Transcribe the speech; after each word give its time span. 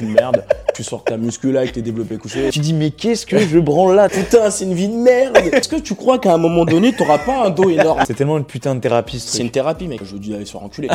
Une 0.00 0.12
merde. 0.12 0.44
Tu 0.74 0.82
sors 0.82 1.04
ta 1.04 1.14
avec 1.14 1.72
tes 1.72 1.82
développés 1.82 2.18
couchés. 2.18 2.50
Tu 2.50 2.58
dis, 2.58 2.74
mais 2.74 2.90
qu'est-ce 2.90 3.26
que 3.26 3.38
je 3.38 3.58
branle 3.58 3.94
là? 3.94 4.08
Putain, 4.08 4.50
c'est 4.50 4.64
une 4.64 4.74
vie 4.74 4.88
de 4.88 4.94
merde. 4.96 5.36
Est-ce 5.36 5.68
que 5.68 5.76
tu 5.76 5.94
crois 5.94 6.18
qu'à 6.18 6.34
un 6.34 6.38
moment 6.38 6.64
donné, 6.64 6.92
t'auras 6.92 7.18
pas 7.18 7.46
un 7.46 7.50
dos 7.50 7.70
énorme? 7.70 8.02
C'est 8.06 8.14
tellement 8.14 8.38
une 8.38 8.44
putain 8.44 8.74
de 8.74 8.80
thérapie 8.80 9.20
ce 9.20 9.28
C'est 9.28 9.42
une 9.42 9.50
thérapie, 9.50 9.86
mec. 9.86 10.02
Je 10.02 10.16
dis 10.16 10.30
d'aller 10.30 10.44
se 10.44 10.52
faire 10.52 10.62
enculer. 10.62 10.88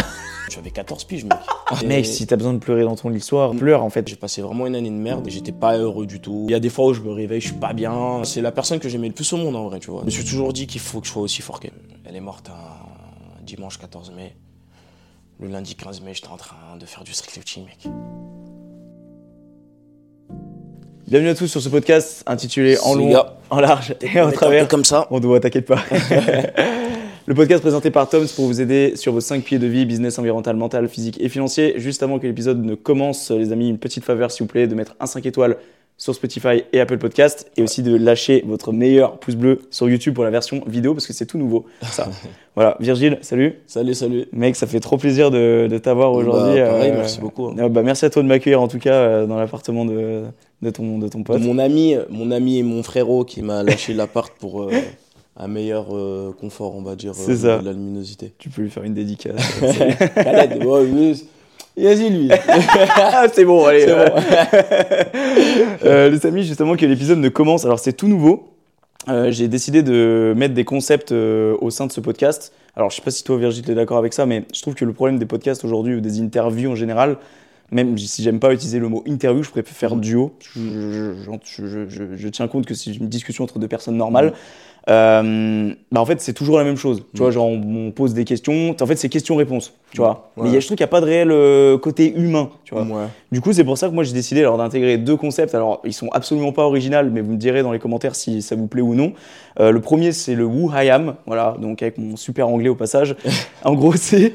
J'avais 0.49 0.71
14 0.71 1.03
piges, 1.05 1.23
mec. 1.23 1.37
Et 1.81 1.85
Mec, 1.85 2.05
si 2.05 2.27
t'as 2.27 2.35
besoin 2.35 2.53
de 2.53 2.59
pleurer 2.59 2.83
dans 2.83 2.95
ton 2.95 3.13
histoire, 3.13 3.51
pleure 3.51 3.83
en 3.83 3.89
fait. 3.89 4.07
J'ai 4.07 4.15
passé 4.15 4.41
vraiment 4.41 4.67
une 4.67 4.75
année 4.75 4.89
de 4.89 4.95
merde 4.95 5.27
et 5.27 5.29
j'étais 5.29 5.51
pas 5.51 5.77
heureux 5.77 6.05
du 6.05 6.19
tout. 6.19 6.45
Il 6.47 6.51
y 6.51 6.55
a 6.55 6.59
des 6.59 6.69
fois 6.69 6.87
où 6.87 6.93
je 6.93 7.01
me 7.01 7.11
réveille, 7.11 7.39
je 7.39 7.47
suis 7.47 7.55
pas 7.55 7.73
bien. 7.73 8.23
C'est 8.23 8.41
la 8.41 8.51
personne 8.51 8.79
que 8.79 8.89
j'aimais 8.89 9.07
le 9.07 9.13
plus 9.13 9.31
au 9.33 9.37
monde 9.37 9.55
en 9.55 9.69
vrai, 9.69 9.79
tu 9.79 9.91
vois. 9.91 10.01
Je 10.01 10.05
me 10.05 10.11
suis 10.11 10.25
toujours 10.25 10.51
dit 10.51 10.67
qu'il 10.67 10.81
faut 10.81 10.99
que 10.99 11.07
je 11.07 11.11
sois 11.11 11.21
aussi 11.21 11.41
fort 11.41 11.59
qu'elle. 11.59 11.71
Elle 12.05 12.15
est 12.15 12.21
morte 12.21 12.49
un 12.49 13.43
dimanche 13.43 13.77
14 13.77 14.11
mai. 14.15 14.35
Le 15.39 15.47
lundi 15.47 15.75
15 15.75 16.01
mai, 16.01 16.13
j'étais 16.13 16.27
en 16.27 16.37
train 16.37 16.75
de 16.77 16.85
faire 16.85 17.03
du 17.03 17.13
street 17.13 17.31
lifting, 17.35 17.65
mec. 17.65 17.87
Bienvenue 21.09 21.29
à 21.29 21.33
tous 21.35 21.47
sur 21.47 21.59
ce 21.59 21.69
podcast 21.69 22.21
intitulé 22.27 22.77
En 22.83 22.93
long, 22.93 23.09
gars. 23.09 23.33
en 23.49 23.59
large 23.59 23.95
et 23.99 24.21
en 24.21 24.31
travers. 24.31 24.67
comme 24.67 24.85
ça. 24.85 25.07
On 25.09 25.19
te 25.19 25.25
voit, 25.25 25.39
t'inquiète 25.39 25.65
pas. 25.65 25.79
Le 27.25 27.33
podcast 27.33 27.61
présenté 27.61 27.89
par 27.89 28.07
Toms 28.07 28.27
pour 28.35 28.45
vous 28.45 28.61
aider 28.61 28.93
sur 28.95 29.11
vos 29.11 29.19
5 29.19 29.43
pieds 29.43 29.57
de 29.57 29.65
vie, 29.65 29.87
business, 29.87 30.19
environnemental, 30.19 30.55
mental, 30.55 30.87
physique 30.87 31.17
et 31.19 31.27
financier. 31.27 31.73
Juste 31.77 32.03
avant 32.03 32.19
que 32.19 32.27
l'épisode 32.27 32.63
ne 32.63 32.75
commence, 32.75 33.31
les 33.31 33.51
amis, 33.51 33.69
une 33.69 33.79
petite 33.79 34.03
faveur 34.03 34.29
s'il 34.29 34.43
vous 34.43 34.51
plaît 34.51 34.67
de 34.67 34.75
mettre 34.75 34.95
un 34.99 35.07
5 35.07 35.25
étoiles 35.25 35.57
sur 35.99 36.15
Spotify 36.15 36.63
et 36.71 36.79
Apple 36.79 36.97
Podcast 36.97 37.51
et 37.57 37.61
aussi 37.61 37.83
de 37.83 37.93
lâcher 37.95 38.41
votre 38.47 38.71
meilleur 38.71 39.19
pouce 39.19 39.35
bleu 39.35 39.61
sur 39.69 39.89
YouTube 39.89 40.15
pour 40.15 40.23
la 40.23 40.29
version 40.29 40.63
vidéo 40.65 40.93
parce 40.93 41.05
que 41.05 41.11
c'est 41.11 41.25
tout 41.25 41.37
nouveau. 41.37 41.65
Ça. 41.91 42.07
voilà, 42.55 42.77
Virgile, 42.79 43.19
salut. 43.21 43.55
Salut, 43.67 43.93
salut. 43.93 44.25
Mec, 44.31 44.55
ça 44.55 44.65
fait 44.65 44.79
trop 44.79 44.95
plaisir 44.97 45.29
de, 45.29 45.67
de 45.69 45.77
t'avoir 45.77 46.13
aujourd'hui. 46.13 46.57
Bah, 46.61 46.67
pareil, 46.69 46.91
euh, 46.91 46.97
merci 46.97 47.19
beaucoup. 47.19 47.47
hein. 47.49 47.55
euh, 47.59 47.69
bah, 47.69 47.83
merci 47.83 48.05
à 48.05 48.09
toi 48.09 48.23
de 48.23 48.27
m'accueillir 48.29 48.61
en 48.61 48.69
tout 48.69 48.79
cas 48.79 48.93
euh, 48.93 49.25
dans 49.27 49.37
l'appartement 49.37 49.83
de, 49.83 50.23
de, 50.61 50.69
ton, 50.69 50.99
de 50.99 51.09
ton 51.09 51.23
pote. 51.23 51.41
mon 51.41 51.57
ami, 51.59 51.95
mon 52.09 52.31
ami 52.31 52.59
et 52.59 52.63
mon 52.63 52.81
frérot 52.81 53.25
qui 53.25 53.41
m'a 53.41 53.61
lâché 53.63 53.93
l'appart 53.93 54.33
pour 54.39 54.69
un 55.35 55.47
meilleur 55.47 55.87
confort, 56.39 56.75
on 56.77 56.81
va 56.81 56.95
dire, 56.95 57.11
de 57.13 57.65
la 57.65 57.73
luminosité. 57.73 58.33
Tu 58.37 58.49
peux 58.49 58.61
lui 58.61 58.69
faire 58.69 58.83
une 58.83 58.93
dédicace. 58.93 59.35
Vas-y, 61.81 62.09
lui. 62.09 62.29
ah, 62.95 63.25
c'est 63.31 63.45
bon, 63.45 63.65
allez. 63.65 63.85
C'est 63.85 63.95
bon. 63.95 64.11
euh, 65.85 66.09
les 66.09 66.25
amis, 66.25 66.43
justement, 66.43 66.75
que 66.75 66.85
l'épisode 66.85 67.19
ne 67.19 67.29
commence. 67.29 67.65
Alors, 67.65 67.79
c'est 67.79 67.93
tout 67.93 68.07
nouveau. 68.07 68.49
Euh, 69.07 69.31
j'ai 69.31 69.47
décidé 69.47 69.81
de 69.81 70.33
mettre 70.35 70.53
des 70.53 70.65
concepts 70.65 71.11
euh, 71.11 71.55
au 71.61 71.69
sein 71.69 71.87
de 71.87 71.91
ce 71.91 72.01
podcast. 72.01 72.51
Alors, 72.75 72.89
je 72.89 72.97
sais 72.97 73.01
pas 73.01 73.11
si 73.11 73.23
toi, 73.23 73.37
Virgile, 73.37 73.63
tu 73.63 73.71
es 73.71 73.75
d'accord 73.75 73.97
avec 73.97 74.13
ça, 74.13 74.25
mais 74.25 74.43
je 74.53 74.61
trouve 74.61 74.75
que 74.75 74.85
le 74.85 74.93
problème 74.93 75.17
des 75.19 75.25
podcasts 75.25 75.63
aujourd'hui 75.65 75.95
ou 75.95 76.01
des 76.01 76.19
interviews 76.21 76.71
en 76.71 76.75
général, 76.75 77.17
même 77.71 77.97
si 77.97 78.23
j'aime 78.23 78.39
pas 78.39 78.53
utiliser 78.53 78.79
le 78.79 78.87
mot 78.89 79.03
interview, 79.05 79.43
je 79.43 79.49
préfère 79.51 79.75
faire 79.75 79.95
duo. 79.95 80.33
Je, 80.55 80.59
je- 80.59 81.31
je- 81.43 81.67
je- 81.67 81.89
je- 81.89 82.15
je 82.15 82.27
tiens 82.29 82.47
compte 82.47 82.65
que 82.65 82.73
c'est 82.73 82.91
une 82.91 83.07
discussion 83.07 83.43
entre 83.43 83.59
deux 83.59 83.67
personnes 83.67 83.97
normales. 83.97 84.33
Euh, 84.89 85.71
bah 85.91 86.01
en 86.01 86.05
fait, 86.05 86.21
c'est 86.21 86.33
toujours 86.33 86.57
la 86.57 86.63
même 86.63 86.77
chose. 86.77 87.03
Tu 87.13 87.19
vois, 87.21 87.31
genre, 87.31 87.47
on, 87.47 87.87
on 87.87 87.91
pose 87.91 88.13
des 88.13 88.25
questions. 88.25 88.75
En 88.79 88.85
fait, 88.85 88.95
c'est 88.95 89.09
question-réponse. 89.09 89.73
Tu 89.91 89.97
vois. 89.97 90.31
Ouais. 90.37 90.43
Mais 90.43 90.49
il 90.49 90.53
y 90.53 90.57
a- 90.57 90.59
je 90.59 90.65
trouve 90.65 90.77
qu'il 90.77 90.83
n'y 90.83 90.89
a 90.89 90.91
pas 90.91 91.01
de 91.01 91.05
réel 91.05 91.29
euh, 91.31 91.77
côté 91.77 92.13
humain. 92.15 92.49
Tu 92.63 92.73
vois. 92.73 92.83
Ouais. 92.83 93.07
Du 93.31 93.41
coup, 93.41 93.53
c'est 93.53 93.63
pour 93.63 93.77
ça 93.77 93.87
que 93.89 93.93
moi 93.93 94.03
j'ai 94.03 94.13
décidé 94.13 94.39
alors 94.41 94.57
d'intégrer 94.57 94.97
deux 94.97 95.15
concepts. 95.17 95.53
Alors, 95.53 95.81
ils 95.83 95.93
sont 95.93 96.09
absolument 96.11 96.51
pas 96.51 96.63
originaux, 96.63 97.03
mais 97.11 97.21
vous 97.21 97.33
me 97.33 97.37
direz 97.37 97.61
dans 97.61 97.71
les 97.71 97.79
commentaires 97.79 98.15
si 98.15 98.41
ça 98.41 98.55
vous 98.55 98.67
plaît 98.67 98.81
ou 98.81 98.95
non. 98.95 99.13
Euh, 99.59 99.71
le 99.71 99.81
premier, 99.81 100.11
c'est 100.11 100.35
le 100.35 100.45
Who 100.45 100.71
I 100.73 100.89
Am, 100.89 101.15
voilà, 101.27 101.55
donc 101.61 101.81
avec 101.83 101.97
mon 101.97 102.15
super 102.15 102.47
anglais 102.47 102.69
au 102.69 102.75
passage. 102.75 103.15
en 103.65 103.73
gros, 103.75 103.93
c'est 103.95 104.33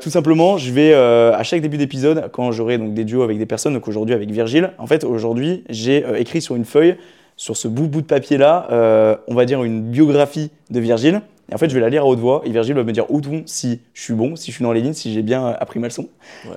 tout 0.00 0.10
simplement, 0.10 0.56
je 0.58 0.72
vais 0.72 0.94
à 0.94 1.42
chaque 1.42 1.60
début 1.60 1.76
d'épisode, 1.78 2.30
quand 2.32 2.50
j'aurai 2.52 2.78
donc 2.78 2.94
des 2.94 3.04
duos 3.04 3.22
avec 3.22 3.38
des 3.38 3.46
personnes, 3.46 3.74
donc 3.74 3.86
aujourd'hui 3.88 4.14
avec 4.14 4.30
Virgile. 4.30 4.72
En 4.78 4.86
fait, 4.86 5.04
aujourd'hui, 5.04 5.64
j'ai 5.68 6.04
écrit 6.18 6.40
sur 6.40 6.56
une 6.56 6.64
feuille, 6.64 6.96
sur 7.36 7.56
ce 7.56 7.68
bout 7.68 7.86
bout 7.88 8.00
de 8.02 8.06
papier 8.06 8.38
là, 8.38 8.66
euh, 8.72 9.16
on 9.28 9.34
va 9.34 9.44
dire 9.44 9.62
une 9.62 9.82
biographie 9.82 10.50
de 10.70 10.80
Virgile. 10.80 11.20
Et 11.50 11.54
en 11.54 11.58
fait, 11.58 11.68
je 11.68 11.74
vais 11.74 11.80
la 11.80 11.88
lire 11.90 12.02
à 12.02 12.06
haute 12.06 12.18
voix 12.18 12.42
et 12.44 12.50
Virgile 12.50 12.74
va 12.74 12.82
me 12.82 12.90
dire 12.92 13.08
où 13.08 13.20
bon, 13.20 13.42
si 13.46 13.80
je 13.94 14.02
suis 14.02 14.14
bon, 14.14 14.34
si 14.34 14.50
je 14.50 14.56
suis 14.56 14.64
dans 14.64 14.72
les 14.72 14.80
lignes, 14.80 14.94
si 14.94 15.12
j'ai 15.14 15.22
bien 15.22 15.46
euh, 15.46 15.52
appris 15.60 15.78
ma 15.78 15.86
leçon, 15.86 16.08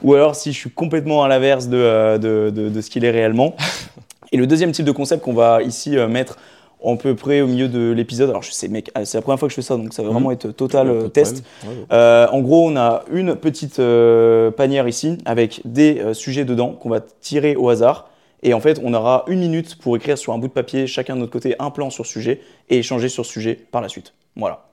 ou 0.04 0.16
alors 0.16 0.36
si 0.36 0.52
je 0.52 0.58
suis 0.58 0.72
complètement 0.72 1.24
à 1.24 1.28
l'inverse 1.28 1.68
de, 1.68 1.78
euh, 1.78 2.18
de, 2.18 2.50
de- 2.50 2.70
de 2.70 2.82
ce 2.82 2.90
qu'il 2.90 3.06
est 3.06 3.12
réellement. 3.12 3.56
et 4.32 4.38
le 4.38 4.48
deuxième 4.48 4.72
type 4.72 4.86
de 4.86 4.92
concept 4.92 5.24
qu'on 5.24 5.34
va 5.34 5.62
ici 5.62 5.96
mettre 6.10 6.38
à 6.84 6.96
peu 6.96 7.14
près 7.14 7.42
au 7.42 7.48
milieu 7.48 7.68
de 7.68 7.92
l'épisode, 7.92 8.30
alors 8.30 8.42
je 8.42 8.52
sais 8.52 8.68
mec, 8.70 8.90
euh, 8.98 9.02
c'est 9.06 9.18
la 9.18 9.22
première 9.22 9.38
fois 9.38 9.48
que 9.48 9.52
je 9.52 9.58
fais 9.58 9.62
ça, 9.62 9.76
donc 9.78 9.94
ça 9.94 10.02
va 10.02 10.10
vraiment 10.10 10.32
être 10.32 10.50
total 10.52 10.88
euh, 10.90 11.08
test. 11.10 11.44
problème. 11.60 11.78
Ouais, 11.78 11.84
ouais. 11.84 11.88
Euh, 11.92 12.28
en 12.32 12.40
gros, 12.40 12.68
on 12.68 12.76
a 12.78 13.04
une 13.12 13.36
petite 13.36 13.78
euh, 13.80 14.50
panière 14.50 14.88
ici 14.88 15.20
avec 15.26 15.62
des 15.66 16.02
sujets 16.14 16.46
dedans 16.46 16.70
qu'on 16.72 16.90
va 16.90 17.02
tirer 17.02 17.56
au 17.56 17.70
hasard. 17.70 18.09
Et 18.44 18.54
en 18.54 18.60
fait, 18.60 18.80
on 18.84 18.94
aura 18.94 19.26
une 19.28 19.40
minute 19.40 19.76
pour 19.78 19.96
écrire 19.98 20.18
sur 20.18 20.34
un 20.34 20.38
bout 20.38 20.48
de 20.48 20.54
papier, 20.54 20.88
chacun 20.88 21.16
de 21.16 21.20
notre 21.22 21.32
côté, 21.32 21.56
un 21.60 21.72
plan 21.72 21.90
sur 21.90 22.06
sujet 22.06 22.42
et 22.70 22.78
échanger 22.80 23.10
sur 23.10 23.26
sujet 23.26 23.56
par 23.56 23.82
la 23.82 23.90
suite. 23.90 24.14
Voilà. 24.36 24.66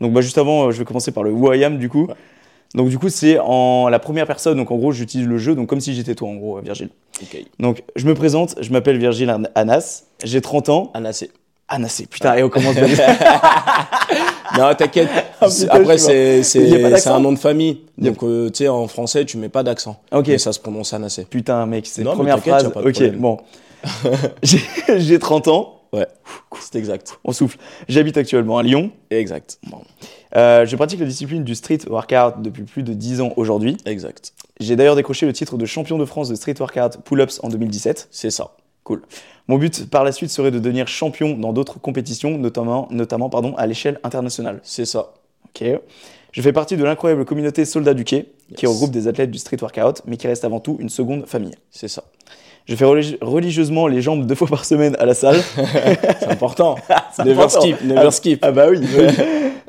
Donc, 0.00 0.12
bah, 0.12 0.20
juste 0.20 0.38
avant, 0.38 0.64
euh, 0.66 0.70
je 0.70 0.78
vais 0.78 0.84
commencer 0.84 1.10
par 1.12 1.22
le 1.24 1.30
Who 1.32 1.52
I 1.52 1.64
Am 1.64 1.78
du 1.78 1.88
coup. 1.88 2.08
Donc, 2.74 2.88
du 2.88 2.98
coup, 2.98 3.08
c'est 3.08 3.38
en 3.38 3.88
la 3.88 3.98
première 3.98 4.26
personne. 4.26 4.56
Donc, 4.56 4.70
en 4.70 4.76
gros, 4.76 4.92
j'utilise 4.92 5.26
le 5.26 5.36
jeu, 5.38 5.54
donc 5.54 5.68
comme 5.68 5.80
si 5.80 5.94
j'étais 5.94 6.14
toi, 6.14 6.28
en 6.28 6.34
gros, 6.36 6.58
euh, 6.58 6.60
Virgile. 6.62 6.88
Ok. 7.22 7.36
Donc, 7.58 7.82
je 7.96 8.06
me 8.06 8.14
présente, 8.14 8.54
je 8.60 8.70
m'appelle 8.72 8.98
Virgile 8.98 9.30
An- 9.30 9.42
Anas, 9.54 10.04
j'ai 10.24 10.40
30 10.40 10.68
ans. 10.70 10.90
Anacé. 10.94 11.30
Anas, 11.68 12.02
putain, 12.10 12.34
et 12.36 12.42
on 12.42 12.48
commence 12.48 12.74
bien. 12.76 12.86
Non, 14.58 14.74
t'inquiète. 14.74 15.08
Ah, 15.40 15.46
Après, 15.70 15.98
c'est 15.98 16.42
c'est 16.44 17.06
un 17.08 17.18
nom 17.20 17.32
de 17.32 17.38
famille. 17.38 17.80
Donc, 17.98 18.22
euh, 18.22 18.48
tu 18.50 18.58
sais, 18.58 18.68
en 18.68 18.86
français, 18.86 19.24
tu 19.24 19.36
mets 19.38 19.48
pas 19.48 19.62
d'accent. 19.64 20.00
Ok. 20.12 20.28
Mais 20.28 20.38
ça 20.38 20.52
se 20.52 20.60
prononce 20.60 20.92
Anacé. 20.92 21.24
Putain, 21.24 21.66
mec, 21.66 21.86
c'est 21.86 22.04
la 22.04 22.12
première 22.12 22.38
phrase. 22.38 22.70
pas 22.72 22.80
de 22.80 22.86
Ok, 22.88 22.92
problème. 22.94 23.16
bon. 23.20 23.38
J'ai- 24.42 24.60
j'ai 24.98 25.18
30 25.18 25.48
ans. 25.48 25.80
Ouais. 25.92 26.06
C'est 26.60 26.76
exact. 26.78 27.18
On 27.24 27.32
souffle. 27.32 27.58
J'habite 27.88 28.16
actuellement 28.16 28.56
à 28.58 28.62
Lyon. 28.62 28.90
Exact. 29.10 29.58
Euh, 30.36 30.64
je 30.64 30.76
pratique 30.76 31.00
la 31.00 31.06
discipline 31.06 31.44
du 31.44 31.54
street 31.54 31.80
workout 31.88 32.40
depuis 32.40 32.62
plus 32.62 32.82
de 32.82 32.94
10 32.94 33.20
ans 33.20 33.32
aujourd'hui. 33.36 33.76
Exact. 33.84 34.32
J'ai 34.60 34.76
d'ailleurs 34.76 34.96
décroché 34.96 35.26
le 35.26 35.32
titre 35.32 35.56
de 35.58 35.66
champion 35.66 35.98
de 35.98 36.04
France 36.04 36.28
de 36.28 36.34
street 36.34 36.54
workout 36.60 36.98
pull-ups 37.04 37.40
en 37.42 37.48
2017. 37.48 38.08
C'est 38.10 38.30
ça. 38.30 38.52
Cool. 38.84 39.02
Mon 39.48 39.58
but 39.58 39.88
par 39.90 40.04
la 40.04 40.12
suite 40.12 40.30
serait 40.30 40.50
de 40.50 40.58
devenir 40.58 40.88
champion 40.88 41.36
dans 41.36 41.52
d'autres 41.52 41.78
compétitions, 41.80 42.36
notamment, 42.38 42.88
notamment 42.90 43.28
pardon, 43.30 43.54
à 43.56 43.66
l'échelle 43.66 44.00
internationale. 44.02 44.60
C'est 44.62 44.84
ça. 44.84 45.12
Ok. 45.46 45.64
Je 46.32 46.40
fais 46.42 46.52
partie 46.52 46.76
de 46.76 46.84
l'incroyable 46.84 47.24
communauté 47.24 47.64
Soldats 47.64 47.94
du 47.94 48.04
Quai, 48.04 48.32
qui 48.56 48.66
regroupe 48.66 48.90
des 48.90 49.06
athlètes 49.06 49.30
du 49.30 49.38
street 49.38 49.58
workout, 49.60 50.02
mais 50.06 50.16
qui 50.16 50.26
reste 50.26 50.44
avant 50.44 50.60
tout 50.60 50.76
une 50.80 50.88
seconde 50.88 51.26
famille. 51.26 51.54
C'est 51.70 51.88
ça. 51.88 52.04
Je 52.66 52.74
fais 52.76 52.84
religi- 52.84 53.18
religieusement 53.20 53.86
les 53.88 54.00
jambes 54.00 54.24
deux 54.26 54.34
fois 54.36 54.46
par 54.48 54.64
semaine 54.64 54.96
à 54.98 55.04
la 55.04 55.14
salle. 55.14 55.40
C'est 56.20 56.28
important. 56.28 56.76
Never 57.18 57.32
important. 57.32 57.60
skip. 57.60 57.82
Never 57.84 58.10
skip. 58.12 58.38
Ah 58.42 58.52
bah 58.52 58.66
oui. 58.70 58.78
oui. 58.80 59.06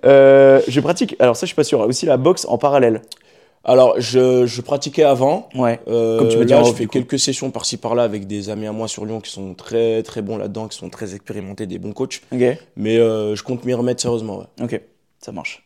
Euh, 0.05 0.61
je 0.67 0.79
pratique, 0.79 1.15
alors 1.19 1.35
ça 1.35 1.45
je 1.45 1.47
suis 1.47 1.55
pas 1.55 1.63
sûr, 1.63 1.79
aussi 1.79 2.05
la 2.05 2.17
boxe 2.17 2.45
en 2.49 2.57
parallèle. 2.57 3.01
Alors, 3.65 3.95
je, 3.99 4.45
je 4.45 4.61
pratiquais 4.61 5.03
avant. 5.03 5.47
Ouais. 5.55 5.79
Euh, 5.87 6.19
Comme 6.19 6.29
tu 6.29 6.37
me 6.37 6.45
dis 6.45 6.51
là, 6.51 6.59
en 6.59 6.63
je 6.65 6.71
off, 6.71 6.77
fais 6.77 6.85
quelques 6.85 7.17
sessions 7.17 7.49
par-ci 7.49 7.77
par-là 7.77 8.03
avec 8.03 8.27
des 8.27 8.49
amis 8.49 8.67
à 8.67 8.73
moi 8.73 8.87
sur 8.89 9.05
Lyon 9.05 9.21
qui 9.21 9.31
sont 9.31 9.53
très 9.53 10.03
très 10.03 10.21
bons 10.21 10.37
là-dedans, 10.37 10.67
qui 10.67 10.77
sont 10.77 10.89
très 10.89 11.15
expérimentés, 11.15 11.65
des 11.65 11.79
bons 11.79 11.93
coachs. 11.93 12.21
Ok. 12.33 12.41
Mais 12.75 12.97
euh, 12.97 13.35
je 13.35 13.43
compte 13.43 13.63
m'y 13.63 13.73
remettre 13.73 14.01
sérieusement. 14.01 14.39
Ouais. 14.39 14.63
Ok. 14.65 14.81
Ça 15.19 15.31
marche. 15.31 15.63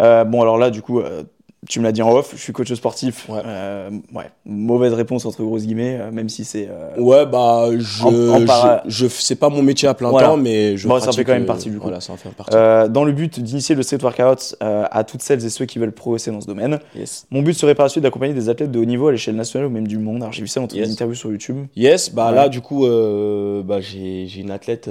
Euh, 0.00 0.24
bon 0.24 0.42
alors 0.42 0.58
là 0.58 0.70
du 0.70 0.82
coup, 0.82 1.00
euh, 1.00 1.22
tu 1.68 1.78
me 1.78 1.84
l'as 1.84 1.92
dit 1.92 2.00
en 2.00 2.10
off, 2.10 2.32
je 2.34 2.40
suis 2.40 2.52
coach 2.54 2.72
sportif. 2.72 3.28
Ouais. 3.28 3.42
Euh, 3.44 3.90
ouais. 4.14 4.24
Mauvaise 4.46 4.94
réponse 4.94 5.26
entre 5.26 5.42
grosses 5.42 5.64
guillemets, 5.66 5.98
euh, 6.00 6.10
même 6.10 6.30
si 6.30 6.44
c'est. 6.44 6.68
euh, 6.70 6.98
Ouais, 6.98 7.26
bah, 7.26 7.68
je, 7.78 8.02
En- 8.04 8.42
en 8.42 8.46
para- 8.46 8.82
je, 8.86 9.06
je- 9.06 9.08
c'est 9.08 9.34
pas 9.36 9.50
mon 9.50 9.62
métier 9.62 9.86
à 9.86 9.92
plein 9.94 10.08
Voilà. 10.08 10.28
temps, 10.28 10.36
mais 10.38 10.78
je 10.78 10.88
Bon, 10.88 10.98
ça 10.98 11.12
fait 11.12 11.22
quand 11.24 11.32
même 11.34 11.42
euh, 11.42 11.46
partie, 11.46 11.68
du 11.68 11.76
coup. 11.76 11.82
Voilà, 11.82 12.00
ça 12.00 12.14
en 12.14 12.16
fait 12.16 12.30
partie. 12.30 12.56
dans 12.90 13.04
le 13.04 13.12
but 13.12 13.38
d'initier 13.40 13.74
le 13.74 13.82
street 13.82 13.98
workout 14.02 14.56
à 14.60 15.04
toutes 15.04 15.20
celles 15.22 15.44
et 15.44 15.50
ceux 15.50 15.66
qui 15.66 15.78
veulent 15.78 15.92
progresser 15.92 16.30
dans 16.30 16.40
ce 16.40 16.46
domaine. 16.46 16.78
yes. 16.96 17.26
Mon 17.30 17.42
but 17.42 17.52
serait 17.54 17.74
par 17.74 17.84
la 17.84 17.90
suite 17.90 18.04
d'accompagner 18.04 18.32
des 18.34 18.48
athlètes 18.48 18.70
de 18.70 18.78
haut 18.78 18.84
niveau 18.86 19.08
à 19.08 19.12
l'échelle 19.12 19.36
nationale 19.36 19.66
ou 19.68 19.70
même 19.70 19.86
du 19.86 19.98
monde. 19.98 20.22
Alors 20.22 20.32
j'ai 20.32 20.42
vu 20.42 20.48
ça 20.48 20.60
dans 20.60 20.66
Yes. 20.68 20.90
interviews 20.90 21.14
sur 21.14 21.30
YouTube. 21.30 21.66
Yes, 21.76 22.12
bah 22.14 22.30
Ouais. 22.30 22.36
là, 22.36 22.48
du 22.48 22.62
coup, 22.62 22.86
bah, 22.86 23.80
j'ai, 23.80 24.26
j'ai 24.28 24.40
une 24.40 24.50
athlète 24.50 24.88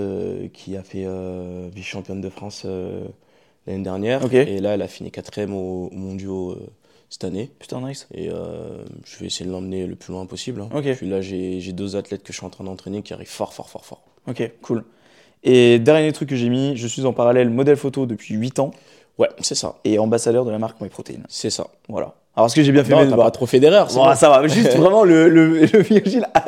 qui 0.53 0.77
a 0.77 0.83
fait 0.83 1.07
vice-championne 1.73 2.21
de 2.21 2.29
France 2.29 2.65
l'année 3.71 3.83
dernière. 3.83 4.33
Et 4.33 4.59
là, 4.59 4.73
elle 4.73 4.81
a 4.81 4.87
fini 4.87 5.11
quatrième 5.11 5.53
au, 5.53 5.87
au 5.91 5.95
mondiaux 5.95 6.51
euh, 6.51 6.67
cette 7.09 7.23
année. 7.23 7.51
Putain 7.59 7.81
nice. 7.87 8.07
Et 8.13 8.29
euh, 8.29 8.83
je 9.05 9.17
vais 9.19 9.27
essayer 9.27 9.45
de 9.45 9.51
l'emmener 9.51 9.87
le 9.87 9.95
plus 9.95 10.11
loin 10.13 10.25
possible. 10.25 10.61
hein. 10.61 10.69
Puis 10.95 11.09
là, 11.09 11.21
j'ai, 11.21 11.59
j'ai 11.59 11.73
deux 11.73 11.95
athlètes 11.95 12.23
que 12.23 12.33
je 12.33 12.37
suis 12.37 12.45
en 12.45 12.49
train 12.49 12.63
d'entraîner 12.63 13.01
qui 13.01 13.13
arrivent 13.13 13.27
fort, 13.29 13.53
fort, 13.53 13.69
fort, 13.69 13.85
fort. 13.85 14.03
Ok, 14.27 14.51
cool. 14.61 14.83
Et 15.43 15.79
dernier 15.79 16.11
truc 16.11 16.29
que 16.29 16.35
j'ai 16.35 16.49
mis, 16.49 16.75
je 16.75 16.85
suis 16.87 17.05
en 17.05 17.13
parallèle 17.13 17.49
modèle 17.49 17.77
photo 17.77 18.05
depuis 18.05 18.35
8 18.35 18.59
ans 18.59 18.71
Ouais, 19.17 19.29
c'est 19.41 19.55
ça. 19.55 19.79
et 19.83 19.99
ambassadeur 19.99 20.45
de 20.45 20.51
la 20.51 20.59
marque 20.59 20.79
MyProtein. 20.81 21.19
C'est 21.27 21.49
ça. 21.49 21.67
Voilà. 21.89 22.15
Alors, 22.35 22.45
est-ce 22.45 22.55
que 22.55 22.63
j'ai 22.63 22.71
bien 22.71 22.83
fait 22.85 22.91
Non, 22.93 22.99
mes 22.99 23.05
devoirs 23.07 23.25
pas 23.27 23.31
trop 23.31 23.45
fait 23.47 23.59
d'erreurs. 23.59 23.87
Bon, 23.93 24.05
bon. 24.05 24.15
ça 24.15 24.29
va, 24.29 24.47
juste 24.47 24.73
vraiment 24.77 25.03
le, 25.03 25.27
le. 25.27 25.65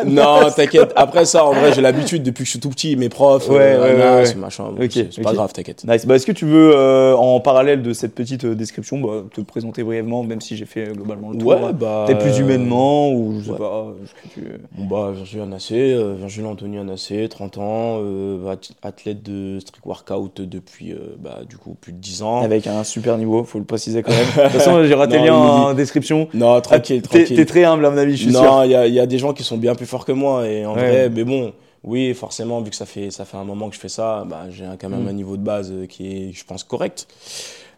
Non, 0.05 0.49
t'inquiète. 0.55 0.93
Après 0.95 1.25
ça, 1.25 1.43
en 1.45 1.51
vrai, 1.53 1.73
j'ai 1.73 1.81
l'habitude 1.81 2.23
depuis 2.23 2.43
que 2.43 2.45
je 2.45 2.51
suis 2.51 2.59
tout 2.59 2.69
petit. 2.69 2.95
Mes 2.95 3.09
profs, 3.09 3.49
Ouais, 3.49 3.57
euh, 3.59 4.21
ouais, 4.21 4.27
ouais, 4.29 4.35
machin. 4.35 4.65
Ok, 4.79 4.91
c'est 4.93 5.21
pas 5.21 5.33
grave, 5.33 5.51
t'inquiète. 5.51 5.83
Nice. 5.85 6.05
Bah, 6.05 6.15
est-ce 6.15 6.25
que 6.25 6.31
tu 6.31 6.45
veux, 6.45 6.71
euh, 6.75 7.13
en 7.15 7.39
parallèle 7.41 7.81
de 7.81 7.91
cette 7.93 8.15
petite 8.15 8.45
euh, 8.45 8.55
description, 8.55 8.99
bah, 8.99 9.23
te 9.33 9.41
présenter 9.41 9.83
brièvement, 9.83 10.23
même 10.23 10.39
si 10.39 10.55
j'ai 10.55 10.65
fait 10.65 10.87
euh, 10.87 10.93
globalement 10.93 11.31
le 11.31 11.37
tour 11.39 11.49
Ouais, 11.49 11.73
bah. 11.73 12.05
Peut-être 12.07 12.19
plus 12.21 12.37
humainement, 12.39 13.11
ou 13.11 13.41
je 13.41 13.51
sais 13.51 13.57
pas, 13.57 13.87
ce 14.05 14.11
que 14.29 14.33
tu... 14.33 14.47
Bon 14.77 14.85
bah 14.85 15.11
Virgile 15.13 15.41
Anassé, 15.41 15.97
Virgile 16.17 16.45
Anthony 16.45 16.77
Anassé, 16.77 17.27
30 17.27 17.57
ans, 17.57 17.99
ath- 18.47 18.71
athlète 18.83 19.23
de 19.23 19.59
street 19.59 19.81
workout 19.85 20.39
depuis 20.41 20.95
bah, 21.19 21.39
du 21.49 21.57
coup 21.57 21.75
plus 21.79 21.91
de 21.91 21.97
10 21.97 22.23
ans. 22.23 22.41
Avec 22.41 22.67
un 22.67 22.83
super 22.83 23.17
niveau, 23.17 23.43
faut 23.43 23.59
le 23.59 23.65
préciser 23.65 24.03
quand 24.03 24.11
même. 24.11 24.21
De 24.37 24.41
toute 24.43 24.51
façon, 24.61 24.83
j'ai 24.85 24.93
raté 24.93 25.17
le 25.19 25.25
lien 25.25 25.70
description. 25.75 26.27
Non, 26.33 26.59
tranquille, 26.61 27.01
Ah, 27.05 27.07
tranquille. 27.07 27.35
t'es 27.37 27.45
très 27.45 27.63
humble, 27.63 27.85
à 27.85 27.89
mon 27.91 27.97
avis, 27.97 28.17
je 28.17 28.23
suis 28.23 28.31
sûr. 28.33 28.41
Non, 28.43 28.63
il 28.63 28.71
y 28.71 28.75
a, 28.75 28.87
il 28.87 28.93
y 28.93 28.99
a 28.99 29.05
des 29.05 29.17
gens 29.17 29.33
qui 29.33 29.43
sont 29.43 29.57
bien 29.57 29.75
plus 29.75 29.85
forts 29.85 30.05
que 30.05 30.11
moi 30.11 30.47
et 30.47 30.65
en 30.65 30.75
Ouais. 30.75 30.87
vrai, 30.87 31.09
mais 31.09 31.23
bon, 31.23 31.53
oui, 31.83 32.13
forcément, 32.13 32.61
vu 32.61 32.69
que 32.69 32.75
ça 32.75 32.85
fait, 32.85 33.09
ça 33.11 33.25
fait 33.25 33.37
un 33.37 33.43
moment 33.43 33.69
que 33.69 33.75
je 33.75 33.79
fais 33.79 33.89
ça, 33.89 34.23
bah, 34.27 34.45
j'ai 34.49 34.65
quand 34.79 34.89
même 34.89 35.05
Mm. 35.05 35.07
un 35.07 35.13
niveau 35.13 35.37
de 35.37 35.43
base 35.43 35.71
euh, 35.71 35.85
qui 35.87 36.29
est, 36.29 36.31
je 36.33 36.43
pense, 36.45 36.63
correct. 36.63 37.07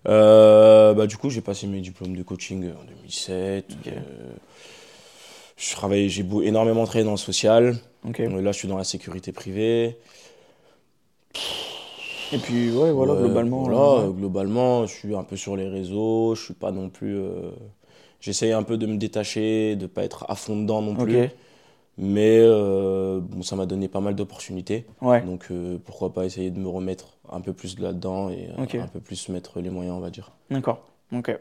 Euh, 0.07 0.93
bah, 0.93 1.07
du 1.07 1.15
coup, 1.17 1.29
j'ai 1.29 1.39
passé 1.41 1.65
mes 1.67 1.79
diplômes 1.79 2.15
de 2.15 2.23
coaching 2.23 2.65
en 2.65 2.83
2007. 2.85 3.65
Ok. 3.71 3.87
euh, 3.87 3.99
je 5.55 5.71
travaille, 5.71 6.09
j'ai 6.09 6.25
énormément 6.43 6.83
travaillé 6.83 7.05
dans 7.05 7.11
le 7.11 7.17
social. 7.17 7.75
Ok. 8.07 8.19
Euh, 8.19 8.41
Là, 8.41 8.51
je 8.51 8.57
suis 8.57 8.67
dans 8.67 8.77
la 8.77 8.83
sécurité 8.83 9.31
privée. 9.31 9.95
Et 12.33 12.37
puis, 12.37 12.71
ouais, 12.71 12.91
voilà, 12.91 13.13
Ouais, 13.13 13.19
globalement. 13.21 13.63
voilà, 13.63 14.07
globalement, 14.09 14.85
je 14.87 14.93
suis 14.93 15.15
un 15.15 15.23
peu 15.23 15.37
sur 15.37 15.55
les 15.55 15.67
réseaux. 15.69 16.33
Je 16.35 16.43
suis 16.45 16.53
pas 16.53 16.71
non 16.71 16.89
plus. 16.89 17.15
euh, 17.15 17.51
J'essaye 18.23 18.53
un 18.53 18.63
peu 18.63 18.77
de 18.77 18.85
me 18.85 18.95
détacher, 18.95 19.75
de 19.75 19.85
pas 19.85 20.01
être 20.05 20.25
à 20.29 20.35
fond 20.35 20.55
dedans 20.55 20.81
non 20.81 20.95
plus. 20.95 21.11
Mais 21.97 22.37
euh, 22.39 23.19
bon, 23.21 23.43
ça 23.43 23.57
m'a 23.57 23.65
donné 23.65 23.89
pas 23.89 23.99
mal 23.99 24.15
d'opportunités. 24.15 24.85
Ouais. 25.01 25.21
Donc 25.21 25.47
euh, 25.51 25.77
pourquoi 25.83 26.13
pas 26.13 26.23
essayer 26.23 26.49
de 26.49 26.57
me 26.57 26.69
remettre 26.69 27.17
un 27.29 27.41
peu 27.41 27.51
plus 27.51 27.77
là-dedans 27.77 28.29
et 28.29 28.47
euh, 28.57 28.63
un 28.79 28.87
peu 28.87 29.01
plus 29.01 29.27
mettre 29.27 29.59
les 29.59 29.69
moyens, 29.69 29.97
on 29.97 29.99
va 29.99 30.09
dire. 30.09 30.31
D'accord. 30.49 30.79
Ok. 31.13 31.37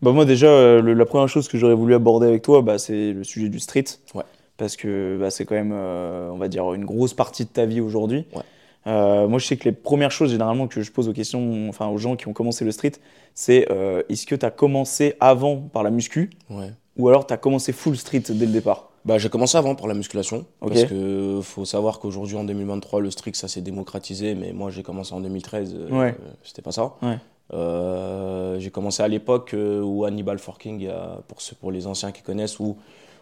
Bah 0.00 0.12
moi 0.12 0.24
déjà, 0.24 0.46
euh, 0.46 0.80
le- 0.80 0.94
la 0.94 1.04
première 1.04 1.28
chose 1.28 1.46
que 1.46 1.58
j'aurais 1.58 1.74
voulu 1.74 1.94
aborder 1.94 2.26
avec 2.26 2.40
toi, 2.42 2.62
bah, 2.62 2.78
c'est 2.78 3.12
le 3.12 3.22
sujet 3.22 3.50
du 3.50 3.60
street. 3.60 3.84
Ouais. 4.14 4.24
Parce 4.56 4.76
que 4.76 5.18
bah, 5.20 5.30
c'est 5.30 5.44
quand 5.44 5.54
même, 5.56 5.72
on 5.72 6.38
va 6.38 6.48
dire, 6.48 6.72
une 6.72 6.86
grosse 6.86 7.12
partie 7.12 7.44
de 7.44 7.50
ta 7.50 7.66
vie 7.66 7.82
aujourd'hui. 7.82 8.24
Ouais. 8.34 8.42
Euh, 8.86 9.26
moi, 9.28 9.38
je 9.38 9.46
sais 9.46 9.56
que 9.56 9.64
les 9.64 9.72
premières 9.72 10.10
choses 10.10 10.30
généralement 10.30 10.66
que 10.68 10.82
je 10.82 10.92
pose 10.92 11.08
aux 11.08 11.12
questions, 11.12 11.68
enfin 11.68 11.88
aux 11.88 11.98
gens 11.98 12.16
qui 12.16 12.28
ont 12.28 12.32
commencé 12.32 12.64
le 12.64 12.70
street, 12.72 12.92
c'est 13.34 13.66
euh, 13.70 14.02
est-ce 14.08 14.26
que 14.26 14.34
tu 14.34 14.44
as 14.44 14.50
commencé 14.50 15.14
avant 15.20 15.56
par 15.56 15.82
la 15.82 15.90
muscu 15.90 16.30
Ouais. 16.50 16.70
ou 16.98 17.08
alors 17.08 17.26
tu 17.26 17.32
as 17.32 17.36
commencé 17.38 17.72
full 17.72 17.96
street 17.96 18.22
dès 18.28 18.46
le 18.46 18.52
départ? 18.52 18.90
Bah, 19.06 19.18
j'ai 19.18 19.28
commencé 19.28 19.56
avant 19.58 19.74
par 19.74 19.86
la 19.86 19.92
musculation. 19.94 20.46
Ok. 20.62 20.70
Parce 20.70 20.84
que 20.84 21.40
faut 21.42 21.64
savoir 21.66 21.98
qu'aujourd'hui, 21.98 22.36
en 22.36 22.44
2023, 22.44 23.00
le 23.00 23.10
street, 23.10 23.32
ça 23.34 23.48
s'est 23.48 23.60
démocratisé. 23.60 24.34
Mais 24.34 24.52
moi, 24.54 24.70
j'ai 24.70 24.82
commencé 24.82 25.12
en 25.14 25.20
2013. 25.20 25.74
euh, 25.74 25.90
Ouais. 25.90 26.08
euh, 26.18 26.30
C'était 26.42 26.62
pas 26.62 26.72
ça. 26.72 26.94
Ouais. 27.02 27.18
Euh, 27.52 28.58
j'ai 28.58 28.70
commencé 28.70 29.02
à 29.02 29.08
l'époque 29.08 29.54
où 29.54 30.04
Hannibal 30.04 30.38
Forking, 30.38 30.88
pour, 31.28 31.40
ceux, 31.42 31.54
pour 31.56 31.70
les 31.70 31.86
anciens 31.86 32.12
qui 32.12 32.22
connaissent 32.22 32.58
ou, 32.60 32.76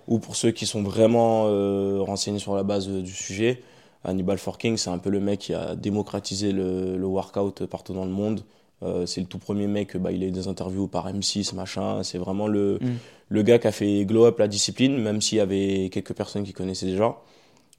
ou 0.07 0.19
pour 0.21 0.37
ceux 0.37 0.51
qui 0.53 0.67
sont 0.67 0.83
vraiment 0.83 1.45
euh, 1.47 1.99
renseignés 2.01 2.39
sur 2.39 2.55
la 2.55 2.63
base 2.63 2.87
du 2.89 3.11
sujet, 3.13 3.63
Hannibal 4.05 4.39
Forking, 4.39 4.77
c'est 4.77 4.91
un 4.91 4.99
peu 4.99 5.11
le 5.11 5.21
mec 5.21 5.41
qui 5.41 5.55
a 5.55 5.75
démocratisé 5.77 6.53
le, 6.53 6.97
le 6.97 7.07
workout 7.07 7.67
partout 7.67 7.93
dans 7.95 8.05
le 8.05 8.11
monde. 8.11 8.43
Euh, 8.83 9.07
c'est 9.07 9.21
le 9.21 9.27
tout 9.29 9.39
premier 9.39 9.69
mec, 9.69 9.97
bah, 9.97 10.11
il 10.11 10.25
a 10.25 10.27
eu 10.27 10.33
des 10.33 10.49
interviews 10.49 10.89
par 10.89 11.07
M6, 11.13 11.55
machin. 11.55 12.03
C'est 12.03 12.19
vraiment 12.19 12.49
le, 12.49 12.79
Mm. 12.81 12.87
le 13.29 13.43
gars 13.43 13.59
qui 13.61 13.69
a 13.69 13.73
fait 13.73 14.05
glow 14.05 14.25
up 14.25 14.39
la 14.41 14.49
discipline, 14.49 14.99
même 14.99 15.21
s'il 15.21 15.39
y 15.39 15.41
avait 15.41 15.89
quelques 15.93 16.15
personnes 16.15 16.43
qui 16.43 16.53
connaissaient 16.53 16.87
déjà. 16.87 17.17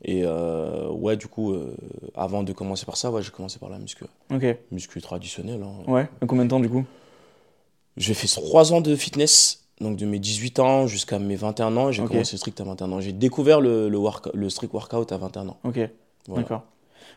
Et 0.05 0.21
euh, 0.25 0.89
ouais, 0.89 1.17
du 1.17 1.27
coup, 1.27 1.51
euh, 1.53 1.75
avant 2.15 2.43
de 2.43 2.51
commencer 2.53 2.85
par 2.85 2.95
ça, 2.97 3.11
ouais, 3.11 3.21
j'ai 3.21 3.31
commencé 3.31 3.59
par 3.59 3.69
la 3.69 3.79
muscu. 3.79 4.05
Ok. 4.33 4.45
Muscu 4.71 5.01
traditionnelle. 5.01 5.61
hein. 5.63 5.91
Ouais. 5.91 6.07
Et 6.21 6.25
combien 6.25 6.45
de 6.45 6.49
temps 6.49 6.59
du 6.61 6.69
coup? 6.69 6.85
J'ai 7.97 8.13
fait 8.13 8.27
3 8.27 8.73
ans 8.73 8.81
de 8.81 8.95
fitness, 8.95 9.65
donc 9.79 9.97
de 9.97 10.05
mes 10.05 10.19
18 10.19 10.59
ans 10.59 10.87
jusqu'à 10.87 11.19
mes 11.19 11.35
21 11.35 11.75
ans, 11.77 11.91
j'ai 11.91 12.01
commencé 12.07 12.37
strict 12.37 12.59
à 12.61 12.63
21 12.63 12.91
ans. 12.91 12.99
J'ai 13.01 13.11
découvert 13.13 13.61
le, 13.61 13.87
le, 13.89 13.97
work- 13.97 14.29
le 14.33 14.49
strict 14.49 14.73
workout 14.73 15.11
à 15.11 15.17
21 15.17 15.49
ans. 15.49 15.57
Ok. 15.63 15.79
Voilà. 16.27 16.43
D'accord. 16.43 16.63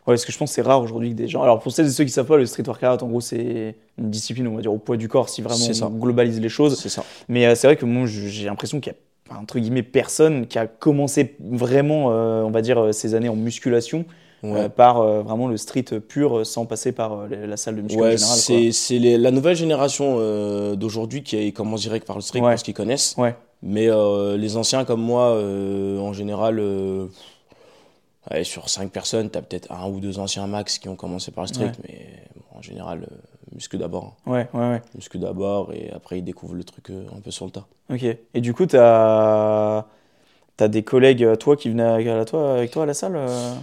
Ouais, 0.05 0.13
parce 0.13 0.25
que 0.25 0.31
je 0.31 0.37
pense 0.37 0.49
que 0.51 0.55
c'est 0.55 0.61
rare 0.61 0.81
aujourd'hui 0.81 1.09
que 1.09 1.15
des 1.15 1.27
gens. 1.27 1.43
Alors 1.43 1.59
pour 1.59 1.71
celles 1.71 1.87
et 1.87 1.89
ceux 1.89 2.03
qui 2.05 2.09
savent 2.11 2.25
pas, 2.27 2.37
le 2.37 2.45
street 2.45 2.63
workout, 2.65 3.03
en 3.03 3.07
gros, 3.07 3.19
c'est 3.21 3.75
une 3.97 4.09
discipline, 4.09 4.47
on 4.47 4.55
va 4.55 4.61
dire, 4.61 4.71
au 4.73 4.77
poids 4.77 4.95
du 4.97 5.09
corps, 5.09 5.27
si 5.29 5.41
vraiment 5.41 5.73
ça. 5.73 5.87
on 5.87 5.89
globalise 5.97 6.39
les 6.39 6.49
choses. 6.49 6.79
C'est 6.79 6.89
ça. 6.89 7.03
Mais 7.27 7.45
euh, 7.45 7.55
c'est 7.55 7.67
vrai 7.67 7.75
que 7.75 7.85
moi, 7.85 8.05
j'ai 8.07 8.45
l'impression 8.45 8.79
qu'il 8.79 8.93
y 8.93 9.33
a, 9.33 9.37
entre 9.39 9.59
guillemets, 9.59 9.83
personne 9.83 10.47
qui 10.47 10.57
a 10.59 10.65
commencé 10.67 11.35
vraiment, 11.41 12.11
euh, 12.11 12.43
on 12.43 12.51
va 12.51 12.61
dire, 12.61 12.79
euh, 12.81 12.91
ces 12.93 13.15
années 13.15 13.29
en 13.29 13.35
musculation 13.35 14.05
Ouais. 14.43 14.59
euh, 14.61 14.69
par 14.69 14.99
euh, 15.01 15.23
vraiment 15.23 15.47
le 15.47 15.57
street 15.57 15.85
pur, 16.07 16.45
sans 16.45 16.67
passer 16.67 16.91
par 16.91 17.13
euh, 17.21 17.47
la- 17.47 17.57
salle 17.57 17.75
de 17.75 17.81
muscu 17.81 17.97
en 17.97 18.01
Ouais, 18.03 18.17
général. 18.17 18.71
c'est 18.71 18.99
la 19.17 19.31
nouvelle 19.31 19.55
génération 19.55 20.17
d'aujourd'hui 20.75 21.23
qui 21.23 21.51
commence 21.53 21.81
direct 21.81 22.05
par 22.05 22.15
le 22.17 22.21
strict 22.21 22.45
Ouais. 22.45 22.51
parce 22.51 22.61
qu'ils 22.63 22.75
connaissent. 22.75 23.15
Mais 23.63 23.87
les 24.37 24.55
anciens 24.57 24.85
comme 24.85 25.01
moi, 25.01 25.31
en 25.33 26.13
général, 26.13 26.61
euh, 28.31 28.35
ouais, 28.37 28.43
sur 28.43 28.69
5 28.69 28.91
personnes, 28.91 29.29
tu 29.29 29.37
as 29.37 29.41
peut-être 29.41 29.71
un 29.71 29.87
ou 29.89 29.99
deux 29.99 30.19
anciens 30.19 30.47
max 30.47 30.79
qui 30.79 30.89
ont 30.89 30.95
commencé 30.95 31.31
par 31.31 31.43
le 31.43 31.47
strict. 31.47 31.75
Mais 31.87 32.07
bon, 32.35 32.59
en 32.59 32.61
général, 32.61 33.03
euh, 33.03 33.15
muscu 33.53 33.77
d'abord. 33.77 34.15
hein. 34.25 34.31
Ouais, 34.31 34.47
ouais, 34.53 34.69
ouais. 34.69 34.81
Muscu 34.95 35.17
d'abord 35.17 35.73
et 35.73 35.91
après 35.91 36.19
ils 36.19 36.23
découvrent 36.23 36.55
le 36.55 36.63
truc 36.63 36.89
euh, 36.89 37.05
un 37.15 37.19
peu 37.21 37.31
sur 37.31 37.45
le 37.45 37.51
tas. 37.51 37.65
Ok. 37.91 38.03
Et 38.03 38.41
du 38.41 38.53
coup, 38.53 38.65
tu 38.65 38.77
as, 38.77 39.85
des 40.59 40.83
collègues, 40.83 41.23
euh, 41.23 41.35
toi, 41.35 41.55
qui 41.55 41.69
venaient 41.69 41.83
avec, 41.83 42.07
à 42.07 42.25
toi, 42.25 42.53
avec 42.53 42.71
toi 42.71 42.83
à 42.83 42.85
la 42.85 42.93
salle 42.93 43.15
euh? 43.15 43.53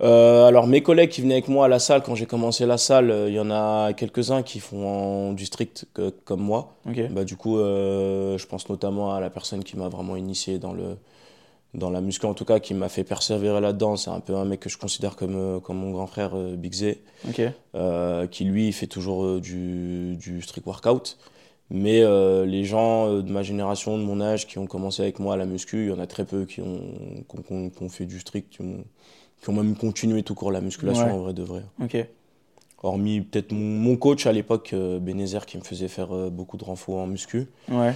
Euh, 0.00 0.46
alors 0.46 0.68
mes 0.68 0.80
collègues 0.80 1.10
qui 1.10 1.22
venaient 1.22 1.34
avec 1.34 1.48
moi 1.48 1.64
à 1.64 1.68
la 1.68 1.80
salle 1.80 2.02
quand 2.04 2.14
j'ai 2.14 2.26
commencé 2.26 2.64
la 2.66 2.78
salle, 2.78 3.10
euh, 3.10 3.28
il 3.28 3.34
y 3.34 3.40
en 3.40 3.50
a 3.50 3.92
quelques-uns 3.94 4.42
qui 4.44 4.60
font 4.60 5.32
du 5.32 5.44
strict 5.44 5.86
que- 5.92 6.10
comme 6.24 6.40
moi. 6.40 6.74
Ok. 6.88 7.08
Bah, 7.10 7.24
du 7.24 7.36
coup, 7.36 7.58
euh, 7.58 8.38
je 8.38 8.46
pense 8.46 8.68
notamment 8.68 9.12
à 9.12 9.18
la 9.20 9.28
personne 9.28 9.64
qui 9.64 9.76
m'a 9.76 9.88
vraiment 9.88 10.14
initié 10.14 10.58
dans, 10.60 10.72
le, 10.72 10.96
dans 11.74 11.90
la 11.90 12.00
muscu, 12.00 12.26
en 12.26 12.34
tout 12.34 12.44
cas, 12.44 12.60
qui 12.60 12.72
m'a 12.74 12.88
fait 12.88 13.04
persévérer 13.04 13.60
là-dedans. 13.60 13.96
C'est 13.96 14.10
un 14.10 14.20
peu 14.20 14.34
un 14.36 14.44
mec 14.44 14.60
que 14.60 14.68
je 14.70 14.78
considère 14.78 15.16
comme, 15.16 15.36
euh, 15.36 15.60
comme 15.60 15.76
mon 15.78 15.90
grand 15.90 16.06
frère 16.06 16.30
euh, 16.34 16.56
Big 16.56 16.72
Z, 16.74 16.94
euh, 17.74 18.26
qui 18.26 18.44
lui 18.44 18.72
fait 18.72 18.86
toujours 18.86 19.40
du, 19.40 20.16
du 20.16 20.40
strict 20.42 20.66
workout. 20.66 21.18
Mais 21.70 22.00
euh, 22.00 22.46
les 22.46 22.64
gens 22.64 23.12
de 23.20 23.30
ma 23.30 23.42
génération, 23.42 23.98
de 23.98 24.02
mon 24.02 24.22
âge, 24.22 24.46
qui 24.46 24.58
ont 24.58 24.66
commencé 24.66 25.02
avec 25.02 25.18
moi 25.18 25.34
à 25.34 25.36
la 25.36 25.44
muscu, 25.44 25.84
il 25.84 25.88
y 25.90 25.92
en 25.92 25.98
a 25.98 26.06
très 26.06 26.24
peu 26.24 26.46
qui 26.46 26.62
ont, 26.62 26.80
qui 27.28 27.36
ont- 27.38 27.42
qui 27.42 27.52
ont- 27.52 27.68
qui 27.70 27.82
ont 27.82 27.88
fait 27.90 28.06
du 28.06 28.18
strict, 28.20 28.48
qui 28.50 28.62
ont, 28.62 29.52
même 29.52 29.76
continué 29.76 30.22
tout 30.22 30.34
court 30.34 30.50
la 30.50 30.62
musculation 30.62 31.04
Ouais. 31.04 31.12
en 31.12 31.18
vrai 31.18 31.34
de 31.34 31.42
vrai. 31.42 31.62
Hormis 32.82 33.20
peut-être 33.22 33.52
mon, 33.52 33.58
mon 33.60 33.96
coach 33.96 34.26
à 34.26 34.32
l'époque, 34.32 34.74
Bénézer, 35.00 35.44
qui 35.46 35.58
me 35.58 35.62
faisait 35.64 35.88
faire 35.88 36.08
beaucoup 36.30 36.56
de 36.56 36.64
renforts 36.64 36.98
en 37.00 37.06
muscu. 37.06 37.48
Ouais. 37.70 37.92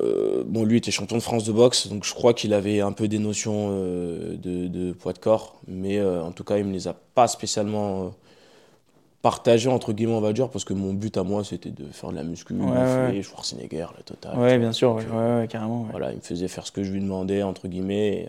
Euh, 0.00 0.42
bon, 0.46 0.64
lui 0.64 0.78
était 0.78 0.90
champion 0.90 1.16
de 1.16 1.22
France 1.22 1.44
de 1.44 1.52
boxe, 1.52 1.88
donc 1.88 2.04
je 2.04 2.14
crois 2.14 2.34
qu'il 2.34 2.52
avait 2.54 2.80
un 2.80 2.92
peu 2.92 3.08
des 3.08 3.18
notions 3.18 3.68
euh, 3.70 4.36
de, 4.36 4.66
de 4.68 4.92
poids 4.92 5.12
de 5.12 5.18
corps, 5.18 5.60
mais 5.68 5.98
euh, 5.98 6.22
en 6.22 6.32
tout 6.32 6.44
cas, 6.44 6.58
il 6.58 6.64
me 6.64 6.72
les 6.72 6.88
a 6.88 6.94
pas 7.14 7.28
spécialement 7.28 8.12
partagées, 9.22 9.70
entre 9.70 9.92
guillemets, 9.92 10.12
on 10.14 10.20
va 10.20 10.32
dire, 10.32 10.48
parce 10.50 10.64
que 10.64 10.74
mon 10.74 10.92
but 10.92 11.16
à 11.16 11.22
moi, 11.22 11.44
c'était 11.44 11.70
de 11.70 11.84
faire 11.92 12.10
de 12.10 12.16
la 12.16 12.22
muscu, 12.24 12.54
Ouais, 12.54 12.68
ouais. 12.68 13.22
Schwarzenegger, 13.22 13.86
la 13.96 14.02
totale. 14.04 14.38
Ouais, 14.38 14.58
bien 14.58 14.72
sûr. 14.72 14.94
Donc, 14.96 15.04
Ouais, 15.12 15.46
carrément. 15.48 15.86
Voilà, 15.90 16.10
il 16.12 16.16
me 16.16 16.20
faisait 16.22 16.48
faire 16.48 16.66
ce 16.66 16.72
que 16.72 16.82
je 16.84 16.92
lui 16.92 17.00
demandais, 17.00 17.42
entre 17.42 17.66
guillemets. 17.68 18.24
et, 18.24 18.28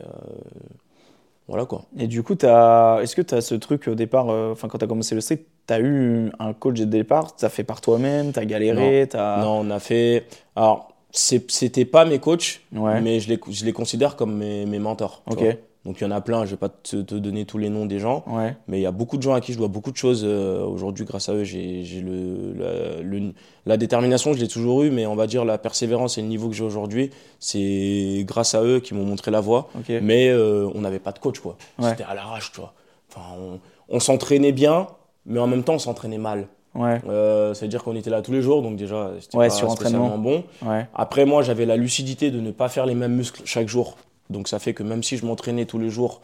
voilà 1.48 1.66
quoi. 1.66 1.84
Et 1.98 2.08
du 2.08 2.24
coup, 2.24 2.34
t'as- 2.34 3.02
est-ce 3.04 3.16
que 3.16 3.22
tu 3.22 3.36
as 3.36 3.42
ce 3.42 3.54
truc 3.54 3.88
au 3.88 3.94
départ, 3.94 4.30
euh, 4.30 4.52
enfin 4.54 4.68
quand 4.68 4.80
tu 4.80 4.86
as 4.86 4.88
commencé 4.88 5.14
le 5.14 5.22
street, 5.22 5.46
tu 5.68 5.74
as 5.74 5.80
eu 5.80 6.32
un 6.40 6.54
coach 6.54 6.80
le 6.80 6.88
départ? 6.88 7.36
Tu 7.36 7.46
as 7.46 7.50
fait 7.50 7.64
par 7.64 7.82
toi-même? 7.82 8.34
Tu 8.34 8.40
as 8.40 8.46
galéré? 8.46 9.08
T'as- 9.08 9.42
Non, 9.42 9.60
on 9.60 9.70
a 9.70 9.80
fait. 9.80 10.26
Alors, 10.56 10.95
c'était 11.18 11.86
pas 11.86 12.06
mes 12.06 12.20
coachs, 12.20 12.62
Ouais. 12.74 13.02
mais 13.02 13.20
je 13.20 13.30
les, 13.30 13.40
je 13.50 13.66
les 13.66 13.74
considère 13.74 14.16
comme 14.16 14.36
mes, 14.38 14.66
mes 14.66 14.80
mentors. 14.80 15.24
tu 15.28 15.34
Ok. 15.34 15.40
vois. 15.44 15.54
Donc, 15.86 16.02
il 16.02 16.04
y 16.04 16.08
en 16.08 16.12
a 16.12 16.20
plein, 16.20 16.46
je 16.46 16.52
vais 16.52 16.58
pas 16.58 16.70
te, 16.70 16.98
te 17.04 17.14
donner 17.14 17.46
tous 17.46 17.60
les 17.60 17.70
noms 17.70 17.86
des 17.86 18.00
gens. 18.00 18.24
Ouais. 18.26 18.56
Mais 18.68 18.80
il 18.80 18.82
y 18.82 18.88
a 18.88 18.92
beaucoup 18.92 19.18
de 19.18 19.22
gens 19.22 19.36
à 19.36 19.40
qui 19.40 19.54
je 19.54 19.60
dois 19.60 19.68
beaucoup 19.68 19.92
de 19.92 19.98
choses. 19.98 20.24
euh, 20.26 20.66
Aujourd'hui, 20.66 21.06
grâce 21.06 21.30
à 21.30 21.34
eux, 21.36 21.44
j'ai 21.44 21.84
le, 22.04 22.54
la, 22.58 23.02
le- 23.04 23.34
la 23.68 23.78
détermination, 23.78 24.34
je 24.34 24.40
l'ai 24.40 24.48
toujours 24.48 24.82
eu, 24.82 24.90
mais 24.90 25.06
on 25.06 25.16
va 25.16 25.28
dire 25.28 25.46
la 25.46 25.60
persévérance 25.60 26.18
et 26.18 26.22
le 26.24 26.28
niveau 26.28 26.50
que 26.50 26.56
j'ai 26.56 26.64
aujourd'hui, 26.64 27.12
c'est 27.40 28.24
grâce 28.28 28.56
à 28.56 28.64
eux 28.64 28.80
qui 28.80 28.96
m'ont 28.96 29.06
montré 29.06 29.30
la 29.30 29.42
voie. 29.42 29.70
Mais 30.02 30.30
euh, 30.30 30.68
on 30.74 30.82
n'avait 30.82 30.98
pas 31.00 31.12
de 31.12 31.20
coach, 31.20 31.40
quoi. 31.40 31.56
Ouais. 31.78 31.92
C'était 31.92 32.04
à 32.04 32.16
l'arrache, 32.16 32.52
tu 32.52 32.60
vois. 32.62 32.74
Enfin, 33.12 33.22
on, 33.40 33.60
on 33.88 34.00
s'entraînait 34.00 34.52
bien, 34.54 34.88
mais 35.28 35.40
en 35.40 35.46
même 35.48 35.64
temps, 35.64 35.76
on 35.76 35.80
s'entraînait 35.80 36.18
mal. 36.18 36.48
Ouais. 36.76 37.02
Euh, 37.08 37.54
C'est-à-dire 37.54 37.84
qu'on 37.84 37.96
était 37.96 38.10
là 38.10 38.22
tous 38.22 38.32
les 38.32 38.42
jours, 38.42 38.62
donc 38.62 38.76
déjà, 38.76 39.12
c'était 39.20 39.38
Ouais, 39.38 39.48
pas 39.48 39.54
sur 39.54 39.72
spécialement 39.72 40.18
bon. 40.18 40.44
Ouais. 40.62 40.88
Après, 40.94 41.26
moi, 41.26 41.42
j'avais 41.42 41.66
la 41.66 41.78
lucidité 41.78 42.32
de 42.32 42.40
ne 42.40 42.52
pas 42.52 42.70
faire 42.70 42.86
les 42.86 42.96
mêmes 42.96 43.16
muscles 43.16 43.42
chaque 43.46 43.68
jour. 43.68 43.98
Donc, 44.30 44.48
ça 44.48 44.60
fait 44.60 44.74
que 44.74 44.84
même 44.84 45.04
si 45.04 45.18
je 45.18 45.26
m'entraînais 45.26 45.66
tous 45.66 45.80
les 45.80 45.90
jours, 45.90 46.22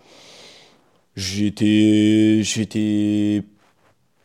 J'étais. 1.16 2.40
J'étais. 2.42 3.44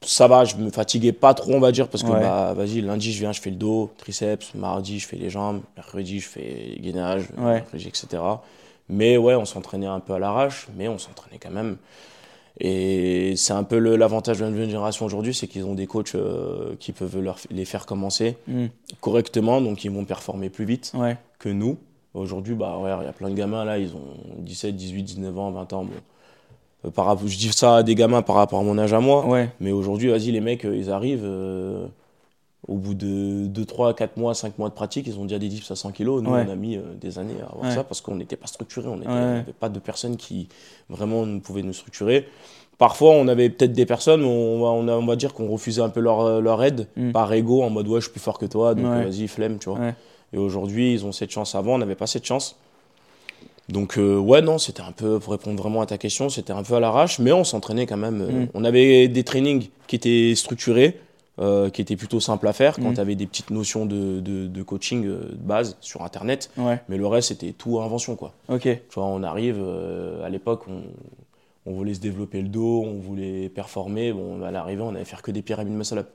Ça 0.02 0.28
va, 0.28 0.44
je 0.44 0.54
me 0.56 0.70
fatiguais 0.70 1.12
pas 1.12 1.34
trop, 1.34 1.52
on 1.54 1.58
va 1.58 1.72
dire, 1.72 1.88
parce 1.88 2.04
que 2.04 2.10
bah, 2.10 2.52
vas-y, 2.54 2.80
lundi, 2.80 3.12
je 3.12 3.18
viens, 3.18 3.32
je 3.32 3.40
fais 3.40 3.50
le 3.50 3.56
dos, 3.56 3.90
triceps, 3.98 4.54
mardi, 4.54 5.00
je 5.00 5.06
fais 5.06 5.16
les 5.16 5.30
jambes, 5.30 5.62
mercredi, 5.76 6.20
je 6.20 6.28
fais 6.28 6.76
gainage, 6.78 7.24
mercredi, 7.36 7.88
etc. 7.88 8.22
Mais 8.88 9.16
ouais, 9.16 9.34
on 9.34 9.44
s'entraînait 9.44 9.86
un 9.86 9.98
peu 9.98 10.12
à 10.12 10.20
l'arrache, 10.20 10.68
mais 10.76 10.86
on 10.86 10.98
s'entraînait 10.98 11.38
quand 11.40 11.50
même. 11.50 11.76
Et 12.58 13.34
c'est 13.36 13.52
un 13.52 13.64
peu 13.64 13.78
l'avantage 13.78 14.38
de 14.38 14.44
la 14.44 14.50
nouvelle 14.50 14.68
génération 14.70 15.04
aujourd'hui, 15.04 15.34
c'est 15.34 15.46
qu'ils 15.46 15.64
ont 15.66 15.74
des 15.74 15.86
coachs 15.86 16.14
euh, 16.14 16.74
qui 16.80 16.92
peuvent 16.92 17.20
leur, 17.20 17.38
les 17.50 17.64
faire 17.64 17.84
commencer 17.86 18.36
Mm. 18.48 18.66
correctement, 19.00 19.60
donc 19.60 19.84
ils 19.84 19.90
vont 19.90 20.04
performer 20.04 20.48
plus 20.48 20.64
vite 20.64 20.92
Ouais. 20.94 21.16
que 21.38 21.48
nous. 21.50 21.76
Aujourd'hui, 22.14 22.54
bah, 22.54 22.78
ouais, 22.78 22.90
il 23.02 23.04
y 23.04 23.08
a 23.08 23.12
plein 23.12 23.28
de 23.28 23.34
gamins 23.34 23.64
là, 23.64 23.78
ils 23.78 23.90
ont 23.94 24.38
17, 24.38 24.74
18, 24.74 25.02
19 25.02 25.38
ans, 25.38 25.50
20 25.50 25.72
ans. 25.74 25.84
Bon. 25.84 25.90
Euh, 26.86 26.90
par, 26.90 27.18
je 27.26 27.36
dis 27.36 27.52
ça 27.52 27.76
à 27.76 27.82
des 27.82 27.94
gamins 27.94 28.22
par 28.22 28.36
rapport 28.36 28.58
à 28.60 28.62
mon 28.62 28.78
âge 28.78 28.94
à 28.94 29.00
moi, 29.00 29.26
Ouais. 29.26 29.50
mais 29.60 29.72
aujourd'hui, 29.72 30.08
vas-y, 30.08 30.30
les 30.32 30.40
mecs, 30.40 30.64
euh, 30.64 30.74
ils 30.76 30.90
arrivent, 30.90 31.24
euh, 31.24 31.86
au 32.68 32.74
bout 32.74 32.94
de 32.94 33.46
2, 33.46 33.64
3, 33.64 33.94
4 33.94 34.16
mois, 34.16 34.34
5 34.34 34.58
mois 34.58 34.68
de 34.68 34.74
pratique, 34.74 35.06
ils 35.06 35.18
ont 35.18 35.22
déjà 35.24 35.38
des 35.38 35.48
dips 35.48 35.70
à 35.70 35.76
100 35.76 35.92
kilos. 35.92 36.22
Nous, 36.22 36.30
Ouais. 36.30 36.44
on 36.46 36.50
a 36.50 36.54
mis 36.56 36.76
euh, 36.76 36.82
des 37.00 37.18
années 37.18 37.34
à 37.42 37.46
avoir 37.52 37.64
Ouais. 37.70 37.74
ça 37.74 37.84
parce 37.84 38.00
qu'on 38.00 38.16
n'était 38.16 38.36
pas 38.36 38.46
structuré, 38.48 38.88
on 38.88 38.96
n'avait 38.96 39.44
pas 39.52 39.68
de 39.68 39.78
personnes 39.78 40.16
qui 40.16 40.48
vraiment 40.88 41.24
nous 41.26 41.40
pouvaient 41.40 41.62
nous 41.62 41.72
structurer. 41.72 42.26
Parfois, 42.78 43.12
on 43.12 43.28
avait 43.28 43.48
peut-être 43.50 43.72
des 43.72 43.86
personnes, 43.86 44.20
mais 44.20 44.26
on 44.26 44.60
va, 44.60 44.68
on, 44.68 44.88
a- 44.88 44.96
on 44.96 45.06
va 45.06 45.16
dire 45.16 45.32
qu'on 45.32 45.48
refusait 45.48 45.80
un 45.80 45.88
peu 45.90 46.00
leur, 46.00 46.40
leur 46.42 46.62
aide 46.62 46.88
Mm. 46.96 47.12
par 47.12 47.32
ego, 47.32 47.62
en 47.62 47.70
mode 47.70 47.88
ouais, 47.88 48.00
je 48.00 48.06
suis 48.06 48.12
plus 48.12 48.20
fort 48.20 48.38
que 48.38 48.46
toi, 48.46 48.74
donc 48.74 48.84
euh, 48.86 49.04
vas-y, 49.04 49.28
flemme, 49.28 49.58
tu 49.58 49.70
vois. 49.70 49.78
Et 50.32 50.38
aujourd'hui, 50.38 50.92
ils 50.92 51.06
ont 51.06 51.12
cette 51.12 51.30
chance. 51.30 51.54
Avant, 51.54 51.74
on 51.76 51.78
n'avait 51.78 51.94
pas 51.94 52.06
cette 52.08 52.26
chance. 52.26 52.56
Donc, 53.68 53.98
euh, 53.98 54.16
ouais, 54.18 54.42
non, 54.42 54.58
c'était 54.58 54.82
un 54.82 54.92
peu, 54.92 55.18
pour 55.18 55.32
répondre 55.32 55.60
vraiment 55.60 55.80
à 55.80 55.86
ta 55.86 55.98
question, 55.98 56.28
c'était 56.28 56.52
un 56.52 56.62
peu 56.62 56.74
à 56.74 56.80
l'arrache, 56.80 57.18
mais 57.18 57.32
on 57.32 57.44
s'entraînait 57.44 57.86
quand 57.86 57.96
même. 57.96 58.20
euh, 58.20 58.30
Mm. 58.44 58.48
On 58.54 58.64
avait 58.64 59.08
des 59.08 59.24
trainings 59.24 59.68
qui 59.86 59.96
étaient 59.96 60.34
structurés, 60.36 61.00
euh, 61.38 61.68
qui 61.70 61.82
étaient 61.82 61.96
plutôt 61.96 62.18
simples 62.20 62.48
à 62.48 62.52
faire, 62.52 62.76
quand 62.76 62.90
Mm. 62.90 62.94
tu 62.94 63.00
avais 63.00 63.14
des 63.14 63.26
petites 63.26 63.50
notions 63.50 63.84
de, 63.86 64.20
de, 64.20 64.46
de 64.46 64.62
coaching 64.62 65.04
euh, 65.06 65.18
de 65.32 65.36
base 65.36 65.76
sur 65.80 66.02
Internet, 66.02 66.50
Ouais. 66.56 66.80
mais 66.88 66.96
le 66.96 67.06
reste, 67.06 67.28
c'était 67.28 67.52
tout 67.52 67.80
invention, 67.80 68.16
quoi. 68.16 68.32
Ok. 68.48 68.62
Tu 68.62 68.78
vois, 68.94 69.04
on 69.06 69.22
arrive, 69.22 69.56
euh, 69.60 70.24
à 70.24 70.28
l'époque, 70.30 70.62
on, 70.68 70.82
on 71.66 71.74
voulait 71.74 71.94
se 71.94 72.00
développer 72.00 72.40
le 72.40 72.48
dos, 72.48 72.82
on 72.86 72.98
voulait 73.00 73.48
performer. 73.50 74.12
Bon, 74.12 74.42
à 74.42 74.50
l'arrivée, 74.50 74.82
on 74.82 74.94
allait 74.94 75.04
faire 75.04 75.20
que 75.22 75.30
des 75.30 75.42
pyramides 75.42 75.74
muscle 75.74 75.98
up. 75.98 76.08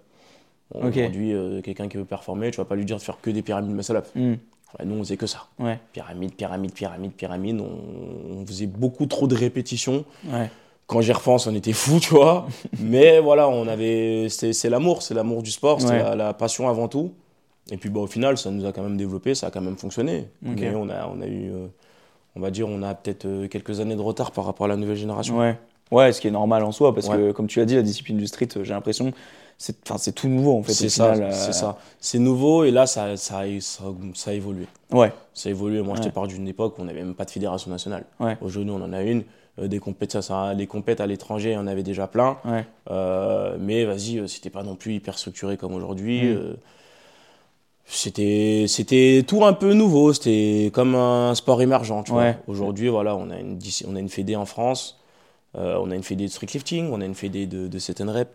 Bon, 0.74 0.88
Ok. 0.88 0.96
Aujourd'hui, 0.98 1.34
quelqu'un 1.64 1.88
qui 1.90 1.98
veut 1.98 2.06
performer, 2.06 2.50
tu 2.52 2.58
vas 2.58 2.66
pas 2.66 2.76
lui 2.76 2.86
dire 2.86 2.96
de 2.98 3.02
faire 3.02 3.20
que 3.22 3.30
des 3.30 3.42
pyramides 3.42 3.76
muscle 3.76 3.98
up. 3.98 4.08
Mm. 4.16 4.32
Ouais, 4.80 4.86
nous, 4.86 4.96
on 4.96 5.00
faisait 5.04 5.18
que 5.18 5.28
ça. 5.28 5.48
Ouais. 5.60 5.78
Pyramide, 5.92 6.34
pyramide, 6.34 6.72
pyramide, 6.74 7.12
pyramide. 7.12 7.60
On, 7.60 8.38
on 8.40 8.46
faisait 8.46 8.68
beaucoup 8.68 9.06
trop 9.06 9.28
de 9.28 9.36
répétitions. 9.36 10.06
Quand 10.92 11.00
j'y 11.00 11.14
repense, 11.14 11.48
on 11.48 11.56
était 11.56 11.72
fous, 11.72 12.00
tu 12.02 12.10
vois. 12.14 12.48
Mais 12.80 13.20
voilà, 13.20 13.48
on 13.48 13.66
avait, 13.68 14.28
c'est 14.30 14.70
l'amour, 14.70 15.02
c'est 15.02 15.14
l'amour 15.14 15.42
du 15.42 15.50
sport, 15.52 15.80
c'est 15.80 15.88
Ouais. 15.88 16.00
la, 16.00 16.16
la 16.16 16.34
passion 16.34 16.68
avant 16.68 16.90
tout. 16.90 17.14
Et 17.72 17.78
puis, 17.78 17.90
bah, 17.90 18.02
au 18.02 18.08
final, 18.08 18.38
ça 18.38 18.52
nous 18.52 18.66
a 18.66 18.74
quand 18.74 18.82
même 18.84 18.98
développé, 18.98 19.34
ça 19.34 19.48
a 19.48 19.52
quand 19.52 19.62
même 19.62 19.78
fonctionné. 19.78 20.28
Mais 20.42 20.76
on 20.76 20.90
a, 20.90 21.08
on 21.08 21.22
a 21.22 21.28
eu, 21.28 21.50
euh, 21.50 21.68
on 22.36 22.42
va 22.42 22.52
dire, 22.52 22.68
on 22.68 22.84
a 22.84 22.94
peut-être 22.94 23.26
euh, 23.26 23.48
quelques 23.48 23.80
années 23.80 23.96
de 23.96 24.02
retard 24.02 24.32
par 24.32 24.44
rapport 24.46 24.66
à 24.66 24.68
la 24.70 24.76
nouvelle 24.76 24.98
génération. 24.98 25.38
Ouais. 25.40 25.58
Ouais, 25.92 26.12
ce 26.12 26.20
qui 26.20 26.28
est 26.28 26.32
normal 26.32 26.64
en 26.66 26.74
soi, 26.74 26.94
parce 26.94 27.08
Ouais. 27.08 27.16
que 27.18 27.32
comme 27.32 27.48
tu 27.48 27.60
l'as 27.60 27.66
dit, 27.66 27.76
la 27.76 27.82
discipline 27.84 28.18
du 28.18 28.28
street, 28.28 28.50
euh, 28.58 28.64
j'ai 28.66 28.74
l'impression, 28.74 29.14
c'est, 29.58 29.82
tout 30.14 30.28
nouveau 30.28 30.58
en 30.58 30.64
fait. 30.64 30.74
C'est 30.74 30.90
ça, 30.90 31.14
euh, 31.14 31.30
c'est 31.32 31.54
ça. 31.54 31.78
C'est 32.02 32.20
nouveau 32.20 32.64
et 32.66 32.72
là, 32.72 32.86
ça, 32.86 33.16
ça, 33.16 33.40
a- 33.40 33.60
ça, 33.62 33.84
ça 34.16 34.32
a 34.32 34.34
évolué. 34.34 34.66
Ouais. 34.92 35.14
Ça 35.34 35.48
a 35.48 35.52
évolué. 35.52 35.82
Moi, 35.82 35.96
je 35.96 36.02
Ouais. 36.02 36.10
te 36.10 36.14
parle 36.14 36.28
d'une 36.30 36.48
époque 36.50 36.78
où 36.78 36.82
on 36.82 36.86
n'avait 36.86 37.04
même 37.04 37.14
pas 37.14 37.26
de 37.26 37.32
fédération 37.32 37.70
nationale. 37.72 38.06
Ouais. 38.20 38.38
Aujourd'hui, 38.42 38.72
on 38.76 38.82
en 38.84 38.92
a 38.92 39.02
une. 39.04 39.24
Euh, 39.62 39.68
des 39.68 39.80
compètes, 39.80 40.12
ça, 40.14 40.22
ça, 40.22 40.54
les 40.54 40.68
compètes 40.68 41.02
à 41.02 41.06
l'étranger, 41.08 41.56
on 41.58 41.68
avait 41.68 41.84
déjà 41.84 42.08
plein. 42.08 42.38
Ouais. 42.46 42.66
Euh, 42.90 43.58
mais 43.60 43.86
vas-y, 43.86 44.18
euh, 44.20 44.28
c'était 44.28 44.50
pas 44.50 44.64
non 44.64 44.76
plus 44.76 44.94
hyper 44.96 45.18
structuré 45.18 45.58
comme 45.58 45.74
aujourd'hui. 45.74 46.24
Mm. 46.34 46.56
C'était, 47.86 48.66
c'était 48.68 49.24
tout 49.28 49.44
un 49.44 49.54
peu 49.54 49.74
nouveau. 49.74 50.14
C'était 50.14 50.72
comme 50.74 50.96
un 50.96 51.36
sport 51.36 51.62
émergent. 51.62 52.04
tu 52.04 52.12
vois. 52.12 52.22
Ouais. 52.22 52.38
Aujourd'hui, 52.48 52.88
voilà, 52.88 53.16
on 53.16 53.30
a 53.30 53.38
une, 53.40 53.60
on 53.88 53.96
a 53.96 54.00
une 54.00 54.10
fédé 54.10 54.36
en 54.36 54.46
France. 54.46 55.00
Euh, 55.58 55.78
on 55.82 55.92
a 55.92 55.96
une 55.96 56.04
fédé 56.04 56.26
de 56.26 56.32
street 56.32 56.48
lifting, 56.54 56.90
on 56.94 57.02
a 57.02 57.06
une 57.06 57.16
fédé 57.16 57.46
de, 57.46 57.68
de 57.68 57.80
set 57.80 58.00
and 58.00 58.12
rep. 58.14 58.30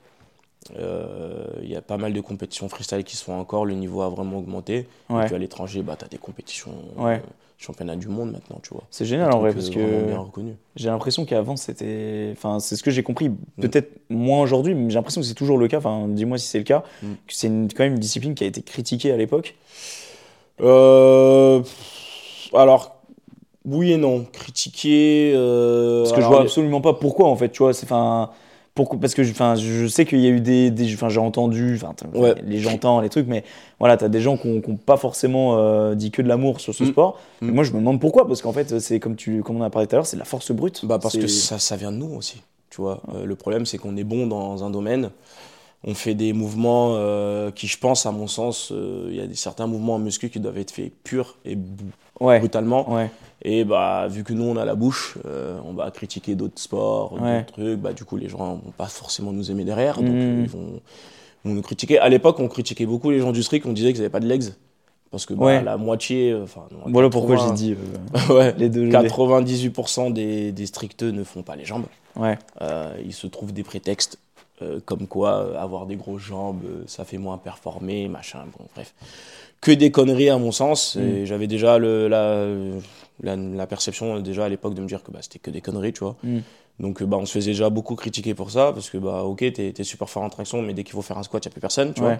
Euh, 0.78 1.46
Il 1.62 1.70
y 1.70 1.76
a 1.76 1.80
pas 1.80 1.96
mal 1.96 2.12
de 2.12 2.20
compétitions 2.20 2.68
freestyle 2.68 3.04
qui 3.04 3.16
se 3.16 3.24
font 3.24 3.38
encore, 3.40 3.64
le 3.64 3.72
niveau 3.74 4.02
a 4.02 4.10
vraiment 4.10 4.36
augmenté. 4.38 4.86
Et 5.08 5.12
Ouais. 5.14 5.24
puis 5.24 5.34
à 5.34 5.38
l'étranger, 5.38 5.80
bah, 5.82 5.96
tu 5.98 6.04
as 6.04 6.08
des 6.08 6.18
compétitions, 6.18 6.72
Ouais. 6.98 7.14
euh, 7.14 7.18
championnats 7.58 7.96
du 7.96 8.08
monde 8.08 8.32
maintenant, 8.32 8.60
tu 8.62 8.70
vois. 8.70 8.84
C'est 8.90 9.06
génial 9.06 9.32
en 9.34 9.40
vrai, 9.40 9.52
parce 9.52 9.70
que 9.70 10.14
reconnu. 10.14 10.56
j'ai 10.76 10.88
l'impression 10.88 11.24
qu'avant 11.24 11.56
c'était. 11.56 12.30
Enfin, 12.32 12.60
c'est 12.60 12.76
ce 12.76 12.82
que 12.82 12.90
j'ai 12.90 13.02
compris. 13.02 13.30
Peut-être 13.60 13.90
moins 14.10 14.40
aujourd'hui, 14.42 14.74
mais 14.74 14.90
j'ai 14.90 14.96
l'impression 14.96 15.20
que 15.20 15.26
c'est 15.26 15.34
toujours 15.34 15.58
le 15.58 15.68
cas. 15.68 15.78
Enfin, 15.78 16.06
dis-moi 16.08 16.38
si 16.38 16.46
c'est 16.46 16.58
le 16.58 16.64
cas. 16.64 16.84
Mm. 17.02 17.06
Que 17.26 17.34
c'est 17.34 17.48
quand 17.48 17.84
même 17.84 17.94
une 17.94 17.98
discipline 17.98 18.34
qui 18.34 18.44
a 18.44 18.46
été 18.46 18.62
critiquée 18.62 19.10
à 19.12 19.16
l'époque. 19.16 19.54
Euh, 20.60 21.62
alors, 22.54 22.96
oui 23.64 23.92
et 23.92 23.96
non. 23.96 24.24
Critiquer. 24.32 25.32
euh, 25.34 26.02
Parce 26.02 26.12
que 26.12 26.18
alors, 26.18 26.30
je 26.30 26.34
vois 26.34 26.42
absolument 26.44 26.80
pas 26.80 26.92
pourquoi 26.94 27.28
en 27.28 27.36
fait, 27.36 27.50
tu 27.50 27.62
vois. 27.62 27.72
C'est 27.72 27.86
enfin. 27.86 28.30
Pourquoi, 28.76 29.00
parce 29.00 29.14
que 29.14 29.24
je- 29.24 29.32
enfin, 29.32 29.54
je 29.56 29.88
sais 29.88 30.04
qu'il 30.04 30.20
y 30.20 30.26
a 30.26 30.30
eu 30.30 30.40
des. 30.40 30.70
des 30.70 30.92
enfin, 30.94 31.08
j'ai 31.08 31.18
entendu, 31.18 31.80
Ouais. 32.14 32.34
les 32.46 32.58
gens 32.58 32.74
entendent 32.74 33.02
les 33.02 33.08
trucs, 33.08 33.26
mais 33.26 33.42
voilà, 33.80 33.96
t'as 33.96 34.08
des 34.08 34.20
gens 34.20 34.36
qui 34.36 34.46
n'ont 34.48 34.76
pas 34.76 34.96
forcément 34.98 35.56
euh, 35.56 35.94
dit 35.96 36.10
que 36.10 36.20
de 36.22 36.28
l'amour 36.28 36.60
sur 36.60 36.74
ce 36.74 36.84
Mm. 36.84 36.88
sport. 36.88 37.18
Mm. 37.40 37.50
Moi, 37.52 37.64
je 37.64 37.72
me 37.72 37.78
demande 37.78 38.00
pourquoi, 38.00 38.28
parce 38.28 38.42
qu'en 38.42 38.52
fait, 38.52 38.78
c'est 38.78 39.00
comme, 39.00 39.16
tu, 39.16 39.42
comme 39.42 39.56
on 39.56 39.62
a 39.64 39.70
parlé 39.70 39.88
tout 39.88 39.96
à 39.96 39.98
l'heure, 39.98 40.06
c'est 40.06 40.16
de 40.16 40.20
la 40.20 40.26
force 40.26 40.52
brute. 40.52 40.84
Bah 40.84 40.98
parce 41.02 41.16
que 41.16 41.26
ça, 41.26 41.58
ça 41.58 41.74
vient 41.76 41.90
de 41.90 41.96
nous 41.96 42.14
aussi. 42.14 42.42
Tu 42.70 42.80
vois, 42.82 43.00
Euh, 43.14 43.24
le 43.24 43.34
problème 43.34 43.64
c'est 43.64 43.78
qu'on 43.78 43.96
est 43.96 44.04
bon 44.04 44.26
dans 44.26 44.62
un 44.62 44.68
domaine. 44.70 45.10
On 45.84 45.94
fait 45.94 46.14
des 46.14 46.32
mouvements 46.34 46.94
euh, 46.96 47.50
qui, 47.52 47.68
je 47.68 47.78
pense, 47.78 48.04
à 48.06 48.10
mon 48.12 48.26
sens, 48.26 48.70
euh, 48.72 49.06
il 49.08 49.16
y 49.16 49.20
a 49.20 49.26
des, 49.26 49.34
certains 49.36 49.66
mouvements 49.66 49.94
en 49.94 49.98
muscu 49.98 50.28
qui 50.30 50.40
doivent 50.40 50.58
être 50.58 50.70
faits 50.72 50.92
purs 51.04 51.36
et 51.46 51.56
Ouais. 52.20 52.40
brutalement. 52.40 52.92
Ouais. 52.92 53.10
Et 53.42 53.64
bah, 53.64 54.06
vu 54.08 54.24
que 54.24 54.32
nous, 54.32 54.44
on 54.44 54.56
a 54.56 54.64
la 54.64 54.74
bouche, 54.74 55.18
euh, 55.26 55.58
on 55.64 55.72
va 55.72 55.90
critiquer 55.90 56.34
d'autres 56.34 56.58
sports, 56.60 57.12
Ouais. 57.20 57.40
d'autres 57.40 57.52
trucs. 57.52 57.78
Bah, 57.78 57.92
du 57.92 58.04
coup, 58.04 58.16
les 58.16 58.28
gens 58.28 58.54
vont 58.54 58.72
pas 58.76 58.86
forcément 58.86 59.32
nous 59.32 59.50
aimer 59.50 59.64
derrière. 59.64 59.96
Donc, 59.96 60.06
euh, 60.14 60.40
ils 60.42 60.48
vont, 60.48 60.80
vont 61.44 61.54
nous 61.54 61.62
critiquer. 61.62 61.98
À 61.98 62.08
l'époque, 62.08 62.40
on 62.40 62.48
critiquait 62.48 62.86
beaucoup 62.86 63.10
les 63.10 63.20
gens 63.20 63.32
du 63.32 63.42
street. 63.42 63.60
On 63.66 63.72
disait 63.72 63.92
qu'ils 63.92 64.00
n'avaient 64.00 64.10
pas 64.10 64.20
de 64.20 64.26
legs. 64.26 64.44
Parce 65.10 65.26
que 65.26 65.34
bah, 65.34 65.44
Ouais. 65.44 65.62
la 65.62 65.76
moitié. 65.76 66.32
euh, 66.32 66.42
Enfin, 66.44 66.62
non, 66.72 66.78
Voilà 66.86 67.10
pourquoi 67.10 67.36
j'ai 67.36 67.42
80 67.42 67.54
dit 67.54 67.76
euh, 68.30 68.34
ouais, 68.34 68.54
les 68.58 68.68
deux. 68.68 68.88
98% 68.88 70.12
des, 70.12 70.50
des 70.52 70.66
stricteux 70.66 71.10
ne 71.10 71.22
font 71.22 71.42
pas 71.42 71.56
les 71.56 71.64
jambes. 71.64 71.84
Ouais. 72.16 72.38
Euh, 72.62 72.94
il 73.04 73.12
se 73.12 73.26
trouve 73.26 73.52
des 73.52 73.62
prétextes 73.62 74.18
euh, 74.62 74.80
comme 74.84 75.06
quoi 75.06 75.60
avoir 75.60 75.84
des 75.84 75.96
grosses 75.96 76.22
jambes, 76.22 76.62
ça 76.86 77.04
fait 77.04 77.18
moins 77.18 77.36
performer, 77.36 78.08
machin, 78.08 78.38
bon, 78.58 78.64
bref. 78.74 78.94
Que 79.60 79.70
des 79.70 79.90
conneries 79.90 80.30
à 80.30 80.38
mon 80.38 80.50
sens. 80.50 80.96
Mm. 80.96 81.00
Et 81.00 81.26
j'avais 81.26 81.46
déjà 81.46 81.78
le, 81.78 82.08
la, 82.08 82.46
la, 83.22 83.36
la 83.36 83.66
perception 83.66 84.16
euh, 84.16 84.20
déjà 84.20 84.44
à 84.44 84.48
l'époque 84.48 84.74
de 84.74 84.82
me 84.82 84.86
dire 84.86 85.02
que 85.02 85.10
bah, 85.10 85.20
c'était 85.22 85.38
que 85.38 85.50
des 85.50 85.60
conneries, 85.60 85.92
tu 85.92 86.00
vois. 86.00 86.16
Mm. 86.22 86.38
Donc 86.80 87.00
euh, 87.02 87.06
bah, 87.06 87.16
on 87.18 87.26
se 87.26 87.32
faisait 87.32 87.52
déjà 87.52 87.70
beaucoup 87.70 87.94
critiquer 87.96 88.34
pour 88.34 88.50
ça, 88.50 88.72
parce 88.72 88.90
que 88.90 88.98
bah 88.98 89.22
ok, 89.24 89.38
t'es 89.52 89.72
es 89.76 89.84
super 89.84 90.08
fort 90.10 90.22
en 90.22 90.30
traction, 90.30 90.60
mais 90.62 90.74
dès 90.74 90.84
qu'il 90.84 90.92
faut 90.92 91.02
faire 91.02 91.18
un 91.18 91.22
squat, 91.22 91.44
il 91.44 91.48
n'y 91.48 91.52
a 91.52 91.54
plus 91.54 91.60
personne, 91.60 91.94
tu 91.94 92.02
Ouais. 92.02 92.08
vois. 92.08 92.18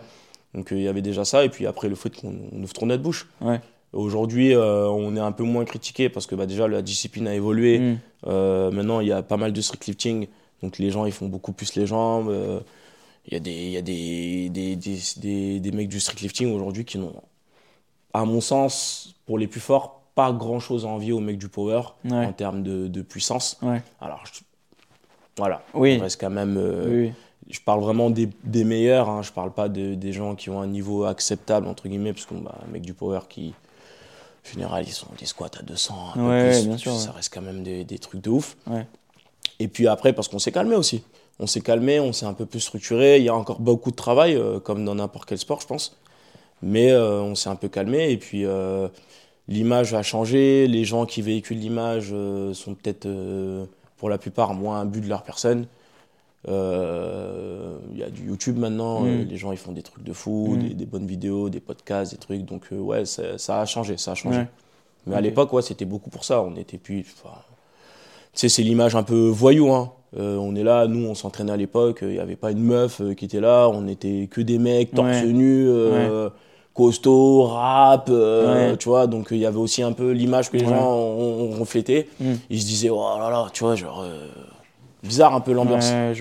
Donc 0.54 0.72
euh, 0.72 0.76
il 0.76 0.82
y 0.82 0.88
avait 0.88 1.02
déjà 1.02 1.24
ça, 1.24 1.44
et 1.44 1.48
puis 1.50 1.66
après 1.66 1.88
le 1.88 1.94
fait 1.94 2.14
qu'on 2.16 2.34
on 2.52 2.62
ouvre 2.62 2.72
trop 2.72 2.86
notre 2.86 3.02
bouche. 3.02 3.28
Ouais. 3.40 3.60
Aujourd'hui, 3.92 4.54
euh, 4.54 4.88
on 4.88 5.14
est 5.16 5.20
un 5.20 5.32
peu 5.32 5.44
moins 5.44 5.64
critiqué 5.64 6.08
parce 6.08 6.26
que 6.26 6.34
bah, 6.34 6.46
déjà 6.46 6.66
la 6.68 6.82
discipline 6.82 7.28
a 7.28 7.34
évolué. 7.34 7.78
Mm. 7.78 7.98
Euh, 8.28 8.70
maintenant, 8.70 9.00
il 9.00 9.08
y 9.08 9.12
a 9.12 9.22
pas 9.22 9.36
mal 9.36 9.52
de 9.52 9.60
street 9.60 9.78
lifting, 9.86 10.26
donc 10.62 10.78
les 10.78 10.90
gens 10.90 11.04
ils 11.06 11.12
font 11.12 11.28
beaucoup 11.28 11.52
plus 11.52 11.74
les 11.76 11.86
jambes. 11.86 12.28
euh, 12.30 12.60
Il 13.26 13.34
y 13.34 13.36
a, 13.36 13.40
des, 13.40 13.50
il 13.52 13.70
y 13.72 13.76
a 13.76 13.82
des, 13.82 14.48
des, 14.50 14.76
des, 14.76 14.98
des, 15.18 15.60
des 15.60 15.72
mecs 15.72 15.88
du 15.88 16.00
street 16.00 16.16
lifting 16.22 16.54
aujourd'hui 16.54 16.84
qui 16.84 16.96
n'ont, 16.98 17.12
à 18.14 18.24
mon 18.24 18.40
sens, 18.40 19.14
pour 19.26 19.36
les 19.38 19.46
plus 19.48 19.60
forts, 19.60 20.00
pas 20.16 20.32
grand 20.32 20.58
chose 20.58 20.84
à 20.84 20.88
envier 20.88 21.12
aux 21.12 21.20
mecs 21.20 21.38
du 21.38 21.48
power 21.48 21.82
Ouais. 22.04 22.26
en 22.26 22.32
termes 22.32 22.64
de, 22.64 22.88
de 22.88 23.02
puissance. 23.02 23.56
Ouais. 23.62 23.80
Alors, 24.00 24.24
je- 24.26 24.40
voilà, 25.36 25.62
Oui. 25.74 25.96
on 26.00 26.02
reste 26.02 26.20
quand 26.20 26.30
même. 26.30 26.56
euh, 26.58 27.04
Oui. 27.06 27.12
Je 27.48 27.60
parle 27.60 27.80
vraiment 27.80 28.10
des, 28.10 28.28
des 28.42 28.64
meilleurs, 28.64 29.08
hein, 29.08 29.22
je 29.22 29.30
parle 29.30 29.52
pas 29.52 29.68
de, 29.68 29.94
des 29.94 30.12
gens 30.12 30.34
qui 30.34 30.50
ont 30.50 30.60
un 30.60 30.66
niveau 30.66 31.04
acceptable, 31.04 31.68
entre 31.68 31.86
guillemets, 31.86 32.12
parce 32.12 32.26
qu'on 32.26 32.38
bah, 32.40 32.58
un 32.66 32.72
mec 32.72 32.82
du 32.82 32.92
power 32.92 33.20
qui, 33.28 33.54
en 34.44 34.50
général, 34.52 34.82
ils 34.84 34.90
sont 34.92 35.06
des 35.16 35.26
squats 35.26 35.50
à 35.56 35.62
200, 35.62 35.94
un 35.94 36.12
peu 36.14 36.50
plus, 36.50 36.66
bien 36.66 36.76
sûr, 36.76 36.92
ça 36.96 37.12
reste 37.12 37.32
quand 37.32 37.42
même 37.42 37.62
des, 37.62 37.84
des 37.84 37.98
trucs 38.00 38.20
de 38.22 38.30
ouf. 38.30 38.56
Et 39.60 39.68
puis 39.68 39.86
après, 39.86 40.12
parce 40.12 40.26
qu'on 40.26 40.40
s'est 40.40 40.50
calmé 40.50 40.74
aussi. 40.74 41.04
On 41.38 41.46
s'est 41.46 41.60
calmé, 41.60 42.00
on 42.00 42.12
s'est 42.12 42.26
un 42.26 42.32
peu 42.34 42.46
plus 42.46 42.60
structuré. 42.60 43.18
Il 43.18 43.22
y 43.24 43.28
a 43.28 43.34
encore 43.36 43.60
beaucoup 43.60 43.90
de 43.92 43.96
travail, 43.96 44.34
euh, 44.34 44.58
comme 44.58 44.84
dans 44.84 44.94
n'importe 44.96 45.28
quel 45.28 45.38
sport, 45.38 45.60
je 45.60 45.66
pense. 45.66 45.96
Mais 46.62 46.90
euh, 46.90 47.20
on 47.20 47.34
s'est 47.36 47.50
un 47.50 47.56
peu 47.56 47.68
calmé. 47.68 48.10
Et 48.10 48.16
puis, 48.16 48.44
l'image 49.48 49.94
a 49.94 50.02
changé. 50.02 50.66
Les 50.66 50.84
gens 50.84 51.06
qui 51.06 51.22
véhiculent 51.22 51.58
l'image 51.58 52.08
euh, 52.12 52.52
sont 52.54 52.74
peut-être, 52.74 53.06
euh, 53.06 53.64
pour 53.96 54.08
la 54.08 54.18
plupart, 54.18 54.54
moins 54.54 54.80
imbus 54.80 55.00
de 55.00 55.08
leur 55.08 55.22
personne. 55.22 55.66
Euh, 56.48 57.78
Il 57.92 57.98
y 57.98 58.02
a 58.02 58.10
du 58.10 58.26
YouTube 58.26 58.58
maintenant. 58.58 59.00
Mm. 59.00 59.22
les 59.28 59.36
gens, 59.36 59.52
ils 59.52 59.58
font 59.58 59.72
des 59.72 59.82
trucs 59.82 60.04
de 60.04 60.12
fou, 60.12 60.54
Mm. 60.56 60.58
des, 60.68 60.74
des 60.74 60.86
bonnes 60.86 61.06
vidéos, 61.06 61.48
des 61.48 61.60
podcasts, 61.60 62.12
des 62.12 62.18
trucs. 62.18 62.44
Donc, 62.44 62.64
euh, 62.72 62.78
ouais, 62.78 63.04
ça, 63.04 63.38
ça 63.38 63.60
a 63.60 63.64
changé, 63.66 63.96
ça 63.96 64.12
a 64.12 64.14
changé. 64.14 64.40
Ouais. 64.40 64.46
Mais 65.06 65.16
à 65.16 65.20
l'époque, 65.20 65.52
ouais, 65.52 65.62
c'était 65.62 65.84
beaucoup 65.84 66.10
pour 66.10 66.24
ça. 66.24 66.42
On 66.42 66.54
était 66.56 66.78
plus. 66.78 67.00
enfin, 67.22 67.34
tu 68.32 68.40
sais, 68.40 68.48
c'est 68.48 68.62
l'image 68.62 68.94
un 68.96 69.02
peu 69.02 69.28
voyou, 69.28 69.72
hein. 69.72 69.92
Euh, 70.18 70.36
on 70.36 70.54
est 70.54 70.62
là, 70.62 70.86
nous, 70.86 71.06
on 71.06 71.14
s'entraînait 71.14 71.52
à 71.52 71.56
l'époque, 71.56 71.98
il 72.02 72.08
n'y 72.08 72.18
avait 72.18 72.36
pas 72.36 72.50
une 72.52 72.62
meuf 72.62 73.02
qui 73.16 73.24
était 73.26 73.40
là, 73.40 73.68
on 73.68 73.86
était 73.88 74.28
que 74.30 74.40
des 74.40 74.58
mecs 74.58 74.92
torse 74.92 75.08
Ouais. 75.08 75.24
nu, 75.26 75.68
costaud, 76.76 77.44
rap, 77.44 78.08
euh, 78.10 78.70
Ouais. 78.72 78.76
tu 78.76 78.88
vois. 78.88 79.06
Donc 79.06 79.28
il 79.30 79.38
y 79.38 79.46
avait 79.46 79.56
aussi 79.58 79.82
un 79.82 79.92
peu 79.92 80.10
l'image 80.10 80.50
que 80.50 80.56
les 80.56 80.64
Ouais. 80.64 80.70
gens 80.70 80.92
ont, 80.92 81.50
ont 81.54 81.58
reflété. 81.58 82.08
Mm. 82.20 82.32
Ils 82.50 82.60
se 82.60 82.66
disaient, 82.66 82.90
oh 82.90 83.00
là 83.18 83.30
là, 83.30 83.46
tu 83.52 83.64
vois, 83.64 83.74
genre. 83.74 84.02
euh, 84.02 84.28
bizarre 85.02 85.34
un 85.34 85.40
peu 85.40 85.52
l'ambiance. 85.52 85.90
Ouais. 85.90 86.12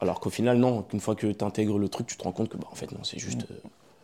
Alors 0.00 0.18
qu'au 0.18 0.30
final, 0.30 0.56
non, 0.58 0.82
qu'une 0.82 0.98
fois 1.00 1.14
que 1.14 1.26
tu 1.28 1.44
intègres 1.44 1.78
le 1.78 1.88
truc, 1.88 2.06
tu 2.08 2.16
te 2.16 2.24
rends 2.24 2.32
compte 2.32 2.48
que, 2.48 2.56
bah, 2.56 2.66
en 2.72 2.74
fait, 2.74 2.90
non, 2.90 2.98
c'est 3.04 3.18
juste. 3.20 3.42
euh, 3.50 3.54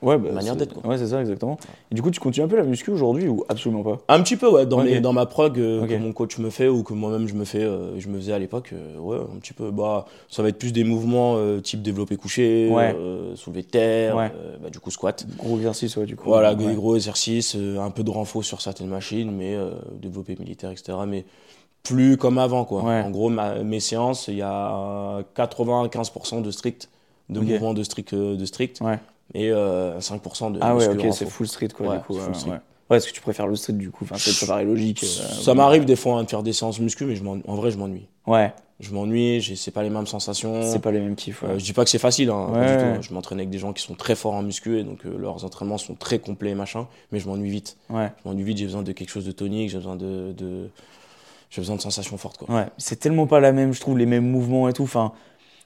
Ouais, 0.01 0.17
bah, 0.17 0.31
Manière 0.33 0.55
d'être. 0.55 0.85
Ouais, 0.87 0.97
c'est 0.97 1.09
ça, 1.09 1.21
exactement. 1.21 1.59
Et 1.91 1.95
du 1.95 2.03
coup, 2.03 2.11
tu 2.13 2.21
continues 2.21 2.45
un 2.45 2.49
peu 2.49 2.57
la 2.57 2.63
muscu 2.63 2.91
aujourd'hui 2.93 3.27
ou 3.27 3.45
absolument 3.49 3.83
pas? 3.83 3.99
Un 4.09 4.23
petit 4.23 4.37
peu, 4.37 4.49
ouais, 4.49 4.65
dans, 4.65 4.81
les- 4.81 5.01
dans 5.01 5.13
ma 5.13 5.27
prog 5.27 5.59
euh, 5.59 5.87
que 5.87 5.95
mon 5.97 6.13
coach 6.13 6.39
me 6.39 6.51
fait 6.51 6.69
ou 6.69 6.85
que 6.85 6.93
moi-même 6.93 7.27
je 7.27 7.35
me 7.35 7.45
fais, 7.45 7.63
euh, 7.65 7.99
je 7.99 8.09
me 8.09 8.17
faisais 8.19 8.33
à 8.33 8.39
l'époque, 8.39 8.71
euh, 8.75 8.97
ouais, 8.99 9.17
un 9.17 9.39
petit 9.41 9.53
peu. 9.53 9.71
Bah, 9.73 10.05
ça 10.29 10.43
va 10.43 10.51
être 10.51 10.59
plus 10.59 10.73
des 10.73 10.85
mouvements 10.85 11.35
euh, 11.37 11.61
type 11.61 11.83
développé 11.83 12.17
couché, 12.17 12.69
Ouais. 12.71 12.95
soulevé 13.35 13.63
de 13.63 13.67
terre, 13.69 14.17
Ouais. 14.17 14.31
bah, 14.63 14.71
du 14.71 14.79
coup 14.79 14.91
squat. 14.93 15.27
Gros 15.37 15.57
exercice, 15.57 15.97
ouais, 15.97 16.07
du 16.07 16.15
coup. 16.15 16.29
Voilà, 16.29 16.51
ouais. 16.55 16.67
des 16.67 16.75
gros 16.75 16.95
exercices, 16.95 17.57
un 17.57 17.91
peu 17.91 18.05
de 18.05 18.11
renfort 18.11 18.45
sur 18.45 18.61
certaines 18.61 18.89
machines, 18.89 19.33
mais 19.33 19.57
développé 20.01 20.37
militaire, 20.39 20.71
etc. 20.71 20.97
Mais 21.09 21.25
plus 21.83 22.17
comme 22.17 22.39
avant, 22.39 22.65
quoi. 22.65 22.83
En 22.83 23.11
gros, 23.11 23.31
ma- 23.31 23.63
mes 23.65 23.81
séances, 23.81 24.29
il 24.29 24.37
y 24.37 24.43
a 24.43 25.23
95% 25.35 26.41
de 26.43 26.51
strict, 26.51 26.89
de 27.31 27.41
Ok. 27.41 27.47
mouvements 27.47 27.75
de 27.75 27.83
strict, 27.83 28.15
de 28.15 28.45
strict 28.45 28.81
Ouais. 28.81 28.99
Et 29.35 29.51
euh, 29.51 29.99
5% 30.01 30.53
de 30.53 30.59
Ah 30.63 30.75
ouais, 30.77 30.89
ok, 30.89 31.07
c'est 31.13 31.29
full 31.29 31.47
street, 31.49 31.69
quoi, 31.69 31.89
Ouais, 31.89 31.97
du 31.99 32.03
coup. 32.05 32.15
c'est 32.15 32.21
full 32.21 32.29
ouais, 32.33 32.39
street. 32.39 32.51
ouais. 32.51 32.59
Ouais, 32.91 32.97
est-ce 32.97 33.07
que 33.09 33.13
tu 33.13 33.21
préfères 33.21 33.47
le 33.47 33.55
street, 33.57 33.75
du 33.75 33.91
coup 33.91 34.05
Enfin, 34.05 34.17
ça 34.17 34.47
paraît 34.47 34.65
logique. 34.65 35.03
euh, 35.05 35.07
Ça 35.07 35.51
ouais. 35.51 35.57
m'arrive 35.57 35.85
des 35.85 35.97
fois 35.97 36.15
hein, 36.19 36.25
de 36.25 36.29
faire 36.31 36.43
des 36.43 36.55
séances 36.55 36.81
muscu, 36.81 37.05
mais 37.05 37.17
je 37.17 37.23
en 37.25 37.55
vrai, 37.55 37.71
je 37.71 37.77
m'ennuie. 37.77 38.07
Ouais, 38.27 38.51
Je 38.81 38.95
m'ennuie, 38.95 39.43
c'est 39.57 39.71
pas 39.73 39.83
les 39.83 39.91
mêmes 39.91 40.07
sensations. 40.07 40.63
c'est 40.63 40.79
pas 40.79 40.91
les 40.91 41.01
mêmes 41.01 41.15
kiffs. 41.17 41.43
ouais. 41.43 41.51
Euh, 41.51 41.59
je 41.59 41.65
dis 41.65 41.75
pas 41.75 41.85
que 41.85 41.91
c'est 41.91 41.99
facile, 41.99 42.31
hein, 42.31 42.49
pas 42.51 42.59
Ouais, 42.61 42.73
du 42.77 42.79
tout. 42.83 42.89
ouais. 42.89 42.99
Je 43.03 43.13
m'entraîne 43.13 43.39
avec 43.41 43.51
des 43.51 43.59
gens 43.59 43.75
qui 43.75 43.83
sont 43.83 43.95
très 43.95 44.15
forts 44.15 44.33
en 44.35 44.43
muscu 44.43 44.79
et 44.79 44.85
donc 44.85 45.05
euh, 45.05 45.19
leurs 45.19 45.45
entraînements 45.45 45.77
sont 45.77 45.95
très 45.95 46.19
complets 46.19 46.51
et 46.51 46.55
machin, 46.55 46.87
mais 47.13 47.19
je 47.19 47.29
m'ennuie 47.29 47.51
vite. 47.51 47.77
Ouais, 47.91 48.11
Je 48.25 48.29
m'ennuie 48.29 48.45
vite, 48.45 48.57
j'ai 48.57 48.65
besoin 48.65 48.83
de 48.83 48.93
quelque 48.93 49.11
chose 49.11 49.27
de 49.27 49.33
tonique, 49.33 49.69
j'ai 49.69 49.77
besoin 49.79 49.97
de, 49.97 50.33
de- 50.33 50.71
j'ai 51.51 51.61
besoin 51.61 51.77
de 51.77 51.81
sensations 51.83 52.17
fortes 52.19 52.39
quoi. 52.39 52.55
ouais. 52.55 52.67
C'est 52.79 52.97
tellement 53.01 53.27
pas 53.27 53.41
la 53.41 53.53
même, 53.53 53.73
je 53.75 53.81
trouve, 53.81 53.99
les 53.99 54.07
mêmes 54.07 54.31
mouvements 54.31 54.69
et 54.69 54.73
tout. 54.73 54.83
Enfin, 54.85 55.13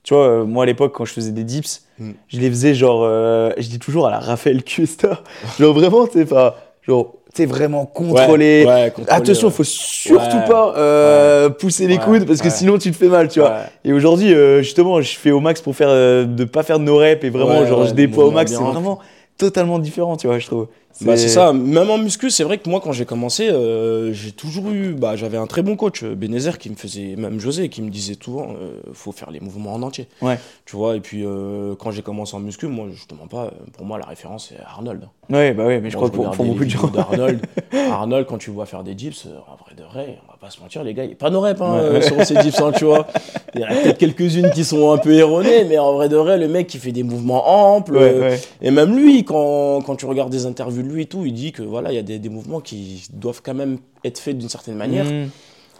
tu 0.02 0.14
vois, 0.14 0.26
euh, 0.26 0.44
moi 0.44 0.64
à 0.64 0.66
l'époque, 0.66 0.92
quand 0.94 1.04
je 1.04 1.12
faisais 1.12 1.32
des 1.32 1.44
dips, 1.44 1.82
Mm. 1.98 2.10
je 2.28 2.40
les 2.40 2.48
faisais 2.50 2.74
genre, 2.74 3.02
euh, 3.04 3.50
je 3.58 3.68
dis 3.68 3.78
toujours 3.78 4.06
à 4.08 4.10
la 4.10 4.18
Raphaël 4.18 4.62
Cuesta. 4.64 5.22
genre 5.60 5.74
vraiment, 5.74 6.06
tu 6.06 6.18
sais, 6.18 6.24
pas, 6.24 6.56
genre, 6.86 7.14
tu 7.34 7.46
vraiment 7.46 7.86
contrôler. 7.86 8.64
Ouais, 8.66 8.72
ouais, 8.72 8.90
contrôler, 8.94 9.16
Attention, 9.16 9.48
ouais. 9.48 9.54
faut 9.54 9.64
surtout 9.64 10.38
pas 10.48 10.74
euh, 10.76 11.48
pousser 11.48 11.86
les 11.86 11.98
coudes 11.98 12.26
parce 12.26 12.42
que 12.42 12.50
sinon 12.50 12.76
tu 12.78 12.90
te 12.90 12.96
fais 12.96 13.08
mal, 13.08 13.28
tu 13.28 13.40
vois. 13.40 13.56
Et 13.84 13.92
aujourd'hui, 13.92 14.34
justement, 14.60 15.00
je 15.00 15.16
fais 15.16 15.30
au 15.30 15.40
max 15.40 15.60
pour 15.60 15.76
faire 15.76 16.26
de 16.26 16.44
pas 16.44 16.62
faire 16.62 16.78
de 16.78 16.84
no 16.84 16.96
reps 16.96 17.24
et 17.24 17.30
vraiment, 17.30 17.64
genre, 17.66 17.86
je 17.86 17.92
déploie 17.94 18.24
au 18.26 18.30
max. 18.32 18.50
C'est 18.52 18.58
vraiment 18.58 18.98
totalement 19.38 19.78
différent, 19.78 20.16
tu 20.16 20.26
vois, 20.26 20.38
je 20.38 20.46
trouve. 20.46 20.66
Bah, 21.00 21.16
c'est 21.16 21.28
ça, 21.28 21.52
même 21.52 21.90
en 21.90 21.98
muscu, 21.98 22.30
c'est 22.30 22.44
vrai 22.44 22.58
que 22.58 22.68
moi 22.68 22.80
quand 22.80 22.92
j'ai 22.92 23.04
commencé, 23.04 23.48
euh, 23.48 24.12
j'ai 24.12 24.32
toujours 24.32 24.70
eu, 24.70 24.92
bah, 24.92 25.16
j'avais 25.16 25.38
un 25.38 25.46
très 25.46 25.62
bon 25.62 25.74
coach, 25.76 26.02
euh, 26.04 26.14
Benézer, 26.14 26.58
qui 26.58 26.70
me 26.70 26.76
faisait, 26.76 27.16
même 27.16 27.40
José, 27.40 27.68
qui 27.68 27.82
me 27.82 27.90
disait 27.90 28.16
souvent, 28.22 28.48
euh, 28.50 28.80
faut 28.92 29.12
faire 29.12 29.30
les 29.30 29.40
mouvements 29.40 29.74
en 29.74 29.82
entier. 29.82 30.06
Ouais. 30.20 30.38
Tu 30.66 30.76
vois, 30.76 30.96
et 30.96 31.00
puis 31.00 31.24
euh, 31.24 31.74
quand 31.78 31.90
j'ai 31.90 32.02
commencé 32.02 32.36
en 32.36 32.40
muscu, 32.40 32.66
moi 32.66 32.86
justement 32.92 33.26
pas, 33.26 33.44
euh, 33.44 33.50
pour 33.76 33.86
moi 33.86 33.98
la 33.98 34.06
référence 34.06 34.50
c'est 34.50 34.62
Arnold. 34.64 35.08
Ouais, 35.30 35.54
bah 35.54 35.66
ouais, 35.66 35.80
mais 35.80 35.90
je 35.90 35.96
crois 35.96 36.10
que 36.10 36.14
pour, 36.14 36.30
pour 36.30 36.44
beaucoup 36.44 36.64
de 36.64 36.70
gens. 36.70 36.88
d'Arnold, 36.88 37.40
Arnold, 37.72 38.26
quand 38.26 38.38
tu 38.38 38.50
vois 38.50 38.66
faire 38.66 38.82
des 38.84 38.94
dips, 38.94 39.26
en 39.26 39.56
vrai 39.56 39.74
de 39.76 39.82
vrai, 39.82 40.18
on 40.28 40.32
va 40.32 40.38
pas 40.38 40.50
se 40.50 40.60
mentir, 40.60 40.84
les 40.84 40.94
gars, 40.94 41.04
il 41.04 41.12
est 41.12 41.14
pas 41.14 41.30
no 41.30 41.40
rep 41.40 41.60
hein, 41.60 41.90
Ouais, 41.92 42.02
sur 42.02 42.22
ces 42.24 42.34
dips, 42.36 42.60
hein, 42.60 42.72
tu 42.76 42.84
vois. 42.84 43.06
Il 43.54 43.60
y 43.60 43.64
en 43.64 43.68
a 43.68 43.74
peut-être 43.74 43.98
quelques-unes 43.98 44.50
qui 44.50 44.64
sont 44.64 44.92
un 44.92 44.98
peu 44.98 45.12
erronées, 45.12 45.64
mais 45.64 45.78
en 45.78 45.92
vrai 45.92 46.08
de 46.08 46.16
vrai, 46.16 46.38
le 46.38 46.48
mec 46.48 46.66
qui 46.66 46.78
fait 46.78 46.92
des 46.92 47.02
mouvements 47.02 47.74
amples. 47.74 47.96
Ouais, 47.96 48.18
ouais. 48.18 48.40
Et 48.60 48.70
même 48.70 48.96
lui, 48.96 49.24
quand, 49.24 49.80
quand 49.82 49.96
tu 49.96 50.06
regardes 50.06 50.30
des 50.30 50.46
interviews 50.46 50.81
de 50.81 50.81
lui 50.82 51.02
et 51.02 51.06
tout, 51.06 51.24
il 51.26 51.32
dit 51.32 51.52
que 51.52 51.62
voilà, 51.62 51.92
il 51.92 51.96
y 51.96 51.98
a 51.98 52.02
des, 52.02 52.18
des 52.18 52.28
mouvements 52.28 52.60
qui 52.60 53.04
doivent 53.12 53.40
quand 53.42 53.54
même 53.54 53.78
être 54.04 54.18
faits 54.18 54.36
d'une 54.38 54.48
certaine 54.48 54.76
manière, 54.76 55.04
Mmh. 55.04 55.28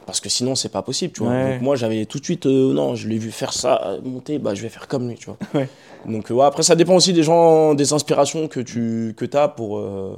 parce 0.06 0.20
que 0.20 0.28
sinon 0.28 0.54
c'est 0.54 0.68
pas 0.70 0.82
possible, 0.82 1.12
tu 1.12 1.22
vois. 1.22 1.32
Ouais. 1.32 1.52
Donc 1.54 1.62
moi 1.62 1.76
j'avais 1.76 2.04
tout 2.06 2.18
de 2.18 2.24
suite, 2.24 2.46
euh, 2.46 2.72
non, 2.72 2.94
je 2.94 3.08
l'ai 3.08 3.18
vu 3.18 3.30
faire 3.30 3.52
ça, 3.52 3.80
euh, 3.84 4.00
monter, 4.02 4.38
bah 4.38 4.54
je 4.54 4.62
vais 4.62 4.68
faire 4.68 4.88
comme 4.88 5.08
lui, 5.08 5.16
tu 5.16 5.26
vois. 5.26 5.38
Ouais. 5.54 5.68
Donc 6.06 6.30
euh, 6.30 6.34
ouais, 6.34 6.44
après 6.44 6.62
ça 6.62 6.74
dépend 6.74 6.94
aussi 6.94 7.12
des 7.12 7.22
gens, 7.22 7.74
des 7.74 7.92
inspirations 7.92 8.48
que 8.48 8.60
tu 8.60 9.14
que 9.16 9.36
as 9.36 9.48
pour, 9.48 9.78
euh, 9.78 10.16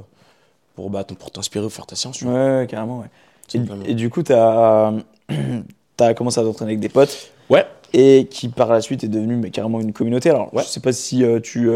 pour, 0.75 0.89
bah, 0.89 1.03
pour 1.03 1.31
t'inspirer 1.31 1.65
ou 1.65 1.69
faire 1.69 1.85
ta 1.85 1.95
science, 1.95 2.17
tu 2.17 2.25
vois. 2.25 2.33
Ouais, 2.33 2.67
carrément, 2.67 2.99
ouais. 3.01 3.07
Et, 3.85 3.93
du 3.93 4.09
coup, 4.09 4.23
t'as 4.23 4.91
as 5.99 6.13
commencé 6.15 6.39
à 6.39 6.43
t'entraîner 6.43 6.71
avec 6.71 6.79
des 6.79 6.89
potes. 6.89 7.31
Ouais. 7.49 7.65
Et 7.93 8.27
qui 8.29 8.49
par 8.49 8.69
la 8.73 8.81
suite 8.81 9.03
est 9.03 9.07
devenu 9.07 9.35
mais, 9.35 9.51
carrément 9.51 9.79
une 9.79 9.93
communauté. 9.93 10.29
Alors, 10.31 10.53
Ouais. 10.53 10.63
je 10.63 10.67
sais 10.67 10.79
pas 10.79 10.91
si 10.93 11.23
euh, 11.23 11.39
tu 11.39 11.69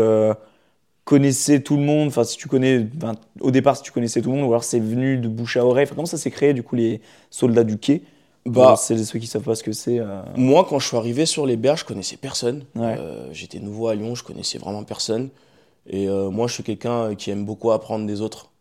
connaissais 1.09 1.59
tout 1.61 1.75
le 1.75 1.81
monde, 1.81 2.09
enfin, 2.09 2.23
si 2.23 2.37
tu 2.37 2.47
connais, 2.47 2.85
au 3.41 3.49
départ, 3.49 3.75
si 3.75 3.81
tu 3.81 3.91
connaissais 3.91 4.21
tout 4.21 4.29
le 4.29 4.37
monde, 4.37 4.45
ou 4.45 4.51
alors 4.53 4.63
c'est 4.63 4.79
venu 4.79 5.17
de 5.17 5.27
bouche 5.27 5.57
à 5.57 5.65
oreille. 5.65 5.85
Enfin, 5.85 5.95
comment 5.95 6.05
ça 6.05 6.19
s'est 6.19 6.29
créé, 6.29 6.53
du 6.53 6.61
coup, 6.61 6.75
les 6.75 7.01
soldats 7.31 7.63
du 7.63 7.79
quai? 7.79 8.03
Bah, 8.45 8.75
c'est 8.77 8.95
ceux 9.03 9.17
qui 9.17 9.25
savent 9.25 9.41
pas 9.41 9.55
ce 9.55 9.63
que 9.63 9.71
c'est. 9.71 9.97
euh, 9.99 10.21
Moi, 10.37 10.67
quand 10.69 10.77
je 10.77 10.87
suis 10.87 10.97
arrivé 10.97 11.25
sur 11.25 11.47
les 11.47 11.57
berges, 11.57 11.79
je 11.79 11.85
connaissais 11.85 12.15
personne. 12.15 12.63
Ouais. 12.75 12.95
Euh, 12.99 13.27
J'étais 13.31 13.59
nouveau 13.59 13.87
à 13.87 13.95
Lyon, 13.95 14.13
je 14.13 14.23
connaissais 14.23 14.59
vraiment 14.59 14.83
personne. 14.83 15.29
Et 15.87 16.07
euh, 16.07 16.29
moi, 16.29 16.45
je 16.45 16.53
suis 16.53 16.63
quelqu'un 16.63 17.15
qui 17.15 17.31
aime 17.31 17.43
beaucoup 17.43 17.71
apprendre 17.71 18.05
des 18.05 18.21
autres, 18.21 18.51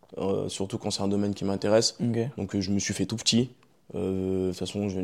surtout 0.49 0.79
quand 0.79 0.91
c'est 0.91 1.03
un 1.03 1.09
domaine 1.09 1.35
qui 1.35 1.45
m'intéresse. 1.45 1.99
Donc, 2.39 2.59
je 2.59 2.71
me 2.71 2.79
suis 2.79 2.95
fait 2.95 3.05
tout 3.05 3.17
petit. 3.17 3.51
De 3.93 4.49
toute 4.49 4.59
façon, 4.59 4.89
je 4.89 5.01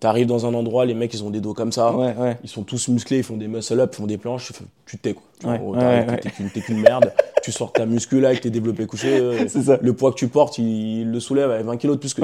t'arrives 0.00 0.26
dans 0.26 0.44
un 0.46 0.54
endroit, 0.54 0.84
les 0.84 0.94
mecs, 0.94 1.12
ils 1.14 1.24
ont 1.24 1.30
des 1.30 1.40
dos 1.40 1.54
comme 1.54 1.72
ça. 1.72 1.94
Ouais, 1.96 2.14
ouais. 2.18 2.36
Ils 2.44 2.48
sont 2.50 2.62
tous 2.62 2.88
musclés, 2.88 3.18
ils 3.18 3.22
font 3.22 3.36
des 3.36 3.48
muscle-up, 3.48 3.90
ils 3.92 3.96
font 3.96 4.06
des 4.06 4.18
planches. 4.18 4.52
Tu 4.86 4.98
te 4.98 5.02
tais, 5.02 5.14
quoi. 5.14 5.22
Tu 5.40 5.46
Ouais, 5.46 6.16
t'es 6.18 6.30
qu'une- 6.30 6.50
T'es 6.50 6.62
merde. 6.74 7.12
tu 7.42 7.52
sors 7.52 7.72
ta 7.72 7.86
muscu 7.86 8.20
là 8.20 8.28
avec 8.28 8.40
tes 8.40 8.50
développés 8.50 8.86
couchés. 8.86 9.18
euh, 9.18 9.48
ça. 9.48 9.78
le 9.80 9.92
poids 9.94 10.10
que 10.10 10.16
tu 10.16 10.28
portes, 10.28 10.58
il, 10.58 11.00
il 11.00 11.10
le 11.10 11.20
soulève 11.20 11.50
avec 11.50 11.64
20 11.64 11.76
kilos 11.78 11.96
de 11.96 12.00
plus 12.00 12.12
que 12.14 12.20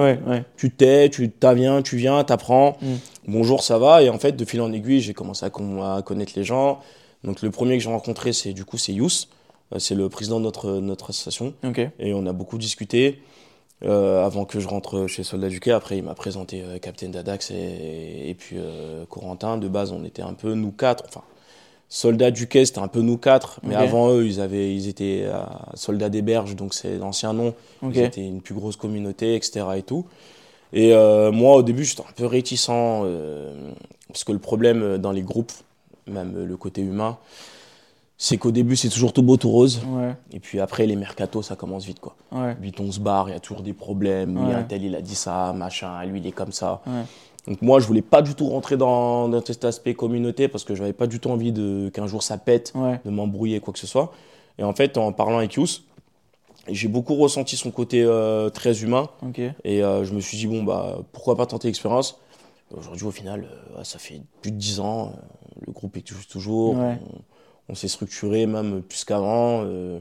tu 0.57 0.71
t'es, 0.71 1.09
tu 1.11 1.31
t'aviens, 1.31 1.81
tu 1.83 1.97
viens, 1.97 2.23
t'apprends. 2.25 2.77
Mm. 2.83 2.87
Bonjour, 3.29 3.63
ça 3.63 3.79
va. 3.79 4.03
Et 4.03 4.11
en 4.11 4.19
fait, 4.19 4.33
de 4.33 4.45
fil 4.45 4.61
en 4.61 4.73
aiguille, 4.73 5.01
j'ai 5.01 5.15
commencé 5.15 5.45
à, 5.47 5.51
con- 5.51 5.83
à 5.83 6.03
connaître 6.03 6.33
les 6.37 6.45
gens. 6.45 6.81
Donc, 7.25 7.41
le 7.43 7.51
premier 7.51 7.79
que 7.79 7.83
j'ai 7.85 7.89
rencontré, 7.91 8.33
c'est 8.33 8.53
du 8.53 8.65
coup, 8.65 8.79
c'est 8.79 8.93
Yous. 8.93 9.29
Euh, 9.75 9.79
C'est 9.79 9.95
le 9.95 10.09
président 10.09 10.39
de 10.41 10.45
notre, 10.45 10.73
notre 10.81 11.11
association. 11.11 11.55
Et 11.99 12.13
on 12.13 12.27
a 12.27 12.33
beaucoup 12.33 12.59
discuté 12.59 13.23
euh, 13.85 14.25
avant 14.25 14.45
que 14.45 14.61
je 14.61 14.69
rentre 14.69 15.07
chez 15.09 15.25
Soldat 15.25 15.49
du 15.49 15.59
Quai. 15.59 15.73
Après, 15.73 15.99
il 15.99 16.05
m'a 16.05 16.15
présenté 16.15 16.63
euh, 16.63 16.79
Captain 16.79 17.09
Dadax 17.09 17.51
et, 17.51 18.31
et 18.31 18.35
puis 18.35 18.57
euh, 18.59 19.05
Corentin. 19.09 19.57
De 19.57 19.67
base, 19.67 19.93
on 19.93 20.05
était 20.05 20.23
un 20.23 20.35
peu 20.35 20.55
nous 20.55 20.71
quatre. 20.71 21.05
Enfin, 21.09 21.23
Soldats 21.89 22.31
du 22.31 22.47
Quai, 22.47 22.65
c'était 22.65 22.79
un 22.79 22.89
peu 22.89 23.01
nous 23.01 23.19
quatre. 23.19 23.61
Mais 23.65 23.75
avant 23.75 24.11
eux, 24.13 24.25
ils, 24.27 24.41
avaient, 24.41 24.75
ils 24.75 24.89
étaient 24.89 25.27
Soldats 25.75 26.09
des 26.09 26.23
Berges, 26.23 26.57
donc 26.57 26.73
c'est 26.73 26.97
l'ancien 26.97 27.35
nom. 27.35 27.55
C'était 27.93 28.25
une 28.25 28.41
plus 28.41 28.55
grosse 28.55 28.77
communauté, 28.77 29.35
etc. 29.35 29.67
Et 29.77 29.83
tout. 29.83 30.07
Et 30.73 30.95
moi, 30.95 31.57
au 31.57 31.63
début, 31.63 31.85
j'étais 31.85 32.01
un 32.01 32.13
peu 32.17 32.25
réticent 32.25 32.71
parce 34.09 34.25
que 34.25 34.33
le 34.33 34.39
problème 34.39 34.97
dans 34.97 35.13
les 35.13 35.21
groupes, 35.21 35.53
même 36.07 36.47
le 36.47 36.57
côté 36.57 36.81
humain, 36.81 37.19
c'est 38.25 38.39
qu'au 38.39 38.53
début, 38.53 38.77
c'est 38.77 38.89
toujours 38.89 39.13
tout 39.13 39.25
beau, 39.25 39.37
tout 39.37 39.51
rose. 39.51 39.81
Ouais, 39.85 40.15
Et 40.33 40.39
puis 40.39 40.61
après, 40.61 40.87
les 40.87 40.95
mercatos, 40.95 41.43
ça 41.43 41.57
commence 41.57 41.85
vite, 41.85 41.99
quoi. 41.99 42.15
ouais. 42.31 42.57
Vite, 42.61 42.79
on 42.79 42.93
se 42.93 43.01
barre, 43.01 43.29
il 43.29 43.33
y 43.33 43.35
a 43.35 43.41
toujours 43.41 43.65
des 43.65 43.73
problèmes. 43.73 44.37
Ouais. 44.37 44.55
a 44.55 44.59
un 44.59 44.63
tel, 44.63 44.85
il 44.85 44.95
a 44.95 45.01
dit 45.01 45.17
ça, 45.17 45.53
machin, 45.53 46.05
lui, 46.05 46.21
il 46.21 46.27
est 46.29 46.31
comme 46.31 46.53
ça. 46.53 46.83
Donc 47.49 47.61
moi, 47.63 47.81
je 47.81 47.87
voulais 47.89 48.01
pas 48.01 48.23
du 48.23 48.37
tout 48.37 48.47
rentrer 48.47 48.77
dans, 48.77 49.29
dans 49.29 49.45
cet 49.45 49.65
aspect 49.65 49.95
communauté 49.95 50.47
parce 50.47 50.63
que 50.63 50.77
j'avais 50.77 50.93
pas 50.93 51.09
du 51.09 51.19
tout 51.19 51.31
envie 51.31 51.51
de 51.51 51.91
qu'un 51.93 52.07
jour 52.07 52.23
ça 52.23 52.39
pète 52.39 52.73
de 53.05 53.11
m'embrouiller, 53.11 53.59
quoi 53.59 53.73
que 53.73 53.81
ce 53.81 53.89
soit. 53.89 54.13
Et 54.57 54.63
en 54.63 54.73
fait, 54.73 54.99
en 54.99 55.11
parlant 55.11 55.39
avec 55.39 55.55
Yous, 55.55 55.83
j'ai 56.69 56.87
beaucoup 56.87 57.17
ressenti 57.17 57.57
son 57.57 57.73
côté 57.73 58.05
euh, 58.05 58.51
très 58.51 58.85
humain. 58.85 59.09
Et 59.65 59.83
euh, 59.83 60.05
je 60.05 60.15
me 60.15 60.21
suis 60.21 60.37
dit, 60.37 60.47
bon, 60.47 60.63
bah, 60.63 61.01
pourquoi 61.11 61.37
pas 61.37 61.47
tenter 61.47 61.67
l'expérience? 61.67 62.21
Aujourd'hui, 62.71 63.05
au 63.05 63.11
final, 63.11 63.49
euh, 63.77 63.83
ça 63.83 63.99
fait 63.99 64.23
plus 64.43 64.53
de 64.53 64.59
10 64.59 64.79
ans. 64.79 65.13
le 65.67 65.73
groupe 65.73 65.97
existe 65.97 66.31
toujours. 66.31 66.77
On, 66.77 66.99
on 67.69 67.75
s'est 67.75 67.89
structuré, 67.89 68.47
même 68.47 68.83
plus 68.83 69.05
qu'avant. 69.05 69.63
euh, 69.65 69.99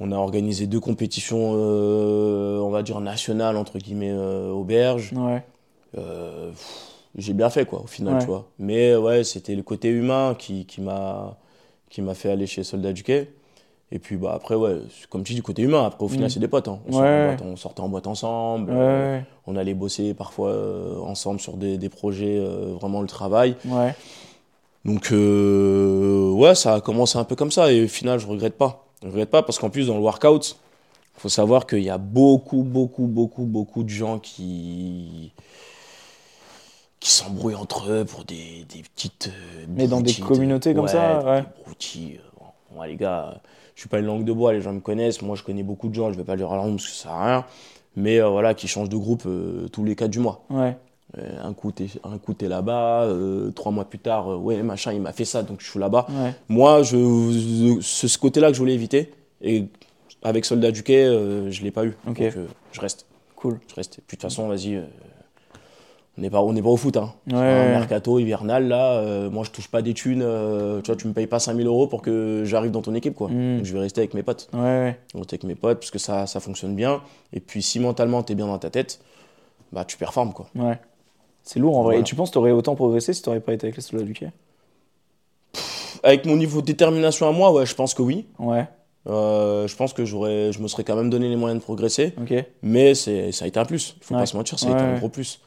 on 0.00 0.10
a 0.10 0.16
organisé 0.16 0.66
deux 0.66 0.80
compétitions, 0.80 1.52
euh, 1.54 2.58
on 2.58 2.70
va 2.70 2.82
dire 2.82 3.00
nationales, 3.00 3.56
entre 3.56 3.78
guillemets, 3.78 4.10
euh, 4.10 4.50
auberge. 4.50 5.12
Ouais. 5.14 5.44
J'ai 7.16 7.34
bien 7.34 7.50
fait, 7.50 7.66
quoi, 7.66 7.82
au 7.82 7.86
final, 7.86 8.14
Ouais. 8.14 8.20
tu 8.20 8.26
vois. 8.26 8.46
Mais 8.58 8.96
ouais, 8.96 9.22
c'était 9.22 9.54
le 9.54 9.62
côté 9.62 9.88
humain 9.90 10.34
qui, 10.38 10.64
qui 10.64 10.80
m'a 10.80 11.36
fait 12.14 12.30
aller 12.30 12.46
chez 12.46 12.64
Soldat 12.64 12.92
du 12.92 13.02
Quai. 13.02 13.30
Et 13.94 13.98
puis 13.98 14.16
bah, 14.16 14.32
après, 14.34 14.54
ouais, 14.54 14.78
comme 15.10 15.22
tu 15.22 15.32
dis, 15.34 15.36
du 15.40 15.42
côté 15.42 15.60
humain. 15.60 15.84
Après, 15.84 16.02
au 16.02 16.08
final, 16.08 16.28
Mm. 16.28 16.30
c'est 16.30 16.40
des 16.40 16.48
potes. 16.48 16.68
hein. 16.68 16.78
On, 16.88 16.98
Ouais. 16.98 17.02
sortait 17.02 17.12
en 17.12 17.26
boîte, 17.26 17.42
on 17.42 17.56
sortait 17.56 17.80
en 17.82 17.88
boîte 17.90 18.06
ensemble. 18.06 18.70
Ouais. 18.70 18.76
euh, 18.78 19.20
on 19.46 19.54
allait 19.56 19.74
bosser 19.74 20.14
parfois 20.14 20.48
euh, 20.48 20.98
ensemble 21.00 21.38
sur 21.40 21.58
des, 21.58 21.76
des 21.76 21.90
projets, 21.90 22.38
euh, 22.38 22.72
vraiment 22.80 23.02
le 23.02 23.06
travail. 23.08 23.54
Ouais. 23.66 23.94
Donc, 24.84 25.12
euh, 25.12 26.30
ouais, 26.32 26.54
ça 26.54 26.74
a 26.74 26.80
commencé 26.80 27.18
un 27.18 27.24
peu 27.24 27.36
comme 27.36 27.52
ça. 27.52 27.72
Et 27.72 27.84
au 27.84 27.88
final, 27.88 28.18
je 28.18 28.26
regrette 28.26 28.56
pas. 28.56 28.86
Je 29.02 29.08
regrette 29.08 29.30
pas 29.30 29.42
parce 29.42 29.58
qu'en 29.58 29.70
plus, 29.70 29.86
dans 29.86 29.94
le 29.96 30.02
workout, 30.02 30.56
il 31.16 31.20
faut 31.20 31.28
savoir 31.28 31.66
qu'il 31.66 31.82
y 31.82 31.90
a 31.90 31.98
beaucoup, 31.98 32.62
beaucoup, 32.62 33.06
beaucoup, 33.06 33.44
beaucoup 33.44 33.82
de 33.84 33.88
gens 33.88 34.18
qui 34.18 35.32
qui 37.00 37.10
s'embrouillent 37.10 37.56
entre 37.56 37.90
eux 37.90 38.04
pour 38.04 38.24
des, 38.24 38.64
des 38.72 38.82
petites. 38.94 39.28
euh, 39.28 39.64
Mais 39.68 39.88
dans 39.88 40.00
des 40.00 40.12
de- 40.12 40.22
communautés 40.22 40.72
comme 40.72 40.86
ça, 40.86 41.24
ouais. 41.24 41.44
bon, 42.38 42.46
moi, 42.76 42.86
les 42.86 42.94
gars, 42.94 43.40
je 43.74 43.80
suis 43.80 43.88
pas 43.88 43.98
une 43.98 44.06
langue 44.06 44.24
de 44.24 44.32
bois, 44.32 44.52
les 44.52 44.60
gens 44.60 44.72
me 44.72 44.78
connaissent. 44.80 45.20
Moi, 45.20 45.34
je 45.34 45.42
connais 45.42 45.64
beaucoup 45.64 45.88
de 45.88 45.94
gens, 45.94 46.12
je 46.12 46.16
vais 46.16 46.22
pas 46.24 46.36
leur 46.36 46.50
parce 46.76 46.86
que 46.86 46.92
ça 46.92 47.02
sert 47.04 47.12
à 47.12 47.24
rien. 47.26 47.44
Mais 47.96 48.20
euh, 48.20 48.28
voilà, 48.28 48.54
qui 48.54 48.68
changent 48.68 48.88
de 48.88 48.96
groupe 48.96 49.26
tous 49.72 49.84
les 49.84 49.96
4 49.96 50.10
du 50.10 50.20
mois. 50.20 50.44
Ouais. 50.48 50.76
Euh, 51.18 51.42
un 51.44 51.52
coup, 51.52 51.72
t'es, 51.72 51.88
un 52.04 52.16
coup, 52.16 52.32
t'es 52.32 52.48
là-bas, 52.48 53.02
euh, 53.02 53.50
trois 53.50 53.70
mois 53.70 53.84
plus 53.84 53.98
tard, 53.98 54.32
euh, 54.32 54.36
ouais, 54.36 54.62
machin, 54.62 54.92
il 54.94 55.00
m'a 55.02 55.12
fait 55.12 55.26
ça, 55.26 55.42
donc 55.42 55.60
je 55.60 55.68
suis 55.70 55.78
là-bas. 55.78 56.06
Ouais. 56.08 56.32
Moi, 56.48 56.82
je, 56.82 56.96
je- 56.96 57.80
c'est 57.82 58.08
ce 58.08 58.16
côté-là 58.18 58.48
que 58.48 58.54
je 58.54 58.58
voulais 58.58 58.72
éviter. 58.74 59.12
Et 59.42 59.66
avec 60.22 60.44
Soldat 60.46 60.70
du 60.70 60.82
Quai, 60.82 61.04
euh, 61.04 61.50
je 61.50 61.62
l'ai 61.62 61.70
pas 61.70 61.84
eu. 61.84 61.94
Donc, 62.06 62.18
je 62.72 62.80
reste. 62.80 63.04
Cool. 63.36 63.58
Je 63.68 63.74
reste. 63.74 63.98
Et 63.98 64.02
puis 64.06 64.16
de 64.16 64.22
toute 64.22 64.30
façon, 64.30 64.48
vas-y. 64.48 64.80
on 66.16 66.20
n'est 66.22 66.30
pas, 66.30 66.40
on 66.42 66.54
pas 66.54 66.68
au 66.68 66.76
foot. 66.78 66.96
Hein. 66.96 67.12
Ouais, 67.26 67.34
Un 67.36 67.40
ouais. 67.40 67.68
mercato 67.72 68.18
hivernal, 68.18 68.68
là, 68.68 69.28
moi, 69.28 69.44
je 69.44 69.50
touche 69.50 69.68
pas 69.68 69.82
des 69.82 69.92
thunes. 69.94 70.24
tu 70.82 70.86
vois, 70.86 70.96
tu 70.96 71.08
me 71.08 71.12
payes 71.12 71.26
pas 71.26 71.40
5000 71.40 71.66
euros 71.66 71.88
pour 71.88 72.00
que 72.00 72.42
j'arrive 72.46 72.70
dans 72.70 72.82
ton 72.82 72.94
équipe, 72.94 73.14
quoi. 73.14 73.28
Mm. 73.28 73.56
Donc, 73.58 73.66
je 73.66 73.72
vais 73.74 73.80
rester 73.80 74.00
avec 74.00 74.14
mes 74.14 74.22
potes. 74.22 74.48
Ouais, 74.54 74.60
ouais. 74.60 74.98
Je 75.08 75.14
vais 75.14 75.20
rester 75.20 75.34
avec 75.34 75.44
mes 75.44 75.56
potes, 75.56 75.78
parce 75.80 75.90
que 75.90 75.98
ça, 75.98 76.26
ça 76.26 76.40
fonctionne 76.40 76.74
bien. 76.74 77.02
Et 77.34 77.40
puis, 77.40 77.60
si 77.62 77.80
mentalement, 77.80 78.22
t'es 78.22 78.34
bien 78.34 78.46
dans 78.46 78.58
ta 78.58 78.70
tête, 78.70 79.00
bah, 79.72 79.84
tu 79.84 79.96
performes, 79.98 80.32
quoi. 80.32 80.46
Ouais. 80.54 80.78
C'est 81.44 81.58
lourd 81.60 81.76
en 81.76 81.82
vrai. 81.82 81.94
Voilà. 81.94 82.00
Et 82.00 82.04
tu 82.04 82.14
penses 82.14 82.30
que 82.30 82.34
t'aurais 82.34 82.52
autant 82.52 82.74
progressé 82.74 83.12
si 83.12 83.22
t'aurais 83.22 83.40
pas 83.40 83.52
été 83.52 83.66
avec 83.66 83.76
les 83.76 83.82
soldats 83.82 84.04
du 84.04 84.12
quai 84.14 84.28
Avec 86.02 86.24
mon 86.26 86.36
niveau 86.36 86.60
de 86.60 86.66
détermination 86.66 87.28
à 87.28 87.32
moi, 87.32 87.52
ouais, 87.52 87.66
je 87.66 87.74
pense 87.74 87.94
que 87.94 88.02
oui. 88.02 88.26
Ouais. 88.38 88.66
Euh, 89.08 89.66
je 89.66 89.74
pense 89.76 89.92
que 89.92 90.04
j'aurais, 90.04 90.52
je 90.52 90.60
me 90.60 90.68
serais 90.68 90.84
quand 90.84 90.94
même 90.96 91.10
donné 91.10 91.28
les 91.28 91.36
moyens 91.36 91.60
de 91.60 91.64
progresser. 91.64 92.14
Ok. 92.20 92.32
Mais 92.62 92.94
c'est, 92.94 93.32
ça 93.32 93.44
a 93.44 93.48
été 93.48 93.58
un 93.58 93.64
plus. 93.64 93.96
Il 94.00 94.04
faut 94.04 94.14
Ouais. 94.14 94.20
pas 94.20 94.26
se 94.26 94.36
mentir, 94.36 94.58
ça 94.58 94.66
a 94.66 94.70
Ouais, 94.70 94.76
été 94.76 94.84
un 94.84 94.98
gros 94.98 95.08
plus. 95.08 95.40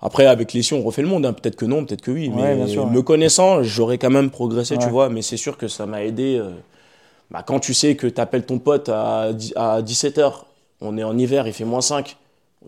Après, 0.00 0.26
avec 0.26 0.52
les 0.52 0.62
si, 0.62 0.74
on 0.74 0.82
refait 0.82 1.00
le 1.02 1.08
monde. 1.08 1.24
hein. 1.24 1.32
Peut-être 1.32 1.56
que 1.56 1.64
non, 1.64 1.84
peut-être 1.86 2.02
que 2.02 2.10
oui. 2.10 2.28
Mais 2.28 2.66
sûr, 2.68 2.86
me 2.86 3.00
connaissant, 3.00 3.62
j'aurais 3.62 3.96
quand 3.96 4.10
même 4.10 4.30
progressé, 4.30 4.76
tu 4.76 4.88
vois. 4.90 5.08
Mais 5.08 5.22
c'est 5.22 5.38
sûr 5.38 5.56
que 5.56 5.68
ça 5.68 5.86
m'a 5.86 6.04
aidé. 6.04 6.36
euh, 6.38 6.50
bah, 7.30 7.42
quand 7.44 7.58
tu 7.60 7.72
sais 7.74 7.96
que 7.96 8.06
tu 8.06 8.20
appelles 8.20 8.44
ton 8.44 8.58
pote 8.58 8.90
à, 8.90 9.30
à 9.56 9.80
17h, 9.82 10.44
on 10.82 10.98
est 10.98 11.02
en 11.02 11.16
hiver, 11.16 11.46
il 11.46 11.52
fait 11.54 11.64
moins 11.64 11.80
5. 11.80 12.16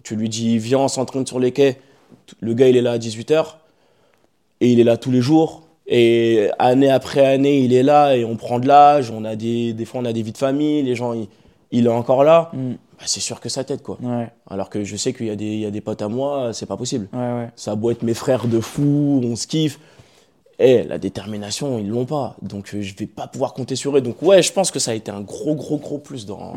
Tu 0.03 0.17
lui 0.17 0.29
dis, 0.31 0.57
viens, 0.59 0.79
on 0.79 0.89
s'entraîne 0.89 1.27
sur 1.27 1.39
les 1.39 1.53
quais. 1.53 1.79
Le 2.41 2.55
gars, 2.55 2.69
il 2.69 2.77
est 2.77 2.83
là 2.83 2.93
à 2.93 2.99
18h. 2.99 3.55
Et 4.61 4.73
il 4.73 4.81
est 4.81 4.85
là 4.85 4.97
tous 4.97 5.11
les 5.11 5.21
jours. 5.21 5.63
Et 5.87 6.51
année 6.59 6.91
après 6.91 7.25
année, 7.25 7.61
il 7.61 7.73
est 7.73 7.83
là 7.83 8.15
et 8.17 8.25
on 8.25 8.37
prend 8.37 8.59
de 8.59 8.67
l'âge. 8.69 9.11
On 9.11 9.25
a 9.25 9.37
des, 9.37 9.73
des 9.73 9.85
fois, 9.85 10.01
on 10.01 10.05
a 10.05 10.13
des 10.13 10.23
vies 10.23 10.33
de 10.33 10.39
famille. 10.39 10.83
Les 10.83 10.95
gens, 10.95 11.13
il, 11.15 11.29
il 11.71 11.87
est 11.87 11.91
encore 11.91 12.25
là. 12.25 12.51
Mm. 12.53 12.73
Bah, 12.73 13.05
c'est 13.07 13.21
sûr 13.21 13.41
que 13.41 13.49
ça 13.49 13.63
t'aide, 13.65 13.83
quoi. 13.83 13.97
Ouais. 14.03 14.29
Alors 14.51 14.69
que 14.71 14.83
je 14.85 14.97
sais 14.97 15.13
qu'il 15.13 15.27
y, 15.27 15.31
a 15.31 15.37
des- 15.37 15.45
il 15.47 15.61
y 15.61 15.67
a 15.67 15.71
des 15.71 15.81
potes 15.81 16.03
à 16.03 16.09
moi, 16.09 16.53
c'est 16.53 16.67
pas 16.67 16.77
possible. 16.77 17.09
Ouais, 17.13 17.19
ouais. 17.19 17.49
Ça 17.57 17.71
a 17.73 17.75
beau 17.77 17.91
être 17.93 18.03
mes 18.03 18.15
frères 18.15 18.49
de 18.49 18.59
fou, 18.61 19.21
on 19.25 19.37
se 19.37 19.47
kiffe. 19.47 19.79
Eh, 20.59 20.83
la 20.83 20.99
détermination, 20.99 21.79
ils 21.79 21.89
l'ont 21.89 22.05
pas. 22.07 22.35
Donc 22.43 22.75
euh, 22.75 22.83
je 22.83 22.93
vais 22.97 23.07
pas 23.07 23.29
pouvoir 23.29 23.55
compter 23.55 23.77
sur 23.77 23.97
eux. 23.97 24.01
Donc 24.01 24.21
ouais, 24.23 24.43
je 24.43 24.53
pense 24.53 24.73
que 24.73 24.81
ça 24.81 24.91
a 24.91 24.95
été 24.95 25.13
un 25.13 25.21
gros, 25.21 25.55
gros, 25.55 25.79
gros 25.79 25.99
plus 25.99 26.27
dans 26.27 26.55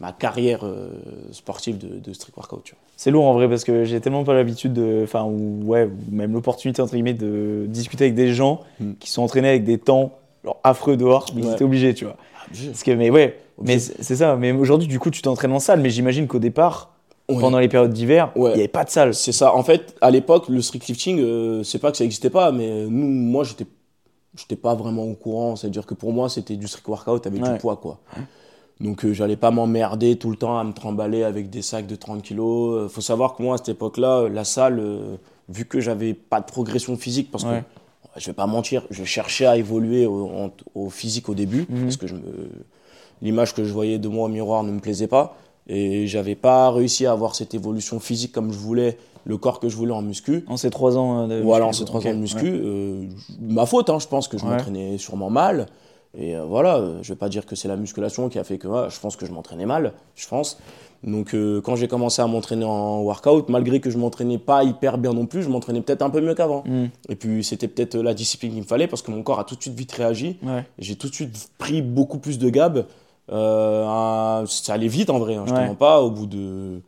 ma 0.00 0.12
carrière 0.12 0.66
euh, 0.66 0.90
sportive 1.32 1.78
de, 1.78 1.98
de 1.98 2.12
street 2.12 2.32
workout. 2.36 2.62
tu 2.64 2.74
vois. 2.74 2.80
C'est 3.00 3.12
lourd 3.12 3.26
en 3.26 3.32
vrai 3.34 3.48
parce 3.48 3.62
que 3.62 3.84
j'ai 3.84 4.00
tellement 4.00 4.24
pas 4.24 4.34
l'habitude 4.34 4.72
de. 4.72 5.02
Enfin, 5.04 5.22
ou, 5.22 5.60
ouais, 5.64 5.84
ou 5.84 6.14
même 6.14 6.32
l'opportunité 6.32 6.82
entre 6.82 6.92
guillemets 6.94 7.14
de 7.14 7.64
discuter 7.68 8.04
avec 8.04 8.16
des 8.16 8.32
gens 8.34 8.62
Mm. 8.80 8.92
qui 8.98 9.08
sont 9.10 9.22
entraînés 9.22 9.48
avec 9.50 9.62
des 9.64 9.78
temps 9.78 10.18
genre, 10.44 10.58
affreux 10.64 10.96
dehors, 10.96 11.26
mais 11.34 11.42
ils 11.42 11.46
Ouais. 11.46 11.52
étaient 11.54 11.64
obligés, 11.64 11.94
tu 11.94 12.04
vois. 12.06 12.16
Obligé. 12.48 12.68
Parce 12.70 12.82
que, 12.82 12.90
mais 12.90 13.08
ouais, 13.10 13.38
mais 13.62 13.74
Obligé. 13.74 13.78
c'est 13.78 14.02
c'est 14.02 14.16
ça. 14.16 14.34
Mais 14.36 14.50
aujourd'hui, 14.50 14.88
du 14.88 14.98
coup, 14.98 15.10
tu 15.10 15.22
t'entraînes 15.22 15.52
en 15.52 15.60
salle, 15.60 15.80
mais 15.80 15.90
j'imagine 15.90 16.26
qu'au 16.26 16.40
départ, 16.40 16.90
pendant 17.28 17.60
les 17.60 17.68
périodes 17.68 17.92
d'hiver, 17.92 18.32
il 18.34 18.42
Ouais. 18.42 18.48
n'y 18.54 18.58
avait 18.60 18.68
pas 18.68 18.82
de 18.84 18.90
salle. 18.90 19.14
C'est 19.14 19.30
ça. 19.32 19.54
En 19.54 19.62
fait, 19.62 19.94
à 20.00 20.10
l'époque, 20.10 20.48
le 20.48 20.60
street 20.60 20.80
lifting, 20.88 21.20
euh, 21.20 21.62
c'est 21.62 21.78
pas 21.78 21.92
que 21.92 21.96
ça 21.98 22.04
existait 22.04 22.30
pas, 22.30 22.50
mais 22.50 22.86
nous, 22.86 23.06
moi, 23.06 23.44
j'étais, 23.44 23.66
j'étais 24.36 24.56
pas 24.56 24.74
vraiment 24.74 25.04
au 25.04 25.14
courant. 25.14 25.54
C'est-à-dire 25.54 25.86
que 25.86 25.94
pour 25.94 26.12
moi, 26.12 26.28
c'était 26.28 26.56
du 26.56 26.66
street 26.66 26.82
workout 26.88 27.26
avec 27.28 27.40
Ouais. 27.44 27.52
du 27.52 27.58
poids, 27.58 27.76
quoi. 27.76 27.98
Donc, 28.80 29.04
euh, 29.04 29.12
j'allais 29.12 29.36
pas 29.36 29.50
m'emmerder 29.50 30.16
tout 30.16 30.30
le 30.30 30.36
temps 30.36 30.58
à 30.58 30.64
me 30.64 30.72
trimballer 30.72 31.24
avec 31.24 31.50
des 31.50 31.62
sacs 31.62 31.86
de 31.86 31.96
30 31.96 32.22
kilos. 32.22 32.76
Euh, 32.76 32.88
faut 32.88 33.00
savoir 33.00 33.34
que 33.34 33.42
moi, 33.42 33.54
à 33.54 33.58
cette 33.58 33.70
époque-là, 33.70 34.18
euh, 34.20 34.28
la 34.28 34.44
salle, 34.44 34.78
euh, 34.78 35.16
vu 35.48 35.64
que 35.64 35.80
j'avais 35.80 36.14
pas 36.14 36.40
de 36.40 36.46
progression 36.46 36.96
physique, 36.96 37.30
parce 37.32 37.44
Ouais. 37.44 37.64
que 38.14 38.20
je 38.20 38.26
vais 38.26 38.32
pas 38.34 38.46
mentir, 38.46 38.84
je 38.90 39.02
cherchais 39.04 39.46
à 39.46 39.56
évoluer 39.56 40.06
au, 40.06 40.26
en- 40.26 40.50
au 40.76 40.90
physique 40.90 41.28
au 41.28 41.34
début, 41.34 41.66
Mhm. 41.68 41.82
parce 41.84 41.96
que 41.96 42.06
je 42.06 42.14
me, 42.14 42.20
l'image 43.20 43.52
que 43.52 43.64
je 43.64 43.72
voyais 43.72 43.98
de 43.98 44.06
moi 44.08 44.26
au 44.26 44.28
miroir 44.28 44.62
ne 44.62 44.70
me 44.70 44.78
plaisait 44.80 45.08
pas. 45.08 45.36
Et 45.66 46.06
j'avais 46.06 46.34
pas 46.36 46.70
réussi 46.70 47.04
à 47.04 47.12
avoir 47.12 47.34
cette 47.34 47.54
évolution 47.54 47.98
physique 48.00 48.32
comme 48.32 48.52
je 48.52 48.58
voulais, 48.58 48.96
le 49.26 49.36
corps 49.36 49.58
que 49.60 49.68
je 49.68 49.76
voulais 49.76 49.92
en 49.92 50.00
muscu. 50.02 50.44
En 50.46 50.56
ces 50.56 50.70
trois 50.70 50.96
ans. 50.96 51.26
de 51.28 51.40
Voilà, 51.42 51.64
en 51.66 51.68
muscu, 51.68 51.80
ces 51.80 51.84
trois 51.84 52.06
ans 52.06 52.10
de 52.14 52.18
muscu, 52.18 52.50
ouais. 52.50 53.08
ma 53.40 53.66
faute, 53.66 53.90
hein, 53.90 53.98
je 53.98 54.06
pense 54.06 54.28
que 54.28 54.38
je 54.38 54.44
Ouais. 54.44 54.50
m'entraînais 54.52 54.96
sûrement 54.98 55.28
mal. 55.30 55.66
Et 56.16 56.34
euh, 56.36 56.44
voilà, 56.44 56.76
euh, 56.78 56.98
je 57.02 57.12
vais 57.12 57.18
pas 57.18 57.28
dire 57.28 57.44
que 57.46 57.54
c'est 57.54 57.68
la 57.68 57.76
musculation 57.76 58.28
qui 58.28 58.38
a 58.38 58.44
fait 58.44 58.58
que 58.58 58.66
ouais, 58.66 58.88
je 58.90 58.98
pense 58.98 59.14
que 59.16 59.26
je 59.26 59.32
m'entraînais 59.32 59.66
mal, 59.66 59.92
je 60.14 60.26
pense. 60.26 60.58
Donc 61.04 61.34
euh, 61.34 61.60
quand 61.60 61.76
j'ai 61.76 61.86
commencé 61.86 62.20
à 62.22 62.26
m'entraîner 62.26 62.64
en 62.64 63.00
workout, 63.02 63.48
malgré 63.50 63.78
que 63.78 63.88
je 63.90 63.98
m'entraînais 63.98 64.38
pas 64.38 64.64
hyper 64.64 64.98
bien 64.98 65.12
non 65.12 65.26
plus, 65.26 65.42
je 65.42 65.48
m'entraînais 65.48 65.80
peut-être 65.82 66.02
un 66.02 66.10
peu 66.10 66.20
mieux 66.20 66.34
qu'avant. 66.34 66.64
Mm. 66.66 66.86
Et 67.08 67.14
puis 67.14 67.44
c'était 67.44 67.68
peut-être 67.68 67.96
la 67.98 68.14
discipline 68.14 68.52
qu'il 68.52 68.62
me 68.62 68.66
fallait 68.66 68.88
parce 68.88 69.02
que 69.02 69.10
mon 69.10 69.22
corps 69.22 69.38
a 69.38 69.44
tout 69.44 69.54
de 69.54 69.60
suite 69.62 69.74
vite 69.74 69.92
réagi. 69.92 70.38
Ouais. 70.42 70.64
J'ai 70.78 70.96
tout 70.96 71.08
de 71.08 71.14
suite 71.14 71.50
pris 71.58 71.82
beaucoup 71.82 72.18
plus 72.18 72.38
de 72.38 72.48
gab. 72.50 72.86
Euh, 73.30 73.84
un- 73.86 74.46
ça 74.46 74.72
allait 74.72 74.88
vite 74.88 75.10
en 75.10 75.18
vrai, 75.18 75.34
hein, 75.36 75.44
je 75.46 75.52
te 75.52 75.58
Ouais. 75.58 75.66
mens 75.68 75.74
pas. 75.74 76.00
Au 76.00 76.10
bout 76.10 76.26
de. 76.26 76.80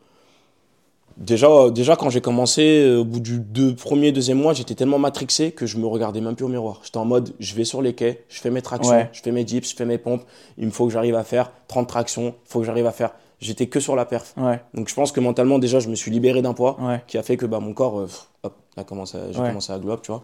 Déjà, 1.20 1.68
déjà 1.70 1.96
quand 1.96 2.08
j'ai 2.08 2.22
commencé, 2.22 2.80
euh, 2.82 3.00
au 3.00 3.04
bout 3.04 3.20
du 3.20 3.40
deux, 3.40 3.74
premier, 3.74 4.10
deuxième 4.10 4.38
mois, 4.38 4.54
j'étais 4.54 4.74
tellement 4.74 4.98
matrixé 4.98 5.52
que 5.52 5.66
je 5.66 5.76
me 5.76 5.86
regardais 5.86 6.22
même 6.22 6.34
plus 6.34 6.46
au 6.46 6.48
miroir. 6.48 6.80
J'étais 6.82 6.96
en 6.96 7.04
mode, 7.04 7.34
je 7.38 7.54
vais 7.54 7.64
sur 7.64 7.82
les 7.82 7.92
quais, 7.94 8.24
je 8.30 8.40
fais 8.40 8.50
mes 8.50 8.62
tractions, 8.62 8.94
Ouais. 8.94 9.10
je 9.12 9.20
fais 9.20 9.30
mes 9.30 9.44
dips, 9.44 9.68
je 9.70 9.76
fais 9.76 9.84
mes 9.84 9.98
pompes. 9.98 10.22
Il 10.56 10.64
me 10.66 10.70
faut 10.70 10.86
que 10.86 10.92
j'arrive 10.92 11.14
à 11.16 11.22
faire 11.24 11.52
30 11.68 11.86
tractions, 11.86 12.28
il 12.46 12.50
faut 12.50 12.60
que 12.60 12.64
j'arrive 12.64 12.86
à 12.86 12.92
faire. 12.92 13.10
J'étais 13.38 13.66
que 13.66 13.80
sur 13.80 13.96
la 13.96 14.06
perf. 14.06 14.34
Ouais, 14.38 14.60
Donc 14.74 14.88
je 14.88 14.94
pense 14.94 15.12
que 15.12 15.20
mentalement, 15.20 15.58
déjà, 15.58 15.78
je 15.78 15.88
me 15.90 15.94
suis 15.94 16.10
libéré 16.10 16.40
d'un 16.40 16.54
poids 16.54 16.78
ouais, 16.80 17.02
qui 17.06 17.18
a 17.18 17.22
fait 17.22 17.36
que 17.36 17.44
bah, 17.46 17.60
mon 17.60 17.74
corps, 17.74 18.00
euh, 18.00 18.08
hop, 18.42 18.54
a 18.78 18.84
commencé 18.84 19.18
à- 19.18 19.30
j'ai 19.30 19.38
commencé 19.38 19.72
à 19.72 19.78
glow 19.78 19.96
tu 20.02 20.10
vois. 20.12 20.22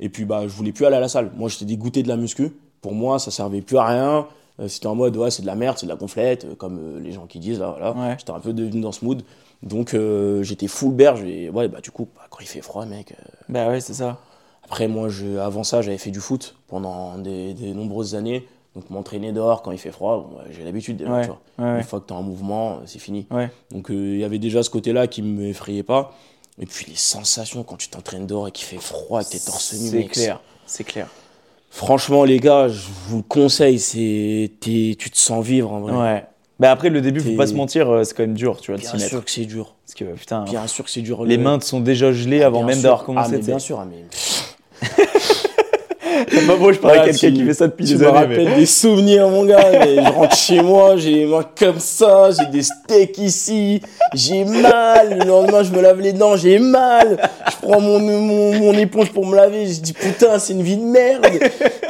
Et 0.00 0.08
puis 0.08 0.24
bah, 0.24 0.42
je 0.42 0.52
voulais 0.52 0.72
plus 0.72 0.86
aller 0.86 0.96
à 0.96 1.00
la 1.00 1.08
salle. 1.08 1.30
Moi, 1.36 1.48
j'étais 1.48 1.64
dégoûté 1.66 2.02
de 2.02 2.08
la 2.08 2.16
muscu. 2.16 2.52
Pour 2.80 2.94
moi, 2.94 3.20
ça 3.20 3.30
servait 3.30 3.60
plus 3.60 3.78
à 3.78 3.84
rien. 3.86 4.26
Euh, 4.60 4.66
C'était 4.68 4.86
en 4.88 4.94
mode, 4.96 5.16
ouais, 5.16 5.30
c'est 5.30 5.42
de 5.42 5.46
la 5.46 5.54
merde, 5.54 5.78
c'est 5.78 5.86
de 5.86 5.90
la 5.92 5.96
gonflette, 5.96 6.44
euh, 6.44 6.54
comme 6.56 6.78
euh, 6.78 7.00
les 7.00 7.12
gens 7.12 7.26
qui 7.26 7.38
disent, 7.38 7.60
là, 7.60 7.76
voilà. 7.78 8.16
J'étais 8.18 8.32
un 8.32 8.40
peu 8.40 8.52
devenu 8.52 8.80
dans 8.80 8.92
ce 8.92 9.04
mood. 9.04 9.22
Donc 9.62 9.94
euh, 9.94 10.42
j'étais 10.42 10.66
full 10.68 10.92
berge. 10.92 11.22
Et 11.22 11.48
ouais, 11.50 11.68
bah 11.68 11.80
du 11.80 11.90
coup, 11.90 12.08
bah, 12.16 12.22
quand 12.30 12.38
il 12.40 12.46
fait 12.48 12.62
froid, 12.62 12.84
mec. 12.86 13.12
euh, 13.12 13.24
bah 13.48 13.68
ouais, 13.68 13.80
c'est 13.80 13.94
ça. 13.94 14.18
Après, 14.64 14.88
moi, 14.88 15.08
je, 15.08 15.38
avant 15.38 15.64
ça, 15.64 15.82
j'avais 15.82 15.98
fait 15.98 16.10
du 16.10 16.20
foot 16.20 16.56
pendant 16.68 17.18
des, 17.18 17.54
des 17.54 17.72
nombreuses 17.74 18.14
années. 18.14 18.46
Donc 18.74 18.88
m'entraîner 18.88 19.32
dehors 19.32 19.60
quand 19.60 19.70
il 19.70 19.76
fait 19.78 19.90
froid, 19.92 20.30
bon, 20.30 20.38
j'ai 20.50 20.64
l'habitude 20.64 20.96
déjà, 20.96 21.10
Ouais, 21.12 21.20
tu 21.22 21.28
vois. 21.28 21.66
ouais, 21.72 21.78
Une 21.78 21.84
fois 21.84 22.00
que 22.00 22.06
t'es 22.06 22.12
en 22.14 22.22
mouvement, 22.22 22.80
c'est 22.86 22.98
fini. 22.98 23.26
ouais. 23.30 23.50
Donc 23.70 23.90
euh, 23.90 24.14
il 24.14 24.18
y 24.20 24.24
avait 24.24 24.38
déjà 24.38 24.62
ce 24.62 24.70
côté-là 24.70 25.06
qui 25.08 25.20
me 25.20 25.44
effrayait 25.48 25.82
pas. 25.82 26.14
Et 26.58 26.64
puis 26.64 26.86
les 26.88 26.96
sensations 26.96 27.64
quand 27.64 27.76
tu 27.76 27.88
t'entraînes 27.88 28.26
dehors 28.26 28.48
et 28.48 28.50
qu'il 28.50 28.64
fait 28.64 28.78
froid, 28.78 29.20
et 29.20 29.24
que 29.24 29.30
t'es 29.30 29.38
torse 29.40 29.74
nu. 29.74 29.90
C'est 29.90 30.04
clair, 30.04 30.40
c'est 30.66 30.84
clair. 30.84 31.08
Franchement 31.70 32.24
les 32.24 32.40
gars, 32.40 32.68
je 32.68 32.86
vous 33.08 33.18
le 33.18 33.22
conseille, 33.22 33.78
c'est 33.78 34.50
tu 34.60 34.96
te 34.96 35.18
sens 35.18 35.44
vivre 35.44 35.70
en 35.72 35.80
vrai. 35.80 35.92
Ouais. 35.92 36.24
Bah 36.60 36.70
après, 36.70 36.90
le 36.90 37.00
début, 37.00 37.20
faut 37.20 37.36
pas 37.36 37.46
se 37.46 37.54
mentir, 37.54 37.90
euh, 37.90 38.04
c'est 38.04 38.14
quand 38.14 38.22
même 38.22 38.34
dur, 38.34 38.60
tu 38.60 38.70
vois, 38.70 38.76
de 38.76 38.82
Bien 38.82 38.90
s'y 38.90 38.96
mettre. 38.96 39.08
sûr 39.08 39.24
que 39.24 39.30
c'est 39.30 39.44
dur. 39.46 39.74
Parce 39.84 39.94
que 39.94 40.04
putain, 40.16 40.44
Bien 40.44 40.66
sûr 40.68 40.84
que 40.84 40.90
c'est 40.90 41.00
dur. 41.00 41.24
les 41.24 41.36
Le- 41.36 41.42
mains 41.42 41.58
te 41.58 41.64
sont 41.64 41.80
déjà 41.80 42.12
gelées 42.12 42.42
Ah, 42.42 42.46
avant 42.46 42.58
bien 42.64 42.74
même 42.74 42.82
d'avoir 42.82 43.00
Ah 43.02 43.06
commencé. 43.06 43.30
mais 43.32 43.36
sais. 43.42 43.46
bien 43.50 43.58
sûr, 43.58 43.80
ah, 43.80 43.86
mais 43.90 44.04
Pas 46.46 46.56
beau, 46.56 46.72
je 46.72 46.78
parle 46.78 46.98
à 47.00 47.04
quelqu'un 47.04 47.32
qui 47.32 47.44
fait 47.44 47.54
ça 47.54 47.66
depuis 47.66 47.84
des 47.84 47.94
me 47.96 48.06
années. 48.06 48.18
rappelles 48.18 48.48
mais- 48.50 48.56
des 48.56 48.66
souvenirs, 48.66 49.28
mon 49.28 49.44
gars. 49.44 49.70
mais 49.80 49.96
je 49.96 50.10
rentre 50.12 50.36
chez 50.36 50.60
moi, 50.62 50.96
j'ai 50.96 51.10
les 51.10 51.26
mains 51.26 51.44
comme 51.58 51.78
ça, 51.80 52.30
j'ai 52.30 52.46
des 52.46 52.62
steaks 52.62 53.18
ici, 53.18 53.80
j'ai 54.14 54.44
mal. 54.44 55.18
Le 55.20 55.24
lendemain, 55.26 55.62
je 55.62 55.72
me 55.72 55.80
lave 55.80 56.00
les 56.00 56.12
dents, 56.12 56.36
j'ai 56.36 56.58
mal. 56.58 57.18
Je 57.50 57.66
prends 57.66 57.80
mon, 57.80 57.98
mon, 57.98 58.54
mon 58.58 58.72
éponge 58.74 59.10
pour 59.12 59.26
me 59.26 59.34
laver, 59.36 59.66
je 59.66 59.80
dis 59.80 59.92
putain, 59.94 60.38
c'est 60.38 60.52
une 60.52 60.62
vie 60.62 60.76
de 60.76 60.84
merde. 60.84 61.26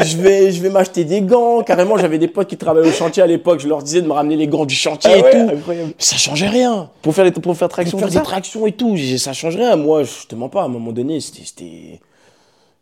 Je 0.03 0.17
vais, 0.17 0.51
je 0.53 0.61
vais 0.63 0.69
m'acheter 0.71 1.05
des 1.05 1.21
gants. 1.23 1.63
Carrément, 1.63 1.97
j'avais 1.97 2.19
des 2.19 2.29
potes 2.29 2.49
qui 2.49 2.57
travaillaient 2.57 2.89
au 2.89 2.93
chantier 2.93 3.23
à 3.23 3.27
l'époque, 3.27 3.61
je 3.61 3.69
leur 3.69 3.83
disais 3.83 4.03
de 4.03 4.07
me 4.07 4.13
ramener 4.13 4.37
les 4.37 4.47
gants 4.49 4.65
du 4.65 4.75
chantier 4.75 5.11
Ah 5.13 5.17
et 5.19 5.23
ouais, 5.23 5.31
tout. 5.31 5.57
incroyable. 5.57 5.93
Ça 5.99 6.17
changeait 6.17 6.49
rien. 6.49 6.91
Pour 7.03 7.15
faire, 7.15 7.25
les, 7.25 7.31
pour 7.31 7.57
faire 7.57 7.69
traction, 7.69 7.99
Pour 7.99 8.09
faire 8.09 8.21
des 8.23 8.27
tractions 8.27 8.67
et 8.67 8.73
tout, 8.73 8.97
ça 9.19 9.33
change 9.33 9.57
rien. 9.57 9.77
Moi, 9.77 10.03
je 10.05 10.27
te 10.29 10.35
mens 10.35 10.49
pas, 10.49 10.63
à 10.63 10.65
un 10.65 10.69
moment 10.69 10.93
donné, 10.93 11.21
c'était. 11.21 12.01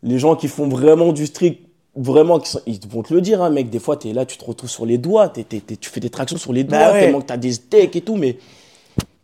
Les 0.02 0.18
gens 0.18 0.34
qui 0.34 0.48
font 0.48 0.66
vraiment 0.68 1.12
du 1.12 1.26
strict, 1.26 1.60
vraiment, 1.94 2.40
ils 2.66 2.80
vont 2.88 3.02
te 3.02 3.12
le 3.12 3.20
dire, 3.20 3.42
hein, 3.42 3.50
mec. 3.50 3.68
Des 3.68 3.78
fois, 3.78 3.96
t'es 3.96 4.12
là, 4.14 4.24
tu 4.24 4.38
te 4.38 4.44
retrouves 4.44 4.70
sur 4.70 4.86
les 4.86 4.96
doigts, 4.96 5.28
tu 5.28 5.44
fais 5.90 6.00
des 6.00 6.08
tractions 6.10 6.38
sur 6.38 6.52
les 6.54 6.64
doigts, 6.64 6.78
Bah 6.78 6.92
ouais. 6.92 7.00
tellement 7.00 7.20
que 7.20 7.26
t'as 7.26 7.36
des 7.36 7.52
steaks 7.52 7.96
et 7.96 8.00
tout, 8.00 8.16
mais. 8.16 8.36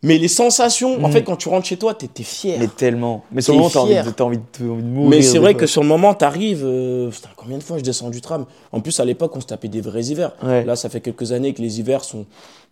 Mais 0.03 0.17
les 0.19 0.27
sensations, 0.27 1.03
en 1.03 1.07
Mm. 1.07 1.11
fait, 1.11 1.23
quand 1.23 1.35
tu 1.37 1.49
rentres 1.49 1.65
chez 1.65 1.77
toi, 1.77 1.93
t'es 1.95 2.07
fier. 2.23 2.57
Mais 2.59 2.67
tellement. 2.67 3.23
Mais 3.31 3.41
sur 3.41 3.53
le 3.53 3.57
moment, 3.59 3.69
t'as 3.71 3.79
envie, 3.79 3.95
de- 3.95 4.21
envie, 4.23 4.37
envie 4.61 4.83
mourir. 4.83 5.09
Mais 5.09 5.21
c'est 5.23 5.39
vrai 5.39 5.53
fois. 5.53 5.61
que 5.61 5.65
sur 5.65 5.81
le 5.81 5.87
moment, 5.87 6.13
t'arrives. 6.13 6.63
euh, 6.63 7.09
putain, 7.09 7.29
combien 7.35 7.57
de 7.57 7.63
fois 7.63 7.77
je 7.79 7.83
descends 7.83 8.09
du 8.11 8.21
tram? 8.21 8.45
En 8.71 8.79
plus, 8.79 8.99
à 8.99 9.05
l'époque, 9.05 9.35
on 9.35 9.41
se 9.41 9.47
tapait 9.47 9.69
des 9.69 9.81
vrais 9.81 10.03
hivers. 10.05 10.33
Ouais. 10.43 10.63
Là, 10.65 10.75
ça 10.75 10.89
fait 10.89 11.01
quelques 11.01 11.31
années 11.31 11.53
que 11.53 11.61
les 11.63 11.79
hivers 11.79 12.03
sont 12.03 12.25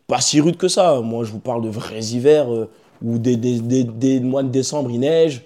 pas 0.08 0.22
si 0.22 0.40
rudes 0.40 0.58
que 0.58 0.68
ça. 0.68 1.02
Moi, 1.02 1.24
je 1.24 1.32
vous 1.32 1.40
parle 1.40 1.64
de 1.64 1.70
vrais 1.70 2.00
hivers 2.00 2.54
euh, 2.54 2.70
où 3.04 3.18
des 3.18 4.20
mois 4.20 4.44
de 4.44 4.50
décembre, 4.50 4.92
il 4.92 5.00
neige. 5.00 5.42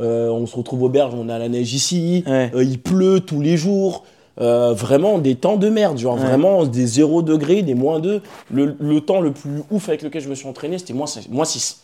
Euh, 0.00 0.28
on 0.28 0.46
se 0.46 0.56
retrouve 0.56 0.82
au 0.84 0.88
berge, 0.88 1.14
on 1.16 1.28
a 1.28 1.38
la 1.38 1.48
neige 1.48 1.72
ici. 1.74 2.22
Ouais. 2.26 2.50
Il 2.54 2.80
pleut 2.80 3.20
tous 3.20 3.40
les 3.40 3.56
jours. 3.56 4.04
Euh, 4.40 4.72
vraiment 4.74 5.18
des 5.18 5.36
temps 5.36 5.56
de 5.56 5.68
merde, 5.68 5.96
genre 5.98 6.16
Ouais. 6.16 6.24
vraiment 6.24 6.64
des 6.66 6.86
0 6.86 7.22
degrés, 7.22 7.62
des 7.62 7.74
moins 7.74 8.00
2. 8.00 8.20
Le, 8.50 8.76
le 8.80 9.00
temps 9.00 9.20
le 9.20 9.30
plus 9.32 9.62
ouf 9.70 9.88
avec 9.88 10.02
lequel 10.02 10.22
je 10.22 10.28
me 10.28 10.34
suis 10.34 10.48
entraîné, 10.48 10.78
c'était 10.78 10.92
moins, 10.92 11.06
cinq- 11.06 11.28
moins 11.28 11.44
6. 11.44 11.80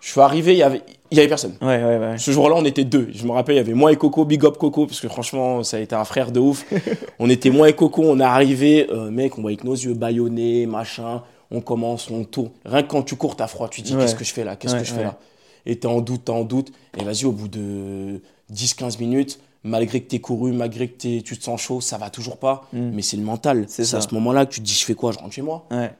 Je 0.00 0.10
suis 0.12 0.20
arrivé, 0.20 0.52
il 0.52 0.58
y 0.58 0.62
avait, 0.62 0.82
il 1.10 1.16
y 1.16 1.20
avait 1.20 1.28
personne. 1.28 1.54
Ouais, 1.60 1.82
ouais, 1.82 1.98
ouais. 1.98 2.18
Ce 2.18 2.30
jour-là, 2.30 2.54
on 2.56 2.64
était 2.64 2.84
deux. 2.84 3.08
Je 3.12 3.26
me 3.26 3.32
rappelle, 3.32 3.56
il 3.56 3.58
y 3.58 3.60
avait 3.60 3.74
moi 3.74 3.90
et 3.92 3.96
Coco, 3.96 4.24
big 4.24 4.44
up 4.44 4.56
Coco, 4.58 4.86
parce 4.86 5.00
que 5.00 5.08
franchement, 5.08 5.64
ça 5.64 5.78
a 5.78 5.80
été 5.80 5.96
un 5.96 6.04
frère 6.04 6.30
de 6.30 6.38
ouf. 6.38 6.64
on 7.18 7.28
était 7.28 7.50
moi 7.50 7.68
et 7.68 7.72
Coco, 7.72 8.02
on 8.04 8.20
est 8.20 8.24
arrivé, 8.24 8.86
euh, 8.92 9.10
mec, 9.10 9.36
on 9.38 9.40
voit 9.42 9.50
avec 9.50 9.64
nos 9.64 9.74
yeux 9.74 9.94
bâillonnés, 9.94 10.66
machin. 10.66 11.22
On 11.50 11.60
commence, 11.60 12.08
on 12.10 12.24
tourne. 12.24 12.50
Rien 12.64 12.82
que 12.82 12.88
quand 12.88 13.02
tu 13.02 13.16
cours, 13.16 13.34
t'as 13.36 13.46
froid. 13.48 13.68
Tu 13.68 13.82
te 13.82 13.86
dis, 13.88 13.96
qu'est-ce 13.96 14.14
que 14.16 14.24
je 14.24 14.32
fais 14.32 14.44
là? 14.44 14.54
Qu'est-ce 14.56 14.76
que 14.76 14.84
je 14.84 14.92
fais 14.92 15.02
là? 15.02 15.16
Et 15.64 15.76
t'es 15.76 15.86
en 15.88 16.00
doute, 16.00 16.24
t'es 16.26 16.32
en 16.32 16.44
doute. 16.44 16.70
Et 17.00 17.02
vas-y, 17.04 17.24
au 17.24 17.32
bout 17.32 17.48
de 17.48 18.20
10-15 18.52 19.00
minutes, 19.00 19.40
malgré 19.66 20.00
que 20.00 20.08
t'es 20.08 20.18
couru, 20.20 20.52
malgré 20.52 20.88
que 20.88 20.96
tu 21.20 21.22
te 21.38 21.42
sens 21.44 21.60
chaud, 21.60 21.80
ça 21.80 21.98
va 21.98 22.08
toujours 22.10 22.38
pas. 22.38 22.66
Mm. 22.72 22.90
Mais 22.92 23.02
c'est 23.02 23.16
le 23.16 23.22
mental. 23.24 23.66
C'est 23.68 23.94
à 23.94 24.00
ce 24.00 24.14
moment-là 24.14 24.46
que 24.46 24.52
tu 24.54 24.60
te 24.60 24.64
dis, 24.66 24.72
je 24.74 24.84
fais 24.84 24.94
quoi? 24.94 25.12
Je 25.12 25.18
rentre 25.18 25.34
chez 25.34 25.42
moi 25.42 25.66
Ouais, 25.70 25.92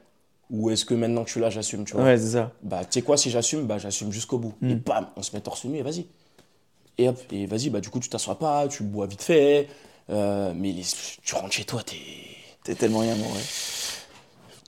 Ou 0.49 0.69
est-ce 0.71 0.85
que 0.85 0.93
maintenant 0.93 1.21
que 1.23 1.27
je 1.27 1.33
suis 1.33 1.41
là, 1.41 1.49
j'assume 1.49 1.83
tu 1.85 1.93
vois? 1.93 2.03
Ouais 2.05 2.17
c'est 2.17 2.31
ça. 2.31 2.51
bah 2.63 2.81
tu 2.85 2.87
sais 2.93 3.01
quoi 3.01 3.17
si 3.17 3.29
j'assume 3.29 3.65
bah 3.67 3.77
j'assume 3.77 4.11
jusqu'au 4.11 4.37
bout 4.39 4.53
Mm. 4.61 4.69
et 4.71 4.75
bam 4.75 5.07
on 5.17 5.21
se 5.21 5.35
met 5.35 5.41
torse 5.41 5.65
nu 5.65 5.77
et 5.77 5.81
vas-y 5.83 6.05
et 6.97 7.09
hop 7.09 7.19
et 7.31 7.45
vas-y 7.45 7.69
bah 7.69 7.79
du 7.81 7.89
coup 7.89 7.99
tu 7.99 8.07
t'assois 8.09 8.39
pas 8.39 8.67
tu 8.69 8.83
bois 8.83 9.05
vite 9.07 9.21
fait 9.21 9.67
euh, 10.09 10.53
mais 10.55 10.71
les- 10.71 10.83
tu 11.23 11.35
rentres 11.35 11.51
chez 11.53 11.65
toi 11.65 11.83
t'es 11.83 11.95
T'es 12.63 12.75
tellement 12.75 12.99
rien, 12.99 13.15
moi, 13.15 13.27
ouais. 13.27 13.43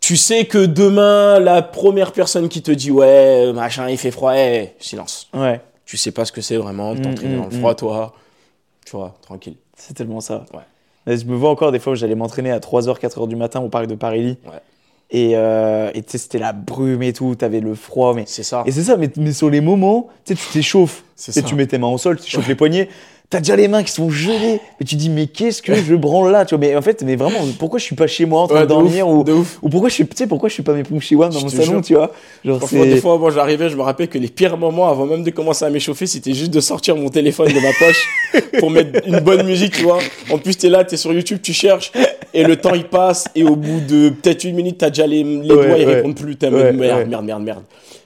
tu 0.01 0.15
sais 0.17 0.45
que 0.45 0.65
demain 0.65 1.39
la 1.39 1.62
première 1.62 2.12
personne 2.13 2.47
qui 2.49 2.62
te 2.62 2.71
dit 2.71 2.91
ouais 2.91 3.51
machin 3.53 3.89
il 3.89 3.97
fait 3.97 4.12
froid 4.12 4.33
eh, 4.35 4.73
silence 4.79 5.27
Ouais, 5.33 5.62
tu 5.85 5.97
sais 5.97 6.12
pas 6.12 6.25
ce 6.25 6.31
que 6.31 6.41
c'est 6.41 6.57
vraiment 6.57 6.93
de 6.95 7.01
t'entraîner 7.01 7.35
mm, 7.35 7.39
dans 7.39 7.45
le 7.45 7.51
froid 7.51 7.75
toi 7.75 8.13
tu 8.89 8.95
vois 8.95 9.15
tranquille 9.21 9.56
c'est 9.80 9.93
tellement 9.93 10.21
ça. 10.21 10.45
Ouais. 10.54 11.15
Je 11.17 11.25
me 11.25 11.36
vois 11.36 11.49
encore 11.49 11.71
des 11.71 11.80
fois 11.80 11.93
où 11.93 11.95
j'allais 11.95 12.15
m'entraîner 12.15 12.52
à 12.52 12.60
3h, 12.60 12.99
4h 12.99 13.28
du 13.28 13.36
matin 13.36 13.62
au 13.62 13.69
parc 13.69 13.88
de 13.88 13.95
Paris. 13.95 14.38
Ouais. 14.45 14.60
Et 15.12 15.32
euh, 15.36 15.89
et 15.95 16.04
tu 16.04 16.12
sais, 16.12 16.17
c'était 16.19 16.38
la 16.38 16.54
brume 16.54 17.02
et 17.02 17.13
tout, 17.13 17.34
t'avais 17.34 17.62
le 17.62 17.73
froid. 17.73 18.13
Mais... 18.13 18.25
c'est 18.28 18.43
ça 18.43 18.63
Et 18.67 18.71
c'est 18.71 18.84
ça, 18.84 18.95
mais, 18.95 19.10
mais 19.17 19.34
sur 19.34 19.49
les 19.49 19.62
moments, 19.62 20.10
tu 20.23 20.36
sais, 20.36 20.39
tu 20.39 20.54
t'échauffes. 20.54 21.04
tu 21.47 21.56
mets 21.56 21.65
tes 21.65 21.80
mains 21.80 21.88
au 21.88 21.97
sol, 21.97 22.19
tu 22.19 22.30
chauffes 22.30 22.47
les 22.47 22.56
poignets. 22.56 22.89
T'as 23.32 23.38
déjà 23.42 23.56
les 23.56 23.68
mains 23.68 23.84
qui 23.84 23.92
sont 23.92 24.10
gelées. 24.10 24.60
Et 24.82 24.86
tu 24.86 24.96
dis, 24.96 25.08
mais 25.08 25.28
qu'est-ce 25.28 25.62
que 25.62 25.76
je 25.76 25.94
branle 25.94 26.32
là 26.32 26.46
tu 26.46 26.56
vois, 26.56 26.65
Mais 26.65 26.76
en 26.76 26.82
fait, 26.82 27.04
mais 27.04 27.15
vraiment, 27.15 27.38
pourquoi 27.60 27.78
je 27.78 27.84
suis 27.84 27.96
pas 27.96 28.08
chez 28.08 28.26
moi 28.26 28.42
en 28.42 28.48
train 28.48 28.62
Ouais, 28.62 28.65
de 28.65 28.74
ouf, 28.74 28.80
dormir 28.82 29.08
ou, 29.08 29.24
de 29.24 29.34
ouf 29.34 29.60
ou 29.62 29.70
pourquoi 29.70 29.89
je 29.89 29.94
suis, 29.94 30.08
tu 30.08 30.15
sais, 30.18 30.26
pourquoi 30.26 30.50
je 30.50 30.56
suis 30.56 30.63
pas 30.63 30.74
mes 30.74 30.84
Chiwan 31.00 31.30
dans 31.30 31.38
Je 31.38 31.44
mon 31.44 31.50
salon, 31.50 31.63
jure. 31.74 31.82
tu 31.84 31.94
vois? 31.94 32.12
Genre, 32.44 32.60
des 32.86 33.00
fois, 33.00 33.20
moi, 33.20 33.30
j'arrivais, 33.30 33.70
je 33.70 33.76
me 33.78 33.84
rappelle 33.84 34.08
que 34.08 34.18
les 34.18 34.30
pires 34.30 34.58
moments, 34.58 34.89
avant 34.89 35.06
même 35.06 35.22
de 35.24 35.30
commencer 35.30 35.63
à 35.63 35.70
m'échauffer, 35.70 36.08
c'était 36.08 36.34
juste 36.34 36.50
de 36.52 36.60
sortir 36.60 36.96
mon 36.96 37.10
téléphone 37.10 37.50
de 37.50 37.60
ma 37.60 37.72
poche 37.74 38.08
pour 38.60 38.72
mettre 38.72 39.08
une 39.08 39.20
bonne 39.20 39.46
musique, 39.46 39.74
tu 39.76 39.84
vois. 39.84 40.00
En 40.32 40.39
plus, 40.39 40.58
t'es 40.58 40.70
là, 40.70 40.84
t'es 40.84 40.98
sur 40.98 41.13
YouTube, 41.13 41.38
tu 41.44 41.54
cherches, 41.54 41.92
et 42.34 42.44
le 42.44 42.56
temps, 42.56 42.74
il 42.74 42.86
passe, 42.86 43.26
et 43.36 43.44
au 43.44 43.56
bout 43.56 43.80
de 43.88 44.10
peut-être 44.10 44.44
une 44.44 44.56
minute, 44.56 44.80
t'as 44.80 44.89
déjà 44.89 45.06
les, 45.06 45.24
les 45.24 45.39
Ouais, 45.42 45.68
doigts, 45.68 45.78
ils 45.78 45.86
ouais. 45.86 45.96
répondent 45.98 46.15
plus. 46.15 46.36
Mode, 46.42 46.76
merde, 46.76 47.08
merde, 47.08 47.26
merde, 47.26 47.44
merde. 47.44 47.63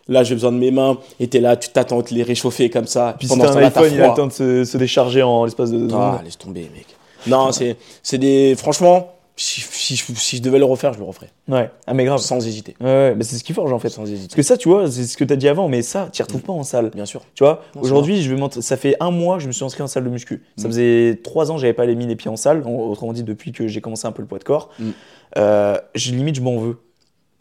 Là, 0.09 0.23
j'ai 0.23 0.35
besoin 0.35 0.51
de 0.51 0.57
mes 0.57 0.71
mains, 0.71 0.97
et 1.19 1.27
t'es 1.27 1.39
là, 1.39 1.55
tu 1.55 1.69
t'attends 1.69 1.99
à 1.99 2.03
te 2.03 2.13
les 2.13 2.23
réchauffer 2.23 2.69
comme 2.69 2.87
ça. 2.87 3.15
Puis 3.17 3.27
si 3.29 3.37
Pendant 3.37 3.51
ce 3.53 3.57
un 3.57 3.61
iPhone, 3.63 3.89
il 3.93 4.01
a 4.01 4.09
le 4.09 4.13
temps 4.13 4.27
de 4.27 4.33
se, 4.33 4.65
se 4.65 4.77
décharger 4.77 5.23
en 5.23 5.45
l'espace 5.45 5.71
de 5.71 5.77
deux 5.77 5.95
Ah, 5.97 6.19
laisse 6.23 6.37
tomber, 6.37 6.69
mec. 6.75 6.87
Non, 7.25 7.53
c'est, 7.53 7.77
c'est 8.01 8.17
des, 8.17 8.53
franchement, 8.57 9.11
si, 9.37 9.61
si, 9.61 9.95
je- 9.95 10.03
si 10.13 10.37
je 10.37 10.41
devais 10.41 10.59
le 10.59 10.65
refaire, 10.65 10.91
je 10.93 10.99
le 10.99 11.05
referais. 11.05 11.29
Ouais, 11.47 11.71
ah, 11.87 11.93
mais 11.93 12.03
grave. 12.03 12.19
Sans 12.19 12.45
hésiter. 12.45 12.75
Ouais, 12.81 12.85
ouais, 12.85 13.15
mais 13.15 13.23
c'est 13.23 13.37
ce 13.37 13.43
qui 13.45 13.53
forge 13.53 13.71
en 13.71 13.79
fait. 13.79 13.87
Sans 13.89 14.01
Parce 14.01 14.11
hésiter. 14.11 14.35
que 14.35 14.41
ça, 14.43 14.57
tu 14.57 14.67
vois, 14.69 14.91
c'est 14.91 15.05
ce 15.05 15.15
que 15.15 15.23
t'as 15.23 15.37
dit 15.37 15.47
avant, 15.47 15.69
mais 15.69 15.81
ça, 15.81 16.09
tu 16.11 16.21
retrouves 16.21 16.41
pas 16.41 16.51
en 16.53 16.63
salle. 16.63 16.91
Bien 16.93 17.05
sûr. 17.05 17.21
Tu 17.33 17.43
vois, 17.45 17.61
aujourd'hui, 17.79 18.21
je 18.21 18.33
vais 18.35 18.41
ça 18.61 18.75
fait 18.77 18.95
un 18.99 19.09
mois 19.09 19.37
que 19.37 19.43
je 19.43 19.47
me 19.47 19.53
suis 19.53 19.63
inscrit 19.63 19.81
en 19.83 19.87
salle 19.87 20.03
de 20.03 20.09
muscu. 20.09 20.43
Ça 20.57 20.67
Mm. 20.67 20.71
faisait 20.71 21.19
trois 21.23 21.49
ans 21.49 21.55
que 21.55 21.61
j'avais 21.61 21.73
pas 21.73 21.85
mis 21.87 22.05
les 22.05 22.15
pieds 22.17 22.29
en 22.29 22.35
salle, 22.35 22.61
en- 22.65 22.71
autrement 22.75 23.13
dit 23.13 23.23
depuis 23.23 23.53
que 23.53 23.67
j'ai 23.69 23.79
commencé 23.79 24.05
un 24.05 24.11
peu 24.11 24.21
le 24.21 24.27
poids 24.27 24.37
de 24.39 24.43
corps. 24.43 24.69
Mm. 24.79 24.89
Euh, 25.37 25.77
je, 25.95 26.11
limite, 26.11 26.35
je 26.35 26.41
m'en 26.41 26.57
veux. 26.57 26.77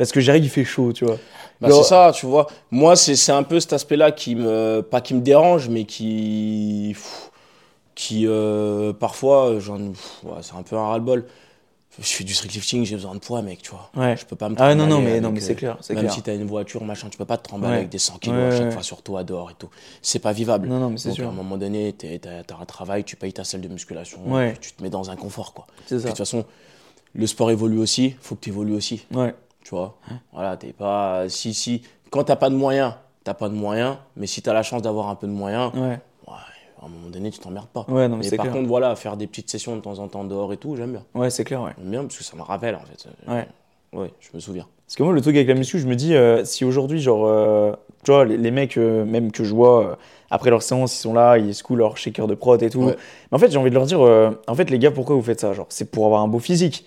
Parce 0.03 0.13
que 0.13 0.21
j'arrive, 0.21 0.45
il 0.45 0.51
fait 0.51 0.65
chaud, 0.65 0.93
tu 0.93 1.05
vois. 1.05 1.17
Bah, 1.61 1.69
c'est 1.71 1.83
ça, 1.85 2.11
tu 2.15 2.27
vois. 2.27 2.49
Moi, 2.73 2.97
c'est 2.97 3.31
un 3.33 3.45
peu 3.45 3.61
cet 3.61 3.73
aspect-là 3.73 4.11
qui 4.13 4.35
me. 4.35 4.81
Pas 4.83 5.01
qui 5.01 5.15
me 5.15 5.21
dérange, 5.21 5.69
mais 5.69 5.85
qui. 5.85 6.91
pff, 6.95 7.31
Qui. 7.95 8.27
euh, 8.27 8.93
parfois, 8.93 9.59
j'en. 9.61 9.79
pff, 9.93 10.21
ouais, 10.25 10.33
c'est 10.43 10.55
un 10.55 10.63
peu 10.63 10.77
un 10.77 10.87
ras-le-bol. 10.89 11.25
Je 12.01 12.09
fais 12.09 12.25
du 12.25 12.33
street 12.33 12.49
lifting, 12.49 12.85
j'ai 12.87 12.97
besoin 12.97 13.15
de 13.15 13.21
poids, 13.21 13.43
mec, 13.43 13.61
tu 13.61 13.71
vois. 13.71 13.91
Ouais. 13.95 14.17
Je 14.17 14.25
peux 14.25 14.35
pas 14.35 14.49
me 14.49 14.57
Ah 14.59 14.75
non, 14.75 14.87
non, 14.87 15.03
mais, 15.03 15.11
avec, 15.11 15.23
non, 15.23 15.31
mais 15.31 15.43
euh, 15.43 15.47
c'est 15.47 15.55
clair. 15.55 15.77
C'est 15.83 15.93
Même 15.93 16.05
clair. 16.05 16.15
si 16.15 16.23
t'as 16.23 16.35
une 16.35 16.47
voiture, 16.47 16.83
machin, 16.85 17.09
tu 17.11 17.19
peux 17.19 17.27
pas 17.27 17.37
te 17.37 17.47
trimballer 17.47 17.73
Ouais. 17.73 17.79
avec 17.81 17.91
des 17.91 17.99
100 17.99 18.17
kilos 18.19 18.39
Ouais, 18.39 18.45
à 18.47 18.59
chaque 18.59 18.73
fois 18.73 18.83
sur 18.83 19.03
toi, 19.03 19.23
dehors 19.25 19.51
et 19.51 19.55
tout. 19.59 19.69
C'est 20.01 20.19
pas 20.19 20.33
vivable. 20.33 20.69
Non, 20.69 20.79
non, 20.81 20.89
mais 20.89 20.97
c'est 20.97 21.11
Donc, 21.11 21.19
à 21.19 21.23
sûr. 21.23 21.29
un 21.29 21.33
moment 21.33 21.59
donné, 21.59 21.93
t'as 21.93 22.57
un 22.59 22.65
travail, 22.65 23.05
tu 23.05 23.15
payes 23.17 23.35
ta 23.35 23.45
salle 23.45 23.61
de 23.61 23.69
musculation, 23.69 24.21
tu 24.61 24.73
te 24.73 24.83
mets 24.83 24.89
dans 24.91 25.11
un 25.11 25.17
confort, 25.17 25.53
quoi. 25.53 25.67
C'est 25.87 25.97
Puis, 25.97 25.99
ça. 25.99 26.05
de 26.05 26.09
toute 26.09 26.19
façon, 26.19 26.45
le 27.15 27.27
sport 27.27 27.51
évolue 27.51 27.79
aussi, 27.79 28.17
faut 28.23 28.37
que 28.37 28.41
tu 28.41 28.49
évolues 28.49 28.75
aussi 28.75 29.05
Ouais. 29.13 29.35
Tu 29.65 29.71
vois. 29.75 29.97
Voilà, 30.33 30.57
t'es 30.57 30.73
pas. 30.73 31.29
Si, 31.29 31.55
si. 31.55 31.83
Quand 32.11 32.25
t'as 32.25 32.37
pas 32.37 32.51
de 32.51 32.55
moyens, 32.55 32.95
t'as 33.25 33.35
pas 33.35 33.49
de 33.49 33.55
moyens, 33.55 33.97
mais 34.17 34.27
si 34.27 34.43
t'as 34.43 34.53
la 34.53 34.63
chance 34.63 34.83
d'avoir 34.83 35.09
un 35.09 35.15
peu 35.15 35.27
de 35.27 35.33
moyens, 35.33 35.73
Ouais. 35.75 35.81
ouais, 35.81 36.35
à 36.81 36.85
un 36.87 36.89
moment 36.89 37.09
donné, 37.11 37.31
tu 37.31 37.39
t'emmerdes 37.39 37.69
pas. 37.69 37.87
Ouais, 37.89 38.09
non, 38.09 38.17
mais 38.19 38.29
par 38.31 38.45
clair. 38.47 38.53
contre, 38.53 38.69
voilà, 38.69 38.95
faire 38.97 39.17
des 39.17 39.27
petites 39.27 39.51
sessions 39.51 39.77
de 39.77 39.81
temps 39.81 39.99
en 39.99 40.09
temps 40.09 40.25
dehors 40.25 40.53
et 40.53 40.57
tout, 40.57 40.77
j'aime 40.77 40.93
bien. 40.93 41.05
Ouais, 41.15 41.31
c'est 41.31 41.45
clair, 41.45 41.63
ouais. 41.63 41.73
J'aime 41.79 41.91
bien 41.91 42.03
parce 42.03 42.19
que 42.19 42.25
ça 42.25 42.37
me 42.37 42.43
rappelle, 42.43 42.75
en 42.75 42.81
fait. 42.81 43.07
Ouais. 43.31 43.47
Ouais, 43.95 44.11
je 44.21 44.29
me 44.35 44.41
souviens. 44.41 44.67
Parce 44.87 44.97
que 44.97 45.03
moi, 45.03 45.13
le 45.13 45.21
truc 45.21 45.37
avec 45.37 45.49
la 45.49 45.55
muscu, 45.55 45.79
je 45.79 45.87
me 45.87 45.95
dis, 45.97 46.15
euh, 46.15 46.45
si 46.45 46.65
aujourd'hui, 46.65 47.01
genre, 47.01 47.27
euh, 47.27 47.73
tu 48.05 48.11
vois, 48.11 48.25
les, 48.25 48.37
les 48.37 48.51
mecs, 48.51 48.77
euh, 48.79 49.05
même 49.05 49.33
que 49.33 49.45
je 49.45 49.55
vois, 49.55 49.97
après 50.31 50.51
leur 50.51 50.63
séance, 50.63 50.95
ils 50.97 51.01
sont 51.01 51.13
là, 51.15 51.39
ils 51.39 51.55
secouent 51.55 51.77
leur 51.77 51.97
shaker 51.97 52.27
de 52.27 52.35
prot 52.35 52.57
et 52.59 52.69
tout. 52.71 52.81
Ouais. 52.81 52.97
Mais 53.31 53.37
en 53.37 53.39
fait, 53.39 53.51
j'ai 53.51 53.59
envie 53.59 53.71
de 53.71 53.75
leur 53.75 53.87
dire, 53.87 54.01
en 54.01 54.55
fait, 54.55 54.69
les 54.71 54.79
gars, 54.79 54.91
pourquoi 54.91 55.15
vous 55.17 55.23
faites 55.23 55.41
ça? 55.41 55.53
Genre, 55.55 55.67
c'est 55.71 55.91
pour 55.91 56.05
avoir 56.07 56.21
un 56.23 56.29
beau 56.29 56.39
physique. 56.41 56.85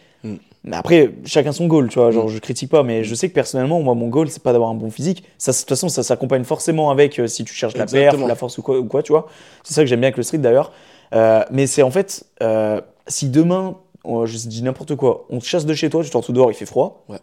Mm. 0.65 0.69
Mais 0.69 0.75
après, 0.77 1.11
chacun 1.25 1.51
son 1.51 1.67
goal, 1.67 1.87
tu 1.89 1.99
vois. 1.99 2.11
Genre, 2.11 2.25
Mm. 2.25 2.29
je 2.29 2.39
critique 2.39 2.69
pas, 2.69 2.83
mais 2.83 3.03
je 3.03 3.15
sais 3.15 3.29
que 3.29 3.33
personnellement, 3.33 3.79
moi, 3.81 3.93
mon 3.95 4.07
goal, 4.07 4.29
c'est 4.29 4.43
pas 4.43 4.51
d'avoir 4.51 4.69
un 4.71 4.75
bon 4.75 4.89
physique. 4.89 5.23
Ça, 5.37 5.51
de 5.51 5.57
toute 5.57 5.69
façon, 5.69 5.89
ça 5.89 6.03
s'accompagne 6.03 6.43
forcément 6.43 6.89
avec 6.91 7.19
euh, 7.19 7.27
si 7.27 7.43
tu 7.45 7.53
cherches 7.53 7.77
la 7.77 7.85
perf, 7.85 8.17
la 8.27 8.35
force 8.35 8.57
ou 8.57 8.61
quoi, 8.61 8.77
ou 8.79 8.85
quoi 8.85 9.03
tu 9.03 9.11
vois. 9.11 9.27
C'est 9.63 9.73
ça 9.73 9.81
que 9.81 9.87
j'aime 9.87 9.99
bien 10.01 10.07
avec 10.07 10.17
le 10.17 10.23
street 10.23 10.39
d'ailleurs. 10.39 10.71
Euh, 11.13 11.43
mais 11.51 11.67
c'est 11.67 11.83
en 11.83 11.91
fait, 11.91 12.25
euh, 12.41 12.81
si 13.07 13.29
demain, 13.29 13.77
je 14.05 14.37
dis 14.47 14.61
n'importe 14.63 14.95
quoi, 14.95 15.25
on 15.29 15.39
te 15.39 15.45
chasse 15.45 15.65
de 15.65 15.73
chez 15.73 15.89
toi, 15.89 16.03
tu 16.03 16.09
te 16.09 16.17
retrouves 16.17 16.35
dehors, 16.35 16.51
il 16.51 16.55
fait 16.55 16.65
froid. 16.65 17.05
Ouais. 17.09 17.17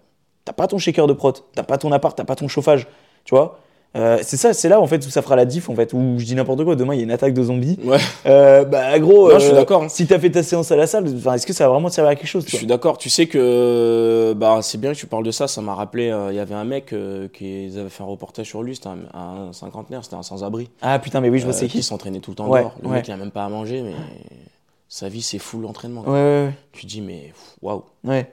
T'as 0.45 0.53
pas 0.53 0.67
ton 0.67 0.79
shaker 0.79 1.07
de 1.07 1.13
prot, 1.13 1.33
t'as 1.55 1.63
pas 1.63 1.79
ton 1.79 1.93
appart, 1.93 2.17
t'as 2.17 2.25
pas 2.25 2.35
ton 2.37 2.49
chauffage, 2.49 2.87
tu 3.25 3.35
vois. 3.35 3.59
Euh, 3.95 4.19
c'est 4.23 4.39
ça, 4.39 4.55
c'est 4.55 4.71
là 4.71 4.81
en 4.81 4.87
fait 4.87 5.05
où 5.07 5.11
ça 5.11 5.21
fera 5.21 5.37
la 5.37 5.45
diff 5.45 5.69
en 5.69 5.75
fait, 5.75 5.93
où 5.93 6.15
je 6.19 6.25
dis 6.25 6.35
n'importe 6.35 6.65
quoi. 6.65 6.77
Demain 6.77 6.95
il 6.95 6.99
y 6.99 7.01
a 7.01 7.05
une 7.05 7.11
attaque 7.11 7.35
de 7.35 7.43
zombies. 7.43 7.79
Ouais, 7.85 7.99
Euh, 8.25 8.65
bah 8.65 8.99
gros, 8.99 9.29
Non, 9.31 9.39
je 9.39 9.45
suis 9.45 9.53
euh, 9.53 9.57
d'accord, 9.57 9.83
hein. 9.83 9.89
Si 9.91 10.07
t'as 10.07 10.19
fait 10.19 10.31
ta 10.31 10.43
séance 10.43 10.73
à 10.73 10.77
la 10.77 10.87
salle, 10.87 11.07
est-ce 11.09 11.47
que 11.47 11.53
ça 11.53 11.65
va 11.67 11.75
vraiment 11.75 11.91
te 11.91 11.95
servir 11.95 12.11
à 12.11 12.15
quelque 12.15 12.27
chose 12.27 12.45
je 12.47 12.51
tu 12.51 12.57
suis 12.57 12.67
d'accord. 12.67 12.97
Tu 12.97 13.11
sais 13.11 13.27
que. 13.27 14.33
Bah, 14.37 14.61
c'est 14.63 14.79
bien 14.79 14.93
que 14.95 14.99
tu 14.99 15.07
parles 15.07 15.25
de 15.25 15.31
ça. 15.31 15.47
Ça 15.47 15.61
m'a 15.61 15.75
rappelé. 15.75 16.05
Il 16.31 16.35
y 16.35 16.39
avait 16.39 16.55
un 16.55 16.65
mec 16.65 16.95
qui 17.35 17.67
ils 17.67 17.79
avaient 17.79 17.91
fait 17.91 18.03
un 18.03 18.07
reportage 18.07 18.47
sur 18.47 18.63
lui. 18.63 18.77
C'était 18.77 18.89
un, 18.89 18.99
un 19.19 19.53
cinquantenaire, 19.53 20.05
c'était 20.05 20.17
un 20.17 20.23
sans-abri. 20.23 20.71
Ah 20.81 20.99
putain, 20.99 21.21
mais 21.21 21.29
oui, 21.29 21.39
je 21.39 21.45
vois 21.45 21.53
c'est 21.53 21.67
qui 21.67 21.79
qui. 21.79 21.83
s'entraînait 21.83 22.21
tout 22.21 22.31
le 22.31 22.37
temps 22.37 22.49
Ouais, 22.49 22.61
dehors. 22.63 22.75
Le 22.83 22.89
ouais. 22.89 22.95
mec, 22.97 23.09
il 23.09 23.13
a 23.13 23.17
même 23.19 23.31
pas 23.31 23.45
à 23.45 23.49
manger, 23.51 23.83
mais 23.83 23.93
sa 24.89 25.09
vie, 25.11 25.21
c'est 25.23 25.39
full 25.39 25.67
entraînement. 25.67 26.03
Ouais, 26.03 26.13
ouais, 26.13 26.51
Tu 26.73 26.87
dis, 26.87 27.03
mais 27.03 27.33
waouh. 27.61 27.83
ouais. 28.05 28.27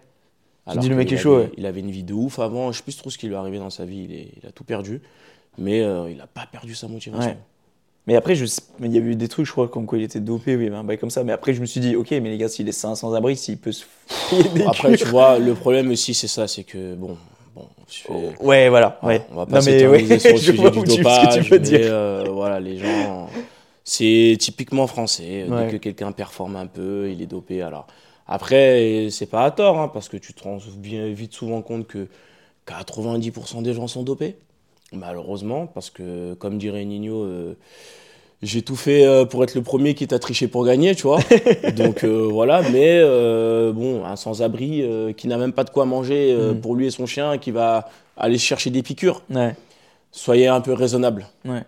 Alors 0.66 0.82
dis, 0.82 0.90
le 0.90 0.96
mec 0.96 1.12
est 1.12 1.18
chaud, 1.18 1.34
avait- 1.36 1.44
ouais. 1.46 1.52
Il 1.58 1.66
avait 1.66 1.80
une 1.80 1.90
vie 1.92 2.04
de 2.04 2.14
ouf 2.14 2.38
avant. 2.40 2.72
Je 2.72 2.78
sais 2.78 2.84
plus 2.84 2.96
trop 2.96 3.10
ce 3.10 3.18
qui 3.18 3.28
lui 3.28 3.34
est 3.34 3.38
arrivé 3.38 3.58
dans 3.58 3.70
sa 3.72 3.86
vie. 3.86 4.06
Il, 4.08 4.14
est- 4.16 4.28
il 4.42 4.48
a 4.48 4.52
tout 4.52 4.64
perdu. 4.64 5.02
Mais 5.60 5.82
euh, 5.82 6.10
il 6.10 6.20
a 6.22 6.28
pas 6.28 6.46
perdu 6.52 6.74
sa 6.76 6.88
motivation. 6.88 7.32
Ouais. 7.32 7.38
Mais 8.08 8.16
après, 8.16 8.34
je 8.34 8.46
il 8.82 8.92
y 8.92 8.98
a 8.98 9.02
eu 9.02 9.16
des 9.16 9.28
trucs, 9.28 9.46
je 9.46 9.52
crois, 9.52 9.68
comme 9.68 9.86
quoi 9.86 9.98
il 10.00 10.04
était 10.04 10.20
dopé, 10.20 10.56
oui, 10.56 10.68
un 10.74 10.84
bail 10.84 10.98
comme 10.98 11.12
ça. 11.12 11.24
Mais 11.24 11.32
après, 11.34 11.54
je 11.54 11.62
me 11.62 11.66
suis 11.68 11.80
dit, 11.80 11.96
ok, 11.96 12.10
mais 12.12 12.30
les 12.30 12.38
gars, 12.38 12.50
s'il 12.50 12.68
est 12.68 12.72
sain, 12.72 12.96
sans 12.96 13.14
abri, 13.14 13.36
s'il 13.36 13.58
peut 13.58 13.72
se 13.72 13.86
des 14.56 14.64
Après, 14.64 14.96
tu 14.96 15.06
vois, 15.06 15.38
le 15.38 15.54
problème 15.54 15.92
aussi, 15.92 16.14
c'est 16.16 16.28
ça. 16.28 16.48
C'est 16.48 16.64
que, 16.64 16.96
bon, 16.96 17.18
bon 17.56 17.68
fais- 17.88 18.12
Ouais, 18.42 18.70
voilà, 18.70 19.00
ouais. 19.04 19.22
On 19.32 19.36
va 19.36 19.46
pas 19.46 19.62
mais 19.62 19.86
ouais, 19.86 20.00
s'éterniser 20.00 20.20
sur 20.20 20.32
le 20.32 20.38
je 20.38 20.52
sujet 20.52 20.72
du 20.72 20.84
tu- 20.84 20.98
dopage, 20.98 21.44
tu 21.46 21.52
mais 21.54 21.60
dire. 21.60 21.80
euh, 21.84 22.24
voilà, 22.32 22.60
les 22.60 22.78
gens, 22.78 23.30
c'est 23.84 24.38
typiquement 24.40 24.88
français. 24.88 25.46
Ouais. 25.48 25.66
Dès 25.66 25.72
que 25.74 25.78
quelqu'un 25.78 26.12
performe 26.12 26.56
un 26.56 26.68
peu, 26.68 27.12
il 27.12 27.22
est 27.22 27.28
dopé. 27.28 27.62
Alors 27.62 27.86
après, 28.28 29.10
c'est 29.12 29.26
pas 29.28 29.44
à 29.44 29.52
tort, 29.52 29.78
hein, 29.80 29.88
parce 29.88 30.10
que 30.10 30.18
tu 30.18 30.34
te 30.34 30.44
rends 30.44 30.58
bien 30.78 31.08
vite 31.10 31.34
souvent 31.34 31.62
compte 31.62 31.86
que 31.86 32.08
90% 32.68 33.62
des 33.62 33.74
gens 33.74 33.88
sont 33.88 34.04
dopés, 34.04 34.36
malheureusement, 34.94 35.68
parce 35.68 35.90
que 35.90 36.34
comme 36.36 36.58
dirait 36.58 36.86
Nino. 36.86 37.24
euh, 37.24 37.56
j'ai 38.42 38.62
tout 38.62 38.78
fait 38.78 39.06
euh, 39.06 39.26
pour 39.26 39.44
être 39.44 39.54
le 39.54 39.62
premier 39.62 39.96
qui 39.96 40.08
t'a 40.08 40.18
triché 40.18 40.48
pour 40.48 40.66
gagner, 40.66 40.96
tu 40.96 41.04
vois. 41.04 41.20
Donc 41.76 42.04
euh, 42.06 42.28
voilà, 42.32 42.62
mais 42.72 43.02
bon, 43.74 44.06
un 44.06 44.16
sans-abri 44.16 44.84
qui 45.18 45.28
n'a 45.28 45.38
même 45.38 45.52
pas 45.54 45.64
de 45.66 45.70
quoi 45.70 45.86
manger 45.86 46.34
Mm. 46.34 46.62
pour 46.62 46.76
lui 46.76 46.88
et 46.88 46.92
son 46.92 47.06
chien, 47.06 47.38
qui 47.38 47.52
va 47.52 47.90
aller 48.18 48.38
chercher 48.38 48.70
des 48.70 48.82
piqûres. 48.84 49.22
Ouais, 49.30 49.56
Soyez 50.12 50.48
un 50.48 50.62
peu 50.62 50.74
raisonnable. 50.74 51.28
ouais, 51.46 51.64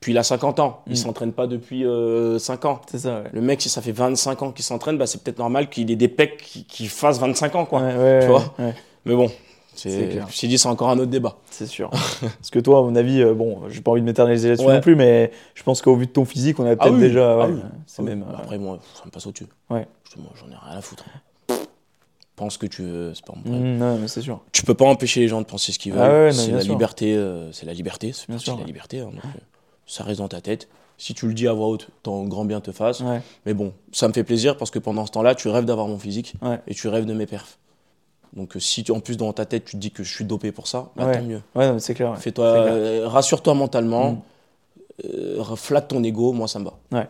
Puis 0.00 0.12
il 0.12 0.18
a 0.18 0.22
50 0.24 0.58
ans, 0.60 0.82
il 0.88 0.92
Mm. 0.94 0.96
s'entraîne 0.96 1.32
pas 1.32 1.46
depuis 1.46 1.84
euh, 1.86 2.38
5 2.40 2.64
ans. 2.64 2.80
c'est 2.90 2.98
ça, 2.98 3.20
ouais. 3.22 3.30
Le 3.32 3.40
mec, 3.40 3.62
si 3.62 3.68
ça 3.68 3.80
fait 3.80 3.92
25 3.92 4.42
ans 4.42 4.50
qu'il 4.52 4.64
s'entraîne, 4.64 4.98
bah, 4.98 5.06
c'est 5.06 5.22
peut-être 5.22 5.38
normal 5.38 5.70
qu'il 5.70 5.90
ait 5.92 5.96
des 5.96 6.08
pecs 6.08 6.36
qui, 6.38 6.64
qui 6.64 6.86
fassent 6.86 7.20
25 7.20 7.54
ans, 7.54 7.64
quoi. 7.66 7.80
Tu 8.20 8.26
vois. 8.26 8.52
Mais 9.06 9.14
bon, 9.14 9.30
C'est 9.90 10.30
suis 10.30 10.48
dit, 10.48 10.58
c'est 10.58 10.68
encore 10.68 10.90
un 10.90 10.98
autre 10.98 11.10
débat. 11.10 11.36
C'est 11.50 11.66
sûr. 11.66 11.90
Parce 12.20 12.50
que 12.50 12.58
toi, 12.58 12.78
à 12.78 12.82
mon 12.82 12.94
avis, 12.96 13.22
euh, 13.22 13.34
bon, 13.34 13.62
j'ai 13.68 13.80
pas 13.80 13.90
envie 13.92 14.00
de 14.00 14.06
m'éterniser 14.06 14.48
là-dessus 14.50 14.66
Ouais. 14.66 14.74
non 14.74 14.80
plus, 14.80 14.96
mais 14.96 15.30
je 15.54 15.62
pense 15.62 15.82
qu'au 15.82 15.96
vu 15.96 16.06
de 16.06 16.10
ton 16.12 16.24
physique, 16.24 16.58
on 16.60 16.66
a 16.66 16.74
peut-être 16.76 16.94
oui. 16.94 17.00
déjà. 17.00 17.32
Ah 17.32 17.46
ouais, 17.48 17.52
oui. 17.54 17.60
C'est 17.86 18.00
Ah 18.02 18.04
oui. 18.04 18.10
même. 18.10 18.22
euh, 18.22 18.36
Après, 18.36 18.58
moi, 18.58 18.78
ça 18.94 19.02
me 19.04 19.10
passe 19.10 19.26
au-dessus. 19.26 19.46
Ouais. 19.70 19.86
J'en 20.16 20.46
ai 20.50 20.54
rien 20.68 20.78
à 20.78 20.80
foutre. 20.80 21.04
Pense 22.36 22.56
que 22.58 22.66
tu 22.66 22.82
veux, 22.82 23.12
c'est 23.14 23.24
pas 23.24 23.32
mon 23.36 23.42
problème. 23.42 23.78
mm, 23.78 23.82
ouais, 23.82 23.98
mais 24.00 24.08
c'est 24.08 24.20
sûr. 24.22 24.40
Tu 24.50 24.64
peux 24.64 24.74
pas 24.74 24.86
empêcher 24.86 25.20
les 25.20 25.28
gens 25.28 25.40
de 25.40 25.46
penser 25.46 25.70
ce 25.70 25.78
qu'ils 25.78 25.92
veulent. 25.92 26.02
Ah 26.02 26.08
ouais, 26.10 26.26
non, 26.32 26.32
c'est 26.32 26.50
la 26.50 26.62
liberté, 26.62 27.14
euh, 27.14 27.52
c'est 27.52 27.64
la 27.64 27.72
liberté, 27.72 28.12
c'est 28.12 28.28
la 28.28 28.64
liberté. 28.64 29.00
hein, 29.00 29.10
donc, 29.12 29.24
euh, 29.24 29.38
ça 29.86 30.02
reste 30.02 30.18
dans 30.18 30.26
ta 30.28 30.40
tête. 30.40 30.68
Si 30.98 31.14
tu 31.14 31.26
le 31.28 31.34
dis 31.34 31.46
à 31.46 31.52
voix 31.52 31.68
haute, 31.68 31.88
ton 32.02 32.24
grand 32.24 32.44
bien 32.44 32.60
te 32.60 32.72
fasse. 32.72 33.00
Ouais. 33.00 33.20
Mais 33.46 33.54
bon, 33.54 33.72
ça 33.92 34.08
me 34.08 34.12
fait 34.12 34.24
plaisir 34.24 34.56
parce 34.56 34.70
que 34.72 34.78
pendant 34.80 35.06
ce 35.06 35.12
temps-là, 35.12 35.34
tu 35.36 35.48
rêves 35.48 35.64
d'avoir 35.64 35.86
mon 35.86 35.98
physique 35.98 36.34
Ouais. 36.42 36.60
et 36.66 36.74
tu 36.74 36.88
rêves 36.88 37.04
de 37.04 37.14
mes 37.14 37.26
perfs. 37.26 37.58
Donc 38.34 38.56
euh, 38.56 38.60
si 38.60 38.82
tu, 38.84 38.92
en 38.92 39.00
plus 39.00 39.16
dans 39.16 39.32
ta 39.32 39.44
tête 39.46 39.64
tu 39.64 39.72
te 39.72 39.80
dis 39.80 39.90
que 39.92 40.02
je 40.02 40.12
suis 40.12 40.24
dopé 40.24 40.50
pour 40.52 40.66
ça, 40.66 40.90
bah, 40.96 41.06
Ouais. 41.06 41.18
tant 41.18 41.22
mieux. 41.24 41.40
Ouais, 41.54 41.70
c'est 41.78 41.94
clair. 41.94 42.10
ouais. 42.10 42.16
Fais-toi, 42.18 42.44
euh, 42.46 43.02
rassure-toi 43.06 43.54
mentalement, 43.54 44.10
Mm. 44.12 44.18
euh, 45.14 45.44
flatte 45.56 45.88
ton 45.88 46.02
ego, 46.02 46.32
moi 46.32 46.48
ça 46.48 46.58
me 46.58 46.64
va. 46.64 47.06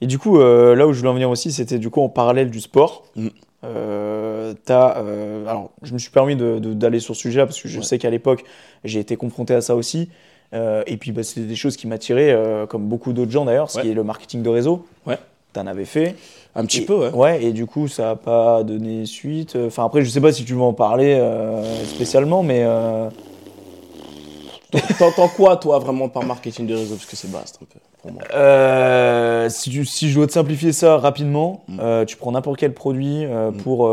Et 0.00 0.06
du 0.06 0.18
coup, 0.18 0.38
euh, 0.40 0.74
là 0.74 0.86
où 0.86 0.92
je 0.94 0.98
voulais 0.98 1.10
en 1.10 1.14
venir 1.14 1.28
aussi, 1.28 1.52
c'était 1.52 1.78
du 1.78 1.90
coup 1.90 2.00
en 2.00 2.08
parallèle 2.08 2.50
du 2.50 2.60
sport. 2.60 3.04
Mm. 3.16 3.28
T'as, 3.62 4.98
euh, 4.98 5.46
alors, 5.46 5.70
je 5.82 5.92
me 5.92 5.98
suis 5.98 6.10
permis 6.10 6.36
d'aller 6.36 7.00
sur 7.00 7.14
ce 7.14 7.20
sujet-là 7.22 7.46
parce 7.46 7.60
que 7.60 7.68
je 7.68 7.78
Ouais. 7.78 7.84
sais 7.84 7.98
qu'à 7.98 8.08
l'époque, 8.10 8.44
j'ai 8.84 9.00
été 9.00 9.16
confronté 9.16 9.54
à 9.54 9.60
ça 9.60 9.76
aussi. 9.76 10.08
Et 10.54 10.96
puis, 10.98 11.12
bah, 11.12 11.22
c'était 11.22 11.42
des 11.46 11.54
choses 11.54 11.76
qui 11.76 11.86
m'attiraient, 11.86 12.34
comme 12.68 12.88
beaucoup 12.88 13.12
d'autres 13.12 13.30
gens 13.30 13.44
d'ailleurs, 13.44 13.70
ce 13.70 13.76
Ouais. 13.76 13.82
qui 13.84 13.90
est 13.90 13.94
le 13.94 14.02
marketing 14.04 14.42
de 14.42 14.48
réseau. 14.48 14.86
Ouais. 15.06 15.18
T'en 15.52 15.66
avais 15.66 15.84
fait. 15.84 16.14
Un 16.54 16.64
petit 16.64 16.82
Et- 16.82 16.84
peu, 16.84 16.94
ouais. 16.94 17.10
Ouais, 17.10 17.42
et 17.44 17.52
du 17.52 17.66
coup, 17.66 17.88
ça 17.88 18.02
n'a 18.04 18.16
pas 18.16 18.62
donné 18.62 19.04
suite. 19.06 19.56
Enfin, 19.66 19.84
après, 19.84 20.02
je 20.04 20.10
sais 20.10 20.20
pas 20.20 20.32
si 20.32 20.44
tu 20.44 20.54
veux 20.54 20.60
en 20.62 20.72
parler 20.72 21.14
euh, 21.14 21.62
spécialement, 21.86 22.42
mais. 22.42 22.62
euh, 22.64 23.08
T'entends 24.98 25.26
quoi 25.28 25.56
toi 25.56 25.80
vraiment 25.80 26.08
par 26.08 26.22
marketing 26.24 26.66
de 26.68 26.74
réseau? 26.74 26.94
Parce 26.94 27.06
que 27.06 27.16
c'est 27.16 27.28
vaste 27.30 27.58
un 27.60 27.64
peu 27.64 27.80
pour 28.02 28.12
moi. 28.12 28.22
Euh, 28.34 29.48
si, 29.48 29.68
tu- 29.70 29.84
si 29.84 30.08
je 30.08 30.14
dois 30.14 30.28
te 30.28 30.32
simplifier 30.32 30.72
ça 30.72 30.96
rapidement, 30.96 31.64
Mm. 31.66 31.78
euh, 31.82 32.04
tu 32.04 32.16
prends 32.16 32.30
n'importe 32.30 32.58
quel 32.60 32.72
produit 32.72 33.26
Mm. 33.26 33.56
pour, 33.64 33.88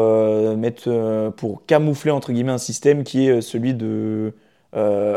mettre, 0.55 1.31
pour 1.37 1.65
camoufler 1.65 2.11
entre 2.11 2.31
guillemets 2.31 2.51
un 2.51 2.57
système 2.59 3.03
qui 3.03 3.27
est 3.27 3.41
celui 3.41 3.73
de 3.73 4.33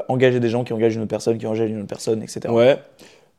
engager 0.08 0.40
des 0.40 0.48
gens 0.48 0.64
qui 0.64 0.72
engagent 0.72 0.94
une 0.94 1.02
autre 1.02 1.10
personne, 1.10 1.36
qui 1.36 1.46
engagent 1.46 1.68
une 1.68 1.80
autre 1.80 1.86
personne, 1.88 2.22
etc. 2.22 2.40
Ouais. 2.48 2.78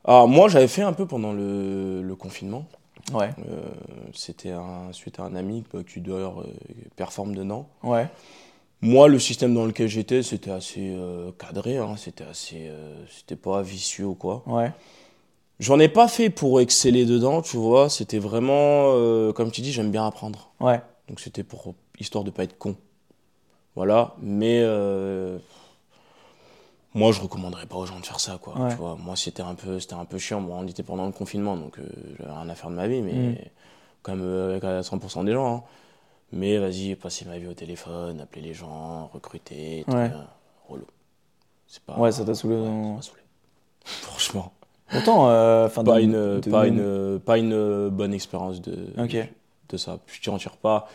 Alors 0.04 0.28
moi 0.28 0.48
j'avais 0.48 0.68
fait 0.68 0.82
un 0.82 0.92
peu 0.92 1.06
pendant 1.06 1.32
le, 1.32 2.02
le 2.02 2.14
confinement. 2.14 2.64
Ouais. 3.12 3.30
Euh, 3.48 3.60
C'était 4.14 4.52
un, 4.52 4.92
suite 4.92 5.18
à 5.18 5.24
un 5.24 5.34
ami 5.34 5.64
bah, 5.72 5.80
qui 5.82 6.00
d'ailleurs 6.00 6.40
euh, 6.40 6.46
performe 6.96 7.34
dedans. 7.34 7.68
Ouais. 7.82 8.08
Moi, 8.80 9.06
le 9.08 9.18
système 9.18 9.54
dans 9.54 9.64
lequel 9.64 9.86
j'étais, 9.88 10.22
c'était 10.22 10.50
assez 10.50 10.92
euh, 10.96 11.30
cadré, 11.38 11.78
hein, 11.78 11.94
c'était 11.96 12.24
assez, 12.24 12.66
euh, 12.68 13.04
c'était 13.08 13.36
pas 13.36 13.62
vicieux 13.62 14.06
ou 14.06 14.14
quoi. 14.14 14.42
Ouais. 14.46 14.72
J'en 15.60 15.78
ai 15.78 15.88
pas 15.88 16.08
fait 16.08 16.30
pour 16.30 16.60
exceller 16.60 17.04
dedans, 17.04 17.42
tu 17.42 17.56
vois. 17.56 17.88
C'était 17.88 18.18
vraiment, 18.18 18.94
euh, 18.96 19.32
comme 19.32 19.52
tu 19.52 19.60
dis, 19.60 19.72
j'aime 19.72 19.92
bien 19.92 20.04
apprendre. 20.04 20.50
Ouais. 20.58 20.80
Donc 21.08 21.20
c'était 21.20 21.44
pour 21.44 21.74
histoire 22.00 22.24
de 22.24 22.30
pas 22.30 22.42
être 22.42 22.58
con. 22.58 22.74
Voilà. 23.76 24.16
Mais 24.20 24.60
euh, 24.62 25.38
moi, 26.94 27.12
je 27.12 27.20
recommanderais 27.20 27.66
pas 27.66 27.76
aux 27.76 27.86
gens 27.86 27.98
de 28.00 28.06
faire 28.06 28.20
ça, 28.20 28.38
quoi. 28.40 28.58
Ouais. 28.58 28.70
Tu 28.70 28.76
vois. 28.76 28.96
Moi, 29.00 29.16
c'était 29.16 29.42
un 29.42 29.54
peu, 29.54 29.80
c'était 29.80 29.94
un 29.94 30.04
peu 30.04 30.18
chiant. 30.18 30.40
Moi, 30.40 30.56
on 30.60 30.66
était 30.66 30.82
pendant 30.82 31.06
le 31.06 31.12
confinement, 31.12 31.56
donc 31.56 31.78
euh, 31.78 31.82
j'avais 32.18 32.30
rien 32.32 32.48
à 32.48 32.54
faire 32.54 32.70
de 32.70 32.74
ma 32.76 32.86
vie, 32.88 33.00
mais 33.02 33.12
Mm. 33.12 33.36
comme 34.02 34.20
euh, 34.22 34.50
avec 34.50 34.64
à 34.64 34.82
100% 34.82 35.24
des 35.24 35.32
gens. 35.32 35.56
hein. 35.56 35.62
Mais 36.32 36.56
vas-y, 36.58 36.94
passer 36.94 37.24
ma 37.26 37.38
vie 37.38 37.46
au 37.46 37.52
téléphone, 37.54 38.20
appeler 38.20 38.42
les 38.42 38.54
gens, 38.54 39.10
recruter, 39.12 39.84
tout, 39.86 39.94
Ouais. 39.94 40.10
euh, 40.12 40.22
relou. 40.68 40.86
C'est 41.66 41.82
pas. 41.82 41.98
Ouais, 41.98 42.10
ça 42.12 42.24
t'a 42.24 42.34
saoulé, 42.34 42.56
ouais, 42.56 42.96
saoulé. 43.02 43.22
Franchement, 43.84 44.52
Pourtant, 44.88 45.28
euh, 45.30 45.68
pas 45.70 45.82
de- 45.82 46.00
une, 46.00 46.40
de 46.40 46.50
pas 46.50 46.66
une, 46.66 47.18
pas 47.20 47.38
une 47.38 47.88
bonne 47.88 48.12
expérience 48.12 48.60
de, 48.60 48.88
Ok. 48.98 49.16
de 49.70 49.76
ça. 49.78 49.98
Je 50.06 50.20
t'en 50.20 50.36
tire 50.36 50.56
pas. 50.58 50.86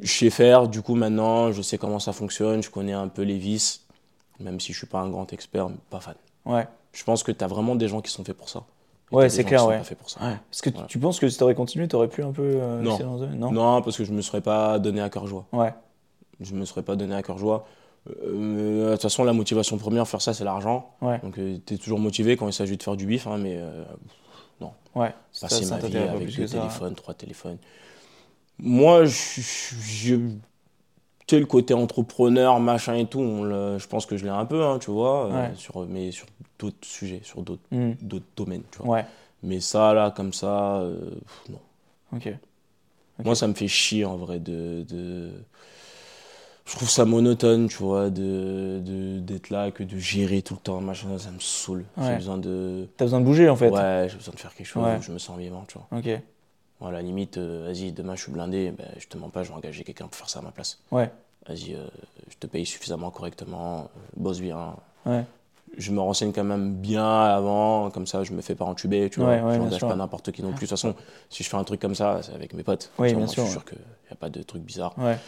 Je 0.00 0.10
sais 0.10 0.30
faire, 0.30 0.68
du 0.68 0.80
coup 0.82 0.94
maintenant, 0.94 1.52
je 1.52 1.60
sais 1.62 1.76
comment 1.78 1.98
ça 1.98 2.12
fonctionne, 2.14 2.62
je 2.62 2.70
connais 2.70 2.92
un 2.94 3.08
peu 3.08 3.22
les 3.22 3.36
vis, 3.38 3.85
même 4.40 4.60
si 4.60 4.72
je 4.72 4.78
suis 4.78 4.86
pas 4.86 5.00
un 5.00 5.08
grand 5.10 5.32
expert, 5.32 5.68
pas 5.90 6.00
fan. 6.00 6.14
Ouais. 6.44 6.66
Je 6.92 7.04
pense 7.04 7.22
que 7.22 7.32
tu 7.32 7.42
as 7.44 7.46
vraiment 7.48 7.74
des 7.74 7.88
gens 7.88 8.00
qui 8.00 8.10
sont 8.10 8.24
faits 8.24 8.36
pour 8.36 8.48
ça. 8.48 8.64
Et 9.12 9.14
Ouais, 9.14 9.28
c'est 9.28 9.44
clair, 9.44 9.66
ouais. 9.66 9.78
pas 9.78 9.84
faits 9.84 9.98
pour 9.98 10.10
ça. 10.10 10.20
Ouais. 10.20 10.36
Parce 10.50 10.60
que 10.62 10.70
tu- 10.70 10.74
Voilà. 10.74 10.88
tu 10.88 10.98
penses 10.98 11.20
que 11.20 11.28
si 11.28 11.38
t'aurais 11.38 11.54
continué, 11.54 11.86
t'aurais 11.88 12.08
pu 12.08 12.22
un 12.22 12.32
peu. 12.32 12.42
euh, 12.42 12.80
Non. 12.82 12.98
dans 12.98 13.18
non. 13.28 13.52
Non, 13.52 13.82
parce 13.82 13.96
que 13.96 14.04
je 14.04 14.12
me 14.12 14.20
serais 14.22 14.40
pas 14.40 14.78
donné 14.78 15.00
à 15.00 15.08
cœur 15.10 15.26
joie. 15.26 15.46
Ouais. 15.52 15.72
Je 16.40 16.54
me 16.54 16.64
serais 16.64 16.82
pas 16.82 16.96
donné 16.96 17.14
à 17.14 17.22
cœur 17.22 17.38
joie. 17.38 17.66
Euh, 18.24 18.86
De 18.88 18.92
toute 18.92 19.02
façon, 19.02 19.24
la 19.24 19.32
motivation 19.32 19.78
première, 19.78 20.06
faire 20.08 20.20
ça, 20.22 20.32
c'est 20.34 20.44
l'argent. 20.44 20.90
Ouais. 21.02 21.18
Donc, 21.20 21.34
tu 21.34 21.74
es 21.74 21.78
toujours 21.78 21.98
motivé 21.98 22.36
quand 22.36 22.46
il 22.48 22.52
s'agit 22.52 22.76
de 22.76 22.82
faire 22.82 22.96
du 22.96 23.06
bif, 23.06 23.26
hein, 23.26 23.36
mais 23.38 23.56
euh, 23.58 23.84
Ouais. 24.94 25.12
passer 25.42 25.66
ma 25.66 25.76
vie 25.78 25.98
avec 25.98 26.34
deux 26.34 26.46
ça. 26.46 26.56
téléphones, 26.58 26.94
trois 26.94 27.12
téléphones. 27.12 27.58
Moi, 28.58 29.04
je- 29.04 30.30
tu 31.26 31.34
sais, 31.34 31.40
le 31.40 31.46
côté 31.46 31.74
entrepreneur, 31.74 32.58
machin 32.60 32.94
et 32.94 33.06
tout, 33.06 33.20
on 33.20 33.78
je 33.78 33.86
pense 33.88 34.06
que 34.06 34.16
je 34.16 34.24
l'ai 34.24 34.30
un 34.30 34.46
peu, 34.46 34.64
hein, 34.64 34.78
tu 34.78 34.90
vois, 34.90 35.26
euh, 35.26 35.48
sur, 35.56 35.84
mais 35.86 36.10
sur 36.12 36.26
d'autres 36.58 36.76
sujets, 36.86 37.20
sur 37.22 37.42
d'autres 37.42 37.62
Mm. 37.70 37.92
d'autres 38.00 38.26
domaines, 38.36 38.62
tu 38.70 38.78
vois. 38.78 38.88
Ouais. 38.96 39.04
Mais 39.42 39.60
ça, 39.60 39.92
là, 39.92 40.10
comme 40.10 40.32
ça, 40.32 40.78
euh, 40.78 41.10
pff, 41.10 41.50
non. 41.50 41.60
Ok. 42.16 42.28
Ok. 43.18 43.24
Moi, 43.24 43.34
ça 43.34 43.48
me 43.48 43.54
fait 43.54 43.68
chier, 43.68 44.04
en 44.04 44.16
vrai, 44.16 44.38
de... 44.38 44.84
de... 44.88 45.30
Je 46.64 46.74
trouve 46.74 46.90
ça 46.90 47.04
monotone, 47.04 47.68
tu 47.68 47.76
vois, 47.78 48.10
de 48.10 48.80
de- 48.84 49.20
d'être 49.20 49.50
là, 49.50 49.70
que 49.70 49.84
de 49.84 49.98
gérer 49.98 50.42
tout 50.42 50.54
le 50.54 50.60
temps, 50.60 50.80
machin, 50.80 51.16
ça 51.16 51.30
me 51.30 51.38
saoule. 51.38 51.84
J'ai 52.00 52.14
besoin 52.16 52.38
de... 52.38 52.88
T'as 52.96 53.04
besoin 53.04 53.20
de 53.20 53.24
bouger 53.24 53.48
en 53.48 53.54
fait. 53.56 53.70
Ouais, 53.70 54.08
j'ai 54.10 54.16
besoin 54.16 54.34
de 54.34 54.38
faire 54.40 54.54
quelque 54.54 54.66
chose, 54.66 54.82
où 54.98 55.02
je 55.02 55.12
me 55.12 55.18
sens 55.18 55.38
vivant, 55.38 55.64
tu 55.68 55.78
vois. 55.78 55.98
Ok. 55.98 56.08
Bon, 56.80 56.86
à 56.88 56.90
la 56.92 57.00
limite, 57.02 57.38
euh, 57.38 57.64
vas-y, 57.66 57.92
demain 57.92 58.14
je 58.16 58.22
suis 58.22 58.32
blindé, 58.32 58.70
ben, 58.70 58.86
je 58.98 59.06
te 59.06 59.16
mens 59.16 59.30
pas, 59.30 59.42
je 59.42 59.48
vais 59.48 59.54
engager 59.54 59.82
quelqu'un 59.84 60.06
pour 60.06 60.16
faire 60.16 60.28
ça 60.28 60.40
à 60.40 60.42
ma 60.42 60.50
place. 60.50 60.78
Ouais. 60.90 61.10
Vas-y, 61.48 61.74
euh, 61.74 61.86
je 62.28 62.36
te 62.38 62.46
paye 62.46 62.66
suffisamment 62.66 63.10
correctement, 63.10 63.80
euh, 63.80 63.84
bosse 64.16 64.40
bien. 64.40 64.76
Ouais. 65.06 65.24
Je 65.78 65.90
me 65.92 66.00
renseigne 66.00 66.32
quand 66.32 66.44
même 66.44 66.74
bien 66.74 67.04
avant, 67.24 67.90
comme 67.90 68.06
ça 68.06 68.24
je 68.24 68.32
me 68.32 68.40
fais 68.42 68.54
pas 68.54 68.64
entuber, 68.64 69.08
tu 69.10 69.20
Ouais, 69.20 69.40
vois. 69.40 69.48
ouais, 69.48 69.54
je 69.54 69.60
n'engage 69.60 69.80
pas 69.80 69.96
n'importe 69.96 70.32
qui 70.32 70.42
non 70.42 70.48
plus. 70.50 70.54
De 70.54 70.60
toute 70.60 70.70
façon, 70.70 70.94
si 71.30 71.42
je 71.42 71.48
fais 71.48 71.56
un 71.56 71.64
truc 71.64 71.80
comme 71.80 71.94
ça, 71.94 72.20
c'est 72.22 72.34
avec 72.34 72.52
mes 72.54 72.62
potes. 72.62 72.90
Oui, 72.98 73.08
bien 73.08 73.18
moi, 73.18 73.26
sûr, 73.26 73.42
Je 73.44 73.48
suis 73.50 73.52
sûr 73.58 73.64
qu'il 73.64 73.78
n'y 73.78 74.12
a 74.12 74.16
pas 74.16 74.28
de 74.30 74.42
truc 74.42 74.62
bizarre. 74.62 74.94
Ouais. 74.98 75.18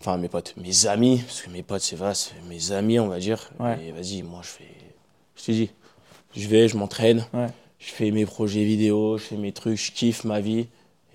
Enfin, 0.00 0.16
mes 0.16 0.28
potes, 0.28 0.54
mes 0.56 0.86
amis, 0.86 1.18
parce 1.18 1.42
que 1.42 1.50
mes 1.50 1.62
potes, 1.62 1.82
c'est 1.82 1.96
vaste, 1.96 2.34
mes 2.48 2.72
amis, 2.72 2.98
on 2.98 3.08
va 3.08 3.18
dire. 3.18 3.50
Ouais. 3.58 3.84
Et 3.86 3.92
vas-y, 3.92 4.22
moi 4.22 4.40
je 4.42 4.48
fais. 4.48 4.74
Je 5.36 5.44
te 5.44 5.50
dis, 5.52 5.70
je 6.34 6.48
vais, 6.48 6.68
je 6.68 6.76
m'entraîne, 6.76 7.24
Ouais. 7.34 7.48
Je 7.80 7.90
fais 7.90 8.10
mes 8.12 8.26
projets 8.26 8.62
vidéo, 8.62 9.18
je 9.18 9.24
fais 9.24 9.36
mes 9.36 9.50
trucs, 9.52 9.76
je 9.78 9.90
kiffe 9.90 10.22
ma 10.24 10.38
vie. 10.40 10.66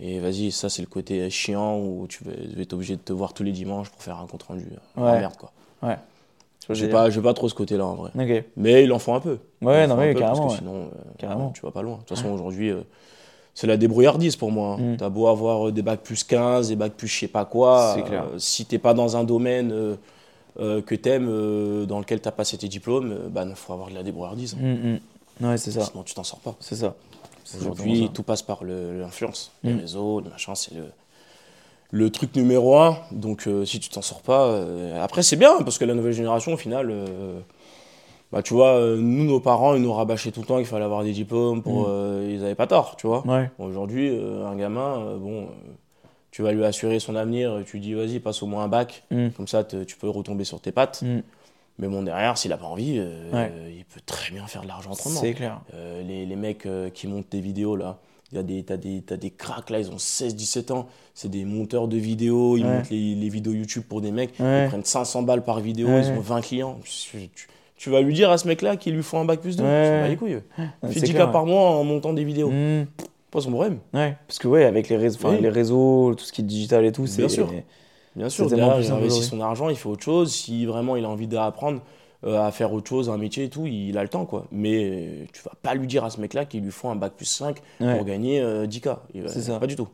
Et 0.01 0.19
vas-y, 0.19 0.51
ça 0.51 0.67
c'est 0.67 0.81
le 0.81 0.89
côté 0.89 1.29
chiant 1.29 1.77
où 1.79 2.05
tu 2.09 2.23
vas 2.25 2.31
être 2.61 2.73
obligé 2.73 2.97
de 2.97 3.01
te 3.01 3.13
voir 3.13 3.33
tous 3.33 3.43
les 3.43 3.53
dimanches 3.53 3.89
pour 3.89 4.03
faire 4.03 4.19
un 4.19 4.27
compte 4.27 4.43
rendu. 4.43 4.67
Ah, 4.97 5.03
Ouais. 5.13 5.19
merde 5.19 5.37
quoi. 5.37 5.51
Ouais. 5.81 5.95
J'ai 6.71 6.89
pas, 6.89 7.09
j'ai 7.11 7.21
pas 7.21 7.33
trop 7.35 7.47
ce 7.47 7.53
côté-là 7.53 7.85
en 7.85 7.93
vrai. 7.95 8.11
Mais 8.57 8.83
il 8.83 8.91
en 8.91 8.97
faut 8.99 9.13
un 9.13 9.19
peu. 9.19 9.37
Ouais, 9.61 9.85
non, 9.87 9.95
mais 9.95 10.13
carrément. 10.15 10.35
Parce 10.35 10.39
ouais. 10.39 10.47
que 10.47 10.63
sinon, 10.63 10.75
euh, 10.85 10.87
Carrément. 11.19 11.51
tu 11.51 11.61
vas 11.61 11.69
pas 11.71 11.83
loin. 11.83 11.93
De 11.93 11.99
toute 11.99 12.09
façon, 12.17 12.29
aujourd'hui, 12.31 12.71
euh, 12.71 12.81
c'est 13.53 13.67
la 13.67 13.77
débrouillardise 13.77 14.35
pour 14.35 14.51
moi. 14.51 14.75
hein. 14.79 14.93
Mm. 14.93 14.97
T'as 14.97 15.09
beau 15.09 15.27
avoir 15.27 15.67
euh, 15.67 15.71
des 15.71 15.83
bacs 15.83 16.01
plus 16.01 16.23
15, 16.23 16.69
des 16.69 16.75
bacs 16.75 16.93
plus 16.93 17.07
je 17.07 17.19
sais 17.19 17.27
pas 17.27 17.45
quoi. 17.45 17.93
C'est 17.95 18.01
clair. 18.03 18.23
euh, 18.33 18.39
si 18.39 18.65
t'es 18.65 18.79
pas 18.79 18.95
dans 18.95 19.15
un 19.15 19.23
domaine 19.23 19.71
euh, 20.59 20.81
que 20.81 20.95
t'aimes, 20.95 21.85
dans 21.85 21.99
lequel 21.99 22.19
t'as 22.19 22.31
passé 22.31 22.57
tes 22.57 22.67
diplômes, 22.67 23.15
bah, 23.29 23.45
il 23.47 23.55
faut 23.55 23.71
avoir 23.73 23.89
de 23.89 23.93
la 23.93 24.01
débrouillardise. 24.03 24.55
Mm, 24.59 24.93
mm. 24.93 24.99
Ouais, 25.41 25.57
c'est 25.57 25.71
ça. 25.71 25.81
Sinon, 25.81 26.03
tu 26.03 26.13
t'en 26.13 26.23
sors 26.23 26.39
pas. 26.39 26.55
C'est 26.59 26.75
ça. 26.75 26.95
Aujourd'hui, 27.59 28.09
tout 28.13 28.23
passe 28.23 28.41
par 28.41 28.63
le- 28.63 28.99
l'influence. 28.99 29.51
Mm. 29.63 29.67
Les 29.69 29.73
réseaux, 29.81 30.21
le 30.21 30.29
machin, 30.29 30.55
c'est 30.55 30.73
le, 30.73 30.85
le 31.91 32.09
truc 32.09 32.35
numéro 32.35 32.77
un. 32.77 32.97
Donc, 33.11 33.47
euh, 33.47 33.65
si 33.65 33.79
tu 33.79 33.89
t'en 33.89 34.01
sors 34.01 34.21
pas. 34.21 34.47
euh, 34.47 35.03
Après, 35.03 35.21
c'est 35.23 35.35
bien, 35.35 35.61
parce 35.63 35.77
que 35.77 35.85
la 35.85 35.93
nouvelle 35.93 36.13
génération, 36.13 36.53
au 36.53 36.57
final. 36.57 36.89
euh, 36.89 37.39
bah, 38.31 38.41
tu 38.41 38.53
vois, 38.55 38.79
nous, 38.97 39.23
nos 39.25 39.39
parents, 39.39 39.75
ils 39.75 39.81
nous 39.81 39.93
rabâchaient 39.93 40.31
tout 40.31 40.41
le 40.41 40.47
temps 40.47 40.57
qu'il 40.57 40.65
fallait 40.65 40.83
avoir 40.85 41.03
des 41.03 41.13
diplômes. 41.13 41.61
Pour, 41.61 41.87
Mm. 41.87 42.29
ils 42.31 42.43
avaient 42.43 42.55
pas 42.55 42.67
tort, 42.67 42.95
tu 42.97 43.05
vois. 43.07 43.25
Ouais. 43.27 43.49
Aujourd'hui, 43.59 44.09
un 44.43 44.55
gamin, 44.55 45.15
bon, 45.17 45.47
tu 46.31 46.41
vas 46.41 46.51
lui 46.51 46.65
assurer 46.65 46.99
son 46.99 47.15
avenir. 47.15 47.61
Tu 47.67 47.79
dis, 47.79 47.93
vas-y, 47.93 48.19
passe 48.19 48.41
au 48.41 48.47
moins 48.47 48.63
un 48.63 48.67
bac. 48.67 49.03
Mm. 49.11 49.29
Comme 49.37 49.47
ça, 49.47 49.63
tu 49.63 49.95
peux 49.97 50.09
retomber 50.09 50.43
sur 50.43 50.59
tes 50.59 50.71
pattes. 50.71 51.03
Mais 51.77 51.87
bon, 51.87 52.03
derrière, 52.03 52.37
s'il 52.37 52.53
a 52.53 52.57
pas 52.57 52.65
envie, 52.67 52.95
euh, 52.97 53.31
Ouais. 53.31 53.51
il 53.77 53.83
peut 53.85 53.99
très 54.05 54.31
bien 54.33 54.47
faire 54.47 54.61
de 54.63 54.67
l'argent 54.67 54.91
autrement. 54.91 55.19
C'est 55.19 55.33
clair. 55.33 55.61
Euh, 55.73 56.01
les, 56.03 56.25
les 56.25 56.35
mecs 56.35 56.65
euh, 56.65 56.89
qui 56.89 57.07
montent 57.07 57.29
des 57.31 57.41
vidéos 57.41 57.75
là, 57.75 57.97
il 58.31 58.35
y 58.37 58.39
a 58.39 58.43
des, 58.43 58.63
t'as 58.63 58.77
des, 58.77 59.01
t'as 59.05 59.17
des 59.17 59.29
cracks 59.29 59.69
là, 59.69 59.79
ils 59.79 59.89
ont 59.91 59.97
16-17 59.97 60.71
ans, 60.71 60.87
c'est 61.13 61.29
des 61.29 61.43
monteurs 61.45 61.87
de 61.87 61.97
vidéos, 61.97 62.57
ils 62.57 62.63
Ouais. 62.65 62.77
montent 62.77 62.89
les, 62.89 63.15
les 63.15 63.29
vidéos 63.29 63.53
YouTube 63.53 63.83
pour 63.87 64.01
des 64.01 64.11
mecs, 64.11 64.33
Ouais. 64.39 64.65
ils 64.65 64.69
prennent 64.69 64.83
500 64.85 65.23
balles 65.23 65.43
par 65.43 65.59
vidéo, 65.59 65.87
ils 65.89 66.09
ont 66.11 66.19
20 66.21 66.41
clients. 66.41 66.79
Tu, 66.83 67.29
tu- 67.35 67.47
tu 67.77 67.89
vas 67.89 67.99
lui 68.01 68.13
dire 68.13 68.31
à 68.31 68.37
ce 68.37 68.47
mec 68.47 68.61
là 68.61 68.77
qu'il 68.77 68.95
lui 68.95 69.03
faut 69.03 69.17
un 69.17 69.25
bac 69.25 69.41
plus 69.41 69.57
2, 69.57 69.63
Ouais. 69.63 69.85
ça 69.85 69.99
va 70.01 70.07
les 70.07 70.15
couilles. 70.15 70.35
Ouais, 70.35 70.41
Fais 70.57 70.93
c'est 70.93 70.99
10 71.01 71.11
clair, 71.11 71.25
cas 71.25 71.31
par 71.31 71.45
mois 71.45 71.71
en 71.71 71.83
montant 71.83 72.13
des 72.13 72.23
vidéos, 72.23 72.49
Mm. 72.49 72.85
pas 73.31 73.41
son 73.41 73.51
problème. 73.51 73.79
Ouais, 73.93 74.15
parce 74.27 74.39
que 74.39 74.47
ouais, 74.47 74.63
avec 74.63 74.87
les 74.87 74.95
réseaux, 74.95 75.19
Oui. 75.29 75.41
les 75.41 75.49
réseaux, 75.49 76.15
tout 76.15 76.23
ce 76.23 76.31
qui 76.31 76.39
est 76.41 76.45
digital 76.45 76.85
et 76.85 76.93
tout, 76.93 77.05
c'est 77.05 77.17
Bien 77.23 77.29
sûr. 77.29 77.51
Bien 78.15 78.29
sûr, 78.29 78.47
derrière, 78.49 78.79
il 78.79 78.91
investit 78.91 79.23
son 79.23 79.41
argent, 79.41 79.69
il 79.69 79.75
fait 79.75 79.89
autre 79.89 80.03
chose. 80.03 80.33
Si 80.33 80.65
vraiment 80.65 80.95
il 80.95 81.03
a 81.05 81.09
envie 81.09 81.27
d'apprendre 81.27 81.81
euh, 82.25 82.39
à 82.41 82.51
faire 82.51 82.71
autre 82.73 82.87
chose, 82.89 83.09
un 83.09 83.17
métier 83.17 83.43
et 83.45 83.49
tout, 83.49 83.65
il 83.67 83.97
a 83.97 84.03
le 84.03 84.09
temps, 84.09 84.25
quoi. 84.25 84.45
Mais 84.51 84.83
euh, 84.85 85.25
tu 85.33 85.41
vas 85.43 85.51
pas 85.61 85.73
lui 85.75 85.85
dire 85.85 86.03
à 86.05 86.09
ce 86.09 86.19
mec-là 86.21 86.45
qu'il 86.45 86.63
lui 86.63 86.71
faut 86.71 86.87
un 86.89 86.95
bac 86.95 87.13
plus 87.15 87.25
5 87.25 87.57
Ouais. 87.81 87.95
pour 87.97 88.05
gagner 88.05 88.39
euh, 88.39 88.65
10K. 88.65 88.97
Il 89.13 89.23
va- 89.23 89.27
C'est 89.29 89.41
ça. 89.41 89.59
Pas 89.59 89.67
du 89.67 89.75
tout. 89.75 89.87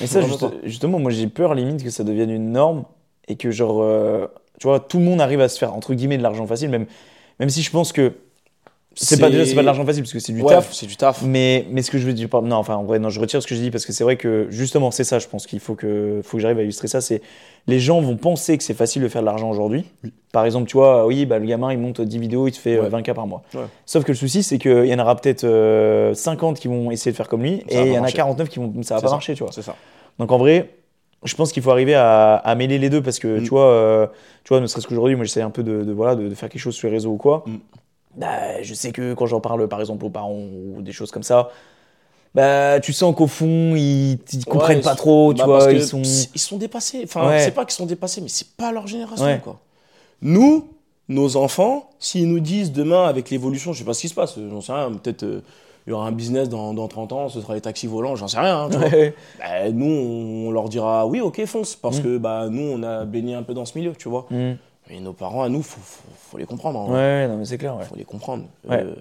Mais 0.00 0.06
ça, 0.06 0.22
juste- 0.22 0.46
justement, 0.64 0.98
moi 0.98 1.10
j'ai 1.10 1.26
peur 1.26 1.54
limite 1.54 1.84
que 1.84 1.90
ça 1.90 2.02
devienne 2.04 2.30
une 2.30 2.50
norme 2.52 2.84
et 3.28 3.36
que 3.36 3.50
genre, 3.50 3.82
euh, 3.82 4.26
tu 4.58 4.66
vois, 4.66 4.80
tout 4.80 4.98
le 4.98 5.04
monde 5.04 5.20
arrive 5.20 5.40
à 5.42 5.48
se 5.50 5.58
faire 5.58 5.74
entre 5.74 5.92
guillemets 5.92 6.16
de 6.18 6.22
l'argent 6.22 6.46
facile, 6.46 6.70
même, 6.70 6.86
même 7.38 7.50
si 7.50 7.60
je 7.62 7.70
pense 7.70 7.92
que 7.92 8.14
c'est 8.94 9.18
pas 9.20 9.30
déjà 9.30 9.44
c'est 9.46 9.54
pas 9.54 9.60
de 9.62 9.66
l'argent 9.66 9.84
facile 9.86 10.02
parce 10.02 10.12
que 10.12 10.18
c'est 10.18 10.32
du 10.32 10.42
Ouais, 10.42 10.52
taf. 10.54 10.72
c'est 10.72 10.86
du 10.86 10.96
taf. 10.96 11.22
Mais, 11.22 11.66
mais 11.70 11.82
ce 11.82 11.90
que 11.90 11.98
je 11.98 12.06
veux 12.06 12.12
dire, 12.12 12.28
pas- 12.28 12.40
non, 12.40 12.56
enfin 12.56 12.76
en 12.76 12.84
vrai, 12.84 12.98
non, 12.98 13.08
je 13.10 13.20
retire 13.20 13.42
ce 13.42 13.46
que 13.46 13.54
je 13.54 13.60
dis 13.60 13.70
parce 13.70 13.86
que 13.86 13.92
c'est 13.92 14.04
vrai 14.04 14.16
que 14.16 14.46
justement 14.50 14.90
c'est 14.90 15.04
ça, 15.04 15.18
je 15.18 15.26
pense 15.28 15.46
qu'il 15.46 15.60
faut 15.60 15.74
que, 15.74 16.20
faut 16.24 16.36
que 16.36 16.40
j'arrive 16.42 16.58
à 16.58 16.62
illustrer 16.62 16.88
ça. 16.88 17.00
C'est 17.00 17.22
les 17.66 17.78
gens 17.80 18.00
vont 18.00 18.16
penser 18.16 18.58
que 18.58 18.64
c'est 18.64 18.74
facile 18.74 19.02
de 19.02 19.08
faire 19.08 19.22
de 19.22 19.26
l'argent 19.26 19.48
aujourd'hui. 19.50 19.84
Par 20.32 20.44
exemple, 20.44 20.66
tu 20.68 20.76
vois, 20.76 21.06
oui, 21.06 21.26
bah, 21.26 21.38
le 21.38 21.46
gamin 21.46 21.72
il 21.72 21.78
monte 21.78 22.00
10 22.00 22.18
vidéos, 22.18 22.48
il 22.48 22.52
te 22.52 22.58
fait 22.58 22.76
euh, 22.76 22.82
Ouais. 22.88 22.88
20K 23.02 23.14
par 23.14 23.26
mois. 23.26 23.42
Ouais. 23.54 23.60
Sauf 23.86 24.04
que 24.04 24.12
le 24.12 24.16
souci, 24.16 24.42
c'est 24.42 24.58
qu'il 24.58 24.86
y 24.86 24.94
en 24.94 24.98
aura 24.98 25.14
peut-être 25.16 25.44
euh, 25.44 26.12
50 26.14 26.58
qui 26.58 26.68
vont 26.68 26.90
essayer 26.90 27.12
de 27.12 27.16
faire 27.16 27.28
comme 27.28 27.42
lui 27.42 27.62
Ça 27.68 27.82
et 27.82 27.86
il 27.86 27.88
y 27.88 27.94
en 27.94 27.98
a 27.98 28.00
marcher. 28.00 28.16
49 28.16 28.48
qui 28.48 28.58
vont, 28.58 28.72
ça 28.82 28.96
va 28.96 29.00
pas 29.00 29.08
ça. 29.08 29.14
marcher, 29.14 29.34
tu 29.34 29.42
vois. 29.42 29.52
C'est 29.52 29.62
ça. 29.62 29.76
Donc 30.18 30.32
en 30.32 30.38
vrai, 30.38 30.70
je 31.24 31.34
pense 31.36 31.52
qu'il 31.52 31.62
faut 31.62 31.70
arriver 31.70 31.94
à, 31.94 32.34
à 32.34 32.54
mêler 32.56 32.78
les 32.78 32.90
deux 32.90 33.00
parce 33.02 33.18
que 33.20 33.38
Mm. 33.38 33.42
tu 33.44 33.48
vois, 33.50 33.66
euh, 33.66 34.06
tu 34.44 34.48
vois, 34.48 34.60
ne 34.60 34.66
serait-ce 34.66 34.86
qu'aujourd'hui, 34.88 35.14
moi 35.14 35.24
j'essaie 35.24 35.40
un 35.42 35.50
peu 35.50 35.62
de, 35.62 35.82
de, 35.84 35.92
voilà, 35.92 36.16
de, 36.16 36.28
de 36.28 36.34
faire 36.34 36.48
quelque 36.48 36.60
chose 36.60 36.74
sur 36.74 36.88
les 36.88 36.94
réseaux 36.94 37.10
ou 37.12 37.16
quoi. 37.16 37.44
Mm. 37.46 37.56
Bah, 38.16 38.62
je 38.62 38.74
sais 38.74 38.92
que 38.92 39.14
quand 39.14 39.26
j'en 39.26 39.40
parle 39.40 39.66
par 39.68 39.80
exemple 39.80 40.04
aux 40.04 40.10
parents 40.10 40.32
ou 40.34 40.82
des 40.82 40.92
choses 40.92 41.10
comme 41.10 41.22
ça, 41.22 41.48
bah 42.34 42.80
tu 42.80 42.92
sens 42.92 43.14
qu'au 43.14 43.26
fond 43.26 43.74
ils, 43.76 44.18
ils 44.32 44.44
comprennent 44.46 44.78
Ouais, 44.78 44.82
pas 44.82 44.94
trop, 44.94 45.32
tu 45.34 45.38
Bah, 45.40 45.46
vois, 45.46 45.72
ils 45.72 45.82
sont. 45.84 46.02
ils 46.02 46.40
sont 46.40 46.56
dépassés. 46.58 47.02
Enfin, 47.04 47.28
Ouais. 47.28 47.40
c'est 47.40 47.50
pas 47.52 47.64
qu'ils 47.64 47.74
sont 47.74 47.86
dépassés, 47.86 48.20
mais 48.20 48.28
c'est 48.28 48.48
pas 48.56 48.72
leur 48.72 48.86
génération, 48.86 49.24
Ouais. 49.26 49.40
quoi. 49.42 49.58
Nous, 50.22 50.68
nos 51.08 51.36
enfants, 51.36 51.90
s'ils 51.98 52.28
nous 52.28 52.40
disent 52.40 52.72
demain, 52.72 53.04
avec 53.06 53.28
l'évolution, 53.30 53.72
je 53.72 53.80
sais 53.80 53.84
pas 53.84 53.94
ce 53.94 54.00
qui 54.02 54.08
se 54.08 54.14
passe, 54.14 54.38
j'en 54.50 54.60
sais 54.60 54.72
rien, 54.72 54.90
peut-être 54.92 55.24
euh, 55.24 55.40
il 55.86 55.90
y 55.90 55.92
aura 55.92 56.06
un 56.06 56.12
business 56.12 56.48
dans, 56.48 56.72
dans 56.74 56.86
30 56.88 57.12
ans, 57.12 57.28
ce 57.28 57.40
sera 57.40 57.54
les 57.54 57.60
taxis 57.60 57.86
volants, 57.88 58.14
j'en 58.14 58.28
sais 58.28 58.38
rien. 58.38 58.62
hein, 58.64 58.68
tu 58.70 58.78
vois. 58.78 58.88
Ouais. 58.88 59.14
Bah, 59.38 59.70
nous, 59.72 59.86
on 60.46 60.50
leur 60.52 60.68
dira 60.68 61.06
oui, 61.06 61.20
ok, 61.20 61.44
fonce, 61.46 61.74
parce 61.76 61.98
Mm. 61.98 62.02
que 62.02 62.18
bah, 62.18 62.46
nous, 62.50 62.62
on 62.62 62.82
a 62.82 63.04
baigné 63.04 63.34
un 63.34 63.42
peu 63.42 63.52
dans 63.52 63.64
ce 63.64 63.76
milieu, 63.76 63.92
tu 63.98 64.08
vois. 64.08 64.26
Mm. 64.30 64.52
Mais 64.90 65.00
nos 65.00 65.12
parents, 65.12 65.42
à 65.42 65.48
nous, 65.48 65.62
faut, 65.62 65.80
faut, 65.80 66.08
faut 66.30 66.38
les 66.38 66.44
comprendre. 66.46 66.80
hein. 66.80 66.92
Ouais, 66.92 67.28
non 67.28 67.36
mais 67.38 67.44
c'est 67.44 67.58
clair, 67.58 67.76
ouais. 67.76 67.84
faut 67.84 67.94
les 67.96 68.04
comprendre. 68.04 68.44
Ouais. 68.68 68.82
Euh, 68.82 68.94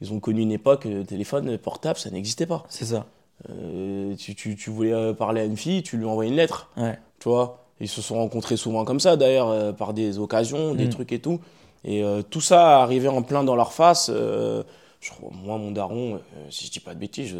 ils 0.00 0.12
ont 0.12 0.18
connu 0.20 0.42
une 0.42 0.50
époque, 0.52 0.84
le 0.84 1.04
téléphone 1.04 1.56
portable, 1.58 1.98
ça 1.98 2.10
n'existait 2.10 2.46
pas. 2.46 2.64
C'est 2.68 2.86
ça. 2.86 3.06
Euh, 3.50 4.14
tu, 4.16 4.34
tu, 4.34 4.56
tu 4.56 4.70
voulais 4.70 4.92
euh, 4.92 5.12
parler 5.12 5.40
à 5.40 5.44
une 5.44 5.56
fille, 5.56 5.82
tu 5.82 5.96
lui 5.96 6.04
envoyais 6.04 6.30
une 6.30 6.36
lettre, 6.36 6.70
Ouais. 6.76 6.98
tu 7.20 7.28
vois. 7.28 7.58
Ils 7.80 7.88
se 7.88 8.02
sont 8.02 8.16
rencontrés 8.16 8.56
souvent 8.56 8.84
comme 8.84 9.00
ça, 9.00 9.16
d'ailleurs, 9.16 9.48
euh, 9.48 9.72
par 9.72 9.92
des 9.94 10.18
occasions, 10.18 10.74
des 10.74 10.86
Mm. 10.86 10.90
trucs 10.90 11.12
et 11.12 11.18
tout. 11.20 11.40
Et 11.84 12.02
euh, 12.04 12.22
tout 12.22 12.40
ça 12.40 12.80
arrivait 12.82 13.08
en 13.08 13.22
plein 13.22 13.42
dans 13.44 13.56
leur 13.56 13.72
face. 13.72 14.10
euh, 14.12 14.62
je 15.00 15.10
moi, 15.44 15.58
mon 15.58 15.72
daron, 15.72 16.14
euh, 16.14 16.18
si 16.50 16.66
je 16.66 16.70
dis 16.72 16.78
pas 16.80 16.94
de 16.94 17.00
bêtises, 17.00 17.28
je, 17.28 17.36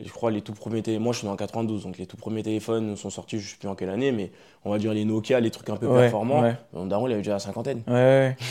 je 0.00 0.10
crois 0.10 0.30
les 0.30 0.40
tout 0.40 0.52
premiers 0.52 0.82
téléphones, 0.82 1.02
moi 1.04 1.12
je 1.12 1.18
suis 1.18 1.26
né 1.26 1.32
en 1.32 1.36
92, 1.36 1.82
donc 1.84 1.98
les 1.98 2.06
tout 2.06 2.16
premiers 2.16 2.42
téléphones 2.42 2.96
sont 2.96 3.10
sortis, 3.10 3.38
je 3.38 3.50
sais 3.50 3.56
plus 3.58 3.68
en 3.68 3.74
quelle 3.74 3.90
année, 3.90 4.10
mais 4.12 4.30
on 4.64 4.70
va 4.70 4.78
dire 4.78 4.92
les 4.94 5.04
Nokia, 5.04 5.40
les 5.40 5.50
trucs 5.50 5.68
un 5.70 5.76
peu 5.76 5.86
Ouais, 5.86 6.02
performants. 6.02 6.40
ouais. 6.42 6.54
Mon 6.72 6.86
daron, 6.86 7.06
il 7.08 7.12
avait 7.12 7.20
déjà 7.22 7.32
la 7.32 7.38
cinquantaine. 7.38 7.82
Ouais, 7.86 7.92
ouais. 7.92 8.36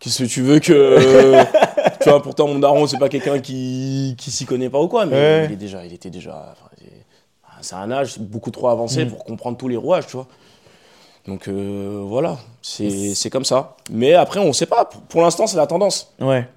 Qu'est-ce 0.00 0.22
que 0.22 0.28
tu 0.28 0.40
veux 0.42 0.60
que. 0.60 1.38
tu 2.02 2.08
vois, 2.08 2.22
pourtant, 2.22 2.46
mon 2.48 2.58
daron, 2.58 2.86
c'est 2.86 2.98
pas 2.98 3.08
quelqu'un 3.10 3.38
qui, 3.38 4.14
qui 4.18 4.30
s'y 4.30 4.46
connaît 4.46 4.70
pas 4.70 4.80
ou 4.80 4.88
quoi, 4.88 5.04
mais 5.06 5.14
Ouais. 5.14 5.44
il, 5.46 5.52
est 5.52 5.56
déjà, 5.56 5.84
il 5.84 5.92
était 5.92 6.08
déjà. 6.10 6.54
c'est- 7.60 7.74
un 7.74 7.90
âge 7.90 8.18
beaucoup 8.18 8.50
trop 8.50 8.68
avancé 8.68 9.04
Mm. 9.04 9.08
pour 9.10 9.24
comprendre 9.24 9.58
tous 9.58 9.68
les 9.68 9.76
rouages, 9.76 10.06
tu 10.06 10.16
vois. 10.16 10.26
Donc 11.26 11.48
euh, 11.48 12.02
voilà, 12.06 12.38
c'est 12.62 13.28
comme 13.30 13.44
ça. 13.44 13.76
Mais 13.90 14.14
après, 14.14 14.40
on 14.40 14.54
sait 14.54 14.64
pas. 14.64 14.86
Pour, 14.86 15.02
pour 15.02 15.20
l'instant, 15.22 15.46
c'est 15.46 15.58
la 15.58 15.66
tendance. 15.66 16.14
Ouais. 16.18 16.48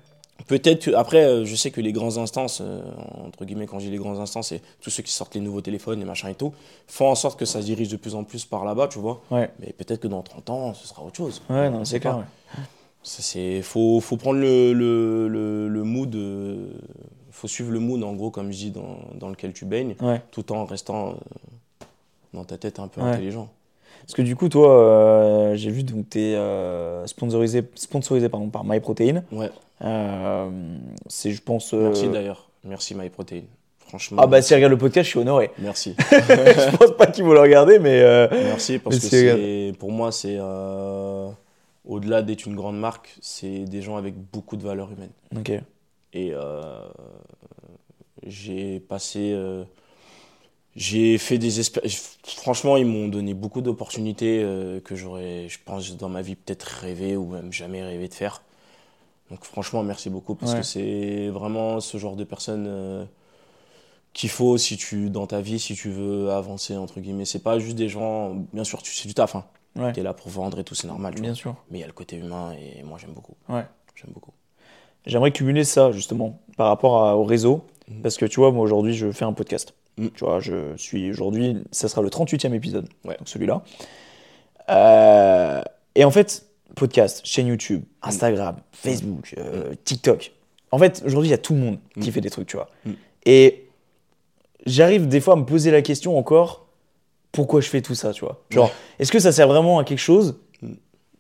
Peut-être 0.48 0.86
que. 0.86 0.92
Après, 0.92 1.24
euh, 1.24 1.46
je 1.46 1.56
sais 1.56 1.72
que 1.72 1.80
les 1.82 1.92
grands 1.92 2.18
instances, 2.18 2.60
euh, 2.62 2.82
entre 3.26 3.46
guillemets, 3.46 3.66
quand 3.66 3.80
je 3.80 3.86
dis 3.86 3.92
les 3.92 3.98
grands 3.98 4.20
instances, 4.20 4.50
c'est 4.50 4.62
tous 4.82 4.90
ceux 4.90 5.04
qui 5.04 5.12
sortent 5.12 5.36
les 5.36 5.42
nouveaux 5.42 5.62
téléphones, 5.62 6.00
les 6.00 6.06
machins 6.06 6.30
et 6.30 6.36
tout, 6.36 6.54
font 6.88 7.08
en 7.10 7.16
sorte 7.16 7.40
que 7.40 7.46
ça 7.46 7.62
se 7.62 7.66
dirige 7.66 7.88
de 7.90 7.98
plus 7.98 8.16
en 8.16 8.24
plus 8.24 8.46
par 8.46 8.66
là-bas, 8.66 8.88
tu 8.90 9.00
vois. 9.00 9.22
Ouais. 9.32 9.50
Mais 9.60 9.74
peut-être 9.74 10.02
que 10.02 10.08
dans 10.08 10.22
30 10.22 10.50
ans, 10.50 10.74
ce 10.74 10.88
sera 10.88 11.04
autre 11.04 11.16
chose. 11.18 11.42
Ouais, 11.50 11.70
non, 11.70 11.86
c'est 11.86 12.00
clair. 12.00 12.18
ouais. 12.18 12.24
C'est 13.06 13.62
faut 13.62 14.00
faut 14.00 14.16
prendre 14.16 14.40
le 14.40 14.72
le, 14.72 15.28
le, 15.28 15.68
le 15.68 15.84
mood 15.84 16.16
euh, 16.16 16.70
faut 17.32 17.50
suivre 17.50 17.72
le 17.72 17.80
mood 17.80 18.02
en 18.02 18.14
gros 18.14 18.32
comme 18.32 18.50
je 18.54 18.58
dis 18.58 18.72
dans, 18.72 18.98
dans 19.20 19.28
lequel 19.28 19.52
tu 19.52 19.66
baignes 19.66 19.96
Ouais. 20.02 20.22
tout 20.32 20.54
en 20.54 20.64
restant 20.64 21.10
euh, 21.10 21.14
dans 22.34 22.46
ta 22.46 22.58
tête 22.58 22.80
un 22.80 22.88
peu 22.88 23.02
intelligent 23.02 23.50
Parce 24.04 24.14
que 24.14 24.22
du 24.22 24.36
coup, 24.36 24.50
toi, 24.50 24.70
euh, 24.80 25.56
j'ai 25.56 25.72
vu 25.72 25.84
donc 25.84 26.10
t'es 26.10 26.36
euh, 26.36 27.06
sponsorisé, 27.08 27.64
sponsorisé 27.76 28.30
pardon, 28.30 28.50
par 28.50 28.64
MyProtein. 28.66 29.24
ouais 29.32 29.50
Euh, 29.82 30.50
c'est, 31.08 31.32
je 31.32 31.42
pense. 31.42 31.74
merci 31.74 32.08
d'ailleurs 32.10 32.48
merci 32.66 32.96
MyProtein 32.96 33.42
franchement 33.80 34.22
Ah 34.24 34.28
bah 34.28 34.42
si 34.42 34.54
regarde 34.56 34.72
le 34.72 34.78
podcast, 34.78 35.06
je 35.06 35.10
suis 35.12 35.20
honoré. 35.20 35.52
merci 35.58 35.96
je 36.12 36.78
pense 36.78 36.92
pas 36.98 37.08
qu'ils 37.08 37.24
vont 37.26 37.34
le 37.34 37.40
regarder, 37.42 37.80
mais 37.80 38.02
merci 38.32 38.80
parce 38.80 38.96
Mais 38.96 39.02
que 39.02 39.08
c'est- 39.10 39.74
pour 39.80 39.92
moi 39.92 40.12
c'est 40.12 40.38
au-delà 41.86 42.22
d'être 42.22 42.46
une 42.46 42.56
grande 42.56 42.80
marque 42.80 43.16
c'est 43.22 43.66
des 43.66 43.82
gens 43.82 43.98
avec 43.98 44.16
beaucoup 44.32 44.56
de 44.58 44.64
valeurs 44.64 44.90
humaines 44.92 45.12
ok. 45.36 45.52
Et 46.14 46.32
j'ai 48.26 48.80
passé. 48.80 49.36
J'ai 50.76 51.18
fait 51.18 51.38
des 51.38 51.60
expériences. 51.60 52.18
Franchement, 52.26 52.78
ils 52.78 52.86
m'ont 52.86 53.08
donné 53.08 53.34
beaucoup 53.34 53.62
d'opportunités 53.62 54.42
euh, 54.44 54.80
que 54.80 54.96
j'aurais, 54.96 55.48
je 55.50 55.60
pense, 55.64 55.96
dans 55.98 56.10
ma 56.10 56.22
vie 56.22 56.36
peut-être 56.36 56.64
rêvé 56.64 57.16
ou 57.16 57.28
même 57.28 57.52
jamais 57.54 57.84
rêvé 57.84 58.08
de 58.08 58.14
faire. 58.14 58.42
Donc, 59.30 59.44
franchement, 59.46 59.84
merci 59.84 60.10
beaucoup 60.10 60.36
parce 60.36 60.54
Ouais. 60.54 60.60
que 60.60 60.66
c'est 60.66 61.30
vraiment 61.30 61.80
ce 61.80 61.98
genre 61.98 62.16
de 62.16 62.24
personne 62.24 62.66
euh, 62.68 63.06
qu'il 64.14 64.30
faut 64.30 64.58
si 64.58 64.78
tu, 64.78 65.10
dans 65.10 65.28
ta 65.28 65.42
vie, 65.42 65.60
si 65.60 65.76
tu 65.76 65.90
veux 65.90 66.32
avancer, 66.32 66.76
entre 66.78 67.00
guillemets. 67.00 67.26
C'est 67.26 67.44
pas 67.44 67.58
juste 67.60 67.76
des 67.76 67.90
gens. 67.90 68.36
Bien 68.54 68.64
sûr, 68.64 68.82
tu 68.82 68.92
c'est 68.94 69.08
du 69.08 69.14
taf. 69.14 69.36
Hein. 69.36 69.46
Ouais. 69.76 69.92
Tu 69.94 70.02
es 70.02 70.04
là 70.04 70.14
pour 70.14 70.30
vendre 70.30 70.60
et 70.60 70.64
tout, 70.64 70.76
c'est 70.76 70.88
normal. 70.88 71.16
tu 71.16 71.22
Bien 71.22 71.32
vois. 71.32 71.36
sûr. 71.38 71.56
Mais 71.72 71.80
il 71.80 71.82
y 71.82 71.84
a 71.84 71.88
le 71.88 71.94
côté 71.94 72.18
humain 72.18 72.54
et 72.54 72.84
moi, 72.84 72.98
j'aime 73.00 73.14
beaucoup. 73.14 73.34
Ouais. 73.50 73.66
J'aime 73.96 74.12
beaucoup. 74.14 74.32
J'aimerais 75.08 75.32
cumuler 75.32 75.64
ça 75.64 75.92
justement 75.92 76.40
par 76.58 76.68
rapport 76.68 77.04
à- 77.04 77.18
au 77.18 77.24
réseau. 77.24 77.64
Mhm. 77.88 78.02
Parce 78.02 78.18
que 78.18 78.26
tu 78.26 78.40
vois, 78.40 78.52
moi 78.52 78.64
aujourd'hui, 78.64 78.94
je 78.94 79.12
fais 79.12 79.26
un 79.26 79.34
podcast. 79.34 79.74
Mhm. 79.98 80.12
Tu 80.12 80.24
vois, 80.24 80.40
je 80.40 80.76
suis 80.78 81.10
aujourd'hui, 81.12 81.58
ça 81.72 81.88
sera 81.88 82.02
le 82.02 82.10
38e 82.10 82.54
épisode. 82.54 82.88
Ouais. 83.06 83.16
Donc 83.18 83.28
celui-là. 83.28 83.64
Euh, 84.70 85.62
et 85.96 86.04
en 86.04 86.12
fait, 86.12 86.46
podcast, 86.76 87.22
chaîne 87.24 87.48
YouTube, 87.48 87.84
Instagram, 88.02 88.58
Facebook, 88.72 89.36
euh, 89.38 89.74
TikTok. 89.84 90.32
En 90.72 90.80
fait, 90.80 91.04
aujourd'hui, 91.06 91.30
il 91.30 91.32
y 91.32 91.36
a 91.36 91.40
tout 91.40 91.54
le 91.54 91.60
monde 91.60 91.80
qui 92.02 92.12
fait 92.12 92.22
des 92.22 92.32
trucs, 92.32 92.48
tu 92.48 92.56
vois. 92.56 92.70
Et 93.26 93.68
j'arrive 94.66 95.08
des 95.08 95.22
fois 95.22 95.36
à 95.36 95.38
me 95.38 95.46
poser 95.46 95.70
la 95.70 95.82
question 95.82 96.18
encore 96.18 96.66
pourquoi 97.32 97.62
je 97.62 97.70
fais 97.70 97.82
tout 97.82 97.96
ça, 97.96 98.12
tu 98.12 98.26
vois. 98.26 98.44
Genre, 98.50 98.72
est-ce 99.00 99.12
que 99.12 99.20
ça 99.20 99.32
sert 99.32 99.48
vraiment 99.48 99.80
à 99.80 99.84
quelque 99.84 100.00
chose? 100.00 100.40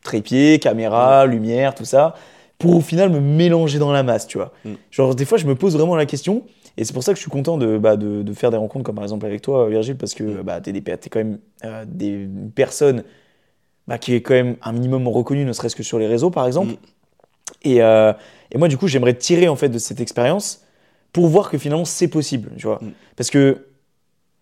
Trépied, 0.03 0.59
caméra, 0.59 1.25
lumière, 1.25 1.75
tout 1.75 1.85
ça 1.85 2.15
pour 2.63 2.77
au 2.77 2.81
final 2.81 3.09
me 3.09 3.19
mélanger 3.19 3.77
dans 3.77 3.91
la 3.91 4.03
masse, 4.03 4.25
tu 4.25 4.37
vois. 4.37 4.53
Mm. 4.63 4.73
Genre, 4.89 5.15
des 5.15 5.25
fois, 5.25 5.37
je 5.37 5.45
me 5.45 5.53
pose 5.53 5.75
vraiment 5.75 5.97
la 5.97 6.05
question, 6.05 6.43
et 6.77 6.83
c'est 6.85 6.93
pour 6.93 7.03
ça 7.03 7.11
que 7.13 7.17
je 7.17 7.21
suis 7.21 7.31
content 7.31 7.57
de, 7.57 7.77
bah, 7.77 7.97
de, 7.97 8.23
de 8.23 8.33
faire 8.33 8.49
des 8.51 8.57
rencontres 8.57 8.83
comme 8.85 8.95
par 8.95 9.03
exemple 9.03 9.25
avec 9.25 9.41
toi, 9.41 9.69
Virgile, 9.69 9.95
parce 9.97 10.13
que 10.13 10.23
Mm. 10.23 10.41
bah, 10.43 10.61
t'es, 10.61 10.71
des, 10.71 10.81
t'es 10.81 11.09
quand 11.09 11.19
même 11.19 11.39
euh, 11.65 11.85
des 11.87 12.27
personnes 12.55 13.03
bah, 13.87 13.97
qui 13.97 14.13
est 14.15 14.21
quand 14.21 14.33
même 14.33 14.55
un 14.61 14.71
minimum 14.71 15.07
reconnu, 15.07 15.45
ne 15.45 15.53
serait-ce 15.53 15.75
que 15.75 15.83
sur 15.83 15.99
les 15.99 16.07
réseaux, 16.07 16.29
par 16.31 16.47
exemple. 16.47 16.71
Mm. 16.73 16.77
Et, 17.63 17.81
euh, 17.83 18.13
et 18.51 18.57
moi, 18.57 18.67
du 18.67 18.77
coup, 18.77 18.87
j'aimerais 18.87 19.13
tirer 19.13 19.47
en 19.47 19.55
fait 19.55 19.69
de 19.69 19.77
cette 19.77 19.99
expérience 20.01 20.61
pour 21.11 21.27
voir 21.27 21.49
que 21.49 21.57
finalement, 21.57 21.85
c'est 21.85 22.07
possible, 22.07 22.51
tu 22.57 22.65
vois. 22.65 22.79
Mm. 22.81 22.91
Parce 23.15 23.29
que 23.29 23.67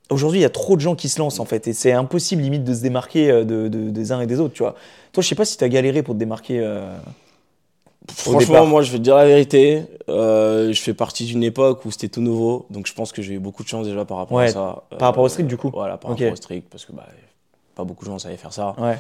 aujourd'hui, 0.10 0.40
il 0.40 0.44
y 0.44 0.46
a 0.46 0.50
trop 0.50 0.76
de 0.76 0.82
gens 0.82 0.96
qui 0.96 1.10
se 1.10 1.20
lancent, 1.20 1.40
en 1.40 1.46
fait, 1.46 1.68
et 1.68 1.74
c'est 1.74 1.92
impossible, 1.92 2.42
limite, 2.42 2.64
de 2.64 2.74
se 2.74 2.82
démarquer 2.82 3.32
euh, 3.32 3.44
de, 3.44 3.68
de- 3.68 3.90
des 3.90 4.12
uns 4.12 4.22
et 4.22 4.28
des 4.28 4.40
autres, 4.40 4.54
tu 4.54 4.64
vois. 4.64 4.76
Toi, 5.12 5.22
je 5.24 5.28
sais 5.28 5.36
pas 5.36 5.46
si 5.46 5.58
t'as 5.58 5.68
galéré 5.68 6.04
pour 6.04 6.14
te 6.16 6.20
démarquer. 6.20 6.60
euh, 6.60 6.96
Franchement, 8.10 8.66
moi, 8.66 8.82
je 8.82 8.92
vais 8.92 8.98
te 8.98 9.04
dire 9.04 9.16
la 9.16 9.26
vérité. 9.26 9.84
euh, 10.10 10.74
je 10.74 10.82
fais 10.82 10.94
partie 10.94 11.26
d'une 11.26 11.44
époque 11.44 11.86
où 11.86 11.92
c'était 11.92 12.10
tout 12.10 12.22
nouveau. 12.22 12.66
Donc, 12.70 12.88
je 12.88 12.94
pense 12.94 13.12
que 13.12 13.22
j'ai 13.22 13.36
eu 13.36 13.40
beaucoup 13.40 13.64
de 13.64 13.68
chance 13.68 13.86
déjà 13.86 14.04
par 14.06 14.18
rapport 14.18 14.38
Ouais, 14.38 14.46
à 14.46 14.52
ça. 14.52 14.84
par 14.98 15.10
rapport 15.10 15.24
au 15.24 15.30
street, 15.30 15.44
du 15.44 15.56
coup 15.58 15.70
Voilà, 15.74 15.98
par 15.98 16.12
rapport 16.12 16.32
au 16.32 16.36
street. 16.36 16.64
Parce 16.70 16.86
que 16.86 16.92
bah, 16.94 17.06
pas 17.76 17.84
beaucoup 17.84 18.04
de 18.06 18.10
gens 18.10 18.20
savaient 18.20 18.38
faire 18.38 18.54
ça. 18.54 18.76
Ouais. 18.80 18.98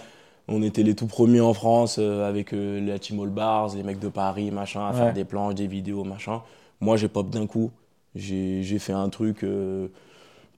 On 0.47 0.61
était 0.63 0.83
les 0.83 0.95
tout 0.95 1.07
premiers 1.07 1.41
en 1.41 1.53
France 1.53 1.97
euh, 1.99 2.27
avec 2.27 2.53
euh, 2.53 2.79
la 2.85 2.99
Team 2.99 3.19
All 3.21 3.29
Bars, 3.29 3.75
les 3.75 3.83
mecs 3.83 3.99
de 3.99 4.07
Paris, 4.09 4.51
machin, 4.51 4.81
à 4.87 4.91
Ouais. 4.91 4.97
faire 4.97 5.13
des 5.13 5.23
planches, 5.25 5.55
des 5.55 5.67
vidéos, 5.67 6.03
machin. 6.03 6.41
Moi, 6.79 6.95
j'ai 6.97 7.07
pop 7.07 7.29
d'un 7.29 7.47
coup. 7.47 7.71
J'ai 8.15 8.77
fait 8.79 8.93
un 8.93 9.09
truc 9.09 9.43
euh, 9.43 9.87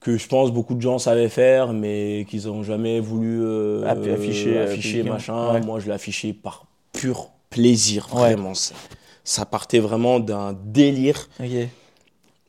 que 0.00 0.16
je 0.16 0.26
pense 0.28 0.50
beaucoup 0.50 0.74
de 0.74 0.80
gens 0.82 0.98
savaient 0.98 1.28
faire, 1.28 1.72
mais 1.72 2.26
qu'ils 2.28 2.46
n'ont 2.46 2.62
jamais 2.62 2.98
voulu 3.00 3.40
euh, 3.42 3.84
afficher, 3.86 4.58
euh, 4.58 4.64
afficher 4.64 4.88
publiquement. 5.02 5.12
machin. 5.14 5.60
Moi, 5.60 5.80
je 5.80 5.86
l'ai 5.86 5.92
affiché 5.92 6.32
par 6.32 6.66
pur 6.92 7.30
plaisir, 7.58 8.08
Ouais. 8.12 8.20
vraiment. 8.34 8.54
Ça, 8.54 8.74
ça 9.24 9.44
partait 9.46 9.78
vraiment 9.78 10.20
d'un 10.20 10.56
délire. 10.64 11.28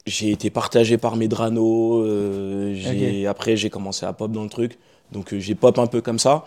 J'ai 0.06 0.32
été 0.32 0.49
partagé 0.49 0.97
par 0.97 1.16
Medrano. 1.16 2.01
euh, 2.03 2.74
j'ai- 2.76 3.28
Après, 3.28 3.56
j'ai 3.58 3.70
commencé 3.70 4.06
à 4.06 4.14
pop 4.14 4.32
dans 4.32 4.43
le 4.43 4.49
truc. 4.49 4.78
Donc 5.12 5.34
euh, 5.34 5.39
j'ai 5.39 5.56
pop 5.56 5.78
un 5.80 5.88
peu 5.88 6.01
comme 6.01 6.20
ça. 6.20 6.45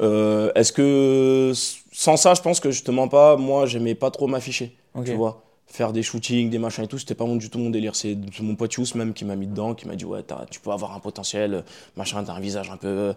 Euh, 0.00 0.50
Est-ce 0.54 0.72
que 0.72 1.52
sans 1.92 2.16
ça, 2.16 2.34
je 2.34 2.42
pense 2.42 2.60
que 2.60 2.70
justement 2.70 3.08
pas, 3.08 3.36
moi 3.36 3.66
j'aimais 3.66 3.94
pas 3.94 4.10
trop 4.10 4.26
m'afficher. 4.26 4.76
Tu 5.04 5.12
vois, 5.16 5.42
faire 5.66 5.92
des 5.92 6.02
shootings, 6.02 6.48
des 6.50 6.58
machins 6.58 6.84
et 6.84 6.88
tout, 6.88 6.98
c'était 6.98 7.14
pas 7.14 7.24
mon- 7.26 7.36
du 7.36 7.50
tout 7.50 7.58
mon 7.58 7.70
délire. 7.70 7.94
C'est 7.96 8.16
mon 8.40 8.54
pote 8.54 8.72
Youss 8.74 8.94
même 8.94 9.12
qui 9.12 9.24
m'a 9.24 9.36
mis 9.36 9.46
dedans, 9.46 9.74
qui 9.74 9.86
m'a 9.88 9.94
dit 9.96 10.04
ouais, 10.06 10.22
tu 10.50 10.60
peux 10.60 10.70
avoir 10.70 10.94
un 10.94 11.00
potentiel, 11.00 11.64
machin, 11.96 12.22
t'as 12.24 12.32
un 12.34 12.40
visage 12.40 12.70
un 12.70 12.76
peu, 12.78 13.14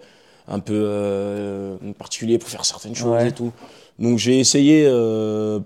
un 0.49 0.59
peu 0.59 0.73
euh, 0.75 1.77
particulier 1.97 2.37
pour 2.39 2.49
faire 2.49 2.65
certaines 2.65 2.95
choses 2.95 3.11
Ouais. 3.23 3.29
et 3.29 3.31
tout. 3.31 3.51
Donc 3.99 4.17
j'ai 4.17 4.39
essayé 4.39 4.83
euh, 4.87 5.59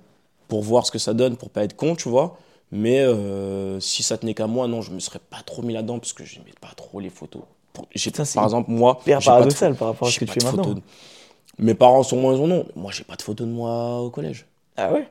pour 0.47 0.61
voir 0.61 0.85
ce 0.85 0.91
que 0.91 0.99
ça 0.99 1.13
donne, 1.13 1.37
pour 1.37 1.49
pas 1.49 1.63
être 1.63 1.75
con, 1.75 1.95
tu 1.95 2.09
vois. 2.09 2.37
Mais 2.71 2.99
euh, 2.99 3.79
si 3.79 4.03
ça 4.03 4.17
tenait 4.17 4.33
qu'à 4.33 4.47
moi, 4.47 4.67
non, 4.67 4.81
je 4.81 4.91
me 4.91 4.99
serais 4.99 5.19
pas 5.19 5.41
trop 5.45 5.61
mis 5.61 5.73
là-dedans 5.73 5.99
parce 5.99 6.13
que 6.13 6.25
j'aimais 6.25 6.53
pas 6.59 6.71
trop 6.75 6.99
les 6.99 7.09
photos. 7.09 7.43
J'ai- 7.95 8.11
par 8.11 8.43
exemple, 8.43 8.69
moi, 8.69 8.99
j'ai 9.05 9.13
paradoxal 9.25 9.75
par 9.75 9.87
rapport 9.89 10.07
à 10.07 10.11
ce 10.11 10.19
que 10.19 10.25
tu 10.25 10.31
fais 10.31 10.45
maintenant. 10.45 10.73
de- 10.75 10.81
Mes 11.59 11.75
parents 11.75 12.03
sont 12.03 12.17
moins 12.17 12.39
en 12.39 12.49
ont. 12.51 12.65
Moi, 12.75 12.91
j'ai 12.91 13.03
pas 13.03 13.15
de 13.15 13.21
photos 13.21 13.47
de 13.47 13.51
moi 13.51 13.99
au 14.01 14.09
collège. 14.09 14.45
Ah 14.75 14.91
ouais? 14.91 15.07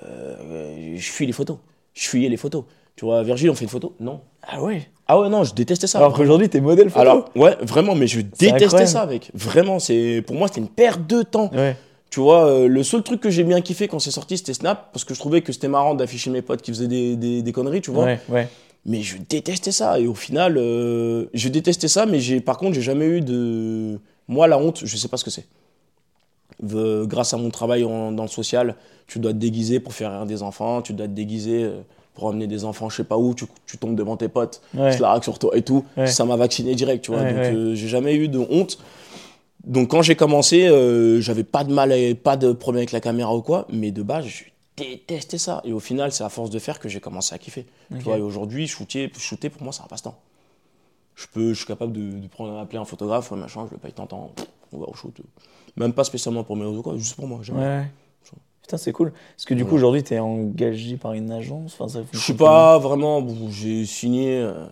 Je 0.00 1.00
fuis 1.00 1.26
les 1.26 1.32
photos. 1.32 1.58
Je 1.94 2.08
fuyais 2.08 2.28
les 2.28 2.36
photos. 2.36 2.64
Tu 2.96 3.04
vois, 3.04 3.22
Virgile, 3.22 3.50
on 3.50 3.54
fait 3.54 3.64
une 3.64 3.70
photo? 3.70 3.94
Non. 4.00 4.20
Ah 4.42 4.62
ouais? 4.62 4.88
Ah 5.08 5.20
ouais, 5.20 5.28
non, 5.28 5.44
je 5.44 5.54
détestais 5.54 5.86
ça. 5.86 5.98
Alors 5.98 6.12
qu'aujourd'hui, 6.12 6.48
t'es 6.48 6.60
modèle 6.60 6.88
photo 6.90 7.00
Alors, 7.00 7.30
ouais, 7.36 7.56
vraiment, 7.62 7.94
mais 7.94 8.06
je 8.08 8.20
détestais 8.20 8.86
ça, 8.86 9.06
mec. 9.06 9.30
Vraiment, 9.34 9.78
c'est 9.78 10.22
pour 10.26 10.34
moi, 10.36 10.48
c'était 10.48 10.60
une 10.60 10.68
perte 10.68 11.06
de 11.06 11.22
temps. 11.22 11.50
Ouais. 11.54 11.76
Tu 12.10 12.20
vois, 12.20 12.46
euh, 12.46 12.66
le 12.68 12.82
seul 12.82 13.02
truc 13.02 13.20
que 13.20 13.30
j'ai 13.30 13.44
bien 13.44 13.60
kiffé 13.60 13.88
quand 13.88 13.98
c'est 13.98 14.10
sorti, 14.10 14.36
c'était 14.38 14.54
Snap, 14.54 14.90
parce 14.92 15.04
que 15.04 15.14
je 15.14 15.18
trouvais 15.20 15.42
que 15.42 15.52
c'était 15.52 15.68
marrant 15.68 15.94
d'afficher 15.94 16.30
mes 16.30 16.42
potes 16.42 16.62
qui 16.62 16.70
faisaient 16.72 16.88
des, 16.88 17.14
des, 17.16 17.42
des 17.42 17.52
conneries, 17.52 17.82
tu 17.82 17.90
vois. 17.90 18.04
Ouais, 18.04 18.20
ouais. 18.28 18.48
Mais 18.84 19.02
je 19.02 19.16
détestais 19.28 19.72
ça. 19.72 19.98
Et 20.00 20.06
au 20.06 20.14
final, 20.14 20.56
euh, 20.58 21.26
je 21.34 21.48
détestais 21.48 21.88
ça, 21.88 22.06
mais 22.06 22.20
j'ai, 22.20 22.40
par 22.40 22.56
contre, 22.58 22.74
j'ai 22.74 22.82
jamais 22.82 23.06
eu 23.06 23.20
de. 23.20 23.98
Moi, 24.28 24.46
la 24.48 24.58
honte, 24.58 24.80
je 24.84 24.96
sais 24.96 25.08
pas 25.08 25.16
ce 25.16 25.24
que 25.24 25.30
c'est. 25.30 25.46
Euh, 26.72 27.04
grâce 27.06 27.34
à 27.34 27.36
mon 27.36 27.50
travail 27.50 27.84
en- 27.84 28.12
dans 28.12 28.22
le 28.22 28.28
social, 28.28 28.76
tu 29.06 29.18
dois 29.18 29.32
te 29.32 29.38
déguiser 29.38 29.78
pour 29.78 29.92
faire 29.92 30.10
rire 30.12 30.26
des 30.26 30.42
enfants, 30.42 30.80
tu 30.82 30.94
dois 30.94 31.06
te 31.06 31.12
déguiser 31.12 31.64
euh, 31.64 31.80
pour 32.16 32.24
emmener 32.24 32.48
des 32.48 32.64
enfants, 32.64 32.88
je 32.88 32.96
sais 32.96 33.04
pas 33.04 33.16
où, 33.16 33.34
tu, 33.34 33.44
tu 33.66 33.78
tombes 33.78 33.94
devant 33.94 34.16
tes 34.16 34.28
potes, 34.28 34.60
Ouais. 34.74 34.90
se 34.96 35.00
la 35.02 35.10
raquent 35.10 35.22
sur 35.24 35.38
toi 35.38 35.56
et 35.56 35.62
tout. 35.62 35.84
Ouais. 35.96 36.08
Ça 36.08 36.24
m'a 36.24 36.34
vacciné 36.36 36.74
direct, 36.74 37.04
tu 37.04 37.12
vois. 37.12 37.20
Ouais, 37.20 37.32
Donc, 37.32 37.42
euh, 37.56 37.74
j'ai 37.74 37.86
jamais 37.88 38.14
eu 38.16 38.26
de 38.28 38.38
honte. 38.38 38.78
Donc, 39.64 39.88
quand 39.90 40.02
j'ai 40.02 40.16
commencé, 40.16 40.66
euh, 40.66 41.20
j'avais 41.20 41.44
pas 41.44 41.62
de 41.64 41.72
mal, 41.72 41.92
pas 42.16 42.36
de 42.36 42.52
problème 42.52 42.80
avec 42.80 42.92
la 42.92 43.00
caméra 43.00 43.34
ou 43.36 43.42
quoi, 43.42 43.66
mais 43.72 43.90
de 43.92 44.02
base, 44.02 44.24
je 44.26 44.44
détestais 44.76 45.38
ça. 45.38 45.60
Et 45.64 45.72
au 45.72 45.80
final, 45.80 46.12
c'est 46.12 46.24
à 46.24 46.28
force 46.28 46.50
de 46.50 46.58
faire 46.58 46.78
que 46.80 46.88
j'ai 46.88 47.00
commencé 47.00 47.34
à 47.34 47.38
kiffer. 47.38 47.66
Tu 47.90 47.98
vois, 48.02 48.18
et 48.18 48.20
aujourd'hui, 48.22 48.66
shooter, 48.66 49.10
shooter, 49.18 49.50
pour 49.50 49.62
moi, 49.62 49.72
c'est 49.72 49.82
un 49.82 49.86
passe-temps. 49.86 50.16
Je, 51.16 51.26
peux, 51.32 51.48
je 51.52 51.58
suis 51.58 51.66
capable 51.66 51.92
de, 51.92 52.18
de 52.18 52.26
prendre, 52.28 52.58
appeler 52.58 52.78
un 52.78 52.84
photographe, 52.84 53.30
ouais, 53.32 53.38
machin, 53.38 53.66
je 53.68 53.72
le 53.74 53.78
paye 53.78 53.92
tant, 53.92 54.06
on 54.72 54.78
va 54.78 54.86
au 54.86 54.94
shoot. 54.94 55.14
Même 55.76 55.92
pas 55.94 56.04
spécialement 56.04 56.44
pour 56.44 56.56
mes 56.56 56.64
réseaux, 56.66 56.82
quoi, 56.82 56.96
juste 56.96 57.16
pour 57.16 57.26
moi. 57.26 57.40
Putain, 58.66 58.78
c'est 58.78 58.90
cool. 58.90 59.12
Parce 59.36 59.44
que 59.44 59.54
du 59.54 59.64
coup, 59.64 59.76
aujourd'hui, 59.76 60.02
t'es 60.02 60.18
engagé 60.18 60.96
par 60.96 61.12
une 61.12 61.30
agence 61.30 61.74
enfin, 61.78 61.86
ça 61.88 62.00
Je 62.12 62.18
suis 62.18 62.32
pas 62.34 62.78
vraiment. 62.78 63.24
J'ai 63.48 63.86
signé 63.86 64.40
euh, 64.40 64.66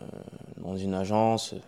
dans 0.65 0.77
une 0.77 0.95
agence. 0.95 1.53
euh, 1.55 1.59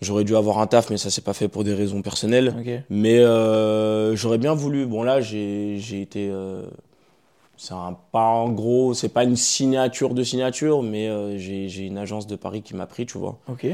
J'aurais 0.00 0.22
dû 0.22 0.36
avoir 0.36 0.58
un 0.60 0.68
taf, 0.68 0.90
mais 0.90 0.96
ça 0.96 1.10
s'est 1.10 1.22
pas 1.22 1.32
fait 1.32 1.48
pour 1.48 1.64
des 1.64 1.74
raisons 1.74 2.00
personnelles. 2.00 2.54
Mais 2.90 3.18
euh, 3.18 4.14
j'aurais 4.14 4.38
bien 4.38 4.54
voulu. 4.54 4.86
Bon, 4.86 5.02
là, 5.02 5.20
j'ai 5.20 6.00
été. 6.00 6.28
euh, 6.30 6.62
c'est 7.56 7.74
un 7.74 7.96
pas 8.12 8.26
en 8.26 8.50
gros, 8.50 8.94
c'est 8.94 9.08
pas 9.08 9.24
une 9.24 9.34
signature 9.36 10.14
de 10.14 10.22
signature, 10.22 10.82
mais 10.82 11.38
j'ai 11.38 11.68
j'ai 11.68 11.86
une 11.86 11.98
agence 11.98 12.28
de 12.28 12.36
Paris 12.36 12.62
qui 12.62 12.76
m'a 12.76 12.86
pris, 12.86 13.04
tu 13.06 13.18
vois. 13.18 13.38
Ok. 13.48 13.66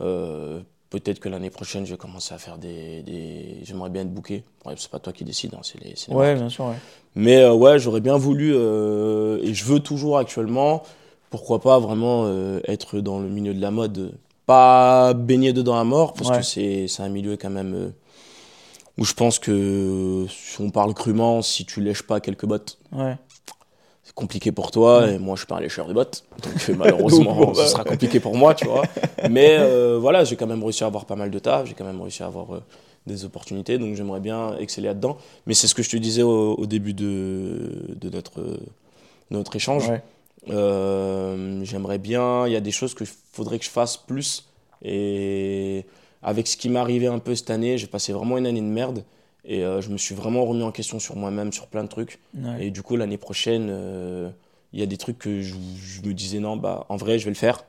Euh, 0.00 0.60
Peut-être 0.90 1.18
que 1.18 1.28
l'année 1.28 1.50
prochaine, 1.50 1.84
je 1.86 1.92
vais 1.92 1.96
commencer 1.96 2.34
à 2.34 2.38
faire 2.38 2.56
des. 2.58 3.02
des... 3.02 3.58
J'aimerais 3.64 3.90
bien 3.90 4.02
être 4.02 4.12
booké. 4.14 4.44
Ouais, 4.64 4.74
c'est 4.76 4.90
pas 4.90 5.00
toi 5.00 5.12
qui 5.12 5.24
décide, 5.24 5.54
hein, 5.54 5.60
c'est 5.62 5.82
les, 5.82 5.94
Ouais, 6.14 6.34
bien 6.36 6.48
sûr, 6.48 6.66
ouais. 6.66 6.76
mais 7.16 7.38
euh, 7.38 7.52
ouais, 7.52 7.78
j'aurais 7.80 8.00
bien 8.00 8.16
voulu, 8.16 8.52
euh, 8.54 9.40
et 9.42 9.52
je 9.54 9.64
veux 9.64 9.80
toujours 9.80 10.18
actuellement, 10.18 10.82
pourquoi 11.30 11.60
pas 11.60 11.78
vraiment 11.80 12.24
euh, 12.26 12.60
être 12.68 13.00
dans 13.00 13.18
le 13.18 13.28
milieu 13.28 13.54
de 13.54 13.60
la 13.60 13.72
mode, 13.72 14.12
pas 14.46 15.14
baigner 15.14 15.52
dedans 15.52 15.76
à 15.76 15.84
mort, 15.84 16.12
parce 16.14 16.30
Ouais. 16.30 16.38
que 16.38 16.42
c'est 16.88 17.02
un 17.02 17.08
milieu 17.08 17.36
quand 17.36 17.50
même 17.50 17.92
où 18.96 19.04
je 19.04 19.14
pense 19.14 19.40
que 19.40 20.26
si 20.28 20.60
on 20.60 20.70
parle 20.70 20.94
crûment, 20.94 21.42
si 21.42 21.64
tu 21.64 21.80
lèches 21.80 22.04
pas 22.04 22.20
quelques 22.20 22.46
bottes, 22.46 22.78
Ouais. 22.92 23.16
Compliqué 24.14 24.52
pour 24.52 24.70
toi, 24.70 25.00
Ouais. 25.02 25.14
et 25.14 25.18
moi 25.18 25.34
je 25.34 25.40
suis 25.40 25.46
pas 25.46 25.56
un 25.56 25.60
lécheur 25.60 25.86
de 25.88 25.92
bottes, 25.92 26.24
donc 26.42 26.54
euh, 26.70 26.74
malheureusement 26.76 27.34
Donc, 27.36 27.46
bon, 27.46 27.54
ce 27.54 27.60
bah. 27.60 27.66
sera 27.66 27.84
compliqué 27.84 28.20
pour 28.20 28.36
moi, 28.36 28.54
tu 28.54 28.66
vois. 28.66 28.84
Mais 29.30 29.56
euh, 29.58 29.98
voilà, 30.00 30.24
j'ai 30.24 30.36
quand 30.36 30.46
même 30.46 30.62
réussi 30.62 30.84
à 30.84 30.86
avoir 30.86 31.04
pas 31.04 31.16
mal 31.16 31.30
de 31.30 31.38
taf, 31.38 31.66
j'ai 31.66 31.74
quand 31.74 31.84
même 31.84 32.00
réussi 32.00 32.22
à 32.22 32.26
avoir 32.26 32.54
euh, 32.54 32.60
des 33.06 33.24
opportunités, 33.24 33.76
donc 33.78 33.94
j'aimerais 33.96 34.20
bien 34.20 34.56
exceller 34.58 34.86
là-dedans. 34.88 35.16
Mais 35.46 35.54
c'est 35.54 35.66
ce 35.66 35.74
que 35.74 35.82
je 35.82 35.90
te 35.90 35.96
disais 35.96 36.22
au, 36.22 36.54
au 36.54 36.66
début 36.66 36.94
de, 36.94 37.96
de 38.00 38.08
notre, 38.10 38.40
notre 39.30 39.56
échange. 39.56 39.88
Ouais. 39.88 40.02
J'aimerais 41.64 41.98
bien, 41.98 42.46
il 42.46 42.52
y 42.52 42.56
a 42.56 42.60
des 42.60 42.70
choses 42.70 42.94
qu'il 42.94 43.08
faudrait 43.32 43.58
que 43.58 43.64
je 43.64 43.70
fasse 43.70 43.96
plus. 43.96 44.46
Et 44.82 45.84
avec 46.22 46.46
ce 46.46 46.56
qui 46.56 46.68
m'est 46.68 46.78
arrivé 46.78 47.06
un 47.06 47.18
peu 47.18 47.34
cette 47.34 47.50
année, 47.50 47.78
j'ai 47.78 47.86
passé 47.86 48.12
vraiment 48.12 48.38
une 48.38 48.46
année 48.46 48.60
de 48.60 48.66
merde. 48.66 49.02
Et 49.46 49.64
euh, 49.64 49.80
je 49.80 49.90
me 49.90 49.98
suis 49.98 50.14
vraiment 50.14 50.44
remis 50.44 50.62
en 50.62 50.72
question 50.72 50.98
sur 50.98 51.16
moi-même, 51.16 51.52
sur 51.52 51.66
plein 51.66 51.84
de 51.84 51.88
trucs. 51.88 52.18
Ouais. 52.36 52.66
Et 52.66 52.70
du 52.70 52.82
coup, 52.82 52.96
l'année 52.96 53.18
prochaine, 53.18 53.68
euh, 53.70 54.30
il 54.72 54.80
y 54.80 54.82
a 54.82 54.86
des 54.86 54.96
trucs 54.96 55.18
que 55.18 55.42
je, 55.42 55.54
je 55.82 56.00
me 56.08 56.14
disais, 56.14 56.38
non, 56.40 56.56
bah, 56.56 56.86
en 56.88 56.96
vrai, 56.96 57.18
je 57.18 57.24
vais 57.24 57.30
le 57.30 57.36
faire. 57.36 57.64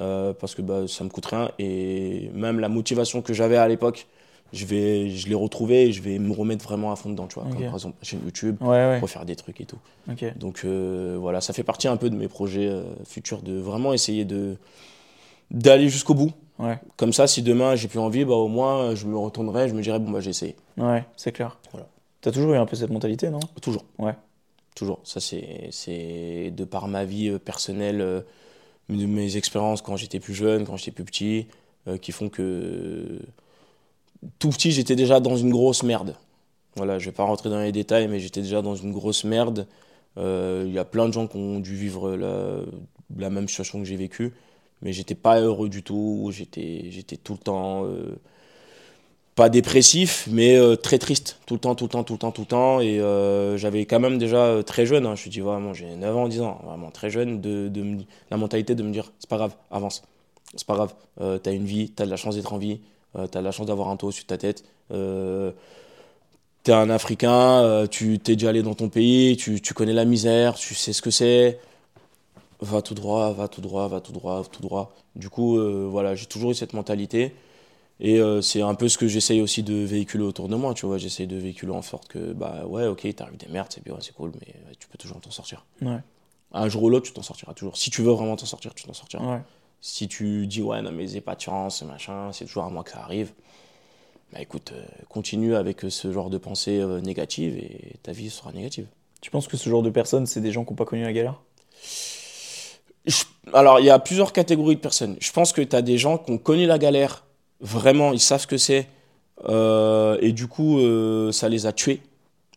euh, 0.00 0.32
parce 0.32 0.54
que 0.54 0.62
bah, 0.62 0.88
ça 0.88 1.04
me 1.04 1.10
coûte 1.10 1.26
rien. 1.26 1.50
Et 1.58 2.30
même 2.34 2.58
la 2.60 2.68
motivation 2.68 3.22
que 3.22 3.32
j'avais 3.34 3.56
à 3.56 3.68
l'époque, 3.68 4.06
je, 4.52 4.64
vais, 4.66 5.10
je 5.10 5.28
l'ai 5.28 5.34
retrouvée 5.34 5.84
et 5.88 5.92
je 5.92 6.02
vais 6.02 6.18
me 6.18 6.32
remettre 6.32 6.64
vraiment 6.64 6.92
à 6.92 6.96
fond 6.96 7.10
dedans. 7.10 7.26
Tu 7.26 7.34
vois. 7.38 7.44
Comme 7.44 7.62
par 7.66 7.74
exemple, 7.74 7.96
chaîne 8.02 8.20
YouTube, 8.24 8.56
Ouais, 8.60 8.68
ouais. 8.68 8.98
refaire 9.00 9.24
des 9.24 9.36
trucs 9.36 9.60
et 9.60 9.64
tout. 9.66 9.78
Donc 10.36 10.62
euh, 10.64 11.16
voilà, 11.20 11.40
ça 11.40 11.52
fait 11.52 11.62
partie 11.62 11.88
un 11.88 11.96
peu 11.96 12.10
de 12.10 12.16
mes 12.16 12.28
projets 12.28 12.66
euh, 12.68 12.82
futurs 13.04 13.42
de 13.42 13.52
vraiment 13.58 13.92
essayer 13.92 14.24
de 14.24 14.56
d'aller 15.50 15.88
jusqu'au 15.88 16.14
bout. 16.14 16.32
Ouais. 16.62 16.78
Comme 16.96 17.12
ça, 17.12 17.26
si 17.26 17.42
demain 17.42 17.74
j'ai 17.74 17.88
plus 17.88 17.98
envie, 17.98 18.24
bah 18.24 18.34
au 18.34 18.48
moins 18.48 18.94
je 18.94 19.06
me 19.06 19.18
retournerai, 19.18 19.68
je 19.68 19.74
me 19.74 19.82
dirais 19.82 19.98
bon 19.98 20.10
bah 20.12 20.20
j'ai 20.20 20.30
essayé. 20.30 20.56
Ouais, 20.78 21.04
c'est 21.16 21.32
clair. 21.32 21.58
Voilà. 21.72 21.88
T'as 22.20 22.30
toujours 22.30 22.54
eu 22.54 22.56
un 22.56 22.66
peu 22.66 22.76
cette 22.76 22.90
mentalité, 22.90 23.30
non? 23.30 23.40
Toujours. 23.60 23.84
Ouais. 23.98 24.14
Toujours. 24.76 25.00
Ça 25.02 25.20
c'est 25.20 26.52
de 26.56 26.64
par 26.64 26.86
ma 26.88 27.04
vie 27.04 27.28
euh, 27.28 27.38
personnelle, 27.38 28.00
euh, 28.00 28.20
de 28.88 29.06
mes 29.06 29.36
expériences 29.36 29.82
quand 29.82 29.96
j'étais 29.96 30.20
plus 30.20 30.34
jeune, 30.34 30.64
quand 30.64 30.76
j'étais 30.76 30.92
plus 30.92 31.04
petit, 31.04 31.46
euh, 31.88 31.98
qui 31.98 32.12
font 32.12 32.28
que 32.28 33.18
tout 34.38 34.50
petit 34.50 34.70
j'étais 34.70 34.94
déjà 34.94 35.18
dans 35.18 35.36
une 35.36 35.50
grosse 35.50 35.82
merde. 35.82 36.14
Voilà, 36.76 36.98
je 36.98 37.06
vais 37.06 37.12
pas 37.12 37.24
rentrer 37.24 37.50
dans 37.50 37.60
les 37.60 37.72
détails, 37.72 38.08
mais 38.08 38.20
j'étais 38.20 38.40
déjà 38.40 38.62
dans 38.62 38.76
une 38.76 38.92
grosse 38.92 39.24
merde. 39.24 39.66
Euh, 40.16 40.64
Il 40.66 40.72
y 40.72 40.78
a 40.78 40.84
plein 40.84 41.08
de 41.08 41.12
gens 41.12 41.26
qui 41.26 41.36
ont 41.36 41.58
dû 41.58 41.74
vivre 41.74 42.14
la, 42.16 42.60
la 43.16 43.30
même 43.30 43.48
situation 43.48 43.78
que 43.80 43.84
j'ai 43.84 43.96
vécue, 43.96 44.32
mais 44.82 44.92
j'étais 44.92 45.14
pas 45.14 45.40
heureux 45.40 45.68
du 45.68 45.82
tout. 45.82 46.30
J'étais, 46.32 46.86
j'étais 46.90 47.16
tout 47.16 47.32
le 47.34 47.38
temps 47.38 47.84
euh, 47.86 48.16
pas 49.34 49.48
dépressif, 49.48 50.28
mais 50.30 50.56
euh, 50.56 50.76
très 50.76 50.98
triste, 50.98 51.38
tout 51.46 51.54
le 51.54 51.60
temps, 51.60 51.74
tout 51.74 51.84
le 51.84 51.88
temps, 51.90 52.04
tout 52.04 52.12
le 52.14 52.18
temps, 52.18 52.32
tout 52.32 52.42
le 52.42 52.46
temps. 52.46 52.80
Et 52.80 53.00
euh, 53.00 53.56
j'avais 53.56 53.86
quand 53.86 53.98
même 53.98 54.18
déjà 54.18 54.62
très 54.64 54.84
jeune, 54.84 55.06
hein, 55.06 55.14
je 55.14 55.22
suis 55.22 55.30
dit 55.30 55.40
vraiment, 55.40 55.72
j'ai 55.72 55.96
9 55.96 56.14
ans, 56.16 56.28
10 56.28 56.42
ans, 56.42 56.60
vraiment 56.64 56.90
très 56.90 57.08
jeune, 57.08 57.40
de, 57.40 57.70
me- 57.82 58.02
la 58.30 58.36
mentalité 58.36 58.74
de 58.74 58.82
me 58.82 58.92
dire 58.92 59.10
c'est 59.18 59.30
pas 59.30 59.36
grave, 59.38 59.54
avance, 59.70 60.02
c'est 60.54 60.66
pas 60.66 60.74
grave, 60.74 60.94
t'as 61.42 61.52
une 61.52 61.64
vie, 61.64 61.90
t'as 61.90 62.04
de 62.04 62.10
la 62.10 62.16
chance 62.16 62.36
d'être 62.36 62.52
en 62.52 62.58
vie, 62.58 62.80
t'as 63.14 63.26
de 63.40 63.44
la 63.44 63.52
chance 63.52 63.66
d'avoir 63.66 63.88
un 63.88 63.96
toit 63.96 64.10
de 64.10 64.16
ta 64.26 64.36
tête. 64.38 64.64
T'es 66.64 66.72
un 66.72 66.90
Africain, 66.90 67.86
tu 67.90 68.20
t'es 68.20 68.36
déjà 68.36 68.50
allé 68.50 68.62
dans 68.62 68.74
ton 68.74 68.88
pays, 68.88 69.36
tu 69.36 69.60
connais 69.74 69.92
la 69.92 70.04
misère, 70.04 70.54
tu 70.54 70.74
sais 70.76 70.92
ce 70.92 71.02
que 71.02 71.10
c'est. 71.10 71.58
Va 72.62 72.80
tout 72.80 72.94
droit, 72.94 73.32
va 73.32 73.48
tout 73.48 73.60
droit, 73.60 73.88
va 73.88 74.00
tout 74.00 74.12
droit, 74.12 74.44
tout 74.44 74.62
droit. 74.62 74.94
Du 75.16 75.28
coup, 75.28 75.58
euh, 75.58 75.88
voilà, 75.90 76.14
j'ai 76.14 76.26
toujours 76.26 76.52
eu 76.52 76.54
cette 76.54 76.72
mentalité. 76.72 77.34
Et 77.98 78.20
euh, 78.20 78.40
c'est 78.40 78.62
un 78.62 78.74
peu 78.74 78.88
ce 78.88 78.98
que 78.98 79.08
j'essaye 79.08 79.40
aussi 79.40 79.62
de 79.64 79.74
véhiculer 79.74 80.24
autour 80.24 80.48
de 80.48 80.54
moi, 80.54 80.72
tu 80.72 80.86
vois. 80.86 80.96
J'essaye 80.96 81.26
de 81.26 81.36
véhiculer 81.36 81.72
en 81.72 81.82
sorte 81.82 82.06
que, 82.08 82.32
bah 82.32 82.64
ouais, 82.66 82.86
ok, 82.86 83.14
t'arrives 83.14 83.36
des 83.36 83.48
merdes, 83.48 83.68
c'est 83.70 83.84
bien, 83.84 83.96
c'est 84.00 84.14
cool, 84.14 84.32
mais 84.40 84.54
euh, 84.54 84.72
tu 84.78 84.86
peux 84.86 84.96
toujours 84.96 85.20
t'en 85.20 85.30
sortir. 85.30 85.66
Ouais. 85.82 85.98
Un 86.52 86.68
jour 86.68 86.84
ou 86.84 86.88
l'autre, 86.88 87.06
tu 87.06 87.12
t'en 87.12 87.22
sortiras 87.22 87.52
toujours. 87.52 87.76
Si 87.76 87.90
tu 87.90 88.02
veux 88.02 88.12
vraiment 88.12 88.36
t'en 88.36 88.46
sortir, 88.46 88.74
tu 88.74 88.84
t'en 88.84 88.92
sortiras. 88.92 89.24
Ouais. 89.24 89.42
Si 89.80 90.06
tu 90.06 90.46
dis, 90.46 90.62
ouais, 90.62 90.82
non, 90.82 90.92
mais 90.92 91.08
j'ai 91.08 91.20
pas 91.20 91.34
de 91.34 91.40
chance, 91.40 91.82
machin, 91.82 92.30
c'est 92.32 92.44
toujours 92.44 92.64
à 92.64 92.70
moi 92.70 92.84
que 92.84 92.90
ça 92.92 93.00
arrive, 93.00 93.32
bah 94.32 94.40
écoute, 94.40 94.72
euh, 94.72 94.84
continue 95.08 95.54
avec 95.54 95.80
ce 95.88 96.12
genre 96.12 96.30
de 96.30 96.38
pensée 96.38 96.78
euh, 96.78 97.00
négative 97.00 97.56
et 97.56 97.96
ta 98.02 98.12
vie 98.12 98.30
sera 98.30 98.52
négative. 98.52 98.86
Tu 99.20 99.30
penses 99.30 99.46
que 99.48 99.56
ce 99.56 99.68
genre 99.68 99.82
de 99.82 99.90
personnes, 99.90 100.26
c'est 100.26 100.40
des 100.40 100.52
gens 100.52 100.64
qui 100.64 100.70
n'ont 100.70 100.76
pas 100.76 100.84
connu 100.84 101.02
la 101.02 101.12
galère? 101.12 101.40
Je- 103.06 103.24
Alors, 103.52 103.80
il 103.80 103.86
y 103.86 103.90
a 103.90 103.98
plusieurs 103.98 104.32
catégories 104.32 104.76
de 104.76 104.80
personnes. 104.80 105.16
Je 105.20 105.32
pense 105.32 105.52
que 105.52 105.60
tu 105.62 105.74
as 105.76 105.82
des 105.82 105.98
gens 105.98 106.18
qui 106.18 106.30
ont 106.30 106.38
connu 106.38 106.66
la 106.66 106.78
galère, 106.78 107.24
vraiment, 107.60 108.12
ils 108.12 108.20
savent 108.20 108.40
ce 108.40 108.46
que 108.46 108.56
c'est, 108.58 108.86
euh, 109.48 110.16
et 110.20 110.32
du 110.32 110.46
coup, 110.46 110.78
euh, 110.78 111.32
ça 111.32 111.48
les 111.48 111.66
a 111.66 111.72
tués 111.72 112.00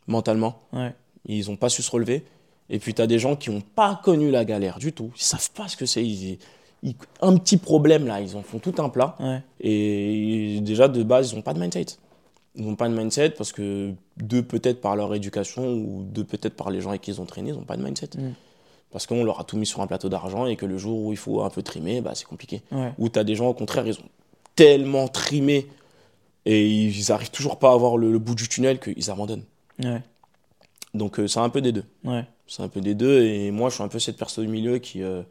mentalement. 0.08 0.60
Ouais. 0.74 0.94
Ils 1.28 1.50
n'ont 1.50 1.56
pas 1.56 1.70
su 1.70 1.82
se 1.82 1.90
relever. 1.92 2.24
Et 2.70 2.80
puis, 2.80 2.94
tu 2.94 3.02
as 3.02 3.08
des 3.08 3.20
gens 3.20 3.36
qui 3.36 3.50
n'ont 3.50 3.62
pas 3.62 4.00
connu 4.04 4.30
la 4.32 4.46
galère 4.46 4.78
du 4.80 4.94
tout. 4.94 5.12
Ils 5.18 5.22
savent 5.24 5.52
pas 5.52 5.68
ce 5.68 5.76
que 5.78 5.86
c'est. 5.86 6.04
Ils, 6.06 6.38
ils- 6.84 6.96
un 7.22 7.36
petit 7.38 7.58
problème 7.58 8.06
là, 8.06 8.22
ils 8.22 8.36
en 8.36 8.44
font 8.44 8.60
tout 8.60 8.76
un 8.78 8.90
plat. 8.90 9.16
Ouais. 9.20 9.42
Et 9.62 10.60
déjà, 10.62 10.88
de 10.88 11.02
base, 11.04 11.32
ils 11.32 11.36
n'ont 11.36 11.42
pas 11.42 11.54
de 11.54 11.60
mindset. 11.60 11.86
Ils 12.56 12.66
n'ont 12.66 12.76
pas 12.76 12.88
de 12.88 12.96
mindset 12.96 13.32
parce 13.32 13.52
que, 13.52 13.92
deux, 14.18 14.44
peut-être 14.44 14.80
par 14.82 14.96
leur 14.96 15.14
éducation, 15.16 15.74
ou 15.74 16.04
deux, 16.04 16.24
peut-être 16.24 16.56
par 16.56 16.70
les 16.70 16.80
gens 16.82 16.90
avec 16.90 17.02
qui 17.02 17.12
ils 17.12 17.20
ont 17.20 17.26
traîné, 17.26 17.50
ils 17.50 17.56
n'ont 17.56 17.64
pas 17.64 17.76
de 17.78 17.84
mindset. 17.84 18.10
Mm. 18.18 18.32
Parce 18.92 19.08
qu'on 19.08 19.24
leur 19.24 19.40
a 19.42 19.44
tout 19.44 19.58
mis 19.58 19.66
sur 19.66 19.82
un 19.82 19.88
plateau 19.88 20.08
d'argent 20.10 20.46
et 20.46 20.56
que 20.56 20.66
le 20.66 20.78
jour 20.78 21.00
où 21.06 21.12
il 21.12 21.18
faut 21.18 21.42
un 21.42 21.50
peu 21.50 21.62
trimer, 21.62 22.00
bah, 22.02 22.12
c'est 22.16 22.26
compliqué. 22.26 22.62
Ouais. 22.72 22.94
Ou 22.98 23.10
tu 23.10 23.20
as 23.20 23.24
des 23.26 23.36
gens, 23.36 23.48
au 23.48 23.54
contraire, 23.54 23.86
ils 23.86 24.00
ont 24.00 24.10
tellement 24.56 25.08
trimé 25.10 25.68
et 26.46 26.66
ils 26.70 27.12
arrivent 27.12 27.32
toujours 27.32 27.60
pas 27.60 27.74
à 27.74 27.76
voir 27.76 27.98
le, 27.98 28.12
le 28.12 28.20
bout 28.20 28.36
du 28.36 28.48
tunnel 28.48 28.80
qu'ils 28.80 29.10
abandonnent. 29.12 29.44
Ouais. 29.84 30.02
Donc, 30.94 31.20
euh, 31.20 31.28
c'est 31.28 31.40
un 31.40 31.50
peu 31.50 31.60
des 31.62 31.74
deux. 31.74 31.84
Ouais. 32.06 32.24
C'est 32.48 32.64
un 32.64 32.70
peu 32.70 32.80
des 32.80 32.96
deux. 32.96 33.24
Et 33.26 33.52
moi, 33.52 33.70
je 33.70 33.76
suis 33.76 33.84
un 33.84 33.90
peu 33.90 34.00
cette 34.00 34.16
personne 34.18 34.46
au 34.48 34.50
milieu 34.50 34.78
qui 34.78 35.04
euh, 35.04 35.24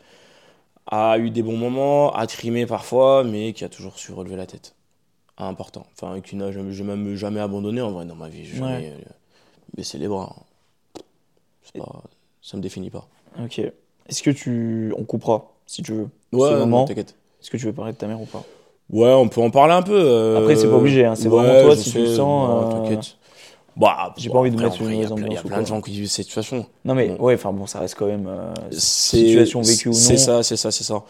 a 0.86 1.16
eu 1.18 1.30
des 1.30 1.42
bons 1.42 1.56
moments, 1.56 2.12
a 2.14 2.26
trimé 2.26 2.66
parfois, 2.66 3.24
mais 3.24 3.54
qui 3.54 3.64
a 3.64 3.70
toujours 3.70 3.98
su 3.98 4.12
relever 4.12 4.36
la 4.36 4.46
tête. 4.46 4.74
Important. 5.38 5.86
Enfin, 5.94 6.20
qui 6.20 6.36
n'a 6.36 6.52
jamais, 6.52 7.40
abandonné 7.40 7.80
en 7.80 7.92
vrai 7.92 8.04
dans 8.04 8.14
ma 8.14 8.28
vie. 8.28 8.44
Jamais 8.44 8.66
Ouais. 8.66 8.92
euh, 8.94 9.10
baissé 9.74 9.96
les 9.96 10.06
bras. 10.08 10.36
C'est 11.62 11.78
pas, 11.80 12.02
ça 12.42 12.56
me 12.58 12.62
définit 12.62 12.90
pas. 12.90 13.08
Ok. 13.42 13.58
Est-ce 13.58 14.22
que 14.22 14.30
tu. 14.30 14.92
On 14.98 15.04
coupera, 15.04 15.52
si 15.66 15.82
tu 15.82 15.92
veux. 15.92 16.08
Ouais, 16.32 16.48
ce 16.50 16.54
moment. 16.54 16.84
t'inquiète. 16.84 17.14
Est-ce 17.40 17.50
que 17.50 17.56
tu 17.56 17.66
veux 17.66 17.72
parler 17.72 17.92
de 17.92 17.96
ta 17.98 18.06
mère 18.06 18.20
ou 18.20 18.26
pas? 18.26 18.42
Ouais, 18.90 19.12
on 19.12 19.28
peut 19.28 19.40
en 19.40 19.50
parler 19.50 19.72
un 19.74 19.82
peu. 19.82 19.94
euh, 19.98 20.38
Après, 20.40 20.56
c'est 20.56 20.68
pas 20.68 20.76
obligé, 20.76 21.04
hein, 21.04 21.14
c'est 21.14 21.28
vraiment 21.28 21.60
toi, 21.62 21.74
si 21.76 21.90
tu 21.90 21.98
le 21.98 22.06
sens, 22.06 22.18
non, 22.18 22.60
euh, 22.60 22.82
T'inquiète. 22.82 23.16
Bah, 23.76 24.14
j'ai 24.16 24.30
pas 24.30 24.38
envie 24.38 24.50
de 24.52 24.56
mettre 24.62 24.80
une 24.82 24.86
il 24.88 25.00
y 25.00 25.04
a 25.04 25.08
mauvaise 25.08 25.08
plein- 25.08 25.16
Il 25.16 25.32
y 25.32 25.36
a 25.36 25.40
ambiance 25.40 25.42
plein 25.46 25.62
de 25.62 25.66
gens 25.66 25.80
qui 25.80 25.90
vivent 25.90 26.06
cette 26.08 26.26
situation. 26.26 26.64
Non, 26.84 26.94
mais 26.94 27.10
ouais, 27.18 27.34
enfin 27.34 27.52
bon, 27.52 27.66
ça 27.66 27.80
reste 27.80 27.96
quand 27.96 28.06
même. 28.06 28.26
euh, 28.28 28.54
situation 28.70 29.62
vécue 29.62 29.88
ou 29.88 29.92
non. 29.92 29.98
C'est 29.98 30.16
ça, 30.18 30.42
c'est 30.42 30.56
ça, 30.56 30.70
c'est 30.70 30.84
ça. 30.84 31.02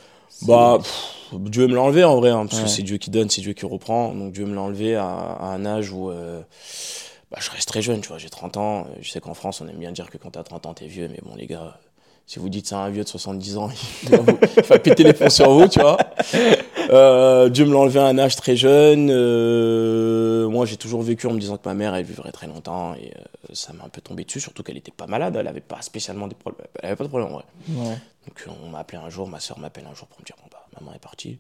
Bah, 0.43 0.79
pff, 0.79 1.35
Dieu 1.41 1.67
me 1.67 1.75
l'a 1.75 1.83
enlevé 1.83 2.05
en 2.05 2.17
vrai, 2.17 2.31
hein, 2.31 2.47
parce 2.47 2.59
Ouais. 2.59 2.65
que 2.65 2.71
c'est 2.71 2.83
Dieu 2.83 2.97
qui 2.97 3.11
donne, 3.11 3.29
c'est 3.29 3.43
Dieu 3.43 3.53
qui 3.53 3.67
reprend. 3.67 4.15
Donc 4.15 4.33
Dieu 4.33 4.47
me 4.47 4.55
l'a 4.55 4.63
enlevé 4.63 4.95
à, 4.97 5.05
à 5.07 5.47
un 5.49 5.67
âge 5.67 5.93
où 5.93 6.11
euh, 6.11 6.41
bah, 7.31 7.39
je 7.41 7.51
reste 7.51 7.69
très 7.69 7.83
jeune, 7.83 8.01
tu 8.01 8.09
vois, 8.09 8.19
j'ai 8.19 8.31
30 8.31 8.57
ans. 8.57 8.87
Je 9.01 9.11
sais 9.11 9.21
qu'en 9.21 9.35
France, 9.35 9.61
on 9.61 9.69
aime 9.69 9.77
bien 9.77 9.93
dire 9.93 10.09
que 10.11 10.17
quand 10.17 10.31
t'as 10.31 10.43
30 10.43 10.65
ans, 10.67 10.75
t'es 10.75 10.87
vieux, 10.87 11.09
mais 11.09 11.19
bon, 11.23 11.35
les 11.37 11.47
gars, 11.47 11.77
si 12.27 12.39
vous 12.39 12.49
dites 12.49 12.67
c'est 12.67 12.75
un 12.75 12.89
vieux 12.89 13.05
de 13.05 13.09
70 13.09 13.57
ans, 13.59 13.71
il 14.05 14.09
va, 14.11 14.17
vous- 14.19 14.39
il 14.57 14.63
va 14.65 14.79
péter 14.79 15.05
les 15.05 15.13
plombs 15.13 15.29
sur 15.31 15.51
vous, 15.51 15.69
tu 15.69 15.81
vois. 15.81 15.99
Euh, 16.91 17.49
Dieu 17.49 17.65
me 17.67 17.73
l'a 17.73 17.79
enlevé 17.81 18.01
à 18.01 18.05
un 18.07 18.19
âge 18.19 18.37
très 18.37 18.57
jeune. 18.57 19.09
Euh, 19.11 20.49
moi, 20.49 20.67
j'ai 20.67 20.77
toujours 20.77 21.03
vécu 21.03 21.27
en 21.27 21.33
me 21.33 21.39
disant 21.41 21.57
que 21.57 21.67
ma 21.69 21.75
mère, 21.75 21.95
elle 21.95 22.05
vivrait 22.05 22.33
très 22.33 22.47
longtemps, 22.47 22.95
et 22.95 23.09
euh, 23.17 23.23
ça 23.53 23.73
m'a 23.73 23.85
un 23.85 23.89
peu 23.89 24.01
tombé 24.01 24.25
dessus, 24.25 24.41
surtout 24.41 24.63
qu'elle 24.63 24.77
était 24.77 24.93
pas 24.93 25.07
malade, 25.07 25.37
elle 25.39 25.49
avait 25.49 25.61
pas 25.61 25.81
spécialement 25.83 26.27
des 26.29 26.35
problèmes, 26.35 26.67
elle 26.81 26.87
avait 26.89 26.97
pas 26.97 27.05
de 27.05 27.09
problème 27.09 27.31
en 27.31 27.35
vrai. 27.35 27.45
Ouais. 27.69 27.97
Donc 28.27 28.57
on 28.65 28.69
m'a 28.71 28.79
appelé 28.79 28.99
un 29.05 29.11
jour, 29.11 29.29
ma 29.29 29.41
soeur 29.41 29.59
m'appelle 29.59 29.85
un 29.91 29.95
jour 29.95 30.07
pour 30.09 30.19
me 30.21 30.25
dire 30.25 30.37
bon 30.43 30.49
bah 30.51 30.65
maman 30.81 30.95
est 30.95 30.99
partie. 30.99 31.37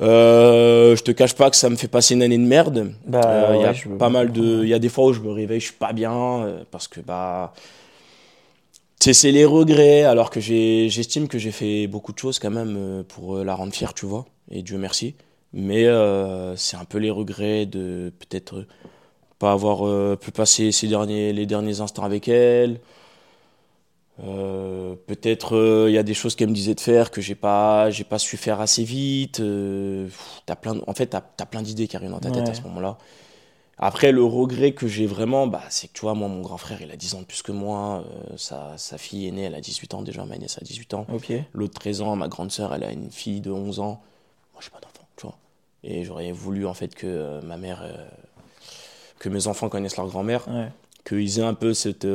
Euh, 0.00 0.96
je 0.96 1.02
te 1.02 1.10
cache 1.10 1.34
pas 1.34 1.50
que 1.50 1.56
ça 1.56 1.68
me 1.68 1.76
fait 1.76 1.88
passer 1.88 2.14
une 2.14 2.22
année 2.22 2.38
de 2.38 2.42
merde. 2.44 2.92
Bah, 3.06 3.50
Il 3.54 3.60
y 3.60 3.64
a 3.66 3.74
pas 3.98 4.08
mal 4.08 4.32
de, 4.32 4.62
il 4.62 4.68
y 4.68 4.72
a 4.74 4.78
des 4.78 4.88
fois 4.88 5.06
où 5.06 5.12
je 5.12 5.20
me 5.20 5.30
réveille, 5.30 5.60
je 5.60 5.66
suis 5.66 5.74
pas 5.74 5.92
bien 5.92 6.46
parce 6.70 6.88
que 6.88 7.00
bah 7.00 7.52
c'est 9.00 9.32
les 9.32 9.44
regrets 9.44 10.02
alors 10.04 10.30
que 10.30 10.40
j'estime 10.40 11.26
que 11.28 11.38
j'ai 11.38 11.52
fait 11.52 11.86
beaucoup 11.86 12.12
de 12.12 12.18
choses 12.18 12.38
quand 12.38 12.50
même 12.50 12.76
euh, 12.76 13.02
pour 13.02 13.36
euh, 13.38 13.44
la 13.44 13.54
rendre 13.54 13.72
fière, 13.72 13.94
tu 13.94 14.06
vois. 14.06 14.26
Et 14.50 14.62
Dieu 14.62 14.78
merci. 14.78 15.14
Mais 15.52 15.86
euh, 15.86 16.54
c'est 16.56 16.76
un 16.76 16.84
peu 16.84 16.98
les 16.98 17.10
regrets 17.10 17.66
de 17.66 18.12
peut-être 18.18 18.66
pas 19.38 19.52
avoir 19.52 19.86
euh, 19.86 20.16
pu 20.16 20.30
passer 20.32 20.72
ces 20.72 20.88
derniers, 20.88 21.32
les 21.32 21.46
derniers 21.46 21.80
instants 21.80 22.04
avec 22.04 22.28
elle. 22.28 22.80
Euh, 24.22 24.96
peut-être 25.06 25.86
il 25.88 25.94
y 25.94 25.98
a 25.98 26.02
des 26.02 26.12
choses 26.12 26.34
qu'elle 26.36 26.50
me 26.50 26.54
disait 26.54 26.74
de 26.74 26.80
faire 26.80 27.10
que 27.10 27.22
j'ai 27.22 27.34
pas 27.34 27.88
j'ai 27.90 28.04
pas 28.04 28.18
su 28.18 28.36
faire 28.36 28.60
assez 28.60 28.84
vite 28.84 29.40
t'as 30.44 30.56
plein 30.56 30.74
de- 30.74 30.82
en 30.86 30.92
fait 30.92 31.06
t'as 31.06 31.22
as 31.38 31.46
plein 31.46 31.62
d'idées 31.62 31.88
qui 31.88 31.96
arrivent 31.96 32.10
dans 32.10 32.20
ta 32.20 32.30
tête 32.30 32.44
Ouais. 32.44 32.50
à 32.50 32.54
ce 32.54 32.60
moment-là 32.62 32.98
après 33.82 34.12
le 34.12 34.22
regret 34.22 34.72
que 34.72 34.86
j'ai 34.86 35.06
vraiment 35.06 35.46
bah 35.46 35.62
c'est 35.70 35.88
que 35.88 35.94
tu 35.94 36.02
vois 36.02 36.14
moi 36.14 36.28
mon 36.28 36.42
grand 36.42 36.58
frère 36.58 36.82
il 36.82 36.90
a 36.90 36.96
10 36.96 37.14
ans 37.14 37.20
de 37.20 37.24
plus 37.24 37.40
que 37.42 37.50
moi 37.52 38.04
euh, 38.06 38.36
sa, 38.36 38.74
sa 38.76 38.98
fille 38.98 39.26
est 39.26 39.30
née 39.30 39.42
elle 39.44 39.54
a 39.54 39.60
18 39.60 39.94
ans 39.94 40.02
déjà 40.02 40.24
ma 40.26 40.36
nièce 40.36 40.58
a 40.60 40.64
18 40.64 40.94
ans 40.94 41.06
Ok. 41.12 41.32
l'autre 41.54 41.78
13 41.80 42.02
ans 42.02 42.14
ma 42.14 42.28
grande 42.28 42.52
sœur 42.52 42.74
elle 42.74 42.84
a 42.84 42.92
une 42.92 43.10
fille 43.10 43.40
de 43.40 43.50
11 43.50 43.80
ans 43.80 44.02
moi 44.52 44.60
j'ai 44.62 44.68
pas 44.70 44.80
d'enfant 44.80 45.06
tu 45.16 45.22
vois 45.26 45.36
et 45.82 46.04
j'aurais 46.04 46.30
voulu 46.30 46.66
en 46.66 46.74
fait 46.74 46.94
que 46.94 47.06
euh, 47.06 47.40
ma 47.42 47.56
mère 47.56 47.80
euh, 47.82 48.06
que 49.18 49.28
mes 49.30 49.46
enfants 49.46 49.68
connaissent 49.70 49.96
leur 49.96 50.08
grand-mère 50.08 50.46
Ouais. 50.48 50.68
qu'ils 51.06 51.38
aient 51.38 51.42
un 51.42 51.54
peu 51.54 51.72
cette, 51.72 52.06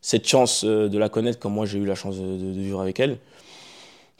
cette 0.00 0.26
chance 0.26 0.64
de 0.64 0.98
la 0.98 1.08
connaître 1.08 1.38
comme 1.38 1.52
moi 1.54 1.66
j'ai 1.66 1.78
eu 1.78 1.84
la 1.86 1.94
chance 1.94 2.16
de, 2.16 2.22
de- 2.36 2.52
de 2.52 2.60
vivre 2.60 2.80
avec 2.80 2.98
elle. 3.00 3.18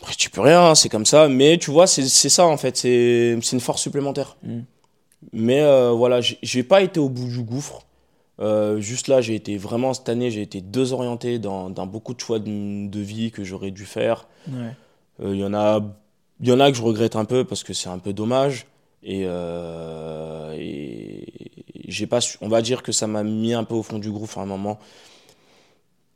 Après, 0.00 0.14
tu 0.14 0.30
peux 0.30 0.40
rien, 0.40 0.60
hein, 0.70 0.74
c'est 0.74 0.88
comme 0.88 1.06
ça, 1.06 1.28
mais 1.28 1.58
tu 1.58 1.70
vois, 1.70 1.86
c'est 1.86 2.02
ça 2.08 2.46
en 2.46 2.56
fait, 2.56 2.76
c'est 2.76 3.38
c'est 3.42 3.54
une 3.56 3.60
force 3.60 3.80
supplémentaire. 3.82 4.36
Mm. 4.42 4.60
Mais 5.32 5.60
euh, 5.62 5.90
voilà, 5.92 6.20
j'ai- 6.20 6.62
pas 6.62 6.82
été 6.82 6.98
au 7.00 7.08
bout 7.08 7.28
du 7.28 7.42
gouffre. 7.42 7.86
Euh, 8.40 8.80
juste 8.80 9.08
là, 9.08 9.20
j'ai 9.20 9.34
été 9.34 9.56
vraiment 9.56 9.94
cette 9.94 10.08
année, 10.08 10.30
j'ai 10.30 10.42
été 10.42 10.60
désorienté 10.60 11.38
dans, 11.38 11.70
dans 11.70 11.86
beaucoup 11.86 12.12
de 12.14 12.20
choix 12.20 12.38
de, 12.40 12.88
de 12.88 13.00
vie 13.00 13.30
que 13.30 13.44
j'aurais 13.44 13.70
dû 13.70 13.84
faire. 13.84 14.26
Ouais. 14.48 14.70
Euh, 15.22 15.34
Il 15.34 15.40
y 15.40 15.44
en 15.44 15.54
a, 15.54 15.80
il 16.40 16.48
y 16.48 16.52
en 16.52 16.58
a 16.60 16.70
que 16.70 16.76
je 16.76 16.82
regrette 16.82 17.14
un 17.14 17.24
peu 17.24 17.44
parce 17.44 17.62
que 17.62 17.72
c'est 17.72 17.88
un 17.88 17.98
peu 17.98 18.12
dommage. 18.12 18.66
Et, 19.04 19.22
euh, 19.26 20.56
et 20.58 21.24
j'ai 21.88 22.06
pas, 22.06 22.18
on 22.40 22.48
va 22.48 22.62
dire 22.62 22.82
que 22.82 22.90
ça 22.92 23.06
m'a 23.06 23.22
mis 23.22 23.52
un 23.52 23.64
peu 23.64 23.74
au 23.74 23.82
fond 23.82 23.98
du 23.98 24.10
groupe 24.10 24.30
à 24.36 24.40
un 24.40 24.46
moment. 24.46 24.78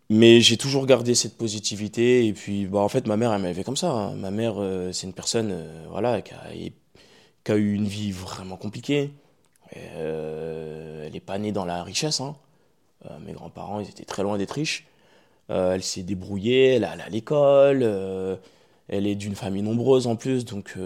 Mais 0.09 0.41
j'ai 0.41 0.57
toujours 0.57 0.87
gardé 0.87 1.15
cette 1.15 1.37
positivité. 1.37 2.27
Et 2.27 2.33
puis, 2.33 2.67
bah, 2.67 2.79
en 2.79 2.89
fait, 2.89 3.07
ma 3.07 3.17
mère, 3.17 3.33
elle 3.33 3.43
m'a 3.43 3.49
élevé 3.49 3.65
comme 3.65 3.77
ça. 3.77 3.91
hein. 3.91 4.15
Ma 4.15 4.31
mère, 4.31 4.55
c'est 4.93 5.07
une 5.07 5.13
personne, 5.13 5.53
voilà, 5.91 6.23
qui 6.23 6.33
a, 6.33 6.39
a 7.53 7.57
eu 7.57 7.75
une 7.75 7.87
vie 7.87 8.13
vraiment 8.13 8.57
compliquée. 8.57 9.13
Euh, 9.77 11.07
elle 11.07 11.17
est 11.17 11.21
pas 11.21 11.39
née 11.39 11.53
dans 11.53 11.65
la 11.65 11.83
richesse. 11.83 12.21
hein. 12.21 12.37
Euh, 13.07 13.19
mes 13.27 13.33
grands-parents, 13.33 13.81
ils 13.81 13.89
étaient 13.89 14.05
très 14.05 14.23
loin 14.23 14.39
d'être 14.39 14.53
riches. 14.53 14.87
Euh, 15.51 15.75
elle 15.75 15.83
s'est 15.83 16.03
débrouillée, 16.03 16.75
elle 16.75 16.85
est 16.85 16.87
à 16.87 17.09
l'école. 17.09 17.83
elle 18.89 19.07
est 19.07 19.15
d'une 19.17 19.35
famille 19.35 19.63
nombreuse 19.63 20.07
en 20.07 20.17
plus, 20.17 20.45
donc 20.45 20.77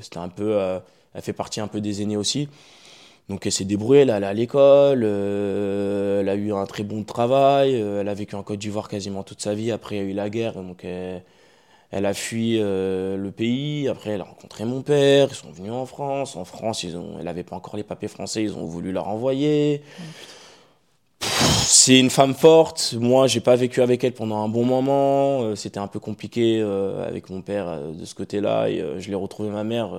c'était 0.00 0.18
un 0.18 0.28
peu, 0.28 0.58
elle 1.14 1.22
fait 1.22 1.32
partie 1.32 1.60
un 1.60 1.68
peu 1.68 1.80
des 1.80 2.02
aînés 2.02 2.16
aussi. 2.16 2.48
Donc 3.28 3.46
elle 3.46 3.52
s'est 3.52 3.64
débrouillée, 3.64 4.02
elle 4.02 4.10
est 4.10 4.26
à 4.26 4.32
l'école, 4.32 5.04
elle 5.04 6.28
a 6.28 6.34
eu 6.34 6.52
un 6.52 6.66
très 6.66 6.84
bon 6.84 7.04
travail, 7.04 7.74
elle 7.74 8.08
a 8.08 8.14
vécu 8.14 8.34
en 8.36 8.42
Côte 8.42 8.58
d'Ivoire 8.60 8.88
quasiment 8.88 9.22
toute 9.24 9.40
sa 9.42 9.54
vie. 9.54 9.70
Après 9.72 9.96
il 9.96 9.98
y 9.98 10.02
a 10.02 10.04
eu 10.10 10.14
la 10.14 10.30
guerre, 10.30 10.54
donc 10.54 10.84
elle 11.90 12.06
a 12.06 12.14
fui 12.14 12.56
euh, 12.58 13.16
le 13.16 13.30
pays. 13.30 13.88
Après 13.88 14.10
elle 14.10 14.20
a 14.20 14.24
rencontré 14.24 14.64
mon 14.64 14.82
père, 14.82 15.28
ils 15.30 15.34
sont 15.34 15.50
venus 15.50 15.72
en 15.72 15.86
France. 15.86 16.36
En 16.36 16.44
France, 16.44 16.82
ils 16.82 16.96
ont, 16.96 17.16
elle 17.18 17.24
n'avait 17.24 17.44
pas 17.44 17.56
encore 17.56 17.76
les 17.76 17.82
papiers 17.82 18.08
français, 18.08 18.42
ils 18.42 18.54
ont 18.56 18.66
voulu 18.66 18.92
la 18.92 19.00
renvoyer. 19.00 19.82
C'est 21.20 21.98
une 21.98 22.10
femme 22.10 22.34
forte. 22.34 22.94
Moi, 22.98 23.26
j'ai 23.26 23.40
pas 23.40 23.56
vécu 23.56 23.82
avec 23.82 24.02
elle 24.04 24.12
pendant 24.14 24.38
un 24.42 24.48
bon 24.48 24.64
moment. 24.64 25.42
Euh, 25.42 25.54
C'était 25.54 25.78
un 25.80 25.86
peu 25.86 26.00
compliqué 26.00 26.60
euh, 26.60 27.06
avec 27.06 27.30
mon 27.30 27.42
père 27.42 27.80
de 27.92 28.04
ce 28.04 28.14
côté-là. 28.14 28.68
Je 28.98 29.08
l'ai 29.08 29.14
retrouvé 29.14 29.50
ma 29.50 29.64
mère. 29.64 29.90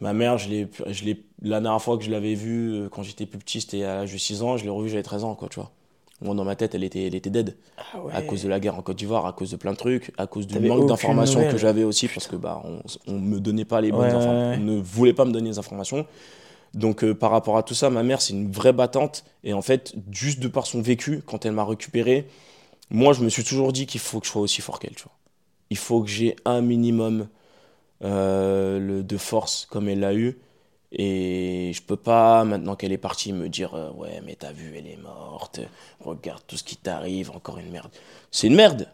Ma 0.00 0.12
mère, 0.12 0.38
je 0.38 0.48
l'ai, 0.48 0.68
la 1.42 1.60
dernière 1.60 1.80
fois 1.80 1.96
que 1.96 2.04
je 2.04 2.10
l'avais 2.10 2.34
vue 2.34 2.88
quand 2.90 3.02
j'étais 3.02 3.26
plus 3.26 3.38
petit, 3.38 3.60
c'était 3.60 3.84
à 3.84 3.96
l'âge 3.96 4.12
de 4.12 4.18
6 4.18 4.42
ans. 4.42 4.56
Je 4.56 4.64
l'ai 4.64 4.70
revue, 4.70 4.88
j'avais 4.88 5.02
13 5.02 5.24
ans, 5.24 5.34
quoi, 5.34 5.48
tu 5.48 5.60
vois. 5.60 5.70
Moi, 6.20 6.34
dans 6.34 6.44
ma 6.44 6.56
tête, 6.56 6.74
elle 6.74 6.84
était, 6.84 7.06
elle 7.06 7.14
était 7.14 7.30
dead. 7.30 7.56
Ah 7.76 8.00
ouais. 8.00 8.12
À 8.14 8.22
cause 8.22 8.42
de 8.42 8.48
la 8.48 8.60
guerre 8.60 8.76
en 8.78 8.82
Côte 8.82 8.96
d'Ivoire, 8.96 9.26
à 9.26 9.32
cause 9.32 9.50
de 9.50 9.56
plein 9.56 9.72
de 9.72 9.76
trucs, 9.76 10.12
à 10.16 10.26
cause 10.26 10.46
du 10.46 10.58
manque 10.60 10.86
d'informations 10.86 11.44
que 11.44 11.58
j'avais 11.58 11.84
aussi, 11.84 12.08
parce 12.08 12.26
que 12.28 12.36
bah, 12.36 12.62
on, 12.64 12.80
on 13.06 13.18
me 13.18 13.40
donnait 13.40 13.64
pas 13.64 13.80
les 13.80 13.92
bonnes 13.92 14.02
Ouais, 14.02 14.14
informations. 14.14 14.50
ouais. 14.50 14.56
On 14.56 14.60
ne 14.60 14.80
voulait 14.80 15.12
pas 15.14 15.24
me 15.24 15.32
donner 15.32 15.50
les 15.50 15.58
informations. 15.58 16.06
Donc, 16.74 17.04
euh, 17.04 17.14
par 17.14 17.30
rapport 17.30 17.56
à 17.56 17.62
tout 17.62 17.74
ça, 17.74 17.90
ma 17.90 18.02
mère, 18.02 18.20
c'est 18.22 18.32
une 18.34 18.50
vraie 18.50 18.72
battante. 18.72 19.24
Et 19.44 19.52
en 19.54 19.62
fait, 19.62 19.94
juste 20.12 20.40
de 20.40 20.48
par 20.48 20.66
son 20.66 20.82
vécu, 20.82 21.22
quand 21.26 21.46
elle 21.46 21.52
m'a 21.52 21.64
récupéré, 21.64 22.26
moi, 22.90 23.12
je 23.14 23.22
me 23.24 23.28
suis 23.30 23.44
toujours 23.44 23.72
dit 23.72 23.86
qu'il 23.86 24.00
faut 24.00 24.20
que 24.20 24.26
je 24.26 24.32
sois 24.32 24.42
aussi 24.42 24.62
fort 24.62 24.78
qu'elle, 24.80 24.94
tu 24.96 25.04
vois. 25.04 25.12
Il 25.70 25.78
faut 25.78 26.02
que 26.02 26.10
j'ai 26.10 26.36
un 26.44 26.60
minimum 26.62 27.28
euh, 28.02 28.78
le- 28.78 29.02
de 29.02 29.16
force 29.16 29.66
comme 29.70 29.88
elle 29.88 30.00
l'a 30.00 30.14
eu. 30.14 30.38
Et 30.96 31.72
je 31.74 31.82
peux 31.82 31.96
pas, 31.96 32.44
maintenant 32.44 32.76
qu'elle 32.76 32.92
est 32.92 32.98
partie, 32.98 33.32
me 33.32 33.48
dire 33.48 33.74
euh, 33.74 33.90
Ouais, 33.96 34.20
mais 34.24 34.36
t'as 34.36 34.52
vu, 34.52 34.74
elle 34.76 34.86
est 34.86 34.96
morte. 34.96 35.60
Regarde 36.00 36.42
tout 36.46 36.56
ce 36.56 36.62
qui 36.64 36.76
t'arrive, 36.76 37.30
encore 37.32 37.58
une 37.58 37.70
merde. 37.70 37.90
C'est 38.30 38.46
une 38.46 38.54
merde. 38.54 38.86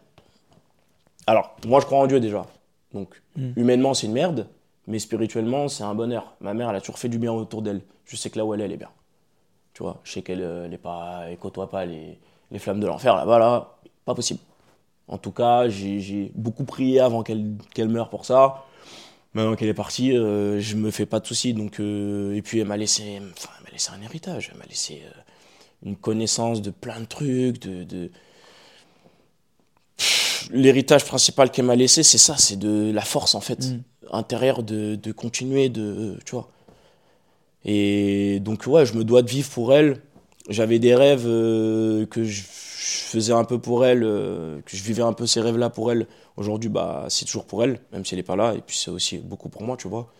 Alors, 1.27 1.55
moi, 1.67 1.79
je 1.79 1.85
crois 1.85 1.99
en 1.99 2.07
Dieu 2.07 2.19
déjà. 2.19 2.45
Donc, 2.93 3.21
Mm. 3.37 3.51
humainement, 3.55 3.93
c'est 3.93 4.07
une 4.07 4.13
merde. 4.13 4.47
Mais 4.87 4.99
spirituellement, 4.99 5.67
c'est 5.69 5.83
un 5.83 5.93
bonheur. 5.95 6.33
Ma 6.41 6.53
mère, 6.53 6.69
elle 6.69 6.75
a 6.75 6.81
toujours 6.81 6.97
fait 6.99 7.07
du 7.07 7.17
bien 7.19 7.31
autour 7.31 7.61
d'elle. 7.61 7.81
Je 8.05 8.15
sais 8.17 8.29
que 8.29 8.37
là 8.37 8.43
où 8.45 8.53
elle 8.53 8.59
est, 8.61 8.65
elle 8.65 8.71
est 8.73 8.77
bien. 8.77 8.89
Tu 9.73 9.83
vois, 9.83 10.01
je 10.03 10.11
sais 10.11 10.21
qu'elle 10.21 10.41
euh, 10.41 10.65
elle 10.65 10.73
est 10.73 10.77
pas, 10.77 11.25
elle 11.29 11.37
côtoie 11.37 11.69
pas 11.69 11.85
les, 11.85 12.17
les 12.51 12.59
flammes 12.59 12.79
de 12.81 12.87
l'enfer 12.87 13.15
là-bas, 13.15 13.39
là. 13.39 13.77
Pas 14.03 14.15
possible. 14.15 14.39
En 15.07 15.17
tout 15.17 15.31
cas, 15.31 15.69
j'ai 15.69 15.99
j'ai 16.01 16.31
beaucoup 16.35 16.65
prié 16.65 16.99
avant 16.99 17.23
qu'elle 17.23 17.53
qu'elle 17.73 17.87
meure 17.89 18.09
pour 18.09 18.25
ça. 18.25 18.65
Maintenant 19.33 19.55
qu'elle 19.55 19.69
est 19.69 19.73
partie, 19.73 20.15
euh, 20.17 20.59
je 20.59 20.75
me 20.75 20.91
fais 20.91 21.05
pas 21.05 21.19
de 21.19 21.25
soucis. 21.27 21.53
Donc, 21.53 21.79
euh, 21.79 22.35
et 22.35 22.41
puis, 22.41 22.59
elle 22.59 22.67
m'a 22.67 22.77
laissé, 22.77 23.21
enfin, 23.37 23.49
elle 23.57 23.63
m'a 23.65 23.71
laissé 23.71 23.91
un 23.91 24.01
héritage. 24.01 24.49
Elle 24.51 24.59
m'a 24.59 24.65
laissé 24.65 25.01
euh, 25.05 25.11
une 25.85 25.95
connaissance 25.95 26.61
de 26.61 26.69
plein 26.71 26.99
de 26.99 27.05
trucs, 27.05 27.59
de, 27.61 27.83
de... 27.83 28.11
l'héritage 30.51 31.05
principal 31.05 31.49
qu'elle 31.51 31.65
m'a 31.65 31.75
laissé, 31.75 32.03
c'est 32.03 32.17
ça, 32.17 32.35
c'est 32.37 32.57
de 32.57 32.91
la 32.93 33.01
force 33.01 33.35
en 33.35 33.41
fait, 33.41 33.59
Mm. 33.69 33.83
intérieure 34.11 34.63
de, 34.63 34.95
de 34.95 35.11
continuer, 35.11 35.69
de, 35.69 36.17
tu 36.25 36.31
vois. 36.31 36.49
Et 37.65 38.39
donc, 38.41 38.65
ouais, 38.67 38.85
je 38.85 38.93
me 38.95 39.03
dois 39.03 39.21
de 39.21 39.29
vivre 39.29 39.49
pour 39.49 39.73
elle. 39.73 40.01
J'avais 40.51 40.79
des 40.79 40.95
rêves 40.95 41.25
euh, 41.25 42.05
que 42.05 42.23
je, 42.23 42.43
faisais 42.43 43.33
un 43.33 43.43
peu 43.43 43.59
pour 43.59 43.85
elle, 43.85 44.03
euh, 44.03 44.59
que 44.65 44.75
je 44.75 44.83
vivais 44.83 45.03
un 45.03 45.13
peu 45.13 45.25
ces 45.27 45.39
rêves-là 45.39 45.69
pour 45.69 45.91
elle. 45.91 46.07
Aujourd'hui, 46.35 46.69
bah, 46.69 47.05
c'est 47.09 47.25
toujours 47.25 47.45
pour 47.45 47.63
elle, 47.63 47.79
même 47.91 48.03
si 48.05 48.15
elle 48.15 48.19
n'est 48.19 48.23
pas 48.23 48.35
là. 48.35 48.53
Et 48.55 48.61
puis, 48.61 48.77
c'est 48.77 48.91
aussi 48.91 49.17
beaucoup 49.17 49.49
pour 49.49 49.63
moi, 49.63 49.77
tu 49.77 49.87
vois. 49.87 50.11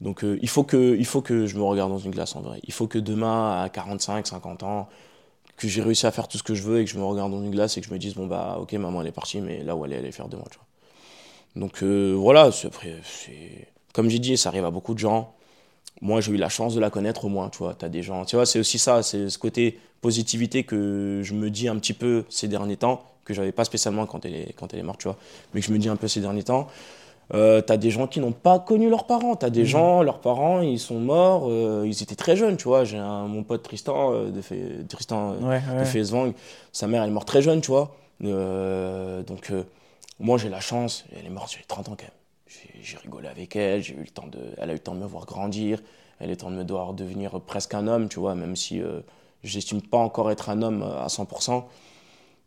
Donc, 0.00 0.24
euh, 0.24 0.38
il, 0.40 0.48
faut 0.48 0.64
que, 0.64 0.96
il 0.96 1.04
faut 1.04 1.20
que 1.20 1.46
je 1.46 1.56
me 1.56 1.62
regarde 1.62 1.90
dans 1.90 1.98
une 1.98 2.10
glace 2.10 2.36
en 2.36 2.40
vrai. 2.40 2.60
Il 2.64 2.72
faut 2.72 2.86
que 2.86 2.98
demain, 2.98 3.62
à 3.62 3.68
45, 3.68 4.26
50 4.26 4.62
ans, 4.62 4.88
que 5.56 5.68
j'ai 5.68 5.82
réussi 5.82 6.06
à 6.06 6.10
faire 6.10 6.28
tout 6.28 6.38
ce 6.38 6.42
que 6.42 6.54
je 6.54 6.62
veux 6.62 6.80
et 6.80 6.84
que 6.84 6.90
je 6.90 6.98
me 6.98 7.04
regarde 7.04 7.32
dans 7.32 7.42
une 7.42 7.50
glace 7.50 7.76
et 7.76 7.80
que 7.80 7.86
je 7.86 7.92
me 7.92 7.98
dise, 7.98 8.14
bon, 8.14 8.26
bah, 8.26 8.58
ok, 8.60 8.72
maman, 8.74 9.02
elle 9.02 9.08
est 9.08 9.12
partie, 9.12 9.40
mais 9.40 9.62
là 9.62 9.76
où 9.76 9.84
elle 9.84 9.92
est, 9.92 9.96
elle 9.96 10.06
est 10.06 10.12
fière 10.12 10.28
de 10.28 10.36
moi, 10.36 10.46
tu 10.50 10.58
vois. 10.58 10.66
Donc, 11.60 11.82
voilà, 11.82 12.50
après. 12.64 13.00
Comme 13.92 14.10
j'ai 14.10 14.18
dit, 14.18 14.36
ça 14.36 14.50
arrive 14.50 14.64
à 14.64 14.70
beaucoup 14.70 14.94
de 14.94 14.98
gens. 14.98 15.35
Moi, 16.02 16.20
j'ai 16.20 16.32
eu 16.32 16.36
la 16.36 16.48
chance 16.48 16.74
de 16.74 16.80
la 16.80 16.90
connaître 16.90 17.24
au 17.24 17.28
moins, 17.28 17.48
tu 17.48 17.58
vois. 17.58 17.74
T'as 17.74 17.88
des 17.88 18.02
gens, 18.02 18.24
tu 18.24 18.36
vois, 18.36 18.46
c'est 18.46 18.58
aussi 18.58 18.78
ça, 18.78 19.02
c'est 19.02 19.28
ce 19.30 19.38
côté 19.38 19.78
positivité 20.02 20.62
que 20.64 21.20
je 21.24 21.32
me 21.34 21.48
dis 21.50 21.68
un 21.68 21.76
petit 21.78 21.94
peu 21.94 22.24
ces 22.28 22.48
derniers 22.48 22.76
temps, 22.76 23.02
que 23.24 23.32
j'avais 23.34 23.52
pas 23.52 23.64
spécialement 23.64 24.06
quand 24.06 24.24
elle 24.26 24.34
est, 24.34 24.52
quand 24.56 24.72
elle 24.74 24.80
est 24.80 24.84
morte, 24.84 25.00
tu 25.00 25.08
vois, 25.08 25.16
mais 25.54 25.60
que 25.60 25.66
je 25.66 25.72
me 25.72 25.78
dis 25.78 25.88
un 25.88 25.96
peu 25.96 26.06
ces 26.08 26.20
derniers 26.20 26.42
temps. 26.44 26.68
Euh, 27.34 27.60
t'as 27.60 27.76
des 27.76 27.90
gens 27.90 28.06
qui 28.06 28.20
n'ont 28.20 28.30
pas 28.30 28.60
connu 28.60 28.88
leurs 28.88 29.04
parents. 29.06 29.34
T'as 29.34 29.50
des 29.50 29.64
gens, 29.66 30.02
leurs 30.04 30.20
parents, 30.20 30.60
ils 30.60 30.78
sont 30.78 31.00
morts, 31.00 31.48
euh, 31.50 31.82
ils 31.84 32.00
étaient 32.02 32.14
très 32.14 32.36
jeunes, 32.36 32.56
tu 32.56 32.64
vois. 32.68 32.84
J'ai 32.84 32.98
mon 32.98 33.42
pote 33.42 33.64
Tristan, 33.64 34.12
euh, 34.12 34.30
de 34.30 34.40
Fe- 34.42 34.86
Tristan 34.86 35.32
euh, 35.32 35.40
Ouais, 35.40 35.60
de 35.74 35.78
ouais. 35.80 35.84
Fesvang, 35.86 36.32
sa 36.72 36.86
mère, 36.86 37.02
elle 37.02 37.08
est 37.08 37.12
morte 37.12 37.26
très 37.26 37.42
jeune, 37.42 37.60
tu 37.60 37.72
vois. 37.72 37.96
Euh, 38.22 39.22
donc, 39.24 39.52
moi, 40.20 40.38
j'ai 40.38 40.48
la 40.50 40.60
chance, 40.60 41.04
elle 41.18 41.26
est 41.26 41.30
morte, 41.30 41.50
j'ai 41.58 41.64
30 41.66 41.88
ans 41.88 41.96
quand 41.98 42.04
même. 42.04 42.10
J'ai- 42.80 42.96
rigolé 42.98 43.28
avec 43.28 43.56
elle, 43.56 43.82
j'ai 43.82 43.94
eu 43.94 44.00
le 44.00 44.06
temps 44.08 44.26
de, 44.28 44.38
elle 44.58 44.70
a 44.70 44.72
eu 44.72 44.76
le 44.76 44.82
temps 44.82 44.94
de 44.94 45.00
me 45.00 45.06
voir 45.06 45.26
grandir, 45.26 45.82
elle 46.18 46.26
a 46.26 46.28
eu 46.30 46.32
le 46.32 46.36
temps 46.36 46.50
de 46.50 46.56
me 46.56 46.64
voir 46.66 46.94
devenir 46.94 47.40
presque 47.40 47.74
un 47.74 47.86
homme, 47.86 48.08
tu 48.08 48.18
vois, 48.20 48.34
même 48.34 48.56
si 48.56 48.80
euh, 48.82 49.00
j'estime 49.42 49.82
pas 49.82 49.98
encore 49.98 50.30
être 50.30 50.48
un 50.50 50.62
homme 50.62 50.82
euh, 50.82 51.02
à 51.04 51.08
100%. 51.08 51.68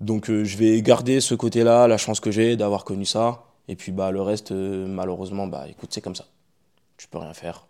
Donc, 0.01 0.30
euh, 0.30 0.43
je 0.45 0.57
vais 0.57 0.82
garder 0.82 1.22
ce 1.22 1.36
côté-là, 1.36 1.88
la 1.88 1.97
chance 1.97 2.20
que 2.20 2.32
j'ai 2.32 2.55
d'avoir 2.57 2.86
connu 2.86 3.05
ça. 3.05 3.43
Et 3.68 3.76
puis, 3.76 3.91
bah, 3.91 4.12
le 4.12 4.22
reste, 4.22 4.51
euh, 4.51 4.88
malheureusement, 4.88 5.47
bah, 5.47 5.68
écoute, 5.70 5.89
c'est 5.93 6.01
comme 6.01 6.16
ça. 6.16 6.26
Tu 6.97 7.07
peux 7.07 7.18
rien 7.20 7.34
faire. 7.34 7.68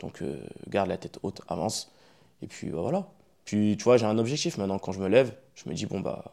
Donc, 0.00 0.22
garde 0.68 0.88
la 0.88 0.98
tête 0.98 1.18
haute, 1.22 1.42
avance. 1.48 1.92
Et 2.42 2.46
puis, 2.48 2.68
bah, 2.70 2.80
voilà. 2.82 3.08
Puis, 3.44 3.76
tu 3.78 3.84
vois, 3.84 3.96
j'ai 3.98 4.06
un 4.06 4.18
objectif 4.18 4.58
maintenant. 4.58 4.78
Quand 4.80 4.92
je 4.92 5.00
me 5.00 5.08
lève, 5.08 5.36
je 5.56 5.68
me 5.68 5.74
dis, 5.74 5.86
bon, 5.86 6.00
bah. 6.00 6.24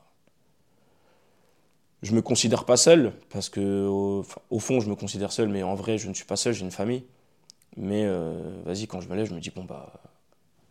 Je 2.04 2.14
me 2.14 2.22
considère 2.22 2.66
pas 2.66 2.78
seul, 2.78 3.14
parce 3.30 3.50
que 3.50 3.86
au, 3.88 4.60
fond, 4.60 4.80
je 4.80 4.90
me 4.90 4.96
considère 4.96 5.32
seul, 5.32 5.50
mais 5.50 5.62
en 5.62 5.76
vrai, 5.76 5.98
je 6.00 6.10
ne 6.10 6.14
suis 6.16 6.26
pas 6.26 6.36
seul, 6.36 6.54
j'ai 6.54 6.64
une 6.66 6.72
famille. 6.72 7.04
Mais 7.78 8.04
euh, 8.06 8.34
vas-y, 8.66 8.88
quand 8.88 9.02
je 9.02 9.08
me 9.08 9.16
lève, 9.16 9.28
je 9.28 9.34
me 9.34 9.40
dis, 9.40 9.52
bon, 9.56 9.64
bah, 9.64 9.94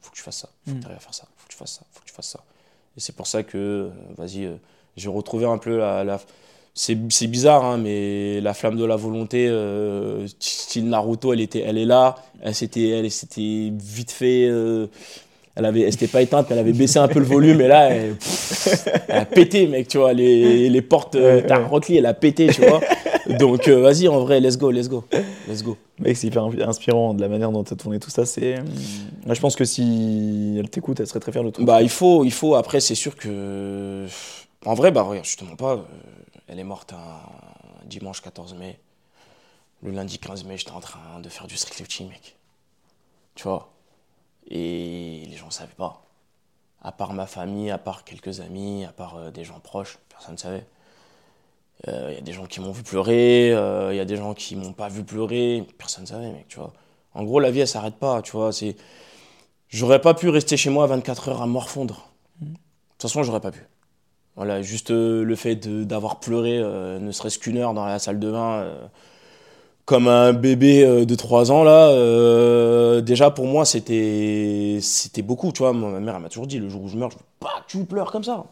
faut 0.00 0.10
que 0.10 0.16
tu 0.16 0.22
fasses 0.22 0.38
ça, 0.38 0.48
faut 0.66 0.72
que 0.72 0.76
Mm. 0.76 0.80
tu 0.80 0.86
arrives 0.86 0.96
à 0.98 1.00
faire 1.00 1.14
ça, 1.14 1.24
faut 1.36 1.46
que 1.46 1.52
tu 1.52 1.56
fasses 1.56 1.72
ça, 1.74 1.82
faut 1.92 2.00
que 2.00 2.06
tu 2.06 2.12
fasses 2.12 2.28
ça. 2.30 2.40
Et 2.96 3.00
c'est 3.00 3.14
pour 3.14 3.26
ça 3.28 3.42
que, 3.44 3.56
euh, 3.58 3.90
vas-y, 4.18 4.44
euh, 4.44 4.56
j'ai 4.96 5.08
retrouvé 5.08 5.46
un 5.46 5.58
peu 5.58 5.78
la. 5.78 6.04
la- 6.04 6.20
c'est, 6.74 6.96
c'est 7.10 7.26
bizarre, 7.26 7.64
hein, 7.64 7.78
mais 7.78 8.40
la 8.40 8.54
flamme 8.54 8.76
de 8.76 8.84
la 8.84 8.96
volonté, 8.96 9.48
euh, 9.48 10.26
style 10.38 10.88
Naruto, 10.88 11.32
elle, 11.32 11.40
était, 11.40 11.60
elle 11.60 11.78
est 11.78 11.84
là, 11.84 12.16
elle 12.42 12.54
s'était, 12.54 12.88
elle 12.90 13.10
s'était 13.10 13.72
vite 13.74 14.10
fait. 14.12 14.48
Elle 15.56 15.64
avait, 15.64 15.80
elle 15.82 15.92
s'était 15.92 16.06
pas 16.06 16.22
éteinte, 16.22 16.46
mais 16.48 16.54
elle 16.54 16.60
avait 16.60 16.72
baissé 16.72 16.98
un 16.98 17.08
peu 17.08 17.18
le 17.18 17.24
volume, 17.24 17.60
et 17.60 17.68
là, 17.68 17.90
elle, 17.90 18.14
pff, 18.14 18.88
elle 19.08 19.16
a 19.18 19.24
pété, 19.24 19.66
mec, 19.66 19.88
tu 19.88 19.98
vois, 19.98 20.12
les, 20.12 20.68
les 20.70 20.82
portes, 20.82 21.14
euh, 21.16 21.36
Ouais, 21.36 21.46
t'as 21.46 21.58
ouais. 21.60 21.66
Rock 21.66 21.88
Lee, 21.88 21.96
elle 21.98 22.06
a 22.06 22.14
pété, 22.14 22.46
tu 22.48 22.60
vois. 22.62 22.80
Donc, 23.38 23.68
euh, 23.68 23.80
vas-y, 23.80 24.08
en 24.08 24.20
vrai, 24.20 24.40
let's 24.40 24.56
go, 24.58 24.70
let's 24.70 24.88
go, 24.88 25.04
let's 25.48 25.62
go. 25.62 25.76
Mec, 25.98 26.16
c'est 26.16 26.26
hyper 26.28 26.44
inspirant 26.66 27.14
de 27.14 27.20
la 27.20 27.28
manière 27.28 27.50
dont 27.52 27.62
tu 27.62 27.72
as 27.74 27.76
tourné 27.76 27.98
tout 28.00 28.10
ça. 28.10 28.24
C'est, 28.26 28.56
moi, 29.26 29.34
je 29.34 29.40
pense 29.40 29.54
que 29.56 29.64
si 29.64 30.56
elle 30.58 30.68
t'écoute, 30.70 30.98
elle 31.00 31.06
serait 31.06 31.20
très 31.20 31.30
fière 31.30 31.44
de 31.44 31.50
toi. 31.50 31.64
Bah, 31.64 31.82
il 31.82 31.90
faut, 31.90 32.24
il 32.24 32.32
faut. 32.32 32.54
Après, 32.54 32.80
c'est 32.80 32.94
sûr 32.94 33.14
que. 33.16 34.06
En 34.64 34.74
vrai, 34.74 34.90
bah, 34.90 35.02
regarde, 35.02 35.26
je 35.26 35.36
te 35.36 35.44
mens 35.44 35.56
pas. 35.56 35.74
euh, 35.74 35.82
Elle 36.48 36.58
est 36.58 36.64
morte 36.64 36.92
un 36.92 37.86
dimanche 37.86 38.20
14 38.22 38.54
mai. 38.54 38.78
Le 39.82 39.90
lundi 39.92 40.18
15 40.18 40.44
mai, 40.44 40.56
j'étais 40.56 40.72
en 40.72 40.80
train 40.80 41.20
de 41.22 41.28
faire 41.28 41.46
du 41.46 41.56
street 41.56 41.74
lifting, 41.78 42.08
mec. 42.08 42.36
Tu 43.34 43.44
vois? 43.44 43.70
Et 44.48 45.26
les 45.28 45.36
gens 45.36 45.50
savaient 45.50 45.74
pas. 45.76 46.02
À 46.82 46.92
part 46.92 47.12
ma 47.12 47.26
famille, 47.26 47.70
à 47.70 47.78
part 47.78 48.04
quelques 48.04 48.40
amis, 48.40 48.84
à 48.84 48.92
part 48.92 49.16
euh, 49.16 49.30
des 49.30 49.44
gens 49.44 49.60
proches, 49.60 49.98
personne 50.08 50.34
ne 50.34 50.38
savait. 50.38 50.66
Il 51.86 52.14
y 52.14 52.18
a 52.18 52.20
des 52.20 52.34
gens 52.34 52.44
qui 52.44 52.60
m'ont 52.60 52.72
vu 52.72 52.82
pleurer, 52.82 53.48
il 53.48 53.96
y 53.96 54.00
a 54.00 54.04
des 54.04 54.16
gens 54.16 54.34
qui 54.34 54.54
m'ont 54.54 54.74
pas 54.74 54.90
vu 54.90 55.02
pleurer, 55.02 55.66
personne 55.78 56.04
ne 56.04 56.08
savait, 56.08 56.30
mec, 56.30 56.46
tu 56.46 56.58
vois. 56.58 56.74
En 57.14 57.24
gros, 57.24 57.40
la 57.40 57.50
vie, 57.50 57.60
elle 57.60 57.68
s'arrête 57.68 57.96
pas, 57.96 58.20
tu 58.22 58.32
vois. 58.32 58.52
C'est. 58.52 58.76
J'aurais 59.68 60.00
pas 60.00 60.14
pu 60.14 60.28
rester 60.28 60.58
chez 60.58 60.68
moi 60.68 60.86
24 60.86 61.30
heures 61.30 61.42
à 61.42 61.46
morfondre. 61.46 62.10
De 62.40 62.48
toute 62.48 63.02
façon, 63.02 63.22
j'aurais 63.22 63.40
pas 63.40 63.50
pu. 63.50 63.64
Voilà, 64.36 64.62
juste 64.62 64.90
euh, 64.90 65.24
le 65.24 65.36
fait 65.36 65.56
d'avoir 65.56 66.20
pleuré, 66.20 66.58
euh, 66.58 66.98
ne 66.98 67.12
serait-ce 67.12 67.38
qu'une 67.38 67.58
heure 67.58 67.74
dans 67.74 67.84
la 67.84 67.98
salle 67.98 68.18
de 68.18 68.30
bain, 68.30 68.60
euh, 68.60 68.86
comme 69.84 70.08
un 70.08 70.32
bébé 70.32 70.84
euh, 70.84 71.04
de 71.04 71.14
3 71.14 71.50
ans, 71.50 71.64
là, 71.64 71.88
euh, 71.88 73.00
déjà 73.00 73.30
pour 73.30 73.46
moi, 73.46 73.64
c'était 73.64 74.78
c'était 74.80 75.22
beaucoup, 75.22 75.52
tu 75.52 75.58
vois. 75.62 75.72
Ma 75.72 76.00
mère, 76.00 76.20
m'a 76.20 76.28
toujours 76.28 76.46
dit, 76.46 76.58
le 76.58 76.68
jour 76.68 76.84
où 76.84 76.88
je 76.88 76.96
meurs, 76.96 77.10
je 77.10 77.16
veux 77.16 77.24
pas 77.40 77.64
que 77.66 77.72
tu 77.72 77.84
pleures 77.84 78.12
comme 78.12 78.24
ça. 78.24 78.44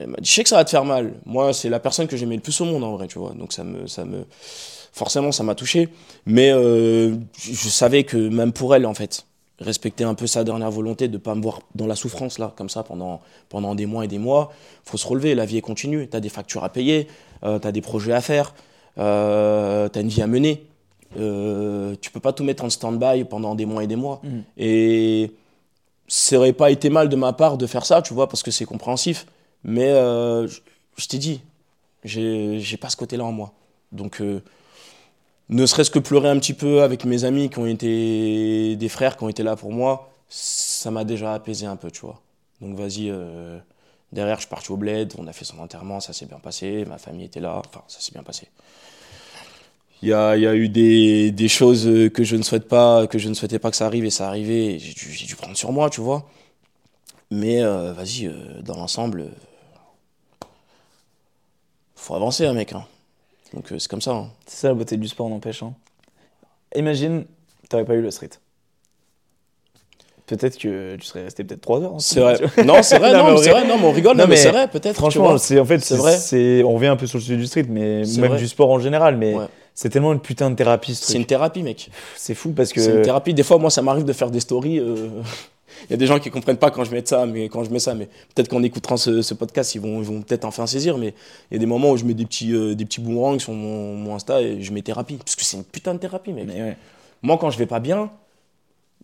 Elle 0.00 0.08
m'a 0.08 0.16
dit, 0.16 0.28
je 0.28 0.34
sais 0.34 0.42
que 0.42 0.48
ça 0.48 0.56
va 0.56 0.64
te 0.64 0.70
faire 0.70 0.84
mal. 0.84 1.14
Moi, 1.26 1.52
c'est 1.52 1.68
la 1.68 1.78
personne 1.78 2.06
que 2.06 2.16
j'aimais 2.16 2.36
le 2.36 2.42
plus 2.42 2.60
au 2.60 2.64
monde, 2.64 2.82
en 2.82 2.96
vrai, 2.96 3.06
tu 3.06 3.18
vois. 3.18 3.32
Donc, 3.34 3.52
ça 3.52 3.64
me, 3.64 3.86
ça 3.86 4.04
me, 4.04 4.24
forcément, 4.92 5.30
ça 5.32 5.44
m'a 5.44 5.54
touché. 5.54 5.88
Mais 6.26 6.50
euh, 6.50 7.14
je 7.38 7.68
savais 7.68 8.04
que 8.04 8.16
même 8.16 8.52
pour 8.52 8.74
elle, 8.74 8.86
en 8.86 8.94
fait, 8.94 9.26
respecter 9.60 10.04
un 10.04 10.14
peu 10.14 10.26
sa 10.26 10.44
dernière 10.44 10.70
volonté 10.70 11.08
de 11.08 11.18
pas 11.18 11.34
me 11.34 11.42
voir 11.42 11.60
dans 11.74 11.86
la 11.86 11.96
souffrance, 11.96 12.38
là, 12.38 12.52
comme 12.56 12.68
ça, 12.68 12.82
pendant, 12.82 13.20
pendant 13.48 13.74
des 13.74 13.86
mois 13.86 14.04
et 14.04 14.08
des 14.08 14.18
mois, 14.18 14.52
faut 14.84 14.96
se 14.96 15.06
relever. 15.06 15.34
La 15.34 15.44
vie 15.44 15.58
est 15.58 15.62
continue. 15.62 16.08
Tu 16.08 16.16
as 16.16 16.20
des 16.20 16.28
factures 16.28 16.64
à 16.64 16.68
payer, 16.68 17.08
euh, 17.44 17.58
tu 17.58 17.66
as 17.66 17.72
des 17.72 17.80
projets 17.80 18.12
à 18.12 18.20
faire, 18.20 18.54
euh, 18.98 19.88
tu 19.88 19.98
as 19.98 20.02
une 20.02 20.08
vie 20.08 20.22
à 20.22 20.26
mener. 20.26 20.68
Euh, 21.16 21.94
tu 22.00 22.10
peux 22.10 22.20
pas 22.20 22.32
tout 22.32 22.44
mettre 22.44 22.64
en 22.64 22.70
stand-by 22.70 23.24
pendant 23.24 23.54
des 23.54 23.66
mois 23.66 23.84
et 23.84 23.86
des 23.86 23.96
mois. 23.96 24.20
Mm. 24.22 24.40
Et 24.56 25.32
ça 26.06 26.36
aurait 26.36 26.52
pas 26.52 26.70
été 26.70 26.90
mal 26.90 27.08
de 27.08 27.16
ma 27.16 27.32
part 27.32 27.58
de 27.58 27.66
faire 27.66 27.86
ça, 27.86 28.02
tu 28.02 28.14
vois, 28.14 28.28
parce 28.28 28.42
que 28.42 28.50
c'est 28.50 28.64
compréhensif. 28.64 29.26
Mais 29.64 29.88
euh, 29.88 30.46
je, 30.46 30.60
je 30.96 31.08
t'ai 31.08 31.18
dit, 31.18 31.40
j'ai 32.04 32.76
pas 32.76 32.90
ce 32.90 32.96
côté-là 32.96 33.24
en 33.24 33.32
moi. 33.32 33.52
Donc, 33.92 34.20
euh, 34.20 34.42
ne 35.48 35.64
serait-ce 35.64 35.90
que 35.90 35.98
pleurer 35.98 36.28
un 36.28 36.38
petit 36.38 36.52
peu 36.52 36.82
avec 36.82 37.04
mes 37.04 37.24
amis 37.24 37.48
qui 37.48 37.58
ont 37.58 37.66
été 37.66 38.76
des 38.76 38.88
frères 38.88 39.16
qui 39.16 39.24
ont 39.24 39.28
été 39.28 39.42
là 39.42 39.56
pour 39.56 39.72
moi, 39.72 40.10
ça 40.28 40.90
m'a 40.90 41.04
déjà 41.04 41.32
apaisé 41.32 41.66
un 41.66 41.76
peu, 41.76 41.90
tu 41.90 42.00
vois. 42.00 42.20
Donc, 42.60 42.76
vas-y, 42.76 43.10
derrière, 44.12 44.36
je 44.36 44.40
suis 44.42 44.50
parti 44.50 44.70
au 44.70 44.76
bled, 44.76 45.14
on 45.16 45.26
a 45.26 45.32
fait 45.32 45.46
son 45.46 45.58
enterrement, 45.58 46.00
ça 46.00 46.12
s'est 46.12 46.26
bien 46.26 46.38
passé, 46.38 46.84
ma 46.86 46.98
famille 46.98 47.24
était 47.24 47.40
là, 47.40 47.62
enfin, 47.64 47.82
ça 47.88 48.00
s'est 48.00 48.12
bien 48.12 48.22
passé. 48.22 48.48
Il 50.02 50.08
y 50.08 50.12
a, 50.12 50.36
y 50.36 50.46
a 50.46 50.54
eu 50.54 50.68
des, 50.68 51.32
des 51.32 51.48
choses 51.48 51.84
que 52.14 52.22
je 52.22 52.36
ne 52.36 52.42
souhaite 52.42 52.68
pas, 52.68 53.06
que 53.08 53.18
je 53.18 53.28
ne 53.28 53.34
souhaitais 53.34 53.58
pas 53.58 53.70
que 53.70 53.76
ça 53.76 53.86
arrive 53.86 54.04
et 54.04 54.10
ça 54.10 54.28
arrivait. 54.28 54.78
J'ai 54.78 55.26
dû, 55.26 55.34
prendre 55.34 55.56
sur 55.56 55.72
moi, 55.72 55.90
tu 55.90 56.00
vois. 56.00 56.28
Mais 57.30 57.62
euh, 57.62 57.92
vas-y, 57.92 58.26
euh, 58.26 58.62
dans 58.62 58.76
l'ensemble, 58.76 59.22
euh, 59.22 60.44
faut 61.96 62.14
avancer, 62.14 62.46
hein, 62.46 62.52
mec. 62.54 62.72
hein. 62.72 62.84
Donc 63.54 63.72
euh, 63.72 63.78
c'est 63.78 63.88
comme 63.90 64.00
ça. 64.00 64.12
hein. 64.12 64.28
C'est 64.46 64.56
ça 64.58 64.68
la 64.68 64.74
beauté 64.74 64.96
du 64.96 65.08
sport, 65.08 65.28
n'empêche. 65.28 65.62
hein. 65.62 65.74
Imagine, 66.76 67.24
t'aurais 67.68 67.84
pas 67.84 67.94
eu 67.94 68.02
le 68.02 68.10
street. 68.10 68.30
Peut-être 70.26 70.58
que 70.58 70.96
tu 70.96 71.06
serais 71.06 71.22
resté 71.24 71.42
peut-être 71.42 71.62
3 71.62 71.80
heures. 71.80 71.94
hein, 71.94 71.98
C'est 72.00 72.20
vrai. 72.20 72.38
Non, 72.64 72.82
c'est 72.82 72.98
vrai, 72.98 73.14
Non, 73.14 73.36
c'est 73.38 73.50
vrai. 73.50 73.66
non, 73.66 73.78
mais 73.78 73.84
on 73.86 73.92
rigole, 73.92 74.16
Non, 74.16 74.24
mais, 74.24 74.30
mais 74.30 74.36
c'est 74.36 74.50
vrai, 74.50 74.68
peut-être. 74.68 74.96
Franchement, 74.96 75.38
c'est 75.38 75.58
en 75.58 75.64
fait, 75.64 75.78
C'est 75.80 75.96
vrai. 75.96 76.62
On 76.64 76.74
revient 76.74 76.88
un 76.88 76.96
peu 76.96 77.06
sur 77.06 77.18
le 77.18 77.22
sujet 77.24 77.36
du 77.38 77.46
street, 77.46 77.64
mais 77.68 78.02
même 78.02 78.30
vrai. 78.30 78.38
du 78.38 78.46
sport 78.46 78.70
en 78.70 78.78
général. 78.78 79.16
Mais 79.16 79.34
Ouais. 79.34 79.46
C'est 79.80 79.90
tellement 79.90 80.12
une 80.12 80.18
putain 80.18 80.50
de 80.50 80.56
thérapie 80.56 80.92
ce 80.92 81.04
c'est 81.04 81.18
une 81.18 81.24
thérapie, 81.24 81.62
mec. 81.62 81.88
C'est 82.16 82.34
fou 82.34 82.50
parce 82.50 82.72
que. 82.72 82.80
C'est 82.80 82.96
une 82.96 83.02
thérapie. 83.02 83.32
Des 83.32 83.44
fois, 83.44 83.58
moi, 83.58 83.70
ça 83.70 83.80
m'arrive 83.80 84.04
de 84.04 84.12
faire 84.12 84.28
des 84.28 84.40
stories. 84.40 84.80
euh, 84.80 85.06
Il 85.84 85.90
y 85.90 85.94
a 85.94 85.96
des 85.96 86.06
gens 86.08 86.18
qui 86.18 86.30
comprennent 86.30 86.56
pas 86.56 86.72
quand 86.72 86.82
je 86.82 86.90
mets 86.90 87.06
ça, 87.06 87.26
mais 87.26 87.44
quand 87.44 87.62
je 87.62 87.70
mets 87.70 87.78
ça, 87.78 87.94
mais 87.94 88.06
peut-être 88.34 88.48
qu'en 88.48 88.60
écoutant 88.64 88.96
ce, 88.96 89.22
ce 89.22 89.34
podcast, 89.34 89.76
ils 89.76 89.80
vont, 89.80 90.00
ils 90.00 90.04
vont 90.04 90.20
peut-être 90.22 90.44
enfin 90.44 90.66
saisir. 90.66 90.98
Mais 90.98 91.14
il 91.52 91.54
y 91.54 91.56
a 91.58 91.60
des 91.60 91.66
moments 91.66 91.92
où 91.92 91.96
je 91.96 92.04
mets 92.04 92.14
des 92.14 92.26
petits, 92.26 92.52
euh, 92.52 92.74
des 92.74 92.84
petits 92.86 93.00
boomerangs 93.00 93.38
sur 93.38 93.52
mon, 93.52 93.94
mon 93.94 94.16
Insta 94.16 94.42
et 94.42 94.60
je 94.62 94.72
mets 94.72 94.82
thérapie, 94.82 95.14
parce 95.14 95.36
que 95.36 95.44
c'est 95.44 95.56
une 95.56 95.62
putain 95.62 95.94
de 95.94 96.00
thérapie, 96.00 96.32
mec. 96.32 96.46
Mais 96.48 96.60
ouais. 96.60 96.76
Moi, 97.22 97.38
quand 97.38 97.50
je 97.50 97.58
vais 97.58 97.66
pas 97.66 97.78
bien, 97.78 98.10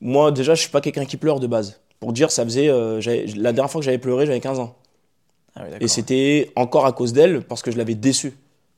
moi, 0.00 0.32
déjà, 0.32 0.56
je 0.56 0.62
suis 0.62 0.70
pas 0.70 0.80
quelqu'un 0.80 1.04
qui 1.04 1.16
pleure 1.18 1.38
de 1.38 1.46
base. 1.46 1.78
Pour 2.00 2.12
dire, 2.12 2.32
ça 2.32 2.42
faisait. 2.42 2.68
euh, 2.68 3.00
la 3.36 3.52
dernière 3.52 3.70
fois 3.70 3.80
que 3.80 3.84
j'avais 3.84 3.98
pleuré, 3.98 4.26
j'avais 4.26 4.40
15 4.40 4.58
ans. 4.58 4.74
Ah 5.54 5.66
Et 5.80 5.86
c'était 5.86 6.50
encore 6.56 6.84
à 6.84 6.90
cause 6.90 7.12
d'elle, 7.12 7.42
parce 7.42 7.62
que 7.62 7.70
je 7.70 7.78
l'avais 7.78 7.94
déçue. 7.94 8.32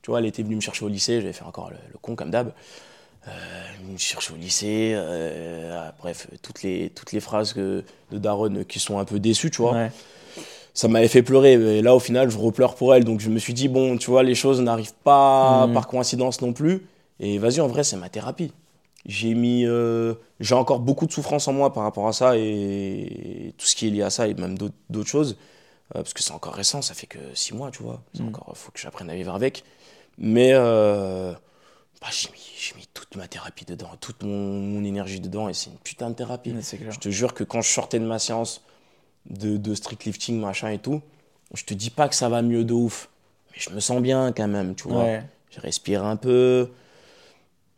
Tu 0.07 0.11
vois, 0.11 0.19
elle 0.21 0.25
était 0.25 0.41
venue 0.41 0.55
me 0.55 0.61
chercher 0.61 0.85
au 0.85 0.87
lycée, 0.87 1.19
j'avais 1.19 1.33
fait 1.33 1.43
encore 1.43 1.69
le, 1.69 1.75
le 1.91 1.97
con 2.01 2.15
comme 2.15 2.31
d'hab. 2.31 2.53
Euh, 3.27 3.31
elle 3.77 3.91
me 3.91 3.97
chercher 3.97 4.31
au 4.31 4.37
lycée, 4.37 4.93
euh, 4.95 5.77
ah, 5.89 5.93
bref, 5.99 6.27
toutes 6.41 6.63
les, 6.63 6.91
toutes 6.91 7.11
les 7.11 7.19
phrases 7.19 7.51
que, 7.51 7.83
de 8.13 8.17
Daron 8.17 8.63
qui 8.63 8.79
sont 8.79 8.99
un 8.99 9.03
peu 9.03 9.19
déçues, 9.19 9.51
tu 9.51 9.61
vois. 9.61 9.73
Ouais. 9.73 9.91
ça 10.73 10.87
m'avait 10.87 11.09
fait 11.09 11.23
pleurer. 11.23 11.55
Et 11.79 11.81
là, 11.81 11.93
au 11.93 11.99
final, 11.99 12.29
je 12.29 12.37
repleure 12.37 12.75
pour 12.75 12.95
elle. 12.95 13.03
Donc, 13.03 13.19
je 13.19 13.29
me 13.29 13.37
suis 13.37 13.53
dit, 13.53 13.67
bon, 13.67 13.97
tu 13.97 14.09
vois, 14.09 14.23
les 14.23 14.33
choses 14.33 14.61
n'arrivent 14.61 14.93
pas 15.03 15.67
Mhm. 15.67 15.73
par 15.73 15.87
coïncidence 15.89 16.39
non 16.41 16.53
plus. 16.53 16.87
Et 17.19 17.37
vas-y, 17.37 17.59
en 17.59 17.67
vrai, 17.67 17.83
c'est 17.83 17.97
ma 17.97 18.07
thérapie. 18.07 18.53
J'ai 19.07 19.33
mis, 19.33 19.65
euh, 19.65 20.13
j'ai 20.39 20.55
encore 20.55 20.79
beaucoup 20.79 21.05
de 21.05 21.11
souffrance 21.11 21.49
en 21.49 21.53
moi 21.53 21.73
par 21.73 21.83
rapport 21.83 22.07
à 22.07 22.13
ça 22.13 22.37
et 22.37 23.53
tout 23.57 23.65
ce 23.65 23.75
qui 23.75 23.87
est 23.87 23.91
lié 23.91 24.03
à 24.03 24.09
ça 24.09 24.25
et 24.29 24.33
même 24.35 24.57
d'autres 24.57 25.09
choses. 25.09 25.35
Euh, 25.95 25.99
parce 25.99 26.13
que 26.13 26.21
c'est 26.23 26.33
encore 26.33 26.53
récent, 26.53 26.81
ça 26.81 26.93
fait 26.93 27.07
que 27.07 27.19
six 27.33 27.53
mois, 27.53 27.71
tu 27.71 27.83
vois. 27.83 28.01
Encore, 28.21 28.51
faut 28.55 28.71
que 28.71 28.79
j'apprenne 28.79 29.09
à 29.09 29.15
vivre 29.15 29.33
avec. 29.35 29.65
Mais 30.17 30.51
euh, 30.53 31.31
bah, 32.01 32.07
j'ai 32.11 32.29
mis, 32.29 32.87
toute 32.93 33.15
ma 33.15 33.27
thérapie 33.27 33.65
dedans, 33.65 33.89
toute 34.01 34.23
mon, 34.23 34.59
mon 34.61 34.83
énergie 34.83 35.19
dedans 35.19 35.49
et 35.49 35.53
c'est 35.53 35.69
une 35.69 35.77
putain 35.77 36.09
de 36.09 36.15
thérapie. 36.15 36.53
Clair. 36.77 36.91
Je 36.91 36.99
te 36.99 37.09
jure 37.09 37.33
que 37.33 37.43
quand 37.43 37.61
je 37.61 37.69
sortais 37.69 37.99
de 37.99 38.05
ma 38.05 38.19
séance 38.19 38.61
de, 39.29 39.57
de 39.57 39.75
street 39.75 39.97
lifting, 40.05 40.39
machin 40.39 40.69
et 40.69 40.79
tout, 40.79 41.01
je 41.53 41.63
te 41.63 41.73
dis 41.73 41.89
pas 41.89 42.07
que 42.09 42.15
ça 42.15 42.29
va 42.29 42.41
mieux 42.41 42.63
de 42.63 42.73
ouf, 42.73 43.09
mais 43.51 43.57
je 43.59 43.69
me 43.69 43.79
sens 43.79 44.01
bien 44.01 44.31
quand 44.31 44.47
même, 44.47 44.75
tu 44.75 44.87
vois. 44.87 45.03
Ouais. 45.03 45.23
Je 45.51 45.59
respire 45.61 46.03
un 46.03 46.15
peu. 46.15 46.69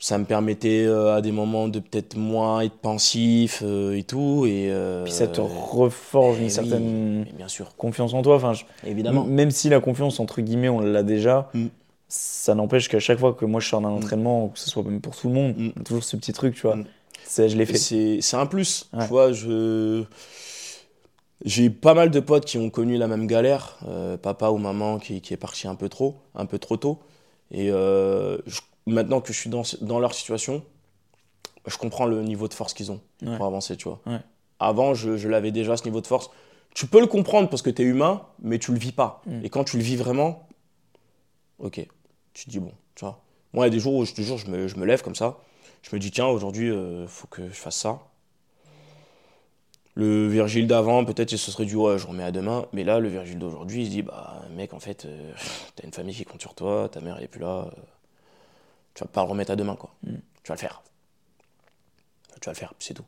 Ça 0.02 0.18
me 0.18 0.24
permettait 0.24 0.86
euh, 0.86 1.14
à 1.16 1.22
des 1.22 1.34
moments 1.34 1.68
de 1.68 1.80
peut-être 1.80 2.16
moins 2.16 2.62
être 2.62 2.78
pensif 2.78 3.62
euh, 3.66 3.98
et 3.98 4.04
tout. 4.04 4.46
Et, 4.48 4.68
euh, 4.72 5.04
Puis 5.04 5.12
ça 5.12 5.28
te 5.28 5.42
reforge 5.42 6.38
eh 6.38 6.40
une 6.40 6.46
oui, 6.46 6.52
certaine 6.52 7.24
bien 7.36 7.50
sûr, 7.50 7.76
confiance 7.76 8.14
en 8.14 8.22
toi. 8.22 8.38
Enfin, 8.38 8.54
je- 8.54 8.64
évidemment. 8.86 9.26
Même 9.26 9.52
si 9.52 9.68
la 9.68 9.82
confiance, 9.82 10.22
entre 10.22 10.40
guillemets, 10.40 10.70
on 10.70 10.80
l'a 10.80 11.04
déjà, 11.04 11.50
Mm. 11.54 11.66
Ça 12.10 12.56
n'empêche 12.56 12.90
qu'à 12.90 13.00
chaque 13.00 13.20
fois 13.20 13.34
que 13.34 13.46
moi 13.46 13.62
je 13.62 13.70
sors 13.70 13.80
d'un 13.82 13.90
entraînement, 13.90 14.50
que 14.50 14.60
ce 14.60 14.70
soit 14.70 14.84
même 14.84 15.00
pour 15.00 15.16
tout 15.16 15.28
le 15.30 15.34
monde, 15.34 15.56
Mm. 15.58 15.84
toujours 15.84 16.04
ce 16.04 16.18
petit 16.18 16.34
truc, 16.34 16.56
tu 16.56 16.62
vois. 16.64 16.76
Mm. 16.76 16.86
Je 17.38 17.56
l'ai 17.56 17.66
fait. 17.68 17.78
C'est 17.78 18.20
c'est 18.22 18.36
un 18.38 18.48
plus. 18.48 18.90
Ouais. 18.94 19.04
Tu 19.04 19.10
vois, 19.10 19.32
je. 19.32 20.04
J'ai 21.46 21.66
eu 21.66 21.72
pas 21.72 21.94
mal 21.94 22.10
de 22.12 22.20
potes 22.20 22.44
qui 22.46 22.58
ont 22.58 22.70
connu 22.70 22.98
la 22.98 23.08
même 23.08 23.26
galère, 23.26 23.78
euh, 23.88 24.18
papa 24.18 24.50
ou 24.50 24.58
maman 24.58 25.00
qui, 25.00 25.22
qui 25.22 25.34
est 25.34 25.38
parti 25.38 25.68
un 25.70 25.76
peu 25.76 25.88
trop, 25.88 26.18
un 26.36 26.46
peu 26.46 26.60
trop 26.60 26.76
tôt. 26.76 27.00
Et 27.52 27.72
euh, 27.72 28.38
je- 28.46 28.60
maintenant 28.88 29.22
que 29.22 29.32
je 29.32 29.40
suis 29.40 29.50
dans, 29.50 29.62
dans 29.82 30.00
leur 30.00 30.14
situation, 30.14 30.62
je 31.66 31.78
comprends 31.78 32.08
le 32.08 32.22
niveau 32.24 32.50
de 32.50 32.54
force 32.54 32.74
qu'ils 32.74 32.92
ont 32.92 33.00
Ouais. 33.26 33.38
pour 33.38 33.46
avancer, 33.46 33.78
tu 33.78 33.88
vois. 33.88 34.02
Ouais. 34.06 34.20
Avant, 34.60 34.94
je, 34.94 35.16
je 35.16 35.30
l'avais 35.30 35.52
déjà 35.52 35.78
ce 35.78 35.86
niveau 35.86 36.02
de 36.02 36.08
force. 36.08 36.30
Tu 36.76 36.88
peux 36.88 37.00
le 37.00 37.08
comprendre 37.08 37.48
parce 37.50 37.62
que 37.62 37.70
tu 37.70 37.84
es 37.84 37.86
humain, 37.86 38.24
mais 38.42 38.60
tu 38.60 38.74
le 38.74 38.78
vis 38.80 38.92
pas. 38.92 39.22
Mm. 39.26 39.46
Et 39.46 39.50
quand 39.50 39.64
tu 39.64 39.78
le 39.78 39.84
vis 39.84 39.96
vraiment, 39.96 40.46
ok, 41.60 41.88
tu 42.34 42.46
te 42.46 42.50
dis 42.50 42.60
bon, 42.60 42.74
tu 42.96 43.06
vois. 43.06 43.22
Moi, 43.54 43.66
il 43.66 43.70
y 43.70 43.72
a 43.72 43.76
des 43.76 43.80
jours 43.80 43.96
où 43.96 44.06
je 44.06 44.14
jure, 44.14 44.38
je 44.38 44.48
me, 44.48 44.68
je 44.68 44.76
me 44.78 44.86
lève 44.86 45.02
comme 45.02 45.16
ça. 45.16 45.38
Je 45.82 45.96
me 45.96 46.00
dis, 46.00 46.12
tiens, 46.12 46.28
aujourd'hui, 46.28 46.70
il 46.70 47.08
faut 47.08 47.28
que 47.28 47.48
je 47.48 47.54
fasse 47.54 47.78
ça. 47.78 48.00
Le 49.96 50.28
Virgile 50.28 50.66
d'avant, 50.68 51.04
peut-être, 51.04 51.32
il 51.34 51.38
se 51.38 51.52
serait 51.52 51.66
dit, 51.66 51.76
ouais, 51.76 51.98
je 51.98 52.08
remets 52.08 52.24
à 52.24 52.32
demain. 52.32 52.66
Mais 52.72 52.86
là, 52.86 53.00
le 53.00 53.10
Virgile 53.10 53.38
d'aujourd'hui, 53.38 53.82
il 53.82 53.86
se 53.86 53.92
dit, 53.92 54.02
bah, 54.02 54.44
mec, 54.56 54.74
en 54.74 54.80
fait, 54.80 55.06
euh, 55.06 55.34
t'as 55.76 55.84
une 55.84 55.92
famille 55.92 56.16
qui 56.16 56.24
compte 56.24 56.40
sur 56.40 56.54
toi, 56.54 56.88
ta 56.90 57.02
mère, 57.02 57.18
elle 57.18 57.26
est 57.26 57.28
plus 57.28 57.42
là. 57.42 57.66
euh, 57.66 57.82
tu 58.94 59.04
vas 59.04 59.10
pas 59.10 59.24
le 59.24 59.30
remettre 59.30 59.52
à 59.52 59.56
demain, 59.56 59.76
quoi. 59.76 59.94
Mm. 60.04 60.16
Tu 60.44 60.48
vas 60.48 60.56
le 60.56 60.60
faire. 60.60 60.82
Tu 62.40 62.46
vas 62.46 62.54
le 62.54 62.58
faire, 62.58 62.74
puis 62.76 62.88
c'est 62.88 62.94
tout. 62.94 63.06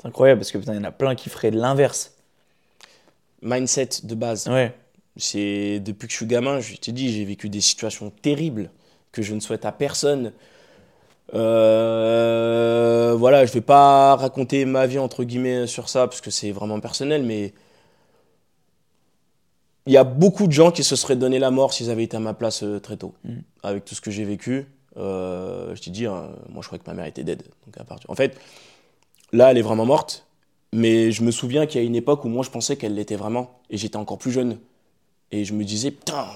C'est 0.00 0.06
incroyable 0.06 0.40
parce 0.40 0.52
que 0.52 0.58
putain, 0.58 0.74
il 0.74 0.76
y 0.76 0.80
en 0.80 0.84
a 0.84 0.92
plein 0.92 1.16
qui 1.16 1.28
feraient 1.28 1.50
l'inverse. 1.50 2.14
Mindset 3.42 3.88
de 4.04 4.14
base. 4.14 4.46
Ouais. 4.46 4.72
C'est 5.18 5.80
depuis 5.80 6.06
que 6.06 6.12
je 6.12 6.16
suis 6.16 6.26
gamin, 6.26 6.60
je 6.60 6.76
t'ai 6.76 6.92
dit, 6.92 7.12
j'ai 7.12 7.24
vécu 7.24 7.48
des 7.48 7.60
situations 7.60 8.10
terribles 8.10 8.70
que 9.12 9.20
je 9.22 9.34
ne 9.34 9.40
souhaite 9.40 9.64
à 9.64 9.72
personne. 9.72 10.32
Euh, 11.34 13.14
voilà, 13.18 13.44
je 13.44 13.52
vais 13.52 13.60
pas 13.60 14.16
raconter 14.16 14.64
ma 14.64 14.86
vie 14.86 14.98
entre 14.98 15.24
guillemets 15.24 15.66
sur 15.66 15.88
ça 15.88 16.06
parce 16.06 16.20
que 16.20 16.30
c'est 16.30 16.52
vraiment 16.52 16.80
personnel, 16.80 17.24
mais 17.24 17.52
il 19.86 19.92
y 19.92 19.96
a 19.96 20.04
beaucoup 20.04 20.46
de 20.46 20.52
gens 20.52 20.70
qui 20.70 20.84
se 20.84 20.96
seraient 20.96 21.16
donné 21.16 21.38
la 21.38 21.50
mort 21.50 21.72
s'ils 21.72 21.90
avaient 21.90 22.04
été 22.04 22.16
à 22.16 22.20
ma 22.20 22.34
place 22.34 22.62
euh, 22.62 22.78
très 22.78 22.96
tôt. 22.96 23.14
Mm. 23.24 23.38
Avec 23.62 23.84
tout 23.84 23.94
ce 23.94 24.00
que 24.00 24.10
j'ai 24.10 24.24
vécu, 24.24 24.66
euh, 24.96 25.74
je 25.74 25.82
t'ai 25.82 25.90
dit, 25.90 26.06
hein, 26.06 26.30
moi 26.48 26.62
je 26.62 26.68
croyais 26.68 26.82
que 26.82 26.88
ma 26.88 26.94
mère 26.94 27.06
était 27.06 27.24
dead. 27.24 27.42
Donc 27.66 27.76
à 27.78 27.84
partir, 27.84 28.08
en 28.10 28.14
fait, 28.14 28.38
là 29.32 29.50
elle 29.50 29.58
est 29.58 29.62
vraiment 29.62 29.86
morte, 29.86 30.26
mais 30.72 31.10
je 31.10 31.22
me 31.22 31.30
souviens 31.30 31.66
qu'il 31.66 31.80
y 31.80 31.84
a 31.84 31.86
une 31.86 31.96
époque 31.96 32.24
où 32.24 32.28
moi 32.28 32.44
je 32.44 32.50
pensais 32.50 32.76
qu'elle 32.76 32.94
l'était 32.94 33.16
vraiment 33.16 33.60
et 33.70 33.76
j'étais 33.76 33.96
encore 33.96 34.18
plus 34.18 34.30
jeune. 34.30 34.58
Et 35.32 35.44
je 35.44 35.52
me 35.52 35.64
disais, 35.64 35.90
putain, 35.90 36.26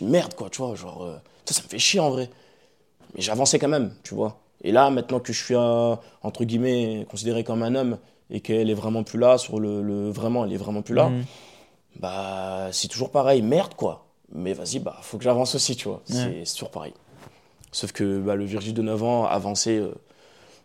merde, 0.00 0.34
quoi, 0.34 0.50
tu 0.50 0.62
vois, 0.62 0.74
genre, 0.74 1.02
euh, 1.04 1.16
ça, 1.44 1.54
ça 1.54 1.62
me 1.62 1.68
fait 1.68 1.78
chier 1.78 2.00
en 2.00 2.10
vrai. 2.10 2.28
Mais 3.14 3.20
j'avançais 3.22 3.58
quand 3.58 3.68
même, 3.68 3.94
tu 4.02 4.14
vois. 4.14 4.38
Et 4.62 4.72
là, 4.72 4.90
maintenant 4.90 5.20
que 5.20 5.32
je 5.32 5.44
suis, 5.44 5.54
un, 5.54 5.98
entre 6.22 6.44
guillemets, 6.44 7.06
considéré 7.08 7.44
comme 7.44 7.62
un 7.62 7.74
homme 7.74 7.98
et 8.30 8.40
qu'elle 8.40 8.70
est 8.70 8.74
vraiment 8.74 9.04
plus 9.04 9.18
là, 9.18 9.38
sur 9.38 9.60
le, 9.60 9.82
le- 9.82 10.10
vraiment, 10.10 10.44
elle 10.44 10.52
est 10.52 10.56
vraiment 10.56 10.82
plus 10.82 10.94
là, 10.94 11.10
Mm. 11.10 11.24
bah, 12.00 12.68
c'est 12.72 12.88
toujours 12.88 13.10
pareil, 13.10 13.42
merde, 13.42 13.74
quoi. 13.74 14.06
Mais 14.32 14.52
vas-y, 14.52 14.78
bah, 14.80 14.96
faut 15.02 15.18
que 15.18 15.24
j'avance 15.24 15.54
aussi, 15.54 15.76
tu 15.76 15.88
vois. 15.88 16.02
Ouais. 16.10 16.42
C'est 16.44 16.54
toujours 16.54 16.70
pareil. 16.70 16.94
Sauf 17.72 17.92
que 17.92 18.18
bah, 18.20 18.34
le 18.34 18.44
Virgile 18.44 18.74
de 18.74 18.82
9 18.82 19.02
ans 19.02 19.26
avançait 19.26 19.78
euh, 19.78 19.92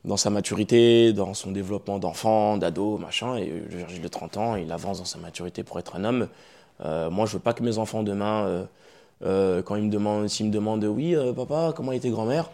dans 0.05 0.17
sa 0.17 0.30
maturité, 0.30 1.11
dans 1.13 1.34
son 1.34 1.51
développement 1.51 1.99
d'enfant, 1.99 2.57
d'ado, 2.57 2.97
machin, 2.97 3.36
et 3.36 3.45
le 3.47 3.78
Virgile 3.78 4.01
de 4.01 4.07
30 4.07 4.38
ans, 4.38 4.55
il 4.55 4.72
avance 4.72 4.99
dans 4.99 5.05
sa 5.05 5.20
maturité 5.20 5.63
pour 5.63 5.78
être 5.78 5.95
un 5.95 6.03
homme. 6.05 6.30
Euh, 6.86 7.09
moi, 7.09 7.25
je 7.25 7.34
veux 7.34 7.39
pas 7.39 7.53
que 7.53 7.63
mes 7.63 7.77
enfants 7.77 8.03
demain, 8.03 8.45
euh, 8.45 8.65
euh, 9.23 9.61
quand 9.61 9.75
ils 9.75 9.84
me 9.84 9.89
demandent, 9.89 10.27
s'ils 10.30 10.45
me 10.47 10.51
demandent, 10.51 10.84
oui, 10.86 11.15
papa, 11.36 11.73
comment 11.75 11.91
était 11.91 12.09
grand-mère 12.09 12.49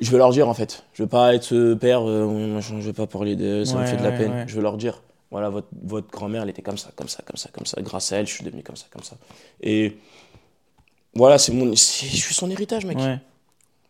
Je 0.00 0.10
vais 0.10 0.18
leur 0.18 0.30
dire 0.30 0.48
en 0.48 0.54
fait. 0.54 0.84
Je 0.94 1.02
veux 1.02 1.08
pas 1.08 1.34
être 1.34 1.42
ce 1.44 1.74
père, 1.74 2.08
euh, 2.08 2.60
je 2.60 2.74
vais 2.76 2.92
pas 2.92 3.06
parler 3.06 3.36
de, 3.36 3.64
ça 3.64 3.74
me 3.74 3.80
Ouais, 3.80 3.86
fait 3.86 3.96
de 3.96 4.02
la 4.02 4.10
ouais, 4.10 4.16
peine. 4.18 4.32
ouais. 4.32 4.44
Je 4.46 4.54
veux 4.56 4.62
leur 4.62 4.76
dire, 4.76 5.02
voilà, 5.30 5.50
votre, 5.50 5.68
votre 5.82 6.08
grand-mère, 6.10 6.42
elle 6.42 6.48
était 6.50 6.62
comme 6.62 6.78
ça, 6.78 6.90
comme 6.96 7.08
ça, 7.08 7.22
comme 7.26 7.36
ça, 7.36 7.50
comme 7.52 7.66
ça. 7.66 7.80
Grâce 7.82 8.12
à 8.12 8.16
elle, 8.18 8.26
je 8.26 8.32
suis 8.34 8.44
devenu 8.44 8.62
comme 8.62 8.76
ça, 8.76 8.86
comme 8.90 9.02
ça. 9.02 9.16
Et 9.60 9.98
voilà, 11.14 11.36
c'est 11.38 11.52
mon, 11.52 11.70
je 11.70 11.74
suis 11.76 12.34
son 12.34 12.50
héritage, 12.50 12.84
mec. 12.86 12.98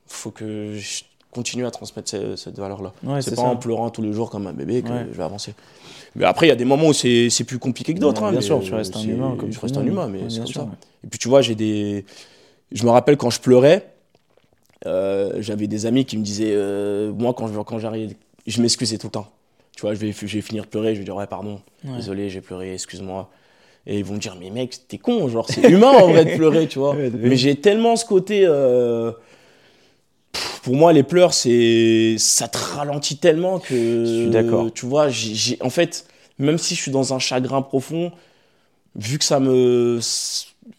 Faut 0.07 0.31
que 0.31 0.75
je 0.75 1.05
continue 1.39 1.67
à 1.67 1.71
transmettre 1.71 2.11
ce- 2.11 2.35
cette 2.37 2.59
valeur-là. 2.59 2.93
Ouais, 3.05 3.23
c'est 3.23 3.31
pas 3.37 3.43
ça. 3.43 3.49
en 3.49 3.57
pleurant 3.57 3.91
tous 3.91 4.03
les 4.03 4.13
jours 4.13 4.29
comme 4.31 4.47
un 4.49 4.53
bébé 4.53 4.83
que 4.83 4.89
Ouais. 4.91 5.07
je 5.13 5.17
vais 5.17 5.23
avancer. 5.23 5.55
Mais 6.17 6.25
après, 6.25 6.47
il 6.47 6.49
y 6.49 6.53
a 6.53 6.57
des 6.57 6.65
moments 6.65 6.89
où 6.89 6.93
c'est 6.93 7.45
plus 7.47 7.59
compliqué 7.61 7.95
que 7.95 8.01
d'autres. 8.01 8.23
Ouais, 8.23 8.29
hein, 8.29 8.33
bien 8.33 8.41
sûr, 8.41 8.61
tu 8.61 8.75
restes 8.75 8.97
un 8.97 9.03
humain 9.03 9.37
comme 9.39 9.53
Je 9.53 9.61
reste 9.61 9.77
un 9.77 9.87
humain, 9.87 10.09
mais 10.09 10.21
c'est 10.29 10.39
comme 10.39 10.47
sûr, 10.49 10.61
ça. 10.63 10.69
Et 11.05 11.07
puis 11.09 11.19
tu 11.19 11.29
vois, 11.29 11.41
j'ai 11.43 11.55
des. 11.55 12.05
Je 12.73 12.85
me 12.85 12.91
rappelle 12.91 13.17
quand 13.17 13.31
je 13.31 13.41
pleurais, 13.41 13.87
euh, 14.87 15.35
j'avais 15.41 15.67
des 15.69 15.87
amis 15.87 16.05
qui 16.05 16.17
me 16.19 16.23
disaient. 16.25 16.55
euh, 16.55 17.13
moi, 17.13 17.35
quand 17.35 17.47
je- 17.49 17.59
quand 17.61 17.79
j'arrive, 17.79 18.15
je 18.47 18.61
m'excusais 18.63 18.99
tout 18.99 19.07
le 19.09 19.13
temps. 19.13 19.29
Tu 19.77 19.83
vois, 19.83 19.95
je 19.95 20.01
vais, 20.01 20.13
je 20.13 20.27
vais 20.27 20.41
finir 20.41 20.65
de 20.65 20.69
pleurer, 20.69 20.95
je 20.95 20.99
vais 21.01 21.05
dire, 21.05 21.15
ouais, 21.15 21.27
pardon, 21.29 21.61
désolé, 21.85 22.31
j'ai 22.31 22.41
pleuré, 22.41 22.75
excuse-moi. 22.75 23.31
Et 23.87 23.99
ils 23.99 24.05
vont 24.05 24.15
me 24.15 24.19
dire, 24.19 24.37
mais 24.41 24.51
mec, 24.51 24.77
t'es 24.89 24.99
con, 24.99 25.29
genre, 25.29 25.49
c'est 25.49 25.63
humain 25.71 25.93
en 25.93 26.09
vrai 26.09 26.25
de 26.25 26.35
pleurer, 26.37 26.67
tu 26.67 26.79
vois. 26.81 26.95
Mais 27.15 27.37
j'ai 27.37 27.55
tellement 27.57 27.95
ce 27.97 28.05
côté. 28.05 28.43
euh, 28.45 29.13
Pour 30.63 30.75
moi, 30.77 30.93
les 30.93 31.03
pleurs, 31.03 31.35
c'est. 31.35 32.17
Ça 32.19 32.49
te 32.49 32.59
ralentit 32.59 33.19
tellement 33.19 33.59
que. 33.59 34.05
Je 34.05 34.21
suis 34.23 34.31
d'accord. 34.31 34.73
Tu 34.73 34.87
vois, 34.87 35.09
j'ai- 35.09 35.59
en 35.63 35.71
fait, 35.71 36.07
même 36.39 36.59
si 36.59 36.75
je 36.75 36.81
suis 36.83 36.91
dans 36.91 37.15
un 37.15 37.19
chagrin 37.19 37.63
profond, 37.63 38.13
vu 38.95 39.19
que 39.19 39.25
ça 39.25 39.41
me. 39.41 39.99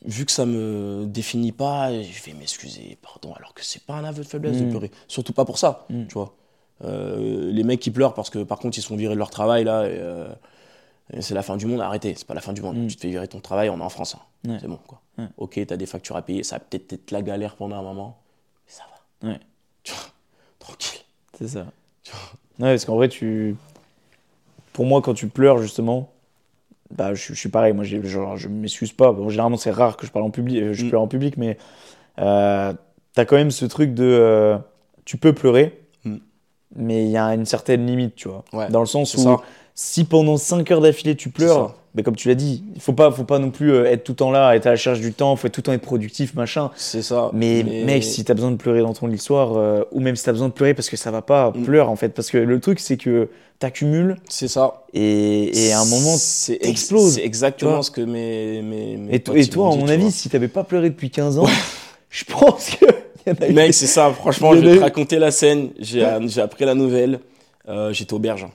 Vu 0.05 0.25
que 0.25 0.31
ça 0.31 0.45
me 0.45 1.05
définit 1.07 1.51
pas, 1.51 1.91
je 1.91 2.23
vais 2.23 2.33
m'excuser, 2.33 2.97
pardon, 3.01 3.33
alors 3.33 3.53
que 3.55 3.65
c'est 3.65 3.81
pas 3.83 3.95
un 3.95 4.03
aveu 4.03 4.23
de 4.23 4.27
faiblesse 4.27 4.57
de 4.57 4.65
Mm. 4.65 4.69
pleurer. 4.69 4.91
Surtout 5.07 5.33
pas 5.33 5.45
pour 5.45 5.57
ça, 5.57 5.85
Mm. 5.89 6.05
tu 6.05 6.13
vois. 6.13 6.35
Euh, 6.85 7.51
les 7.51 7.63
mecs 7.63 7.79
qui 7.79 7.89
pleurent 7.89 8.13
parce 8.13 8.29
que 8.29 8.43
par 8.43 8.59
contre 8.59 8.77
ils 8.77 8.81
sont 8.83 8.95
virés 8.95 9.15
de 9.15 9.19
leur 9.19 9.31
travail 9.31 9.63
là, 9.63 9.85
et, 9.87 9.89
euh, 9.97 10.27
c'est 11.19 11.33
la 11.33 11.41
fin 11.41 11.57
du 11.57 11.65
monde, 11.65 11.81
arrêtez, 11.81 12.13
c'est 12.15 12.27
pas 12.27 12.35
la 12.35 12.39
fin 12.41 12.53
du 12.53 12.61
monde. 12.61 12.77
Mm. 12.77 12.87
Tu 12.87 12.95
te 12.97 13.01
fais 13.01 13.09
virer 13.09 13.27
ton 13.27 13.39
travail, 13.39 13.69
on 13.71 13.79
est 13.79 13.83
en 13.83 13.89
France, 13.89 14.15
hein. 14.15 14.21
Ouais. 14.49 14.57
c'est 14.61 14.67
bon 14.67 14.79
quoi. 14.87 15.01
Ouais. 15.17 15.25
Ok, 15.37 15.59
t'as 15.67 15.75
des 15.75 15.87
factures 15.87 16.15
à 16.15 16.21
payer, 16.21 16.43
ça 16.43 16.57
va 16.57 16.59
peut-être 16.59 16.93
être 16.93 17.09
la 17.11 17.23
galère 17.23 17.55
pendant 17.55 17.75
un 17.77 17.81
moment, 17.83 18.19
mais 18.67 18.71
ça 18.73 18.83
va. 19.23 19.29
Ouais. 19.31 19.39
Tu 19.83 19.93
vois, 19.93 20.01
tranquille. 20.59 21.01
C'est 21.37 21.47
ça. 21.47 21.65
Tu 22.03 22.11
vois. 22.11 22.67
Ouais, 22.67 22.73
parce 22.73 22.85
qu'en 22.85 22.95
vrai, 22.95 23.09
tu. 23.09 23.55
Pour 24.73 24.85
moi, 24.85 25.01
quand 25.01 25.13
tu 25.13 25.27
pleures, 25.27 25.57
justement, 25.59 26.11
bah, 26.91 27.13
je, 27.13 27.33
je 27.33 27.39
suis 27.39 27.49
pareil. 27.49 27.73
Moi, 27.73 27.83
genre, 27.83 28.37
je 28.37 28.47
m'excuse 28.47 28.91
pas. 28.93 29.11
Bon, 29.11 29.29
généralement, 29.29 29.57
c'est 29.57 29.71
rare 29.71 29.97
que 29.97 30.05
je 30.05 30.11
parle 30.11 30.25
en 30.25 30.29
public, 30.31 30.61
euh, 30.61 30.73
je 30.73 30.85
Mm. 30.85 30.89
pleure 30.89 31.01
en 31.01 31.07
public, 31.07 31.37
mais 31.37 31.57
euh, 32.19 32.73
t'as 33.13 33.25
quand 33.25 33.35
même 33.35 33.51
ce 33.51 33.65
truc 33.65 33.93
de. 33.93 34.03
euh, 34.05 34.57
tu 35.05 35.17
peux 35.17 35.33
pleurer, 35.33 35.79
Mm. 36.05 36.17
mais 36.75 37.03
il 37.05 37.09
y 37.11 37.17
a 37.17 37.33
une 37.33 37.45
certaine 37.45 37.85
limite, 37.85 38.15
tu 38.15 38.27
vois. 38.27 38.45
Ouais, 38.53 38.69
Dans 38.69 38.79
le 38.81 38.85
sens 38.85 39.15
où, 39.15 39.19
ça. 39.23 39.37
Si 39.81 40.03
pendant 40.03 40.35
5 40.35 40.69
heures 40.71 40.81
d'affilée 40.81 41.15
tu 41.15 41.29
pleures, 41.29 41.73
mais 41.95 42.03
comme 42.03 42.17
tu 42.17 42.27
l'as 42.27 42.35
dit, 42.35 42.65
il 42.75 42.81
faut 42.81 42.91
pas, 42.91 43.09
faut 43.11 43.23
pas 43.23 43.39
non 43.39 43.49
plus 43.49 43.71
euh, 43.71 43.85
être 43.85 44.03
tout 44.03 44.11
le 44.11 44.17
temps 44.17 44.29
là, 44.29 44.53
être 44.53 44.67
à 44.67 44.71
la 44.71 44.75
charge 44.75 44.99
du 44.99 45.13
temps, 45.13 45.33
faut 45.37 45.47
être 45.47 45.53
tout 45.53 45.59
le 45.59 45.63
temps 45.63 45.71
être 45.71 45.81
productif, 45.81 46.33
machin. 46.33 46.69
C'est 46.75 47.01
ça. 47.01 47.29
Mais, 47.33 47.63
mec, 47.63 48.03
si 48.03 48.25
t'as 48.25 48.33
besoin 48.33 48.51
de 48.51 48.57
pleurer 48.57 48.81
dans 48.81 48.93
ton 48.93 49.09
soir, 49.17 49.53
euh, 49.55 49.83
ou 49.93 50.01
même 50.01 50.17
si 50.17 50.25
t'as 50.25 50.33
besoin 50.33 50.49
de 50.49 50.53
pleurer 50.53 50.73
parce 50.73 50.89
que 50.89 50.97
ça 50.97 51.11
va 51.11 51.21
pas, 51.21 51.51
Mm. 51.55 51.63
pleure 51.63 51.89
en 51.89 51.95
fait. 51.95 52.09
Parce 52.09 52.29
que 52.29 52.37
le 52.37 52.59
truc, 52.59 52.81
c'est 52.81 52.97
que 52.97 53.29
t'accumules 53.57 54.17
C'est 54.27 54.49
ça. 54.49 54.83
et, 54.93 55.67
et 55.67 55.71
à 55.71 55.79
un 55.79 55.85
moment. 55.85 56.15
t'exploses, 56.61 57.13
C'est 57.15 57.23
exactement 57.23 57.81
ce 57.81 57.89
que 57.89 58.01
mes. 58.01 58.61
mes, 58.61 58.97
mes 58.97 59.13
Et, 59.15 59.19
toi, 59.21 59.71
à 59.71 59.75
mon 59.77 59.87
avis, 59.87 60.01
vois. 60.03 60.11
si 60.11 60.27
t'avais 60.27 60.49
pas 60.49 60.65
pleuré 60.65 60.89
depuis 60.89 61.09
15 61.09 61.39
ans, 61.39 61.45
je 62.09 62.25
pense 62.25 62.71
que. 62.71 62.85
y 63.27 63.31
en 63.31 63.35
a 63.41 63.47
eu- 63.47 63.53
Mec, 63.53 63.73
c'est 63.73 63.87
ça, 63.87 64.11
franchement, 64.11 64.53
je 64.55 64.59
vais 64.59 64.75
te 64.75 64.81
raconter 64.81 65.19
la 65.19 65.31
scène. 65.31 65.69
J'ai 65.79 66.03
appris 66.41 66.65
la 66.65 66.75
nouvelle. 66.75 67.21
Euh, 67.69 67.93
J'étais 67.93 68.13
auberge. 68.13 68.45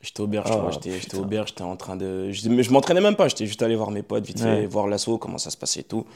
J'étais 0.00 0.20
au 0.20 0.26
Berge, 0.28 0.46
Ah, 0.50 0.54
tu 0.54 0.60
vois, 0.60 0.70
j'étais, 0.70 0.92
j'étais 1.00 1.14
au 1.16 1.18
putain. 1.18 1.28
Berge, 1.28 1.48
j'étais 1.48 1.62
en 1.62 1.76
train 1.76 1.96
de. 1.96 2.30
je- 2.30 2.48
Mais 2.48 2.62
je 2.62 2.70
m'entraînais 2.72 3.00
même 3.00 3.16
pas, 3.16 3.26
j'étais 3.28 3.46
juste 3.46 3.62
allé 3.62 3.74
voir 3.74 3.90
mes 3.90 4.02
potes, 4.02 4.24
vite 4.24 4.38
fait, 4.60 4.66
voir 4.66 4.86
l'assaut, 4.86 5.18
comment 5.18 5.38
ça 5.38 5.50
se 5.50 5.56
passait 5.56 5.80
et 5.80 5.84
tout. 5.84 6.06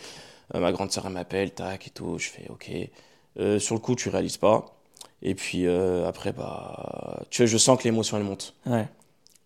Euh, 0.55 0.61
ma 0.61 0.71
grande 0.73 0.93
sœur, 0.93 1.05
elle 1.07 1.13
m'appelle, 1.13 1.51
tac 1.51 1.87
et 1.87 1.91
tout, 1.91 2.17
je 2.19 2.29
fais 2.29 2.47
ok. 2.51 2.71
Euh, 3.41 3.59
sur 3.59 3.75
le 3.75 3.81
coup, 3.81 3.97
tu 3.97 4.09
réalises 4.09 4.37
pas. 4.37 4.67
Et 5.23 5.35
puis 5.35 5.67
euh, 5.67 6.07
après, 6.09 6.33
bah. 6.33 7.23
Tu 7.31 7.43
vois, 7.43 7.47
je 7.47 7.59
sens 7.59 7.77
que 7.79 7.85
l'émotion, 7.85 8.17
elle 8.17 8.25
monte. 8.25 8.55
Ouais. 8.67 8.87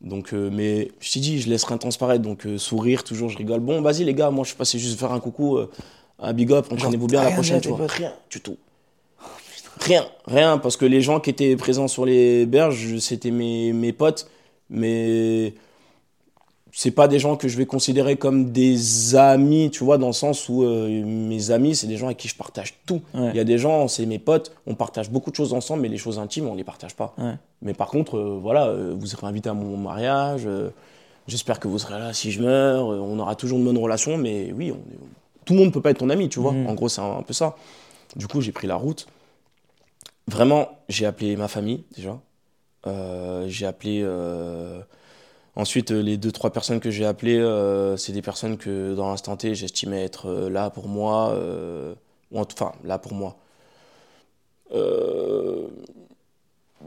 Donc, 0.02 0.32
mais 0.32 0.90
je 1.00 1.12
t'ai 1.12 1.20
dit, 1.20 1.40
je 1.40 1.48
laisse 1.48 1.64
rien 1.64 1.78
transparaître. 1.78 2.22
Donc, 2.22 2.46
sourire, 2.58 3.04
toujours, 3.04 3.30
je 3.30 3.38
rigole. 3.38 3.60
Bon, 3.60 3.80
vas-y, 3.80 4.04
les 4.04 4.12
gars, 4.14 4.30
moi, 4.30 4.44
je 4.44 4.48
suis 4.48 4.56
passé 4.58 4.78
juste 4.78 4.98
faire 5.00 5.12
un 5.12 5.20
coucou, 5.20 5.58
un 6.18 6.32
big 6.34 6.52
up, 6.52 6.70
entraînez-vous 6.70 7.06
bien 7.06 7.22
la 7.22 7.30
prochaine, 7.30 7.60
tu 7.62 7.68
vois. 7.68 7.86
Rien 7.86 8.12
du 8.30 8.40
tout. 8.42 8.58
Rien, 9.80 10.06
rien, 10.26 10.58
parce 10.58 10.76
que 10.76 10.86
les 10.86 11.00
gens 11.00 11.20
qui 11.20 11.30
étaient 11.30 11.54
présents 11.56 11.88
sur 11.88 12.06
les 12.06 12.46
berges, 12.46 12.98
c'était 12.98 13.30
mes, 13.30 13.72
mes 13.72 13.92
potes, 13.92 14.28
mais 14.70 15.54
c'est 16.72 16.90
pas 16.90 17.08
des 17.08 17.18
gens 17.18 17.36
que 17.36 17.48
je 17.48 17.56
vais 17.56 17.66
considérer 17.66 18.16
comme 18.16 18.52
des 18.52 19.16
amis, 19.16 19.70
tu 19.70 19.84
vois, 19.84 19.98
dans 19.98 20.08
le 20.08 20.12
sens 20.12 20.48
où 20.48 20.62
euh, 20.62 21.04
mes 21.04 21.50
amis, 21.50 21.74
c'est 21.74 21.86
des 21.86 21.96
gens 21.96 22.06
avec 22.06 22.18
qui 22.18 22.28
je 22.28 22.36
partage 22.36 22.74
tout. 22.86 23.02
Ouais. 23.14 23.30
Il 23.30 23.36
y 23.36 23.40
a 23.40 23.44
des 23.44 23.58
gens, 23.58 23.86
c'est 23.88 24.06
mes 24.06 24.18
potes, 24.18 24.52
on 24.66 24.74
partage 24.74 25.10
beaucoup 25.10 25.30
de 25.30 25.36
choses 25.36 25.52
ensemble, 25.52 25.82
mais 25.82 25.88
les 25.88 25.98
choses 25.98 26.18
intimes, 26.18 26.48
on 26.48 26.54
les 26.54 26.64
partage 26.64 26.94
pas. 26.94 27.14
Ouais. 27.18 27.34
Mais 27.62 27.74
par 27.74 27.88
contre, 27.88 28.16
euh, 28.16 28.38
voilà, 28.40 28.66
euh, 28.68 28.94
vous 28.98 29.06
serez 29.06 29.26
invité 29.26 29.48
à 29.48 29.54
mon 29.54 29.76
mariage. 29.76 30.48
J'espère 31.28 31.60
que 31.60 31.66
vous 31.68 31.78
serez 31.78 31.98
là 31.98 32.12
si 32.12 32.30
je 32.30 32.40
meurs. 32.42 32.86
on 32.86 33.18
aura 33.18 33.34
toujours 33.34 33.58
une 33.58 33.64
bonne 33.64 33.78
relation, 33.78 34.16
mais 34.16 34.52
oui, 34.56 34.70
on 34.70 34.78
tout 35.46 35.54
le 35.54 35.60
monde 35.60 35.72
peut 35.72 35.80
pas 35.80 35.90
être 35.90 35.98
ton 35.98 36.10
ami, 36.10 36.28
tu 36.28 36.40
vois. 36.40 36.52
Mhm. 36.52 36.66
En 36.66 36.74
gros, 36.74 36.88
c'est 36.88 37.00
un, 37.00 37.18
un 37.18 37.22
peu 37.22 37.32
ça. 37.32 37.56
Du 38.16 38.26
coup, 38.26 38.42
j'ai 38.42 38.52
pris 38.52 38.66
la 38.66 38.76
route. 38.76 39.06
Vraiment, 40.28 40.68
j'ai 40.88 41.06
appelé 41.06 41.36
ma 41.36 41.48
famille 41.48 41.84
déjà. 41.94 42.20
Euh, 42.86 43.46
j'ai 43.48 43.66
appelé. 43.66 44.02
euh, 44.04 44.82
Ensuite, 45.56 45.92
euh, 45.92 46.02
les 46.02 46.16
deux 46.18 46.32
trois 46.32 46.52
personnes 46.52 46.80
que 46.80 46.90
j'ai 46.90 47.06
appelées, 47.06 47.38
euh, 47.38 47.96
c'est 47.96 48.12
des 48.12 48.22
personnes 48.22 48.58
que 48.58 48.94
dans 48.94 49.08
l'instant 49.10 49.36
T, 49.36 49.54
j'estimais 49.54 50.04
être 50.04 50.30
là 50.50 50.70
pour 50.70 50.88
moi, 50.88 51.34
ou 52.32 52.40
enfin 52.40 52.72
là 52.84 52.98
pour 52.98 53.14
moi. 53.14 53.36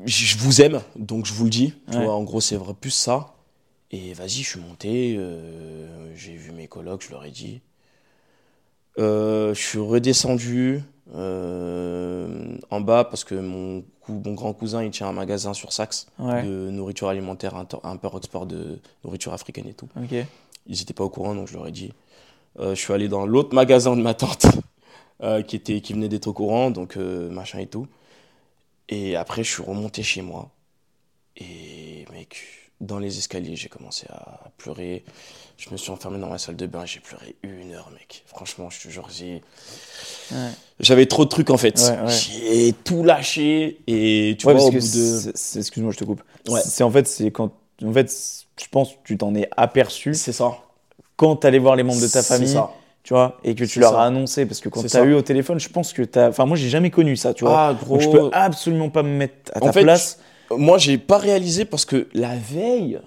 Je 0.06 0.38
vous 0.38 0.62
aime, 0.62 0.82
donc 0.96 1.26
je 1.26 1.34
vous 1.34 1.44
le 1.46 1.50
dis. 1.50 1.74
Tu 1.92 1.98
Ouais. 1.98 2.04
vois, 2.04 2.14
en 2.16 2.24
gros, 2.24 2.42
c'est 2.42 2.56
vrai 2.58 2.74
plus 2.74 2.92
ça. 2.92 3.34
Et 3.92 4.14
vas-y, 4.14 4.44
je 4.44 4.50
suis 4.50 4.60
monté, 4.60 5.20
j'ai 6.16 6.36
vu 6.36 6.52
mes 6.52 6.68
colocs, 6.68 7.04
je 7.04 7.12
leur 7.12 7.26
ai 7.26 7.32
dit. 7.32 7.62
Je 8.98 9.54
suis 9.56 9.80
redescendu 9.80 10.84
euh, 11.16 12.57
en 12.70 12.82
bas 12.82 13.03
parce 13.03 13.24
que 13.24 13.36
mon, 13.36 13.84
cou- 14.01 14.22
mon 14.26 14.34
grand 14.34 14.53
cousin 14.53 14.84
il 14.84 14.91
tient 14.91 15.07
un 15.07 15.12
magasin 15.14 15.53
sur 15.53 15.72
Saxe 15.74 16.07
Ouais. 16.20 16.43
de 16.43 16.70
nourriture 16.70 17.07
alimentaire, 17.10 17.55
inter- 17.55 17.78
import-export 17.84 18.45
de 18.45 18.80
nourriture 19.03 19.34
africaine 19.34 19.68
et 19.68 19.74
tout. 19.74 19.89
Ils 20.68 20.78
n'étaient 20.78 20.93
pas 20.93 21.03
au 21.03 21.10
courant, 21.10 21.36
donc 21.36 21.47
je 21.47 21.53
leur 21.53 21.68
ai 21.68 21.72
dit. 21.72 21.91
Euh, 22.60 22.76
je 22.76 22.80
suis 22.80 22.93
allé 22.93 23.07
dans 23.07 23.26
l'autre 23.26 23.53
magasin 23.55 23.95
de 23.95 24.01
ma 24.01 24.14
tante 24.14 24.45
euh, 25.24 25.41
qui, 25.41 25.55
était, 25.55 25.82
qui 25.82 25.93
venait 25.93 26.10
d'être 26.10 26.28
au 26.28 26.34
courant, 26.34 26.70
donc 26.72 26.95
machin 26.97 27.60
et 27.60 27.68
tout. 27.68 27.88
Et 28.89 29.16
après, 29.16 29.43
je 29.43 29.51
suis 29.51 29.64
remonté 29.64 30.01
chez 30.03 30.22
moi. 30.22 30.49
Et 31.38 32.05
mec, 32.12 32.38
dans 32.82 32.99
les 32.99 33.18
escaliers, 33.18 33.55
j'ai 33.55 33.70
commencé 33.70 34.07
à 34.10 34.49
pleurer. 34.57 35.03
Je 35.60 35.70
me 35.72 35.78
suis 35.78 35.91
enfermé 35.91 36.18
dans 36.20 36.30
ma 36.30 36.38
salle 36.38 36.55
de 36.55 36.66
bain, 36.66 36.86
j'ai 36.86 37.01
pleuré 37.01 37.36
une 37.43 37.74
heure, 37.74 37.89
mec. 37.93 38.24
Franchement, 38.28 38.70
je 38.70 38.80
te 38.82 38.88
jure, 38.88 39.07
j'ai- 39.14 39.41
Ouais. 40.32 40.38
j'avais 40.80 41.05
trop 41.05 41.26
de 41.26 41.30
trucs 41.30 41.49
en 41.49 41.57
fait. 41.57 41.78
Ouais, 41.80 42.05
ouais. 42.07 42.12
J'ai 42.14 42.74
tout 42.86 43.03
lâché 43.03 43.80
et 43.86 44.36
tu 44.39 44.43
vois, 44.45 44.53
parce 44.53 44.66
au 44.68 44.72
que 44.72 44.78
bout 44.80 44.88
de. 44.95 45.57
excuse-moi, 45.60 45.91
je 45.91 45.97
te 45.97 46.03
coupe. 46.05 46.22
C'est 46.64 46.84
en 46.84 46.89
fait, 46.91 47.07
c'est 47.07 47.32
quand, 47.32 47.51
en 47.86 47.91
fait, 47.91 48.10
je 48.62 48.66
pense 48.72 48.91
que 48.91 48.97
tu 49.03 49.18
t'en 49.18 49.36
es 49.36 49.49
aperçu 49.57 50.14
C'est 50.14 50.32
ça. 50.32 50.51
quand 51.18 51.36
t'allais 51.36 51.60
voir 51.60 51.76
les 51.76 51.84
membres 51.84 52.01
de 52.01 52.07
ta 52.07 52.24
famille, 52.24 52.47
ça. 52.53 52.72
tu 53.03 53.14
vois, 53.14 53.38
et 53.43 53.53
que 53.53 53.66
tu 53.66 53.82
leur 53.82 53.91
ça. 53.91 54.03
as 54.03 54.05
annoncé, 54.05 54.45
parce 54.45 54.62
que 54.62 54.70
quand 54.70 54.82
t'as 54.84 54.88
ça. 54.88 55.03
eu 55.03 55.14
au 55.14 55.22
téléphone, 55.22 55.60
je 55.60 55.68
pense 55.68 55.91
que 55.91 56.03
t'as, 56.03 56.30
enfin, 56.30 56.45
moi, 56.45 56.55
j'ai 56.55 56.70
jamais 56.70 56.89
connu 56.89 57.18
ça, 57.18 57.34
tu 57.34 57.43
vois. 57.43 57.68
Ah, 57.70 57.74
gros. 57.74 57.95
Donc, 57.97 58.01
je 58.01 58.10
peux 58.10 58.30
absolument 58.32 58.89
pas 58.89 59.03
me 59.03 59.10
mettre 59.10 59.51
à 59.55 59.57
En 59.62 59.66
ta 59.68 59.74
fait, 59.74 59.82
place. 59.82 60.20
Moi, 60.51 60.78
j'ai 60.78 60.97
pas 60.97 61.18
réalisé 61.18 61.66
parce 61.66 61.84
que 61.86 62.07
la 62.14 62.36
veille, 62.38 62.99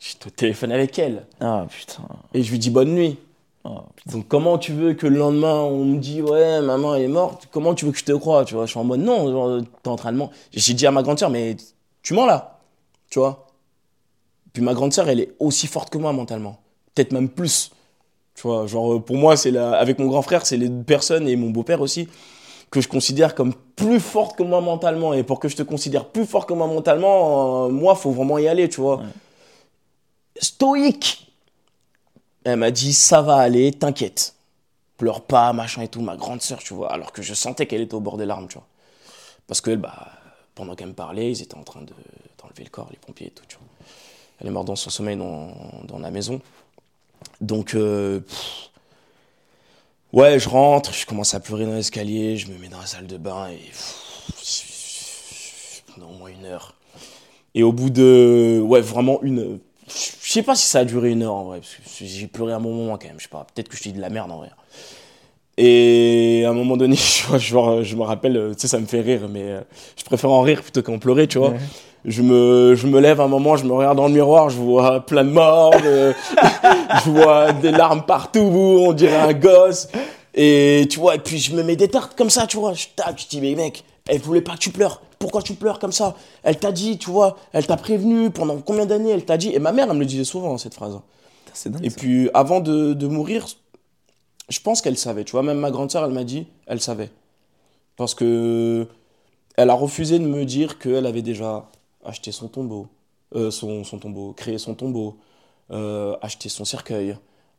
j'étais 0.00 0.26
au 0.26 0.30
téléphone 0.30 0.72
avec 0.72 0.98
elle 0.98 1.26
Ah 1.40 1.66
putain. 1.68 2.02
et 2.34 2.42
je 2.42 2.50
lui 2.50 2.58
dis 2.58 2.70
bonne 2.70 2.94
nuit. 2.94 3.16
Ah. 3.64 3.82
Donc, 4.06 4.28
comment 4.28 4.56
tu 4.56 4.72
veux 4.72 4.94
que 4.94 5.06
le 5.06 5.18
lendemain, 5.18 5.54
on 5.56 5.84
me 5.84 5.98
dit 5.98 6.22
ouais, 6.22 6.60
maman 6.60 6.94
elle 6.94 7.02
est 7.02 7.08
morte? 7.08 7.48
Comment 7.50 7.74
tu 7.74 7.84
veux 7.84 7.92
que 7.92 7.98
je 7.98 8.04
te 8.04 8.12
croie 8.12 8.44
Tu 8.44 8.54
vois, 8.54 8.66
je 8.66 8.70
suis 8.70 8.78
en 8.80 8.84
mode 8.84 9.00
non, 9.00 9.30
genre, 9.30 9.60
t'es 9.82 9.88
en 9.88 9.96
train 9.96 10.12
de 10.12 10.18
mentir. 10.18 10.34
J'ai 10.52 10.74
dit 10.74 10.86
à 10.86 10.90
ma 10.90 11.02
grande 11.02 11.18
sœur, 11.18 11.30
mais 11.30 11.56
tu 12.02 12.14
mens 12.14 12.26
là, 12.26 12.58
tu 13.10 13.18
vois? 13.18 13.46
Puis 14.52 14.62
ma 14.62 14.74
grande 14.74 14.92
sœur, 14.92 15.08
elle 15.08 15.20
est 15.20 15.34
aussi 15.38 15.66
forte 15.66 15.90
que 15.90 15.98
moi 15.98 16.12
mentalement, 16.12 16.58
peut-être 16.94 17.12
même 17.12 17.28
plus. 17.28 17.70
Tu 18.34 18.42
vois, 18.42 18.66
genre 18.66 19.02
pour 19.02 19.16
moi, 19.16 19.36
c'est 19.36 19.50
la... 19.50 19.72
avec 19.78 19.98
mon 19.98 20.06
grand 20.06 20.22
frère, 20.22 20.46
c'est 20.46 20.56
les 20.56 20.68
deux 20.68 20.84
personnes 20.84 21.28
et 21.28 21.34
mon 21.36 21.50
beau-père 21.50 21.80
aussi 21.80 22.08
que 22.70 22.80
je 22.80 22.88
considère 22.88 23.34
comme 23.34 23.54
plus 23.76 23.98
fortes 23.98 24.36
que 24.36 24.42
moi 24.42 24.60
mentalement. 24.60 25.14
Et 25.14 25.22
pour 25.22 25.40
que 25.40 25.48
je 25.48 25.56
te 25.56 25.62
considère 25.62 26.04
plus 26.04 26.26
fort 26.26 26.46
que 26.46 26.52
moi 26.54 26.66
mentalement, 26.66 27.64
euh, 27.66 27.68
moi, 27.70 27.94
faut 27.94 28.10
vraiment 28.12 28.38
y 28.38 28.46
aller, 28.46 28.68
tu 28.68 28.80
vois? 28.80 28.98
Ouais. 28.98 29.04
Stoïque. 30.40 31.32
Elle 32.44 32.56
m'a 32.58 32.70
dit, 32.70 32.92
ça 32.94 33.22
va 33.22 33.36
aller, 33.36 33.72
t'inquiète. 33.72 34.34
Pleure 34.96 35.22
pas, 35.22 35.52
machin 35.52 35.82
et 35.82 35.88
tout, 35.88 36.00
ma 36.00 36.16
grande 36.16 36.42
sœur, 36.42 36.58
tu 36.58 36.74
vois. 36.74 36.92
Alors 36.92 37.12
que 37.12 37.22
je 37.22 37.34
sentais 37.34 37.66
qu'elle 37.66 37.82
était 37.82 37.94
au 37.94 38.00
bord 38.00 38.16
des 38.16 38.26
larmes, 38.26 38.48
tu 38.48 38.54
vois. 38.54 38.66
Parce 39.46 39.60
que, 39.60 39.74
bah, 39.74 40.08
pendant 40.54 40.74
qu'elle 40.74 40.88
me 40.88 40.94
parlait, 40.94 41.30
ils 41.30 41.42
étaient 41.42 41.56
en 41.56 41.64
train 41.64 41.82
de 41.82 41.92
d'enlever 42.38 42.64
le 42.64 42.70
corps, 42.70 42.88
les 42.90 42.96
pompiers 42.96 43.28
et 43.28 43.30
tout, 43.30 43.44
tu 43.48 43.56
vois. 43.56 43.66
Elle 44.40 44.46
est 44.46 44.50
morte 44.50 44.66
dans 44.66 44.76
son 44.76 44.90
sommeil 44.90 45.16
dans, 45.16 45.52
dans 45.84 45.98
la 45.98 46.10
maison. 46.10 46.40
Donc, 47.40 47.74
euh, 47.74 48.20
ouais, 50.12 50.38
je 50.38 50.48
rentre, 50.48 50.92
je 50.94 51.06
commence 51.06 51.34
à 51.34 51.40
pleurer 51.40 51.66
dans 51.66 51.74
l'escalier, 51.74 52.36
je 52.36 52.48
me 52.48 52.58
mets 52.58 52.68
dans 52.68 52.78
la 52.78 52.86
salle 52.86 53.06
de 53.06 53.16
bain 53.16 53.48
et 53.48 53.60
pendant 55.92 56.10
au 56.10 56.14
moins 56.14 56.30
une 56.30 56.44
heure. 56.44 56.74
Et 57.54 57.62
au 57.62 57.72
bout 57.72 57.90
de, 57.90 58.60
ouais, 58.64 58.80
vraiment 58.80 59.20
une, 59.22 59.58
je 59.88 60.32
sais 60.32 60.42
pas 60.42 60.54
si 60.54 60.66
ça 60.66 60.80
a 60.80 60.84
duré 60.84 61.10
une 61.10 61.22
heure 61.22 61.34
en 61.34 61.44
vrai, 61.44 61.60
parce 61.60 61.98
que 61.98 62.04
j'ai 62.04 62.26
pleuré 62.26 62.52
un 62.52 62.60
bon 62.60 62.74
moment 62.74 62.98
quand 62.98 63.08
même, 63.08 63.18
je 63.18 63.24
sais 63.24 63.28
pas, 63.28 63.46
peut-être 63.54 63.68
que 63.68 63.76
je 63.76 63.82
dis 63.82 63.92
de 63.92 64.00
la 64.00 64.10
merde 64.10 64.30
en 64.30 64.38
vrai. 64.38 64.50
Et 65.60 66.44
à 66.46 66.50
un 66.50 66.52
moment 66.52 66.76
donné, 66.76 66.96
je, 67.32 67.38
genre, 67.38 67.82
je 67.82 67.96
me 67.96 68.02
rappelle, 68.02 68.36
euh, 68.36 68.54
tu 68.54 68.60
sais, 68.60 68.68
ça 68.68 68.78
me 68.78 68.86
fait 68.86 69.00
rire, 69.00 69.22
mais 69.28 69.42
euh, 69.42 69.60
je 69.96 70.04
préfère 70.04 70.30
en 70.30 70.42
rire 70.42 70.62
plutôt 70.62 70.82
qu'en 70.82 70.98
pleurer, 70.98 71.26
tu 71.26 71.38
vois. 71.38 71.50
Ouais. 71.50 71.58
Je 72.04 72.22
me, 72.22 72.76
je 72.76 72.86
me 72.86 73.00
lève 73.00 73.20
un 73.20 73.26
moment, 73.26 73.56
je 73.56 73.64
me 73.64 73.72
regarde 73.72 73.96
dans 73.96 74.06
le 74.06 74.14
miroir, 74.14 74.50
je 74.50 74.56
vois 74.56 75.04
plein 75.04 75.24
de 75.24 75.30
morts, 75.30 75.74
euh, 75.84 76.12
je 77.04 77.10
vois 77.10 77.52
des 77.52 77.72
larmes 77.72 78.02
partout, 78.02 78.38
on 78.40 78.92
dirait 78.92 79.16
un 79.16 79.32
gosse. 79.32 79.88
Et 80.32 80.86
tu 80.88 81.00
vois, 81.00 81.16
et 81.16 81.18
puis 81.18 81.38
je 81.38 81.52
me 81.52 81.64
mets 81.64 81.74
des 81.74 81.88
tartes 81.88 82.16
comme 82.16 82.30
ça, 82.30 82.46
tu 82.46 82.56
vois. 82.56 82.72
Je 82.72 82.86
tape, 82.94 83.18
je 83.18 83.26
dis, 83.26 83.40
mais 83.40 83.56
mec, 83.56 83.82
elle 84.08 84.20
voulait 84.20 84.40
pas 84.42 84.54
que 84.54 84.58
tu 84.58 84.70
pleures. 84.70 85.02
Pourquoi 85.18 85.42
tu 85.42 85.54
pleures 85.54 85.78
comme 85.78 85.92
ça? 85.92 86.16
Elle 86.42 86.58
t'a 86.58 86.72
dit, 86.72 86.98
tu 86.98 87.10
vois, 87.10 87.36
elle 87.52 87.66
t'a 87.66 87.76
prévenu 87.76 88.30
pendant 88.30 88.58
combien 88.60 88.86
d'années 88.86 89.10
Elle 89.10 89.24
t'a 89.24 89.36
dit? 89.36 89.50
Et 89.54 89.58
ma 89.58 89.72
mère, 89.72 89.88
elle 89.90 89.94
me 89.94 90.00
le 90.00 90.06
disait 90.06 90.24
souvent, 90.24 90.56
cette 90.58 90.74
phrase. 90.74 90.98
Putain, 91.44 91.52
C'est 91.54 91.70
dingue. 91.70 91.84
Et 91.84 91.90
ça. 91.90 91.96
puis, 91.96 92.30
avant 92.34 92.60
de, 92.60 92.94
de 92.94 93.06
mourir, 93.06 93.46
je 94.48 94.60
pense 94.60 94.80
qu'elle 94.80 94.96
savait. 94.96 95.24
Tu 95.24 95.32
vois, 95.32 95.42
même 95.42 95.58
ma 95.58 95.70
grande 95.70 95.90
sœur, 95.90 96.04
elle 96.04 96.12
m'a 96.12 96.24
dit, 96.24 96.46
elle 96.66 96.80
savait. 96.80 97.10
Parce 97.96 98.14
que 98.14 98.86
elle 99.56 99.70
a 99.70 99.74
refusé 99.74 100.18
de 100.20 100.24
me 100.24 100.44
dire 100.44 100.78
qu'elle 100.78 101.04
avait 101.06 101.22
déjà 101.22 101.68
acheté 102.04 102.30
son 102.32 102.48
tombeau, 102.48 102.86
euh, 103.34 103.50
son, 103.50 103.82
son 103.84 103.98
tombeau, 103.98 104.32
créé 104.32 104.56
son 104.56 104.74
tombeau, 104.74 105.18
euh, 105.72 106.16
acheté 106.22 106.48
son 106.48 106.64
cercueil. 106.64 107.16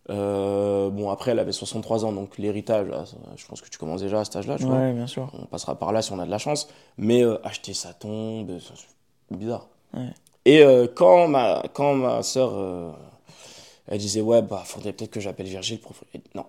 Euh, 0.09 0.89
bon, 0.89 1.09
après, 1.09 1.31
elle 1.31 1.39
avait 1.39 1.51
63 1.51 2.05
ans, 2.05 2.11
donc 2.11 2.37
l'héritage, 2.37 2.87
je 3.35 3.45
pense 3.45 3.61
que 3.61 3.69
tu 3.69 3.77
commences 3.77 4.01
déjà 4.01 4.21
à 4.21 4.25
cet 4.25 4.37
âge-là, 4.37 4.57
tu 4.57 4.65
vois. 4.65 4.77
Ouais, 4.77 4.93
bien 4.93 5.07
sûr. 5.07 5.31
On 5.33 5.45
passera 5.45 5.75
par 5.75 5.91
là 5.91 6.01
si 6.01 6.11
on 6.11 6.19
a 6.19 6.25
de 6.25 6.31
la 6.31 6.37
chance. 6.37 6.67
Mais 6.97 7.23
euh, 7.23 7.37
acheter 7.45 7.73
sa 7.73 7.93
tombe, 7.93 8.51
c'est 8.59 9.37
bizarre. 9.37 9.67
Ouais. 9.93 10.09
Et 10.45 10.63
euh, 10.63 10.87
quand 10.93 11.27
ma, 11.27 11.63
quand 11.73 11.93
ma 11.93 12.23
soeur, 12.23 12.95
elle 13.87 13.99
disait, 13.99 14.21
ouais, 14.21 14.41
bah, 14.41 14.63
faudrait 14.65 14.93
peut-être 14.93 15.11
que 15.11 15.19
j'appelle 15.19 15.47
Virgile 15.47 15.79
pour. 15.79 15.93
et 16.13 16.21
non. 16.33 16.45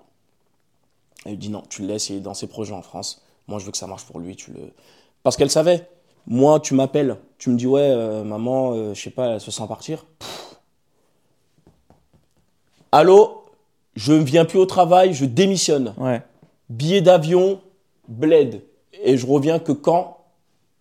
Elle 1.26 1.38
dit, 1.38 1.50
non, 1.50 1.62
tu 1.68 1.82
le 1.82 1.88
laisses, 1.88 2.08
il 2.08 2.16
est 2.16 2.20
dans 2.20 2.34
ses 2.34 2.46
projets 2.46 2.72
en 2.72 2.82
France. 2.82 3.22
Moi, 3.46 3.58
je 3.58 3.66
veux 3.66 3.72
que 3.72 3.78
ça 3.78 3.86
marche 3.86 4.04
pour 4.04 4.20
lui. 4.20 4.36
Tu 4.36 4.52
le... 4.52 4.72
Parce 5.22 5.36
qu'elle 5.36 5.50
savait. 5.50 5.86
Moi, 6.26 6.60
tu 6.60 6.74
m'appelles, 6.74 7.16
tu 7.38 7.50
me 7.50 7.56
dis, 7.56 7.66
ouais, 7.66 7.94
maman, 8.24 8.94
je 8.94 9.00
sais 9.00 9.10
pas, 9.10 9.28
elle 9.28 9.40
se 9.40 9.50
sent 9.50 9.66
partir. 9.66 10.04
Pff. 10.18 10.40
Allô, 12.92 13.39
je 13.96 14.12
ne 14.12 14.22
viens 14.22 14.44
plus 14.44 14.58
au 14.58 14.66
travail, 14.66 15.14
je 15.14 15.24
démissionne 15.24 15.94
Ouais. 15.98 16.22
billet 16.68 17.00
d'avion, 17.00 17.60
bled. 18.08 18.62
Et 19.04 19.16
je 19.16 19.26
reviens 19.26 19.58
que 19.58 19.72
quand 19.72 20.18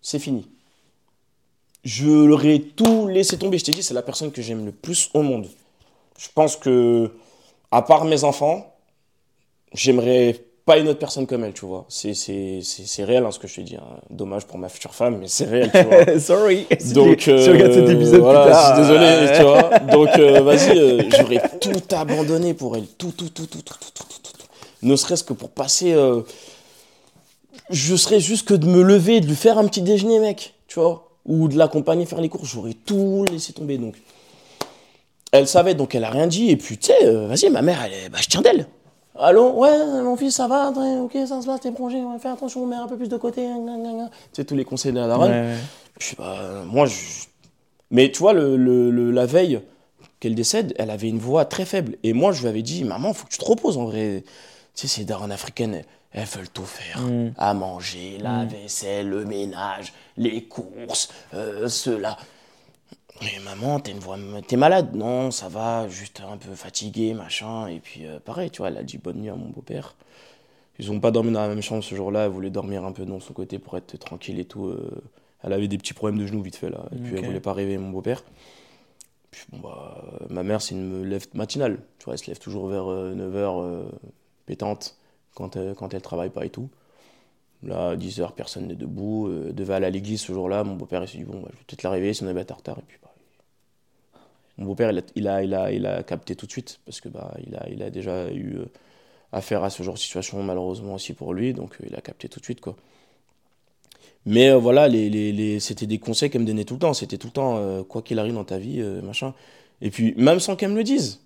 c'est 0.02 0.20
fini. 0.20 0.48
Je 1.84 2.08
leur 2.26 2.46
ai 2.46 2.62
tout 2.62 3.08
laissé 3.08 3.38
tomber. 3.38 3.58
Je 3.58 3.64
t'ai 3.66 3.72
dit, 3.72 3.84
c'est 3.84 3.94
la 3.94 4.02
personne 4.02 4.32
que 4.32 4.42
j'aime 4.42 4.66
le 4.66 4.72
plus 4.72 5.10
au 5.14 5.22
monde. 5.22 5.48
Je 6.18 6.28
pense 6.34 6.56
que, 6.58 7.12
à 7.72 7.82
part 7.82 8.04
mes 8.06 8.24
enfants, 8.26 8.74
j'aimerais 9.74 10.42
pas 10.70 10.78
une 10.78 10.88
autre 10.88 11.00
personne 11.00 11.26
comme 11.26 11.44
elle, 11.44 11.54
tu 11.54 11.66
vois. 11.66 11.86
C'est, 11.90 12.14
c'est, 12.14 13.04
réel 13.04 13.26
hein, 13.26 13.32
ce 13.32 13.40
que 13.40 13.48
je 13.48 13.56
te 13.56 13.62
dis. 13.62 13.76
Hein. 13.76 13.98
Dommage 14.12 14.46
pour 14.46 14.60
ma 14.60 14.70
future 14.70 14.94
femme, 14.94 15.18
mais 15.20 15.28
c'est 15.28 15.46
réel, 15.46 15.72
tu 15.74 15.82
vois. 15.82 16.20
Sorry. 16.20 16.68
Donc, 16.94 17.28
euh, 17.28 17.44
si 17.44 17.74
cet 17.74 17.90
épisode 17.90 18.22
voilà, 18.22 18.44
plus 18.44 18.52
tard. 18.52 18.80
Désolé, 18.80 19.08
ah, 19.08 19.36
tu 19.36 19.42
vois. 19.42 19.80
Donc, 19.92 20.10
euh, 20.20 20.42
vas-y, 20.42 20.78
euh, 20.78 21.02
j'aurais 21.10 21.42
tout 21.60 21.96
abandonné 21.96 22.54
pour 22.54 22.78
elle. 22.78 22.86
Tout, 22.86 23.12
tout, 23.18 23.30
tout, 23.30 23.48
tout, 23.48 23.64
tout, 23.64 23.74
tout, 23.80 23.92
tout, 23.96 24.04
tout. 24.22 24.32
tout. 24.38 24.48
Ne 24.84 24.96
serait-ce 24.96 25.24
que 25.24 25.34
pour 25.34 25.50
passer. 25.50 25.94
Euh, 25.94 26.22
je 27.72 27.96
serais 27.96 28.20
juste 28.20 28.48
que 28.48 28.54
de 28.54 28.68
me 28.68 28.84
lever, 28.84 29.22
de 29.22 29.26
lui 29.26 29.36
faire 29.36 29.58
un 29.58 29.66
petit 29.66 29.82
déjeuner, 29.82 30.20
mec, 30.20 30.54
tu 30.68 30.80
vois. 30.80 31.10
Ou 31.26 31.48
de 31.48 31.58
l'accompagner 31.58 32.06
faire 32.06 32.22
les 32.22 32.30
courses. 32.30 32.48
J'aurais 32.48 32.76
tout 32.86 33.26
laissé 33.32 33.54
tomber. 33.54 33.80
Donc, 33.80 33.96
elle 35.32 35.48
savait, 35.48 35.74
donc 35.74 35.96
elle 35.96 36.04
a 36.04 36.12
rien 36.12 36.28
dit. 36.28 36.52
Et 36.52 36.58
puis, 36.58 36.80
euh, 37.04 37.26
vas-y, 37.28 37.50
ma 37.50 37.64
mère, 37.64 37.88
je 38.22 38.28
tiens 38.28 38.42
d'elle. 38.42 38.68
Allô, 39.22 39.52
ouais, 39.52 40.02
mon 40.02 40.16
fils, 40.16 40.36
ça 40.36 40.48
va, 40.48 40.70
ok, 40.70 41.12
ça 41.28 41.42
se 41.42 41.46
passe, 41.46 41.60
t'es 41.60 41.70
ouais, 41.70 42.20
fais 42.20 42.30
attention, 42.30 42.66
mets 42.66 42.78
un 42.78 42.88
peu 42.88 42.96
plus 42.96 43.10
de 43.10 43.18
côté, 43.18 43.42
gna, 43.42 43.78
gna, 43.78 43.92
gna. 43.92 44.06
tu 44.08 44.14
sais, 44.34 44.46
tous 44.46 44.56
les 44.56 44.64
conseils 44.64 44.94
de 44.94 45.00
la 45.00 45.08
daronne. 45.08 45.32
ouais, 45.32 45.42
ouais. 45.42 45.58
Puis 46.00 46.16
bah, 46.18 46.64
moi, 46.66 46.86
je... 46.86 47.26
Mais 47.92 48.12
tu 48.12 48.20
vois, 48.20 48.32
le, 48.32 48.56
le- 48.56 48.92
le- 48.92 49.12
la 49.12 49.26
veille 49.26 49.62
qu'elle 50.22 50.36
décède, 50.36 50.74
elle 50.78 50.90
avait 50.90 51.10
une 51.10 51.20
voix 51.20 51.44
très 51.44 51.66
faible. 51.66 51.98
Et 52.04 52.14
moi, 52.14 52.32
je 52.32 52.42
lui 52.42 52.48
avais 52.48 52.62
dit, 52.62 52.86
maman, 52.86 53.14
faut 53.14 53.26
que 53.26 53.32
tu 53.32 53.40
te 53.40 53.46
reposes 53.46 53.78
en 53.78 53.86
vrai. 53.86 54.24
Tu 54.76 54.88
sais, 54.88 55.00
ces 55.00 55.06
darons 55.06 55.32
africaines, 55.32 55.84
elles, 56.14 56.26
veulent 56.26 56.50
tout 56.50 56.66
faire. 56.66 57.02
Mm. 57.02 57.34
À 57.38 57.54
manger, 57.54 58.20
la 58.22 58.46
vaisselle, 58.46 59.10
le 59.10 59.26
ménage, 59.26 59.94
les 60.16 60.44
courses, 60.46 61.10
euh, 61.34 61.68
cela. 61.68 62.18
Mais 63.22 63.40
maman, 63.44 63.80
t'es 63.80 63.92
une 63.92 64.42
t'es 64.48 64.56
malade 64.56 64.96
Non, 64.96 65.30
ça 65.32 65.50
va, 65.50 65.88
juste 65.90 66.22
un 66.22 66.38
peu 66.38 66.54
fatigué, 66.56 67.14
machin. 67.14 67.68
Et 67.68 67.80
puis 67.80 68.06
euh, 68.06 68.20
pareil, 68.20 68.50
tu 68.50 68.60
vois, 68.60 68.70
elle 68.70 68.78
a 68.78 68.84
dit 68.84 68.98
bonne 68.98 69.18
nuit 69.18 69.30
à 69.30 69.36
mon 69.36 69.50
beau-père. 69.50 69.96
Ils 70.80 70.90
ont 70.92 71.00
pas 71.02 71.12
dormi 71.12 71.32
dans 71.32 71.42
la 71.42 71.50
même 71.50 71.62
chambre 71.62 71.84
ce 71.84 71.94
jour-là. 71.96 72.26
Elle 72.26 72.32
voulait 72.32 72.50
dormir 72.50 72.86
un 72.86 72.94
peu 72.94 73.06
dans 73.06 73.20
son 73.20 73.34
côté 73.34 73.60
pour 73.60 73.76
être 73.78 73.98
tranquille 73.98 74.40
et 74.40 74.46
tout. 74.46 74.68
euh. 74.68 74.90
Elle 75.44 75.54
avait 75.54 75.68
des 75.68 75.78
petits 75.78 75.94
problèmes 75.94 76.20
de 76.20 76.26
genoux 76.26 76.42
vite 76.42 76.56
fait 76.56 76.70
là. 76.70 76.86
Et 76.94 76.98
puis 76.98 77.14
Ok. 77.14 77.20
elle 77.20 77.26
voulait 77.26 77.40
pas 77.42 77.54
réveiller 77.54 77.78
mon 77.78 77.90
beau-père. 77.90 78.24
Puis 79.32 79.44
bon 79.52 79.60
bah, 79.60 80.02
euh, 80.22 80.26
ma 80.30 80.44
mère 80.44 80.62
c'est 80.62 80.76
une 80.76 81.04
lève 81.04 81.26
matinale. 81.34 81.80
Tu 81.98 82.06
vois, 82.06 82.14
elle 82.14 82.20
se 82.20 82.28
lève 82.28 82.40
toujours 82.40 82.68
vers 82.68 82.86
9h 82.86 83.84
pétante 84.46 84.96
quand, 85.36 85.56
elle- 85.58 85.76
quand 85.76 85.94
elle 85.94 86.02
travaille 86.02 86.30
pas 86.30 86.46
et 86.46 86.50
tout. 86.50 86.70
Là, 87.62 87.90
à 87.90 87.96
10h, 87.98 88.32
personne 88.32 88.68
n'est 88.68 88.76
debout. 88.76 89.28
Euh, 89.28 89.52
devait 89.52 89.74
aller 89.74 89.86
à 89.86 89.90
l'église 89.90 90.22
ce 90.22 90.32
jour-là. 90.32 90.64
Mon 90.64 90.76
beau-père, 90.76 91.04
il 91.04 91.10
s'est 91.10 91.18
dit, 91.18 91.26
bon, 91.26 91.42
bah, 91.42 91.50
je 91.52 91.58
vais 91.58 91.64
peut-être 91.68 91.84
la 91.84 91.90
réveiller, 91.90 92.14
sinon 92.14 92.30
elle 92.30 92.36
va 92.36 92.42
être 92.42 92.52
en 92.54 92.56
retard. 92.56 92.78
Et 92.80 92.84
puis, 92.88 92.98
bah, 93.04 93.09
mon 94.60 94.66
beau-père, 94.68 94.92
il 94.92 95.00
a, 95.00 95.04
il, 95.16 95.28
a, 95.28 95.44
il, 95.44 95.54
a, 95.56 95.72
il 95.72 95.86
a 95.88 96.04
capté 96.04 96.36
tout 96.36 96.46
de 96.46 96.52
suite, 96.52 96.80
parce 96.86 97.02
que 97.02 97.10
bah, 97.10 97.34
il, 97.48 97.56
a, 97.56 97.68
il 97.70 97.84
a 97.84 97.90
déjà 97.90 98.32
eu 98.32 98.58
euh, 98.58 98.66
affaire 99.34 99.64
à 99.64 99.70
ce 99.72 99.84
genre 99.84 99.96
de 99.96 100.00
situation, 100.00 100.44
malheureusement 100.44 100.96
aussi 100.96 101.14
pour 101.14 101.34
lui, 101.34 101.54
donc 101.54 101.76
euh, 101.82 101.88
il 101.90 101.96
a 101.96 102.02
capté 102.02 102.30
tout 102.30 102.40
de 102.40 102.46
suite, 102.46 102.62
quoi. 102.62 102.78
Mais 104.26 104.50
euh, 104.50 104.58
voilà, 104.58 104.88
les, 104.88 105.10
les, 105.10 105.32
les- 105.32 105.60
c'était 105.60 105.88
des 105.88 106.00
conseils 106.00 106.30
qu'elle 106.30 106.42
me 106.42 106.48
donnait 106.48 106.66
tout 106.66 106.76
le 106.76 106.80
temps. 106.80 106.94
C'était 106.94 107.18
tout 107.18 107.28
le 107.28 107.34
temps, 107.34 107.58
euh, 107.58 107.84
quoi 107.84 108.02
qu'il 108.02 108.20
arrive 108.20 108.34
dans 108.34 108.44
ta 108.44 108.58
vie, 108.58 108.82
euh, 108.82 109.02
machin. 109.02 109.34
Et 109.82 109.90
puis, 109.92 110.14
même 110.18 110.40
sans 110.40 110.56
qu'elle 110.56 110.72
me 110.72 110.76
le 110.78 110.84
dise. 110.84 111.22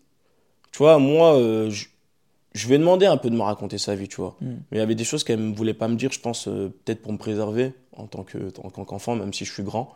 Tu 0.71 0.79
vois, 0.79 0.99
moi, 0.99 1.37
je, 1.69 1.85
je 2.53 2.67
vais 2.67 2.77
demander 2.77 3.05
un 3.07 3.17
peu 3.17 3.29
de 3.29 3.35
me 3.35 3.41
raconter 3.43 3.77
sa 3.77 3.95
vie, 3.95 4.07
tu 4.07 4.17
vois. 4.17 4.35
Mm. 4.41 4.47
Mais 4.71 4.77
il 4.77 4.79
y 4.79 4.81
avait 4.83 4.95
des 4.95 5.03
choses 5.05 5.23
qu'elle 5.23 5.45
ne 5.51 5.55
voulait 5.55 5.73
pas 5.73 5.87
me 5.87 5.95
dire, 5.95 6.11
je 6.11 6.19
pense, 6.19 6.45
peut-être 6.45 7.01
pour 7.01 7.13
me 7.13 7.17
préserver 7.17 7.73
en 7.97 8.07
tant 8.07 8.23
que- 8.23 8.51
en 8.63 8.69
tant 8.71 8.85
qu'enfant, 8.85 9.15
même 9.15 9.33
si 9.33 9.45
je 9.45 9.53
suis 9.53 9.63
grand. 9.63 9.95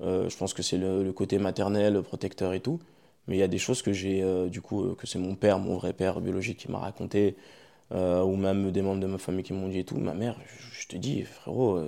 Euh, 0.00 0.28
je 0.28 0.36
pense 0.36 0.54
que 0.54 0.62
c'est 0.62 0.78
le, 0.78 1.12
côté 1.12 1.38
maternel, 1.38 2.02
protecteur 2.02 2.54
et 2.54 2.60
tout. 2.60 2.80
Mais 3.28 3.36
il 3.36 3.38
y 3.40 3.42
a 3.42 3.48
des 3.48 3.58
choses 3.58 3.82
que 3.82 3.92
j'ai, 3.92 4.22
euh, 4.22 4.48
du 4.48 4.60
coup, 4.60 4.84
euh, 4.84 4.94
que 4.96 5.06
c'est 5.06 5.18
mon 5.18 5.34
père, 5.36 5.58
mon 5.58 5.76
vrai 5.76 5.92
père 5.92 6.20
biologique 6.20 6.58
qui 6.58 6.70
m'a 6.70 6.78
raconté, 6.78 7.36
ou 7.94 8.36
même 8.36 8.70
des 8.70 8.80
membres 8.80 9.00
de 9.00 9.06
ma 9.06 9.18
famille 9.18 9.44
qui 9.44 9.52
m'ont 9.52 9.68
dit 9.68 9.80
et 9.80 9.84
tout. 9.84 9.96
Ma 9.98 10.14
mère, 10.14 10.36
je, 10.46 10.80
je 10.80 10.88
te 10.88 10.96
dis, 10.96 11.22
frérot, 11.24 11.78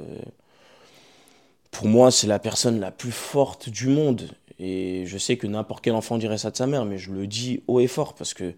pour 1.70 1.86
moi, 1.88 2.10
c'est 2.10 2.26
la 2.26 2.38
personne 2.38 2.78
la 2.78 2.90
plus 2.90 3.10
forte 3.10 3.70
du 3.70 3.88
monde. 3.88 4.30
Et 4.58 5.04
je 5.06 5.18
sais 5.18 5.36
que 5.36 5.46
n'importe 5.46 5.82
quel 5.82 5.94
enfant 5.94 6.18
dirait 6.18 6.38
ça 6.38 6.50
de 6.50 6.56
sa 6.56 6.66
mère, 6.66 6.84
mais 6.84 6.98
je 6.98 7.10
le 7.10 7.26
dis 7.26 7.62
haut 7.66 7.80
et 7.80 7.86
fort 7.86 8.14
parce 8.14 8.34
que, 8.34 8.54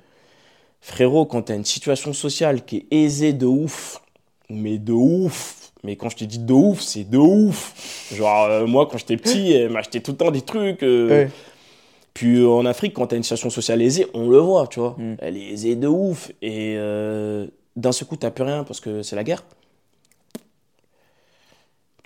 frérot, 0.80 1.24
quand 1.26 1.42
tu 1.42 1.52
as 1.52 1.54
une 1.54 1.64
situation 1.64 2.12
sociale 2.12 2.64
qui 2.64 2.78
est 2.78 2.86
aisée 2.94 3.32
de 3.32 3.46
ouf, 3.46 4.02
mais 4.50 4.78
de 4.78 4.92
ouf, 4.92 5.65
mais 5.86 5.94
quand 5.96 6.08
je 6.10 6.16
te 6.16 6.24
dis 6.24 6.38
de 6.40 6.52
ouf, 6.52 6.80
c'est 6.80 7.08
de 7.08 7.16
ouf. 7.16 8.10
Genre, 8.12 8.44
euh, 8.44 8.66
moi, 8.66 8.86
quand 8.90 8.98
j'étais 8.98 9.16
petit, 9.16 9.52
elle 9.52 9.70
m'achetait 9.70 10.00
tout 10.00 10.10
le 10.10 10.16
temps 10.16 10.30
des 10.32 10.42
trucs. 10.42 10.82
euh, 10.82 11.08
Ouais. 11.08 11.30
puis 12.12 12.40
euh, 12.40 12.48
en 12.48 12.66
Afrique, 12.66 12.92
quand 12.92 13.06
tu 13.06 13.14
as 13.14 13.16
une 13.18 13.22
situation 13.22 13.50
sociale 13.50 13.80
aisée, 13.80 14.06
on 14.12 14.28
le 14.28 14.38
voit, 14.38 14.66
tu 14.66 14.80
vois. 14.80 14.96
Mm. 14.98 15.14
Elle 15.20 15.36
est 15.36 15.48
aisée 15.52 15.76
de 15.76 15.86
ouf. 15.86 16.30
Et 16.42 16.74
d'un 17.76 17.92
seul 17.92 18.08
coup, 18.08 18.16
tu 18.16 18.28
plus 18.30 18.44
rien 18.44 18.64
parce 18.64 18.80
que 18.80 19.02
c'est 19.02 19.16
la 19.16 19.24
guerre. 19.24 19.44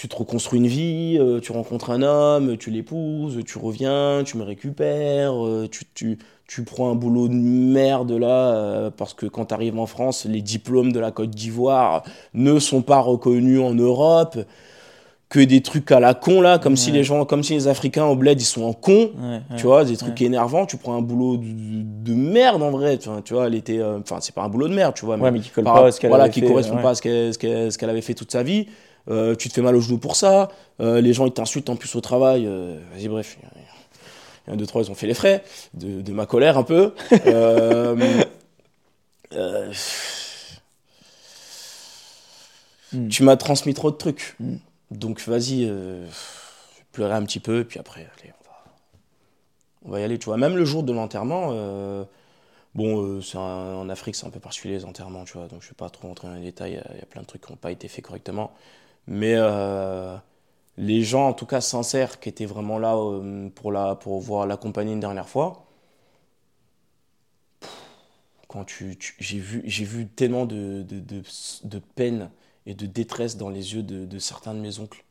Tu 0.00 0.08
te 0.08 0.16
reconstruis 0.16 0.60
une 0.60 0.66
vie, 0.66 1.18
euh, 1.20 1.40
tu 1.40 1.52
rencontres 1.52 1.90
un 1.90 2.00
homme, 2.00 2.56
tu 2.56 2.70
l'épouses, 2.70 3.38
tu 3.44 3.58
reviens, 3.58 4.22
tu 4.24 4.38
me 4.38 4.42
récupères, 4.42 5.34
euh, 5.46 5.68
tu, 5.70 5.84
tu, 5.92 6.18
tu 6.48 6.62
prends 6.64 6.90
un 6.90 6.94
boulot 6.94 7.28
de 7.28 7.34
merde 7.34 8.10
là, 8.12 8.54
euh, 8.54 8.90
parce 8.90 9.12
que 9.12 9.26
quand 9.26 9.44
tu 9.44 9.52
arrives 9.52 9.78
en 9.78 9.84
France, 9.84 10.24
les 10.24 10.40
diplômes 10.40 10.90
de 10.90 11.00
la 11.00 11.10
Côte 11.10 11.28
d'Ivoire 11.28 12.02
ne 12.32 12.58
sont 12.58 12.80
pas 12.80 13.00
reconnus 13.00 13.60
en 13.60 13.74
Europe. 13.74 14.38
Que 15.28 15.38
des 15.38 15.60
trucs 15.60 15.92
à 15.92 16.00
la 16.00 16.14
con 16.14 16.40
là, 16.40 16.58
comme 16.58 16.76
si 16.76 16.90
les 16.90 17.04
gens, 17.04 17.24
comme 17.26 17.44
si 17.44 17.52
les 17.52 17.68
Africains 17.68 18.06
au 18.06 18.16
bled 18.16 18.40
ils 18.40 18.44
sont 18.44 18.64
en 18.64 18.72
con. 18.72 18.90
Ouais, 18.92 19.08
ouais. 19.28 19.56
Tu 19.58 19.66
vois, 19.66 19.84
des 19.84 19.96
trucs 19.98 20.20
énervants, 20.22 20.64
tu 20.66 20.76
prends 20.76 20.96
un 20.96 21.02
boulot 21.02 21.36
de, 21.36 21.44
de 21.44 22.14
merde 22.14 22.62
en 22.62 22.70
vrai. 22.72 22.98
Enfin, 22.98 23.20
tu 23.24 23.34
vois, 23.34 23.46
elle 23.46 23.54
était. 23.54 23.80
Enfin, 23.80 24.16
c'est 24.20 24.34
pas 24.34 24.42
un 24.42 24.48
boulot 24.48 24.66
de 24.66 24.74
merde, 24.74 24.94
tu 24.94 25.04
vois. 25.04 25.16
Mais 25.18 25.38
qui 25.38 25.50
colle 25.50 25.62
par- 25.62 25.74
pas 25.74 25.86
à 25.86 25.92
ce 25.92 26.00
qu'elle 26.00 26.08
Voilà, 26.08 26.24
avait 26.24 26.32
qui 26.32 26.40
fait, 26.40 26.46
correspond 26.46 26.78
pas 26.78 26.90
à 26.90 26.94
qu'elle 26.96 27.32
ce 27.34 27.78
qu'elle 27.78 27.90
avait 27.90 28.00
fait 28.00 28.14
toute 28.14 28.32
sa 28.32 28.42
vie. 28.42 28.66
Euh, 29.08 29.34
tu 29.34 29.48
te 29.48 29.54
fais 29.54 29.62
mal 29.62 29.74
au 29.76 29.80
genou 29.80 29.98
pour 29.98 30.16
ça. 30.16 30.50
Euh, 30.80 31.00
les 31.00 31.12
gens, 31.12 31.26
ils 31.26 31.32
t'insultent 31.32 31.70
en 31.70 31.76
plus 31.76 31.94
au 31.96 32.00
travail. 32.00 32.46
euh, 32.46 32.78
Vas-y, 32.94 33.08
bref. 33.08 33.38
Il 34.46 34.50
y 34.50 34.50
en 34.50 34.54
a 34.54 34.56
deux, 34.56 34.66
trois, 34.66 34.82
ils 34.82 34.90
ont 34.90 34.94
fait 34.94 35.06
les 35.06 35.14
frais 35.14 35.42
de, 35.74 36.00
de 36.02 36.12
ma 36.12 36.26
colère 36.26 36.58
un 36.58 36.62
peu. 36.64 36.94
Hmm. 42.92 43.08
Tu 43.08 43.22
m'as 43.22 43.36
transmis 43.36 43.74
trop 43.74 43.90
de 43.90 43.96
trucs. 43.96 44.34
Hmm. 44.40 44.56
Donc, 44.90 45.20
vas-y, 45.26 45.66
je 45.66 46.06
pleurais 46.92 47.14
un 47.14 47.24
petit 47.24 47.38
peu, 47.40 47.64
puis 47.64 47.78
après, 47.78 48.00
allez, 48.00 48.32
on 48.40 48.48
va, 48.48 48.64
on 49.84 49.90
va 49.90 50.00
y 50.00 50.04
aller, 50.04 50.18
tu 50.18 50.26
vois. 50.26 50.36
Même 50.36 50.56
le 50.56 50.64
jour 50.64 50.82
de 50.82 50.92
l'enterrement, 50.92 51.52
bon, 52.74 53.04
euh, 53.04 53.20
un- 53.34 53.74
en 53.76 53.88
Afrique, 53.88 54.14
c'est 54.16 54.26
un 54.26 54.30
peu 54.30 54.40
particulier 54.40 54.74
les 54.74 54.84
enterrements, 54.84 55.24
tu 55.24 55.34
vois, 55.38 55.48
donc 55.48 55.62
je 55.62 55.68
vais 55.68 55.74
pas 55.76 55.90
trop 55.90 56.08
rentrer 56.08 56.28
dans 56.28 56.34
les 56.34 56.42
détails, 56.42 56.82
il 56.90 56.96
y 56.96 56.98
y, 56.98 57.02
a 57.02 57.06
plein 57.06 57.22
de 57.22 57.26
trucs 57.26 57.44
qui 57.46 57.52
n'ont 57.52 57.56
pas 57.58 57.72
été 57.72 57.88
faits 57.88 58.04
correctement. 58.04 58.52
Mais 59.06 59.34
euh, 59.36 60.16
les 60.76 61.02
gens, 61.02 61.28
en 61.28 61.32
tout 61.32 61.46
cas 61.46 61.60
sincères, 61.60 62.20
qui 62.20 62.28
étaient 62.28 62.46
vraiment 62.46 62.78
là 62.78 62.96
euh, 62.96 63.48
pour, 63.50 63.72
la, 63.72 63.94
pour 63.96 64.20
voir 64.20 64.46
l'accompagner 64.46 64.92
une 64.92 65.00
dernière 65.00 65.28
fois, 65.28 65.66
quand 68.48 68.64
tu, 68.64 68.96
tu- 68.96 69.14
j'ai 69.18 69.38
vu, 69.38 69.62
j'ai 69.64 69.84
vu 69.84 70.06
tellement 70.08 70.44
de, 70.46 70.82
de, 70.82 71.00
de, 71.00 71.22
de 71.64 71.78
peine 71.78 72.30
et 72.66 72.74
de 72.74 72.86
détresse 72.86 73.36
dans 73.36 73.48
les 73.48 73.74
yeux 73.74 73.82
de, 73.82 74.04
de 74.06 74.18
certains 74.18 74.54
de 74.54 74.60
mes 74.60 74.78
oncles. 74.80 75.04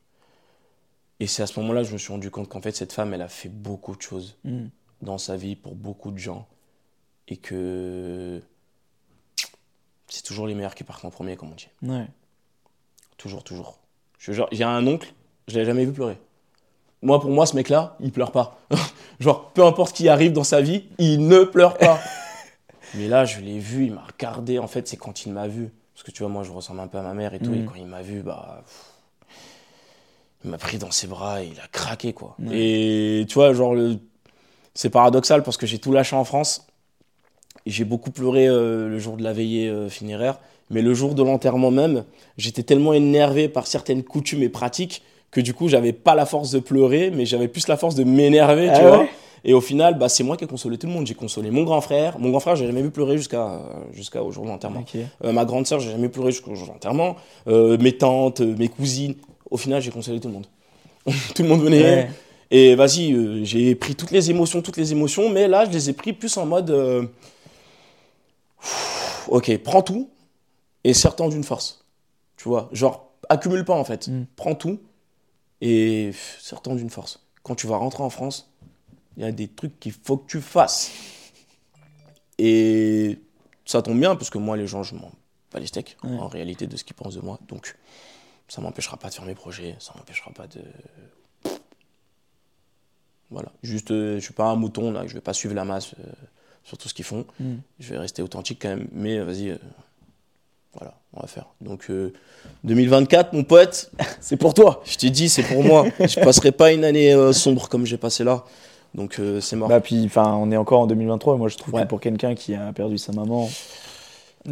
Et 1.22 1.28
c'est 1.28 1.44
à 1.44 1.48
ce 1.48 1.60
moment-là 1.60 1.82
que 1.82 1.88
je 1.88 1.94
me 1.94 1.98
suis 1.98 2.12
rendu 2.14 2.32
compte 2.32 2.48
qu'en 2.50 2.62
fait, 2.62 2.72
cette 2.76 2.94
femme, 2.94 3.14
elle 3.14 3.22
a 3.22 3.28
fait 3.28 3.50
beaucoup 3.50 3.96
de 3.96 4.02
choses 4.02 4.38
Mm. 4.44 4.68
dans 5.02 5.18
sa 5.18 5.36
vie 5.38 5.56
pour 5.56 5.76
beaucoup 5.76 6.12
de 6.12 6.18
gens. 6.18 6.48
Et 7.28 7.38
que 7.38 8.42
c'est 10.08 10.24
toujours 10.24 10.48
les 10.48 10.56
meilleurs 10.56 10.76
qui 10.76 10.84
partent 10.84 11.06
en 11.06 11.10
premier, 11.12 11.36
comme 11.36 11.52
on 11.52 11.56
dit. 11.56 11.68
Ouais. 11.84 12.08
Toujours, 13.18 13.44
toujours. 13.44 13.80
Je, 14.20 14.34
genre, 14.34 14.50
j'ai 14.52 14.66
un 14.66 14.86
oncle, 14.86 15.14
je 15.48 15.58
l'ai 15.58 15.66
jamais 15.66 15.86
vu 15.86 15.94
pleurer. 15.94 16.18
Moi, 17.02 17.20
pour 17.20 17.32
moi, 17.32 17.46
ce 17.46 17.56
mec-là, 17.56 17.96
il 18.02 18.12
pleure 18.12 18.32
pas. 18.32 18.60
genre, 19.20 19.52
peu 19.52 19.64
importe 19.64 19.96
qui 19.96 20.10
arrive 20.10 20.34
dans 20.34 20.44
sa 20.44 20.62
vie, 20.62 20.84
il 20.98 21.28
ne 21.28 21.44
pleure 21.46 21.78
pas. 21.78 22.00
Mais 22.96 23.08
là, 23.08 23.24
je 23.24 23.40
l'ai 23.40 23.60
vu, 23.60 23.86
il 23.86 23.94
m'a 23.94 24.04
regardé. 24.04 24.60
En 24.60 24.68
fait, 24.68 24.88
c'est 24.88 24.98
quand 24.98 25.26
il 25.26 25.32
m'a 25.32 25.48
vu. 25.48 25.72
Parce 25.94 26.04
que 26.04 26.12
tu 26.12 26.24
vois, 26.24 26.32
moi, 26.32 26.44
je 26.44 26.52
ressemble 26.52 26.82
un 26.82 26.88
peu 26.88 26.98
à 26.98 27.02
ma 27.02 27.14
mère 27.14 27.34
et 27.34 27.40
tout. 27.40 27.54
Et 27.54 27.64
quand 27.64 27.76
il 27.76 27.86
m'a 27.86 28.02
vu, 28.02 28.22
bah. 28.22 28.64
pff, 28.66 28.86
Il 30.44 30.52
m'a 30.52 30.58
pris 30.58 30.78
dans 30.78 30.92
ses 30.92 31.08
bras 31.08 31.42
et 31.42 31.48
il 31.48 31.60
a 31.60 31.68
craqué, 31.72 32.14
quoi. 32.14 32.36
Et 32.52 33.26
tu 33.30 33.36
vois, 33.36 33.54
genre, 33.54 33.76
le... 33.76 33.98
c'est 34.74 34.90
paradoxal 34.90 35.44
parce 35.44 35.56
que 35.56 35.66
j'ai 35.66 35.80
tout 35.80 35.94
lâché 35.94 36.16
en 36.16 36.26
France. 36.26 36.68
Et 37.66 37.72
j'ai 37.72 37.86
beaucoup 37.86 38.12
pleuré 38.12 38.48
euh, 38.48 38.90
le 38.90 39.00
jour 39.00 39.16
de 39.16 39.24
la 39.24 39.34
veillée 39.34 39.70
euh, 39.70 39.90
funéraire. 39.90 40.40
Mais 40.70 40.82
le 40.82 40.94
jour 40.94 41.16
de 41.16 41.24
l'enterrement 41.24 41.72
même, 41.72 42.04
j'étais 42.38 42.64
tellement 42.64 42.94
énervé 42.94 43.50
par 43.50 43.66
certaines 43.68 44.04
coutumes 44.04 44.44
et 44.44 44.50
pratiques 44.50 45.02
que 45.32 45.42
du 45.42 45.54
coup, 45.54 45.68
j'avais 45.68 45.94
pas 45.94 46.16
la 46.16 46.26
force 46.26 46.52
de 46.52 46.60
pleurer, 46.60 47.12
mais 47.14 47.26
j'avais 47.26 47.48
plus 47.48 47.68
la 47.68 47.78
force 47.78 47.96
de 47.96 48.04
m'énerver, 48.04 48.66
tu 48.68 48.72
Ah 48.76 48.88
vois. 48.88 48.98
ouais? 49.00 49.10
Et 49.46 49.54
au 49.54 49.62
final, 49.62 49.98
bah, 49.98 50.10
c'est 50.10 50.24
moi 50.24 50.36
qui 50.36 50.44
ai 50.44 50.48
consolé 50.48 50.78
tout 50.78 50.86
le 50.88 50.92
monde. 50.94 51.08
J'ai 51.08 51.14
consolé 51.14 51.50
mon 51.50 51.64
grand 51.64 51.80
frère. 51.82 52.20
Mon 52.20 52.30
grand 52.30 52.40
frère, 52.42 52.56
j'ai 52.58 52.66
jamais 52.68 52.82
vu 52.82 52.90
pleurer 52.92 53.16
jusqu'à 53.18 53.62
jusqu'au 53.94 54.30
jour 54.32 54.44
de 54.44 54.50
l'enterrement. 54.50 54.84
Euh, 55.24 55.32
ma 55.32 55.46
grande 55.46 55.66
sœur, 55.66 55.80
j'ai 55.80 55.92
jamais 55.92 56.10
pleuré 56.10 56.32
jusqu'au 56.32 56.56
jour 56.56 56.68
de 56.68 56.74
l'enterrement. 56.74 57.16
Euh, 57.48 57.78
mes 57.78 57.94
tantes, 57.94 58.42
euh, 58.42 58.54
mes 58.58 58.68
cousines. 58.68 59.16
Au 59.50 59.56
final, 59.56 59.82
j'ai 59.82 59.92
consolé 59.92 60.20
tout 60.20 60.28
le 60.28 60.34
monde. 60.34 60.46
tout 61.36 61.42
le 61.44 61.48
monde 61.48 61.62
venait. 61.62 61.82
Ouais. 61.82 62.10
Et 62.52 62.76
vas-y, 62.76 63.14
euh, 63.14 63.44
j'ai 63.46 63.76
pris 63.76 63.96
toutes 63.96 64.12
les 64.12 64.30
émotions, 64.30 64.62
toutes 64.62 64.78
les 64.78 64.92
émotions, 64.92 65.30
mais 65.30 65.48
là, 65.48 65.64
je 65.66 65.70
les 65.72 65.90
ai 65.90 65.94
pris 65.94 66.12
plus 66.12 66.36
en 66.36 66.46
mode. 66.46 67.10
Ok, 69.30 69.56
prends 69.64 69.82
tout. 69.82 70.10
Et 70.84 70.94
serre-t'en 70.94 71.30
d'une 71.30 71.44
force. 71.44 71.86
Tu 72.38 72.48
vois, 72.48 72.70
genre, 72.72 73.12
accumule 73.28 73.66
pas 73.66 73.76
en 73.76 73.84
fait. 73.84 74.08
Mm. 74.08 74.26
Prends 74.36 74.56
tout 74.56 74.80
et 75.62 76.12
serre-t'en 76.40 76.76
d'une 76.76 76.90
force. 76.90 77.26
Quand 77.44 77.56
tu 77.56 77.68
vas 77.68 77.78
rentrer 77.78 78.04
en 78.04 78.10
France, 78.10 78.52
il 79.18 79.24
y 79.24 79.26
a 79.26 79.32
des 79.32 79.48
trucs 79.48 79.80
qu'il 79.80 79.92
faut 79.92 80.18
que 80.18 80.28
tu 80.30 80.42
fasses. 80.42 80.92
Et 82.38 83.20
ça 83.66 83.82
tombe 83.82 84.00
bien 84.00 84.16
parce 84.16 84.30
que 84.30 84.38
moi, 84.38 84.56
les 84.56 84.68
gens, 84.68 84.84
je 84.84 84.96
m'en 84.96 85.12
bats 85.52 85.60
les 85.60 85.68
steaks 85.68 85.98
Ouais. 86.04 86.18
en 86.18 86.28
réalité 86.28 86.68
de 86.68 86.78
ce 86.78 86.84
qu'ils 86.84 86.96
pensent 86.96 87.16
de 87.16 87.22
moi. 87.22 87.40
Donc, 87.48 87.76
ça 88.48 88.62
m'empêchera 88.62 88.98
pas 88.98 89.10
de 89.10 89.14
faire 89.14 89.26
mes 89.26 89.36
projets, 89.36 89.76
ça 89.80 89.94
m'empêchera 89.96 90.32
pas 90.32 90.48
de. 90.48 90.62
Voilà. 93.30 93.52
Juste, 93.62 93.92
euh, 93.92 94.16
je 94.16 94.24
suis 94.24 94.34
pas 94.34 94.46
un 94.46 94.56
mouton 94.56 94.92
là, 94.92 95.06
je 95.06 95.14
vais 95.14 95.22
pas 95.22 95.34
suivre 95.34 95.54
la 95.54 95.66
masse 95.66 95.94
euh, 96.00 96.12
sur 96.64 96.78
tout 96.78 96.90
ce 96.90 96.94
qu'ils 96.94 97.06
font. 97.06 97.26
Mm. 97.40 97.56
Je 97.80 97.90
vais 97.94 98.00
rester 98.00 98.22
authentique 98.22 98.60
quand 98.62 98.70
même, 98.70 98.88
mais 98.92 99.18
euh, 99.20 99.26
vas-y. 99.26 99.58
Euh, 100.74 100.78
voilà, 100.80 100.94
on 101.14 101.22
va 101.22 101.28
faire. 101.28 101.46
Donc, 101.62 101.86
euh, 101.90 102.14
2024, 102.64 103.34
mon 103.34 103.44
pote, 103.44 103.92
C'est 104.20 104.38
pour 104.38 104.54
toi. 104.54 104.82
je 104.86 104.98
t'ai 104.98 105.10
dit, 105.10 105.30
c'est 105.30 105.44
pour 105.44 105.64
moi. 105.64 105.86
je 106.00 106.20
passerai 106.20 106.52
pas 106.52 106.72
une 106.72 106.84
année 106.84 107.14
euh, 107.14 107.34
sombre 107.34 107.70
comme 107.70 107.86
j'ai 107.86 107.98
passé 107.98 108.24
là. 108.24 108.44
Donc, 108.96 109.18
euh, 109.20 109.40
c'est 109.40 109.56
mort. 109.56 109.70
Bah 109.70 109.80
puis, 109.82 110.04
enfin, 110.06 110.36
on 110.42 110.52
est 110.52 110.58
encore 110.58 110.82
en 110.82 110.88
2023. 110.88 111.38
Moi, 111.38 111.48
je 111.50 111.58
trouve 111.58 111.74
Ouais. 111.76 111.84
que 111.84 111.88
pour 111.88 112.00
quelqu'un 112.00 112.34
qui 112.36 112.56
a 112.56 112.72
perdu 112.74 112.98
sa 112.98 113.12
maman, 113.14 113.48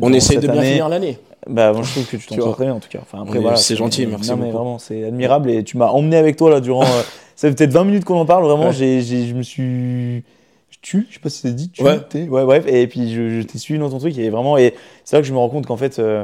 on 0.02 0.14
essaye 0.14 0.38
de 0.38 0.42
bien 0.48 0.58
année, 0.60 0.70
finir 0.70 0.90
l'année. 0.90 1.18
Bah, 1.48 1.72
moi, 1.74 1.82
je 1.84 1.92
trouve 1.92 2.06
que 2.06 2.18
tu 2.18 2.28
t'en 2.28 2.36
sors 2.36 2.56
très 2.56 2.66
bien 2.66 2.74
en 2.76 2.80
tout 2.80 2.90
cas. 2.90 3.00
Enfin, 3.02 3.24
après, 3.24 3.40
voilà. 3.40 3.58
c'est 3.58 3.76
gentil, 3.76 4.06
merci 4.06 4.30
Non, 4.30 4.38
mais 4.38 4.46
beaucoup. 4.46 4.58
vraiment, 4.58 4.80
c'est 4.80 5.06
admirable 5.06 5.50
et 5.50 5.64
tu 5.64 5.78
m'as 5.78 5.88
emmené 5.88 6.18
avec 6.18 6.36
toi 6.36 6.50
là 6.52 6.60
durant. 6.60 6.84
euh, 6.84 7.02
ça 7.36 7.48
fait 7.50 7.56
peut-être 7.56 7.72
20 7.72 7.86
minutes 7.86 8.06
qu'on 8.06 8.20
en 8.20 8.26
parle. 8.26 8.44
Vraiment, 8.44 8.68
Ouais. 8.68 8.74
j'ai- 8.74 9.02
je 9.02 9.34
me 9.34 9.42
suis. 9.44 10.24
Tu, 10.90 11.06
je 11.10 11.16
sais 11.16 11.20
pas 11.20 11.30
si 11.30 11.40
c'est 11.42 11.52
dit, 11.54 11.70
tu, 11.70 11.84
Ouais. 11.84 12.00
t'es- 12.00 12.30
ouais, 12.30 12.46
bref. 12.46 12.64
Et 12.66 12.88
puis, 12.88 13.14
je, 13.14 13.42
je 13.42 13.46
t'ai 13.46 13.58
suivi 13.58 13.78
dans 13.78 13.90
ton 13.90 13.98
truc 14.00 14.18
et 14.18 14.30
vraiment. 14.30 14.58
Et 14.58 14.74
c'est 15.04 15.18
là 15.18 15.22
que 15.22 15.28
je 15.28 15.34
me 15.34 15.38
rends 15.38 15.50
compte 15.50 15.66
qu'en 15.66 15.76
fait, 15.76 16.00
euh, 16.00 16.24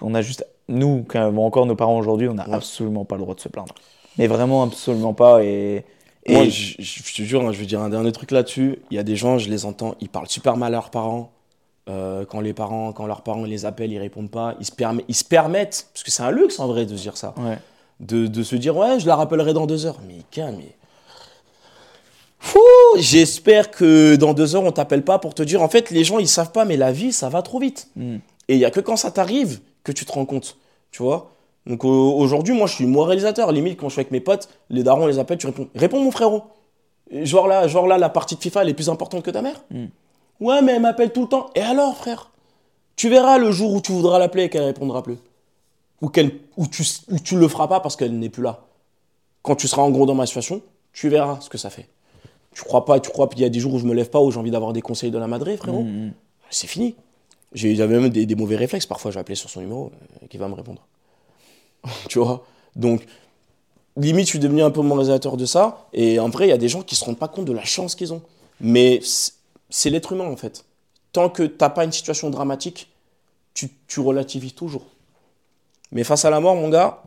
on 0.00 0.14
a 0.14 0.22
juste. 0.22 0.46
Nous, 0.68 1.04
qui 1.04 1.18
avons 1.18 1.44
encore 1.44 1.66
nos 1.66 1.74
parents 1.76 1.98
aujourd'hui, 1.98 2.28
on 2.28 2.34
n'a 2.34 2.48
Ouais. 2.48 2.54
absolument 2.54 3.04
pas 3.04 3.16
le 3.16 3.22
droit 3.22 3.34
de 3.34 3.40
se 3.40 3.48
plaindre. 3.48 3.74
Mais 4.16 4.26
vraiment, 4.26 4.62
absolument 4.62 5.12
pas. 5.12 5.44
Et. 5.44 5.84
et 6.24 6.32
Moi, 6.32 6.44
je, 6.44 6.74
je- 6.78 7.02
je 7.04 7.14
te 7.14 7.22
jure, 7.22 7.42
hein, 7.46 7.52
je 7.52 7.58
vais 7.58 7.66
dire 7.66 7.80
un 7.82 7.90
dernier 7.90 8.12
truc 8.12 8.30
là-dessus. 8.30 8.78
Il 8.90 8.96
y 8.96 8.98
a 8.98 9.02
des 9.02 9.16
gens, 9.16 9.36
je 9.38 9.50
les 9.50 9.66
entends, 9.66 9.94
ils 10.00 10.08
parlent 10.08 10.28
super 10.28 10.56
mal 10.56 10.68
à 10.72 10.76
leurs 10.78 10.90
parents. 10.90 11.30
Euh, 11.90 12.24
quand 12.24 12.40
les 12.40 12.54
parents, 12.54 12.92
quand 12.92 13.06
leurs 13.06 13.22
parents 13.22 13.44
les 13.44 13.66
appellent, 13.66 13.92
ils 13.92 13.98
répondent 13.98 14.30
pas. 14.30 14.54
Ils 14.60 14.66
se, 14.66 14.72
permet- 14.72 15.04
ils 15.08 15.14
se 15.16 15.24
permettent, 15.24 15.88
parce 15.92 16.04
que 16.04 16.10
c'est 16.12 16.22
un 16.22 16.30
luxe 16.30 16.58
en 16.60 16.68
vrai 16.68 16.86
de 16.86 16.96
se 16.96 17.02
dire 17.02 17.16
ça, 17.16 17.34
ouais. 17.38 17.58
de, 18.00 18.28
de 18.28 18.42
se 18.44 18.54
dire 18.56 18.76
ouais, 18.76 19.00
je 19.00 19.06
la 19.08 19.16
rappellerai 19.16 19.52
dans 19.52 19.66
deux 19.66 19.84
heures. 19.84 19.98
Mais 20.06 20.18
calme, 20.30 20.56
mais 20.58 20.72
j'espère 22.98 23.70
que 23.70 24.16
dans 24.16 24.34
deux 24.34 24.54
heures 24.56 24.64
on 24.64 24.72
t'appelle 24.72 25.02
pas 25.04 25.18
pour 25.18 25.34
te 25.34 25.42
dire 25.42 25.62
en 25.62 25.68
fait 25.68 25.90
les 25.90 26.04
gens 26.04 26.18
ils 26.18 26.28
savent 26.28 26.52
pas 26.52 26.64
mais 26.64 26.76
la 26.76 26.92
vie 26.92 27.12
ça 27.12 27.28
va 27.28 27.42
trop 27.42 27.58
vite. 27.58 27.88
Mm. 27.96 28.16
Et 28.48 28.54
il 28.54 28.58
y 28.58 28.64
a 28.64 28.70
que 28.70 28.80
quand 28.80 28.96
ça 28.96 29.10
t'arrive 29.10 29.60
que 29.84 29.92
tu 29.92 30.04
te 30.04 30.12
rends 30.12 30.26
compte, 30.26 30.56
tu 30.90 31.02
vois. 31.02 31.32
Donc 31.66 31.84
aujourd'hui, 31.84 32.54
moi, 32.54 32.66
je 32.66 32.74
suis 32.74 32.86
moralisateur. 32.86 33.52
Limite, 33.52 33.78
quand 33.78 33.88
je 33.88 33.92
suis 33.94 34.00
avec 34.00 34.10
mes 34.10 34.20
potes, 34.20 34.48
les 34.68 34.82
darons 34.82 35.06
les 35.06 35.18
appellent, 35.18 35.38
tu 35.38 35.46
réponds. 35.46 35.68
Réponds, 35.74 36.02
mon 36.02 36.10
frérot. 36.10 36.42
Genre 37.12 37.46
là, 37.46 37.68
genre 37.68 37.86
là, 37.86 37.98
la 37.98 38.08
partie 38.08 38.34
de 38.34 38.40
FIFA, 38.40 38.62
elle 38.62 38.70
est 38.70 38.74
plus 38.74 38.88
importante 38.88 39.22
que 39.22 39.30
ta 39.30 39.42
mère 39.42 39.62
Mm. 39.70 39.86
Ouais, 40.40 40.60
mais 40.60 40.72
elle 40.72 40.82
m'appelle 40.82 41.12
tout 41.12 41.22
le 41.22 41.28
temps. 41.28 41.50
Et 41.54 41.60
alors, 41.60 41.96
frère? 41.96 42.30
Tu 42.96 43.08
verras 43.08 43.38
le 43.38 43.52
jour 43.52 43.72
où 43.72 43.80
tu 43.80 43.92
voudras 43.92 44.18
l'appeler 44.18 44.44
et 44.44 44.48
qu'elle 44.50 44.64
répondra 44.64 45.02
plus. 45.02 45.18
Ou, 46.00 46.08
qu'elle, 46.08 46.32
ou, 46.56 46.66
tu, 46.66 46.82
ou 47.10 47.18
tu 47.20 47.36
le 47.38 47.46
feras 47.46 47.68
pas 47.68 47.78
parce 47.78 47.94
qu'elle 47.94 48.18
n'est 48.18 48.28
plus 48.28 48.42
là. 48.42 48.64
Quand 49.42 49.54
tu 49.54 49.68
seras 49.68 49.82
en 49.82 49.90
gros 49.90 50.04
dans 50.04 50.16
ma 50.16 50.26
situation, 50.26 50.60
tu 50.92 51.08
verras 51.08 51.38
ce 51.40 51.48
que 51.48 51.58
ça 51.58 51.70
fait. 51.70 51.86
Tu 52.54 52.62
crois 52.62 52.84
pas, 52.84 53.00
tu 53.00 53.10
crois 53.10 53.28
qu'il 53.28 53.40
y 53.40 53.44
a 53.44 53.48
des 53.48 53.60
jours 53.60 53.74
où 53.74 53.78
je 53.78 53.84
me 53.86 53.94
lève 53.94 54.10
pas, 54.10 54.20
où 54.20 54.30
j'ai 54.30 54.38
envie 54.38 54.50
d'avoir 54.50 54.72
des 54.72 54.82
conseils 54.82 55.10
de 55.10 55.18
la 55.18 55.26
madré, 55.26 55.56
frérot 55.56 55.82
Mm, 55.82 56.06
mm. 56.08 56.12
c'est 56.50 56.66
fini. 56.66 56.94
J'ai- 57.54 57.74
J'avais 57.74 57.98
même 57.98 58.10
des, 58.10 58.26
des 58.26 58.34
mauvais 58.34 58.56
réflexes. 58.56 58.86
Parfois, 58.86 59.10
je 59.10 59.14
vais 59.16 59.20
appeler 59.20 59.34
sur 59.36 59.48
son 59.50 59.60
numéro 59.60 59.90
euh, 60.22 60.26
qui 60.28 60.36
va 60.38 60.48
me 60.48 60.54
répondre. 60.54 60.82
tu 62.08 62.18
vois? 62.18 62.44
Donc, 62.76 63.04
limite, 63.96 64.26
je 64.26 64.30
suis 64.30 64.38
devenu 64.38 64.62
un 64.62 64.70
peu 64.70 64.80
moralisateur 64.82 65.36
de 65.36 65.44
ça. 65.46 65.86
Et 65.92 66.18
en 66.18 66.28
vrai, 66.28 66.46
il 66.46 66.50
y 66.50 66.54
a 66.54 66.58
des 66.58 66.68
gens 66.68 66.82
qui 66.82 66.94
se 66.96 67.04
rendent 67.04 67.18
pas 67.18 67.28
compte 67.28 67.44
de 67.46 67.52
la 67.52 67.64
chance 67.64 67.94
qu'ils 67.94 68.12
ont. 68.12 68.22
Mais 68.60 69.00
c'est- 69.02 69.32
c'est 69.70 69.90
l'être 69.90 70.12
humain, 70.12 70.26
en 70.26 70.36
fait. 70.36 70.64
Tant 71.12 71.28
que 71.28 71.42
t'as 71.42 71.68
pas 71.70 71.84
une 71.84 71.92
situation 71.92 72.30
dramatique, 72.30 72.88
tu, 73.54 73.68
tu 73.86 74.00
relativises 74.00 74.54
toujours. 74.54 74.84
Mais 75.90 76.04
face 76.04 76.24
à 76.24 76.30
la 76.30 76.40
mort, 76.40 76.54
mon 76.56 76.68
gars, 76.70 77.02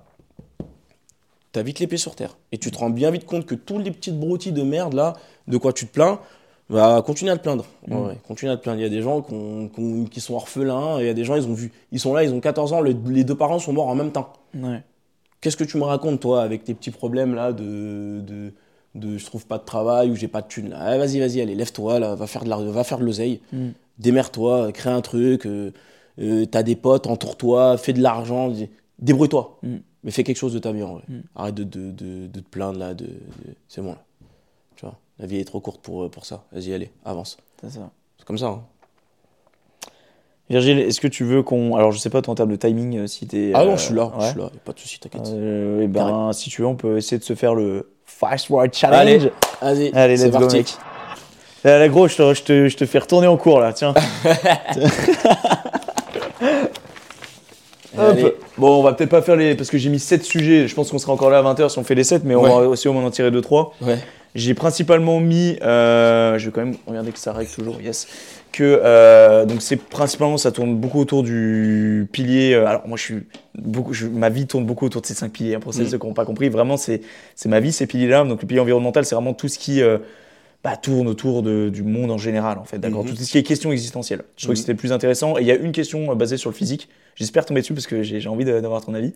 t'as 1.56 1.64
vite 1.64 1.80
les 1.80 1.88
pieds 1.88 1.98
sur 1.98 2.16
terre. 2.16 2.38
Et 2.52 2.58
tu 2.58 2.70
te 2.72 2.78
rends 2.78 2.90
bien 2.90 3.10
vite 3.12 3.26
compte 3.26 3.46
que 3.46 3.56
tous 3.56 3.80
les 3.80 3.92
petites 3.92 4.20
broutilles 4.20 4.52
de 4.54 4.64
merde, 4.64 4.94
là, 4.94 5.14
de 5.48 5.58
quoi 5.58 5.74
tu 5.74 5.86
te 5.88 5.92
plains, 5.94 6.20
bah, 6.70 7.02
continue 7.06 7.30
à 7.32 7.38
te 7.38 7.44
plaindre. 7.44 7.66
Ouais, 7.88 7.96
Mm. 7.96 8.06
ouais, 8.08 8.18
continue 8.28 8.52
à 8.52 8.58
te 8.58 8.62
plaindre. 8.64 8.80
Il 8.80 8.84
y 8.84 8.86
a 8.86 8.90
des 8.90 9.02
gens 9.02 9.22
qui 10.12 10.20
sont 10.22 10.34
orphelins, 10.34 11.00
et 11.00 11.04
il 11.04 11.08
y 11.08 11.10
a 11.10 11.14
des 11.14 11.24
gens, 11.24 11.36
ils 11.36 11.48
ont 11.48 11.54
vu, 11.54 11.72
ils 11.92 12.00
sont 12.00 12.14
là, 12.14 12.24
ils 12.24 12.34
ont 12.34 12.40
14 12.40 12.74
ans, 12.74 12.82
le- 12.82 12.96
les 13.10 13.24
deux 13.24 13.36
parents 13.36 13.60
sont 13.60 13.74
morts 13.74 13.88
en 13.88 13.96
même 13.96 14.12
temps. 14.12 14.34
Ouais. 14.56 14.82
Qu'est-ce 15.42 15.58
que 15.58 15.64
tu 15.64 15.78
me 15.78 15.84
racontes, 15.84 16.20
toi, 16.22 16.42
avec 16.42 16.64
tes 16.64 16.74
petits 16.74 16.92
problèmes 16.92 17.36
là 17.36 17.52
de, 17.54 18.22
de, 18.22 18.54
de 18.96 19.18
je 19.18 19.26
trouve 19.26 19.46
pas 19.46 19.58
de 19.60 19.64
travail 19.66 20.10
ou 20.10 20.16
j'ai 20.16 20.28
pas 20.28 20.42
de 20.42 20.48
thune 20.48 20.70
là? 20.70 20.78
Ah, 20.80 20.98
Vas-y, 20.98 21.20
vas-y, 21.20 21.40
allez, 21.42 21.54
lève-toi, 21.56 22.00
là, 22.00 22.16
va 22.16 22.26
faire 22.28 22.44
de 22.44 22.50
la, 22.50 22.58
va 22.58 22.84
faire 22.84 22.98
de 22.98 23.04
l'oseille, 23.06 23.42
Mm. 23.54 23.70
démerde-toi, 24.00 24.72
crée 24.72 24.90
un 24.90 25.02
truc, 25.02 25.46
euh, 25.46 25.72
euh, 26.20 26.46
t'as 26.46 26.64
des 26.64 26.76
potes, 26.76 27.08
entoure-toi, 27.08 27.78
fais 27.78 27.94
de 27.94 28.02
l'argent, 28.02 28.50
dé- 28.50 28.70
débrouille-toi. 29.00 29.60
Mm. 29.62 29.76
Mais 30.06 30.12
fais 30.12 30.24
quelque 30.24 30.38
chose 30.38 30.54
de 30.54 30.60
ta 30.60 30.72
vie 30.72 30.84
en 30.84 30.94
vrai. 30.94 31.04
Mm. 31.10 31.20
Arrête 31.36 31.56
de, 31.56 31.64
de, 31.66 31.92
de, 31.92 32.28
de 32.28 32.40
te 32.40 32.48
plaindre 32.50 32.80
là, 32.80 32.94
de, 32.94 33.08
c'est 33.68 33.82
bon 33.82 33.90
là. 33.94 33.98
Tu 34.78 34.86
vois, 34.86 34.98
la 35.20 35.26
vie 35.26 35.40
est 35.40 35.46
trop 35.46 35.60
courte 35.60 35.82
pour, 35.82 36.10
pour 36.10 36.26
ça. 36.26 36.44
Vas-y, 36.54 36.74
allez, 36.74 36.92
avance. 37.04 37.38
C'est 37.62 37.72
ça. 37.72 37.90
C'est 38.18 38.26
comme 38.26 38.38
ça. 38.38 38.46
hein. 38.48 38.64
Virgile, 40.50 40.78
est-ce 40.80 41.02
que 41.02 41.08
tu 41.08 41.24
veux 41.24 41.42
qu'on. 41.42 41.76
Alors, 41.76 41.92
je 41.92 41.98
sais 41.98 42.12
pas, 42.12 42.22
toi, 42.22 42.34
en 42.34 42.36
termes 42.36 42.52
de 42.52 42.56
timing, 42.56 42.98
euh, 43.00 43.08
si 43.08 43.26
t'es. 43.26 43.52
Ah 43.56 43.62
euh, 43.62 43.66
non, 43.66 43.78
je 43.78 43.82
suis 43.86 43.96
là, 43.96 44.12
je 44.20 44.26
suis 44.28 44.38
là, 44.38 44.44
y 44.54 44.58
a 44.58 44.60
pas 44.64 44.74
de 44.74 44.80
soucis, 44.80 45.00
t'inquiète. 45.00 45.26
Euh, 45.26 45.82
eh 45.82 45.88
ben, 45.88 46.32
si 46.34 46.52
tu 46.52 46.62
veux, 46.62 46.68
on 46.68 46.76
peut 46.76 46.98
essayer 46.98 47.18
de 47.18 47.24
se 47.24 47.34
faire 47.34 47.56
le 47.56 47.92
Fast 48.06 48.52
Word 48.52 48.68
Challenge. 48.72 49.32
Allez, 49.62 49.80
Vas-y, 49.90 49.92
Allez, 49.96 50.18
c'est 50.18 50.26
let's 50.28 50.34
go, 50.34 50.40
parti. 50.42 50.58
mec. 50.58 50.68
Là, 51.64 51.80
là, 51.80 51.90
gros, 51.90 52.08
je 52.08 52.16
te, 52.16 52.34
je, 52.36 52.44
te, 52.44 52.68
je 52.68 52.78
te 52.78 52.86
fais 52.86 53.00
retourner 53.00 53.26
en 53.26 53.38
cours, 53.38 53.60
là, 53.60 53.74
tiens. 53.74 53.96
Hop. 57.98 58.36
Bon, 58.58 58.80
on 58.80 58.84
va 58.84 58.94
peut-être 58.94 59.10
pas 59.10 59.22
faire 59.22 59.36
les. 59.36 59.56
Parce 59.56 59.70
que 59.70 59.78
j'ai 59.78 59.90
mis 59.90 60.00
7 60.00 60.24
sujets, 60.24 60.68
je 60.68 60.76
pense 60.76 60.92
qu'on 60.92 61.00
sera 61.00 61.14
encore 61.14 61.30
là 61.30 61.40
à 61.40 61.42
20h 61.44 61.70
si 61.70 61.80
on 61.80 61.84
fait 61.84 61.96
les 61.96 62.04
7, 62.04 62.24
mais 62.24 62.36
on 62.36 62.44
Ouais. 62.44 62.50
va 62.50 62.56
aussi 62.70 62.88
au 62.88 62.94
moins 62.94 63.04
en 63.06 63.12
tirer 63.12 63.32
2-3. 63.32 63.74
Ouais. 63.82 63.98
J'ai 64.36 64.54
principalement 64.54 65.20
mis, 65.22 65.58
euh, 65.62 66.38
je 66.38 66.46
vais 66.48 66.52
quand 66.52 66.66
même 66.66 66.76
regarder 66.88 67.12
que 67.12 67.20
ça 67.20 67.32
règle 67.32 67.50
toujours, 67.52 67.80
yes. 67.82 68.08
Que 68.52 68.82
euh, 68.84 69.46
donc 69.46 69.62
c'est 69.62 69.76
principalement 69.78 70.38
ça 70.38 70.52
tourne 70.52 70.76
beaucoup 70.76 71.00
autour 71.00 71.24
du 71.24 72.08
pilier. 72.12 72.54
euh, 72.54 72.66
alors 72.68 72.88
moi 72.88 72.98
je 72.98 73.04
suis 73.04 73.16
beaucoup, 73.58 73.94
je- 73.94 74.08
ma 74.08 74.30
vie 74.30 74.46
tourne 74.48 74.66
beaucoup 74.66 74.86
autour 74.86 75.02
de 75.02 75.08
ces 75.08 75.14
cinq 75.14 75.32
piliers. 75.32 75.56
hein, 75.56 75.60
pour 75.62 75.72
Mm. 75.74 75.86
ceux 75.86 75.98
qui 75.98 76.06
n'ont 76.08 76.14
pas 76.14 76.26
compris, 76.26 76.50
vraiment 76.50 76.76
c'est 76.78 77.02
c'est 77.36 77.48
ma 77.50 77.60
vie 77.62 77.72
ces 77.74 77.86
piliers-là. 77.88 78.24
Donc 78.26 78.42
le 78.42 78.48
pilier 78.48 78.60
environnemental 78.62 79.06
c'est 79.06 79.16
vraiment 79.16 79.34
tout 79.34 79.48
ce 79.50 79.58
qui 79.60 79.82
bah, 80.66 80.76
tourne 80.78 81.08
autour 81.08 81.44
de- 81.44 81.70
du 81.70 81.84
monde 81.84 82.10
en 82.10 82.18
général 82.18 82.58
en 82.58 82.64
fait, 82.66 82.80
d'accord. 82.80 83.04
Mhm. 83.06 83.12
Tout 83.12 83.16
ce 83.18 83.32
qui 83.32 83.38
est 83.38 83.44
question 83.44 83.72
existentielle. 83.72 84.24
Je 84.36 84.44
trouve 84.46 84.50
Mhm. 84.50 84.54
que 84.56 84.60
c'était 84.60 84.72
le 84.72 84.78
plus 84.80 84.92
intéressant. 84.92 85.38
Et 85.38 85.42
il 85.42 85.48
y 85.48 85.52
a 85.52 85.56
une 85.56 85.72
question 85.72 86.12
euh, 86.12 86.16
basée 86.16 86.38
sur 86.38 86.50
le 86.50 86.56
physique. 86.56 86.90
J'espère 87.16 87.46
tomber 87.46 87.62
dessus 87.62 87.74
parce 87.76 87.86
que 87.88 88.02
j'ai 88.02 88.28
envie 88.28 88.44
d'avoir 88.46 88.84
ton 88.84 88.94
avis. 88.96 89.14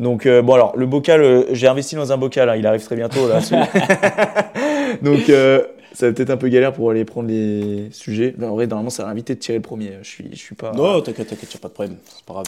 Donc 0.00 0.24
euh, 0.26 0.40
bon 0.42 0.54
alors 0.54 0.74
le 0.76 0.86
bocal, 0.86 1.20
euh, 1.22 1.44
j'ai 1.52 1.68
investi 1.68 1.94
dans 1.96 2.12
un 2.12 2.16
bocal, 2.16 2.48
hein, 2.48 2.56
il 2.56 2.66
arrive 2.66 2.82
très 2.82 2.96
bientôt 2.96 3.28
là. 3.28 3.40
Donc 5.02 5.24
ça 5.92 6.06
va 6.08 6.12
peut-être 6.12 6.30
un 6.30 6.36
peu 6.36 6.48
galère 6.48 6.72
pour 6.72 6.90
aller 6.90 7.04
prendre 7.04 7.28
les 7.28 7.88
sujets. 7.92 8.34
Mais 8.38 8.46
en 8.46 8.54
vrai 8.54 8.66
normalement 8.66 8.90
ça 8.90 9.04
va 9.04 9.10
invité 9.10 9.34
de 9.34 9.38
tirer 9.40 9.58
le 9.58 9.62
premier. 9.62 9.92
Je 10.02 10.08
suis, 10.08 10.28
je 10.32 10.36
suis 10.38 10.54
pas. 10.54 10.72
Non, 10.72 11.00
t'inquiète, 11.02 11.28
t'inquiète, 11.28 11.56
pas 11.58 11.68
de 11.68 11.74
problème, 11.74 11.96
c'est 12.06 12.24
pas 12.24 12.32
grave. 12.32 12.46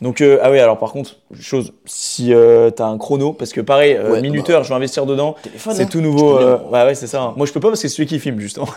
Donc 0.00 0.20
euh, 0.20 0.38
ah 0.42 0.50
oui 0.50 0.58
alors 0.58 0.78
par 0.78 0.92
contre 0.92 1.16
chose 1.40 1.72
si 1.86 2.34
euh, 2.34 2.70
t'as 2.70 2.86
un 2.86 2.98
chrono 2.98 3.32
parce 3.32 3.52
que 3.52 3.60
pareil 3.60 3.94
euh, 3.94 4.12
Ouais, 4.12 4.20
minuteur 4.20 4.64
je 4.64 4.68
vais 4.68 4.74
investir 4.74 5.06
dedans. 5.06 5.36
C'est 5.56 5.82
hein. 5.82 5.86
tout 5.86 6.00
nouveau. 6.00 6.36
Euh, 6.36 6.58
bien. 6.70 6.84
ouais 6.86 6.94
c'est 6.94 7.06
ça. 7.06 7.22
hein. 7.22 7.34
Moi 7.36 7.46
je 7.46 7.52
peux 7.52 7.60
pas 7.60 7.68
parce 7.68 7.80
que 7.80 7.88
c'est 7.88 7.94
celui 7.94 8.06
qui 8.08 8.18
filme 8.18 8.40
justement. 8.40 8.68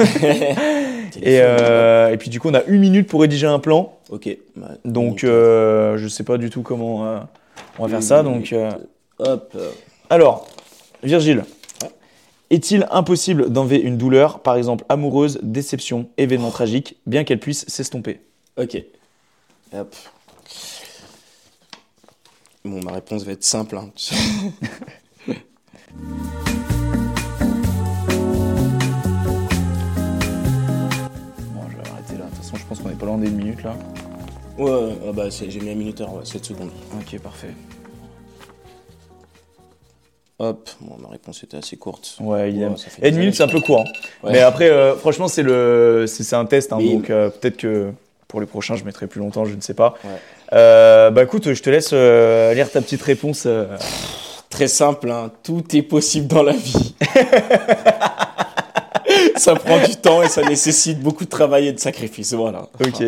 Et, 1.23 1.38
et 1.38 2.18
puis 2.19 2.30
du 2.30 2.39
coup 2.39 2.49
on 2.49 2.53
a 2.53 2.64
une 2.65 2.80
minute 2.81 3.07
pour 3.07 3.22
rédiger 3.22 3.48
un 3.48 3.60
plan. 3.60 3.98
Ok. 4.10 4.30
bah, 4.56 4.68
Donc 4.85 5.19
je 5.23 6.07
sais 6.10 6.23
pas 6.23 6.38
du 6.38 6.49
tout 6.49 6.61
comment 6.61 7.26
on 7.80 7.84
va 7.84 7.89
faire 7.89 8.03
ça. 8.03 8.23
Donc 8.23 8.53
Hop. 9.19 9.57
Alors, 10.10 10.48
Virgile, 11.03 11.44
est-il 12.52 12.85
impossible 12.91 13.49
d'enlever 13.52 13.77
une 13.77 13.98
douleur, 13.98 14.39
par 14.39 14.56
exemple 14.56 14.85
amoureuse, 14.89 15.39
déception, 15.41 16.07
événement 16.18 16.52
tragique, 16.52 16.98
bien 17.07 17.23
qu'elle 17.23 17.39
puisse 17.39 17.65
s'estomper? 17.68 18.22
Ok. 18.57 18.77
Hop. 19.76 19.95
Bon, 22.68 22.81
ma 22.84 22.91
réponse 22.91 23.23
va 23.23 23.31
être 23.31 23.44
simple. 23.45 23.77
hein. 23.77 23.89
Bon, 31.53 31.61
je 31.69 31.76
vais 31.77 31.89
arrêter 31.89 32.14
là. 32.18 32.26
De 32.26 32.30
toute 32.30 32.38
façon, 32.38 32.56
je 32.57 32.65
pense 32.65 32.80
qu'on 32.80 32.89
est 32.89 32.95
pas 32.99 33.06
loin 33.06 33.18
des 33.18 33.30
minutes 33.30 33.64
là. 33.64 33.76
ouais, 34.57 34.69
ouais, 34.72 34.98
ah 35.07 35.11
bah, 35.14 35.30
j'ai 35.30 35.60
mis 35.60 35.69
un 35.72 35.76
minuteur, 35.76 36.14
ouais, 36.14 36.26
7 36.26 36.45
secondes. 36.45 36.72
Ok, 36.99 37.19
parfait. 37.19 37.53
Hop, 40.39 40.69
bon, 40.81 40.98
ma 41.02 41.10
réponse 41.10 41.44
était 41.44 41.57
assez 41.57 41.77
courte. 41.77 42.15
Ouais, 42.19 42.52
il 42.53 42.61
aime. 42.61 42.76
Et 43.02 43.10
une 43.10 43.18
minute, 43.18 43.34
c'est 43.34 43.41
un 43.44 43.48
peu 43.48 43.60
court. 43.60 43.80
hein. 43.81 43.85
Ouais. 44.23 44.34
Mais 44.34 44.39
après, 44.41 44.69
euh, 44.69 44.95
franchement, 44.95 45.27
c'est 45.27 45.41
le, 45.41 46.06
c'est 46.07 46.35
un 46.35 46.45
test, 46.45 46.72
hein, 46.73 46.77
donc 46.80 47.10
euh, 47.10 47.30
peut-être 47.30 47.57
que. 47.57 47.91
Pour 48.27 48.41
les 48.41 48.45
prochains, 48.45 48.76
je 48.76 48.84
mettrai 48.84 49.07
plus 49.07 49.19
longtemps, 49.22 49.45
je 49.45 49.56
ne 49.56 49.61
sais 49.61 49.73
pas. 49.73 49.94
Ouais. 50.03 50.19
Euh, 50.53 51.10
bah 51.11 51.24
écoute, 51.24 51.53
je 51.53 51.61
te 51.61 51.69
laisse 51.69 51.90
euh, 51.94 52.53
lire 52.53 52.72
ta 52.72 52.82
petite 52.82 53.02
réponse. 53.02 53.44
euh. 53.45 53.65
Très 54.49 54.68
simple, 54.68 55.11
hein. 55.11 55.32
tout 55.44 55.64
est 55.76 55.82
possible 55.82 56.28
dans 56.28 56.44
la 56.44 56.53
vie. 56.53 56.95
ça 59.36 59.56
prend 59.56 59.78
du 59.86 59.95
temps 59.98 60.24
et 60.24 60.30
ça 60.30 60.41
nécessite 60.44 61.02
beaucoup 61.02 61.26
de 61.26 61.30
travail 61.30 61.68
et 61.68 61.74
de 61.74 61.80
sacrifice. 61.80 62.34
Voilà. 62.34 62.68
Ok. 62.80 63.03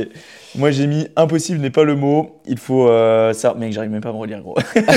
Moi 0.55 0.71
j'ai 0.71 0.87
mis 0.87 1.07
impossible 1.15 1.59
n'est 1.59 1.69
pas 1.69 1.83
le 1.83 1.95
mot. 1.95 2.41
Il 2.45 2.57
faut 2.57 2.89
euh, 2.89 3.33
ça. 3.33 3.53
Mec, 3.53 3.71
j'arrive 3.71 3.91
même 3.91 4.01
pas 4.01 4.09
à 4.09 4.13
me 4.13 4.17
relire 4.17 4.41
gros. 4.41 4.57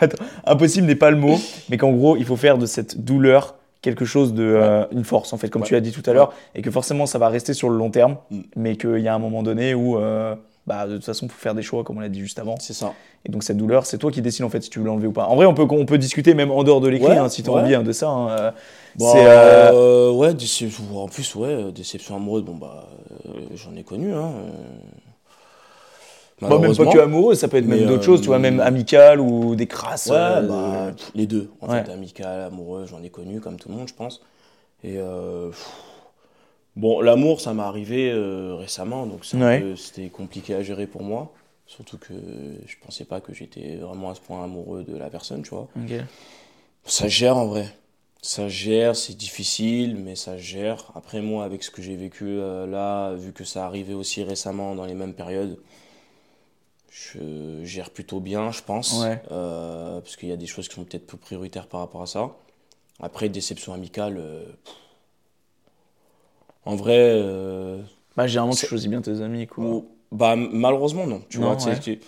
Attends. 0.00 0.24
Impossible 0.46 0.86
n'est 0.86 0.94
pas 0.94 1.10
le 1.10 1.16
mot, 1.16 1.38
mais 1.68 1.76
qu'en 1.76 1.92
gros 1.92 2.16
il 2.16 2.24
faut 2.24 2.36
faire 2.36 2.58
de 2.58 2.66
cette 2.66 3.04
douleur 3.04 3.56
quelque 3.82 4.06
chose 4.06 4.32
de 4.32 4.42
euh, 4.42 4.84
une 4.92 5.04
force 5.04 5.34
en 5.34 5.36
fait, 5.36 5.50
comme 5.50 5.62
tu 5.62 5.74
l'as 5.74 5.80
dit 5.80 5.92
tout 5.92 6.08
à 6.08 6.14
l'heure, 6.14 6.32
et 6.54 6.62
que 6.62 6.70
forcément 6.70 7.04
ça 7.04 7.18
va 7.18 7.28
rester 7.28 7.52
sur 7.52 7.68
le 7.68 7.76
long 7.76 7.90
terme, 7.90 8.16
Mm. 8.30 8.40
mais 8.56 8.76
qu'il 8.76 9.00
y 9.00 9.08
a 9.08 9.14
un 9.14 9.18
moment 9.18 9.42
donné 9.42 9.74
où 9.74 9.98
euh, 9.98 10.34
bah, 10.66 10.86
de 10.86 10.94
toute 10.96 11.04
façon, 11.04 11.26
il 11.26 11.32
faut 11.32 11.38
faire 11.38 11.54
des 11.54 11.62
choix, 11.62 11.84
comme 11.84 11.98
on 11.98 12.00
l'a 12.00 12.08
dit 12.08 12.20
juste 12.20 12.38
avant. 12.38 12.56
C'est 12.58 12.72
ça. 12.72 12.92
Et 13.26 13.30
donc, 13.30 13.42
cette 13.42 13.56
douleur, 13.56 13.86
c'est 13.86 13.98
toi 13.98 14.10
qui 14.10 14.22
décides 14.22 14.44
en 14.44 14.48
fait 14.50 14.62
si 14.62 14.70
tu 14.70 14.78
veux 14.78 14.84
l'enlever 14.86 15.06
ou 15.06 15.12
pas. 15.12 15.26
En 15.26 15.36
vrai, 15.36 15.46
on 15.46 15.54
peut, 15.54 15.66
on 15.70 15.86
peut 15.86 15.98
discuter 15.98 16.34
même 16.34 16.50
en 16.50 16.62
dehors 16.64 16.80
de 16.80 16.88
l'écrit, 16.88 17.08
Ouais, 17.10 17.16
hein, 17.18 17.28
si 17.28 17.42
tu 17.42 17.50
as 17.50 17.52
ouais. 17.52 17.60
envie 17.62 17.74
hein, 17.74 17.82
de 17.82 17.92
ça. 17.92 18.08
hein, 18.08 18.28
euh, 18.30 18.50
Bon, 18.96 19.12
c'est, 19.12 19.26
euh, 19.26 19.72
euh, 19.72 20.10
ouais, 20.12 20.34
déception, 20.34 20.84
en 20.96 21.08
plus, 21.08 21.34
ouais, 21.34 21.72
déception 21.72 22.16
amoureuse, 22.16 22.44
bon, 22.44 22.54
bah, 22.54 22.86
euh, 23.26 23.30
j'en 23.54 23.74
ai 23.76 23.82
connu, 23.82 24.12
hein. 24.14 24.30
Moi, 26.40 26.58
même 26.58 26.76
pas 26.76 26.86
que 26.86 26.98
amoureux, 26.98 27.34
ça 27.34 27.48
peut 27.48 27.56
être 27.58 27.66
même 27.66 27.86
d'autres 27.86 28.02
choses, 28.02 28.20
tu 28.20 28.26
vois, 28.26 28.38
même 28.38 28.60
amical 28.60 29.20
ou 29.20 29.54
des 29.54 29.66
crasses. 29.66 30.06
Ouais, 30.06 30.42
bah, 30.46 30.90
les 31.14 31.26
deux, 31.26 31.50
en 31.60 31.68
fait, 31.68 31.88
amical, 31.90 32.42
amoureux, 32.42 32.86
j'en 32.86 33.02
ai 33.02 33.10
connu, 33.10 33.40
comme 33.40 33.56
tout 33.56 33.68
le 33.68 33.76
monde, 33.76 33.88
je 33.88 33.94
pense. 33.94 34.20
Et 34.82 34.94
pff, 34.94 35.72
bon, 36.76 37.00
l'amour, 37.00 37.40
ça 37.40 37.54
m'est 37.54 37.62
arrivé 37.62 38.10
euh, 38.10 38.54
récemment, 38.54 39.06
donc 39.06 39.24
Ouais. 39.34 39.60
peu- 39.60 39.76
c'était 39.76 40.08
compliqué 40.08 40.54
à 40.54 40.62
gérer 40.62 40.86
pour 40.86 41.02
moi. 41.02 41.32
Surtout 41.66 41.96
que 41.98 42.12
je 42.66 42.76
pensais 42.84 43.04
pas 43.06 43.20
que 43.20 43.32
j'étais 43.32 43.76
vraiment 43.76 44.10
à 44.10 44.14
ce 44.14 44.20
point 44.20 44.44
amoureux 44.44 44.84
de 44.84 44.96
la 44.96 45.08
personne, 45.08 45.42
tu 45.42 45.50
vois. 45.50 45.68
Ça 46.84 47.08
gère 47.08 47.36
en 47.38 47.46
vrai. 47.46 47.66
Ça 48.20 48.48
gère, 48.48 48.96
c'est 48.96 49.16
difficile, 49.16 49.96
mais 49.96 50.14
ça 50.16 50.36
gère. 50.36 50.90
Après, 50.94 51.20
moi, 51.22 51.44
avec 51.44 51.62
ce 51.62 51.70
que 51.70 51.80
j'ai 51.82 51.96
vécu 51.96 52.24
euh, 52.26 52.66
là, 52.66 53.14
vu 53.14 53.32
que 53.32 53.44
ça 53.44 53.64
arrivait 53.66 53.94
aussi 53.94 54.22
récemment 54.22 54.74
dans 54.74 54.84
les 54.86 54.94
mêmes 54.94 55.14
périodes, 55.14 55.58
je 56.90 57.64
gère 57.64 57.90
plutôt 57.90 58.20
bien, 58.20 58.50
je 58.52 58.62
pense. 58.62 59.02
Ouais. 59.02 59.20
Euh, 59.32 60.00
parce 60.00 60.16
qu'il 60.16 60.28
y 60.28 60.32
a 60.32 60.36
des 60.36 60.46
choses 60.46 60.68
qui 60.68 60.74
sont 60.74 60.84
peut-être 60.84 61.06
plus 61.06 61.18
prioritaires 61.18 61.66
par 61.66 61.80
rapport 61.80 62.02
à 62.02 62.06
ça. 62.06 62.30
Après, 63.00 63.28
déception 63.28 63.72
amicale, 63.74 64.14
pff. 64.64 64.74
En 66.66 66.76
vrai, 66.76 66.96
euh, 66.98 67.80
Bah, 68.16 68.26
généralement, 68.26 68.54
tu 68.54 68.66
choisis 68.66 68.88
bien 68.88 69.00
tes 69.02 69.20
amis, 69.20 69.46
quoi. 69.46 69.64
ou- 69.64 69.88
bah, 70.12 70.36
malheureusement, 70.36 71.06
non. 71.06 71.22
Tu 71.28 71.38
Non, 71.38 71.46
vois, 71.48 71.56
tu 71.56 71.64
sais, 71.64 71.70
ouais. 71.70 71.78
tu- 71.80 72.00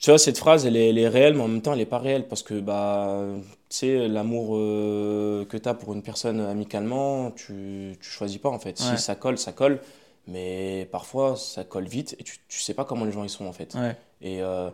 tu 0.00 0.10
vois, 0.10 0.18
cette 0.18 0.38
phrase, 0.38 0.66
elle 0.66 0.76
est, 0.76 0.88
elle 0.88 0.98
est 0.98 1.08
réelle, 1.08 1.34
mais 1.34 1.42
en 1.42 1.48
même 1.48 1.62
temps, 1.62 1.72
elle 1.72 1.78
n'est 1.78 1.86
pas 1.86 1.98
réelle. 1.98 2.26
Parce 2.26 2.42
que, 2.42 2.58
bah, 2.58 3.24
tu 3.68 3.76
sais, 3.76 4.08
l'amour 4.08 4.56
euh, 4.56 5.44
que 5.44 5.56
tu 5.56 5.68
as 5.68 5.74
pour 5.74 5.92
une 5.92 6.02
personne 6.02 6.40
amicalement, 6.40 7.30
tu, 7.30 7.96
tu 8.00 8.08
choisis 8.10 8.38
pas, 8.38 8.48
en 8.48 8.58
fait. 8.58 8.80
Ouais. 8.80 8.96
Si 8.96 9.02
ça 9.02 9.14
colle, 9.14 9.38
ça 9.38 9.52
colle. 9.52 9.80
Mais 10.26 10.88
parfois, 10.90 11.36
ça 11.36 11.64
colle 11.64 11.86
vite 11.86 12.16
et 12.18 12.24
tu, 12.24 12.38
tu 12.48 12.60
sais 12.60 12.74
pas 12.74 12.84
comment 12.84 13.04
les 13.04 13.12
gens 13.12 13.22
ils 13.24 13.30
sont, 13.30 13.44
en 13.46 13.52
fait. 13.52 13.74
Ouais. 13.74 13.96
Et 14.22 14.40
euh, 14.42 14.70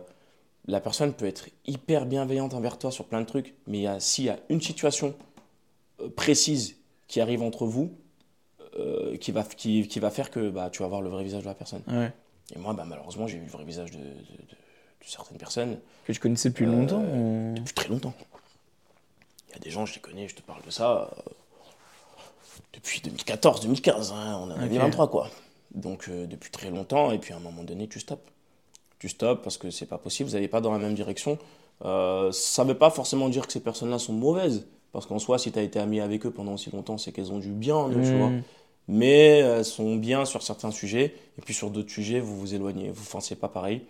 la 0.67 0.79
personne 0.79 1.13
peut 1.13 1.25
être 1.25 1.47
hyper 1.65 2.05
bienveillante 2.05 2.53
envers 2.53 2.77
toi 2.77 2.91
sur 2.91 3.05
plein 3.05 3.21
de 3.21 3.25
trucs, 3.25 3.55
mais 3.67 3.85
s'il 3.99 4.25
y 4.25 4.29
a 4.29 4.37
une 4.49 4.61
situation 4.61 5.13
précise 6.15 6.75
qui 7.07 7.19
arrive 7.21 7.41
entre 7.41 7.65
vous, 7.65 7.91
euh, 8.77 9.17
qui, 9.17 9.31
va, 9.31 9.43
qui, 9.43 9.87
qui 9.87 9.99
va 9.99 10.09
faire 10.11 10.29
que 10.31 10.49
bah, 10.49 10.69
tu 10.71 10.81
vas 10.83 10.87
voir 10.89 11.01
le 11.01 11.09
vrai 11.09 11.23
visage 11.23 11.41
de 11.43 11.47
la 11.47 11.53
personne. 11.55 11.81
Ouais. 11.87 12.11
Et 12.55 12.59
moi, 12.59 12.73
bah, 12.73 12.83
malheureusement, 12.87 13.27
j'ai 13.27 13.37
vu 13.37 13.45
le 13.45 13.51
vrai 13.51 13.63
visage 13.63 13.91
de, 13.91 13.97
de- 13.97 14.03
de- 14.03 14.07
de 14.07 15.05
certaines 15.05 15.37
personnes 15.37 15.79
Que 16.05 16.11
tu 16.13 16.19
connaissais 16.19 16.49
depuis 16.49 16.65
Euh, 16.65 16.71
longtemps 16.71 17.01
ou- 17.03 17.53
depuis 17.55 17.73
très 17.73 17.89
longtemps. 17.89 18.13
Il 19.49 19.53
y 19.53 19.55
a 19.55 19.59
des 19.59 19.69
gens, 19.71 19.85
je 19.85 19.95
les 19.95 20.01
connais, 20.01 20.27
je 20.27 20.35
te 20.35 20.41
parle 20.41 20.61
de 20.63 20.69
ça, 20.69 21.09
euh, 21.27 21.31
depuis 22.73 23.01
2014, 23.01 23.61
2015, 23.61 24.11
hein, 24.11 24.39
on 24.41 24.49
est 24.49 24.53
en 24.53 24.57
Ok. 24.57 24.61
2023, 24.63 25.09
quoi. 25.09 25.29
Donc, 25.73 26.05
euh, 26.09 26.25
depuis 26.27 26.51
très 26.51 26.69
longtemps, 26.69 27.11
et 27.11 27.19
puis 27.19 27.33
à 27.33 27.37
un 27.37 27.39
moment 27.39 27.63
donné, 27.63 27.87
tu 27.87 27.99
stops. 27.99 28.21
Tu 28.99 29.09
stops 29.09 29.41
parce 29.43 29.57
que 29.57 29.69
c'est 29.71 29.85
pas 29.85 29.97
possible, 29.97 30.29
vous 30.29 30.35
n'allez 30.35 30.47
pas 30.47 30.61
dans 30.61 30.71
la 30.71 30.79
même 30.79 30.93
direction. 30.93 31.37
Euh, 31.85 32.31
ça 32.31 32.63
ne 32.63 32.69
veut 32.69 32.77
pas 32.77 32.89
forcément 32.89 33.29
dire 33.29 33.47
que 33.47 33.53
ces 33.53 33.61
personnes-là 33.61 33.99
sont 33.99 34.13
mauvaises, 34.13 34.67
parce 34.91 35.05
qu'en 35.05 35.19
soi, 35.19 35.37
si 35.39 35.51
tu 35.51 35.59
as 35.59 35.61
été 35.61 35.79
ami 35.79 35.99
avec 36.01 36.25
eux 36.25 36.31
pendant 36.31 36.53
aussi 36.53 36.69
longtemps, 36.71 36.97
c'est 36.97 37.11
qu'elles 37.11 37.31
ont 37.31 37.39
du 37.39 37.51
bien 37.51 37.75
en 37.75 37.89
eux, 37.89 38.01
tu 38.03 38.11
Mm. 38.11 38.17
vois. 38.17 38.31
Mais 38.91 39.37
elles 39.37 39.63
sont 39.65 39.95
bien 39.95 40.25
sur 40.25 40.41
certains 40.41 40.71
sujets, 40.71 41.13
et 41.37 41.41
puis 41.45 41.53
sur 41.53 41.69
d'autres 41.69 41.91
sujets, 41.91 42.19
vous 42.19 42.35
vous 42.35 42.55
éloignez, 42.55 42.89
vous 42.89 43.03
ne 43.03 43.09
pensez 43.09 43.35
pas 43.35 43.47
pareil. 43.47 43.83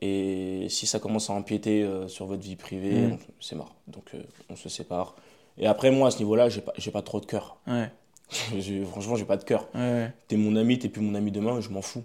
Et 0.00 0.66
si 0.70 0.86
ça 0.88 0.98
commence 0.98 1.30
à 1.30 1.34
empiéter 1.34 1.84
euh, 1.84 2.08
sur 2.08 2.26
votre 2.26 2.42
vie 2.42 2.56
privée, 2.56 2.94
Mm. 3.12 3.18
c'est 3.40 3.54
marre. 3.54 3.72
Donc 3.86 4.04
euh, 4.14 4.22
on 4.50 4.56
se 4.56 4.68
sépare. 4.68 5.14
Et 5.56 5.68
après, 5.68 5.92
moi, 5.92 6.08
à 6.08 6.10
ce 6.10 6.18
niveau-là, 6.18 6.48
j'ai 6.48 6.60
pas, 6.62 6.72
pas 6.92 7.02
trop 7.02 7.20
de 7.20 7.26
cœur. 7.26 7.58
Ouais. 7.68 7.88
Franchement, 8.90 9.14
j'ai 9.14 9.24
pas 9.24 9.36
de 9.36 9.44
cœur. 9.44 9.68
Ouais. 9.72 10.12
T'es 10.26 10.36
mon 10.36 10.56
ami, 10.56 10.80
t'es 10.80 10.88
plus 10.88 11.00
mon 11.02 11.14
ami 11.14 11.30
demain, 11.30 11.60
je 11.60 11.68
m'en 11.68 11.80
fous. 11.82 12.02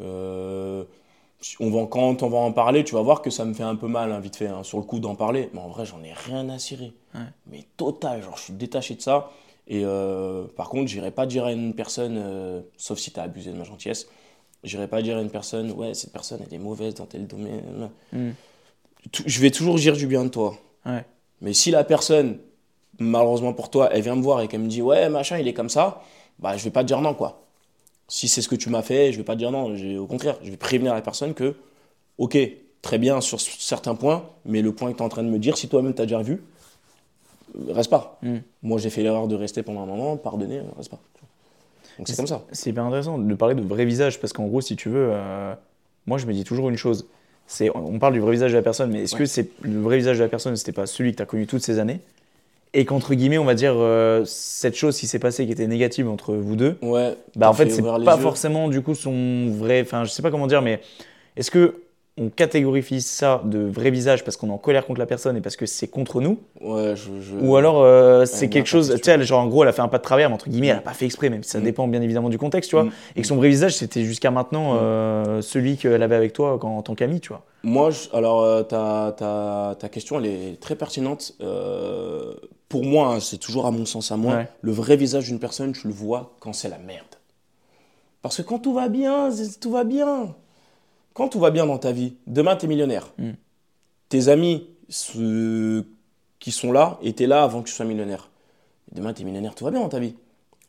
Euh, 0.00 0.84
on 1.60 1.70
va, 1.70 1.86
quand 1.86 2.22
on 2.22 2.28
va 2.28 2.38
en 2.38 2.52
parler, 2.52 2.84
tu 2.84 2.94
vas 2.94 3.00
voir 3.02 3.22
que 3.22 3.30
ça 3.30 3.44
me 3.46 3.54
fait 3.54 3.62
un 3.62 3.76
peu 3.76 3.86
mal, 3.88 4.12
hein, 4.12 4.20
vite 4.20 4.36
fait, 4.36 4.48
hein, 4.48 4.62
sur 4.64 4.76
le 4.78 4.84
coup 4.84 4.98
d'en 5.00 5.14
parler. 5.14 5.48
Mais 5.54 5.60
en 5.60 5.68
vrai, 5.68 5.86
j'en 5.86 6.02
ai 6.02 6.12
rien 6.12 6.48
à 6.50 6.58
cirer. 6.58 6.92
Mais 7.46 7.64
total, 7.78 8.22
genre, 8.22 8.36
je 8.36 8.42
suis 8.42 8.52
détaché 8.52 8.94
de 8.96 9.00
ça. 9.00 9.30
Et 9.68 9.82
euh, 9.84 10.44
par 10.56 10.70
contre, 10.70 10.88
j'irai 10.88 11.10
pas 11.10 11.26
dire 11.26 11.44
à 11.44 11.52
une 11.52 11.74
personne, 11.74 12.16
euh, 12.18 12.60
sauf 12.76 12.98
si 12.98 13.10
t'as 13.10 13.22
abusé 13.24 13.50
de 13.50 13.56
ma 13.56 13.64
gentillesse, 13.64 14.08
j'irai 14.64 14.88
pas 14.88 15.02
dire 15.02 15.18
à 15.18 15.20
une 15.20 15.30
personne, 15.30 15.70
ouais, 15.72 15.92
cette 15.94 16.12
personne, 16.12 16.40
elle 16.46 16.54
est 16.54 16.58
mauvaise 16.58 16.94
dans 16.94 17.04
tel 17.06 17.26
domaine. 17.26 17.90
Mm. 18.12 18.30
Tout- 19.12 19.24
je 19.26 19.40
vais 19.40 19.50
toujours 19.50 19.74
dire 19.76 19.94
du 19.94 20.06
bien 20.06 20.24
de 20.24 20.30
toi. 20.30 20.56
Ouais. 20.86 21.04
Mais 21.42 21.52
si 21.52 21.70
la 21.70 21.84
personne, 21.84 22.38
malheureusement 22.98 23.52
pour 23.52 23.70
toi, 23.70 23.90
elle 23.92 24.02
vient 24.02 24.16
me 24.16 24.22
voir 24.22 24.40
et 24.40 24.48
qu'elle 24.48 24.60
me 24.62 24.68
dit, 24.68 24.80
ouais, 24.82 25.08
machin, 25.10 25.38
il 25.38 25.46
est 25.46 25.52
comme 25.54 25.68
ça, 25.68 26.02
bah, 26.38 26.56
je 26.56 26.64
vais 26.64 26.70
pas 26.70 26.82
te 26.82 26.86
dire 26.88 27.00
non, 27.02 27.12
quoi. 27.14 27.42
Si 28.08 28.26
c'est 28.26 28.40
ce 28.40 28.48
que 28.48 28.56
tu 28.56 28.70
m'as 28.70 28.82
fait, 28.82 29.12
je 29.12 29.18
vais 29.18 29.24
pas 29.24 29.34
te 29.34 29.38
dire 29.38 29.50
non. 29.50 29.74
Au 29.98 30.06
contraire, 30.06 30.38
je 30.42 30.50
vais 30.50 30.56
prévenir 30.56 30.94
la 30.94 31.02
personne 31.02 31.34
que, 31.34 31.56
ok, 32.16 32.38
très 32.80 32.96
bien 32.96 33.20
sur 33.20 33.38
certains 33.38 33.94
points, 33.94 34.30
mais 34.46 34.62
le 34.62 34.72
point 34.74 34.90
que 34.92 34.96
tu 34.96 35.02
es 35.02 35.04
en 35.04 35.10
train 35.10 35.22
de 35.22 35.28
me 35.28 35.38
dire, 35.38 35.58
si 35.58 35.68
toi-même 35.68 35.94
tu 35.94 36.00
as 36.00 36.06
déjà 36.06 36.22
vu, 36.22 36.42
reste 37.68 37.90
pas. 37.90 38.18
Mm. 38.22 38.36
Moi, 38.62 38.78
j'ai 38.78 38.90
fait 38.90 39.02
l'erreur 39.02 39.28
de 39.28 39.34
rester 39.36 39.62
pendant 39.62 39.82
un 39.82 39.86
moment, 39.86 40.16
pardonner, 40.16 40.60
reste 40.76 40.90
pas. 40.90 40.98
Donc 41.98 42.06
c'est 42.08 42.16
comme 42.16 42.26
ça. 42.28 42.42
C'est 42.52 42.70
hyper 42.70 42.84
intéressant 42.84 43.18
de 43.18 43.34
parler 43.34 43.54
de 43.56 43.60
vrai 43.62 43.84
visage 43.84 44.20
parce 44.20 44.32
qu'en 44.32 44.46
gros, 44.46 44.60
si 44.60 44.76
tu 44.76 44.88
veux, 44.88 45.08
euh, 45.10 45.52
moi 46.06 46.16
je 46.18 46.26
me 46.26 46.32
dis 46.32 46.44
toujours 46.44 46.68
une 46.68 46.76
chose. 46.76 47.06
C'est, 47.48 47.70
on 47.74 47.98
parle 47.98 48.12
du 48.12 48.20
vrai 48.20 48.32
visage 48.32 48.52
de 48.52 48.56
la 48.56 48.62
personne, 48.62 48.90
mais 48.92 49.02
est-ce 49.02 49.14
Ouais. 49.14 49.20
que 49.20 49.26
c'est 49.26 49.48
le 49.62 49.80
vrai 49.80 49.96
visage 49.96 50.18
de 50.18 50.22
la 50.22 50.28
personne, 50.28 50.54
c'était 50.54 50.70
pas 50.72 50.86
celui 50.86 51.12
que 51.12 51.16
tu 51.16 51.22
as 51.22 51.26
connu 51.26 51.46
toutes 51.46 51.62
ces 51.62 51.78
années? 51.80 51.98
Et 52.74 52.84
qu'entre 52.84 53.14
guillemets, 53.14 53.38
on 53.38 53.44
va 53.46 53.54
dire 53.54 53.72
euh, 53.74 54.22
cette 54.26 54.76
chose 54.76 54.96
qui 54.98 55.06
s'est 55.06 55.18
passée 55.18 55.46
qui 55.46 55.52
était 55.52 55.66
négative 55.66 56.08
entre 56.08 56.34
vous 56.34 56.54
deux, 56.54 56.76
Ouais. 56.82 57.16
bah 57.34 57.48
en 57.48 57.54
fait, 57.54 57.70
c'est 57.70 57.82
pas 57.82 57.98
yeux. 57.98 58.20
forcément 58.22 58.68
du 58.68 58.82
coup 58.82 58.94
son 58.94 59.48
vrai. 59.50 59.80
Enfin, 59.80 60.04
je 60.04 60.10
sais 60.10 60.22
pas 60.22 60.30
comment 60.30 60.46
dire, 60.46 60.60
mais 60.62 60.80
est-ce 61.36 61.50
que 61.50 61.80
on 62.20 62.28
catégorie 62.30 62.82
ça 63.00 63.40
de 63.44 63.58
vrai 63.58 63.90
visage 63.90 64.24
parce 64.24 64.36
qu'on 64.36 64.48
est 64.48 64.52
en 64.52 64.58
colère 64.58 64.86
contre 64.86 64.98
la 64.98 65.06
personne 65.06 65.36
et 65.36 65.40
parce 65.40 65.56
que 65.56 65.66
c'est 65.66 65.86
contre 65.88 66.20
nous 66.20 66.38
Ouais, 66.60 66.94
je. 66.96 67.20
je- 67.20 67.36
Ou 67.36 67.56
alors 67.56 67.82
euh, 67.82 68.24
c'est 68.26 68.48
quelque 68.48 68.66
chose, 68.66 68.92
tu 68.96 69.02
sais, 69.04 69.22
genre 69.22 69.40
en 69.42 69.46
gros 69.46 69.62
elle 69.62 69.68
a 69.68 69.72
fait 69.72 69.82
un 69.82 69.88
pas 69.88 69.98
de 69.98 70.02
travers, 70.02 70.28
mais 70.28 70.34
entre 70.34 70.48
guillemets 70.48 70.68
elle 70.68 70.76
a 70.76 70.80
Mm. 70.80 70.84
pas 70.84 70.94
fait 70.94 71.06
exprès, 71.06 71.30
même 71.30 71.42
si 71.42 71.50
ça 71.50 71.60
Mm. 71.60 71.64
dépend 71.64 71.88
bien 71.88 72.02
évidemment 72.02 72.28
du 72.28 72.38
contexte, 72.38 72.70
tu 72.70 72.76
vois. 72.76 72.84
Mm. 72.84 72.92
Et 73.16 73.20
que 73.22 73.26
son 73.26 73.36
vrai 73.36 73.48
visage 73.48 73.76
c'était 73.76 74.04
jusqu'à 74.04 74.30
maintenant 74.30 74.74
Mm. 74.74 74.78
euh, 74.80 75.42
celui 75.42 75.76
qu'elle 75.76 76.02
avait 76.02 76.16
avec 76.16 76.32
toi 76.32 76.58
quand, 76.60 76.76
en 76.76 76.82
tant 76.82 76.94
qu'ami, 76.94 77.20
tu 77.20 77.28
vois. 77.28 77.42
Moi, 77.64 77.90
je- 77.90 78.08
alors, 78.12 78.42
euh, 78.42 78.62
ta, 78.62 79.14
ta, 79.16 79.76
ta 79.78 79.88
question, 79.88 80.18
elle 80.20 80.26
est 80.26 80.60
très 80.60 80.76
pertinente. 80.76 81.32
Pour 82.68 82.84
moi, 82.84 83.14
hein, 83.14 83.20
c'est 83.20 83.38
toujours 83.38 83.66
à 83.66 83.70
mon 83.70 83.86
sens 83.86 84.12
à 84.12 84.16
moi, 84.16 84.34
Ouais. 84.36 84.48
le 84.60 84.72
vrai 84.72 84.96
visage 84.96 85.24
d'une 85.26 85.38
personne, 85.38 85.72
tu 85.72 85.86
le 85.86 85.92
vois 85.92 86.32
quand 86.40 86.52
c'est 86.52 86.68
la 86.68 86.78
merde. 86.78 87.04
Parce 88.22 88.36
que 88.36 88.42
quand 88.42 88.58
tout 88.58 88.74
va 88.74 88.88
bien, 88.88 89.30
tout 89.60 89.70
va 89.70 89.84
bien. 89.84 90.34
Quand 91.18 91.28
tout 91.28 91.40
va 91.40 91.50
bien 91.50 91.66
dans 91.66 91.78
ta 91.78 91.90
vie, 91.90 92.14
demain, 92.28 92.54
tu 92.54 92.66
es 92.66 92.68
millionnaire. 92.68 93.12
Mm. 93.18 93.32
Tes 94.08 94.28
amis 94.28 94.68
ceux 94.88 95.84
qui 96.38 96.52
sont 96.52 96.70
là 96.70 96.96
étaient 97.02 97.26
là 97.26 97.42
avant 97.42 97.60
que 97.60 97.68
tu 97.68 97.74
sois 97.74 97.84
millionnaire. 97.84 98.30
Demain, 98.92 99.12
tu 99.12 99.22
es 99.22 99.24
millionnaire, 99.24 99.56
tout 99.56 99.64
va 99.64 99.72
bien 99.72 99.80
dans 99.80 99.88
ta 99.88 99.98
vie. 99.98 100.14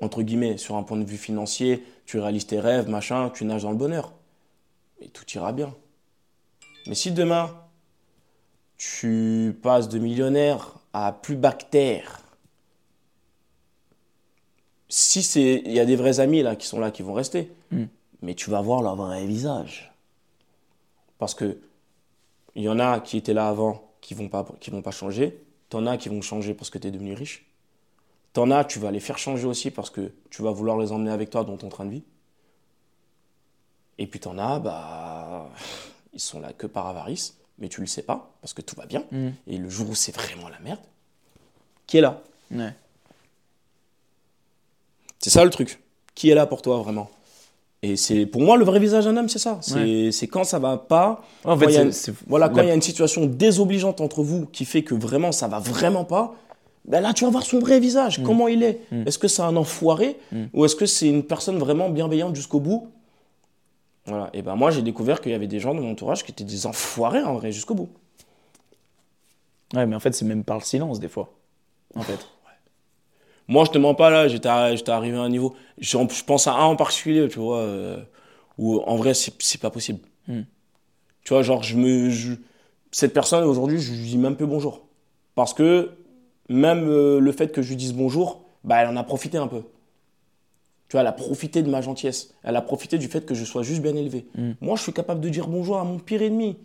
Entre 0.01 0.23
guillemets, 0.23 0.57
sur 0.57 0.75
un 0.75 0.81
point 0.81 0.97
de 0.97 1.03
vue 1.03 1.17
financier, 1.17 1.85
tu 2.07 2.17
réalises 2.17 2.47
tes 2.47 2.59
rêves, 2.59 2.89
machin, 2.89 3.29
tu 3.29 3.45
nages 3.45 3.61
dans 3.61 3.69
le 3.69 3.77
bonheur. 3.77 4.11
Et 5.01 5.09
tout 5.09 5.23
ira 5.35 5.51
bien. 5.53 5.71
Mais 6.87 6.95
si 6.95 7.11
demain, 7.11 7.55
tu 8.75 9.55
passes 9.61 9.87
de 9.87 9.99
millionnaire 9.99 10.79
à 10.93 11.11
plus 11.11 11.35
bactère, 11.35 12.23
si 14.87 15.21
c'est, 15.21 15.61
il 15.63 15.73
y 15.73 15.79
a 15.79 15.85
des 15.85 15.95
vrais 15.95 16.19
amis 16.19 16.41
là 16.41 16.55
qui 16.55 16.65
sont 16.65 16.79
là, 16.79 16.89
qui 16.89 17.03
vont 17.03 17.13
rester, 17.13 17.51
Mm. 17.69 17.83
mais 18.23 18.33
tu 18.33 18.49
vas 18.49 18.61
voir 18.61 18.81
leur 18.81 18.95
vrai 18.95 19.27
visage. 19.27 19.93
Parce 21.19 21.35
que 21.35 21.59
il 22.55 22.63
y 22.63 22.69
en 22.69 22.79
a 22.79 22.99
qui 22.99 23.17
étaient 23.17 23.33
là 23.33 23.47
avant, 23.47 23.93
qui 24.01 24.15
vont 24.15 24.27
pas, 24.27 24.45
qui 24.59 24.71
vont 24.71 24.81
pas 24.81 24.91
changer. 24.91 25.39
T'en 25.69 25.85
as 25.85 25.97
qui 25.97 26.09
vont 26.09 26.21
changer 26.21 26.55
parce 26.55 26.71
que 26.71 26.79
tu 26.79 26.87
es 26.87 26.91
devenu 26.91 27.13
riche. 27.13 27.45
T'en 28.33 28.49
as, 28.49 28.65
tu 28.65 28.79
vas 28.79 28.89
les 28.89 28.99
faire 28.99 29.19
changer 29.19 29.45
aussi 29.45 29.69
parce 29.69 29.91
que 29.91 30.11
tu 30.31 30.41
vas 30.41 30.51
vouloir 30.51 30.77
les 30.77 30.91
emmener 30.91 31.11
avec 31.11 31.29
toi 31.29 31.43
dans 31.43 31.57
ton 31.57 31.69
train 31.69 31.85
de 31.85 31.91
vie. 31.91 32.03
Et 33.99 34.07
puis 34.07 34.19
t'en 34.19 34.37
as, 34.37 34.59
bah, 34.59 35.49
ils 36.13 36.19
sont 36.19 36.39
là 36.39 36.53
que 36.53 36.65
par 36.65 36.87
avarice, 36.87 37.37
mais 37.59 37.69
tu 37.69 37.81
le 37.81 37.87
sais 37.87 38.01
pas, 38.01 38.31
parce 38.41 38.53
que 38.53 38.61
tout 38.61 38.75
va 38.75 38.85
bien. 38.85 39.03
Mm. 39.11 39.29
Et 39.47 39.57
le 39.57 39.69
jour 39.69 39.89
où 39.89 39.95
c'est 39.95 40.15
vraiment 40.15 40.47
la 40.49 40.59
merde, 40.59 40.79
qui 41.85 41.97
est 41.97 42.01
là? 42.01 42.21
Ouais. 42.49 42.73
C'est 45.19 45.29
ça 45.29 45.43
le 45.43 45.49
truc. 45.49 45.81
Qui 46.15 46.29
est 46.29 46.35
là 46.35 46.45
pour 46.45 46.61
toi 46.61 46.77
vraiment? 46.79 47.11
Et 47.81 47.95
c'est 47.95 48.25
pour 48.25 48.41
moi 48.41 48.57
le 48.57 48.65
vrai 48.65 48.79
visage 48.79 49.05
d'un 49.05 49.15
homme, 49.15 49.29
c'est 49.29 49.39
ça. 49.39 49.59
C'est 49.61 50.27
quand 50.27 50.43
ça 50.43 50.59
va 50.59 50.77
pas. 50.77 51.23
En 51.45 51.57
Quand 51.57 51.69
fait, 51.69 51.77
a 51.77 52.11
Voilà, 52.27 52.49
quand 52.49 52.57
la- 52.57 52.63
il 52.63 52.67
y 52.67 52.71
a 52.71 52.75
une 52.75 52.81
situation 52.81 53.25
désobligeante 53.25 54.01
entre 54.01 54.21
vous 54.21 54.45
qui 54.47 54.65
fait 54.65 54.83
que 54.83 54.93
vraiment 54.93 55.31
ça 55.31 55.47
va 55.47 55.59
vraiment 55.59 56.03
pas, 56.03 56.35
ben 56.85 56.99
là 57.01 57.13
tu 57.13 57.23
vas 57.23 57.29
voir 57.29 57.43
son 57.43 57.59
vrai 57.59 57.79
visage, 57.79 58.21
comment 58.23 58.47
il 58.49 58.63
est. 58.63 58.81
Mm. 58.91 59.03
Est-ce 59.07 59.17
que 59.17 59.27
c'est 59.29 59.43
un 59.43 59.55
enfoiré 59.55 60.17
Mm. 60.33 60.43
ou 60.53 60.65
est-ce 60.65 60.75
que 60.75 60.85
c'est 60.85 61.07
une 61.07 61.23
personne 61.23 61.57
vraiment 61.57 61.89
bienveillante 61.89 62.35
jusqu'au 62.35 62.59
bout? 62.59 62.89
Voilà, 64.05 64.29
et 64.33 64.41
ben 64.41 64.55
moi 64.55 64.71
j'ai 64.71 64.81
découvert 64.81 65.21
qu'il 65.21 65.31
y 65.31 65.35
avait 65.35 65.47
des 65.47 65.59
gens 65.59 65.73
de 65.73 65.79
mon 65.79 65.91
entourage 65.91 66.23
qui 66.25 66.31
étaient 66.31 66.43
des 66.43 66.65
enfoirés 66.65 67.23
en 67.23 67.35
vrai 67.35 67.51
jusqu'au 67.53 67.75
bout. 67.75 67.89
Ouais, 69.73 69.85
mais 69.85 69.95
en 69.95 69.99
fait, 69.99 70.13
c'est 70.13 70.25
même 70.25 70.43
par 70.43 70.57
le 70.57 70.63
silence, 70.63 70.99
des 70.99 71.07
fois. 71.09 71.29
En 71.95 72.01
fait. 72.01 72.17
Moi 73.49 73.65
je 73.65 73.71
te 73.71 73.77
mens 73.79 73.95
pas 73.95 74.09
là, 74.11 74.27
j'étais 74.27 74.47
arri- 74.47 74.77
j'étais 74.77 74.91
arrivé 74.91 75.17
à 75.17 75.21
un 75.21 75.29
niveau. 75.29 75.55
Je 75.79 75.97
pense 76.25 76.47
à 76.47 76.53
un 76.53 76.65
en 76.65 76.75
particulier, 76.75 77.27
tu 77.27 77.39
vois, 77.39 77.57
euh, 77.57 77.97
où 78.59 78.79
en 78.85 78.95
vrai 78.95 79.13
c'est 79.13 79.33
c'est 79.39 79.59
pas 79.59 79.71
possible. 79.71 79.99
Mm. 80.27 80.41
Tu 81.23 81.33
vois, 81.33 81.41
genre 81.41 81.63
je 81.63 81.75
me. 81.75 82.09
je- 82.11 82.35
cette 82.91 83.13
personne 83.13 83.43
aujourd'hui, 83.43 83.79
je 83.79 83.91
lui 83.91 83.99
dis 84.07 84.17
même 84.17 84.35
plus 84.35 84.45
bonjour. 84.47 84.85
Parce 85.35 85.53
que 85.53 85.89
même 86.47 86.87
euh, 86.87 87.19
le 87.19 87.31
fait 87.31 87.51
que 87.51 87.61
je 87.61 87.69
lui 87.69 87.75
dise 87.75 87.93
bonjour, 87.93 88.41
bah, 88.63 88.77
elle 88.81 88.87
en 88.87 88.95
a 88.95 89.03
profité 89.03 89.37
un 89.37 89.47
peu. 89.47 89.61
Tu 90.87 90.93
vois, 90.93 91.01
elle 91.01 91.07
a 91.07 91.11
profité 91.11 91.61
de 91.61 91.69
ma 91.69 91.81
gentillesse. 91.81 92.33
Elle 92.43 92.55
a 92.55 92.61
profité 92.61 92.97
du 92.97 93.07
fait 93.07 93.25
que 93.25 93.35
je 93.35 93.45
sois 93.45 93.61
juste 93.63 93.81
bien 93.81 93.95
élevé. 93.95 94.25
Mm. 94.35 94.51
Moi, 94.61 94.75
je 94.75 94.83
suis 94.83 94.93
capable 94.93 95.21
de 95.21 95.29
dire 95.29 95.47
bonjour 95.47 95.77
à 95.77 95.83
mon 95.83 95.97
pire 95.99 96.21
ennemi. 96.21 96.55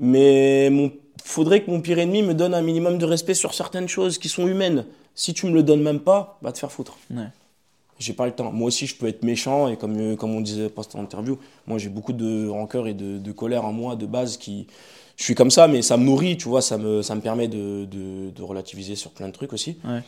Mais 0.00 0.70
mon 0.70 0.90
faudrait 1.24 1.62
que 1.62 1.70
mon 1.70 1.80
pire 1.80 1.98
ennemi 1.98 2.22
me 2.22 2.32
donne 2.34 2.54
un 2.54 2.62
minimum 2.62 2.96
de 2.98 3.04
respect 3.04 3.34
sur 3.34 3.52
certaines 3.54 3.88
choses 3.88 4.16
qui 4.18 4.28
sont 4.28 4.46
humaines. 4.46 4.84
Si 5.18 5.34
tu 5.34 5.46
me 5.46 5.52
le 5.52 5.64
donnes 5.64 5.82
même 5.82 5.98
pas, 5.98 6.38
va 6.42 6.52
te 6.52 6.58
faire 6.60 6.70
foutre. 6.70 6.96
Ouais. 7.10 7.26
J'ai 7.98 8.12
pas 8.12 8.24
le 8.26 8.32
temps. 8.32 8.52
Moi 8.52 8.68
aussi, 8.68 8.86
je 8.86 8.94
peux 8.94 9.08
être 9.08 9.24
méchant 9.24 9.66
et 9.66 9.76
comme, 9.76 9.98
euh, 9.98 10.14
comme 10.14 10.30
on 10.30 10.40
disait 10.40 10.68
post 10.68 10.94
interview, 10.94 11.40
moi 11.66 11.76
j'ai 11.78 11.88
beaucoup 11.88 12.12
de 12.12 12.46
rancœur 12.46 12.86
et 12.86 12.94
de, 12.94 13.18
de 13.18 13.32
colère 13.32 13.64
en 13.64 13.72
moi 13.72 13.96
de 13.96 14.06
base 14.06 14.36
qui. 14.36 14.68
Je 15.16 15.24
suis 15.24 15.34
comme 15.34 15.50
ça, 15.50 15.66
mais 15.66 15.82
ça 15.82 15.96
me 15.96 16.04
nourrit, 16.04 16.36
tu 16.36 16.48
vois, 16.48 16.62
ça 16.62 16.78
me, 16.78 17.02
ça 17.02 17.16
me 17.16 17.20
permet 17.20 17.48
de, 17.48 17.84
de, 17.86 18.30
de 18.30 18.42
relativiser 18.44 18.94
sur 18.94 19.10
plein 19.10 19.26
de 19.26 19.32
trucs 19.32 19.52
aussi. 19.52 19.78
Ouais. 19.84 20.00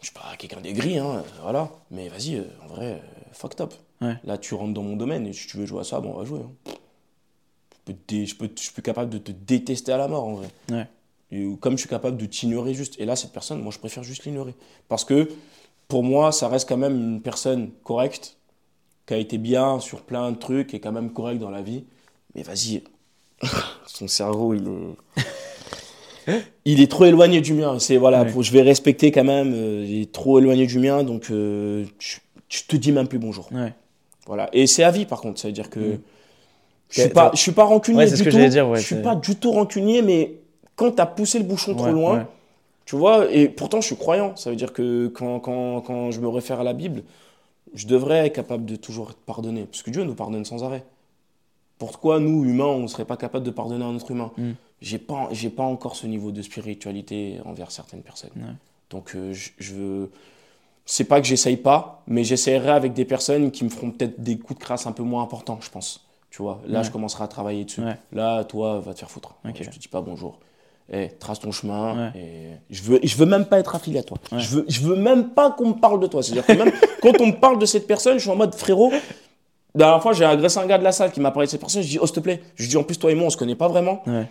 Je 0.00 0.06
suis 0.06 0.14
pas 0.14 0.34
quelqu'un 0.36 0.60
d'aigri, 0.60 0.98
hein, 0.98 1.22
voilà. 1.42 1.70
Mais 1.92 2.08
vas-y, 2.08 2.34
euh, 2.38 2.42
en 2.64 2.66
vrai, 2.66 3.00
fuck 3.30 3.54
top. 3.54 3.72
Ouais. 4.00 4.16
Là, 4.24 4.38
tu 4.38 4.54
rentres 4.54 4.74
dans 4.74 4.82
mon 4.82 4.96
domaine 4.96 5.24
et 5.28 5.32
si 5.32 5.46
tu 5.46 5.58
veux 5.58 5.66
jouer 5.66 5.82
à 5.82 5.84
ça, 5.84 6.00
bon, 6.00 6.14
on 6.16 6.18
va 6.18 6.24
jouer. 6.24 6.40
hein. 6.40 6.72
Je, 7.86 7.92
peux 7.92 7.94
te 7.94 8.24
je, 8.24 8.34
peux, 8.34 8.50
je 8.56 8.62
suis 8.62 8.82
capable 8.82 9.10
de 9.10 9.18
te 9.18 9.30
détester 9.30 9.92
à 9.92 9.96
la 9.98 10.08
mort, 10.08 10.24
en 10.24 10.32
vrai. 10.34 10.48
Ouais. 10.72 10.86
Comme 11.60 11.72
je 11.74 11.80
suis 11.80 11.88
capable 11.88 12.16
de 12.16 12.26
t'ignorer 12.26 12.72
juste. 12.74 12.94
Et 12.98 13.04
là, 13.04 13.14
cette 13.16 13.32
personne, 13.32 13.60
moi, 13.60 13.70
je 13.72 13.78
préfère 13.78 14.02
juste 14.02 14.24
l'ignorer. 14.24 14.54
Parce 14.88 15.04
que 15.04 15.28
pour 15.88 16.02
moi, 16.02 16.32
ça 16.32 16.48
reste 16.48 16.68
quand 16.68 16.76
même 16.78 16.96
une 16.96 17.20
personne 17.20 17.70
correcte, 17.84 18.36
qui 19.06 19.14
a 19.14 19.18
été 19.18 19.38
bien 19.38 19.80
sur 19.80 20.02
plein 20.02 20.30
de 20.32 20.36
trucs, 20.36 20.74
et 20.74 20.80
quand 20.80 20.92
même 20.92 21.10
correcte 21.12 21.40
dans 21.40 21.50
la 21.50 21.62
vie. 21.62 21.84
Mais 22.34 22.42
vas-y, 22.42 22.82
son 23.86 24.08
cerveau, 24.08 24.54
il 24.54 24.66
est. 24.68 25.22
Il 26.66 26.82
est 26.82 26.90
trop 26.90 27.06
éloigné 27.06 27.40
du 27.40 27.54
mien. 27.54 27.78
C'est 27.78 27.96
voilà, 27.96 28.22
Ouais. 28.22 28.28
faut- 28.28 28.42
je 28.42 28.52
vais 28.52 28.60
respecter 28.60 29.10
quand 29.10 29.24
même. 29.24 29.52
euh, 29.54 29.82
il 29.88 30.02
est 30.02 30.12
trop 30.12 30.38
éloigné 30.38 30.66
du 30.66 30.78
mien, 30.78 31.02
donc 31.02 31.30
euh, 31.30 31.86
je, 31.98 32.18
je 32.50 32.62
te 32.68 32.76
dis 32.76 32.92
même 32.92 33.08
plus 33.08 33.18
bonjour. 33.18 33.48
Ouais. 33.50 33.72
Voilà. 34.26 34.50
Et 34.52 34.66
c'est 34.66 34.82
à 34.84 34.90
vie, 34.90 35.06
par 35.06 35.22
contre. 35.22 35.40
Ça 35.40 35.48
veut 35.48 35.54
dire 35.54 35.70
que 35.70 35.98
je 36.90 37.00
suis 37.00 37.08
pas, 37.10 37.30
je 37.34 37.40
suis 37.40 37.52
pas 37.52 37.64
rancunier 37.64 37.96
Ouais, 38.00 38.06
c'est 38.06 38.12
du 38.16 38.18
ce 38.18 38.24
que 38.24 38.28
tout. 38.30 38.36
j'allais 38.36 38.50
dire, 38.50 38.74
je 38.74 38.82
suis 38.82 38.96
pas 39.02 39.14
du 39.14 39.36
tout 39.36 39.52
rancunier, 39.52 40.02
mais 40.02 40.34
quand 40.78 40.92
t'as 40.92 41.06
poussé 41.06 41.38
le 41.38 41.44
bouchon 41.44 41.74
trop 41.74 41.90
loin, 41.92 42.26
tu 42.86 42.96
vois, 42.96 43.30
et 43.30 43.48
pourtant 43.50 43.80
je 43.82 43.86
suis 43.86 43.96
croyant. 43.96 44.34
Ça 44.36 44.48
veut 44.50 44.56
dire 44.56 44.72
que 44.72 45.08
quand, 45.08 45.40
quand, 45.40 45.82
quand 45.82 46.10
je 46.10 46.20
me 46.20 46.28
réfère 46.28 46.60
à 46.60 46.64
la 46.64 46.72
Bible, 46.72 47.02
je 47.74 47.86
devrais 47.86 48.26
être 48.26 48.32
capable 48.34 48.64
de 48.64 48.76
toujours 48.76 49.10
être 49.10 49.18
pardonné. 49.18 49.64
Parce 49.64 49.82
que 49.82 49.90
Dieu 49.90 50.04
nous 50.04 50.14
pardonne 50.14 50.44
sans 50.46 50.64
arrêt. 50.64 50.84
Pourquoi 51.78 52.18
nous, 52.18 52.44
humains, 52.44 52.64
on 52.64 52.80
ne 52.80 52.86
serait 52.86 53.04
pas 53.04 53.16
capable 53.16 53.44
de 53.44 53.50
pardonner 53.50 53.84
un 53.84 53.94
autre 53.94 54.10
humain? 54.10 54.30
Mm. 54.38 54.52
J'ai 54.80 54.98
pas, 54.98 55.28
j'ai 55.32 55.50
pas 55.50 55.64
encore 55.64 55.96
ce 55.96 56.06
niveau 56.06 56.30
de 56.32 56.40
spiritualité 56.42 57.40
envers 57.44 57.70
certaines 57.70 58.02
personnes. 58.02 58.30
Ouais. 58.36 58.54
Donc 58.90 59.14
euh, 59.14 59.32
je, 59.32 59.50
je. 59.58 60.06
C'est 60.86 61.04
pas 61.04 61.20
que 61.20 61.26
j'essaye 61.26 61.58
pas, 61.58 62.02
mais 62.06 62.24
j'essaierai 62.24 62.70
avec 62.70 62.94
des 62.94 63.04
personnes 63.04 63.50
qui 63.50 63.64
me 63.64 63.68
feront 63.68 63.90
peut-être 63.90 64.20
des 64.22 64.38
coups 64.38 64.58
de 64.58 64.64
crasse 64.64 64.86
un 64.86 64.92
peu 64.92 65.02
moins 65.02 65.22
importants, 65.22 65.58
je 65.60 65.68
pense. 65.70 66.06
Tu 66.30 66.40
vois, 66.42 66.60
là, 66.66 66.78
Ouais. 66.78 66.84
je 66.84 66.90
commencerai 66.90 67.24
à 67.24 67.28
travailler 67.28 67.64
dessus. 67.64 67.82
Ouais. 67.82 67.96
Là, 68.12 68.44
toi, 68.44 68.80
va 68.80 68.94
te 68.94 68.98
faire 69.00 69.10
foutre. 69.10 69.34
Ok. 69.46 69.56
Je 69.60 69.68
te 69.70 69.78
dis 69.78 69.88
pas 69.88 70.00
bonjour. 70.00 70.38
Eh, 70.90 71.10
trace 71.18 71.40
ton 71.40 71.52
chemin. 71.52 72.12
Ouais. 72.14 72.20
Et 72.20 72.74
je 72.74 72.82
veux, 72.82 73.00
je 73.02 73.16
veux 73.16 73.26
même 73.26 73.44
pas 73.44 73.58
être 73.58 73.74
affilié 73.74 73.98
à 73.98 74.02
toi. 74.02 74.16
Ouais. 74.32 74.38
Je 74.40 74.48
veux, 74.48 74.64
je 74.68 74.80
veux 74.80 74.96
même 74.96 75.30
pas 75.30 75.50
qu'on 75.50 75.68
me 75.68 75.74
parle 75.74 76.00
de 76.00 76.06
toi. 76.06 76.22
C'est-à-dire 76.22 76.46
que 76.46 76.52
même 76.52 76.72
quand 77.02 77.20
on 77.20 77.26
me 77.26 77.38
parle 77.38 77.58
de 77.58 77.66
cette 77.66 77.86
personne, 77.86 78.14
je 78.14 78.22
suis 78.22 78.30
en 78.30 78.36
mode 78.36 78.54
frérot. 78.54 78.90
La 79.74 79.84
dernière 79.84 80.02
fois, 80.02 80.12
j'ai 80.14 80.24
agressé 80.24 80.58
un 80.58 80.66
gars 80.66 80.78
de 80.78 80.84
la 80.84 80.92
salle 80.92 81.12
qui 81.12 81.20
m'a 81.20 81.30
parlé 81.30 81.46
de 81.46 81.50
cette 81.50 81.60
personne. 81.60 81.82
Je 81.82 81.88
dis, 81.88 81.98
oh, 82.00 82.06
s'il 82.06 82.14
te 82.14 82.20
plaît. 82.20 82.40
Je 82.54 82.62
lui 82.62 82.70
dis, 82.70 82.76
en 82.76 82.84
plus, 82.84 82.98
toi 82.98 83.12
et 83.12 83.14
moi, 83.14 83.26
on 83.26 83.30
se 83.30 83.36
connaît 83.36 83.54
pas 83.54 83.68
vraiment. 83.68 84.02
Ouais. 84.06 84.26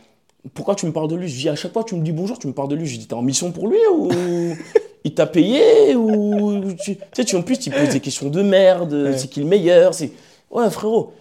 Pourquoi 0.53 0.73
tu 0.73 0.87
me 0.87 0.91
parles 0.91 1.07
de 1.07 1.15
lui? 1.15 1.27
Je 1.27 1.37
dis, 1.37 1.49
à 1.49 1.55
chaque 1.55 1.73
fois, 1.73 1.83
tu 1.83 1.95
me 1.95 2.01
dis 2.01 2.11
bonjour, 2.11 2.39
tu 2.39 2.47
me 2.47 2.53
parles 2.53 2.69
de 2.69 2.75
lui. 2.75 2.87
Je 2.87 2.97
dis, 2.97 3.07
t'es 3.07 3.13
en 3.13 3.21
mission 3.21 3.51
pour 3.51 3.67
lui 3.67 3.77
ou 3.93 4.09
il 5.03 5.13
t'a 5.13 5.27
payé 5.27 5.95
ou 5.95 6.63
tu 6.81 6.95
tu 6.95 7.01
sais, 7.13 7.23
tu 7.23 7.35
en 7.35 7.43
plus, 7.43 7.59
tu 7.59 7.69
poses 7.69 7.89
des 7.89 7.99
questions 7.99 8.29
de 8.29 8.41
merde. 8.41 9.13
C'est 9.15 9.27
qui 9.27 9.41
le 9.41 9.45
meilleur 9.45 9.93
C'est 9.93 10.11
ouais, 10.49 10.69
frérot. 10.71 11.13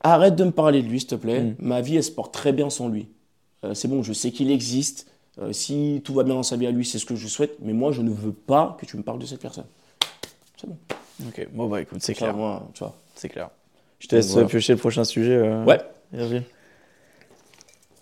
Arrête 0.00 0.36
de 0.36 0.44
me 0.44 0.50
parler 0.50 0.82
de 0.82 0.88
lui, 0.88 1.00
s'il 1.00 1.08
te 1.08 1.14
plaît. 1.14 1.40
Mm. 1.40 1.54
Ma 1.58 1.80
vie, 1.80 1.96
elle 1.96 2.04
se 2.04 2.10
porte 2.10 2.32
très 2.32 2.52
bien 2.52 2.70
sans 2.70 2.88
lui. 2.88 3.08
Euh, 3.64 3.74
c'est 3.74 3.88
bon, 3.88 4.02
je 4.02 4.12
sais 4.12 4.30
qu'il 4.30 4.50
existe. 4.50 5.06
Euh, 5.40 5.52
si 5.52 6.00
tout 6.04 6.14
va 6.14 6.24
bien 6.24 6.34
dans 6.34 6.42
sa 6.42 6.56
vie 6.56 6.66
à 6.66 6.70
lui, 6.70 6.84
c'est 6.84 6.98
ce 6.98 7.06
que 7.06 7.16
je 7.16 7.26
souhaite. 7.28 7.56
Mais 7.60 7.72
moi, 7.72 7.92
je 7.92 8.02
ne 8.02 8.10
veux 8.10 8.32
pas 8.32 8.76
que 8.80 8.86
tu 8.86 8.96
me 8.96 9.02
parles 9.02 9.18
de 9.18 9.26
cette 9.26 9.40
personne. 9.40 9.66
Ok, 11.26 11.48
bon, 11.52 11.68
bah 11.68 11.80
écoute, 11.80 11.98
c'est 12.00 12.14
clair. 12.14 12.34
Tu 12.74 12.78
vois. 12.80 12.94
C'est 13.14 13.28
clair. 13.28 13.50
Je 13.98 14.06
te 14.06 14.14
laisse 14.16 14.30
voilà. 14.30 14.46
piocher 14.48 14.72
le 14.72 14.78
prochain 14.78 15.04
sujet. 15.04 15.36
euh, 15.36 15.64
Ouais. 15.64 15.80
Virgile. 16.12 16.44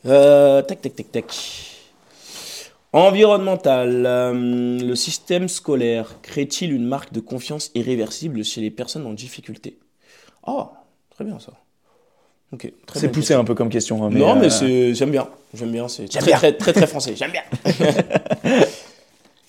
Euh, 0.05 0.63
tac, 0.63 0.81
tac, 0.83 0.95
tac, 0.95 1.11
tac. 1.11 1.35
Environnemental. 2.93 4.07
Euh, 4.07 4.79
le 4.79 4.95
système 4.95 5.49
scolaire 5.49 6.21
crée-t-il 6.23 6.73
une 6.73 6.87
marque 6.87 7.13
de 7.13 7.21
confiance 7.21 7.71
irréversible 7.75 8.45
chez 8.45 8.61
les 8.61 8.71
personnes 8.71 9.07
en 9.07 9.13
difficulté? 9.13 9.79
Ah, 10.47 10.85
très 11.11 11.25
bien 11.25 11.39
ça. 11.39 11.53
C'est 12.95 13.09
poussé 13.09 13.21
question. 13.21 13.41
un 13.41 13.45
peu 13.45 13.55
comme 13.55 13.69
question. 13.69 14.05
hein, 14.05 14.11
non, 14.11 14.37
mais 14.37 14.49
euh, 14.63 14.95
j'aime 14.95 15.11
bien. 15.11 15.29
J'aime 15.53 15.73
bien. 15.73 15.89
C'est 15.89 16.07
très, 16.09 16.33
très, 16.33 16.53
très, 16.57 16.73
très 16.73 16.87
français. 16.87 17.15
J'aime 17.17 17.33
bien. 17.33 17.43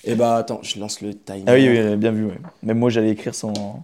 Et 0.03 0.15
bah, 0.15 0.37
attends, 0.37 0.59
je 0.63 0.79
lance 0.79 1.01
le 1.01 1.13
timer. 1.13 1.43
Ah 1.47 1.53
oui, 1.53 1.69
oui, 1.69 1.95
bien 1.95 2.11
vu. 2.11 2.25
ouais. 2.25 2.39
Même 2.63 2.79
moi, 2.79 2.89
j'allais 2.89 3.11
écrire 3.11 3.35
sans. 3.35 3.83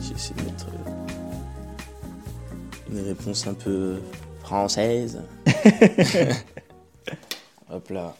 J'ai 0.00 0.12
essayé 0.14 0.34
de 0.36 0.42
mettre 0.44 0.66
euh, 0.68 0.90
une 2.92 3.00
réponse 3.08 3.46
un 3.46 3.54
peu 3.54 3.96
française. 4.42 5.20
Hop 7.70 7.90
là. 7.90 8.14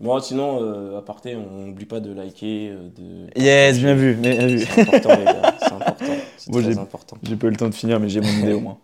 Bon, 0.00 0.20
sinon, 0.20 0.60
euh, 0.62 0.98
à 0.98 1.02
parté, 1.02 1.34
on 1.36 1.66
n'oublie 1.66 1.84
pas 1.84 1.98
de 1.98 2.12
liker, 2.12 2.70
euh, 2.70 2.88
de. 2.96 3.40
Yes, 3.40 3.78
bien 3.80 3.94
vu. 3.94 4.14
Bien 4.14 4.46
vu. 4.46 4.60
C'est 4.60 4.80
important, 4.82 5.16
les 5.16 5.24
gars. 5.24 5.54
C'est 5.58 5.72
important. 5.72 6.04
C'est 6.36 6.50
très 6.52 6.78
important. 6.78 7.16
J'ai 7.24 7.36
pas 7.36 7.46
eu 7.48 7.50
le 7.50 7.56
temps 7.56 7.68
de 7.68 7.74
finir, 7.74 7.98
mais 7.98 8.08
j'ai 8.08 8.20
mon 8.20 8.28
idée 8.28 8.52
au 8.52 8.60
moins. 8.60 8.78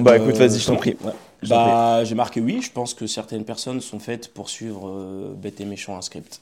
Bah 0.00 0.16
écoute, 0.16 0.34
Euh, 0.34 0.46
vas-y, 0.48 0.58
je 0.58 0.66
t'en 0.66 0.76
prie. 0.76 0.96
ouais. 1.04 1.12
Bah, 1.48 2.02
j'ai 2.04 2.14
marqué 2.16 2.40
oui. 2.40 2.60
Je 2.60 2.72
pense 2.72 2.92
que 2.94 3.06
certaines 3.06 3.44
personnes 3.44 3.80
sont 3.80 4.00
faites 4.00 4.32
pour 4.34 4.48
suivre 4.48 4.88
euh, 4.88 5.32
bête 5.36 5.60
et 5.60 5.64
méchant 5.64 5.96
un 5.96 6.02
script. 6.02 6.40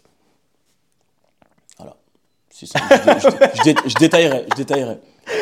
Voilà. 2.53 2.61
C'est 2.61 2.67
ça. 2.67 2.79
Je, 2.91 3.03
dé- 3.05 3.21
je 3.21 3.31
dé- 3.31 3.47
je 3.55 3.63
dé- 3.65 3.89
je 3.89 3.95
détaillerai. 3.99 4.45
Je 4.53 4.57
détaillerai. 4.57 4.97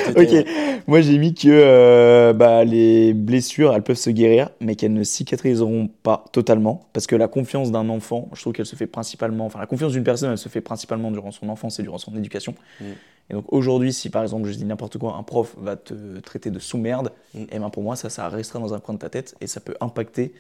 Je 0.06 0.12
détaillerai. 0.12 0.40
Ok, 0.40 0.82
moi 0.86 1.00
j'ai 1.00 1.16
mis 1.18 1.34
que 1.34 1.48
euh, 1.48 2.32
bah, 2.32 2.64
les 2.64 3.14
blessures, 3.14 3.74
elles 3.74 3.82
peuvent 3.82 3.96
se 3.96 4.10
guérir, 4.10 4.50
mais 4.60 4.74
qu'elles 4.76 4.92
ne 4.92 5.02
cicatriseront 5.04 5.88
pas 6.02 6.24
totalement, 6.32 6.86
parce 6.92 7.06
que 7.06 7.16
la 7.16 7.28
confiance 7.28 7.72
d'un 7.72 7.88
enfant, 7.88 8.28
je 8.34 8.40
trouve 8.42 8.52
qu'elle 8.52 8.66
se 8.66 8.76
fait 8.76 8.86
principalement, 8.86 9.46
enfin 9.46 9.58
la 9.58 9.66
confiance 9.66 9.92
d'une 9.92 10.04
personne, 10.04 10.30
elle 10.32 10.38
se 10.38 10.48
fait 10.50 10.60
principalement 10.60 11.10
durant 11.10 11.30
son 11.30 11.48
enfance 11.48 11.78
et 11.80 11.82
durant 11.82 11.98
son 11.98 12.14
éducation. 12.16 12.54
Mm. 12.80 12.84
Et 13.30 13.34
donc 13.34 13.44
aujourd'hui, 13.52 13.92
si 13.92 14.10
par 14.10 14.22
exemple, 14.22 14.48
je 14.48 14.54
dis 14.54 14.64
n'importe 14.64 14.98
quoi, 14.98 15.14
un 15.18 15.22
prof 15.22 15.54
va 15.58 15.76
te 15.76 15.94
traiter 16.20 16.50
de 16.50 16.58
sous-merde, 16.58 17.10
Mm. 17.34 17.44
et 17.50 17.58
ben 17.58 17.70
pour 17.70 17.82
moi 17.82 17.96
ça, 17.96 18.10
ça 18.10 18.28
restera 18.28 18.58
dans 18.58 18.74
un 18.74 18.80
coin 18.80 18.94
de 18.94 18.98
ta 19.00 19.08
tête 19.08 19.34
et 19.40 19.46
ça 19.46 19.60
peut 19.60 19.74
impacter, 19.80 20.32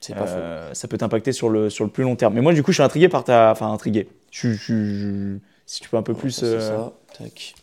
C'est 0.00 0.14
pas 0.14 0.26
euh, 0.28 0.70
ça 0.74 0.88
peut 0.88 0.98
t'impacter 0.98 1.30
sur 1.32 1.48
le, 1.48 1.70
sur 1.70 1.84
le 1.84 1.90
plus 1.90 2.02
long 2.02 2.16
terme. 2.16 2.34
Mais 2.34 2.40
moi 2.40 2.52
du 2.54 2.62
coup, 2.64 2.72
je 2.72 2.76
suis 2.76 2.82
intrigué 2.82 3.08
par 3.08 3.22
ta, 3.24 3.52
enfin 3.52 3.70
intrigué. 3.72 4.08
Je, 4.32 4.50
je- 4.52 4.84
je- 4.84 5.36
si 5.70 5.80
tu 5.80 5.88
peux 5.88 5.96
un 5.96 6.02
peu 6.02 6.14
plus. 6.14 6.32
C'est 6.32 6.46
euh, 6.46 6.60
ça. 6.60 6.92
Tac. 7.16 7.54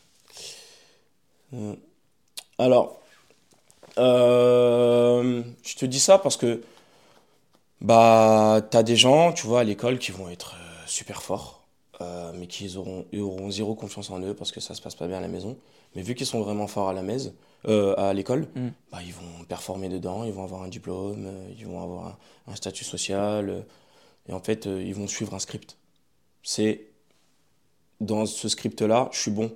Euh, 1.54 1.76
Alors, 2.58 2.98
euh, 3.98 5.44
je 5.64 5.76
te 5.76 5.86
dis 5.86 6.00
ça 6.00 6.18
parce 6.18 6.38
que 6.38 6.62
bah 7.82 8.62
t'as 8.72 8.84
des 8.84 8.96
gens, 8.96 9.34
tu 9.34 9.46
vois, 9.46 9.60
à 9.60 9.64
l'école 9.66 10.00
qui 10.00 10.12
vont 10.12 10.30
être 10.30 10.56
euh, 10.56 10.84
super 10.88 11.22
forts, 11.22 11.66
euh, 12.00 12.32
mais 12.36 12.48
qui 12.48 12.78
auront, 12.78 13.06
ils 13.12 13.20
auront 13.20 13.52
zéro 13.52 13.76
confiance 13.76 14.10
en 14.10 14.22
eux 14.22 14.34
parce 14.34 14.52
que 14.54 14.62
ça 14.62 14.74
se 14.74 14.82
passe 14.82 14.96
pas 14.96 15.08
bien 15.08 15.18
à 15.18 15.22
la 15.22 15.28
maison. 15.28 15.58
Mais 15.96 16.02
vu 16.02 16.16
qu'ils 16.16 16.28
sont 16.28 16.42
vraiment 16.42 16.68
forts 16.68 16.88
à 16.90 16.94
la 16.94 17.02
maison, 17.02 17.34
à 17.66 18.14
l'école, 18.14 18.48
Mm. 18.56 18.70
bah, 18.92 19.00
ils 19.06 19.14
vont 19.14 19.44
performer 19.50 19.90
dedans, 19.90 20.24
ils 20.24 20.32
vont 20.32 20.44
avoir 20.44 20.64
un 20.64 20.70
diplôme, 20.70 21.28
ils 21.58 21.66
vont 21.66 21.82
avoir 21.84 22.08
un, 22.08 22.18
un 22.54 22.56
statut 22.56 22.86
social, 22.86 23.66
et 24.30 24.32
en 24.34 24.40
fait, 24.40 24.66
ils 24.66 24.94
vont 24.96 25.08
suivre 25.08 25.34
un 25.34 25.40
script. 25.40 25.76
C'est 26.44 26.86
dans 28.02 28.26
ce 28.26 28.48
script-là, 28.50 29.10
je 29.12 29.20
suis 29.20 29.32
bon. 29.32 29.52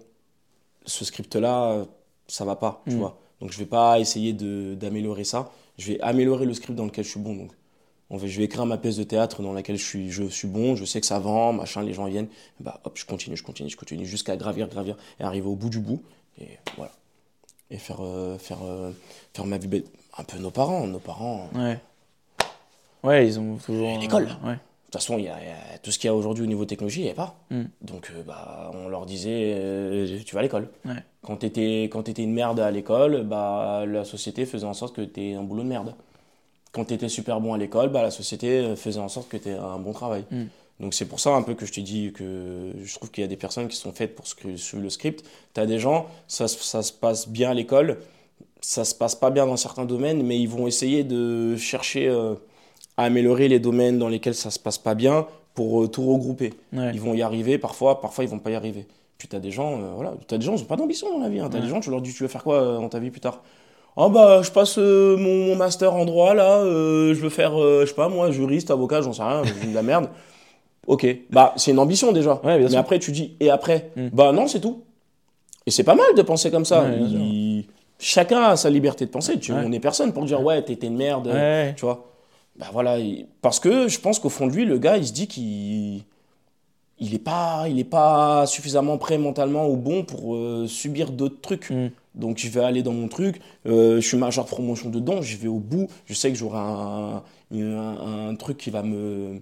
Ce 0.86 1.06
script-là, 1.06 1.86
ça 2.28 2.46
va 2.46 2.56
pas, 2.56 2.82
tu 2.88 2.96
Mm. 2.96 3.00
vois. 3.00 3.18
Donc 3.40 3.52
je 3.52 3.58
vais 3.58 3.66
pas 3.66 4.00
essayer 4.00 4.34
d'améliorer 4.34 5.24
ça. 5.24 5.52
Je 5.78 5.92
vais 5.94 6.02
améliorer 6.02 6.46
le 6.46 6.54
script 6.54 6.76
dans 6.76 6.86
lequel 6.86 7.04
je 7.06 7.10
suis 7.10 7.20
bon. 7.20 7.36
Donc 7.36 7.52
on 8.10 8.18
va, 8.18 8.28
je 8.28 8.38
vais 8.38 8.44
écrire 8.46 8.66
ma 8.66 8.78
pièce 8.78 8.98
de 8.98 9.04
théâtre 9.04 9.42
dans 9.42 9.54
laquelle 9.54 9.78
je 9.78 9.86
suis, 9.86 10.12
je 10.12 10.24
suis 10.24 10.48
bon, 10.48 10.76
je 10.76 10.86
sais 10.86 11.00
que 11.00 11.08
ça 11.08 11.18
vend, 11.20 11.54
machin, 11.54 11.82
les 11.82 11.94
gens 11.94 12.06
viennent. 12.06 12.28
Bah 12.60 12.80
hop, 12.84 12.98
je 12.98 13.06
continue, 13.06 13.38
je 13.38 13.44
continue, 13.44 13.70
je 13.70 13.78
continue 13.78 14.06
jusqu'à 14.06 14.36
gravir, 14.38 14.68
gravir 14.68 14.98
et 15.20 15.24
arriver 15.24 15.48
au 15.48 15.56
bout 15.56 15.70
du 15.70 15.80
bout. 15.80 16.02
Et 16.40 16.58
voilà. 16.78 16.92
Et 17.70 17.78
faire, 17.78 18.02
euh, 18.02 18.38
faire, 18.38 18.60
euh, 18.64 18.92
faire 19.34 19.46
ma 19.46 19.58
vie 19.58 19.68
belle. 19.68 19.84
Un 20.18 20.24
peu 20.26 20.38
nos 20.40 20.52
parents. 20.52 20.86
Nos 20.88 21.00
parents. 21.00 21.50
Ouais. 21.56 21.80
Ouais, 23.04 23.26
ils 23.28 23.40
ont 23.40 23.56
toujours. 23.58 23.98
L'école. 24.00 24.28
euh, 24.44 24.50
Ouais. 24.50 24.58
Toute 24.92 25.02
façon, 25.02 25.18
il 25.18 25.26
y 25.26 25.30
a, 25.30 25.38
il 25.42 25.48
y 25.48 25.50
a 25.76 25.78
tout 25.82 25.92
ce 25.92 25.98
qu'il 26.00 26.08
y 26.08 26.12
a 26.12 26.16
aujourd'hui 26.16 26.44
au 26.44 26.48
niveau 26.48 26.66
technologie, 26.66 27.02
il 27.02 27.06
n'y 27.06 27.10
a 27.12 27.14
pas. 27.16 27.36
Mm. 27.50 27.62
Donc 27.82 28.12
euh, 28.14 28.24
bah, 28.24 28.72
on 28.74 28.90
leur 28.90 29.06
disait, 29.06 29.54
euh, 29.56 30.20
tu 30.26 30.36
vas 30.36 30.40
à 30.40 30.44
l'école. 30.44 30.68
Ouais. 30.86 30.94
Quand 31.24 31.38
tu 31.38 31.46
étais, 31.46 32.24
une 32.24 32.34
merde 32.34 32.60
à 32.60 32.70
l'école, 32.72 33.24
bah, 33.24 33.86
la 33.88 34.04
société 34.06 34.46
faisait 34.46 34.66
en 34.66 34.74
sorte 34.74 34.96
que 34.96 35.02
tu 35.02 35.22
aies 35.22 35.34
un 35.36 35.44
boulot 35.44 35.64
de 35.64 35.70
merde. 35.70 35.94
Quand 36.72 36.86
tu 36.86 36.94
étais 36.94 37.10
super 37.10 37.40
bon 37.42 37.54
à 37.54 37.58
l'école, 37.58 37.90
bah, 37.90 38.02
la 38.02 38.12
société 38.12 38.76
faisait 38.76 39.00
en 39.00 39.10
sorte 39.10 39.28
que 39.30 39.38
tu 39.38 39.50
aies 39.50 39.54
un 39.58 39.80
bon 39.80 39.94
travail. 39.94 40.26
Mm. 40.32 40.44
Donc 40.82 40.94
c'est 40.96 41.06
pour 41.06 41.20
ça 41.20 41.30
un 41.36 41.44
peu 41.44 41.54
que 41.54 41.66
je 41.66 41.72
t'ai 41.74 41.84
dit 41.84 42.12
que 42.12 42.72
je 42.84 42.96
trouve 42.96 43.12
qu'il 43.12 43.22
y 43.22 43.26
a 43.26 43.28
des 43.28 43.38
personnes 43.38 43.68
qui 43.68 43.78
sont 43.78 43.92
faites 43.94 44.16
pour 44.16 44.26
suivre 44.28 44.82
le 44.84 44.90
script. 44.90 45.24
Tu 45.54 45.62
as 45.62 45.66
des 45.68 45.78
gens, 45.80 46.08
ça, 46.28 46.48
se- 46.48 46.58
ça 46.64 46.82
se 46.82 46.92
passe 46.92 47.30
bien 47.30 47.52
à 47.52 47.54
l'école, 47.54 48.00
ça 48.62 48.84
se 48.84 48.96
passe 48.96 49.14
pas 49.16 49.30
bien 49.30 49.46
dans 49.46 49.58
certains 49.58 49.86
domaines, 49.86 50.24
mais 50.24 50.40
ils 50.40 50.50
vont 50.50 50.66
essayer 50.68 51.04
de 51.04 51.56
chercher 51.56 52.08
euh, 52.08 52.34
à 52.98 53.04
améliorer 53.06 53.48
les 53.48 53.60
domaines 53.60 53.98
dans 53.98 54.10
lesquels 54.10 54.36
ça 54.36 54.52
se 54.52 54.60
passe 54.60 54.78
pas 54.78 54.96
bien 54.96 55.26
pour 55.54 55.84
euh, 55.84 55.88
tout 55.88 56.04
regrouper. 56.12 56.54
Ouais. 56.74 56.92
Ils 56.94 57.02
vont 57.02 57.14
y 57.14 57.22
arriver 57.22 57.58
parfois, 57.58 58.00
parfois 58.02 58.24
ils 58.24 58.30
vont 58.30 58.40
pas 58.40 58.52
y 58.52 58.56
arriver. 58.56 58.86
Puis 59.18 59.28
tu 59.28 59.36
as 59.36 59.40
des 59.40 59.52
gens, 59.52 59.74
euh, 59.82 59.92
voilà, 59.96 60.14
as 60.32 60.38
des 60.38 60.46
gens, 60.46 60.56
ils 60.56 60.62
ont 60.62 60.66
pas 60.66 60.76
d'ambition 60.78 61.12
dans 61.12 61.24
la 61.24 61.30
vie. 61.30 61.40
Hein. 61.40 61.48
Tu 61.50 61.58
as 61.58 61.60
Ouais. 61.60 61.66
des 61.66 61.72
gens, 61.72 61.80
tu 61.80 61.90
leur 61.90 62.02
dis, 62.02 62.14
tu 62.14 62.24
veux 62.24 62.30
faire 62.30 62.44
quoi 62.44 62.56
euh, 62.62 62.78
dans 62.80 62.90
ta 62.90 63.00
vie 63.00 63.12
plus 63.12 63.22
tard? 63.22 63.42
Ah 63.98 64.08
bah, 64.10 64.42
je 64.42 64.50
passe 64.52 64.78
mon, 64.78 65.48
mon 65.48 65.56
master 65.58 65.94
en 65.94 66.06
droit 66.06 66.34
là, 66.34 66.64
je 66.64 67.14
veux 67.20 67.30
faire, 67.30 67.58
je 67.58 67.86
sais 67.86 67.94
pas 67.94 68.08
moi, 68.08 68.32
juriste, 68.32 68.72
avocat, 68.72 69.02
j'en 69.02 69.12
sais 69.12 69.22
rien, 69.24 69.44
je 69.44 69.68
de 69.70 69.74
la 69.76 69.84
merde. 69.84 70.10
Ok, 70.88 71.06
bah 71.30 71.54
c'est 71.58 71.70
une 71.72 71.78
ambition 71.80 72.12
déjà. 72.12 72.42
Ouais, 72.44 72.58
Mais 72.58 72.76
après 72.76 72.98
tu 72.98 73.12
dis, 73.12 73.36
et 73.40 73.52
après? 73.52 73.92
Mm. 73.96 74.08
Bah 74.14 74.32
non, 74.32 74.48
c'est 74.48 74.60
tout. 74.60 74.82
Et 75.68 75.72
c'est 75.72 75.84
pas 75.84 75.94
mal 75.94 76.16
de 76.16 76.22
penser 76.24 76.50
comme 76.50 76.66
ça. 76.66 76.86
Il- 76.90 77.66
Chacun 78.00 78.42
a 78.42 78.56
sa 78.56 78.68
liberté 78.72 79.06
de 79.06 79.12
penser. 79.12 79.38
Tu. 79.40 79.54
On 79.54 79.70
n'est 79.70 79.80
personne 79.80 80.12
pour 80.12 80.26
dire, 80.26 80.42
ouais, 80.42 80.60
t'étais 80.64 80.88
une 80.88 80.98
merde. 80.98 81.30
Tu 81.78 81.86
vois 81.86 82.11
Bah 82.57 82.68
voilà. 82.72 82.99
il- 82.99 83.28
Parce 83.41 83.60
que 83.60 83.88
je 83.88 83.99
pense 83.99 84.19
qu'au 84.19 84.30
fond 84.30 84.48
de 84.48 84.53
lui, 84.53 84.65
le 84.65 84.78
gars, 84.78 84.98
il 84.98 85.07
se 85.07 85.14
dit 85.14 85.28
qu'il 85.28 86.03
il 86.99 87.15
est 87.15 87.19
pas, 87.19 87.65
il 87.68 87.80
est 87.80 87.84
pas 87.84 88.45
suffisamment 88.45 88.98
prêt 88.98 89.18
mentalement 89.18 89.68
ou 89.68 89.76
bon 89.76 90.03
pour 90.03 90.36
euh, 90.36 90.68
subir 90.68 91.11
d'autres 91.11 91.41
trucs. 91.41 91.69
Mm. 91.72 91.90
Donc 92.15 92.38
je 92.38 92.49
vais 92.49 92.64
aller 92.64 92.84
dans 92.84 92.94
mon 92.94 93.07
truc. 93.07 93.41
euh, 93.65 93.95
je 94.02 94.07
suis 94.07 94.18
major 94.18 94.45
promotion 94.45 94.90
dedans. 94.90 95.22
Je 95.22 95.38
vais 95.38 95.48
au 95.48 95.60
bout. 95.60 95.88
Je 96.06 96.14
sais 96.14 96.30
que 96.32 96.38
j'aurai 96.38 96.60
un, 96.60 97.23
un, 97.53 98.30
un 98.30 98.36
truc 98.36 98.57
qui 98.57 98.69
va 98.69 98.84
me 98.84 99.41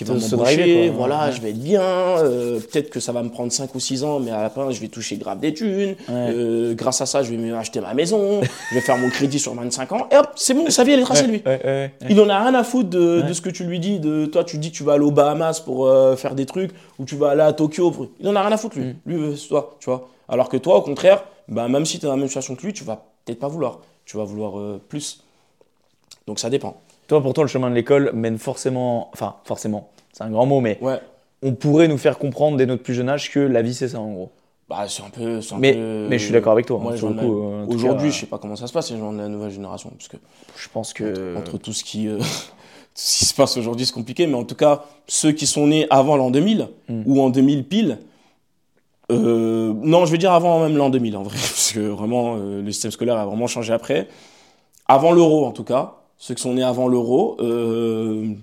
qui 0.00 0.04
va 0.04 0.14
m'embaucher, 0.14 0.88
voilà, 0.88 1.26
Ouais. 1.26 1.32
je 1.32 1.42
vais 1.42 1.50
être 1.50 1.60
bien, 1.60 1.82
euh, 1.82 2.58
peut-être 2.58 2.88
que 2.88 3.00
ça 3.00 3.12
va 3.12 3.22
me 3.22 3.28
prendre 3.28 3.52
5 3.52 3.74
ou 3.74 3.80
6 3.80 4.02
ans, 4.02 4.18
mais 4.18 4.30
à 4.30 4.40
la 4.42 4.48
fin, 4.48 4.70
je 4.70 4.80
vais 4.80 4.88
toucher 4.88 5.16
grave 5.18 5.40
des 5.40 5.52
thunes, 5.52 5.94
Ouais. 6.08 6.30
Euh, 6.30 6.74
grâce 6.74 7.02
à 7.02 7.06
ça, 7.06 7.22
je 7.22 7.30
vais 7.30 7.36
me 7.36 7.54
acheter 7.54 7.80
ma 7.80 7.92
maison, 7.92 8.40
je 8.70 8.74
vais 8.74 8.80
faire 8.80 8.96
mon 8.96 9.10
crédit 9.10 9.38
sur 9.38 9.52
25 9.54 9.92
ans, 9.92 10.08
et 10.10 10.16
hop, 10.16 10.28
c'est 10.36 10.54
bon, 10.54 10.70
sa 10.70 10.84
vie, 10.84 10.92
elle 10.92 11.00
est 11.00 11.04
tracée, 11.04 11.26
lui. 11.26 11.42
Ouais. 11.44 11.92
Il 12.08 12.18
en 12.18 12.28
a 12.30 12.40
rien 12.42 12.54
à 12.54 12.64
foutre 12.64 12.88
de, 12.88 13.30
ce 13.32 13.42
que 13.42 13.50
tu 13.50 13.64
lui 13.64 13.78
dis. 13.78 14.00
De, 14.00 14.24
toi, 14.24 14.42
tu 14.42 14.56
dis 14.56 14.70
que 14.70 14.76
tu 14.76 14.84
vas 14.84 14.94
aller 14.94 15.04
aux 15.04 15.10
Bahamas 15.10 15.60
pour 15.60 15.86
euh, 15.86 16.16
faire 16.16 16.34
des 16.34 16.46
trucs, 16.46 16.70
ou 16.98 17.04
tu 17.04 17.16
vas 17.16 17.30
aller 17.32 17.42
à 17.42 17.52
Tokyo. 17.52 17.90
pour- 17.90 18.08
Il 18.20 18.28
en 18.28 18.36
a 18.36 18.40
rien 18.42 18.52
à 18.52 18.56
foutre, 18.56 18.78
lui. 18.78 18.86
Mm. 18.86 18.94
Lui, 19.04 19.36
c'est 19.38 19.48
toi, 19.48 19.76
tu 19.80 19.90
vois. 19.90 20.08
Alors 20.30 20.48
que 20.48 20.56
toi, 20.56 20.76
au 20.76 20.82
contraire, 20.82 21.24
bah, 21.48 21.68
même 21.68 21.84
si 21.84 21.98
tu 21.98 22.06
es 22.06 22.08
dans 22.08 22.14
la 22.14 22.18
même 22.18 22.28
situation 22.28 22.54
que 22.56 22.64
lui, 22.64 22.72
tu 22.72 22.84
vas 22.84 23.04
peut-être 23.26 23.38
pas 23.40 23.48
vouloir. 23.48 23.80
Tu 24.06 24.16
vas 24.16 24.24
vouloir 24.24 24.78
plus. 24.88 25.22
Donc 26.26 26.38
ça 26.38 26.48
dépend. 26.48 26.80
Toi, 27.10 27.20
pourtant, 27.20 27.42
le 27.42 27.48
chemin 27.48 27.68
de 27.70 27.74
l'école 27.74 28.12
mène 28.14 28.38
forcément. 28.38 29.10
Enfin, 29.12 29.34
forcément, 29.42 29.90
c'est 30.12 30.22
un 30.22 30.30
grand 30.30 30.46
mot, 30.46 30.60
mais 30.60 30.78
Ouais. 30.80 31.00
on 31.42 31.54
pourrait 31.54 31.88
nous 31.88 31.98
faire 31.98 32.18
comprendre 32.20 32.56
dès 32.56 32.66
notre 32.66 32.84
plus 32.84 32.94
jeune 32.94 33.08
âge 33.08 33.32
que 33.32 33.40
la 33.40 33.62
vie, 33.62 33.74
c'est 33.74 33.88
ça, 33.88 33.98
en 33.98 34.12
gros. 34.12 34.30
Bah, 34.68 34.84
c'est 34.86 35.02
un 35.02 35.10
peu. 35.10 35.40
un 35.40 35.58
Mais, 35.58 35.72
peu- 35.72 36.06
mais 36.08 36.20
je 36.20 36.22
suis 36.26 36.32
d'accord 36.32 36.52
avec 36.52 36.66
toi. 36.66 36.78
hein, 36.78 36.82
Moi, 36.84 36.92
euh, 36.92 37.66
Aujourd'hui, 37.66 38.10
cas, 38.10 38.14
je 38.14 38.20
sais 38.20 38.26
pas 38.26 38.38
comment 38.38 38.54
ça 38.54 38.68
se 38.68 38.72
passe, 38.72 38.92
les 38.92 38.98
gens 38.98 39.12
de 39.12 39.18
la 39.18 39.26
nouvelle 39.26 39.50
génération. 39.50 39.90
Parce 39.90 40.06
que 40.06 40.18
je 40.56 40.68
pense 40.68 40.92
que. 40.92 41.36
entre 41.36 41.58
tout 41.58 41.72
ce 41.72 41.82
qui, 41.82 42.06
euh, 42.06 42.18
tout 42.18 42.24
ce 42.94 43.18
qui 43.18 43.24
se 43.24 43.34
passe 43.34 43.56
aujourd'hui, 43.56 43.86
c'est 43.86 43.92
compliqué. 43.92 44.28
Mais 44.28 44.34
en 44.36 44.44
tout 44.44 44.54
cas, 44.54 44.84
ceux 45.08 45.32
qui 45.32 45.48
sont 45.48 45.66
nés 45.66 45.88
avant 45.90 46.14
l'an 46.16 46.30
2000 46.30 46.68
Mm. 46.88 47.02
ou 47.06 47.20
en 47.20 47.30
2000 47.30 47.64
pile, 47.64 47.98
euh, 49.10 49.72
non, 49.82 50.06
je 50.06 50.12
veux 50.12 50.18
dire 50.18 50.30
avant 50.32 50.60
même 50.60 50.76
l'an 50.76 50.90
2000 50.90 51.16
en 51.16 51.24
vrai, 51.24 51.34
parce 51.40 51.72
que 51.72 51.80
vraiment, 51.80 52.36
euh, 52.36 52.62
le 52.62 52.70
système 52.70 52.92
scolaire 52.92 53.16
a 53.16 53.26
vraiment 53.26 53.48
changé 53.48 53.72
après. 53.72 54.06
Avant 54.86 55.10
l'euro, 55.10 55.44
en 55.46 55.50
tout 55.50 55.64
cas, 55.64 55.94
ceux 56.20 56.34
qui 56.34 56.42
sont 56.42 56.52
nés 56.52 56.62
avant 56.62 56.86
l'euro, 56.86 57.38
euh, 57.40 58.34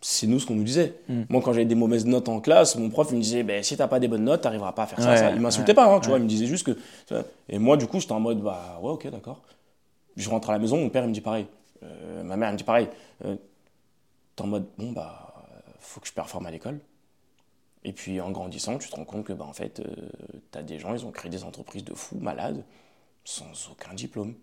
c'est 0.00 0.28
nous 0.28 0.38
ce 0.38 0.46
qu'on 0.46 0.54
nous 0.54 0.62
disait. 0.62 0.94
Mm. 1.08 1.22
Moi, 1.28 1.42
quand 1.42 1.52
j'avais 1.52 1.64
des 1.64 1.74
mauvaises 1.74 2.06
notes 2.06 2.28
en 2.28 2.40
classe, 2.40 2.76
mon 2.76 2.90
prof 2.90 3.08
il 3.10 3.16
me 3.16 3.20
disait, 3.20 3.42
ben, 3.42 3.60
si 3.60 3.76
t'as 3.76 3.88
pas 3.88 3.98
des 3.98 4.06
bonnes 4.06 4.22
notes, 4.22 4.42
t'arriveras 4.42 4.70
pas 4.70 4.84
à 4.84 4.86
faire 4.86 5.02
ça. 5.02 5.10
Ouais, 5.10 5.16
ça. 5.16 5.30
Il 5.32 5.40
m'insultait 5.40 5.72
ouais, 5.72 5.74
pas, 5.74 5.92
hein, 5.92 5.98
tu 5.98 6.06
ouais. 6.06 6.10
vois, 6.10 6.18
il 6.18 6.22
me 6.22 6.28
disait 6.28 6.46
juste 6.46 6.64
que. 6.64 6.78
Et 7.48 7.58
moi, 7.58 7.76
du 7.76 7.88
coup, 7.88 7.98
j'étais 7.98 8.12
en 8.12 8.20
mode, 8.20 8.40
bah 8.40 8.78
ouais, 8.80 8.90
ok, 8.90 9.10
d'accord. 9.10 9.42
Je 10.16 10.30
rentre 10.30 10.48
à 10.50 10.52
la 10.52 10.60
maison, 10.60 10.76
mon 10.76 10.90
père 10.90 11.02
il 11.02 11.08
me 11.08 11.12
dit 11.12 11.20
pareil. 11.20 11.46
Euh, 11.82 12.22
ma 12.22 12.36
mère 12.36 12.48
elle 12.48 12.54
me 12.54 12.58
dit 12.58 12.64
pareil. 12.64 12.88
Euh, 13.24 13.34
T'es 14.36 14.42
en 14.42 14.46
mode, 14.46 14.66
bon, 14.78 14.92
bah, 14.92 15.34
faut 15.80 16.00
que 16.00 16.06
je 16.06 16.12
performe 16.12 16.46
à 16.46 16.52
l'école. 16.52 16.78
Et 17.82 17.92
puis 17.92 18.20
en 18.20 18.30
grandissant, 18.30 18.78
tu 18.78 18.88
te 18.88 18.94
rends 18.94 19.04
compte 19.04 19.24
que, 19.24 19.32
bah, 19.32 19.44
en 19.44 19.52
fait, 19.52 19.82
t'as 20.52 20.62
des 20.62 20.78
gens, 20.78 20.94
ils 20.94 21.04
ont 21.04 21.10
créé 21.10 21.30
des 21.30 21.42
entreprises 21.42 21.84
de 21.84 21.94
fous, 21.94 22.18
malades, 22.20 22.62
sans 23.24 23.70
aucun 23.72 23.92
diplôme. 23.92 24.34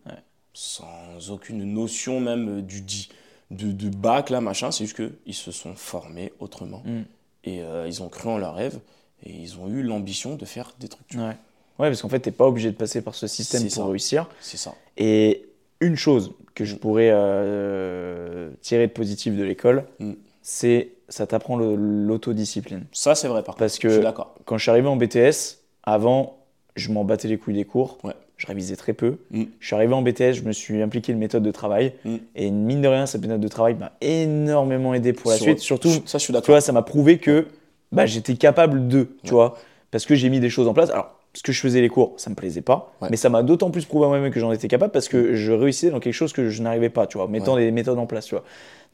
Sans 0.53 1.29
aucune 1.31 1.63
notion 1.73 2.19
même 2.19 2.59
euh, 2.59 2.61
du 2.61 2.81
di- 2.81 3.09
de, 3.51 3.71
de 3.71 3.89
bac, 3.89 4.29
là, 4.29 4.41
machin. 4.41 4.71
C'est 4.71 4.85
juste 4.85 4.97
qu'ils 5.23 5.33
se 5.33 5.51
sont 5.51 5.75
formés 5.75 6.31
autrement. 6.39 6.81
Mm. 6.85 7.01
Et 7.43 7.61
euh, 7.61 7.87
ils 7.87 8.01
ont 8.03 8.09
cru 8.09 8.29
en 8.29 8.37
leurs 8.37 8.55
rêves 8.55 8.79
et 9.25 9.31
ils 9.31 9.57
ont 9.59 9.67
eu 9.69 9.81
l'ambition 9.83 10.35
de 10.35 10.45
faire 10.45 10.73
des 10.79 10.87
trucs. 10.87 11.11
Ouais. 11.15 11.35
Ouais, 11.79 11.89
parce 11.89 12.01
qu'en 12.01 12.09
fait, 12.09 12.19
t'es 12.19 12.31
pas 12.31 12.47
obligé 12.47 12.69
de 12.71 12.75
passer 12.75 13.01
par 13.01 13.15
ce 13.15 13.27
système 13.27 13.63
pour 13.63 13.71
ça. 13.71 13.85
réussir. 13.85 14.27
C'est 14.39 14.57
ça. 14.57 14.73
Et 14.97 15.45
une 15.79 15.95
chose 15.95 16.31
que 16.53 16.63
je 16.65 16.75
pourrais 16.75 17.09
euh, 17.11 18.51
tirer 18.61 18.87
de 18.87 18.91
positif 18.91 19.35
de 19.35 19.43
l'école, 19.43 19.85
Mm. 19.99 20.13
c'est 20.41 20.91
ça 21.09 21.27
t'apprend 21.27 21.57
l'autodiscipline. 21.57 22.85
Ça, 22.93 23.15
c'est 23.15 23.27
vrai, 23.27 23.41
par 23.43 23.55
contre. 23.55 23.59
Parce 23.59 23.73
Je 23.81 23.89
suis 23.89 23.99
que 24.01 24.05
quand 24.45 24.57
je 24.57 24.61
suis 24.63 24.71
arrivé 24.71 24.87
en 24.87 24.95
BTS, 24.95 25.57
avant, 25.83 26.37
je 26.77 26.89
m'en 26.91 27.03
battais 27.03 27.27
les 27.27 27.37
couilles 27.37 27.55
des 27.55 27.65
cours. 27.65 27.97
Ouais. 28.03 28.13
Je 28.41 28.47
révisais 28.47 28.75
très 28.75 28.93
peu. 28.93 29.17
Mm. 29.29 29.43
Je 29.59 29.67
suis 29.67 29.75
arrivé 29.75 29.93
en 29.93 30.01
BTS, 30.01 30.33
je 30.33 30.41
me 30.41 30.51
suis 30.51 30.81
impliqué 30.81 31.11
une 31.11 31.19
méthode 31.19 31.43
de 31.43 31.51
travail. 31.51 31.93
Mm. 32.05 32.15
Et 32.35 32.49
mine 32.49 32.81
de 32.81 32.87
rien, 32.87 33.05
cette 33.05 33.21
méthode 33.21 33.39
de 33.39 33.47
travail 33.47 33.75
m'a 33.75 33.91
énormément 34.01 34.95
aidé 34.95 35.13
pour 35.13 35.29
la 35.29 35.37
Sur- 35.37 35.43
suite. 35.45 35.59
Surtout, 35.59 35.89
Ça, 36.05 36.17
je 36.17 36.23
suis 36.23 36.33
tu 36.33 36.49
vois, 36.51 36.59
ça 36.59 36.71
m'a 36.71 36.81
prouvé 36.81 37.19
que 37.19 37.45
bah, 37.91 38.07
j'étais 38.07 38.33
capable 38.33 38.87
de, 38.87 39.09
tu 39.23 39.29
Ouais. 39.29 39.31
vois, 39.35 39.57
parce 39.91 40.07
que 40.07 40.15
j'ai 40.15 40.29
mis 40.29 40.39
des 40.39 40.49
choses 40.49 40.67
en 40.67 40.73
place. 40.73 40.89
Alors, 40.89 41.15
parce 41.31 41.43
que 41.43 41.51
je 41.51 41.61
faisais 41.61 41.81
les 41.81 41.89
cours, 41.89 42.13
ça 42.17 42.31
me 42.31 42.35
plaisait 42.35 42.61
pas, 42.63 42.91
Ouais. 42.99 43.09
mais 43.11 43.15
ça 43.15 43.29
m'a 43.29 43.43
d'autant 43.43 43.69
plus 43.69 43.85
prouvé 43.85 44.05
à 44.05 44.07
moi-même 44.09 44.31
que 44.31 44.39
j'en 44.39 44.51
étais 44.51 44.67
capable 44.67 44.91
parce 44.91 45.07
que 45.07 45.35
je 45.35 45.51
réussissais 45.51 45.91
dans 45.91 45.99
quelque 45.99 46.13
chose 46.15 46.33
que 46.33 46.49
je 46.49 46.63
n'arrivais 46.63 46.89
pas, 46.89 47.05
tu 47.05 47.19
vois, 47.19 47.27
mettant 47.27 47.55
des 47.57 47.69
méthodes 47.69 47.99
en 47.99 48.07
place, 48.07 48.25
tu 48.25 48.33
vois. 48.33 48.43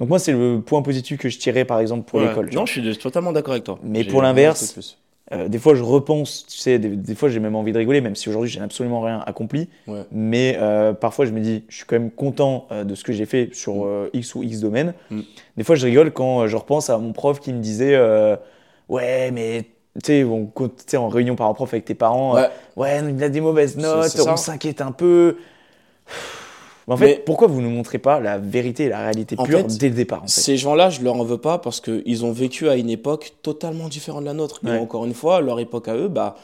Donc 0.01 0.09
moi, 0.09 0.19
c'est 0.19 0.33
le 0.33 0.59
point 0.59 0.81
positif 0.81 1.17
que 1.19 1.29
je 1.29 1.39
tirais, 1.39 1.63
par 1.63 1.79
exemple, 1.79 2.03
pour 2.03 2.19
l'école. 2.19 2.49
Non, 2.53 2.65
je 2.65 2.81
suis 2.81 2.97
totalement 2.97 3.31
d'accord 3.31 3.53
avec 3.53 3.63
toi. 3.63 3.79
Mais 3.81 4.03
pour 4.03 4.21
l'inverse. 4.21 4.97
Euh, 5.33 5.49
des 5.49 5.59
fois, 5.59 5.75
je 5.75 5.83
repense, 5.83 6.45
tu 6.47 6.57
sais, 6.57 6.79
des, 6.79 6.89
des 6.89 7.15
fois, 7.15 7.27
j'ai 7.27 7.39
même 7.41 7.55
envie 7.55 7.73
de 7.73 7.77
rigoler, 7.77 7.99
même 7.99 8.15
si 8.15 8.29
aujourd'hui, 8.29 8.49
j'ai 8.49 8.61
absolument 8.61 9.01
rien 9.01 9.21
accompli. 9.25 9.67
Ouais. 9.85 10.03
Mais 10.11 10.57
euh, 10.61 10.93
parfois, 10.93 11.25
je 11.25 11.31
me 11.31 11.41
dis, 11.41 11.65
je 11.67 11.75
suis 11.77 11.85
quand 11.85 11.97
même 11.99 12.11
content 12.11 12.65
euh, 12.71 12.83
de 12.85 12.95
ce 12.95 13.03
que 13.03 13.11
j'ai 13.11 13.25
fait 13.25 13.49
sur 13.53 13.85
Mm. 13.85 14.09
X 14.13 14.35
ou 14.35 14.43
X 14.43 14.59
domaine. 14.61 14.93
Mm. 15.11 15.21
Des 15.57 15.63
fois, 15.65 15.75
je 15.75 15.85
rigole 15.85 16.11
quand 16.11 16.47
je 16.47 16.55
repense 16.55 16.89
à 16.89 16.97
mon 16.97 17.11
prof 17.11 17.39
qui 17.41 17.51
me 17.51 17.59
disait, 17.59 17.97
ouais, 18.87 19.31
mais 19.31 19.65
tu 20.03 20.05
sais, 20.05 20.23
on- 20.23 20.49
en 20.97 21.07
réunion 21.09 21.35
par 21.35 21.53
prof 21.55 21.73
avec 21.73 21.83
tes 21.85 21.95
parents, 21.95 22.35
Ouais. 22.35 22.47
ouais, 22.77 23.01
il 23.09 23.21
a 23.23 23.29
des 23.29 23.41
mauvaises 23.41 23.75
notes, 23.75 24.15
on 24.25 24.37
s'inquiète 24.37 24.79
un 24.79 24.91
peu. 24.93 25.37
Mais 26.87 26.93
en 26.93 26.97
fait, 26.97 27.05
Mais- 27.05 27.23
pourquoi 27.25 27.47
vous 27.47 27.61
ne 27.61 27.67
montrez 27.67 27.97
pas 27.97 28.19
la 28.19 28.37
vérité 28.37 28.85
et 28.85 28.89
la 28.89 28.99
réalité 29.01 29.35
pure 29.35 29.59
fait, 29.59 29.77
dès 29.77 29.89
le 29.89 29.95
départ 29.95 30.19
en 30.23 30.27
fait 30.27 30.41
Ces 30.41 30.55
gens-là, 30.57 30.89
je 30.89 31.01
leur 31.01 31.15
en 31.15 31.23
veux 31.23 31.37
pas 31.37 31.57
parce 31.57 31.81
qu'ils 31.81 32.23
ont 32.25 32.31
vécu 32.31 32.69
à 32.69 32.75
une 32.77 32.89
époque 32.89 33.33
totalement 33.41 33.89
différente 33.89 34.21
de 34.21 34.25
la 34.27 34.33
nôtre. 34.33 34.61
Ouais. 34.63 34.75
Et 34.77 34.79
encore 34.79 35.05
une 35.05 35.13
fois, 35.13 35.41
leur 35.41 35.59
époque 35.59 35.87
à 35.89 35.95
eux, 35.95 36.07
bah, 36.07 36.35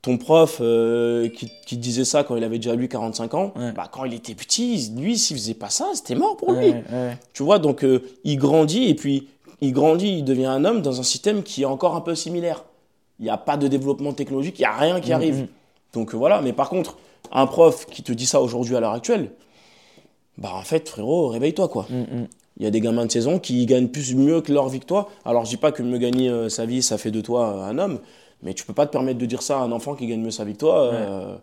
ton 0.00 0.18
prof 0.18 0.58
euh, 0.60 1.28
qui, 1.28 1.50
qui 1.66 1.76
disait 1.76 2.04
ça 2.04 2.22
quand 2.24 2.36
il 2.36 2.44
avait 2.44 2.58
déjà 2.58 2.74
lui 2.76 2.88
45 2.88 3.34
ans, 3.34 3.52
Ouais. 3.56 3.72
bah, 3.72 3.88
quand 3.90 4.04
il 4.04 4.14
était 4.14 4.34
petit, 4.34 4.92
lui, 4.96 5.18
s'il 5.18 5.36
faisait 5.36 5.54
pas 5.54 5.68
ça, 5.70 5.86
c'était 5.94 6.14
mort 6.14 6.36
pour 6.36 6.52
lui. 6.52 6.70
ouais. 6.70 7.16
Tu 7.32 7.42
vois, 7.42 7.58
donc 7.58 7.84
euh, 7.84 8.02
il 8.24 8.36
grandit 8.36 8.88
et 8.88 8.94
puis 8.94 9.28
il 9.60 9.72
grandit, 9.72 10.18
il 10.18 10.24
devient 10.24 10.46
un 10.46 10.64
homme 10.64 10.82
dans 10.82 10.98
un 11.00 11.04
système 11.04 11.42
qui 11.42 11.62
est 11.62 11.66
encore 11.66 11.94
un 11.96 12.00
peu 12.00 12.14
similaire. 12.14 12.64
Il 13.20 13.24
n'y 13.24 13.30
a 13.30 13.36
pas 13.36 13.56
de 13.56 13.68
développement 13.68 14.12
technologique, 14.12 14.58
il 14.58 14.62
n'y 14.62 14.66
a 14.66 14.72
rien 14.76 15.00
qui 15.00 15.08
Mhm, 15.10 15.14
arrive. 15.14 15.36
mhm. 15.40 15.46
Donc 15.94 16.14
euh, 16.14 16.16
voilà, 16.16 16.40
mais 16.40 16.52
par 16.52 16.68
contre, 16.68 16.96
un 17.32 17.46
prof 17.46 17.86
qui 17.86 18.02
te 18.02 18.12
dit 18.12 18.26
ça 18.26 18.40
aujourd'hui 18.40 18.74
à 18.76 18.80
l'heure 18.80 18.92
actuelle, 18.92 19.30
bah 20.38 20.50
en 20.54 20.62
fait, 20.62 20.88
frérot, 20.88 21.28
réveille-toi 21.28 21.68
quoi. 21.68 21.86
Mm, 21.90 22.00
mm. 22.00 22.26
Il 22.58 22.64
y 22.64 22.66
a 22.66 22.70
des 22.70 22.80
gamins 22.80 23.06
de 23.06 23.10
saison 23.10 23.38
qui 23.38 23.64
gagnent 23.66 23.88
plus 23.88 24.14
mieux 24.14 24.40
que 24.40 24.52
leur 24.52 24.68
victoire. 24.68 25.08
Alors 25.24 25.44
je 25.44 25.50
dis 25.50 25.56
pas 25.56 25.72
que 25.72 25.82
mieux 25.82 25.98
gagner 25.98 26.28
euh, 26.28 26.48
sa 26.48 26.66
vie, 26.66 26.82
ça 26.82 26.98
fait 26.98 27.10
de 27.10 27.20
toi 27.20 27.56
euh, 27.56 27.62
un 27.64 27.78
homme, 27.78 27.98
mais 28.42 28.54
tu 28.54 28.64
peux 28.64 28.74
pas 28.74 28.86
te 28.86 28.92
permettre 28.92 29.18
de 29.18 29.26
dire 29.26 29.42
ça 29.42 29.58
à 29.58 29.62
un 29.62 29.72
enfant 29.72 29.94
qui 29.94 30.06
gagne 30.06 30.20
mieux 30.20 30.30
sa 30.30 30.44
victoire. 30.44 30.90
euh, 30.92 31.36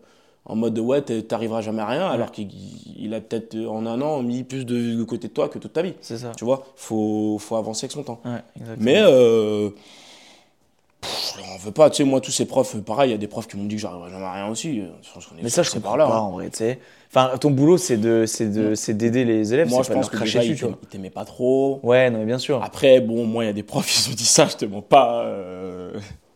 en 0.45 0.55
mode 0.55 0.73
de 0.73 0.81
ouais, 0.81 1.01
t'arriveras 1.01 1.61
jamais 1.61 1.81
à 1.81 1.85
rien, 1.85 2.07
alors 2.07 2.31
qu'il 2.31 2.49
il 2.97 3.13
a 3.13 3.21
peut-être 3.21 3.55
en 3.67 3.85
un 3.85 4.01
an 4.01 4.23
mis 4.23 4.43
plus 4.43 4.65
de, 4.65 4.95
de 4.95 5.03
côté 5.03 5.27
de 5.27 5.33
toi 5.33 5.47
que 5.47 5.59
toute 5.59 5.73
ta 5.73 5.83
vie. 5.83 5.93
C'est 6.01 6.17
ça. 6.17 6.31
Tu 6.35 6.43
vois, 6.43 6.65
faut, 6.75 7.37
faut 7.39 7.55
avancer 7.55 7.85
avec 7.85 7.91
son 7.91 8.03
temps. 8.03 8.19
Ouais. 8.25 8.41
Mais 8.77 8.99
en 9.03 11.57
veux 11.57 11.71
pas. 11.71 11.89
Tu 11.89 11.97
sais, 11.97 12.03
moi, 12.03 12.21
tous 12.21 12.31
ces 12.31 12.45
profs, 12.45 12.77
pareil, 12.81 13.09
il 13.09 13.11
y 13.11 13.15
a 13.15 13.17
des 13.17 13.27
profs 13.27 13.47
qui 13.47 13.57
m'ont 13.57 13.65
dit 13.65 13.75
que 13.75 13.81
j'arriverai 13.81 14.09
jamais 14.09 14.25
à 14.25 14.33
rien 14.33 14.47
aussi. 14.47 14.81
Je 14.81 15.19
Mais 15.41 15.49
ça, 15.49 15.63
je 15.63 15.71
comprends 15.71 15.97
par 15.97 15.97
pas 15.97 16.09
là. 16.09 16.15
hein. 16.15 16.19
en 16.19 16.31
vrai, 16.31 16.49
tu 16.49 16.57
sais. 16.57 16.79
Enfin, 17.11 17.37
ton 17.39 17.49
boulot, 17.49 17.77
c'est 17.77 17.97
de, 17.97 18.25
c'est 18.27 18.47
de, 18.51 18.75
c'est 18.75 18.93
d'aider 18.93 19.25
les 19.25 19.53
élèves. 19.53 19.67
Moi, 19.69 19.81
je 19.81 19.87
pas 19.87 19.93
de 19.95 19.99
pense 19.99 20.11
leur 20.11 20.19
que 20.19 20.25
déjà, 20.25 20.39
dessus, 20.41 20.55
tu 20.55 20.59
vois. 20.65 20.73
t'aiment- 20.73 20.79
ils 20.83 20.87
t'aimaient 20.87 21.09
pas 21.09 21.25
trop. 21.25 21.79
Ouais, 21.81 22.09
non, 22.11 22.19
mais 22.19 22.25
bien 22.25 22.37
sûr. 22.37 22.63
Après, 22.63 23.01
bon, 23.01 23.25
moi, 23.25 23.43
il 23.43 23.47
y 23.47 23.49
a 23.49 23.53
des 23.53 23.63
profs, 23.63 23.91
ils 23.97 24.11
ont 24.11 24.13
dit 24.15 24.25
ça, 24.25 24.47
je 24.47 24.55
te 24.57 24.65
mens 24.65 24.81
pas. 24.83 25.23
euh, 25.23 25.91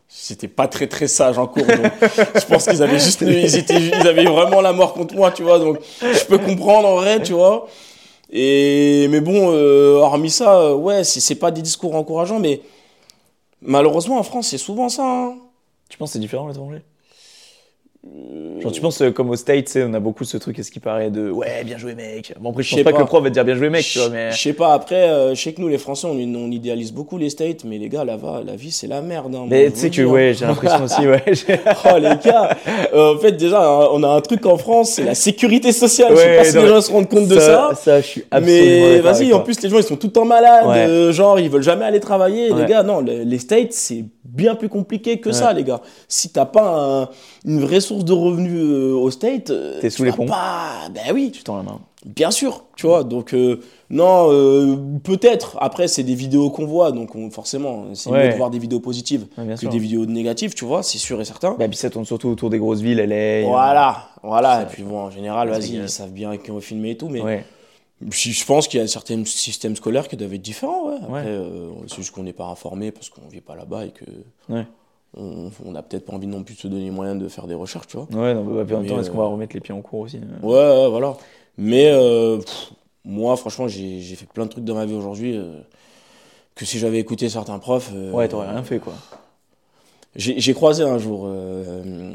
C'était 0.07 0.47
pas 0.47 0.67
très 0.67 0.87
très 0.87 1.07
sage 1.07 1.37
en 1.37 1.45
cours, 1.47 1.65
donc 1.65 1.91
je 2.35 2.45
pense 2.45 2.65
qu'ils 2.67 2.81
avaient 2.83 2.99
juste, 2.99 3.21
ils 3.21 3.55
étaient, 3.57 3.79
ils 3.99 4.07
avaient 4.07 4.25
vraiment 4.25 4.61
la 4.61 4.71
mort 4.73 4.93
contre 4.93 5.15
moi, 5.15 5.31
tu 5.31 5.43
vois. 5.43 5.59
Donc 5.59 5.77
je 6.01 6.25
peux 6.25 6.37
comprendre 6.39 6.87
en 6.87 6.95
vrai, 6.95 7.21
tu 7.21 7.33
vois. 7.33 7.67
Et 8.31 9.07
mais 9.09 9.21
bon, 9.21 9.51
euh, 9.53 9.95
hormis 9.97 10.29
ça, 10.31 10.59
euh, 10.59 10.73
ouais, 10.75 11.03
c'est 11.03 11.19
c'est 11.19 11.35
pas 11.35 11.51
des 11.51 11.61
discours 11.61 11.93
encourageants, 11.95 12.39
mais 12.39 12.61
malheureusement 13.61 14.17
en 14.17 14.23
France, 14.23 14.47
c'est 14.49 14.57
souvent 14.57 14.89
ça. 14.89 15.03
hein. 15.05 15.35
Tu 15.89 15.97
penses 15.99 16.09
que 16.09 16.13
c'est 16.13 16.19
différent 16.19 16.45
à 16.45 16.49
l'étranger? 16.49 16.81
Euh, 18.05 18.42
Genre, 18.63 18.71
tu 18.71 18.81
penses 18.81 19.01
euh, 19.01 19.11
comme 19.11 19.29
au 19.29 19.35
tu 19.35 19.43
sais, 19.65 19.83
on 19.87 19.93
a 19.93 19.99
beaucoup 19.99 20.23
ce 20.23 20.37
truc, 20.37 20.57
est-ce 20.59 20.71
qui 20.71 20.79
paraît 20.79 21.09
de 21.11 21.29
ouais, 21.29 21.63
bien 21.65 21.77
joué, 21.77 21.93
mec? 21.95 22.33
Bon, 22.39 22.49
après, 22.51 22.63
je 22.63 22.75
sais 22.75 22.83
pas, 22.83 22.91
que 22.91 22.95
pas. 22.95 23.01
le 23.01 23.07
prof 23.07 23.23
va 23.23 23.29
te 23.29 23.33
dire 23.33 23.45
bien 23.45 23.55
joué, 23.55 23.69
mec, 23.69 23.83
tu 23.85 23.99
vois, 23.99 24.09
mais. 24.09 24.31
Je 24.31 24.37
sais 24.41 24.53
pas, 24.53 24.73
après, 24.73 25.09
euh, 25.09 25.35
je 25.35 25.41
sais 25.41 25.53
que 25.53 25.61
nous, 25.61 25.67
les 25.67 25.77
Français, 25.77 26.07
on, 26.07 26.15
on 26.17 26.51
idéalise 26.51 26.91
beaucoup 26.91 27.17
les 27.17 27.29
States, 27.29 27.63
mais 27.65 27.77
les 27.77 27.89
gars, 27.89 28.03
là-bas, 28.05 28.41
la 28.45 28.55
vie, 28.55 28.71
c'est 28.71 28.87
la 28.87 29.01
merde. 29.01 29.33
hein, 29.35 29.45
Mais 29.49 29.69
tu 29.71 29.79
sais 29.79 29.89
que, 29.89 29.95
dis, 29.95 30.01
hein. 30.01 30.05
ouais, 30.07 30.33
j'ai 30.33 30.45
l'impression 30.45 30.83
aussi, 30.85 31.07
ouais. 31.07 31.23
Oh 31.85 31.97
les 31.97 32.15
gars, 32.23 32.57
Euh, 32.93 33.15
en 33.15 33.19
fait 33.19 33.31
déjà 33.33 33.89
on 33.91 34.03
a 34.03 34.07
un 34.07 34.21
truc 34.21 34.45
en 34.45 34.57
France, 34.57 34.91
c'est 34.91 35.03
la 35.03 35.15
sécurité 35.15 35.71
sociale. 35.71 36.11
je 36.11 36.17
sais 36.17 36.25
Ouais, 36.27 36.37
pas 36.37 36.43
si 36.45 36.57
les 36.57 36.67
gens 36.67 36.81
se 36.81 36.91
rendent 36.91 37.09
compte 37.09 37.27
de 37.27 37.39
ça. 37.39 37.71
Ça, 37.75 38.01
je 38.01 38.05
suis 38.05 38.23
absolument. 38.31 38.85
Mais 38.87 38.99
vas-y, 38.99 39.33
en 39.33 39.39
plus 39.41 39.59
les 39.61 39.69
gens 39.69 39.77
ils 39.77 39.83
sont 39.83 39.95
tout 39.95 40.07
le 40.07 40.13
temps 40.13 40.25
malades, 40.25 40.65
Ouais. 40.67 41.11
genre 41.13 41.39
ils 41.39 41.49
veulent 41.49 41.63
jamais 41.63 41.85
aller 41.85 41.99
travailler. 41.99 42.51
Ouais. 42.51 42.61
Les 42.61 42.65
gars, 42.67 42.83
non, 42.83 43.01
le- 43.01 43.23
les 43.23 43.39
States 43.39 43.73
c'est 43.73 44.05
bien 44.25 44.55
plus 44.55 44.69
compliqué 44.69 45.19
que 45.19 45.31
ça, 45.31 45.51
les 45.53 45.63
gars. 45.63 45.81
Si 46.07 46.29
t'as 46.29 46.45
pas 46.45 47.03
un- 47.03 47.09
une 47.45 47.59
vraie 47.61 47.81
source 47.81 48.05
de 48.05 48.13
revenus 48.13 48.53
euh, 48.63 48.93
aux 48.93 49.11
States, 49.11 49.49
euh, 49.49 49.79
T'es 49.81 49.89
tu 49.89 49.95
sous 49.97 50.03
les 50.03 50.11
vas 50.11 50.15
ponts. 50.17 50.25
Pas... 50.25 50.89
Ben 50.93 51.13
oui, 51.13 51.31
Tu 51.31 51.43
tends 51.43 51.57
la 51.57 51.63
main. 51.63 51.79
Bien 52.05 52.31
sûr, 52.31 52.65
tu 52.75 52.85
vois. 52.85 53.03
Donc 53.05 53.33
euh, 53.33 53.61
non, 53.89 54.27
euh, 54.29 54.75
peut-être. 55.03 55.57
Après, 55.61 55.87
c'est 55.87 56.03
des 56.03 56.15
vidéos 56.15 56.49
qu'on 56.49 56.65
voit, 56.65 56.91
donc 56.91 57.15
on- 57.15 57.29
forcément, 57.31 57.85
c'est 57.93 58.09
Ouais. 58.09 58.25
mieux 58.27 58.31
de 58.33 58.37
voir 58.37 58.49
des 58.49 58.59
vidéos 58.59 58.81
positives 58.81 59.25
Ouais, 59.37 59.47
que 59.53 59.55
sûr. 59.59 59.69
des 59.69 59.79
vidéos 59.79 60.05
négatives, 60.05 60.53
tu 60.53 60.65
vois. 60.65 60.83
C'est 60.83 60.97
sûr 60.97 61.21
et 61.21 61.25
certain. 61.25 61.55
Bah, 61.57 61.67
puis 61.69 61.77
ça 61.77 61.89
tourne 61.89 62.03
surtout 62.05 62.27
autour 62.29 62.49
des 62.49 62.59
grosses 62.59 62.81
villes, 62.81 62.99
LA. 62.99 63.47
Voilà, 63.47 64.07
voilà. 64.21 64.63
Et 64.63 64.65
puis 64.65 64.83
bon, 64.83 64.99
en 64.99 65.11
général, 65.11 65.49
vas-y, 65.49 65.75
ils 65.75 65.87
savent 65.89 66.11
bien 66.11 66.35
qu'on 66.37 66.55
va 66.55 66.61
filmer 66.61 66.91
et 66.91 66.97
tout, 66.97 67.07
mais. 67.09 67.21
Je 68.11 68.45
pense 68.45 68.67
qu'il 68.67 68.79
y 68.79 68.83
a 68.83 68.87
certains 68.87 69.23
systèmes 69.25 69.75
scolaires 69.75 70.07
qui 70.07 70.17
doivent 70.17 70.33
être 70.33 70.41
différents. 70.41 70.87
Ouais. 70.89 70.95
Après, 71.01 71.11
Ouais. 71.23 71.23
euh, 71.27 71.71
c'est 71.87 71.97
juste 71.97 72.11
qu'on 72.11 72.23
n'est 72.23 72.33
pas 72.33 72.45
informé 72.47 72.91
parce 72.91 73.09
qu'on 73.09 73.27
vit 73.27 73.41
pas 73.41 73.55
là-bas 73.55 73.85
et 73.85 73.91
que 73.91 74.05
Ouais. 74.49 74.65
on 75.15 75.71
n'a 75.71 75.81
peut-être 75.83 76.05
pas 76.05 76.13
envie 76.13 76.27
non 76.27 76.43
plus 76.43 76.55
de 76.55 76.59
se 76.59 76.67
donner 76.67 76.83
les 76.85 76.91
moyens 76.91 77.21
de 77.21 77.27
faire 77.27 77.45
des 77.47 77.53
recherches, 77.53 77.87
tu 77.87 77.97
vois. 77.97 78.07
Ouais, 78.11 78.33
non, 78.33 78.43
bah, 78.43 78.63
puis 78.65 78.75
en 78.75 78.79
même 78.79 78.89
temps, 78.89 78.99
est-ce 78.99 79.09
qu'on 79.11 79.19
euh, 79.19 79.21
va 79.23 79.27
remettre 79.27 79.53
les 79.55 79.59
pieds 79.61 79.73
en 79.73 79.81
cours 79.81 79.99
aussi 80.01 80.17
euh? 80.17 80.45
Ouais, 80.45 80.89
voilà. 80.89 81.15
Mais 81.57 81.89
euh, 81.91 82.37
pff, 82.39 82.71
moi, 83.05 83.35
franchement, 83.37 83.67
j'ai 83.67 84.01
fait 84.15 84.25
plein 84.27 84.45
de 84.45 84.49
trucs 84.49 84.63
dans 84.65 84.75
ma 84.75 84.85
vie 84.85 84.95
aujourd'hui 84.95 85.37
euh, 85.37 85.59
que 86.55 86.65
si 86.65 86.79
j'avais 86.79 86.99
écouté 86.99 87.29
certains 87.29 87.59
profs. 87.59 87.91
euh, 87.93 88.11
Ouais, 88.11 88.27
t'aurais 88.27 88.49
rien 88.49 88.63
fait, 88.63 88.79
quoi. 88.79 88.93
J'ai 90.15 90.53
croisé 90.53 90.83
un 90.83 90.99
jour 90.99 91.23
euh, 91.25 92.13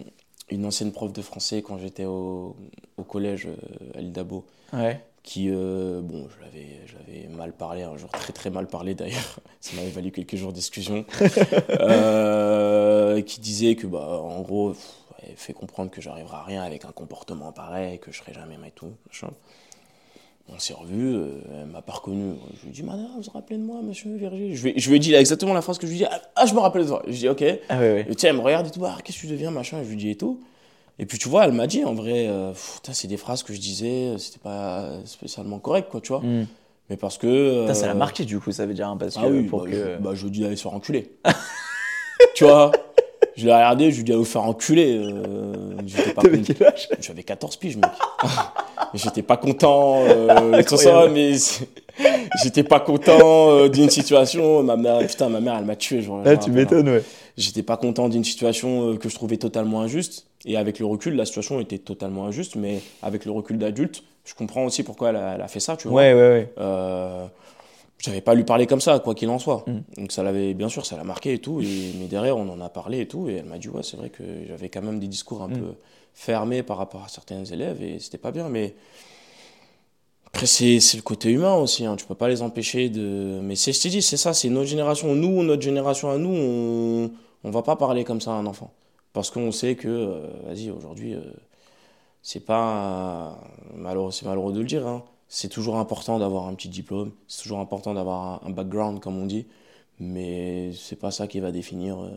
une 0.51 0.65
ancienne 0.67 0.93
prof 0.93 1.13
de 1.13 1.21
français 1.21 1.63
quand 1.63 1.79
j'étais 1.79 2.05
au, 2.05 2.55
au 2.97 3.03
collège 3.03 3.47
euh, 3.49 3.99
à 3.99 4.01
l'île 4.01 4.13
d'Abo, 4.13 4.45
Ouais. 4.73 5.01
Qui, 5.29 5.51
euh, 5.51 6.01
bon, 6.01 6.27
je 6.31 6.43
l'avais, 6.43 7.29
mal 7.29 7.53
parlé, 7.53 7.83
un 7.83 7.99
jour 7.99 8.09
très 8.09 8.33
très 8.33 8.49
mal 8.49 8.67
parlé 8.67 8.95
d'ailleurs, 8.95 9.41
ça 9.61 9.77
m'avait 9.77 9.91
valu 9.91 10.11
quelques 10.11 10.37
jours 10.37 10.55
d'exclusion, 10.55 11.05
euh, 11.71 13.21
qui 13.21 13.39
disait 13.39 13.75
que, 13.75 13.87
bah, 13.87 14.23
en 14.23 14.41
gros, 14.41 14.71
pff, 14.71 14.89
elle 15.23 15.37
fait 15.37 15.53
comprendre 15.53 15.91
que 15.91 16.01
j'arriverai 16.01 16.35
à 16.35 16.43
rien 16.45 16.63
avec 16.63 16.87
un 16.87 16.93
comportement 16.93 17.53
pareil, 17.53 17.99
que 17.99 18.11
je 18.11 18.17
serai 18.17 18.33
jamais 18.33 18.55
et 18.67 18.71
tout, 18.71 18.93
machin. 19.07 19.29
On 20.49 20.59
s'est 20.59 20.73
revus, 20.73 21.15
euh, 21.15 21.41
elle 21.61 21.67
m'a 21.67 21.83
pas 21.83 21.93
reconnu. 21.93 22.37
Je 22.57 22.63
lui 22.63 22.69
ai 22.71 22.73
dit, 22.73 22.83
madame, 22.83 23.09
vous 23.15 23.21
vous 23.21 23.31
rappelez 23.31 23.59
de 23.59 23.65
moi, 23.65 23.83
monsieur 23.83 24.17
Verger? 24.17 24.55
Je 24.55 24.63
lui, 24.63 24.71
ai- 24.71 24.81
je 24.81 24.89
lui 24.89 24.97
ai 24.97 24.99
dit 24.99 25.11
là, 25.11 25.21
exactement 25.21 25.53
la 25.53 25.61
phrase 25.61 25.77
que 25.77 25.87
je 25.87 25.93
lui 25.93 25.99
ai 26.03 26.07
dit. 26.07 26.11
Ah, 26.37 26.47
je 26.47 26.55
me 26.55 26.61
rappelle 26.61 26.85
de 26.85 26.89
toi. 26.89 27.03
Je 27.05 27.11
lui 27.11 27.17
ai 27.17 27.21
dit, 27.21 27.29
ok. 27.29 27.45
Ah. 27.69 27.85
Et 27.85 28.07
tu 28.07 28.15
sais, 28.17 28.29
elle 28.29 28.37
me 28.37 28.41
regarde 28.41 28.67
et 28.67 28.71
tout, 28.71 28.83
ah, 28.87 28.97
qu'est-ce 29.05 29.19
que 29.19 29.27
tu 29.27 29.27
deviens, 29.27 29.51
machin, 29.51 29.83
je 29.85 29.91
lui 29.91 29.97
dis 29.97 30.09
et 30.09 30.17
tout. 30.17 30.41
Et 30.99 31.07
puis 31.07 31.19
tu 31.19 31.29
vois, 31.29 31.45
elle 31.45 31.53
m'a 31.53 31.67
dit, 31.67 31.85
en 31.85 31.95
vrai, 31.95 32.27
euh, 32.29 32.53
c'est 32.91 33.07
des 33.09 33.17
phrases 33.17 33.43
que 33.43 33.53
je 33.53 33.61
disais, 33.61 34.09
euh, 34.09 34.19
c'était 34.19 34.41
pas 34.41 34.91
spécialement 35.05 35.59
correct, 35.59 35.89
quoi, 35.91 36.01
tu 36.01 36.09
vois. 36.09 36.21
Hmm. 36.21 36.47
Mais 36.91 36.97
parce 36.97 37.19
que. 37.19 37.63
Putain, 37.63 37.75
ça 37.75 37.87
l'a 37.87 37.93
euh, 37.93 37.97
marqué, 37.97 38.25
du 38.25 38.41
coup, 38.41 38.51
ça 38.51 38.67
veut 38.67 38.75
dire, 38.75 38.89
hein, 38.89 38.97
parce 38.99 39.15
que. 39.15 39.21
Ah 39.23 39.29
oui, 39.29 39.43
pour 39.43 39.65
bah, 39.65 39.71
que... 39.71 39.77
je, 39.77 40.03
bah, 40.03 40.11
je 40.15 40.25
lui 40.25 40.31
dis 40.31 40.41
d'aller 40.41 40.57
se 40.57 40.63
faire 40.63 40.75
enculer. 40.75 41.13
tu 42.35 42.45
vois 42.45 42.73
Je 43.37 43.47
l'ai 43.47 43.53
regardé, 43.53 43.91
je 43.91 43.97
lui 43.97 44.05
dis 44.05 44.11
d'aller 44.11 44.19
vous 44.19 44.25
faire 44.25 44.45
enculer. 44.45 44.99
euh, 44.99 45.77
j'étais 45.87 46.13
pas 46.13 46.23
T'avais 46.23 46.41
quel 46.41 46.67
âge? 46.67 46.89
J'avais 47.01 47.23
14 47.23 47.57
piges, 47.57 47.77
mec. 47.77 47.91
J'étais 48.95 49.23
pas 49.23 49.37
content, 49.37 50.03
euh, 50.09 50.63
tout 50.63 50.79
ça, 50.79 51.09
mais 51.09 51.35
j'étais 52.43 52.63
pas 52.63 52.81
content 52.81 53.51
euh, 53.51 53.69
d'une 53.69 53.91
situation. 53.91 54.63
Ma 54.63 54.77
mère, 54.77 54.99
putain, 55.07 55.29
ma 55.29 55.41
mère, 55.41 55.57
elle 55.59 55.65
m'a 55.65 55.77
tué. 55.77 56.03
Genre, 56.03 56.23
Ah, 56.25 56.37
tu 56.37 56.51
hein. 56.51 56.53
m'étonnes, 56.53 56.89
ouais. 56.89 57.03
J'étais 57.37 57.63
pas 57.63 57.77
content 57.77 58.09
d'une 58.09 58.25
situation 58.25 58.91
euh, 58.93 58.97
que 58.97 59.09
je 59.09 59.15
trouvais 59.15 59.37
totalement 59.37 59.81
injuste. 59.83 60.27
Et 60.45 60.57
avec 60.57 60.79
le 60.79 60.87
recul, 60.87 61.15
la 61.17 61.25
situation 61.25 61.61
était 61.61 61.79
totalement 61.79 62.27
injuste. 62.27 62.57
Mais 62.57 62.81
avec 63.03 63.25
le 63.25 63.33
recul 63.33 63.59
d'adulte, 63.59 64.03
je 64.25 64.35
comprends 64.35 64.65
aussi 64.65 64.83
pourquoi 64.83 65.11
elle 65.11 65.17
a, 65.17 65.35
elle 65.35 65.41
a 65.43 65.49
fait 65.49 65.61
ça, 65.61 65.77
tu 65.77 65.89
vois. 65.89 65.97
Ouais, 66.03 66.13
ouais, 66.15 66.21
ouais. 66.31 66.53
Euh, 66.59 67.27
j'avais 68.01 68.21
pas 68.21 68.35
lui 68.35 68.45
parler 68.45 68.67
comme 68.67 68.81
ça, 68.81 68.99
quoi 69.01 69.15
qu'il 69.15 69.29
en 69.29 69.39
soit. 69.39 69.65
Mm. 69.67 70.01
Donc 70.01 70.13
ça 70.13 70.23
l'avait, 70.23 70.55
bien 70.55 70.69
sûr, 70.69 70.87
ça 70.87 70.97
l'a 70.97 71.05
marqué 71.05 71.33
et 71.35 71.39
tout. 71.39 71.61
Et, 71.61 71.93
mais 71.99 72.07
derrière, 72.07 72.37
on 72.37 72.49
en 72.49 72.61
a 72.61 72.69
parlé 72.69 73.01
et 73.01 73.07
tout. 73.07 73.29
Et 73.29 73.37
elle 73.37 73.45
m'a 73.47 73.59
dit, 73.59 73.69
ouais, 73.69 73.83
c'est 73.83 73.97
vrai 73.97 74.11
que 74.11 74.23
j'avais 74.49 74.69
quand 74.69 74.83
même 74.83 75.01
des 75.01 75.09
discours 75.09 75.43
un 75.43 75.49
Mm. 75.49 75.59
peu 75.59 75.75
fermés 76.15 76.63
par 76.65 76.79
rapport 76.79 77.05
à 77.05 77.09
certains 77.09 77.45
élèves 77.45 77.81
et 77.81 78.01
c'était 78.01 78.19
pas 78.19 78.33
bien. 78.33 78.49
Mais 78.49 78.75
après, 80.29 80.47
c'est, 80.47 80.81
c'est 80.81 80.97
le 80.97 81.03
côté 81.03 81.31
humain 81.31 81.55
aussi. 81.55 81.85
Hein. 81.87 81.97
Tu 81.97 82.07
peux 82.07 82.15
pas 82.15 82.29
les 82.29 82.43
empêcher 82.43 82.89
de. 82.91 83.41
Mais 83.43 83.57
c'est, 83.57 83.73
je 83.73 83.81
t'ai 83.83 83.89
dit, 83.91 84.03
c'est 84.03 84.17
ça, 84.17 84.35
c'est 84.35 84.49
notre 84.51 84.69
génération. 84.69 85.15
Nous, 85.15 85.43
notre 85.43 85.63
génération 85.63 86.11
à 86.11 86.19
nous, 86.19 86.31
on, 86.31 87.11
on 87.45 87.51
va 87.51 87.63
pas 87.63 87.77
parler 87.77 88.05
comme 88.05 88.21
ça 88.21 88.33
à 88.33 88.35
un 88.35 88.47
enfant. 88.47 88.73
Parce 89.13 89.31
qu'on 89.31 89.51
sait 89.53 89.75
que, 89.75 89.89
euh, 89.89 90.27
vas-y, 90.47 90.71
aujourd'hui, 90.71 91.15
euh, 91.15 91.21
c'est 92.23 92.41
pas. 92.45 93.39
malheureux, 93.75 94.13
c'est 94.13 94.27
malheureux 94.27 94.53
de 94.53 94.61
le 94.61 94.67
dire, 94.67 94.87
hein. 94.87 95.05
C'est 95.29 95.49
toujours 95.49 95.77
important 95.77 96.19
d'avoir 96.19 96.47
un 96.49 96.55
petit 96.55 96.71
diplôme, 96.71 97.13
c'est 97.27 97.43
toujours 97.43 97.59
important 97.61 97.93
d'avoir 97.95 98.43
un, 98.45 98.49
un 98.49 98.51
background, 98.51 99.01
comme 99.01 99.19
on 99.19 99.27
dit, 99.27 99.47
mais 100.01 100.73
c'est 100.73 100.97
pas 100.97 101.11
ça 101.11 101.27
qui 101.27 101.41
va 101.41 101.53
définir. 101.53 101.99
euh, 102.01 102.09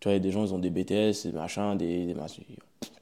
Tu 0.00 0.08
vois, 0.08 0.12
il 0.12 0.16
y 0.16 0.18
a 0.18 0.20
des 0.20 0.32
gens, 0.32 0.44
ils 0.44 0.54
ont 0.54 0.58
des 0.58 0.70
BTS, 0.70 1.26
des 1.26 1.32
machins, 1.32 1.76
des. 1.76 2.06
des. 2.06 2.14